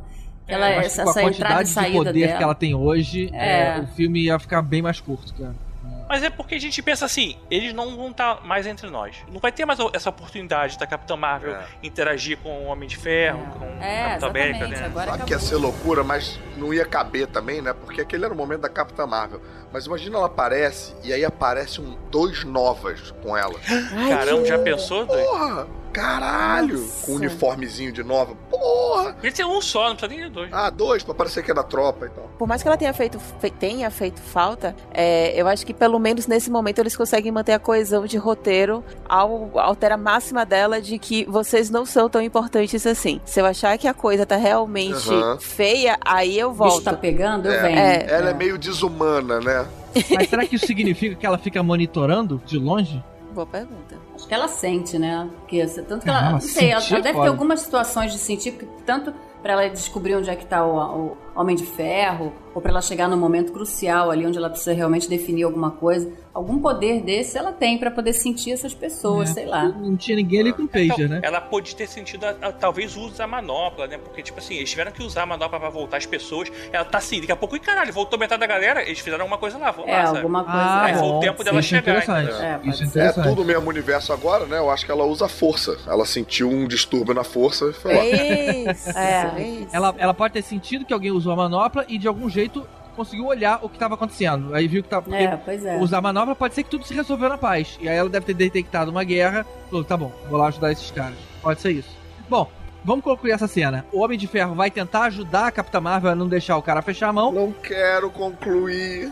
Ela 0.54 0.72
Eu 0.72 0.78
acho 0.80 0.86
essa, 0.88 1.04
com 1.04 1.10
a 1.10 1.12
essa 1.12 1.22
entrada 1.22 1.32
e 1.32 1.38
quantidade 1.38 1.68
de 1.68 1.74
saída 1.74 1.98
poder 1.98 2.26
dela. 2.28 2.38
que 2.38 2.44
ela 2.44 2.56
tem 2.56 2.76
hoje, 2.76 3.30
É. 3.34 3.78
é, 3.78 3.80
o 3.80 3.88
filme 3.96 4.20
ia 4.26 4.38
ficar 4.40 4.62
bem 4.62 4.82
mais 4.82 5.00
curto, 5.00 5.34
cara. 5.34 5.56
Mas 6.08 6.24
é 6.24 6.30
porque 6.32 6.56
a 6.56 6.60
gente 6.60 6.82
pensa 6.82 7.06
assim, 7.06 7.36
eles 7.52 7.72
não 7.72 7.96
vão 7.96 8.10
estar 8.10 8.44
mais 8.44 8.66
entre 8.66 8.90
nós. 8.90 9.16
Não 9.32 9.40
vai 9.40 9.52
ter 9.52 9.64
mais 9.64 9.78
essa 9.94 10.10
oportunidade 10.10 10.76
da 10.80 10.88
Capitã 10.88 11.16
Marvel 11.16 11.54
É. 11.56 11.64
interagir 11.84 12.36
com 12.40 12.50
o 12.50 12.66
Homem 12.66 12.90
de 12.90 12.98
Ferro, 12.98 13.40
com 13.60 13.66
o 13.66 13.80
É, 13.84 14.08
Capitão 14.10 14.30
América, 14.30 14.68
né? 14.68 14.86
Agora 14.86 15.12
Sabe 15.12 15.24
que 15.26 15.34
ia 15.34 15.40
ser 15.40 15.58
loucura, 15.58 16.04
mas 16.04 16.40
não 16.58 16.74
ia 16.74 16.84
caber 16.84 17.28
também, 17.28 17.62
né? 17.62 17.74
Porque 17.74 18.02
aquele 18.02 18.26
era 18.26 18.34
o 18.34 18.38
momento 18.38 18.62
da 18.62 18.70
Capitã 18.70 19.06
Marvel. 19.06 19.40
Mas 19.72 19.86
imagina 19.86 20.18
ela 20.18 20.26
aparece 20.28 20.94
e 21.04 21.14
aí 21.14 21.24
aparece 21.24 21.80
um 21.82 21.96
dois 22.10 22.44
novas 22.44 23.14
com 23.24 23.38
ela. 23.38 23.56
Caramba, 24.10 24.46
já 24.46 24.58
pensou? 24.60 25.06
Porra! 25.06 25.68
Caralho! 25.92 26.80
Nossa. 26.80 27.06
Com 27.08 27.14
um 27.14 27.16
uniformezinho 27.16 27.92
de 27.92 28.04
nova. 28.04 28.36
Porra! 28.50 29.14
Podia 29.14 29.36
ser 29.36 29.46
um 29.46 29.60
só, 29.60 29.90
não 29.90 29.96
precisa 29.96 30.08
nem 30.20 30.28
de 30.28 30.34
dois. 30.34 30.50
Ah, 30.54 30.70
dois, 30.70 31.04
pra 31.04 31.16
parecer 31.16 31.44
que 31.44 31.50
é 31.50 31.54
da 31.54 31.64
tropa 31.64 32.06
e 32.06 32.10
tal. 32.10 32.30
Por 32.38 32.48
mais 32.48 32.62
que 32.62 32.68
ela 32.68 32.78
tenha 32.78 32.94
feito, 32.94 33.20
fe- 33.20 33.50
tenha 33.50 33.90
feito 33.90 34.22
falta, 34.22 34.76
é, 34.94 35.34
eu 35.36 35.48
acho 35.48 35.66
que 35.66 35.74
pelo 35.74 35.98
menos 35.98 36.28
nesse 36.28 36.50
momento 36.52 36.78
eles 36.80 36.96
conseguem 36.96 37.32
manter 37.32 37.54
a 37.54 37.60
coesão 37.60 38.06
de 38.06 38.18
roteiro 38.18 38.84
ao 39.10 39.50
alterar 39.60 39.98
a 39.98 40.02
máxima 40.02 40.46
dela 40.46 40.80
de 40.80 41.00
que 41.00 41.26
vocês 41.26 41.72
não 41.72 41.86
são 41.88 42.08
tão 42.08 42.22
importantes 42.22 42.86
assim. 42.86 43.20
Se 43.26 43.42
eu 43.42 43.46
achar 43.48 43.76
que 43.78 43.88
a 43.88 43.94
coisa 43.94 44.28
tá 44.28 44.36
realmente 44.36 45.10
Aham. 45.10 45.40
feia, 45.40 45.98
aí 46.06 46.38
eu 46.38 46.50
O 46.50 46.52
bicho 46.52 46.64
volto. 46.64 46.84
tá 46.84 46.94
pegando, 46.94 47.48
eu 47.48 47.52
É. 47.52 47.62
venho. 47.64 47.80
É. 47.80 48.06
Ela 48.10 48.30
é 48.30 48.34
meio 48.36 48.60
desumana, 48.60 49.40
né? 49.42 49.59
Mas 50.16 50.30
será 50.30 50.46
que 50.46 50.56
isso 50.56 50.68
significa 50.68 51.16
que 51.16 51.26
ela 51.26 51.38
fica 51.38 51.62
monitorando 51.64 52.42
de 52.46 52.58
longe? 52.58 53.04
Boa 53.34 53.46
pergunta. 53.46 53.98
Acho 54.16 54.28
que 54.28 54.34
ela 54.34 54.48
sente, 54.48 54.98
né? 54.98 55.30
Porque, 55.40 55.66
tanto 55.66 56.04
que 56.04 56.10
ela. 56.10 56.20
Ah, 56.20 56.32
não 56.32 56.42
sei, 56.42 56.72
ela, 56.72 56.84
é 56.84 57.02
deve 57.02 57.20
ter 57.20 57.28
algumas 57.28 57.62
situações 57.62 58.12
de 58.12 58.18
sentir, 58.18 58.54
porque 58.54 58.68
tanto 58.86 59.14
pra 59.42 59.54
ela 59.54 59.70
descobrir 59.70 60.16
onde 60.16 60.30
é 60.30 60.36
que 60.36 60.46
tá 60.46 60.66
o, 60.66 61.12
o 61.12 61.18
Homem 61.40 61.56
de 61.56 61.66
Ferro, 61.66 62.34
ou 62.54 62.62
pra 62.62 62.72
ela 62.72 62.82
chegar 62.82 63.08
no 63.08 63.16
momento 63.16 63.52
crucial 63.54 64.12
ali 64.12 64.26
onde 64.26 64.38
ela 64.38 64.50
precisa 64.50 64.74
realmente 64.74 65.08
definir 65.08 65.44
alguma 65.44 65.72
coisa. 65.72 66.12
Algum 66.34 66.60
poder 66.60 67.02
desse 67.02 67.38
ela 67.38 67.52
tem 67.52 67.78
pra 67.78 67.90
poder 67.90 68.14
sentir 68.14 68.52
essas 68.52 68.74
pessoas, 68.74 69.30
É. 69.32 69.34
sei 69.34 69.46
lá. 69.46 69.64
Não 69.70 69.96
tinha 69.96 70.16
ninguém 70.18 70.42
ali 70.42 70.54
com 70.54 70.68
pager, 70.68 70.92
Então, 70.92 71.08
né? 71.08 71.20
Ela 71.24 71.42
pode 71.42 71.76
ter 71.76 71.88
sentido, 71.88 72.26
a- 72.26 72.36
a- 72.42 72.52
talvez, 72.52 72.96
o 72.96 73.02
uso 73.02 73.18
da 73.18 73.26
manopla, 73.28 73.88
né? 73.88 73.98
Porque, 73.98 74.22
tipo 74.22 74.38
assim, 74.40 74.56
eles 74.56 74.70
tiveram 74.70 74.92
que 74.92 75.02
usar 75.02 75.24
a 75.24 75.26
manopla 75.26 75.60
pra 75.60 75.70
voltar 75.70 75.98
as 75.98 76.06
pessoas. 76.06 76.52
Ela 76.72 76.86
tá 76.86 76.98
assim, 76.98 77.20
daqui 77.20 77.32
a 77.32 77.36
pouco, 77.36 77.56
e 77.56 77.60
caralho, 77.60 77.92
voltou 77.94 78.18
metade 78.20 78.40
da 78.40 78.48
galera, 78.48 78.84
eles 78.84 79.00
fizeram 79.00 79.22
alguma 79.24 79.38
coisa 79.38 79.58
lá, 79.58 79.72
vão 79.72 79.88
É, 79.88 79.98
lá, 79.98 80.06
sabe? 80.08 80.18
alguma 80.18 80.44
coisa. 80.44 80.60
Ah, 80.60 80.84
Aí 80.86 80.94
foi 80.96 81.08
o 81.08 81.20
tempo 81.20 81.44
dela 81.44 81.60
Isso 81.60 81.76
é 81.76 81.80
chegar? 81.80 82.04
É, 82.20 82.60
é. 83.00 83.08
É 83.08 83.12
tudo 83.14 83.42
o 83.42 83.46
mesmo 83.46 83.70
universo 83.70 84.14
agora, 84.14 84.46
né? 84.46 84.58
Eu 84.58 84.70
acho 84.70 84.86
que 84.86 84.92
ela 84.92 85.06
usa 85.06 85.28
força. 85.28 85.78
Ela 85.88 86.06
sentiu 86.06 86.50
um 86.50 86.68
distúrbio 86.68 87.14
na 87.14 87.24
força 87.24 87.66
e 87.70 87.74
foi 87.74 87.94
lá. 87.94 88.00
É 88.04 88.72
isso. 88.72 88.90
É. 88.98 89.34
é 89.38 89.42
isso. 89.48 89.68
Ela, 89.76 89.96
ela 89.98 90.14
pode 90.14 90.34
ter 90.34 90.42
sentido 90.42 90.86
que 90.86 90.94
alguém 90.94 91.12
usou 91.12 91.29
a 91.32 91.36
manopla 91.36 91.86
e 91.88 91.98
de 91.98 92.08
algum 92.08 92.30
jeito 92.30 92.66
conseguiu 92.96 93.28
olhar 93.28 93.60
o 93.64 93.70
que 93.70 93.76
estava 93.76 93.96
acontecendo. 93.96 94.54
Aí 94.54 94.68
viu 94.68 94.84
que 94.84 94.90
tava. 94.90 95.16
É, 95.16 95.38
pois 95.38 95.66
é. 95.66 95.78
usar 95.78 96.00
a 96.00 96.02
manopla 96.02 96.36
pode 96.36 96.54
ser 96.54 96.64
que 96.64 96.70
tudo 96.70 96.86
se 96.86 96.94
resolveu 96.94 97.30
na 97.30 97.38
paz. 97.38 97.78
E 97.82 97.88
aí 97.88 97.96
ela 97.96 98.10
deve 98.10 98.26
ter 98.26 98.34
detectado 98.34 98.92
uma 98.92 99.04
guerra. 99.04 99.46
Falou, 99.70 99.86
tá 99.86 99.96
bom, 99.96 100.12
vou 100.30 100.38
lá 100.38 100.48
ajudar 100.48 100.72
esses 100.72 100.92
caras. 100.92 101.18
Pode 101.42 101.62
ser 101.62 101.72
isso. 101.72 101.98
Bom, 102.30 102.50
vamos 102.84 103.04
concluir 103.04 103.32
essa 103.32 103.48
cena. 103.48 103.86
O 103.92 104.00
Homem 104.02 104.18
de 104.18 104.28
Ferro 104.28 104.56
vai 104.56 104.70
tentar 104.72 105.04
ajudar 105.04 105.48
a 105.48 105.52
Capitã 105.52 105.80
Marvel 105.80 106.12
a 106.12 106.16
não 106.16 106.28
deixar 106.28 106.58
o 106.58 106.62
cara 106.62 106.82
fechar 106.82 107.10
a 107.10 107.14
mão. 107.14 107.32
Não 107.32 107.52
quero 107.52 108.10
concluir. 108.10 109.12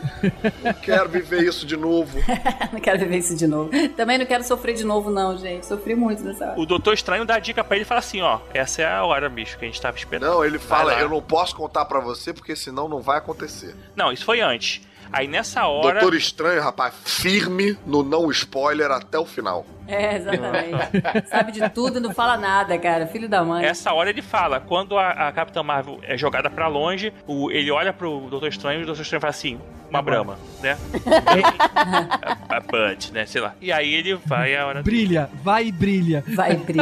Não 0.63 0.73
quero 0.73 1.09
viver 1.09 1.43
isso 1.43 1.65
de 1.65 1.77
novo. 1.77 2.17
Não 2.71 2.79
quero 2.79 2.99
viver 2.99 3.17
isso 3.17 3.35
de 3.35 3.47
novo. 3.47 3.69
Também 3.95 4.17
não 4.17 4.25
quero 4.25 4.43
sofrer 4.43 4.73
de 4.75 4.83
novo, 4.83 5.09
não, 5.09 5.37
gente. 5.37 5.65
Sofri 5.65 5.95
muito 5.95 6.23
nessa 6.23 6.49
hora. 6.51 6.59
O 6.59 6.65
Doutor 6.65 6.93
Estranho 6.93 7.25
dá 7.25 7.35
a 7.35 7.39
dica 7.39 7.63
pra 7.63 7.75
ele 7.75 7.83
e 7.83 7.85
fala 7.87 7.99
assim, 7.99 8.21
ó, 8.21 8.39
essa 8.53 8.81
é 8.81 8.85
a 8.85 9.03
hora, 9.03 9.29
bicho, 9.29 9.57
que 9.57 9.65
a 9.65 9.67
gente 9.67 9.81
tava 9.81 9.97
esperando. 9.97 10.29
Não, 10.29 10.43
ele 10.45 10.57
Vai 10.57 10.67
fala, 10.67 10.93
lá. 10.93 11.01
eu 11.01 11.09
não 11.09 11.21
posso 11.21 11.55
contar 11.55 11.85
pra 11.85 11.99
você 11.99 12.33
porque 12.33 12.55
senão 12.55 12.87
não 12.87 13.01
vai 13.01 13.17
acontecer. 13.17 13.75
Não, 13.95 14.11
isso 14.11 14.25
foi 14.25 14.41
antes. 14.41 14.81
Aí 15.11 15.27
nessa 15.27 15.66
hora... 15.68 16.00
Doutor 16.00 16.16
Estranho, 16.16 16.61
rapaz, 16.61 16.94
firme 17.06 17.77
no 17.86 18.03
não 18.03 18.30
spoiler 18.32 18.92
até 18.92 19.18
o 19.18 19.26
final. 19.26 19.66
É, 19.88 20.18
exatamente. 20.18 21.27
Sabe 21.30 21.52
de 21.52 21.69
tudo 21.69 21.98
e 21.98 22.02
não 22.02 22.14
fala 22.14 22.38
nada, 22.38 22.77
cara. 22.77 23.08
Filho 23.08 23.30
da 23.30 23.44
mãe. 23.44 23.66
Essa 23.66 23.94
hora 23.94 24.10
ele 24.10 24.22
fala, 24.22 24.60
quando 24.60 24.98
a, 24.98 25.27
a 25.27 25.32
Capitã 25.32 25.64
Marvel 25.64 26.00
é 26.03 26.18
jogada 26.18 26.50
pra 26.50 26.68
longe, 26.68 27.14
o, 27.26 27.50
ele 27.52 27.72
olha 27.72 27.94
pro 27.94 28.27
Doutor 28.30 28.50
Estranho 28.50 28.82
e 28.82 28.84
o 28.84 28.86
Doutor 28.86 29.02
Estranho 29.02 29.22
fala 29.22 29.32
assim, 29.32 29.60
uma 29.90 30.02
brama, 30.02 30.38
né? 30.61 30.77
a, 32.50 32.58
a 32.58 32.60
Bud, 32.60 33.14
né? 33.14 33.26
Sei 33.26 33.40
lá. 33.40 33.56
E 33.61 33.72
aí 33.72 33.94
ele 33.94 34.16
vai 34.16 34.56
a 34.56 34.68
hora... 34.68 34.84
Brilha, 34.84 35.30
vai 35.42 35.68
e 35.68 35.72
brilha. 35.72 36.24
Vai, 36.27 36.56
Bri. 36.56 36.80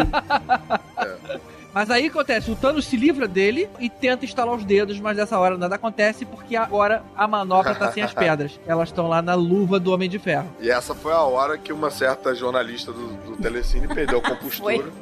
Mas 1.76 1.92
aí 1.92 2.08
acontece, 2.08 2.50
o 2.50 2.56
Thanos 2.56 2.86
se 2.86 2.96
livra 2.96 3.28
dele 3.28 3.68
e 3.82 3.90
tenta 3.90 4.24
instalar 4.24 4.56
os 4.56 4.64
dedos, 4.64 4.98
mas 4.98 5.18
nessa 5.18 5.38
hora 5.38 5.58
nada 5.58 5.76
acontece 5.76 6.24
porque 6.24 6.56
agora 6.56 7.04
a 7.18 7.28
manopla 7.28 7.76
tá 7.76 7.92
sem 7.92 8.02
as 8.02 8.14
pedras. 8.16 8.58
Elas 8.66 8.88
estão 8.88 9.10
lá 9.10 9.22
na 9.22 9.36
luva 9.36 9.78
do 9.78 9.92
Homem 9.92 10.10
de 10.10 10.18
Ferro. 10.18 10.48
E 10.62 10.72
essa 10.72 10.96
foi 10.96 11.12
a 11.12 11.20
hora 11.20 11.58
que 11.58 11.74
uma 11.74 11.92
certa 11.92 12.34
jornalista 12.34 12.94
do, 12.94 13.08
do 13.26 13.36
Telecine 13.36 13.90
perdeu 13.90 14.20
a 14.20 14.22
compostura. 14.30 14.84
Foi. 14.84 14.94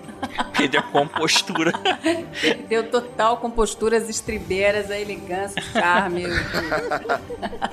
Perdeu 0.57 0.79
a 0.79 0.83
compostura. 0.83 1.71
Deu 2.67 2.89
total 2.89 3.37
com 3.37 3.51
posturas 3.51 4.09
estribeiras, 4.09 4.89
a 4.89 4.97
elegância, 4.97 5.61
o 5.61 5.65
charme. 5.65 6.23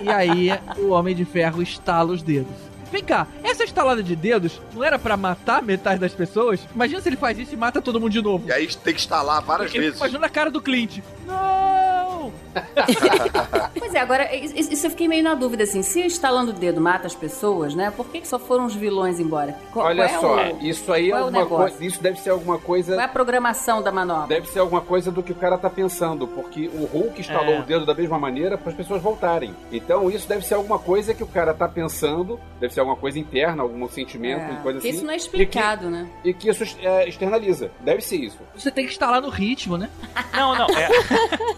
E 0.00 0.08
aí 0.08 0.50
o 0.78 0.90
Homem 0.90 1.14
de 1.14 1.24
Ferro 1.24 1.62
estala 1.62 2.12
os 2.12 2.22
dedos. 2.22 2.69
Vem 2.90 3.04
cá, 3.04 3.26
essa 3.42 3.62
estalada 3.64 4.02
de 4.02 4.16
dedos 4.16 4.60
não 4.74 4.82
era 4.82 4.98
pra 4.98 5.16
matar 5.16 5.62
metade 5.62 6.00
das 6.00 6.12
pessoas? 6.12 6.60
Imagina 6.74 7.00
se 7.00 7.08
ele 7.08 7.16
faz 7.16 7.38
isso 7.38 7.54
e 7.54 7.56
mata 7.56 7.80
todo 7.80 8.00
mundo 8.00 8.10
de 8.12 8.20
novo. 8.22 8.48
E 8.48 8.52
aí 8.52 8.66
tem 8.66 8.92
que 8.94 9.00
instalar 9.00 9.40
várias 9.42 9.72
Eu 9.74 9.80
vezes. 9.80 9.98
imaginando 9.98 10.24
a 10.26 10.28
cara 10.28 10.50
do 10.50 10.60
Clint. 10.60 10.98
Não! 11.26 12.32
Pois 13.78 13.94
é, 13.94 14.00
agora, 14.00 14.34
isso 14.34 14.86
eu 14.86 14.90
fiquei 14.90 15.08
meio 15.08 15.22
na 15.22 15.34
dúvida, 15.34 15.64
assim, 15.64 15.82
se 15.82 16.00
instalando 16.02 16.50
o 16.50 16.54
dedo 16.54 16.80
mata 16.80 17.06
as 17.06 17.14
pessoas, 17.14 17.74
né? 17.74 17.90
Por 17.90 18.06
que, 18.06 18.20
que 18.20 18.28
só 18.28 18.38
foram 18.38 18.66
os 18.66 18.74
vilões 18.74 19.18
embora? 19.18 19.56
Qual, 19.72 19.86
Olha 19.86 20.08
qual 20.08 20.16
é 20.36 20.48
só, 20.48 20.54
o- 20.54 20.62
isso 20.66 20.92
aí 20.92 21.06
é 21.10 21.14
é 21.14 21.16
alguma 21.18 21.38
negócio? 21.42 21.56
coisa. 21.76 21.84
Isso 21.84 22.02
deve 22.02 22.20
ser 22.20 22.30
alguma 22.30 22.58
coisa. 22.58 22.92
Qual 22.94 23.00
é 23.00 23.04
a 23.04 23.08
programação 23.08 23.82
da 23.82 23.90
manobra? 23.90 24.26
Deve 24.28 24.48
ser 24.48 24.58
alguma 24.60 24.80
coisa 24.80 25.10
do 25.10 25.22
que 25.22 25.32
o 25.32 25.34
cara 25.34 25.56
tá 25.58 25.70
pensando, 25.70 26.26
porque 26.26 26.68
o 26.68 26.84
Hulk 26.84 27.20
instalou 27.20 27.54
É. 27.54 27.60
o 27.60 27.62
dedo 27.62 27.86
da 27.86 27.94
mesma 27.94 28.18
maneira 28.18 28.56
para 28.58 28.70
as 28.70 28.76
pessoas 28.76 29.00
voltarem. 29.02 29.54
Então 29.72 30.10
isso 30.10 30.28
deve 30.28 30.44
ser 30.46 30.54
alguma 30.54 30.78
coisa 30.78 31.14
que 31.14 31.22
o 31.22 31.26
cara 31.26 31.54
tá 31.54 31.68
pensando, 31.68 32.38
deve 32.60 32.72
ser 32.74 32.80
alguma 32.80 32.96
coisa 32.96 33.18
interna, 33.18 33.62
algum 33.62 33.88
sentimento, 33.88 34.42
É, 34.52 34.56
coisa 34.62 34.78
assim. 34.78 34.88
isso 34.90 35.04
não 35.04 35.12
é 35.12 35.16
explicado, 35.16 35.90
né? 35.90 36.06
E 36.24 36.32
que, 36.34 36.48
e 36.48 36.52
que 36.54 36.62
isso 36.64 36.76
é, 36.82 37.08
externaliza. 37.08 37.70
Deve 37.80 38.00
ser 38.02 38.16
isso. 38.16 38.38
Você 38.54 38.70
tem 38.70 38.84
que 38.84 38.92
instalar 38.92 39.20
no 39.22 39.28
ritmo, 39.30 39.76
né? 39.76 39.88
Não, 40.34 40.54
não, 40.56 40.66
é... 40.76 40.88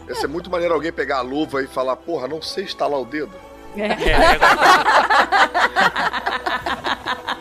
Ia 0.08 0.14
ser 0.14 0.28
muito 0.28 0.50
maneiro 0.50 0.74
alguém 0.82 0.92
pegar 0.92 1.18
a 1.18 1.22
luva 1.22 1.62
e 1.62 1.68
falar, 1.68 1.94
porra, 1.94 2.26
não 2.26 2.42
sei 2.42 2.64
instalar 2.64 3.00
o 3.00 3.04
dedo. 3.04 3.51
É, 3.76 3.86
é... 3.86 4.38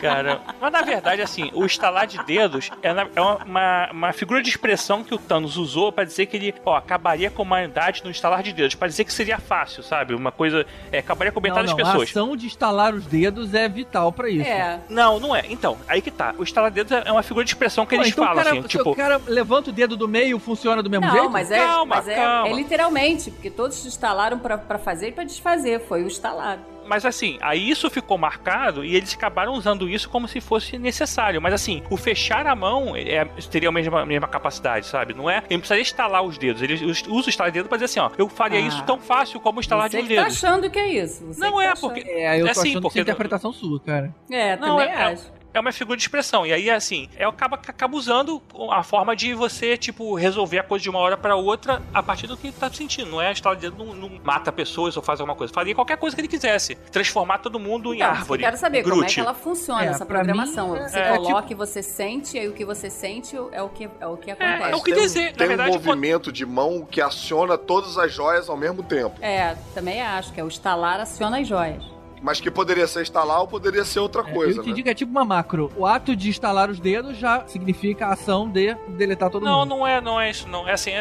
Cara, 0.00 0.40
mas 0.60 0.72
na 0.72 0.82
verdade, 0.82 1.22
assim, 1.22 1.48
o 1.54 1.64
estalar 1.64 2.08
de 2.08 2.20
dedos 2.24 2.70
é, 2.82 2.92
na- 2.92 3.06
é 3.14 3.20
uma, 3.20 3.36
uma, 3.44 3.88
uma 3.92 4.12
figura 4.12 4.42
de 4.42 4.48
expressão 4.48 5.04
que 5.04 5.14
o 5.14 5.18
Thanos 5.18 5.56
usou 5.56 5.92
pra 5.92 6.02
dizer 6.02 6.26
que 6.26 6.36
ele, 6.36 6.52
ó, 6.64 6.74
acabaria 6.74 7.30
com 7.30 7.42
a 7.42 7.44
humanidade 7.44 8.02
no 8.04 8.10
estalar 8.10 8.42
de 8.42 8.52
dedos, 8.52 8.74
Pra 8.74 8.88
dizer 8.88 9.04
que 9.04 9.12
seria 9.12 9.38
fácil, 9.38 9.80
sabe? 9.84 10.12
Uma 10.12 10.32
coisa, 10.32 10.66
é, 10.90 10.98
acabaria 10.98 11.30
com 11.30 11.38
Não, 11.38 11.44
metade 11.48 11.68
não, 11.68 11.76
das 11.76 11.86
a 11.86 11.90
pessoas. 11.92 12.08
ação 12.10 12.36
de 12.36 12.46
instalar 12.46 12.92
os 12.94 13.06
dedos 13.06 13.54
é 13.54 13.68
vital 13.68 14.10
pra 14.10 14.28
isso. 14.28 14.48
É. 14.48 14.80
Não, 14.88 15.20
não 15.20 15.36
é. 15.36 15.44
Então, 15.48 15.78
aí 15.86 16.02
que 16.02 16.10
tá. 16.10 16.34
O 16.36 16.42
estalar 16.42 16.70
de 16.72 16.82
dedos 16.82 16.90
é 17.06 17.12
uma 17.12 17.22
figura 17.22 17.44
de 17.44 17.52
expressão 17.52 17.86
que 17.86 17.94
Pô, 17.94 18.02
eles 18.02 18.12
então 18.12 18.24
falam, 18.24 18.40
o 18.40 18.44
cara, 18.44 18.50
assim, 18.58 18.62
se 18.62 18.68
tipo... 18.68 18.90
o 18.90 18.96
cara 18.96 19.20
levanta 19.28 19.70
o 19.70 19.72
dedo 19.72 19.96
do 19.96 20.08
meio, 20.08 20.40
funciona 20.40 20.82
do 20.82 20.90
mesmo 20.90 21.06
Não, 21.06 21.12
jeito? 21.12 21.30
mas 21.30 21.48
é, 21.52 21.58
Calma, 21.64 21.94
mas 21.96 22.08
é, 22.08 22.16
calma. 22.16 22.48
é 22.48 22.52
literalmente, 22.52 23.30
porque 23.30 23.50
todos 23.50 23.86
instalaram 23.86 24.40
pra, 24.40 24.58
pra 24.58 24.78
fazer 24.80 25.10
e 25.10 25.12
pra 25.12 25.22
desfazer. 25.22 25.80
Foi 25.86 26.02
o 26.02 26.08
instalar. 26.22 26.58
Mas 26.84 27.06
assim, 27.06 27.38
aí 27.40 27.70
isso 27.70 27.88
ficou 27.88 28.18
marcado 28.18 28.84
e 28.84 28.96
eles 28.96 29.14
acabaram 29.14 29.52
usando 29.52 29.88
isso 29.88 30.08
como 30.08 30.26
se 30.26 30.40
fosse 30.40 30.76
necessário. 30.78 31.40
Mas 31.40 31.54
assim, 31.54 31.82
o 31.88 31.96
fechar 31.96 32.44
a 32.46 32.56
mão 32.56 32.96
é, 32.96 33.24
teria 33.50 33.68
a 33.68 33.72
mesma, 33.72 34.02
a 34.02 34.06
mesma 34.06 34.26
capacidade, 34.26 34.86
sabe? 34.86 35.14
Não 35.14 35.30
é? 35.30 35.36
Ele 35.38 35.46
não 35.52 35.58
precisaria 35.58 35.82
estalar 35.82 36.22
os 36.22 36.36
dedos. 36.36 36.60
Ele 36.60 36.74
us- 36.84 37.04
usa 37.06 37.28
o 37.28 37.30
estalar 37.30 37.52
de 37.52 37.58
dedo 37.60 37.68
pra 37.68 37.76
dizer 37.78 37.84
assim, 37.86 38.00
ó, 38.00 38.10
eu 38.18 38.28
faria 38.28 38.58
Ah. 38.58 38.62
isso 38.62 38.82
tão 38.82 38.98
fácil 38.98 39.38
como 39.40 39.60
Você 39.90 40.02
de 40.02 40.08
que 40.08 40.14
tá 40.16 40.22
dedos. 40.22 40.44
achando 40.44 40.68
que 40.70 40.78
é 40.78 40.88
isso. 40.88 41.24
Você 41.26 41.40
Não 41.40 41.58
que 41.58 41.64
é, 41.64 41.68
tá 41.72 41.76
porque- 41.80 42.00
É, 42.00 42.36
eu 42.36 42.40
tô 42.42 42.46
É 42.48 42.50
assim, 42.50 42.60
achando 42.60 42.74
que 42.74 42.80
porque- 42.82 42.88
isso 42.88 42.98
é 42.98 43.02
interpretação 43.02 43.52
sua, 43.52 43.80
cara. 43.80 44.14
É, 44.30 44.56
Não, 44.56 44.76
também 44.76 44.92
é- 44.92 45.02
acho. 45.04 45.32
É 45.54 45.60
uma 45.60 45.72
figura 45.72 45.96
de 45.96 46.02
expressão. 46.02 46.46
E 46.46 46.52
aí, 46.52 46.70
assim, 46.70 47.08
é, 47.16 47.24
acaba, 47.24 47.56
acaba 47.56 47.96
usando 47.96 48.40
a 48.70 48.82
forma 48.82 49.14
de 49.14 49.34
você, 49.34 49.76
tipo, 49.76 50.14
resolver 50.14 50.58
a 50.60 50.62
coisa 50.62 50.82
de 50.82 50.88
uma 50.90 50.98
hora 50.98 51.16
pra 51.16 51.36
outra 51.36 51.82
a 51.92 52.02
partir 52.02 52.26
do 52.26 52.36
que 52.36 52.50
tá 52.50 52.70
sentindo. 52.72 53.10
Não 53.10 53.20
é 53.20 53.28
a 53.28 53.32
história 53.32 53.58
de 53.60 53.70
não, 53.76 53.94
não 53.94 54.10
mata 54.24 54.50
pessoas 54.50 54.96
ou 54.96 55.02
faz 55.02 55.20
alguma 55.20 55.36
coisa. 55.36 55.52
Faria 55.52 55.74
qualquer 55.74 55.96
coisa 55.98 56.16
que 56.16 56.20
ele 56.22 56.28
quisesse. 56.28 56.74
Transformar 56.90 57.38
todo 57.38 57.58
mundo 57.60 57.92
em 57.92 57.98
Então, 57.98 58.10
árvore. 58.10 58.42
Eu 58.42 58.46
quero 58.46 58.56
saber 58.56 58.82
como 58.82 59.04
é 59.04 59.06
que 59.06 59.20
ela 59.20 59.34
funciona, 59.34 59.84
É, 59.84 59.88
essa 59.88 60.06
programação. 60.06 60.72
mim, 60.72 60.78
você 60.88 60.98
é, 60.98 61.16
coloca 61.16 61.52
e 61.52 61.54
você 61.54 61.82
sente, 61.82 62.36
e 62.36 62.40
aí 62.40 62.48
o 62.48 62.52
que 62.54 62.64
você 62.64 62.88
sente 62.88 63.36
é 63.52 63.62
o 63.62 63.68
que, 63.68 63.90
é 64.00 64.06
o 64.06 64.16
que 64.16 64.30
acontece. 64.30 64.70
é 64.72 64.76
o 64.76 64.82
que 64.82 64.92
tem, 64.92 65.00
um- 65.02 65.06
dizer, 65.06 65.30
na 65.32 65.36
tem 65.36 65.48
verdade, 65.48 65.70
um 65.70 65.74
movimento 65.74 66.32
de 66.32 66.46
mão 66.46 66.86
que 66.90 67.00
aciona 67.00 67.58
todas 67.58 67.98
as 67.98 68.12
joias 68.12 68.48
ao 68.48 68.56
mesmo 68.56 68.82
tempo. 68.82 69.16
É, 69.20 69.54
também 69.74 70.00
acho 70.00 70.32
que 70.32 70.40
é 70.40 70.44
o 70.44 70.48
estalar 70.48 70.98
aciona 71.00 71.40
as 71.40 71.46
joias. 71.46 71.91
Mas 72.22 72.40
que 72.40 72.50
poderia 72.50 72.86
ser 72.86 73.02
instalar 73.02 73.40
ou 73.40 73.48
poderia 73.48 73.84
ser 73.84 73.98
outra 73.98 74.22
É, 74.22 74.32
coisa, 74.32 74.60
eu 74.60 74.62
te 74.62 74.68
né? 74.70 74.74
digo, 74.76 74.88
é 74.88 74.94
tipo 74.94 75.10
uma 75.10 75.24
macro. 75.24 75.72
O 75.76 75.84
ato 75.84 76.14
de 76.14 76.28
instalar 76.28 76.70
os 76.70 76.78
dedos 76.78 77.16
já 77.18 77.44
significa 77.48 78.06
a 78.06 78.12
ação 78.12 78.48
de 78.48 78.74
deletar 78.90 79.28
todo 79.28 79.44
Não, 79.44 79.60
mundo. 79.60 79.68
não 79.70 79.86
é, 79.86 80.00
não 80.00 80.20
é 80.20 80.30
isso, 80.30 80.48
não. 80.48 80.68
É 80.68 80.72
assim, 80.72 80.90
é, 80.90 80.94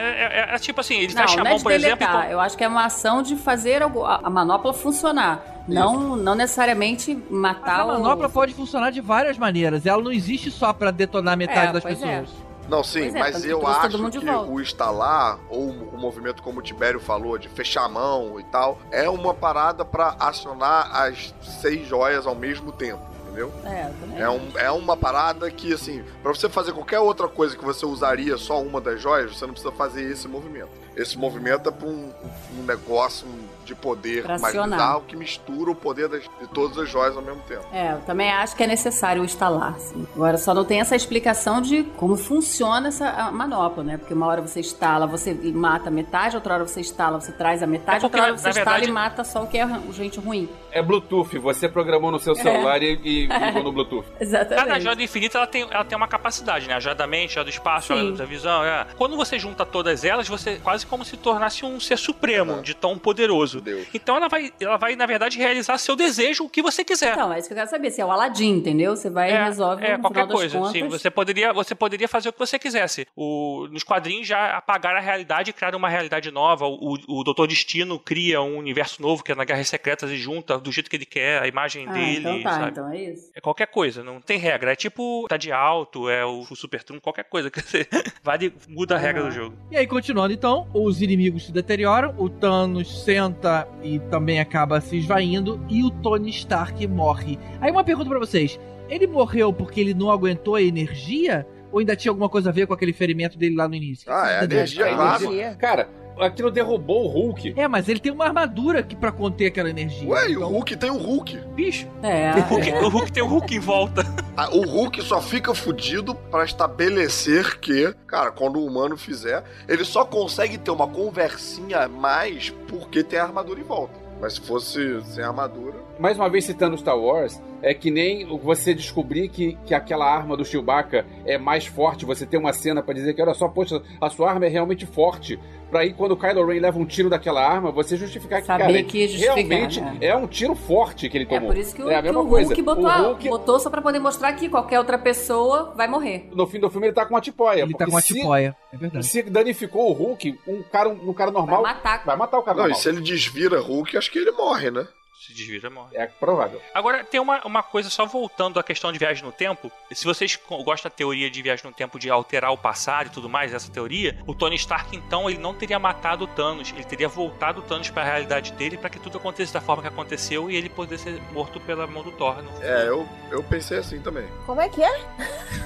é- 0.50 0.56
é 0.56 0.58
tipo 0.60 0.82
assim, 0.82 0.96
ele 0.96 1.14
Não, 1.14 1.22
fecha 1.22 1.40
a 1.40 1.44
não 1.44 1.52
é 1.52 1.60
por 1.60 1.72
exemplo, 1.72 1.98
deletar. 2.00 2.22
então- 2.26 2.32
Eu 2.32 2.40
acho 2.40 2.58
que 2.58 2.64
é 2.64 2.68
uma 2.68 2.86
ação 2.86 3.22
de 3.22 3.36
fazer 3.36 3.84
algo- 3.84 4.04
a, 4.04 4.20
a 4.24 4.30
manopla 4.30 4.74
funcionar. 4.74 5.44
Não, 5.68 6.16
não 6.18 6.34
necessariamente 6.34 7.14
Mas 7.30 7.30
matar 7.30 7.82
a 7.82 7.86
manopla 7.86 8.26
o... 8.26 8.30
pode 8.32 8.54
funcionar 8.56 8.90
de 8.92 9.00
várias 9.00 9.38
maneiras. 9.38 9.86
Ela 9.86 10.02
não 10.02 10.12
existe 10.12 10.50
só 10.50 10.74
pra 10.74 10.90
detonar 10.90 11.38
metade 11.38 11.68
É, 11.68 11.74
das 11.74 11.84
pois 11.84 12.02
é. 12.02 12.24
Não, 12.72 12.82
sim, 12.86 13.10
é, 13.10 13.12
mas 13.12 13.44
eu 13.44 13.60
acho 13.68 13.98
que 14.22 14.26
o 14.50 14.62
instalar, 14.62 15.38
ou 15.50 15.70
o 15.70 15.98
movimento 15.98 16.42
como 16.42 16.60
o 16.60 16.64
Tibério 16.64 17.02
falou, 17.02 17.38
de 17.38 17.50
fechar 17.50 17.84
a 17.84 17.90
mão 17.90 18.40
e 18.40 18.44
tal, 18.46 18.80
é 18.90 19.10
uma 19.10 19.34
parada 19.34 19.84
pra 19.84 20.16
acionar 20.18 20.90
as 20.96 21.34
seis 21.42 21.86
joias 21.86 22.26
ao 22.26 22.34
mesmo 22.34 22.72
tempo, 22.72 23.02
entendeu? 23.26 23.52
É, 23.66 23.92
É, 24.24 24.30
um, 24.30 24.52
é 24.58 24.72
uma 24.72 24.96
parada 24.96 25.52
que, 25.52 25.74
assim, 25.74 26.02
pra 26.24 26.34
você 26.34 26.48
fazer 26.48 26.72
qualquer 26.72 27.00
outra 27.00 27.28
coisa 27.28 27.58
que 27.58 27.66
você 27.66 27.86
usaria 27.86 28.38
só 28.38 28.62
uma 28.62 28.80
das 28.80 29.02
joias, 29.02 29.38
você 29.38 29.46
não 29.46 29.54
precisa 29.54 29.74
fazer 29.74 30.10
esse 30.10 30.30
movimento. 30.30 30.70
Esse 30.96 31.18
movimento 31.18 31.68
é 31.68 31.72
pra 31.74 31.88
um, 31.88 32.10
um 32.58 32.64
negócio 32.64 33.28
de 33.66 33.76
poder 33.76 34.26
mais 34.40 34.56
bizarro 34.56 35.02
que 35.08 35.16
mistura 35.16 35.72
o 35.72 35.76
poder 35.76 36.08
das- 36.08 36.24
de 36.24 36.48
todas 36.54 36.78
as 36.78 36.90
joias 36.90 37.16
ao 37.16 37.22
mesmo 37.22 37.42
tempo. 37.48 37.66
É, 37.72 37.94
eu 37.94 38.00
também 38.02 38.32
acho 38.32 38.56
que 38.56 38.64
é 38.64 38.68
necessário 38.68 39.24
instalar, 39.24 39.78
sim. 39.80 40.06
Agora, 40.16 40.38
só 40.38 40.54
não 40.54 40.66
tem 40.66 40.80
essa 40.82 40.96
explicação 40.96 41.62
de 41.62 41.84
como 41.98 42.16
funciona 42.18 42.88
essa 42.90 43.10
a 43.10 43.32
manopla, 43.32 43.84
né? 43.84 43.98
Porque 43.98 44.14
uma 44.14 44.28
hora 44.28 44.42
você 44.42 44.60
instala, 44.60 45.06
você 45.08 45.34
mata 45.34 45.90
metade, 45.92 46.36
outra 46.36 46.56
hora 46.56 46.68
você 46.68 46.80
instala, 46.80 47.20
você 47.20 47.32
traz 47.32 47.62
a 47.64 47.68
metade, 47.68 47.98
É 47.98 48.00
porque, 48.02 48.06
outra 48.18 48.24
hora 48.32 48.38
você 48.38 48.50
instala 48.50 48.66
verdade- 48.78 48.90
e 48.90 48.94
mata 48.94 49.24
só 49.24 49.44
o 49.44 49.48
que 49.48 49.58
é 49.58 49.68
gente 49.92 50.20
ruim. 50.20 50.50
É 50.72 50.82
Bluetooth, 50.82 51.38
você 51.38 51.68
programou 51.68 52.12
no 52.12 52.20
seu 52.20 52.34
celular 52.36 52.82
e, 52.82 53.00
e 53.04 53.28
ligou 53.46 53.64
no 53.64 53.72
Bluetooth. 53.72 54.06
Exatamente. 54.20 54.66
Cada 54.68 54.80
joia 54.80 54.96
do 54.96 55.02
infinito 55.02 55.38
ela 55.38 55.48
tem, 55.48 55.68
ela 55.70 55.84
tem 55.84 55.98
uma 55.98 56.08
capacidade, 56.08 56.68
né? 56.68 56.76
A 56.76 56.80
joia 56.80 56.96
da 56.96 57.06
mente, 57.08 57.32
a 57.32 57.34
joia 57.36 57.44
do 57.46 57.50
espaço, 57.50 57.92
a 57.94 57.96
Sim. 57.96 58.02
joia 58.04 58.16
da 58.18 58.26
visão. 58.26 58.64
é. 58.64 58.88
Quando 58.98 59.16
você 59.18 59.38
junta 59.38 59.66
todas 59.66 60.04
elas, 60.04 60.28
você 60.28 60.60
quase 60.64 60.86
como 60.86 61.04
se 61.04 61.18
tornasse 61.18 61.66
um 61.66 61.80
ser 61.80 61.98
supremo, 61.98 62.62
de 62.62 62.74
tão 62.74 62.98
poderoso. 62.98 63.51
Deus. 63.60 63.88
Então 63.94 64.16
ela 64.16 64.28
vai, 64.30 64.52
ela 64.60 64.78
vai, 64.78 64.96
na 64.96 65.06
verdade, 65.06 65.38
realizar 65.38 65.78
seu 65.78 65.96
desejo, 65.96 66.46
o 66.46 66.50
que 66.50 66.62
você 66.62 66.84
quiser. 66.84 67.14
Então, 67.14 67.34
é 67.34 67.40
isso 67.40 67.48
que 67.48 67.54
eu 67.54 67.58
quero 67.58 67.70
saber. 67.70 67.90
Se 67.92 68.00
é 68.00 68.06
o 68.06 68.12
Aladim, 68.12 68.52
entendeu? 68.58 68.96
Você 68.96 69.10
vai 69.10 69.32
e 69.34 69.44
resolve 69.46 69.84
é, 69.84 69.98
no 69.98 70.02
qualquer 70.04 70.22
final 70.22 70.28
das 70.28 70.38
coisa. 70.38 70.58
contas. 70.58 70.72
Sim, 70.74 70.88
você 70.88 71.10
poderia, 71.10 71.52
você 71.52 71.76
poderia 71.76 72.08
fazer 72.08 72.30
o 72.30 72.34
que 72.34 72.40
você 72.40 72.58
quisesse. 72.60 73.08
O, 73.16 73.68
nos 73.72 73.84
quadrinhos 73.84 74.28
já 74.28 74.56
apagaram 74.58 74.98
a 74.98 75.02
realidade 75.02 75.50
e 75.50 75.54
criaram 75.54 75.78
uma 75.80 75.90
realidade 75.90 76.30
nova. 76.32 76.68
O, 76.68 76.96
o 77.08 77.24
Doutor 77.24 77.48
Destino 77.48 78.00
cria 78.00 78.42
um 78.42 78.58
universo 78.58 79.02
novo 79.02 79.24
que 79.24 79.32
é 79.32 79.36
na 79.36 79.44
Guerras 79.44 79.68
Secretas 79.68 80.10
e 80.12 80.18
junta 80.18 80.58
do 80.60 80.72
jeito 80.72 80.90
que 80.90 80.96
ele 80.96 81.06
quer 81.06 81.42
a 81.42 81.48
imagem 81.48 81.88
Ah, 81.88 81.94
dele, 81.94 82.20
então 82.20 82.44
tá, 82.44 82.52
sabe? 82.52 82.72
então 82.72 82.92
é 82.92 83.04
isso. 83.04 83.32
É 83.34 83.42
qualquer 83.42 83.68
coisa, 83.68 84.04
não 84.04 84.22
tem 84.22 84.38
regra. 84.38 84.72
É 84.74 84.76
tipo, 84.76 85.26
tá 85.28 85.38
de 85.38 85.52
alto, 85.52 86.10
é 86.10 86.24
o, 86.26 86.42
o 86.42 86.56
super 86.56 86.84
trunfo, 86.84 87.02
qualquer 87.02 87.24
coisa. 87.26 87.50
que 87.50 87.62
você 87.62 87.88
vai 88.24 88.38
e 88.42 88.54
muda 88.68 88.96
a 88.96 88.98
regra 89.00 89.24
do 89.24 89.32
jogo. 89.32 89.56
E 89.72 89.78
aí, 89.78 89.88
continuando 89.88 90.34
então, 90.34 90.68
os 90.74 91.02
inimigos 91.02 91.46
se 91.46 91.52
deterioram, 91.52 92.14
o 92.18 92.30
Thanos 92.30 93.04
senta 93.04 93.41
e 93.84 94.00
também 94.00 94.40
acaba 94.40 94.82
se 94.82 94.98
esvaindo, 94.98 95.64
e 95.70 95.84
o 95.84 95.90
Tony 95.90 96.30
Stark 96.30 96.86
morre. 96.88 97.38
Aí 97.60 97.72
uma 97.72 97.84
pergunta 97.84 98.10
pra 98.10 98.20
vocês: 98.20 98.60
ele 98.90 99.08
morreu 99.08 99.54
porque 99.54 99.80
ele 99.80 99.94
não 99.94 100.10
aguentou 100.12 100.56
a 100.56 100.62
energia? 100.62 101.48
Ou 101.72 101.80
ainda 101.80 101.96
tinha 101.96 102.12
alguma 102.12 102.28
coisa 102.28 102.50
a 102.50 102.52
ver 102.52 102.68
com 102.68 102.74
aquele 102.74 102.92
ferimento 102.92 103.38
dele 103.38 103.56
lá 103.56 103.68
no 103.68 103.76
início? 103.76 104.12
Ah, 104.12 104.30
é 104.30 104.40
a 104.42 104.44
energia, 104.44 104.86
Aí, 104.86 104.94
claro. 104.94 105.24
Energia. 105.24 105.56
Cara, 105.56 105.90
aquilo 106.28 106.52
derrubou 106.52 107.06
o 107.06 107.08
Hulk. 107.08 107.54
É, 107.58 107.68
mas 107.68 107.88
ele 107.90 108.00
tem 108.00 108.12
uma 108.12 108.26
armadura 108.26 108.82
que 108.84 108.96
para 108.96 109.12
conter 109.12 109.48
aquela 109.48 109.70
energia. 109.70 110.08
Ué, 110.08 110.30
e 110.30 110.36
o 110.36 110.40
Então, 110.40 110.50
Hulk 110.52 110.76
tem 110.78 110.90
o 110.90 110.98
Hulk. 110.98 111.38
Bicho, 111.56 111.88
É, 112.04 112.32
o 112.40 112.42
Hulk, 112.42 112.70
é. 112.70 112.82
o 112.82 112.88
Hulk 112.90 113.12
tem 113.12 113.24
o 113.24 113.28
Hulk 113.28 113.56
em 113.56 113.60
volta. 113.60 114.04
Ah, 114.38 114.50
O 114.50 114.62
Hulk 114.66 115.02
só 115.04 115.22
fica 115.22 115.54
fudido 115.54 116.16
pra 116.16 116.46
estabelecer 116.46 117.60
que, 117.60 117.94
cara, 118.08 118.32
quando 118.32 118.60
o 118.60 118.66
humano 118.66 118.96
fizer, 118.98 119.44
ele 119.68 119.84
só 119.84 120.06
consegue 120.06 120.58
ter 120.58 120.72
uma 120.72 120.88
conversinha 120.88 121.80
a 121.80 121.88
mais 121.90 122.50
porque 122.68 123.04
tem 123.04 123.20
a 123.20 123.24
armadura 123.24 123.60
em 123.60 123.64
volta. 123.64 123.94
Mas 124.22 124.34
se 124.34 124.42
fosse 124.42 125.02
sem 125.04 125.24
armadura. 125.24 125.76
Mais 126.00 126.18
uma 126.18 126.30
vez 126.30 126.46
citando 126.46 126.78
Star 126.78 126.98
Wars, 126.98 127.42
é 127.62 127.74
que 127.74 127.92
nem 127.92 128.26
você 128.38 128.74
descobrir 128.74 129.30
que, 129.30 129.58
que 129.66 129.74
aquela 129.74 130.06
arma 130.06 130.38
do 130.38 130.46
Chewbacca 130.46 131.06
é 131.26 131.38
mais 131.38 131.66
forte, 131.66 132.06
você 132.06 132.26
tem 132.26 132.40
uma 132.40 132.54
cena 132.54 132.82
pra 132.82 132.94
dizer 132.94 133.14
que, 133.14 133.22
olha 133.22 133.34
só, 133.34 133.48
poxa, 133.48 133.82
a 134.00 134.10
sua 134.10 134.30
arma 134.32 134.46
é 134.46 134.50
realmente 134.50 134.86
forte. 134.86 135.40
Pra 135.72 135.80
aí, 135.80 135.94
quando 135.94 136.12
o 136.12 136.18
Kylo 136.18 136.46
Ren 136.46 136.60
leva 136.60 136.78
um 136.78 136.86
tiro 136.86 137.10
daquela 137.10 137.42
arma, 137.42 137.72
você 137.72 137.96
justificar 137.96 138.42
que, 138.42 138.48
Saber 138.48 138.64
cara, 138.66 138.84
que 138.84 139.08
justificar, 139.08 139.36
realmente 139.38 139.80
né? 139.80 139.98
é 140.02 140.14
um 140.16 140.28
tiro 140.28 140.54
forte 140.54 141.08
que 141.10 141.18
ele 141.18 141.24
É 141.24 141.28
tomou. 141.28 141.48
por 141.48 141.58
isso 141.58 141.74
que 141.74 141.82
o, 141.82 141.90
é 141.90 141.96
a 141.96 142.00
que 142.02 142.04
mesma 142.10 142.22
o 142.22 142.28
coisa. 142.28 142.48
Hulk, 142.50 142.62
botou, 142.62 142.84
o 142.84 142.88
a- 142.88 142.98
Hulk, 142.98 143.30
botou 143.30 143.60
só 143.60 143.70
pra 143.70 143.82
poder 143.82 144.00
mostrar 144.00 144.34
que 144.34 144.50
qualquer 144.50 144.78
outra 144.80 144.98
pessoa 145.00 145.74
vai 145.76 145.88
morrer. 145.88 146.30
no 146.36 146.46
fim 146.46 146.60
do 146.60 146.70
filme, 146.70 146.88
ele 146.88 146.94
tá 146.94 147.06
com 147.06 147.14
uma 147.14 147.22
tipóia. 147.22 147.62
ele 147.62 147.74
tá 147.74 147.86
com 147.86 147.92
uma 147.92 148.02
se- 148.02 148.14
tipóia. 148.14 148.54
É 148.74 148.78
verdade. 148.78 149.06
Se 149.06 149.24
danificou 149.24 149.90
o 149.90 149.94
Hulk, 149.94 150.38
um 150.46 150.62
cara, 150.64 150.90
um 150.90 151.14
cara 151.14 151.32
Vai 151.32 151.42
normal 151.42 151.62
matar. 151.64 152.04
vai 152.06 152.18
matar 152.18 152.38
o 152.38 152.44
cara 152.44 152.58
Não, 152.58 152.66
e 152.66 152.68
normal. 152.70 152.82
se 152.82 152.90
ele 152.90 153.00
desvira 153.02 153.62
Hulk, 153.62 153.96
acho 153.98 154.12
que 154.12 154.20
ele 154.20 154.32
morre, 154.32 154.70
né? 154.72 154.86
Se 155.22 155.34
desvira, 155.34 155.70
morre. 155.70 155.96
É 155.96 156.08
provável. 156.08 156.60
Agora, 156.74 157.04
tem 157.04 157.20
uma, 157.20 157.46
uma 157.46 157.62
coisa, 157.62 157.92
só 157.92 158.08
voltando 158.08 158.60
à 158.60 158.64
questão 158.64 158.92
de 158.92 158.98
viagem 158.98 159.24
no 159.24 159.32
tempo. 159.32 159.72
Se 159.92 160.04
vocês 160.04 160.40
gostam 160.64 160.90
da 160.90 160.96
teoria 160.96 161.30
de 161.30 161.42
viagem 161.44 161.64
no 161.64 161.72
tempo, 161.72 162.00
de 162.00 162.10
alterar 162.10 162.52
o 162.52 162.58
passado 162.58 163.06
e 163.06 163.10
tudo 163.12 163.30
mais, 163.30 163.54
essa 163.54 163.72
teoria, 163.72 164.18
o 164.26 164.34
Tony 164.34 164.56
Stark, 164.56 164.96
então, 164.96 165.30
ele 165.30 165.38
não 165.38 165.54
teria 165.54 165.78
matado 165.78 166.24
o 166.24 166.28
Thanos. 166.28 166.72
Ele 166.72 166.84
teria 166.84 167.08
voltado 167.08 167.60
o 167.60 167.64
Thanos 167.64 167.92
pra 167.92 168.04
realidade 168.04 168.52
dele 168.54 168.78
para 168.78 168.90
que 168.90 169.00
tudo 169.00 169.20
acontecesse 169.20 169.54
da 169.54 169.62
forma 169.62 169.84
que 169.84 169.90
aconteceu 169.90 170.50
e 170.50 170.56
ele 170.56 170.70
poder 170.70 170.98
ser 170.98 171.22
morto 171.32 171.60
pela 171.60 171.86
mão 171.86 172.02
do 172.02 172.12
Thor. 172.14 172.42
no 172.42 172.50
É, 172.64 172.88
eu, 172.88 173.08
eu 173.30 173.44
pensei 173.44 173.78
assim 173.78 174.02
também. 174.02 174.28
Como 174.48 174.60
é 174.60 174.70
que 174.70 174.82
é? 174.82 174.92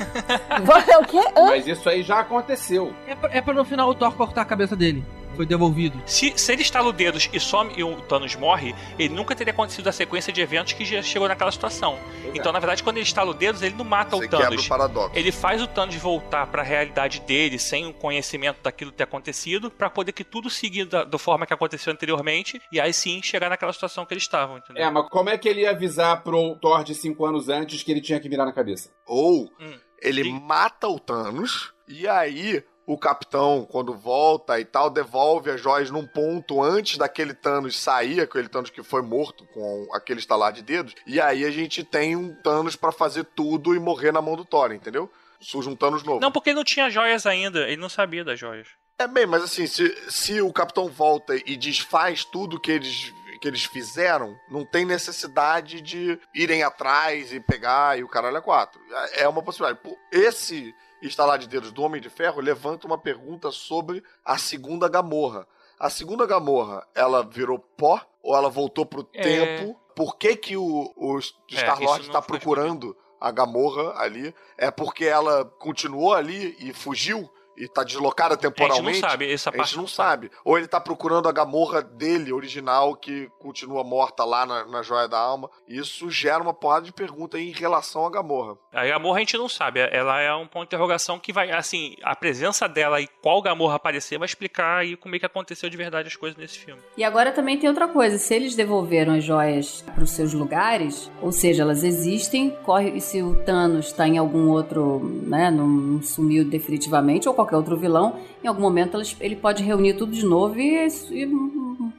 Vai, 0.64 0.84
o 0.98 1.06
quê? 1.06 1.22
Hã? 1.34 1.45
Mas 1.48 1.66
isso 1.66 1.88
aí 1.88 2.03
já 2.03 2.19
aconteceu. 2.19 2.93
É 3.08 3.16
pra, 3.16 3.30
é 3.32 3.42
pra 3.42 3.53
no 3.53 3.64
final 3.64 3.90
o 3.90 3.95
Thor 3.95 4.14
cortar 4.16 4.42
a 4.42 4.45
cabeça 4.45 4.75
dele. 4.75 5.01
Foi 5.36 5.46
devolvido. 5.46 6.02
Se, 6.06 6.34
se 6.38 6.52
ele 6.54 6.62
estala 6.62 6.90
os 6.90 6.96
dedos 6.96 7.30
e 7.34 7.40
some 7.40 7.74
e 7.76 7.84
o 7.84 8.02
Thanos 8.04 8.36
morre, 8.36 8.74
ele 8.98 9.14
nunca 9.14 9.36
teria 9.36 9.52
acontecido 9.54 9.88
a 9.88 9.92
sequência 9.92 10.32
de 10.32 10.42
eventos 10.42 10.74
que 10.74 10.86
já 10.86 11.02
chegou 11.02 11.28
naquela 11.28 11.52
situação. 11.52 11.98
Então, 12.34 12.52
na 12.52 12.60
verdade, 12.60 12.84
quando 12.84 12.98
ele 12.98 13.06
estala 13.06 13.32
os 13.32 13.38
dedos, 13.38 13.62
ele 13.62 13.76
não 13.76 13.86
mata 13.86 14.16
Você 14.16 14.26
o 14.26 14.30
quebra 14.30 14.48
Thanos. 14.50 14.66
o 14.66 14.70
paradoxo. 14.70 15.18
Ele 15.18 15.32
faz 15.32 15.62
o 15.62 15.68
Thanos 15.68 15.96
voltar 15.96 16.48
pra 16.48 16.64
realidade 16.64 17.22
dele, 17.22 17.58
sem 17.60 17.86
o 17.86 17.94
conhecimento 17.94 18.60
daquilo 18.62 18.92
ter 18.92 19.04
acontecido, 19.04 19.70
pra 19.72 19.90
poder 19.90 20.12
que 20.12 20.24
tudo 20.24 20.50
siga 20.50 20.86
da, 20.86 21.04
da 21.04 21.18
forma 21.18 21.46
que 21.46 21.54
aconteceu 21.54 21.92
anteriormente, 21.94 22.62
e 22.72 22.80
aí 22.80 22.92
sim 22.94 23.22
chegar 23.22 23.50
naquela 23.50 23.72
situação 23.74 24.06
que 24.06 24.14
eles 24.14 24.24
estavam, 24.24 24.58
entendeu? 24.58 24.84
É, 24.84 24.90
mas 24.90 25.08
como 25.10 25.30
é 25.30 25.38
que 25.38 25.48
ele 25.48 25.62
ia 25.62 25.72
avisar 25.72 26.22
pro 26.24 26.56
Thor 26.58 26.84
de 26.84 26.94
cinco 26.96 27.26
anos 27.26 27.50
antes 27.50 27.84
que 27.84 27.92
ele 27.92 28.02
tinha 28.02 28.20
que 28.20 28.28
virar 28.30 28.46
na 28.46 28.52
cabeça? 28.54 28.90
Ou 29.06 29.46
Hum. 29.60 29.78
ele 30.02 30.24
Sim. 30.24 30.40
mata 30.42 30.88
o 30.88 31.00
Thanos 31.00 31.74
e 31.88 32.08
aí 32.08 32.64
o 32.86 32.98
capitão, 32.98 33.68
quando 33.70 33.94
volta 33.94 34.60
e 34.60 34.66
tal, 34.66 34.90
devolve 34.90 35.50
as 35.50 35.60
joias 35.60 35.90
num 35.90 36.06
ponto 36.06 36.62
antes 36.62 36.98
daquele 36.98 37.34
Thanos 37.34 37.80
sair, 37.80 38.22
aquele 38.22 38.48
Thanos 38.48 38.70
que 38.70 38.84
foi 38.84 39.02
morto 39.02 39.46
com 39.48 39.88
aquele 39.94 40.20
estalar 40.20 40.54
de 40.54 40.62
dedos. 40.62 40.94
E 41.06 41.20
aí 41.20 41.44
a 41.46 41.52
gente 41.52 41.84
tem 41.84 42.16
um 42.16 42.34
Thanos 42.36 42.76
pra 42.76 42.92
fazer 42.92 43.24
tudo 43.24 43.76
e 43.76 43.80
morrer 43.80 44.12
na 44.12 44.22
mão 44.22 44.36
do 44.36 44.46
Thor, 44.46 44.72
entendeu? 44.72 45.12
Surge 45.40 45.68
um 45.68 45.76
Thanos 45.76 46.04
novo. 46.04 46.20
Não, 46.20 46.32
porque 46.32 46.52
ele 46.52 46.58
não 46.58 46.64
tinha 46.64 46.90
joias 46.90 47.26
ainda, 47.26 47.68
ele 47.68 47.82
não 47.82 47.90
sabia 47.90 48.24
das 48.24 48.40
joias. 48.40 48.68
É 48.98 49.08
bem, 49.08 49.26
mas 49.26 49.44
assim, 49.44 49.68
se, 49.68 49.94
se 50.10 50.42
o 50.42 50.54
capitão 50.54 50.88
volta 50.88 51.36
e 51.36 51.58
desfaz 51.58 52.24
tudo 52.24 52.60
que 52.60 52.72
eles 52.72 53.14
que 53.42 53.50
eles 53.50 53.66
fizeram, 53.66 54.40
não 54.50 54.66
tem 54.66 54.86
necessidade 54.86 55.82
de 55.82 56.18
irem 56.34 56.64
atrás 56.64 57.34
e 57.34 57.40
pegar 57.40 58.00
e 58.00 58.04
o 58.04 58.08
caralho 58.08 58.38
é 58.38 58.42
quatro. 58.42 58.82
É 59.14 59.24
é 59.24 59.28
uma 59.28 59.44
possibilidade. 59.44 59.80
Esse 60.12 60.74
estalar 61.08 61.38
de 61.38 61.48
dedos 61.48 61.72
do 61.72 61.82
Homem 61.84 62.01
de 62.01 62.09
Ferro 62.09 62.42
levanta 62.42 62.88
uma 62.88 62.98
pergunta 62.98 63.51
sobre 63.51 64.03
a 64.24 64.38
segunda 64.38 64.88
Gamorra. 64.88 65.48
A 65.80 65.90
segunda 65.90 66.25
Gamorra, 66.25 66.88
ela 66.95 67.24
virou 67.24 67.59
pó 67.59 68.00
ou 68.24 68.35
ela 68.35 68.50
voltou 68.50 68.85
pro 68.85 69.08
É. 69.14 69.22
tempo? 69.22 69.80
Por 69.95 70.17
que 70.17 70.35
que 70.35 70.58
o, 70.58 70.93
o 70.95 71.19
Star-Lord 71.19 72.01
está 72.01 72.14
não 72.14 72.22
faz 72.22 72.25
procurando 72.25 72.95
a 73.19 73.32
Gamorra 73.32 73.93
ali? 73.98 74.34
É 74.58 74.69
porque 74.69 75.06
ela 75.06 75.45
continuou 75.45 76.14
ali 76.14 76.56
e 76.59 76.74
fugiu? 76.74 77.30
E 77.58 77.67
tá 77.67 77.84
deslocada 77.84 78.35
temporalmente. 78.35 79.00
sabe, 79.00 79.32
essa 79.32 79.50
a 79.50 79.53
parte 79.53 79.69
gente 79.69 79.77
não 79.77 79.85
não 79.85 79.88
sabe. 79.88 80.32
Ou 80.43 80.58
ele 80.58 80.67
tá 80.67 80.82
procurando 80.82 81.30
a 81.30 81.32
gamorra 81.32 81.82
dele, 81.82 82.34
original, 82.34 82.95
que 82.95 83.30
continua 83.40 83.84
morta 83.84 84.25
lá 84.25 84.45
na, 84.45 84.66
na 84.66 84.82
Joia 84.82 85.08
da 85.08 85.19
Alma. 85.19 85.50
Isso 85.67 86.09
gera 86.09 86.42
uma 86.42 86.53
porrada 86.53 86.85
de 86.85 86.92
pergunta 86.92 87.40
em 87.40 87.51
relação 87.51 88.06
à 88.06 88.09
gamorra. 88.09 88.58
A 88.74 88.85
Gamorra 88.85 89.17
a 89.17 89.19
gente 89.19 89.38
não 89.38 89.48
sabe, 89.48 89.80
ela 89.80 90.19
é 90.19 90.34
um 90.34 90.48
ponto 90.48 90.64
de 90.64 90.75
interrogação 90.75 91.19
que 91.19 91.32
vai, 91.32 91.51
assim, 91.51 91.95
a 92.03 92.16
presença 92.16 92.67
dela 92.67 93.00
e 93.00 93.08
qual 93.22 93.42
Gamorra 93.42 93.75
aparecer 93.75 94.17
vai 94.17 94.25
explicar 94.25 94.80
aí 94.80 94.98
como 94.98 95.16
é 95.16 95.19
que 95.19 95.25
aconteceu 95.25 95.69
de 95.69 95.77
verdade 95.77 96.08
as 96.08 96.16
coisas 96.16 96.38
nesse 96.38 96.58
filme. 96.58 96.82
E 96.98 97.03
agora 97.03 97.32
também 97.32 97.58
tem 97.58 97.69
outra 97.69 97.88
coisa, 97.88 98.17
se 98.17 98.34
eles 98.34 98.56
devolveram 98.56 99.14
as 99.14 99.24
joias 99.24 99.82
para 99.82 100.03
os 100.03 100.11
seus 100.11 100.34
lugares, 100.34 101.11
ou 101.22 101.32
seja, 101.32 101.64
elas 101.64 101.84
existem, 101.84 102.50
corre 102.64 102.90
e 102.90 103.01
se 103.01 103.22
o 103.22 103.35
Thanos 103.43 103.88
está 103.88 104.08
em 104.08 104.17
algum 104.17 104.50
outro, 104.50 105.00
né, 105.24 105.51
não, 105.51 105.67
não 105.67 106.01
sumiu 106.01 106.43
definitivamente 106.45 107.27
ou 107.27 107.35
qualquer 107.35 107.44
outro 107.53 107.77
vilão, 107.77 108.19
em 108.43 108.48
algum 108.48 108.61
momento 108.61 108.98
ele 109.19 109.35
pode 109.35 109.61
reunir 109.64 109.93
tudo 109.95 110.11
de 110.14 110.25
novo 110.25 110.57
e, 110.59 110.88
e 111.11 111.30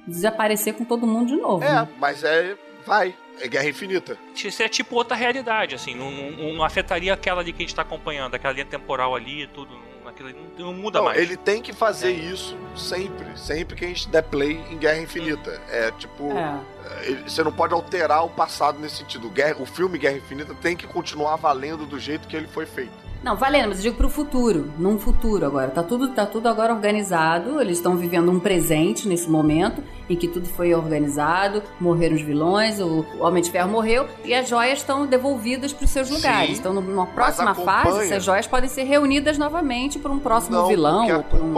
desaparecer 0.07 0.75
com 0.75 0.84
todo 0.84 1.07
mundo 1.07 1.28
de 1.28 1.36
novo. 1.36 1.62
É, 1.65 1.73
né? 1.73 1.89
mas 1.99 2.23
é. 2.25 2.57
Vai. 2.86 3.15
É 3.41 3.49
Guerra 3.49 3.68
Infinita. 3.68 4.16
Isso 4.34 4.62
é 4.62 4.68
tipo 4.68 4.94
outra 4.94 5.16
realidade, 5.16 5.75
assim, 5.75 5.94
não, 5.94 6.10
não- 6.10 6.55
não 6.55 6.65
afetaria 6.65 7.12
aquela 7.12 7.41
ali 7.42 7.52
que 7.52 7.62
a 7.62 7.66
gente 7.66 7.75
tá 7.75 7.83
acompanhando, 7.83 8.34
aquela 8.34 8.55
linha 8.55 8.65
temporal 8.65 9.15
ali 9.15 9.42
e 9.42 9.47
tudo, 9.49 9.73
não, 10.02 10.08
aquilo 10.08 10.31
não, 10.57 10.66
não 10.66 10.73
muda 10.73 11.00
Não, 11.00 11.07
mais. 11.07 11.18
ele 11.20 11.36
tem 11.36 11.60
que 11.60 11.73
fazer 11.73 12.08
É. 12.12 12.12
isso 12.12 12.57
sempre. 12.76 13.26
Sempre 13.36 13.76
que 13.76 13.84
a 13.84 13.89
gente 13.89 14.08
der 14.08 14.23
play 14.23 14.52
em 14.70 14.78
Guerra 14.78 15.00
Infinita. 15.00 15.60
É 15.68 15.91
tipo. 15.99 16.31
É. 16.33 16.60
ele- 17.08 17.28
Você 17.28 17.42
não 17.42 17.52
pode 17.52 17.75
alterar 17.75 18.25
o 18.25 18.31
passado 18.31 18.78
nesse 18.78 18.97
sentido. 18.99 19.28
Guerra- 19.28 19.57
o 19.60 19.66
filme 19.66 19.99
Guerra 19.99 20.16
Infinita 20.16 20.55
tem 20.55 20.76
que 20.76 20.86
continuar 20.86 21.34
valendo 21.36 21.84
do 21.84 21.99
jeito 21.99 22.26
que 22.28 22.36
ele 22.36 22.47
foi 22.47 22.65
feito. 22.66 22.92
Não, 23.27 23.35
valendo, 23.35 23.71
mas 23.71 23.79
eu 23.79 23.83
digo 23.83 23.97
pro 23.97 24.09
futuro, 24.09 24.71
num 24.79 24.97
futuro 25.01 25.45
agora. 25.45 25.69
Tá 25.69 25.83
tudo, 25.83 26.11
tá 26.11 26.25
tudo 26.25 26.49
agora 26.49 26.73
organizado, 26.73 27.61
eles 27.61 27.79
estão 27.79 27.97
vivendo 27.97 28.31
um 28.31 28.39
presente 28.39 29.09
nesse 29.09 29.29
momento 29.29 29.83
em 30.09 30.15
que 30.15 30.29
tudo 30.29 30.47
foi 30.47 30.73
organizado, 30.73 31.61
morreram 31.81 32.15
os 32.15 32.23
vilões, 32.23 32.79
o 32.81 33.05
Homem 33.19 33.43
de 33.43 33.51
Ferro 33.51 33.69
morreu 33.69 34.07
e 34.25 34.33
as 34.33 34.49
joias 34.49 34.79
estão 34.79 35.05
devolvidas 35.07 35.73
para 35.73 35.85
os 35.87 35.91
seus 35.91 36.09
lugares. 36.09 36.61
Então, 36.61 36.73
numa 36.73 37.05
próxima 37.09 37.51
acompanha- 37.51 37.83
fase, 37.83 38.05
essas 38.05 38.23
joias 38.23 38.47
podem 38.47 38.69
ser 38.69 38.85
reunidas 38.85 39.37
novamente 39.37 39.99
por 39.99 40.13
um 40.13 40.21
próximo 40.21 40.55
não, 40.59 40.69
vilão. 40.69 40.99
porque 40.99 41.13
ou 41.13 41.23
por 41.25 41.41
um- 41.41 41.53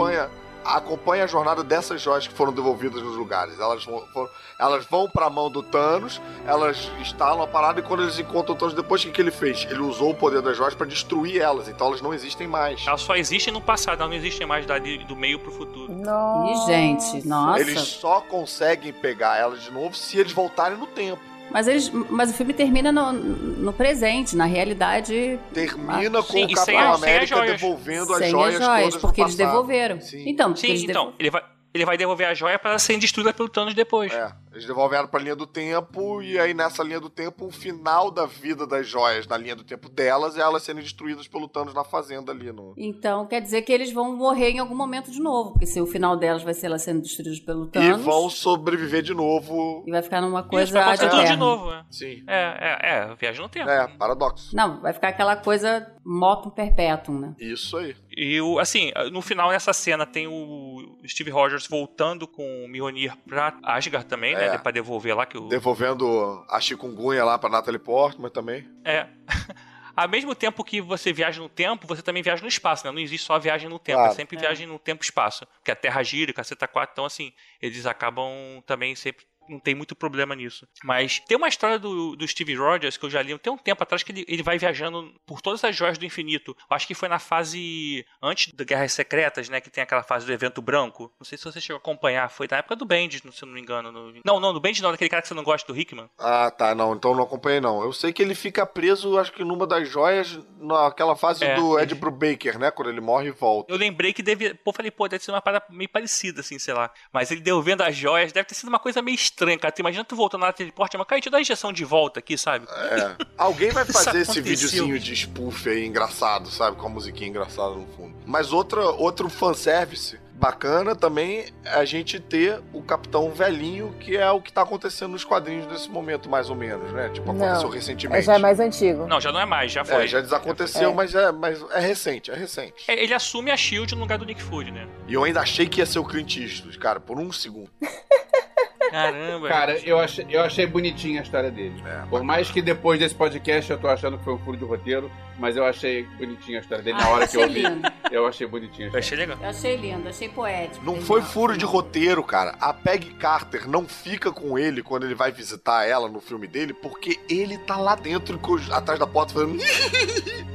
acompanha, 0.77 1.23
a 1.23 1.27
jornada 1.27 1.63
dessas 1.63 2.01
joias 2.01 2.27
que 2.27 2.33
foram 2.33 2.51
devolvidas 2.53 3.01
nos 3.01 3.15
lugares. 3.15 3.59
Elas 3.59 3.83
vão, 3.85 4.05
foram- 4.13 4.29
elas 4.57 4.85
vão 4.85 5.09
pra 5.09 5.29
mão 5.29 5.49
do 5.49 5.61
Thanos, 5.63 6.21
elas 6.45 6.91
instalam 6.99 7.41
a 7.41 7.47
parada 7.47 7.79
e 7.79 7.83
quando 7.83 8.03
eles 8.03 8.19
encontram 8.19 8.55
o 8.55 8.57
Thanos 8.57 8.73
depois, 8.73 9.01
o 9.01 9.05
que, 9.07 9.11
que 9.11 9.21
ele 9.21 9.31
fez? 9.31 9.65
Ele 9.69 9.79
usou 9.81 10.11
o 10.11 10.15
poder 10.15 10.41
das 10.41 10.55
joias 10.57 10.75
pra 10.75 10.85
destruir 10.85 11.41
elas, 11.41 11.67
então 11.67 11.87
elas 11.87 12.01
não 12.01 12.13
existem 12.13 12.47
mais. 12.47 12.85
Elas 12.85 13.01
só 13.01 13.15
existem 13.15 13.53
no 13.53 13.61
passado, 13.61 13.99
elas 14.01 14.09
não 14.09 14.17
existem 14.17 14.45
mais 14.45 14.65
dali 14.65 15.03
do 15.05 15.15
meio 15.15 15.39
pro 15.39 15.51
futuro. 15.51 15.91
Nossa. 15.93 16.51
Ih, 16.51 16.65
gente, 16.75 17.27
nossa. 17.27 17.59
Eles 17.61 17.79
só 17.79 18.21
conseguem 18.21 18.91
pegar 18.93 19.37
elas 19.37 19.61
de 19.63 19.71
novo 19.71 19.95
se 19.95 20.17
eles 20.17 20.31
voltarem 20.31 20.77
no 20.77 20.87
tempo. 20.87 21.21
Mas, 21.51 21.67
eles, 21.67 21.89
mas 21.89 22.29
o 22.31 22.33
filme 22.33 22.53
termina 22.53 22.91
no, 22.91 23.11
no 23.11 23.73
presente, 23.73 24.35
na 24.35 24.45
realidade. 24.45 25.39
Termina 25.53 26.21
com 26.21 26.31
Sim, 26.33 26.45
o 26.45 26.49
e 26.49 26.53
Capitão 26.53 26.77
as- 26.79 26.87
as 26.97 27.03
América 27.03 27.35
joias. 27.37 27.51
devolvendo 27.61 28.13
as 28.13 28.19
sem 28.19 28.29
joias, 28.31 28.55
as 28.55 28.65
joias, 28.65 28.85
todas 28.89 29.01
porque 29.01 29.21
eles 29.21 29.35
devolveram. 29.35 29.99
Sim. 30.01 30.23
Então, 30.27 30.55
Sim, 30.55 30.67
eles 30.67 30.83
então, 30.83 31.13
ele 31.17 31.29
vai, 31.29 31.43
ele 31.73 31.85
vai 31.85 31.97
devolver 31.97 32.27
a 32.27 32.33
joia 32.33 32.59
para 32.59 32.77
serem 32.79 32.99
destruídas 32.99 33.33
pelo 33.35 33.49
Thanos 33.49 33.73
depois. 33.73 34.11
É, 34.13 34.31
eles 34.59 34.67
devolveram 34.67 35.07
pra 35.07 35.19
linha 35.19 35.35
do 35.35 35.47
tempo, 35.47 36.21
e 36.21 36.37
aí 36.37 36.53
nessa 36.53 36.83
linha 36.83 36.99
do 36.99 37.09
tempo, 37.09 37.45
o 37.45 37.51
final 37.51 38.11
da 38.11 38.25
vida 38.25 38.67
das 38.67 38.87
joias 38.87 39.25
na 39.25 39.37
linha 39.37 39.55
do 39.55 39.63
tempo 39.63 39.89
delas 39.89 40.37
é 40.37 40.41
elas 40.41 40.63
serem 40.63 40.83
destruídas 40.83 41.27
pelo 41.27 41.47
Thanos 41.47 41.73
na 41.73 41.83
fazenda 41.83 42.31
ali. 42.31 42.51
No... 42.51 42.73
Então, 42.77 43.25
quer 43.25 43.41
dizer 43.41 43.61
que 43.61 43.71
eles 43.71 43.91
vão 43.91 44.15
morrer 44.15 44.51
em 44.51 44.59
algum 44.59 44.75
momento 44.75 45.11
de 45.11 45.19
novo, 45.19 45.51
porque 45.51 45.65
se 45.65 45.79
o 45.79 45.87
final 45.87 46.17
delas 46.17 46.43
vai 46.43 46.53
ser 46.53 46.67
elas 46.67 46.81
sendo 46.81 47.01
destruídas 47.01 47.39
pelo 47.39 47.65
E 47.65 47.69
Thanos 47.69 48.03
vão 48.03 48.29
sobreviver 48.29 49.01
de 49.01 49.13
novo. 49.13 49.83
e 49.87 49.91
vai 49.91 50.01
ficar 50.01 50.21
numa 50.21 50.41
Isso, 50.41 50.49
coisa 50.49 50.73
vai 50.73 50.83
ad 50.83 50.93
acontecer 50.93 51.09
tudo 51.09 51.31
de 51.31 51.37
novo. 51.37 51.71
É, 51.71 51.85
Sim. 51.89 52.23
é, 52.27 52.77
é, 52.81 52.89
é 52.89 53.15
viagem 53.15 53.41
no 53.41 53.49
tempo. 53.49 53.69
É, 53.69 53.87
paradoxo. 53.87 54.55
Não, 54.55 54.81
vai 54.81 54.93
ficar 54.93 55.09
aquela 55.09 55.35
coisa 55.35 55.87
moto 56.03 56.51
perpétuum, 56.51 57.19
né? 57.19 57.35
Isso 57.39 57.77
aí. 57.77 57.95
E 58.15 58.41
o, 58.41 58.59
assim, 58.59 58.91
no 59.11 59.21
final 59.21 59.49
nessa 59.49 59.71
cena 59.71 60.05
tem 60.05 60.27
o 60.27 60.97
Steve 61.07 61.29
Rogers 61.29 61.67
voltando 61.67 62.27
com 62.27 62.65
o 62.65 62.67
Mjolnir 62.67 63.15
pra 63.27 63.57
Asgard 63.63 64.07
também, 64.07 64.35
É. 64.55 64.57
Pra 64.57 64.71
devolver 64.71 65.15
lá 65.15 65.25
que 65.25 65.37
o. 65.37 65.47
Devolvendo 65.47 66.45
a 66.49 66.59
chikungunya 66.59 67.23
lá 67.25 67.37
pra 67.37 67.49
Natalie 67.49 67.79
Portman 67.79 68.29
também. 68.29 68.67
É. 68.83 69.07
Ao 69.95 70.07
mesmo 70.07 70.33
tempo 70.33 70.63
que 70.63 70.79
você 70.79 71.11
viaja 71.11 71.41
no 71.41 71.49
tempo, 71.49 71.85
você 71.85 72.01
também 72.01 72.23
viaja 72.23 72.41
no 72.41 72.47
espaço, 72.47 72.85
né? 72.85 72.91
Não 72.91 72.99
existe 72.99 73.25
só 73.25 73.37
viagem 73.37 73.67
no 73.67 73.77
tempo, 73.77 73.97
Claro. 73.97 74.13
é 74.13 74.15
sempre 74.15 74.37
É. 74.37 74.39
viagem 74.39 74.65
no 74.65 74.79
tempo 74.79 75.03
e 75.03 75.05
espaço. 75.05 75.45
Porque 75.57 75.71
a 75.71 75.75
Terra 75.75 76.01
gira, 76.03 76.31
o 76.31 76.33
caceta 76.33 76.67
4, 76.69 76.93
então 76.93 77.03
assim, 77.05 77.33
eles 77.61 77.85
acabam 77.85 78.29
também 78.65 78.95
sempre. 78.95 79.25
Não 79.49 79.59
tem 79.59 79.73
muito 79.75 79.95
problema 79.95 80.35
nisso. 80.35 80.67
Mas 80.83 81.19
tem 81.19 81.35
uma 81.37 81.47
história 81.47 81.79
do, 81.79 82.15
do 82.15 82.27
Steve 82.27 82.55
Rogers 82.55 82.97
que 82.97 83.05
eu 83.05 83.09
já 83.09 83.21
li 83.21 83.37
tem 83.39 83.51
um 83.51 83.57
tempo 83.57 83.81
atrás 83.83 84.03
que 84.03 84.11
ele, 84.11 84.25
ele 84.27 84.43
vai 84.43 84.57
viajando 84.57 85.13
por 85.25 85.41
todas 85.41 85.63
as 85.63 85.75
joias 85.75 85.97
do 85.97 86.05
infinito. 86.05 86.55
Eu 86.69 86.75
acho 86.75 86.85
que 86.87 86.93
foi 86.93 87.07
na 87.09 87.19
fase 87.19 88.05
antes 88.21 88.53
da 88.53 88.63
Guerras 88.63 88.93
Secretas, 88.93 89.49
né? 89.49 89.59
Que 89.61 89.69
tem 89.69 89.81
aquela 89.83 90.03
fase 90.03 90.25
do 90.25 90.31
evento 90.33 90.61
branco. 90.61 91.11
Não 91.19 91.25
sei 91.25 91.37
se 91.37 91.43
você 91.45 91.59
chegou 91.61 91.77
a 91.77 91.79
acompanhar. 91.79 92.29
Foi 92.29 92.47
na 92.49 92.57
época 92.57 92.75
do 92.75 92.85
Bendis, 92.85 93.21
se 93.21 93.43
eu 93.43 93.47
não 93.47 93.53
me 93.53 93.61
engano. 93.61 93.91
no- 93.91 94.13
Não, 94.25 94.39
não, 94.39 94.53
do 94.53 94.59
Bendis 94.59 94.81
não, 94.81 94.91
daquele 94.91 95.09
cara 95.09 95.21
que 95.21 95.27
você 95.27 95.33
não 95.33 95.43
gosta, 95.43 95.71
do 95.71 95.79
Hickman. 95.79 96.09
Ah, 96.17 96.51
tá, 96.51 96.75
não, 96.75 96.93
então 96.95 97.15
não 97.15 97.23
acompanhei 97.23 97.59
não. 97.61 97.81
Eu 97.83 97.93
sei 97.93 98.11
que 98.13 98.21
ele 98.21 98.35
fica 98.35 98.65
preso, 98.65 99.17
acho 99.17 99.31
que 99.31 99.43
numa 99.43 99.65
das 99.65 99.87
joias, 99.89 100.37
naquela 100.59 101.15
fase 101.15 101.43
É, 101.43 101.55
do 101.55 101.79
Ed 101.79 101.95
Brubaker, 101.95 102.59
né? 102.59 102.71
Quando 102.71 102.89
ele 102.89 103.01
morre 103.01 103.27
e 103.29 103.31
volta. 103.31 103.71
Eu 103.71 103.77
lembrei 103.77 104.13
que 104.13 104.21
deve. 104.21 104.53
Pô, 104.53 104.71
falei, 104.73 104.91
pô, 104.91 105.07
deve 105.07 105.23
ser 105.23 105.31
uma 105.31 105.41
parada 105.41 105.65
meio 105.69 105.89
parecida, 105.89 106.41
assim, 106.41 106.59
sei 106.59 106.73
lá. 106.73 106.91
Mas 107.13 107.31
ele 107.31 107.41
devolvendo 107.41 107.83
as 107.83 107.95
joias, 107.95 108.31
deve 108.31 108.47
ter 108.47 108.55
sido 108.55 108.69
uma 108.69 108.79
coisa 108.79 109.01
meio 109.01 109.15
estranha, 109.15 109.38
cara. 109.59 109.71
Tu 109.71 109.79
imagina 109.79 110.03
tu 110.03 110.15
voltando 110.15 110.41
na 110.41 110.53
teleporte, 110.53 110.97
mas, 110.97 111.07
cara, 111.07 111.21
te 111.21 111.29
dá 111.29 111.37
a 111.37 111.41
injeção 111.41 111.71
de 111.71 111.85
volta 111.85 112.19
aqui, 112.19 112.37
sabe? 112.37 112.65
É. 112.69 113.25
Alguém 113.37 113.71
vai 113.71 113.85
fazer 113.85 114.21
esse 114.21 114.41
videozinho 114.41 114.99
de 114.99 115.15
spoof 115.15 115.69
aí 115.69 115.85
engraçado, 115.85 116.49
sabe? 116.49 116.77
Com 116.77 116.87
a 116.87 116.89
musiquinha 116.89 117.29
engraçada 117.29 117.75
no 117.75 117.87
fundo. 117.87 118.15
Mas 118.25 118.51
outra, 118.51 118.81
outro 118.81 119.29
fanservice 119.29 120.19
bacana 120.39 120.95
também 120.95 121.47
é 121.65 121.71
a 121.71 121.83
gente 121.83 122.17
ter 122.17 122.61
o 122.71 122.81
Capitão 122.81 123.29
Velhinho, 123.29 123.93
que 123.99 124.15
é 124.15 124.31
o 124.31 124.41
que 124.41 124.53
tá 124.53 124.61
acontecendo 124.61 125.11
nos 125.11 125.25
quadrinhos 125.25 125.67
nesse 125.67 125.89
momento, 125.89 126.29
mais 126.29 126.49
ou 126.49 126.55
menos, 126.55 126.91
né? 126.93 127.09
Tipo, 127.09 127.31
aconteceu 127.31 127.63
Não, 127.63 127.69
recentemente. 127.69 128.25
Já 128.25 128.35
é 128.35 128.37
mais 128.37 128.59
antigo. 128.59 129.05
Não, 129.05 129.19
já 129.19 129.33
não 129.33 129.39
é 129.39 129.45
mais, 129.45 129.71
já 129.71 129.83
foi. 129.83 130.05
É, 130.05 130.07
já 130.07 130.21
desaconteceu, 130.21 130.91
É. 130.91 130.93
Mas, 130.93 131.13
é, 131.13 131.31
mas 131.31 131.61
é 131.71 131.79
recente, 131.81 132.31
é 132.31 132.35
recente. 132.35 132.85
É, 132.87 133.03
Ele 133.03 133.13
assume 133.13 133.51
a 133.51 133.57
Shield 133.57 133.93
no 133.95 134.01
lugar 134.01 134.17
do 134.17 134.25
Nick 134.25 134.41
Fury, 134.41 134.71
né? 134.71 134.87
E 135.07 135.13
eu 135.13 135.23
ainda 135.25 135.41
achei 135.41 135.67
que 135.67 135.81
ia 135.81 135.85
ser 135.85 135.99
o 135.99 136.05
Clint 136.05 136.37
Eastwood, 136.37 136.77
cara, 136.79 136.99
por 137.01 137.19
um 137.19 137.31
segundo. 137.33 137.69
Caramba. 138.91 139.47
Cara, 139.47 139.77
eu 139.79 139.99
achei, 139.99 140.25
eu 140.29 140.41
achei 140.41 140.65
bonitinha 140.67 141.19
a 141.21 141.23
história 141.23 141.51
dele. 141.51 141.81
É, 141.85 142.05
Por 142.09 142.23
mais 142.23 142.49
que 142.51 142.61
depois 142.61 142.99
desse 142.99 143.15
podcast 143.15 143.69
eu 143.71 143.77
tô 143.79 143.87
achando 143.87 144.17
que 144.17 144.23
foi 144.23 144.33
um 144.33 144.39
furo 144.39 144.57
de 144.57 144.65
roteiro, 144.65 145.11
mas 145.37 145.55
eu 145.55 145.65
achei 145.65 146.03
bonitinha 146.17 146.59
a 146.59 146.61
história 146.61 146.83
dele 146.83 146.97
na 146.97 147.05
Ah, 147.05 147.09
hora 147.09 147.25
eu 147.25 147.27
que 147.29 147.37
eu 147.37 147.43
achei 147.43 147.63
ouvi. 147.65 147.75
lindo. 147.75 147.91
Eu 148.11 148.27
achei 148.27 148.47
bonitinha 148.47 148.87
a 148.89 148.91
Eu 148.91 148.99
história. 148.99 148.99
achei 148.99 149.17
legal. 149.17 149.37
Eu 149.41 149.49
achei 149.49 149.75
lindo, 149.75 150.09
achei 150.09 150.29
poético. 150.29 150.85
Não 150.85 150.93
Legal. 150.93 151.07
foi 151.07 151.21
furo 151.21 151.57
de 151.57 151.65
roteiro, 151.65 152.23
cara. 152.23 152.55
A 152.59 152.73
Peg 152.73 153.13
Carter 153.15 153.67
não 153.69 153.87
fica 153.87 154.31
com 154.31 154.57
ele 154.57 154.81
quando 154.83 155.05
ele 155.05 155.15
vai 155.15 155.31
visitar 155.31 155.85
ela 155.87 156.09
no 156.09 156.19
filme 156.19 156.47
dele, 156.47 156.73
porque 156.73 157.19
ele 157.29 157.57
tá 157.59 157.77
lá 157.77 157.95
dentro, 157.95 158.39
atrás 158.71 158.99
da 158.99 159.05
porta, 159.07 159.33
falando. 159.33 159.59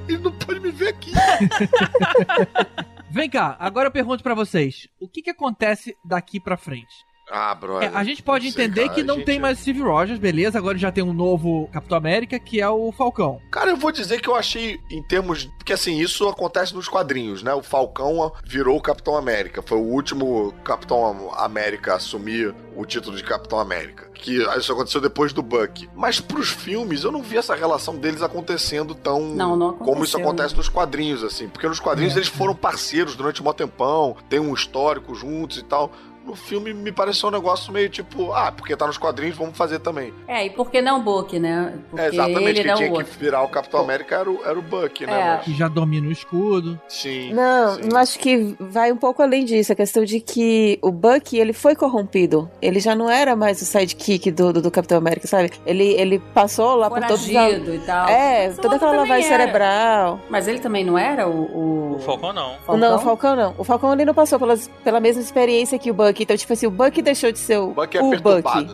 ele 0.09 0.19
não 0.19 0.33
pode 0.33 0.61
me 0.61 0.71
ver 0.71 0.89
aqui. 0.89 1.13
Vem 3.11 3.31
cá, 3.31 3.57
agora 3.61 3.87
eu 3.89 3.93
pergunto 3.93 4.23
pra 4.23 4.35
vocês: 4.35 4.89
o 5.01 5.09
que, 5.09 5.23
que 5.23 5.31
acontece 5.31 5.97
daqui 6.05 6.41
pra 6.41 6.57
frente? 6.57 7.05
Ah, 7.31 7.55
brother. 7.55 7.91
É, 7.91 7.97
a 7.97 8.05
gente 8.05 8.23
pode 8.23 8.51
sei, 8.53 8.65
entender 8.65 8.83
cara, 8.83 8.95
que 8.95 9.03
não 9.03 9.17
gente- 9.17 9.25
tem 9.25 9.39
mais 9.41 9.59
Steve 9.59 9.81
Rogers, 9.81 10.19
beleza? 10.19 10.59
Agora 10.59 10.77
já 10.77 10.93
tem 10.93 11.03
um 11.03 11.13
novo 11.13 11.69
Capitão 11.73 11.97
América, 11.97 12.39
que 12.39 12.61
é 12.61 12.69
o 12.69 12.93
Falcão. 12.93 13.41
Cara, 13.51 13.71
eu 13.71 13.77
vou 13.77 13.91
dizer 13.91 14.21
que 14.21 14.29
eu 14.29 14.35
achei, 14.35 14.79
em 14.91 15.03
termos. 15.03 15.47
Porque 15.59 15.73
assim, 15.73 15.99
isso 15.99 16.29
acontece 16.29 16.75
nos 16.75 16.89
quadrinhos, 16.89 17.43
né? 17.43 17.55
O 17.55 17.63
Falcão 17.63 18.31
virou 18.45 18.77
o 18.77 18.83
Capitão 18.83 19.17
América. 19.17 19.63
Foi 19.63 19.79
o 19.79 19.83
último 19.85 20.53
Capitão 20.65 21.33
América 21.35 21.93
a 21.93 21.97
assumir 21.97 22.55
o 22.77 22.85
título 22.85 23.17
de 23.17 23.23
Capitão 23.23 23.59
América. 23.59 24.11
Que 24.15 24.43
isso 24.59 24.73
aconteceu 24.73 25.01
depois 25.01 25.33
do 25.33 25.43
Buck. 25.43 25.89
Mas 25.95 26.21
pros 26.21 26.49
filmes, 26.51 27.05
eu 27.05 27.13
não 27.13 27.23
vi 27.23 27.37
essa 27.39 27.55
relação 27.55 27.97
deles 27.97 28.23
acontecendo 28.23 28.95
tão. 28.95 29.21
Não, 29.21 29.57
não 29.57 29.73
Como 29.75 30.05
isso 30.05 30.17
aconteceu, 30.17 30.21
acontece 30.21 30.57
nos 30.57 30.69
quadrinhos, 30.69 31.25
assim. 31.25 31.49
Porque 31.49 31.67
nos 31.69 31.81
quadrinhos 31.81 32.15
É. 32.15 32.19
eles 32.19 32.29
foram 32.29 32.55
parceiros 32.55 33.17
durante 33.17 33.43
um 33.43 33.53
tempão, 33.53 34.17
tem 34.29 34.41
um 34.41 34.53
histórico 34.53 35.15
juntos 35.15 35.59
e 35.59 35.63
tal. 35.63 35.91
No 36.25 36.35
filme 36.35 36.73
me 36.73 36.91
pareceu 36.93 37.29
um 37.29 37.33
negócio 37.33 37.73
meio 37.73 37.89
tipo, 37.89 38.33
ah, 38.33 38.51
porque 38.51 38.77
tá 38.77 38.87
nos 38.87 38.99
quadrinhos, 38.99 39.37
vamos 39.37 39.57
fazer 39.57 39.79
também. 39.81 40.13
É, 40.27 40.47
e 40.47 40.51
por 40.51 40.71
que 40.71 40.81
não 40.81 41.03
Buck, 41.03 41.39
né? 41.39 41.75
Porque 41.91 42.05
é, 42.05 42.09
exatamente, 42.09 42.45
ele 42.49 42.55
quem 42.55 42.67
não 42.67 42.75
tinha 42.77 42.93
o 42.93 43.05
que 43.05 43.19
virar 43.19 43.43
o 43.43 43.49
Capitão 43.49 43.81
América 43.81 44.17
era 44.17 44.31
o, 44.31 44.41
era 44.45 44.59
o 44.59 44.63
Buck, 44.63 45.07
né? 45.07 45.13
É. 45.21 45.25
Mas- 45.37 45.45
Que 45.45 45.55
já 45.55 45.69
domina 45.69 46.09
o 46.09 46.13
escudo. 46.13 46.81
sim. 46.89 47.33
Não, 47.33 47.75
sim. 47.75 47.89
eu 47.91 47.97
acho 47.97 48.19
que 48.19 48.57
vai 48.59 48.91
um 48.93 48.97
pouco 48.97 49.23
além 49.23 49.45
disso. 49.45 49.73
A 49.73 49.77
questão 49.77 50.05
de 50.05 50.21
que 50.21 50.79
o 50.83 50.91
Bucky, 50.91 51.39
ele 51.39 51.53
foi 51.53 51.75
corrompido. 51.75 52.51
Ele 52.63 52.81
já 52.81 52.95
não 52.95 53.11
era 53.11 53.35
mais 53.37 53.61
o 53.61 53.65
sidekick 53.65 54.31
do, 54.31 54.53
do, 54.53 54.63
do 54.63 54.71
Capitão 54.71 54.99
América, 54.99 55.27
sabe? 55.27 55.51
Ele, 55.67 55.93
ele 55.95 56.19
passou 56.33 56.75
lá 56.77 56.89
por 56.89 57.01
todos 57.01 57.27
os... 57.27 57.33
Foragido 57.33 57.75
e 57.75 57.79
tal. 57.81 58.09
É, 58.09 58.47
Mas 58.49 58.59
o 58.59 58.61
toda 58.63 58.77
aquela 58.77 58.93
lavagem 58.93 59.27
era. 59.27 59.39
cerebral. 59.45 60.21
Mas 60.31 60.49
ele 60.49 60.59
também 60.61 60.85
não 60.85 60.97
era 60.99 61.29
o... 61.29 61.43
o... 61.45 61.95
O 61.97 61.99
Falcão 62.01 62.33
não. 62.33 62.57
Não, 62.77 62.97
o 62.97 62.99
Falcão 62.99 63.37
não. 63.37 63.55
O 63.59 63.65
Falcão 63.65 63.93
ele 63.93 64.05
não 64.05 64.15
passou 64.15 64.39
pelas, 64.39 64.69
pela 64.83 65.01
mesma 65.01 65.23
experiência 65.23 65.79
que 65.79 65.91
o 65.91 65.95
Então, 66.23 66.37
tipo 66.37 66.53
assim, 66.53 66.67
o 66.67 66.71
Bucky 66.71 67.03
deixou 67.03 67.33
de 67.33 67.39
ser 67.39 67.59
o, 67.59 67.71
O 67.71 67.75
Bucky 67.75 67.97
é 67.97 68.03
o 68.03 68.11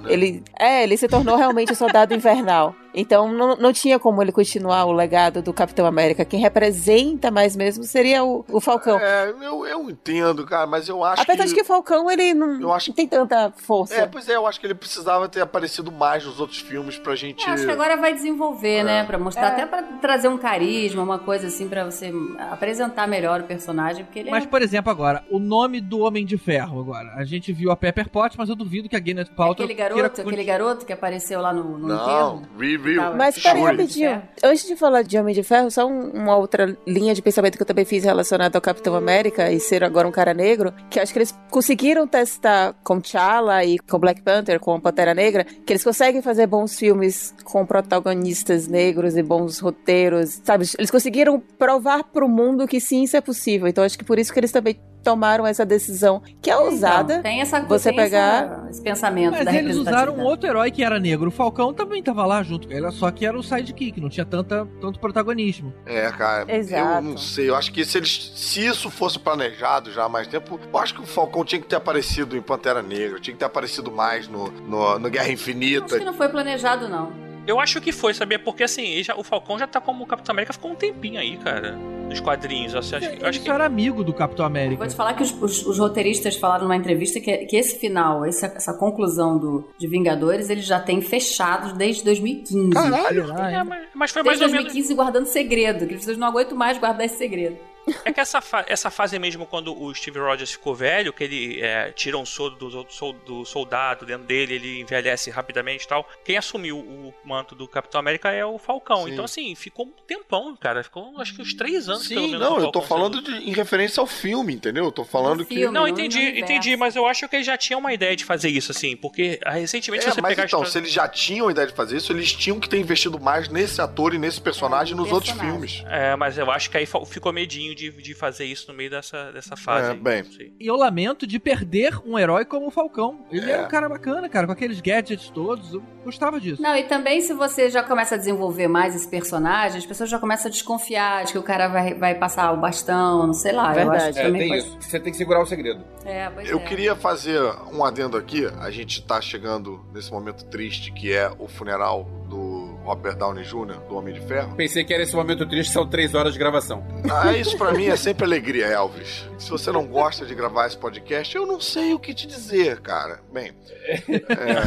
né? 0.01 0.13
Ele, 0.13 0.43
é, 0.59 0.83
ele 0.83 0.97
se 0.97 1.09
tornou 1.09 1.37
realmente 1.37 1.73
o 1.73 1.77
soldado 1.77 2.13
invernal. 2.15 2.75
Então 2.95 3.33
não, 3.33 3.57
não 3.57 3.73
tinha 3.73 3.99
como 3.99 4.21
ele 4.23 4.33
continuar 4.33 4.85
o 4.85 4.93
legado 4.93 5.41
do 5.43 5.53
Capitão 5.53 5.87
América. 5.87 6.25
Quem 6.25 6.41
representa 6.41 7.31
mais 7.31 7.55
mesmo 7.57 7.85
seria 7.85 8.25
o, 8.25 8.45
o 8.49 8.61
Falcão. 8.61 8.99
É, 8.99 9.31
eu, 9.43 9.67
eu 9.67 9.91
entendo, 9.91 10.45
cara, 10.45 10.67
mas 10.67 10.89
eu 10.89 11.05
acho 11.05 11.23
Apesar 11.23 11.43
que... 11.45 11.49
de 11.51 11.55
que 11.55 11.63
o 11.63 11.65
Falcão, 11.65 12.11
ele 12.11 12.35
não, 12.35 12.61
Eu 12.61 12.73
acho- 12.73 12.91
não 12.91 12.95
tem 12.97 13.07
tanta 13.07 13.53
força. 13.57 13.95
É, 13.95 14.07
pois 14.07 14.29
é, 14.29 14.37
eu 14.37 14.47
acho 14.47 14.59
que 14.61 14.67
ele 14.67 14.75
precisava 14.75 15.29
ter 15.29 15.41
aparecido 15.41 15.91
mais 15.93 16.25
nos 16.25 16.41
outros 16.41 16.59
filmes 16.61 16.99
pra 16.99 17.15
gente... 17.15 17.47
Eu 17.47 17.53
acho 17.55 17.65
que 17.65 17.71
agora 17.73 17.97
vai 17.97 18.13
desenvolver, 18.13 18.79
É. 18.79 18.85
né? 18.85 19.05
Pra 19.05 19.19
mostrar, 19.19 19.49
até 19.49 19.67
pra 19.67 19.83
trazer 19.83 20.29
um 20.29 20.39
carisma, 20.39 21.03
uma 21.03 21.19
coisa 21.19 21.47
assim, 21.47 21.69
pra 21.69 21.85
você 21.85 22.13
apresentar 22.51 23.07
melhor 23.07 23.41
o 23.41 23.45
personagem, 23.45 24.05
porque 24.05 24.19
ele 24.21 24.31
Mas, 24.31 24.45
é... 24.45 24.47
por 24.47 24.63
exemplo, 24.63 24.91
agora, 24.91 25.25
o 25.31 25.39
nome 25.39 25.81
do 25.81 26.01
Homem 26.01 26.25
de 26.25 26.37
Ferro 26.37 26.81
agora. 26.81 27.13
A 27.17 27.25
gente 27.25 27.53
viu 27.53 27.71
a 27.71 27.77
Pepper 27.77 28.09
Potts, 28.09 28.37
mas 28.37 28.49
eu 28.49 28.57
duvido 28.57 28.89
que 28.89 28.97
a 28.97 29.01
Gwyneth 29.01 29.27
Paltrow 29.37 29.65
Aquele 29.65 29.75
queira 29.75 29.95
garoto, 29.95 30.23
con- 30.23 30.29
aquele 30.29 30.45
garoto 30.45 30.87
que 30.87 30.93
apareceu 30.93 31.41
lá 31.41 31.53
no, 31.53 31.79
no 31.79 31.89
Não, 31.89 31.97
enterro. 31.97 32.43
review. 32.59 32.80
Tava- 32.97 33.17
Mas 33.17 33.39
peraí 33.43 33.61
Shuri. 33.61 33.71
rapidinho. 33.77 34.23
Antes 34.43 34.67
de 34.67 34.77
falar 34.77 35.03
de 35.03 35.19
Homem 35.19 35.35
de 35.35 35.43
Ferro, 35.43 35.71
só 35.71 35.87
um- 35.87 36.11
uma 36.11 36.37
outra 36.37 36.77
linha 36.87 37.15
de 37.15 37.23
pensamento 37.23 37.57
que 37.57 37.63
eu 37.63 37.67
também 37.67 37.85
fiz 37.85 38.05
relacionada 38.05 38.57
ao 38.59 38.63
Capitão 38.63 38.95
América 38.95 39.51
e 39.51 39.61
ser 39.61 39.83
agora 39.85 40.07
um 40.09 40.13
cara 40.13 40.33
negro, 40.35 40.73
que 40.89 40.99
acho 41.01 41.13
que 41.13 41.19
eles 41.19 41.35
conseguiram 41.51 42.07
testar 42.07 42.75
com 42.85 43.01
T'Challa 43.01 43.65
e 43.65 43.79
com 43.79 43.99
Black 43.99 44.23
Panther, 44.23 44.59
com 44.61 44.75
a 44.75 44.81
Pantera 44.81 45.15
Negra, 45.15 45.45
que 45.45 45.73
eles 45.73 45.85
conseguem 45.85 46.23
fazer 46.23 46.47
bons 46.47 46.79
filmes 46.79 47.35
com 47.45 47.65
protagonistas 47.67 48.67
negros 48.67 49.17
e 49.17 49.23
bons 49.23 49.59
roteiros, 49.59 50.41
sabe? 50.45 50.65
Eles 50.79 50.91
conseguiram 50.91 51.41
provar 51.59 52.05
pro 52.05 52.29
mundo 52.29 52.67
que 52.67 52.81
sim, 52.81 53.03
isso 53.03 53.17
é 53.17 53.21
possível. 53.21 53.69
Então 53.69 53.85
acho 53.85 53.99
que 53.99 54.05
por 54.05 54.19
isso 54.19 54.33
que 54.33 54.41
eles 54.41 54.53
também 54.53 54.77
tomaram 55.03 55.47
essa 55.47 55.65
decisão, 55.65 56.23
que 56.43 56.51
é 56.51 56.57
ousada. 56.57 57.15
Então, 57.15 57.23
tem 57.23 57.41
essa 57.41 57.61
você 57.61 57.89
tem 57.91 57.97
pegar- 57.99 58.45
essa- 58.45 58.67
esse 58.71 58.83
pensamento 58.83 59.33
Mas 59.33 59.45
da 59.45 59.55
eles 59.55 59.77
usaram 59.77 60.15
um 60.17 60.23
outro 60.23 60.49
herói 60.49 60.71
que 60.71 60.83
era 60.85 60.99
negro. 61.01 61.29
O 61.29 61.31
Falcão 61.33 61.73
também 61.73 62.03
tava 62.03 62.25
lá 62.27 62.43
junto 62.43 62.69
com 62.69 62.75
ele, 62.75 62.91
só 62.93 63.11
que 63.11 63.25
era 63.25 63.37
o 63.39 63.43
sidekick, 63.43 64.01
não 64.01 64.09
tinha 64.09 64.25
tanta, 64.27 64.67
tanto 64.81 64.99
protagonismo. 65.01 65.73
É, 65.87 66.11
cara, 66.13 66.45
eu 66.49 66.57
Exato. 66.57 67.03
não 67.03 67.17
sei. 67.17 67.49
Eu 67.51 67.57
acho 67.57 67.73
que 67.73 67.85
se, 67.85 67.99
eles, 67.99 68.33
se 68.35 68.65
isso 68.67 68.91
fosse 68.91 69.19
planejado 69.19 69.91
já 69.93 70.05
há 70.05 70.09
mais 70.09 70.27
tempo, 70.27 70.59
eu 70.73 70.79
acho 70.79 70.95
que 70.95 71.01
o 71.01 71.07
Falcão 71.07 71.45
tinha 71.45 71.61
que 71.61 71.67
ter 71.67 71.77
aparecido 71.77 72.37
em 72.37 72.43
Pantera 72.43 72.83
Negra, 72.83 73.19
tinha 73.21 73.33
que 73.35 73.39
ter 73.39 73.45
aparecido 73.47 73.91
mais 73.91 74.29
no, 74.29 74.51
no, 74.51 74.99
no 74.99 75.11
Guerra 75.11 75.25
Acho 75.25 75.33
Infinita. 75.35 75.99
que 75.99 76.05
não 76.05 76.15
foi 76.15 76.29
planejado, 76.29 76.89
não. 76.89 77.30
Eu 77.47 77.59
acho 77.59 77.81
que 77.81 77.91
foi, 77.91 78.15
sabia? 78.15 78.39
Porque 78.39 78.63
assim, 78.63 79.03
já- 79.03 79.17
o 79.17 79.25
Falcão 79.25 79.59
já 79.59 79.67
tá 79.67 79.81
como 79.81 80.05
o 80.05 80.07
Capitão 80.07 80.33
América 80.33 80.53
ficou 80.53 80.71
um 80.71 80.75
tempinho 80.75 81.19
aí, 81.19 81.37
cara. 81.39 81.73
Nos 82.09 82.21
quadrinhos. 82.21 82.75
Assim, 82.75 82.97
acho, 82.97 83.07
Ele 83.07 83.25
acho 83.25 83.41
que. 83.41 83.51
era 83.51 83.65
amigo 83.65 84.03
do 84.05 84.13
Capitão 84.13 84.45
América. 84.45 84.79
Vou 84.79 84.87
te 84.87 84.95
falar 84.97 85.15
que 85.15 85.23
os, 85.23 85.33
os- 85.43 85.65
os 85.67 85.79
roteiristas 85.79 86.37
falaram 86.37 86.65
numa 86.65 86.77
entrevista 86.77 87.21
que, 87.21 87.37
que 87.47 87.57
esse 87.57 87.79
final, 87.79 88.25
essa, 88.25 88.47
essa 88.47 88.75
conclusão 88.75 89.39
do, 89.39 89.69
de 89.79 89.87
Vingadores, 89.89 90.51
eles 90.51 90.65
já 90.67 90.79
têm 90.81 91.01
fechados 91.01 91.73
desde 91.73 92.05
2015. 92.05 92.71
Caralho! 92.71 93.27
Será, 93.29 93.51
É, 93.53 93.55
hein? 93.59 93.65
mas, 93.65 93.81
mas 93.95 94.11
foi 94.11 94.23
mais 94.23 94.39
Desde 94.39 94.45
ou 94.57 94.61
menos. 94.61 94.73
2015 94.75 94.95
guardando 94.95 95.27
segredo, 95.27 95.87
que 95.87 95.95
eles 95.95 96.19
não 96.19 96.27
aguentam 96.29 96.57
mais 96.59 96.79
guardar 96.79 97.07
esse 97.07 97.17
segredo. 97.17 97.57
É 98.05 98.13
que 98.13 98.21
essa, 98.21 98.41
fa- 98.41 98.65
essa 98.69 98.91
fase 98.91 99.19
mesmo, 99.19 99.47
quando 99.47 99.77
o 99.81 99.95
Steve 99.95 100.19
Rogers 100.19 100.53
ficou 100.53 100.75
velho, 100.75 101.13
que 101.13 101.25
ele 101.25 101.61
é, 101.61 101.91
tira 101.93 102.17
um 102.19 102.27
soro 102.27 102.55
do, 102.57 102.69
do 102.85 102.93
sol- 102.93 103.13
do 103.13 103.45
soldado 103.45 104.05
dentro 104.07 104.25
dele, 104.27 104.55
ele 104.55 104.81
envelhece 104.81 105.31
rapidamente 105.31 105.85
e 105.85 105.89
tal. 105.89 106.09
Quem 106.25 106.37
assumiu 106.37 106.79
o 106.79 107.13
manto 107.25 107.55
do 107.55 107.67
Capitão 107.67 107.99
América 107.99 108.31
é 108.31 108.45
o 108.45 108.59
Falcão. 108.59 109.05
Sim. 109.05 109.13
Então, 109.13 109.25
assim, 109.25 109.55
ficou 109.55 109.87
um 109.87 109.93
tempão, 110.07 110.55
cara. 110.57 110.85
Ficou 110.85 111.13
acho 111.21 111.35
que 111.35 111.43
uns 111.43 111.55
três 111.55 111.89
anos 111.89 112.07
pelo 112.07 112.21
Sim, 112.21 112.33
menos. 112.33 112.41
não, 112.49 112.59
eu 112.61 112.71
tô 112.71 112.81
falando 112.83 113.17
sendo- 113.25 113.41
de, 113.41 113.49
em 113.51 113.53
referência 113.53 114.01
ao 114.01 114.07
filme, 114.07 114.55
entendeu? 114.55 114.85
Eu 114.85 114.93
tô 114.93 115.05
falando 115.05 115.41
No 115.41 115.47
que. 115.47 115.55
filme. 115.55 115.73
Não, 115.75 115.89
entendi, 115.89 116.39
entendi, 116.39 116.77
mas 116.77 116.95
eu 116.97 117.07
acho 117.07 117.29
que 117.29 117.37
eles 117.37 117.47
já 117.47 117.57
tinham 117.57 117.81
uma 117.81 117.93
ideia 117.93 118.15
de 118.15 118.25
fazer 118.25 118.49
isso, 118.51 118.71
assim, 118.73 118.97
porque 118.97 119.41
ah, 119.45 119.53
recentemente 119.53 120.07
É, 120.07 120.11
você 120.13 120.21
mas 120.21 120.31
pegar 120.35 120.47
então, 120.47 120.65
se 120.65 120.79
eles 120.79 120.93
já 120.93 121.09
tinham 121.09 121.49
a 121.49 121.51
ideia 121.51 121.67
de 121.67 121.75
fazer 121.75 121.97
isso, 121.97 122.13
eles 122.13 122.33
tinham 122.33 122.61
que 122.61 122.69
ter 122.69 122.79
investido 122.79 123.19
mais 123.19 123.49
nesse 123.49 123.81
ator 123.81 124.15
e 124.15 124.19
nesse 124.19 124.41
personagem 124.41 124.95
É, 124.95 124.97
nos 124.97 125.09
no 125.09 125.15
outros 125.15 125.33
personagem. 125.33 125.69
filmes. 125.69 125.85
É, 125.91 126.15
mas 126.17 126.37
eu 126.39 126.51
acho 126.51 126.71
que 126.71 126.77
aí 126.77 126.87
ficou 126.87 127.33
medinho 127.33 127.70
de, 127.75 127.91
de 127.91 128.15
fazer 128.15 128.45
isso 128.45 128.71
no 128.71 128.77
meio 128.77 128.91
dessa, 128.91 129.31
dessa 129.33 129.57
fase. 129.57 129.91
É, 129.91 129.95
bem. 129.95 130.25
E 130.59 130.67
eu 130.67 130.77
lamento 130.77 131.27
de 131.27 131.39
perder 131.39 131.99
um 132.07 132.19
herói 132.19 132.45
como 132.45 132.67
o 132.67 132.71
Falcão. 132.71 133.25
Ele 133.31 133.51
É. 133.51 133.55
era 133.55 133.65
um 133.65 133.69
cara 133.69 133.89
bacana, 133.89 134.29
cara, 134.29 134.47
com 134.47 134.53
aqueles 134.53 134.81
gadgets 134.81 135.31
todos. 135.31 135.73
Eu 135.75 135.83
gostava 136.05 136.41
disso. 136.41 136.61
Não, 136.63 136.77
e 136.77 136.85
também 136.85 137.21
se 137.21 137.33
você 137.35 137.69
já 137.71 137.83
começa 137.83 138.15
a 138.15 138.19
desenvolver 138.19 138.69
mais 138.69 138.95
esse 138.95 139.09
personagem, 139.09 139.79
as 139.79 139.87
pessoas 139.87 140.09
já 140.11 140.19
começam 140.19 140.49
a 140.49 140.51
desconfiar 140.51 141.25
de 141.25 141.33
que 141.33 141.39
o 141.39 141.43
cara 141.43 141.69
vai, 141.69 141.95
vai 141.95 142.15
passar 142.15 142.53
o 142.53 142.57
bastão, 142.57 143.27
não 143.27 143.35
sei 143.35 143.53
lá. 143.53 143.65
Eu 143.65 143.69
acho 143.69 143.91
Verdade. 143.91 144.13
que 144.15 144.19
É, 144.21 144.23
também 144.25 144.41
tem 144.41 144.49
pode... 144.51 144.61
isso. 144.61 144.79
Você 144.91 145.01
tem 145.01 145.13
que 145.13 145.19
segurar 145.19 145.41
o 145.43 145.47
segredo. 145.47 145.85
É, 146.05 146.29
pois 146.31 146.49
Eu 146.51 146.59
é. 146.59 146.63
queria 146.65 146.97
fazer 146.97 147.41
um 147.73 147.85
adendo 147.85 148.17
aqui. 148.17 148.47
A 148.61 148.71
gente 148.71 149.03
tá 149.03 149.21
chegando 149.21 149.85
nesse 149.93 150.11
momento 150.11 150.45
triste 150.47 150.93
que 150.93 151.13
é 151.13 151.31
o 151.39 151.47
funeral 151.47 152.05
do 152.29 152.60
Robert 152.85 153.17
Downey 153.17 153.45
Jr., 153.45 153.79
do 153.89 153.97
Homem 153.97 154.15
de 154.15 154.21
Ferro. 154.21 154.55
Pensei 154.57 154.85
que 154.85 154.93
era 154.93 155.03
esse 155.03 155.15
momento 155.15 155.47
triste, 155.47 155.73
são 155.73 155.87
três 155.87 156.15
horas 156.15 156.33
de 156.33 156.39
gravação. 156.39 156.85
Ah, 157.11 157.33
isso 157.37 157.57
pra 157.57 157.73
mim 157.73 157.87
é 157.87 157.97
sempre 157.97 158.25
alegria, 158.25 158.67
Elvis. 158.67 159.29
Se 159.39 159.51
você 159.51 159.71
não 159.71 159.87
gosta 159.87 160.25
de 160.27 160.35
gravar 160.35 160.67
esse 160.67 160.77
podcast, 160.77 161.35
eu 161.37 161.47
não 161.47 161.61
sei 161.61 161.95
o 161.95 161.99
que 161.99 162.13
te 162.15 162.27
dizer, 162.27 162.81
cara. 162.81 163.21
Bem, 163.33 163.53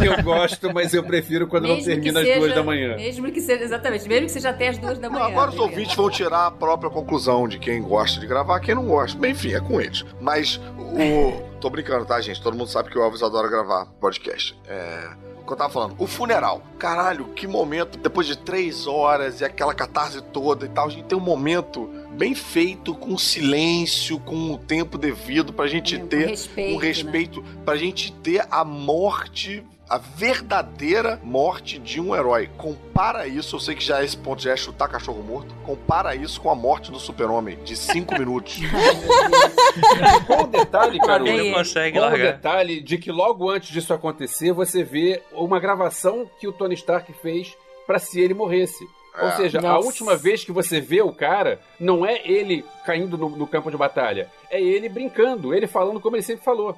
Eu 0.04 0.24
gosto, 0.24 0.74
mas 0.74 0.94
eu 0.94 1.04
prefiro 1.04 1.48
quando 1.48 1.64
não 1.68 1.76
Mesmo 1.76 1.86
que 1.90 1.92
termina 1.96 2.20
às 2.22 2.26
seja- 2.28 2.40
duas 2.40 2.56
da 2.56 2.64
manhã. 2.64 2.96
Mesmo 2.96 3.32
que 3.32 3.42
seja, 3.42 3.64
exatamente, 3.64 4.08
mesmo 4.08 4.26
que 4.28 4.32
seja 4.32 4.50
até 4.50 4.70
as 4.70 4.78
duas 4.78 4.98
da 5.00 5.10
manhã. 5.10 5.26
agora 5.26 5.50
os 5.52 5.60
ouvintes 5.60 5.96
vão 5.96 6.10
tirar 6.10 6.48
a 6.48 6.52
própria 6.52 6.90
conclusão 6.90 7.48
de 7.48 7.58
quem 7.60 7.82
gosta 7.82 8.20
de 8.20 8.28
gravar, 8.28 8.60
quem 8.60 8.76
não 8.76 8.86
gosta. 8.86 9.18
Bem, 9.20 9.32
enfim, 9.32 9.54
é 9.54 9.60
com 9.60 9.80
eles. 9.82 10.04
Mas 10.20 10.58
o. 10.78 11.54
Tô 11.60 11.70
brincando, 11.70 12.06
tá, 12.06 12.20
gente? 12.20 12.42
Todo 12.42 12.58
mundo 12.58 12.68
sabe 12.70 12.90
que 12.90 12.98
o 12.98 13.02
Elvis 13.02 13.24
adora 13.24 13.48
gravar 13.48 13.86
podcast. 14.00 14.58
É. 14.68 15.10
Que 15.46 15.52
eu 15.52 15.58
tava 15.58 15.72
falando, 15.72 15.96
o 15.98 16.08
funeral. 16.08 16.62
Caralho, 16.80 17.26
que 17.30 17.46
momento. 17.46 17.98
Depois 17.98 18.26
de 18.28 18.38
três 18.38 18.88
horas 18.88 19.42
e 19.42 19.46
aquela 19.46 19.74
catarse 19.74 20.22
toda 20.22 20.66
e 20.66 20.70
tal, 20.70 20.88
a 20.88 20.90
gente 20.90 21.06
tem 21.06 21.18
um 21.18 21.22
momento 21.22 21.90
bem 22.14 22.34
feito, 22.36 22.94
com 22.96 23.18
silêncio, 23.18 24.20
com 24.20 24.52
o 24.54 24.58
tempo 24.58 24.98
devido 24.98 25.52
pra 25.54 25.68
gente 25.68 25.98
Com 26.00 26.08
ter 26.08 26.28
respeito, 26.28 26.74
um 26.76 26.78
respeito, 26.78 27.44
pra 27.66 27.76
gente 27.76 28.12
ter 28.14 28.46
a 28.50 28.64
morte. 28.64 29.64
A 29.90 29.98
verdadeira 29.98 31.20
morte 31.24 31.78
de 31.78 32.00
um 32.02 32.16
herói. 32.16 32.50
Compara 32.58 33.28
isso, 33.28 33.58
eu 33.58 33.60
sei 33.60 33.76
que 33.76 33.84
já 33.84 34.04
esse 34.04 34.16
ponto 34.18 34.42
já 34.42 34.54
é 34.54 34.56
chutar 34.56 34.88
cachorro 34.88 35.22
morto. 35.22 35.54
Compara 35.66 36.16
isso 36.16 36.40
com 36.42 36.50
a 36.50 36.56
morte 36.56 36.90
do 36.90 36.98
super-homem, 37.00 37.60
de 37.64 37.76
cinco 37.76 38.14
minutos. 38.18 38.56
Qual 40.26 40.44
o 40.46 40.48
detalhe, 40.48 40.98
cara? 41.00 41.28
Ele 41.28 41.50
não 41.52 41.58
consegue 41.58 41.98
Qual 42.00 42.08
o 42.08 42.10
largar. 42.12 42.32
detalhe 42.34 42.82
de 42.82 42.98
que 42.98 43.12
logo 43.12 43.50
antes 43.52 43.70
disso 43.70 43.94
acontecer, 43.94 44.52
você 44.54 44.84
vê 44.84 45.22
uma 45.34 45.60
gravação 45.60 46.28
que 46.40 46.48
o 46.48 46.54
Tony 46.54 46.76
Stark 46.76 47.12
fez 47.22 47.56
pra 47.86 48.00
se 48.00 48.20
ele 48.20 48.34
morresse. 48.34 48.88
Ou 49.22 49.28
É. 49.28 49.32
seja, 49.36 49.60
a 49.60 49.62
Nossa. 49.62 49.86
última 49.86 50.16
vez 50.16 50.44
que 50.44 50.52
você 50.52 50.82
vê 50.82 51.02
o 51.02 51.12
cara, 51.14 51.60
não 51.80 52.06
é 52.06 52.22
ele 52.26 52.66
caindo 52.86 53.18
no, 53.18 53.30
no 53.30 53.46
campo 53.48 53.70
de 53.70 53.78
batalha. 53.78 54.30
É 54.50 54.60
ele 54.62 54.90
brincando, 54.90 55.54
ele 55.54 55.68
falando 55.68 56.00
como 56.00 56.16
ele 56.16 56.24
sempre 56.24 56.44
falou. 56.44 56.76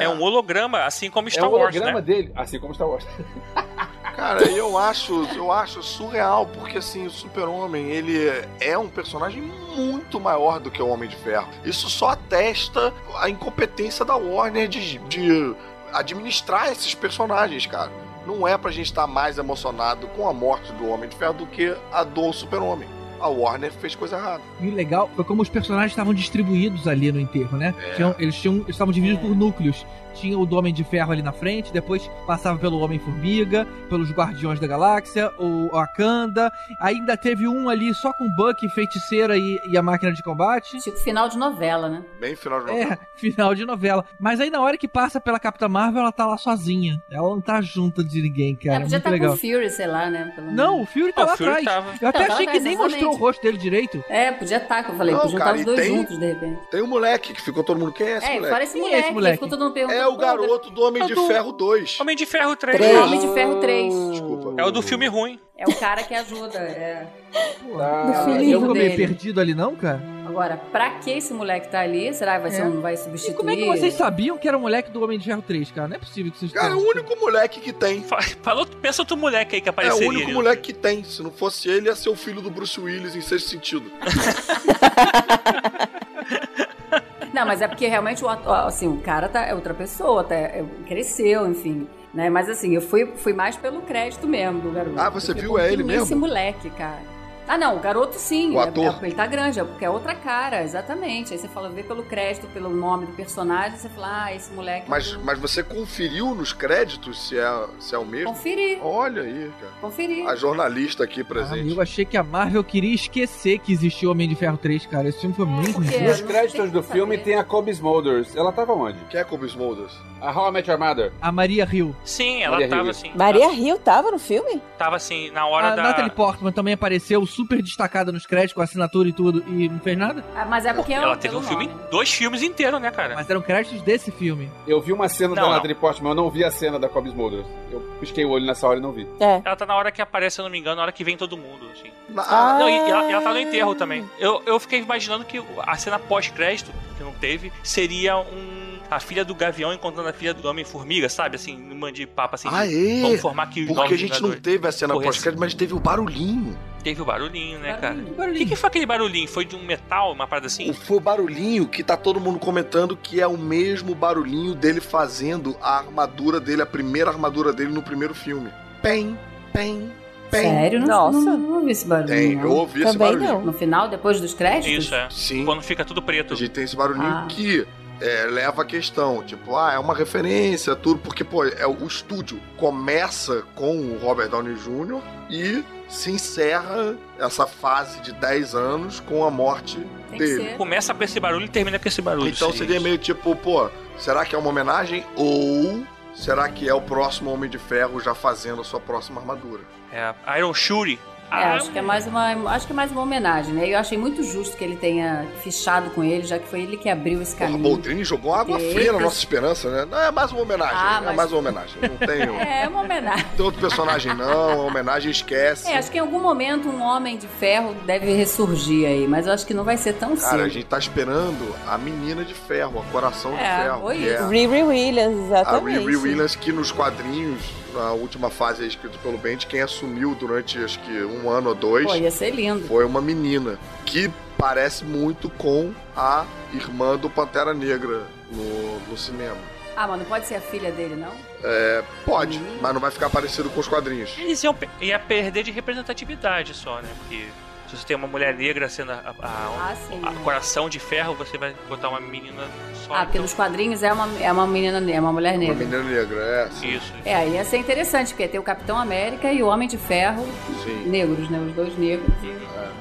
É 0.00 0.08
um 0.08 0.22
holograma, 0.22 0.84
assim 0.84 1.10
como 1.10 1.26
É 1.28 1.30
Star 1.32 1.48
o 1.48 1.52
Wars, 1.52 1.74
holograma 1.74 1.98
né? 2.00 2.06
dele, 2.06 2.32
assim 2.36 2.58
como 2.60 2.72
Star 2.74 2.88
Wars. 2.88 3.04
Cara, 4.16 4.44
eu 4.44 4.78
acho, 4.78 5.26
eu 5.34 5.50
acho 5.50 5.82
surreal, 5.82 6.46
porque 6.46 6.78
assim, 6.78 7.04
o 7.06 7.10
Super-Homem, 7.10 7.90
ele 7.90 8.16
é 8.60 8.78
um 8.78 8.88
personagem 8.88 9.42
muito 9.42 10.20
maior 10.20 10.60
do 10.60 10.70
que 10.70 10.80
o 10.80 10.86
Homem 10.88 11.08
de 11.08 11.16
Ferro. 11.16 11.48
Isso 11.64 11.90
só 11.90 12.10
atesta 12.10 12.94
a 13.16 13.28
incompetência 13.28 14.04
da 14.04 14.14
Warner 14.14 14.68
de, 14.68 14.98
de 15.00 15.54
administrar 15.92 16.70
esses 16.70 16.94
personagens, 16.94 17.66
cara. 17.66 17.90
Não 18.26 18.46
é 18.48 18.56
pra 18.56 18.70
gente 18.70 18.86
estar 18.86 19.06
mais 19.06 19.36
emocionado 19.38 20.06
com 20.08 20.28
a 20.28 20.32
morte 20.32 20.72
do 20.72 20.88
Homem 20.88 21.08
de 21.08 21.16
Ferro 21.16 21.34
do 21.34 21.46
que 21.46 21.76
a 21.92 22.04
do 22.04 22.32
Super-Homem. 22.32 22.88
A 23.20 23.28
Warner 23.28 23.72
fez 23.72 23.94
coisa 23.94 24.16
errada. 24.16 24.42
E 24.60 24.68
o 24.68 24.74
legal 24.74 25.08
foi 25.14 25.24
como 25.24 25.40
os 25.40 25.48
personagens 25.48 25.92
estavam 25.92 26.12
distribuídos 26.12 26.86
ali 26.86 27.10
no 27.10 27.18
enterro, 27.20 27.56
né? 27.56 27.74
É. 27.82 27.94
Tinham- 27.94 28.14
eles 28.18 28.34
tinham, 28.36 28.56
eles 28.56 28.68
estavam 28.70 28.92
divididos 28.92 29.24
É. 29.24 29.28
por 29.28 29.34
núcleos. 29.36 29.86
Tinha 30.14 30.38
o 30.38 30.46
do 30.46 30.56
Homem 30.56 30.72
de 30.72 30.84
Ferro 30.84 31.12
ali 31.12 31.22
na 31.22 31.32
frente, 31.32 31.72
depois 31.72 32.08
passava 32.26 32.58
pelo 32.58 32.78
Homem-Formiga, 32.80 33.66
pelos 33.88 34.10
Guardiões 34.10 34.58
da 34.60 34.66
Galáxia, 34.66 35.30
o 35.38 35.68
Wakanda, 35.72 36.50
ainda 36.80 37.16
teve 37.16 37.46
um 37.48 37.68
ali 37.68 37.92
só 37.94 38.12
com 38.12 38.28
Buck, 38.36 38.66
Feiticeira 38.70 39.36
e, 39.36 39.58
e 39.70 39.76
a 39.76 39.82
Máquina 39.82 40.12
de 40.12 40.22
Combate. 40.22 40.78
Tipo 40.78 40.96
final 40.98 41.28
de 41.28 41.36
novela, 41.36 41.88
né? 41.88 42.02
Bem 42.20 42.34
final 42.36 42.64
de 42.64 42.70
É, 42.70 42.98
final 43.16 43.54
de 43.54 43.64
novela. 43.66 44.04
Mas 44.18 44.40
aí 44.40 44.50
na 44.50 44.60
hora 44.60 44.76
que 44.78 44.88
passa 44.88 45.20
pela 45.20 45.38
Capitã 45.38 45.68
Marvel, 45.68 46.02
ela 46.02 46.12
tá 46.12 46.26
lá 46.26 46.36
sozinha. 46.38 47.02
Ela 47.10 47.28
não 47.28 47.40
tá 47.40 47.60
junto 47.60 48.02
de 48.04 48.22
ninguém, 48.22 48.54
cara. 48.54 48.76
é, 48.76 48.80
podia 48.80 48.80
Muito 48.80 48.96
estar 48.96 49.10
legal. 49.10 49.30
com 49.30 49.36
o 49.36 49.38
Fury, 49.38 49.70
sei 49.70 49.86
lá, 49.86 50.08
né? 50.10 50.32
Pelo. 50.34 50.52
Não, 50.52 50.80
o 50.82 50.86
Fury 50.86 51.12
tá 51.12 51.24
lá 51.24 51.36
Fury 51.36 51.48
atrás. 51.50 51.64
tava. 51.64 51.94
Eu 52.00 52.08
até 52.08 52.18
tava 52.20 52.32
achei 52.34 52.46
que 52.46 52.60
nem 52.60 52.76
mostrou 52.76 53.12
o 53.12 53.16
rosto 53.16 53.42
dele 53.42 53.58
direito. 53.58 54.02
É, 54.08 54.32
podia 54.32 54.56
estar, 54.58 54.82
que 54.84 54.90
eu 54.90 54.96
falei, 54.96 55.14
Não, 55.14 55.22
podia 55.22 55.38
cara, 55.38 55.50
estar 55.58 55.70
os 55.70 55.76
dois 55.76 55.86
tem- 55.88 55.96
juntos, 55.96 56.18
de 56.18 56.26
repente. 56.26 56.60
Tem 56.70 56.82
um 56.82 56.86
moleque 56.86 57.32
que 57.34 57.40
ficou 57.42 57.62
todo 57.64 57.78
mundo. 57.78 57.92
Quem 57.92 58.06
é 58.06 58.16
esse 58.18 58.26
É, 58.26 58.34
moleque? 58.34 58.48
fora 58.52 58.64
esse 58.64 58.72
Quem 58.74 58.80
é 58.82 58.84
moleque, 58.86 59.04
esse 59.06 59.14
moleque? 59.14 59.38
que 59.38 59.44
ficou 59.44 59.48
todo 59.58 59.64
mundo 59.64 59.74
perguntando. 59.74 60.00
É 60.04 60.08
o 60.08 60.12
"Pô, 60.12 60.18
garoto 60.18 60.70
do 60.70 60.82
Homem 60.82 61.02
É 61.02 61.06
de 61.06 61.14
do- 61.14 61.26
Ferro 61.26 61.52
2. 61.52 61.98
Homem 62.00 62.16
de 62.16 62.26
Ferro 62.26 62.56
3. 62.56 62.76
Três. 62.76 62.96
Homem 62.98 63.20
de 63.20 63.28
Ferro 63.34 63.60
3. 63.60 63.94
Desculpa. 64.10 64.54
É 64.60 64.64
o 64.64 64.70
do 64.70 64.82
filme 64.82 65.06
ruim. 65.08 65.38
É 65.56 65.66
o 65.68 65.74
cara 65.76 66.02
que 66.02 66.14
ajuda. 66.14 66.58
É. 66.58 67.06
Tá. 67.76 68.26
Ele 68.28 68.52
ficou 68.52 68.72
meio 68.74 68.90
dele. 68.90 68.96
perdido 68.96 69.40
ali, 69.40 69.52
não, 69.54 69.74
cara? 69.74 70.00
Agora, 70.24 70.56
pra 70.70 70.90
que 71.00 71.10
esse 71.10 71.34
moleque 71.34 71.68
tá 71.68 71.80
ali? 71.80 72.14
Será 72.14 72.36
que 72.36 72.42
vai, 72.42 72.50
ser 72.52 72.62
É. 72.62 72.66
um, 72.66 72.80
vai 72.80 72.94
E 72.94 72.96
substituir? 72.96 73.34
como 73.36 73.50
é 73.50 73.56
que 73.56 73.64
vocês 73.66 73.94
sabiam 73.94 74.38
que 74.38 74.46
era 74.46 74.56
o 74.56 74.60
moleque 74.60 74.90
do 74.92 75.02
Homem 75.02 75.18
de 75.18 75.24
Ferro 75.24 75.42
3, 75.42 75.72
cara? 75.72 75.88
Não 75.88 75.96
é 75.96 75.98
possível 75.98 76.30
que 76.30 76.38
vocês 76.38 76.52
Cara, 76.52 76.74
é 76.74 76.76
o 76.76 76.88
único 76.88 77.16
moleque 77.18 77.58
que 77.60 77.72
tem. 77.72 78.04
Fa- 78.04 78.22
Falou, 78.42 78.64
pensa 78.66 79.02
outro 79.02 79.16
moleque 79.16 79.56
aí 79.56 79.60
que 79.60 79.68
É 79.68 79.72
o 79.72 79.96
único 80.08 80.24
ali. 80.26 80.32
moleque 80.32 80.62
que 80.62 80.72
tem. 80.72 81.02
Se 81.02 81.20
não 81.24 81.32
fosse 81.32 81.68
ele, 81.68 81.88
ia 81.88 81.96
ser 81.96 82.10
o 82.10 82.14
filho 82.14 82.40
do 82.40 82.50
Bruce 82.50 82.78
Willis 82.78 83.16
em 83.16 83.20
sexto 83.20 83.48
sentido. 83.48 83.90
Não, 87.32 87.44
mas 87.46 87.60
é 87.60 87.66
porque 87.68 87.86
realmente 87.88 88.24
o 88.24 88.28
assim, 88.28 88.86
o 88.86 89.00
cara 89.00 89.28
tá, 89.28 89.44
é 89.44 89.54
outra 89.54 89.74
pessoa, 89.74 90.22
tá, 90.22 90.34
é- 90.34 90.64
cresceu, 90.86 91.48
enfim. 91.48 91.88
Né? 92.12 92.30
Mas 92.30 92.48
assim, 92.48 92.72
eu 92.74 92.80
fui, 92.80 93.06
fui 93.16 93.32
mais 93.32 93.56
pelo 93.56 93.82
crédito 93.82 94.28
mesmo 94.28 94.60
do 94.60 94.70
garoto. 94.70 95.00
Ah, 95.00 95.10
você 95.10 95.34
viu 95.34 95.58
é 95.58 95.72
ele 95.72 95.82
"Pô, 95.82 95.88
quem 95.88 95.96
é 95.96 96.00
Esse 96.00 96.10
mesmo?" 96.14 96.26
moleque, 96.26 96.70
cara. 96.70 97.13
Ah, 97.46 97.58
não, 97.58 97.76
o 97.76 97.80
garoto 97.80 98.18
sim. 98.18 98.54
O 98.56 98.60
é- 98.60 98.64
ator? 98.64 98.98
é- 99.02 99.06
ele 99.06 99.14
tá 99.14 99.26
grande, 99.26 99.60
é 99.60 99.64
porque 99.64 99.84
é 99.84 99.90
outra 99.90 100.14
cara, 100.14 100.62
exatamente. 100.62 101.32
Aí 101.32 101.38
você 101.38 101.48
fala, 101.48 101.68
vê 101.68 101.82
pelo 101.82 102.02
crédito, 102.02 102.46
pelo 102.48 102.70
nome 102.70 103.06
do 103.06 103.12
personagem, 103.12 103.76
você 103.78 103.88
fala, 103.88 104.24
ah, 104.24 104.34
esse 104.34 104.52
moleque. 104.52 104.86
é 104.86 104.90
Mas, 104.90 105.12
do- 105.12 105.24
mas 105.24 105.38
você 105.38 105.62
conferiu 105.62 106.34
nos 106.34 106.52
créditos 106.52 107.28
se 107.28 107.38
é, 107.38 107.64
se 107.78 107.94
é 107.94 107.98
o 107.98 108.04
mesmo? 108.04 108.28
Conferi, 108.32 108.78
Olha 108.82 109.22
aí, 109.22 109.50
cara. 109.60 109.72
conferi. 109.80 110.26
A 110.26 110.34
jornalista 110.36 111.04
aqui 111.04 111.20
Ah, 111.20 111.24
presente. 111.24 111.70
eu 111.74 111.80
achei 111.80 112.04
que 112.04 112.16
a 112.16 112.22
Marvel 112.22 112.64
queria 112.64 112.94
esquecer 112.94 113.58
que 113.58 113.72
existia 113.72 114.08
o 114.08 114.12
Homem 114.12 114.28
de 114.28 114.34
Ferro 114.34 114.56
3, 114.56 114.86
cara. 114.86 115.08
Esse 115.08 115.20
filme 115.20 115.34
foi 115.34 115.46
muito 115.46 115.76
ruim. 115.78 115.86
Nos 115.86 116.20
créditos 116.22 116.70
do 116.70 116.82
que 116.82 116.92
filme 116.92 117.16
saber. 117.16 117.24
tem 117.30 117.38
a 117.38 117.44
Kobe 117.44 117.70
Smulders. 117.72 118.34
Ela 118.34 118.52
tava 118.52 118.72
onde? 118.72 118.98
Quem 119.10 119.20
é 119.20 119.24
Kobe 119.24 119.46
Smulders? 119.46 119.92
A 120.20 120.32
How 120.32 120.48
I 120.48 120.52
Met 120.52 120.70
Your 120.70 120.78
Mother. 120.78 121.12
A 121.20 121.30
Maria 121.30 121.68
Hill. 121.70 121.94
Sim, 122.04 122.42
ela 122.42 122.52
Maria 122.52 122.68
tava 122.68 122.82
Hill. 122.84 122.90
assim. 122.90 123.12
Maria 123.14 123.52
Hill 123.52 123.78
tava 123.78 124.10
no 124.10 124.18
filme? 124.18 124.62
Tava 124.78 124.96
assim, 124.96 125.30
na 125.30 125.46
hora 125.46 125.68
A 125.72 125.76
da. 125.76 125.82
Natalie 125.82 126.10
Portman 126.10 126.50
também 126.52 126.72
apareceu 126.74 127.20
super 127.34 127.60
destacada 127.62 128.12
nos 128.12 128.26
créditos, 128.26 128.54
com 128.54 128.62
assinatura 128.62 129.08
e 129.08 129.12
tudo, 129.12 129.44
e 129.48 129.68
não 129.68 129.80
fez 129.80 129.96
nada. 129.98 130.24
Ah, 130.36 130.44
mas 130.44 130.64
é 130.64 130.72
porque 130.72 130.92
é 130.92 130.96
Ela 130.96 131.14
o- 131.14 131.16
teve 131.16 131.34
um 131.36 131.40
pelo 131.40 131.48
filme, 131.50 131.66
nome. 131.66 131.80
dois 131.90 132.10
filmes 132.12 132.42
inteiros, 132.42 132.80
né, 132.80 132.90
cara? 132.90 133.14
Mas 133.14 133.28
eram 133.28 133.42
créditos 133.42 133.82
desse 133.82 134.10
filme. 134.10 134.50
Eu 134.66 134.80
vi 134.80 134.92
uma 134.92 135.08
cena 135.08 135.28
Não, 135.30 135.34
da 135.36 135.42
não. 135.42 135.50
Natalie 135.50 135.74
Portman, 135.74 136.10
eu 136.10 136.14
não 136.14 136.30
vi 136.30 136.44
a 136.44 136.50
cena 136.50 136.78
da 136.78 136.88
Kobe 136.88 137.08
Smulders. 137.08 137.46
Eu 137.70 137.80
pisquei 138.00 138.24
o 138.24 138.30
olho 138.30 138.46
nessa 138.46 138.66
hora 138.66 138.78
e 138.78 138.82
não 138.82 138.92
vi. 138.92 139.06
É. 139.20 139.42
Ela 139.44 139.56
tá 139.56 139.66
na 139.66 139.74
hora 139.74 139.90
que 139.90 140.00
aparece, 140.00 140.36
se 140.36 140.40
eu 140.40 140.44
não 140.44 140.50
me 140.50 140.58
engano, 140.58 140.76
na 140.76 140.82
hora 140.82 140.92
que 140.92 141.02
vem 141.04 141.16
todo 141.16 141.36
mundo, 141.36 141.66
assim. 141.72 141.90
Ah. 142.16 142.56
Não, 142.58 142.68
e, 142.68 142.76
ela, 142.90 143.10
ela 143.10 143.22
tá 143.22 143.30
no 143.32 143.38
enterro 143.40 143.74
também. 143.74 144.04
Eu, 144.18 144.42
eu 144.46 144.60
fiquei 144.60 144.78
imaginando 144.80 145.24
que 145.24 145.42
a 145.66 145.76
cena 145.76 145.98
pós-crédito, 145.98 146.70
que 146.96 147.02
não 147.02 147.12
teve, 147.12 147.52
seria 147.62 148.16
um. 148.18 148.74
A 148.90 149.00
filha 149.00 149.24
do 149.24 149.34
Gavião 149.34 149.72
encontrando 149.72 150.08
a 150.10 150.12
filha 150.12 150.34
do 150.34 150.46
Homem-Formiga, 150.46 151.08
sabe? 151.08 151.36
Assim, 151.36 151.56
numa 151.56 151.90
de 151.90 152.06
papo 152.06 152.34
assim. 152.34 152.48
Ah, 152.52 152.66
é? 152.66 153.00
Vamos 153.00 153.20
formar 153.20 153.44
aqui 153.44 153.62
os 153.62 153.74
Porque 153.74 153.94
a 153.94 153.98
gente 153.98 154.22
não 154.22 154.32
teve 154.32 154.68
a 154.68 154.70
cena 154.70 154.92
pós-crédito, 154.94 155.40
mas 155.40 155.54
teve 155.54 155.72
o 155.74 155.80
barulhinho. 155.80 156.56
Teve 156.84 157.00
o 157.00 157.04
barulhinho, 157.04 157.58
né, 157.58 157.78
cara? 157.80 157.94
Barulhinho. 157.94 158.34
O 158.34 158.38
que, 158.38 158.46
que 158.46 158.56
foi 158.56 158.68
aquele 158.68 158.84
barulhinho? 158.86 159.26
Foi 159.26 159.44
de 159.44 159.56
um 159.56 159.64
metal, 159.64 160.12
uma 160.12 160.26
parada 160.26 160.46
assim? 160.46 160.72
Foi 160.72 160.98
o 160.98 161.00
barulhinho 161.00 161.66
que 161.66 161.82
tá 161.82 161.96
todo 161.96 162.20
mundo 162.20 162.38
comentando 162.38 162.94
que 162.96 163.20
é 163.20 163.26
o 163.26 163.38
mesmo 163.38 163.94
barulhinho 163.94 164.54
dele 164.54 164.80
fazendo 164.80 165.56
a 165.62 165.78
armadura 165.78 166.38
dele, 166.38 166.60
a 166.62 166.66
primeira 166.66 167.10
armadura 167.10 167.52
dele 167.52 167.72
no 167.72 167.82
primeiro 167.82 168.14
filme. 168.14 168.50
Pem, 168.82 169.18
pem, 169.52 169.90
pem. 170.30 170.42
Sério? 170.42 170.80
Não, 170.80 170.86
Nossa. 171.10 171.18
não, 171.18 171.38
não 171.38 171.54
ouvi 171.60 171.70
esse 171.70 171.86
barulho. 171.86 172.08
Tem, 172.08 172.32
eu 172.38 172.50
ouvi 172.52 172.82
esse 172.82 172.92
Também 172.92 173.08
barulhinho. 173.08 173.32
não. 173.32 173.40
No 173.46 173.52
final, 173.54 173.88
depois 173.88 174.20
dos 174.20 174.34
créditos? 174.34 174.84
Isso, 174.84 174.94
é. 174.94 175.08
Sim. 175.10 175.44
Quando 175.46 175.62
fica 175.62 175.84
tudo 175.86 176.02
preto. 176.02 176.34
A 176.34 176.36
gente 176.36 176.50
tem 176.50 176.64
esse 176.64 176.76
barulhinho 176.76 177.06
Ah. 177.06 177.26
que 177.28 177.66
é, 178.00 178.26
leva 178.26 178.60
a 178.62 178.64
questão, 178.64 179.22
tipo, 179.22 179.56
ah, 179.56 179.72
é 179.72 179.78
uma 179.78 179.94
referência, 179.94 180.74
tudo, 180.76 180.98
porque, 180.98 181.24
pô, 181.24 181.44
é, 181.44 181.66
o 181.66 181.86
estúdio 181.86 182.38
começa 182.56 183.42
com 183.54 183.76
o 183.78 183.98
Robert 183.98 184.28
Downey 184.28 184.54
Jr. 184.56 185.00
e 185.30 185.64
se 185.88 186.10
encerra 186.10 186.96
essa 187.18 187.46
fase 187.46 188.00
de 188.00 188.12
10 188.12 188.54
anos 188.54 189.00
com 189.00 189.24
a 189.24 189.30
morte 189.30 189.76
Tem 190.10 190.18
que 190.18 190.18
dele. 190.18 190.54
Começa 190.56 190.94
com 190.94 191.04
esse 191.04 191.20
barulho 191.20 191.44
e 191.44 191.48
termina 191.48 191.78
com 191.78 191.88
esse 191.88 192.02
barulho. 192.02 192.28
Então 192.28 192.52
seria 192.52 192.76
isso. 192.76 192.84
meio 192.84 192.98
tipo, 192.98 193.34
pô, 193.36 193.70
será 193.98 194.24
que 194.24 194.34
é 194.34 194.38
uma 194.38 194.48
homenagem 194.48 195.04
ou 195.16 195.84
será 196.14 196.48
que 196.48 196.68
é 196.68 196.74
o 196.74 196.80
próximo 196.80 197.32
Homem 197.32 197.50
de 197.50 197.58
Ferro 197.58 198.00
já 198.00 198.14
fazendo 198.14 198.60
a 198.60 198.64
sua 198.64 198.80
próxima 198.80 199.20
armadura? 199.20 199.62
É, 199.92 200.14
Iron 200.38 200.54
Shuri. 200.54 200.98
É, 201.30 201.36
Ah, 201.36 201.54
acho 201.56 201.70
que 201.72 201.78
é 201.78 201.82
mais 201.82 202.06
uma, 202.06 202.32
acho 202.52 202.64
que 202.66 202.72
é 202.72 202.76
mais 202.76 202.92
uma 202.92 203.02
homenagem, 203.02 203.52
né? 203.54 203.68
Eu 203.68 203.78
achei 203.78 203.98
muito 203.98 204.22
justo 204.22 204.56
que 204.56 204.62
ele 204.62 204.76
tenha 204.76 205.26
fichado 205.42 205.90
com 205.90 206.04
ele, 206.04 206.24
já 206.24 206.38
que 206.38 206.46
foi 206.46 206.60
ele 206.62 206.76
que 206.76 206.88
abriu 206.88 207.20
esse 207.20 207.34
Porra, 207.34 207.50
caminho. 207.50 207.62
Boldrini 207.62 208.04
jogou 208.04 208.32
água 208.32 208.56
Tem 208.56 208.72
fria 208.72 208.92
na 208.92 209.00
nossa 209.00 209.18
esperança, 209.18 209.68
né? 209.68 209.84
Não, 209.90 209.98
é 210.00 210.10
mais 210.12 210.30
uma 210.30 210.42
homenagem, 210.42 210.76
Ah, 210.78 210.98
é 211.02 211.06
mas- 211.06 211.16
mais 211.16 211.32
uma 211.32 211.38
homenagem. 211.40 211.74
Não 211.82 211.96
tem, 212.06 212.28
um- 212.30 212.38
É, 212.40 212.62
é 212.64 212.68
uma 212.68 212.82
homenagem. 212.82 213.26
tem 213.36 213.44
outro 213.44 213.60
personagem 213.60 214.14
não, 214.14 214.52
a 214.60 214.64
homenagem 214.66 215.10
esquece. 215.10 215.68
É, 215.68 215.76
acho 215.76 215.90
que 215.90 215.96
em 215.98 216.00
algum 216.00 216.20
momento 216.20 216.68
um 216.68 216.80
homem 216.82 217.16
de 217.16 217.26
ferro 217.26 217.74
deve 217.84 218.14
ressurgir 218.14 218.86
aí, 218.86 219.08
mas 219.08 219.26
eu 219.26 219.32
acho 219.32 219.44
que 219.44 219.54
não 219.54 219.64
vai 219.64 219.76
ser 219.76 219.94
tão 219.94 220.10
Cara, 220.16 220.30
cedo. 220.36 220.42
a 220.44 220.48
gente 220.48 220.66
tá 220.66 220.78
esperando 220.78 221.52
a 221.66 221.76
menina 221.76 222.24
de 222.24 222.34
ferro, 222.34 222.80
a 222.80 222.92
coração 222.92 223.32
de 223.34 223.42
É, 223.42 223.62
ferro. 223.62 223.80
foi 223.80 223.98
que 223.98 224.08
é 224.08 224.14
isso. 224.14 224.28
Riri 224.28 224.62
Williams, 224.62 225.18
a 225.32 225.40
exatamente. 225.40 225.78
Riri 225.80 225.96
Williams, 225.96 226.36
que 226.36 226.52
nos 226.52 226.70
quadrinhos, 226.70 227.40
na 227.74 227.92
última 227.92 228.30
fase 228.30 228.62
aí 228.62 228.68
escrito 228.68 228.98
pelo 229.00 229.18
Bend, 229.18 229.46
quem 229.46 229.60
assumiu 229.60 230.14
durante 230.14 230.58
acho 230.62 230.78
que 230.80 231.02
um 231.04 231.28
ano 231.28 231.50
ou 231.50 231.54
dois 231.54 231.84
Pô, 231.86 231.94
ia 231.94 232.10
ser 232.10 232.30
lindo. 232.30 232.66
foi 232.66 232.84
uma 232.84 233.00
menina 233.02 233.58
que 233.84 234.10
parece 234.38 234.84
muito 234.84 235.28
com 235.30 235.72
a 235.96 236.24
irmã 236.52 236.96
do 236.96 237.10
Pantera 237.10 237.52
Negra 237.52 238.04
no, 238.30 238.78
no 238.88 238.96
cinema. 238.96 239.36
Ah, 239.76 239.88
mas 239.88 239.98
não 239.98 240.06
pode 240.06 240.26
ser 240.26 240.36
a 240.36 240.40
filha 240.40 240.70
dele, 240.70 240.94
não? 240.94 241.12
É, 241.42 241.82
pode, 242.04 242.38
Hum. 242.38 242.58
mas 242.62 242.72
não 242.72 242.80
vai 242.80 242.92
ficar 242.92 243.10
parecido 243.10 243.50
com 243.50 243.58
os 243.58 243.66
quadrinhos. 243.66 244.14
Eles 244.18 244.42
iam 244.44 244.54
ia 244.80 244.98
perder 245.00 245.42
de 245.42 245.50
representatividade 245.50 246.54
só, 246.54 246.80
né? 246.80 246.88
Porque 246.98 247.26
se 247.74 247.80
você 247.80 247.86
tem 247.86 247.96
uma 247.96 248.06
mulher 248.08 248.34
negra 248.34 248.68
sendo 248.68 248.92
a, 248.92 248.94
a- 248.96 249.26
a- 249.26 249.70
Ah, 249.70 249.74
sim. 249.88 250.00
a 250.04 250.12
coração 250.22 250.68
de 250.68 250.78
ferro, 250.78 251.14
você 251.14 251.36
vai 251.38 251.54
botar 251.68 251.88
uma 251.88 252.00
menina 252.00 252.42
só. 252.86 252.94
Ah, 252.94 252.98
porque 252.98 253.18
então- 253.18 253.22
nos 253.22 253.34
quadrinhos 253.34 253.82
é 253.82 253.92
uma, 253.92 254.08
é 254.20 254.30
uma 254.32 254.46
menina, 254.46 254.90
é 254.90 255.00
uma 255.00 255.12
mulher 255.12 255.32
Uma 255.34 255.38
negra. 255.40 255.54
menina 255.66 255.82
negra, 255.82 256.20
é, 256.20 256.48
sim. 256.50 256.68
Isso. 256.68 256.92
É, 257.04 257.14
aí 257.14 257.32
ia 257.34 257.44
ser 257.44 257.58
interessante, 257.58 258.08
porque 258.14 258.28
tem 258.28 258.38
o 258.40 258.42
Capitão 258.42 258.78
América 258.78 259.32
e 259.32 259.42
o 259.42 259.46
Homem 259.48 259.68
de 259.68 259.76
Ferro 259.78 260.24
sim. 260.62 260.84
negros, 260.86 261.28
né? 261.30 261.38
Os 261.38 261.52
dois 261.54 261.76
negros. 261.78 262.08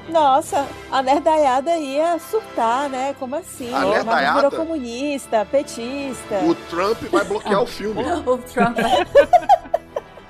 Nossa, 0.09 0.67
a 0.91 1.01
nerdaiada 1.01 1.77
ia 1.77 2.19
surtar, 2.19 2.89
né? 2.89 3.15
Como 3.17 3.35
assim? 3.37 3.73
A 3.73 3.85
nerdaiada? 3.85 4.49
virou 4.49 4.51
comunista, 4.51 5.45
petista. 5.49 6.39
O 6.45 6.53
Trump 6.53 7.01
vai 7.09 7.23
bloquear 7.23 7.61
o 7.63 7.65
filme. 7.65 8.03
o 8.25 8.37
Trump. 8.39 8.77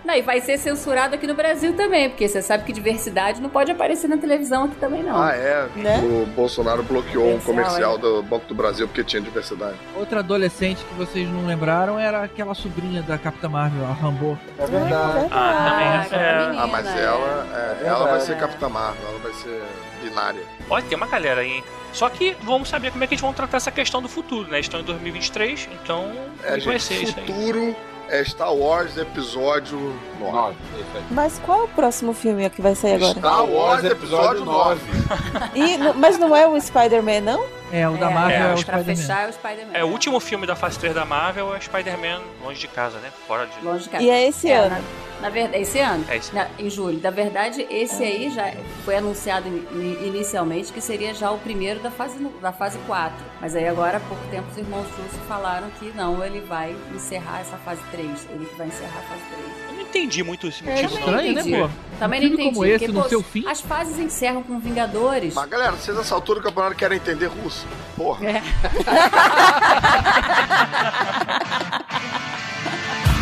Não, 0.03 0.13
e 0.13 0.21
vai 0.21 0.41
ser 0.41 0.57
censurado 0.57 1.15
aqui 1.15 1.25
no 1.25 1.33
Brasil 1.33 1.73
também, 1.75 2.09
porque 2.09 2.27
você 2.27 2.41
sabe 2.41 2.63
que 2.65 2.73
diversidade 2.73 3.41
não 3.41 3.49
pode 3.49 3.71
aparecer 3.71 4.07
na 4.09 4.17
televisão 4.17 4.65
aqui 4.65 4.75
também, 4.75 5.01
não. 5.01 5.21
Ah, 5.21 5.31
é. 5.33 5.67
Né? 5.75 5.99
O 6.03 6.25
Bolsonaro 6.27 6.83
bloqueou 6.83 7.35
um 7.35 7.39
Comercial, 7.39 7.93
comercial 7.93 7.97
do 7.97 8.21
Banco 8.23 8.45
do 8.47 8.53
Brasil 8.55 8.87
porque 8.87 9.03
tinha 9.03 9.21
diversidade. 9.21 9.75
Outra 9.95 10.19
adolescente 10.19 10.83
que 10.83 10.93
vocês 10.95 11.27
não 11.29 11.45
lembraram 11.45 11.97
era 11.97 12.21
aquela 12.23 12.53
sobrinha 12.53 13.01
da 13.01 13.17
Capitã 13.17 13.47
Marvel, 13.49 13.85
a 13.85 13.93
Rambo. 13.93 14.37
É 14.59 14.65
verdade. 14.65 15.27
Ah, 15.31 15.69
também. 15.71 15.87
Ah, 15.87 16.03
essa 16.05 16.15
é- 16.15 16.39
menina, 16.47 16.63
Ah, 16.63 16.67
mas 16.67 16.85
é. 16.87 17.03
ela, 17.03 17.47
é, 17.53 17.83
É 17.83 17.87
ela 17.87 18.07
vai 18.07 18.19
ser 18.19 18.37
Capitã 18.37 18.67
Marvel, 18.69 19.01
ela 19.09 19.19
vai 19.19 19.33
ser 19.33 19.61
binária. 20.03 20.41
Olha, 20.69 20.83
tem 20.83 20.97
uma 20.97 21.07
galera 21.07 21.41
aí, 21.41 21.51
hein? 21.53 21.63
Só 21.93 22.09
que 22.09 22.35
vamos 22.41 22.67
saber 22.69 22.91
como 22.91 23.03
é 23.03 23.07
que 23.07 23.13
eles 23.13 23.21
vão 23.21 23.31
tratar 23.33 23.57
essa 23.57 23.71
questão 23.71 24.01
do 24.01 24.09
futuro, 24.09 24.49
né? 24.49 24.59
Estão 24.59 24.79
em 24.79 24.83
2023, 24.83 25.69
então 25.81 26.11
É, 26.43 26.57
é 26.57 26.59
vai 26.59 26.79
ser 26.79 26.95
gente, 26.95 27.09
isso 27.09 27.19
aí? 27.19 27.25
futuro 27.27 27.75
é 28.09 28.23
Star 28.23 28.53
Wars 28.53 28.97
episódio 28.97 29.77
9. 30.19 30.31
Nove, 30.31 30.55
isso 30.75 30.97
aí. 30.97 31.03
Mas 31.11 31.39
qual 31.39 31.61
é 31.61 31.63
o 31.63 31.67
próximo 31.69 32.13
filme 32.13 32.49
que 32.49 32.61
vai 32.61 32.75
sair 32.75 32.95
agora? 32.95 33.19
Star 33.19 33.45
Wars 33.45 33.83
episódio 33.83 34.45
9. 34.45 34.81
E, 35.55 35.77
mas 35.95 36.17
não 36.17 36.35
é 36.35 36.47
o 36.47 36.59
Spider-Man, 36.59 37.21
não? 37.21 37.62
É, 37.75 37.89
o 37.89 37.97
da 37.97 38.09
Marvel 38.11 38.31
é, 38.31 38.39
é, 38.51 38.53
o 38.53 38.63
pra 38.65 38.77
Spider-Man. 38.77 38.95
fechar 38.95 39.25
é 39.25 39.29
o 39.29 39.33
Spider-Man. 39.33 39.73
É, 39.73 39.83
o 39.83 39.87
último 39.87 40.19
filme 40.19 40.45
da 40.45 40.55
fase 40.55 40.77
3 40.77 40.93
da 40.93 41.03
Marvel 41.05 41.55
é 41.55 41.59
Spider-Man 41.59 42.21
longe 42.43 42.59
de 42.59 42.67
casa, 42.67 42.99
né? 42.99 43.11
Fora 43.27 43.47
de. 43.47 43.59
Longe 43.65 43.85
de 43.85 43.89
casa. 43.89 44.03
E 44.03 44.09
é 44.11 44.27
esse 44.27 44.47
É, 44.49 44.57
ano. 44.57 44.75
Na, 45.15 45.21
na 45.21 45.29
verdade, 45.29 45.63
esse 45.63 45.79
ano? 45.79 46.05
É 46.07 46.17
esse 46.17 46.35
Na- 46.35 46.47
em 46.59 46.69
julho. 46.69 46.99
Na 47.01 47.09
verdade, 47.09 47.65
esse 47.71 48.03
aí 48.03 48.29
já 48.29 48.53
foi 48.85 48.95
anunciado 48.97 49.47
in- 49.47 49.65
in- 49.73 50.07
inicialmente 50.07 50.71
que 50.71 50.81
seria 50.81 51.13
já 51.15 51.31
o 51.31 51.39
primeiro 51.39 51.79
da 51.79 51.89
fase, 51.89 52.15
da 52.41 52.51
fase 52.51 52.77
4. 52.85 53.17
Mas 53.41 53.55
aí 53.55 53.67
agora, 53.67 53.97
há 53.97 54.01
pouco 54.01 54.23
tempo, 54.29 54.45
os 54.51 54.57
irmãos 54.57 54.85
Russo 54.85 55.19
falaram 55.27 55.69
que 55.79 55.91
não, 55.95 56.23
ele 56.23 56.41
vai 56.41 56.75
encerrar 56.93 57.39
essa 57.41 57.57
fase 57.57 57.81
3. 57.89 58.27
Ele 58.29 58.45
que 58.45 58.55
vai 58.55 58.67
encerrar 58.67 58.99
a 58.99 59.01
fase 59.01 59.21
3. 59.67 59.72
Eu 59.93 59.99
não 59.99 60.07
entendi 60.07 60.23
muito 60.23 60.47
esse 60.47 60.67
É, 60.67 60.81
motivo, 60.81 61.05
também 61.05 61.05
não. 61.05 61.13
Estranho, 61.19 61.33
né, 61.35 61.41
entendi. 61.41 61.57
pô? 61.57 61.69
Também 61.99 62.19
Um 62.19 62.23
não 62.23 62.33
entendi. 62.33 62.53
como 62.55 62.65
esse, 62.65 62.79
porque, 62.85 62.91
no 62.97 63.03
pô, 63.03 63.09
seu 63.09 63.21
fim? 63.23 63.45
As 63.47 63.61
fases 63.61 63.99
encerram 63.99 64.41
com 64.41 64.59
Vingadores. 64.59 65.33
Mas 65.35 65.47
galera, 65.49 65.73
vocês 65.73 65.95
nessa 65.95 66.15
altura 66.15 66.39
do 66.39 66.43
campeonato 66.45 66.75
querem 66.75 66.97
entender 66.97 67.27
russo. 67.27 67.67
Porra. 67.95 68.25
É. 68.27 68.41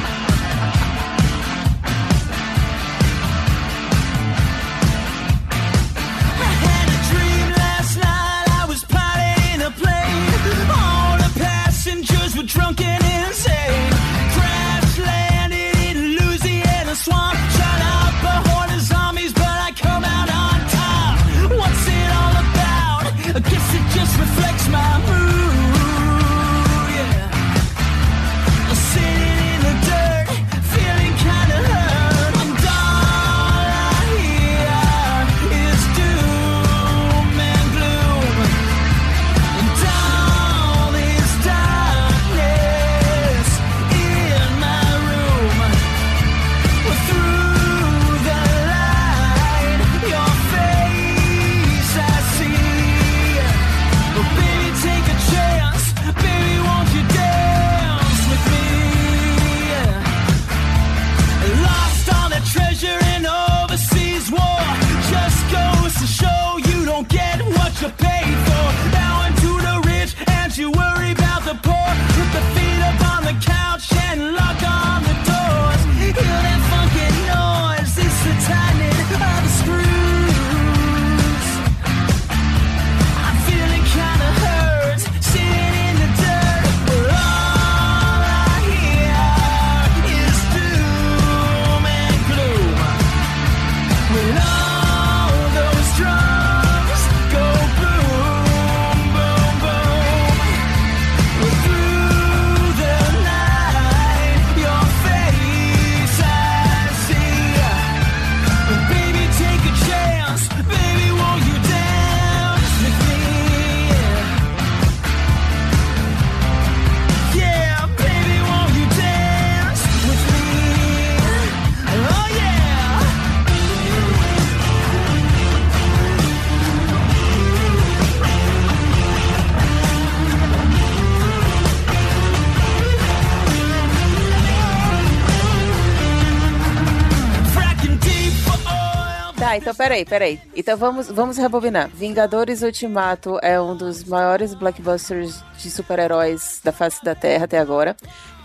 Tá, 139.52 139.58
então 139.58 139.76
peraí, 139.76 140.06
peraí. 140.06 140.40
Então 140.56 140.78
vamos, 140.78 141.10
vamos 141.10 141.38
rebobinar. 141.38 141.90
Vingadores 141.94 142.62
Ultimato 142.62 143.38
é 143.42 143.60
um 143.60 143.76
dos 143.76 144.02
maiores 144.02 144.54
blockbusters 144.54 145.44
de 145.58 145.70
super-heróis 145.70 146.62
da 146.64 146.72
face 146.72 147.04
da 147.04 147.14
Terra 147.14 147.44
até 147.44 147.60
agora. 147.60 147.98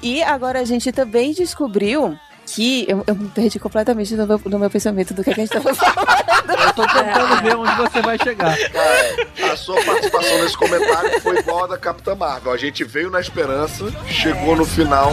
E 0.03 0.21
agora 0.25 0.59
a 0.59 0.65
gente 0.65 0.91
também 0.91 1.33
descobriu 1.33 2.19
que. 2.45 2.87
Eu, 2.89 3.05
eu 3.07 3.15
me 3.15 3.29
perdi 3.29 3.57
completamente 3.61 4.17
no 4.17 4.27
meu, 4.27 4.41
no 4.47 4.59
meu 4.59 4.69
pensamento 4.69 5.15
do 5.15 5.23
que, 5.23 5.33
que 5.33 5.41
a 5.43 5.45
gente 5.45 5.53
tava 5.53 5.73
falando. 5.77 6.51
Eu 6.51 6.73
tô 6.75 6.83
tentando 6.83 7.43
ver 7.43 7.57
onde 7.57 7.77
você 7.77 8.03
vai 8.03 8.19
chegar. 8.19 8.57
Cara, 8.57 9.53
a 9.53 9.57
sua 9.57 9.81
participação 9.85 10.43
nesse 10.43 10.57
comentário 10.57 11.21
foi 11.21 11.39
igual 11.39 11.65
a 11.65 11.67
da 11.69 11.79
Capitã 11.79 12.17
Marvel. 12.17 12.51
A 12.51 12.57
gente 12.57 12.83
veio 12.83 13.11
na 13.11 13.21
esperança, 13.21 13.85
chegou 14.09 14.57
no 14.57 14.65
final. 14.65 15.13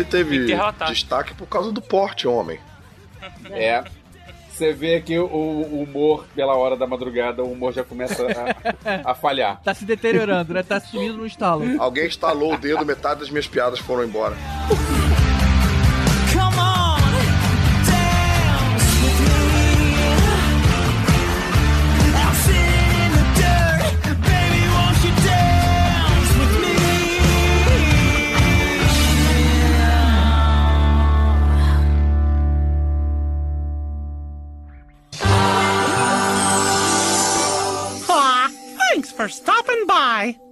Natalie 0.00 0.04
teve 0.04 0.56
destaque 0.88 1.34
por 1.34 1.46
causa 1.46 1.72
do 1.72 1.80
porte, 1.80 2.26
homem. 2.26 2.58
É. 3.50 3.84
Você 4.50 4.74
vê 4.74 5.00
que 5.00 5.18
o, 5.18 5.24
o 5.24 5.82
humor, 5.82 6.26
pela 6.34 6.54
hora 6.54 6.76
da 6.76 6.86
madrugada, 6.86 7.42
o 7.42 7.50
humor 7.50 7.72
já 7.72 7.82
começa 7.82 8.26
a, 8.26 9.10
a 9.12 9.14
falhar. 9.14 9.58
Tá 9.62 9.72
se 9.72 9.86
deteriorando, 9.86 10.52
né? 10.52 10.62
Tá 10.62 10.78
sumindo 10.78 11.16
no 11.16 11.26
estalo. 11.26 11.64
Alguém 11.80 12.06
estalou 12.06 12.52
o 12.52 12.58
dedo, 12.58 12.84
metade 12.84 13.20
das 13.20 13.30
minhas 13.30 13.48
piadas 13.48 13.78
foram 13.78 14.04
embora. 14.04 14.36
Bye. 40.20 40.49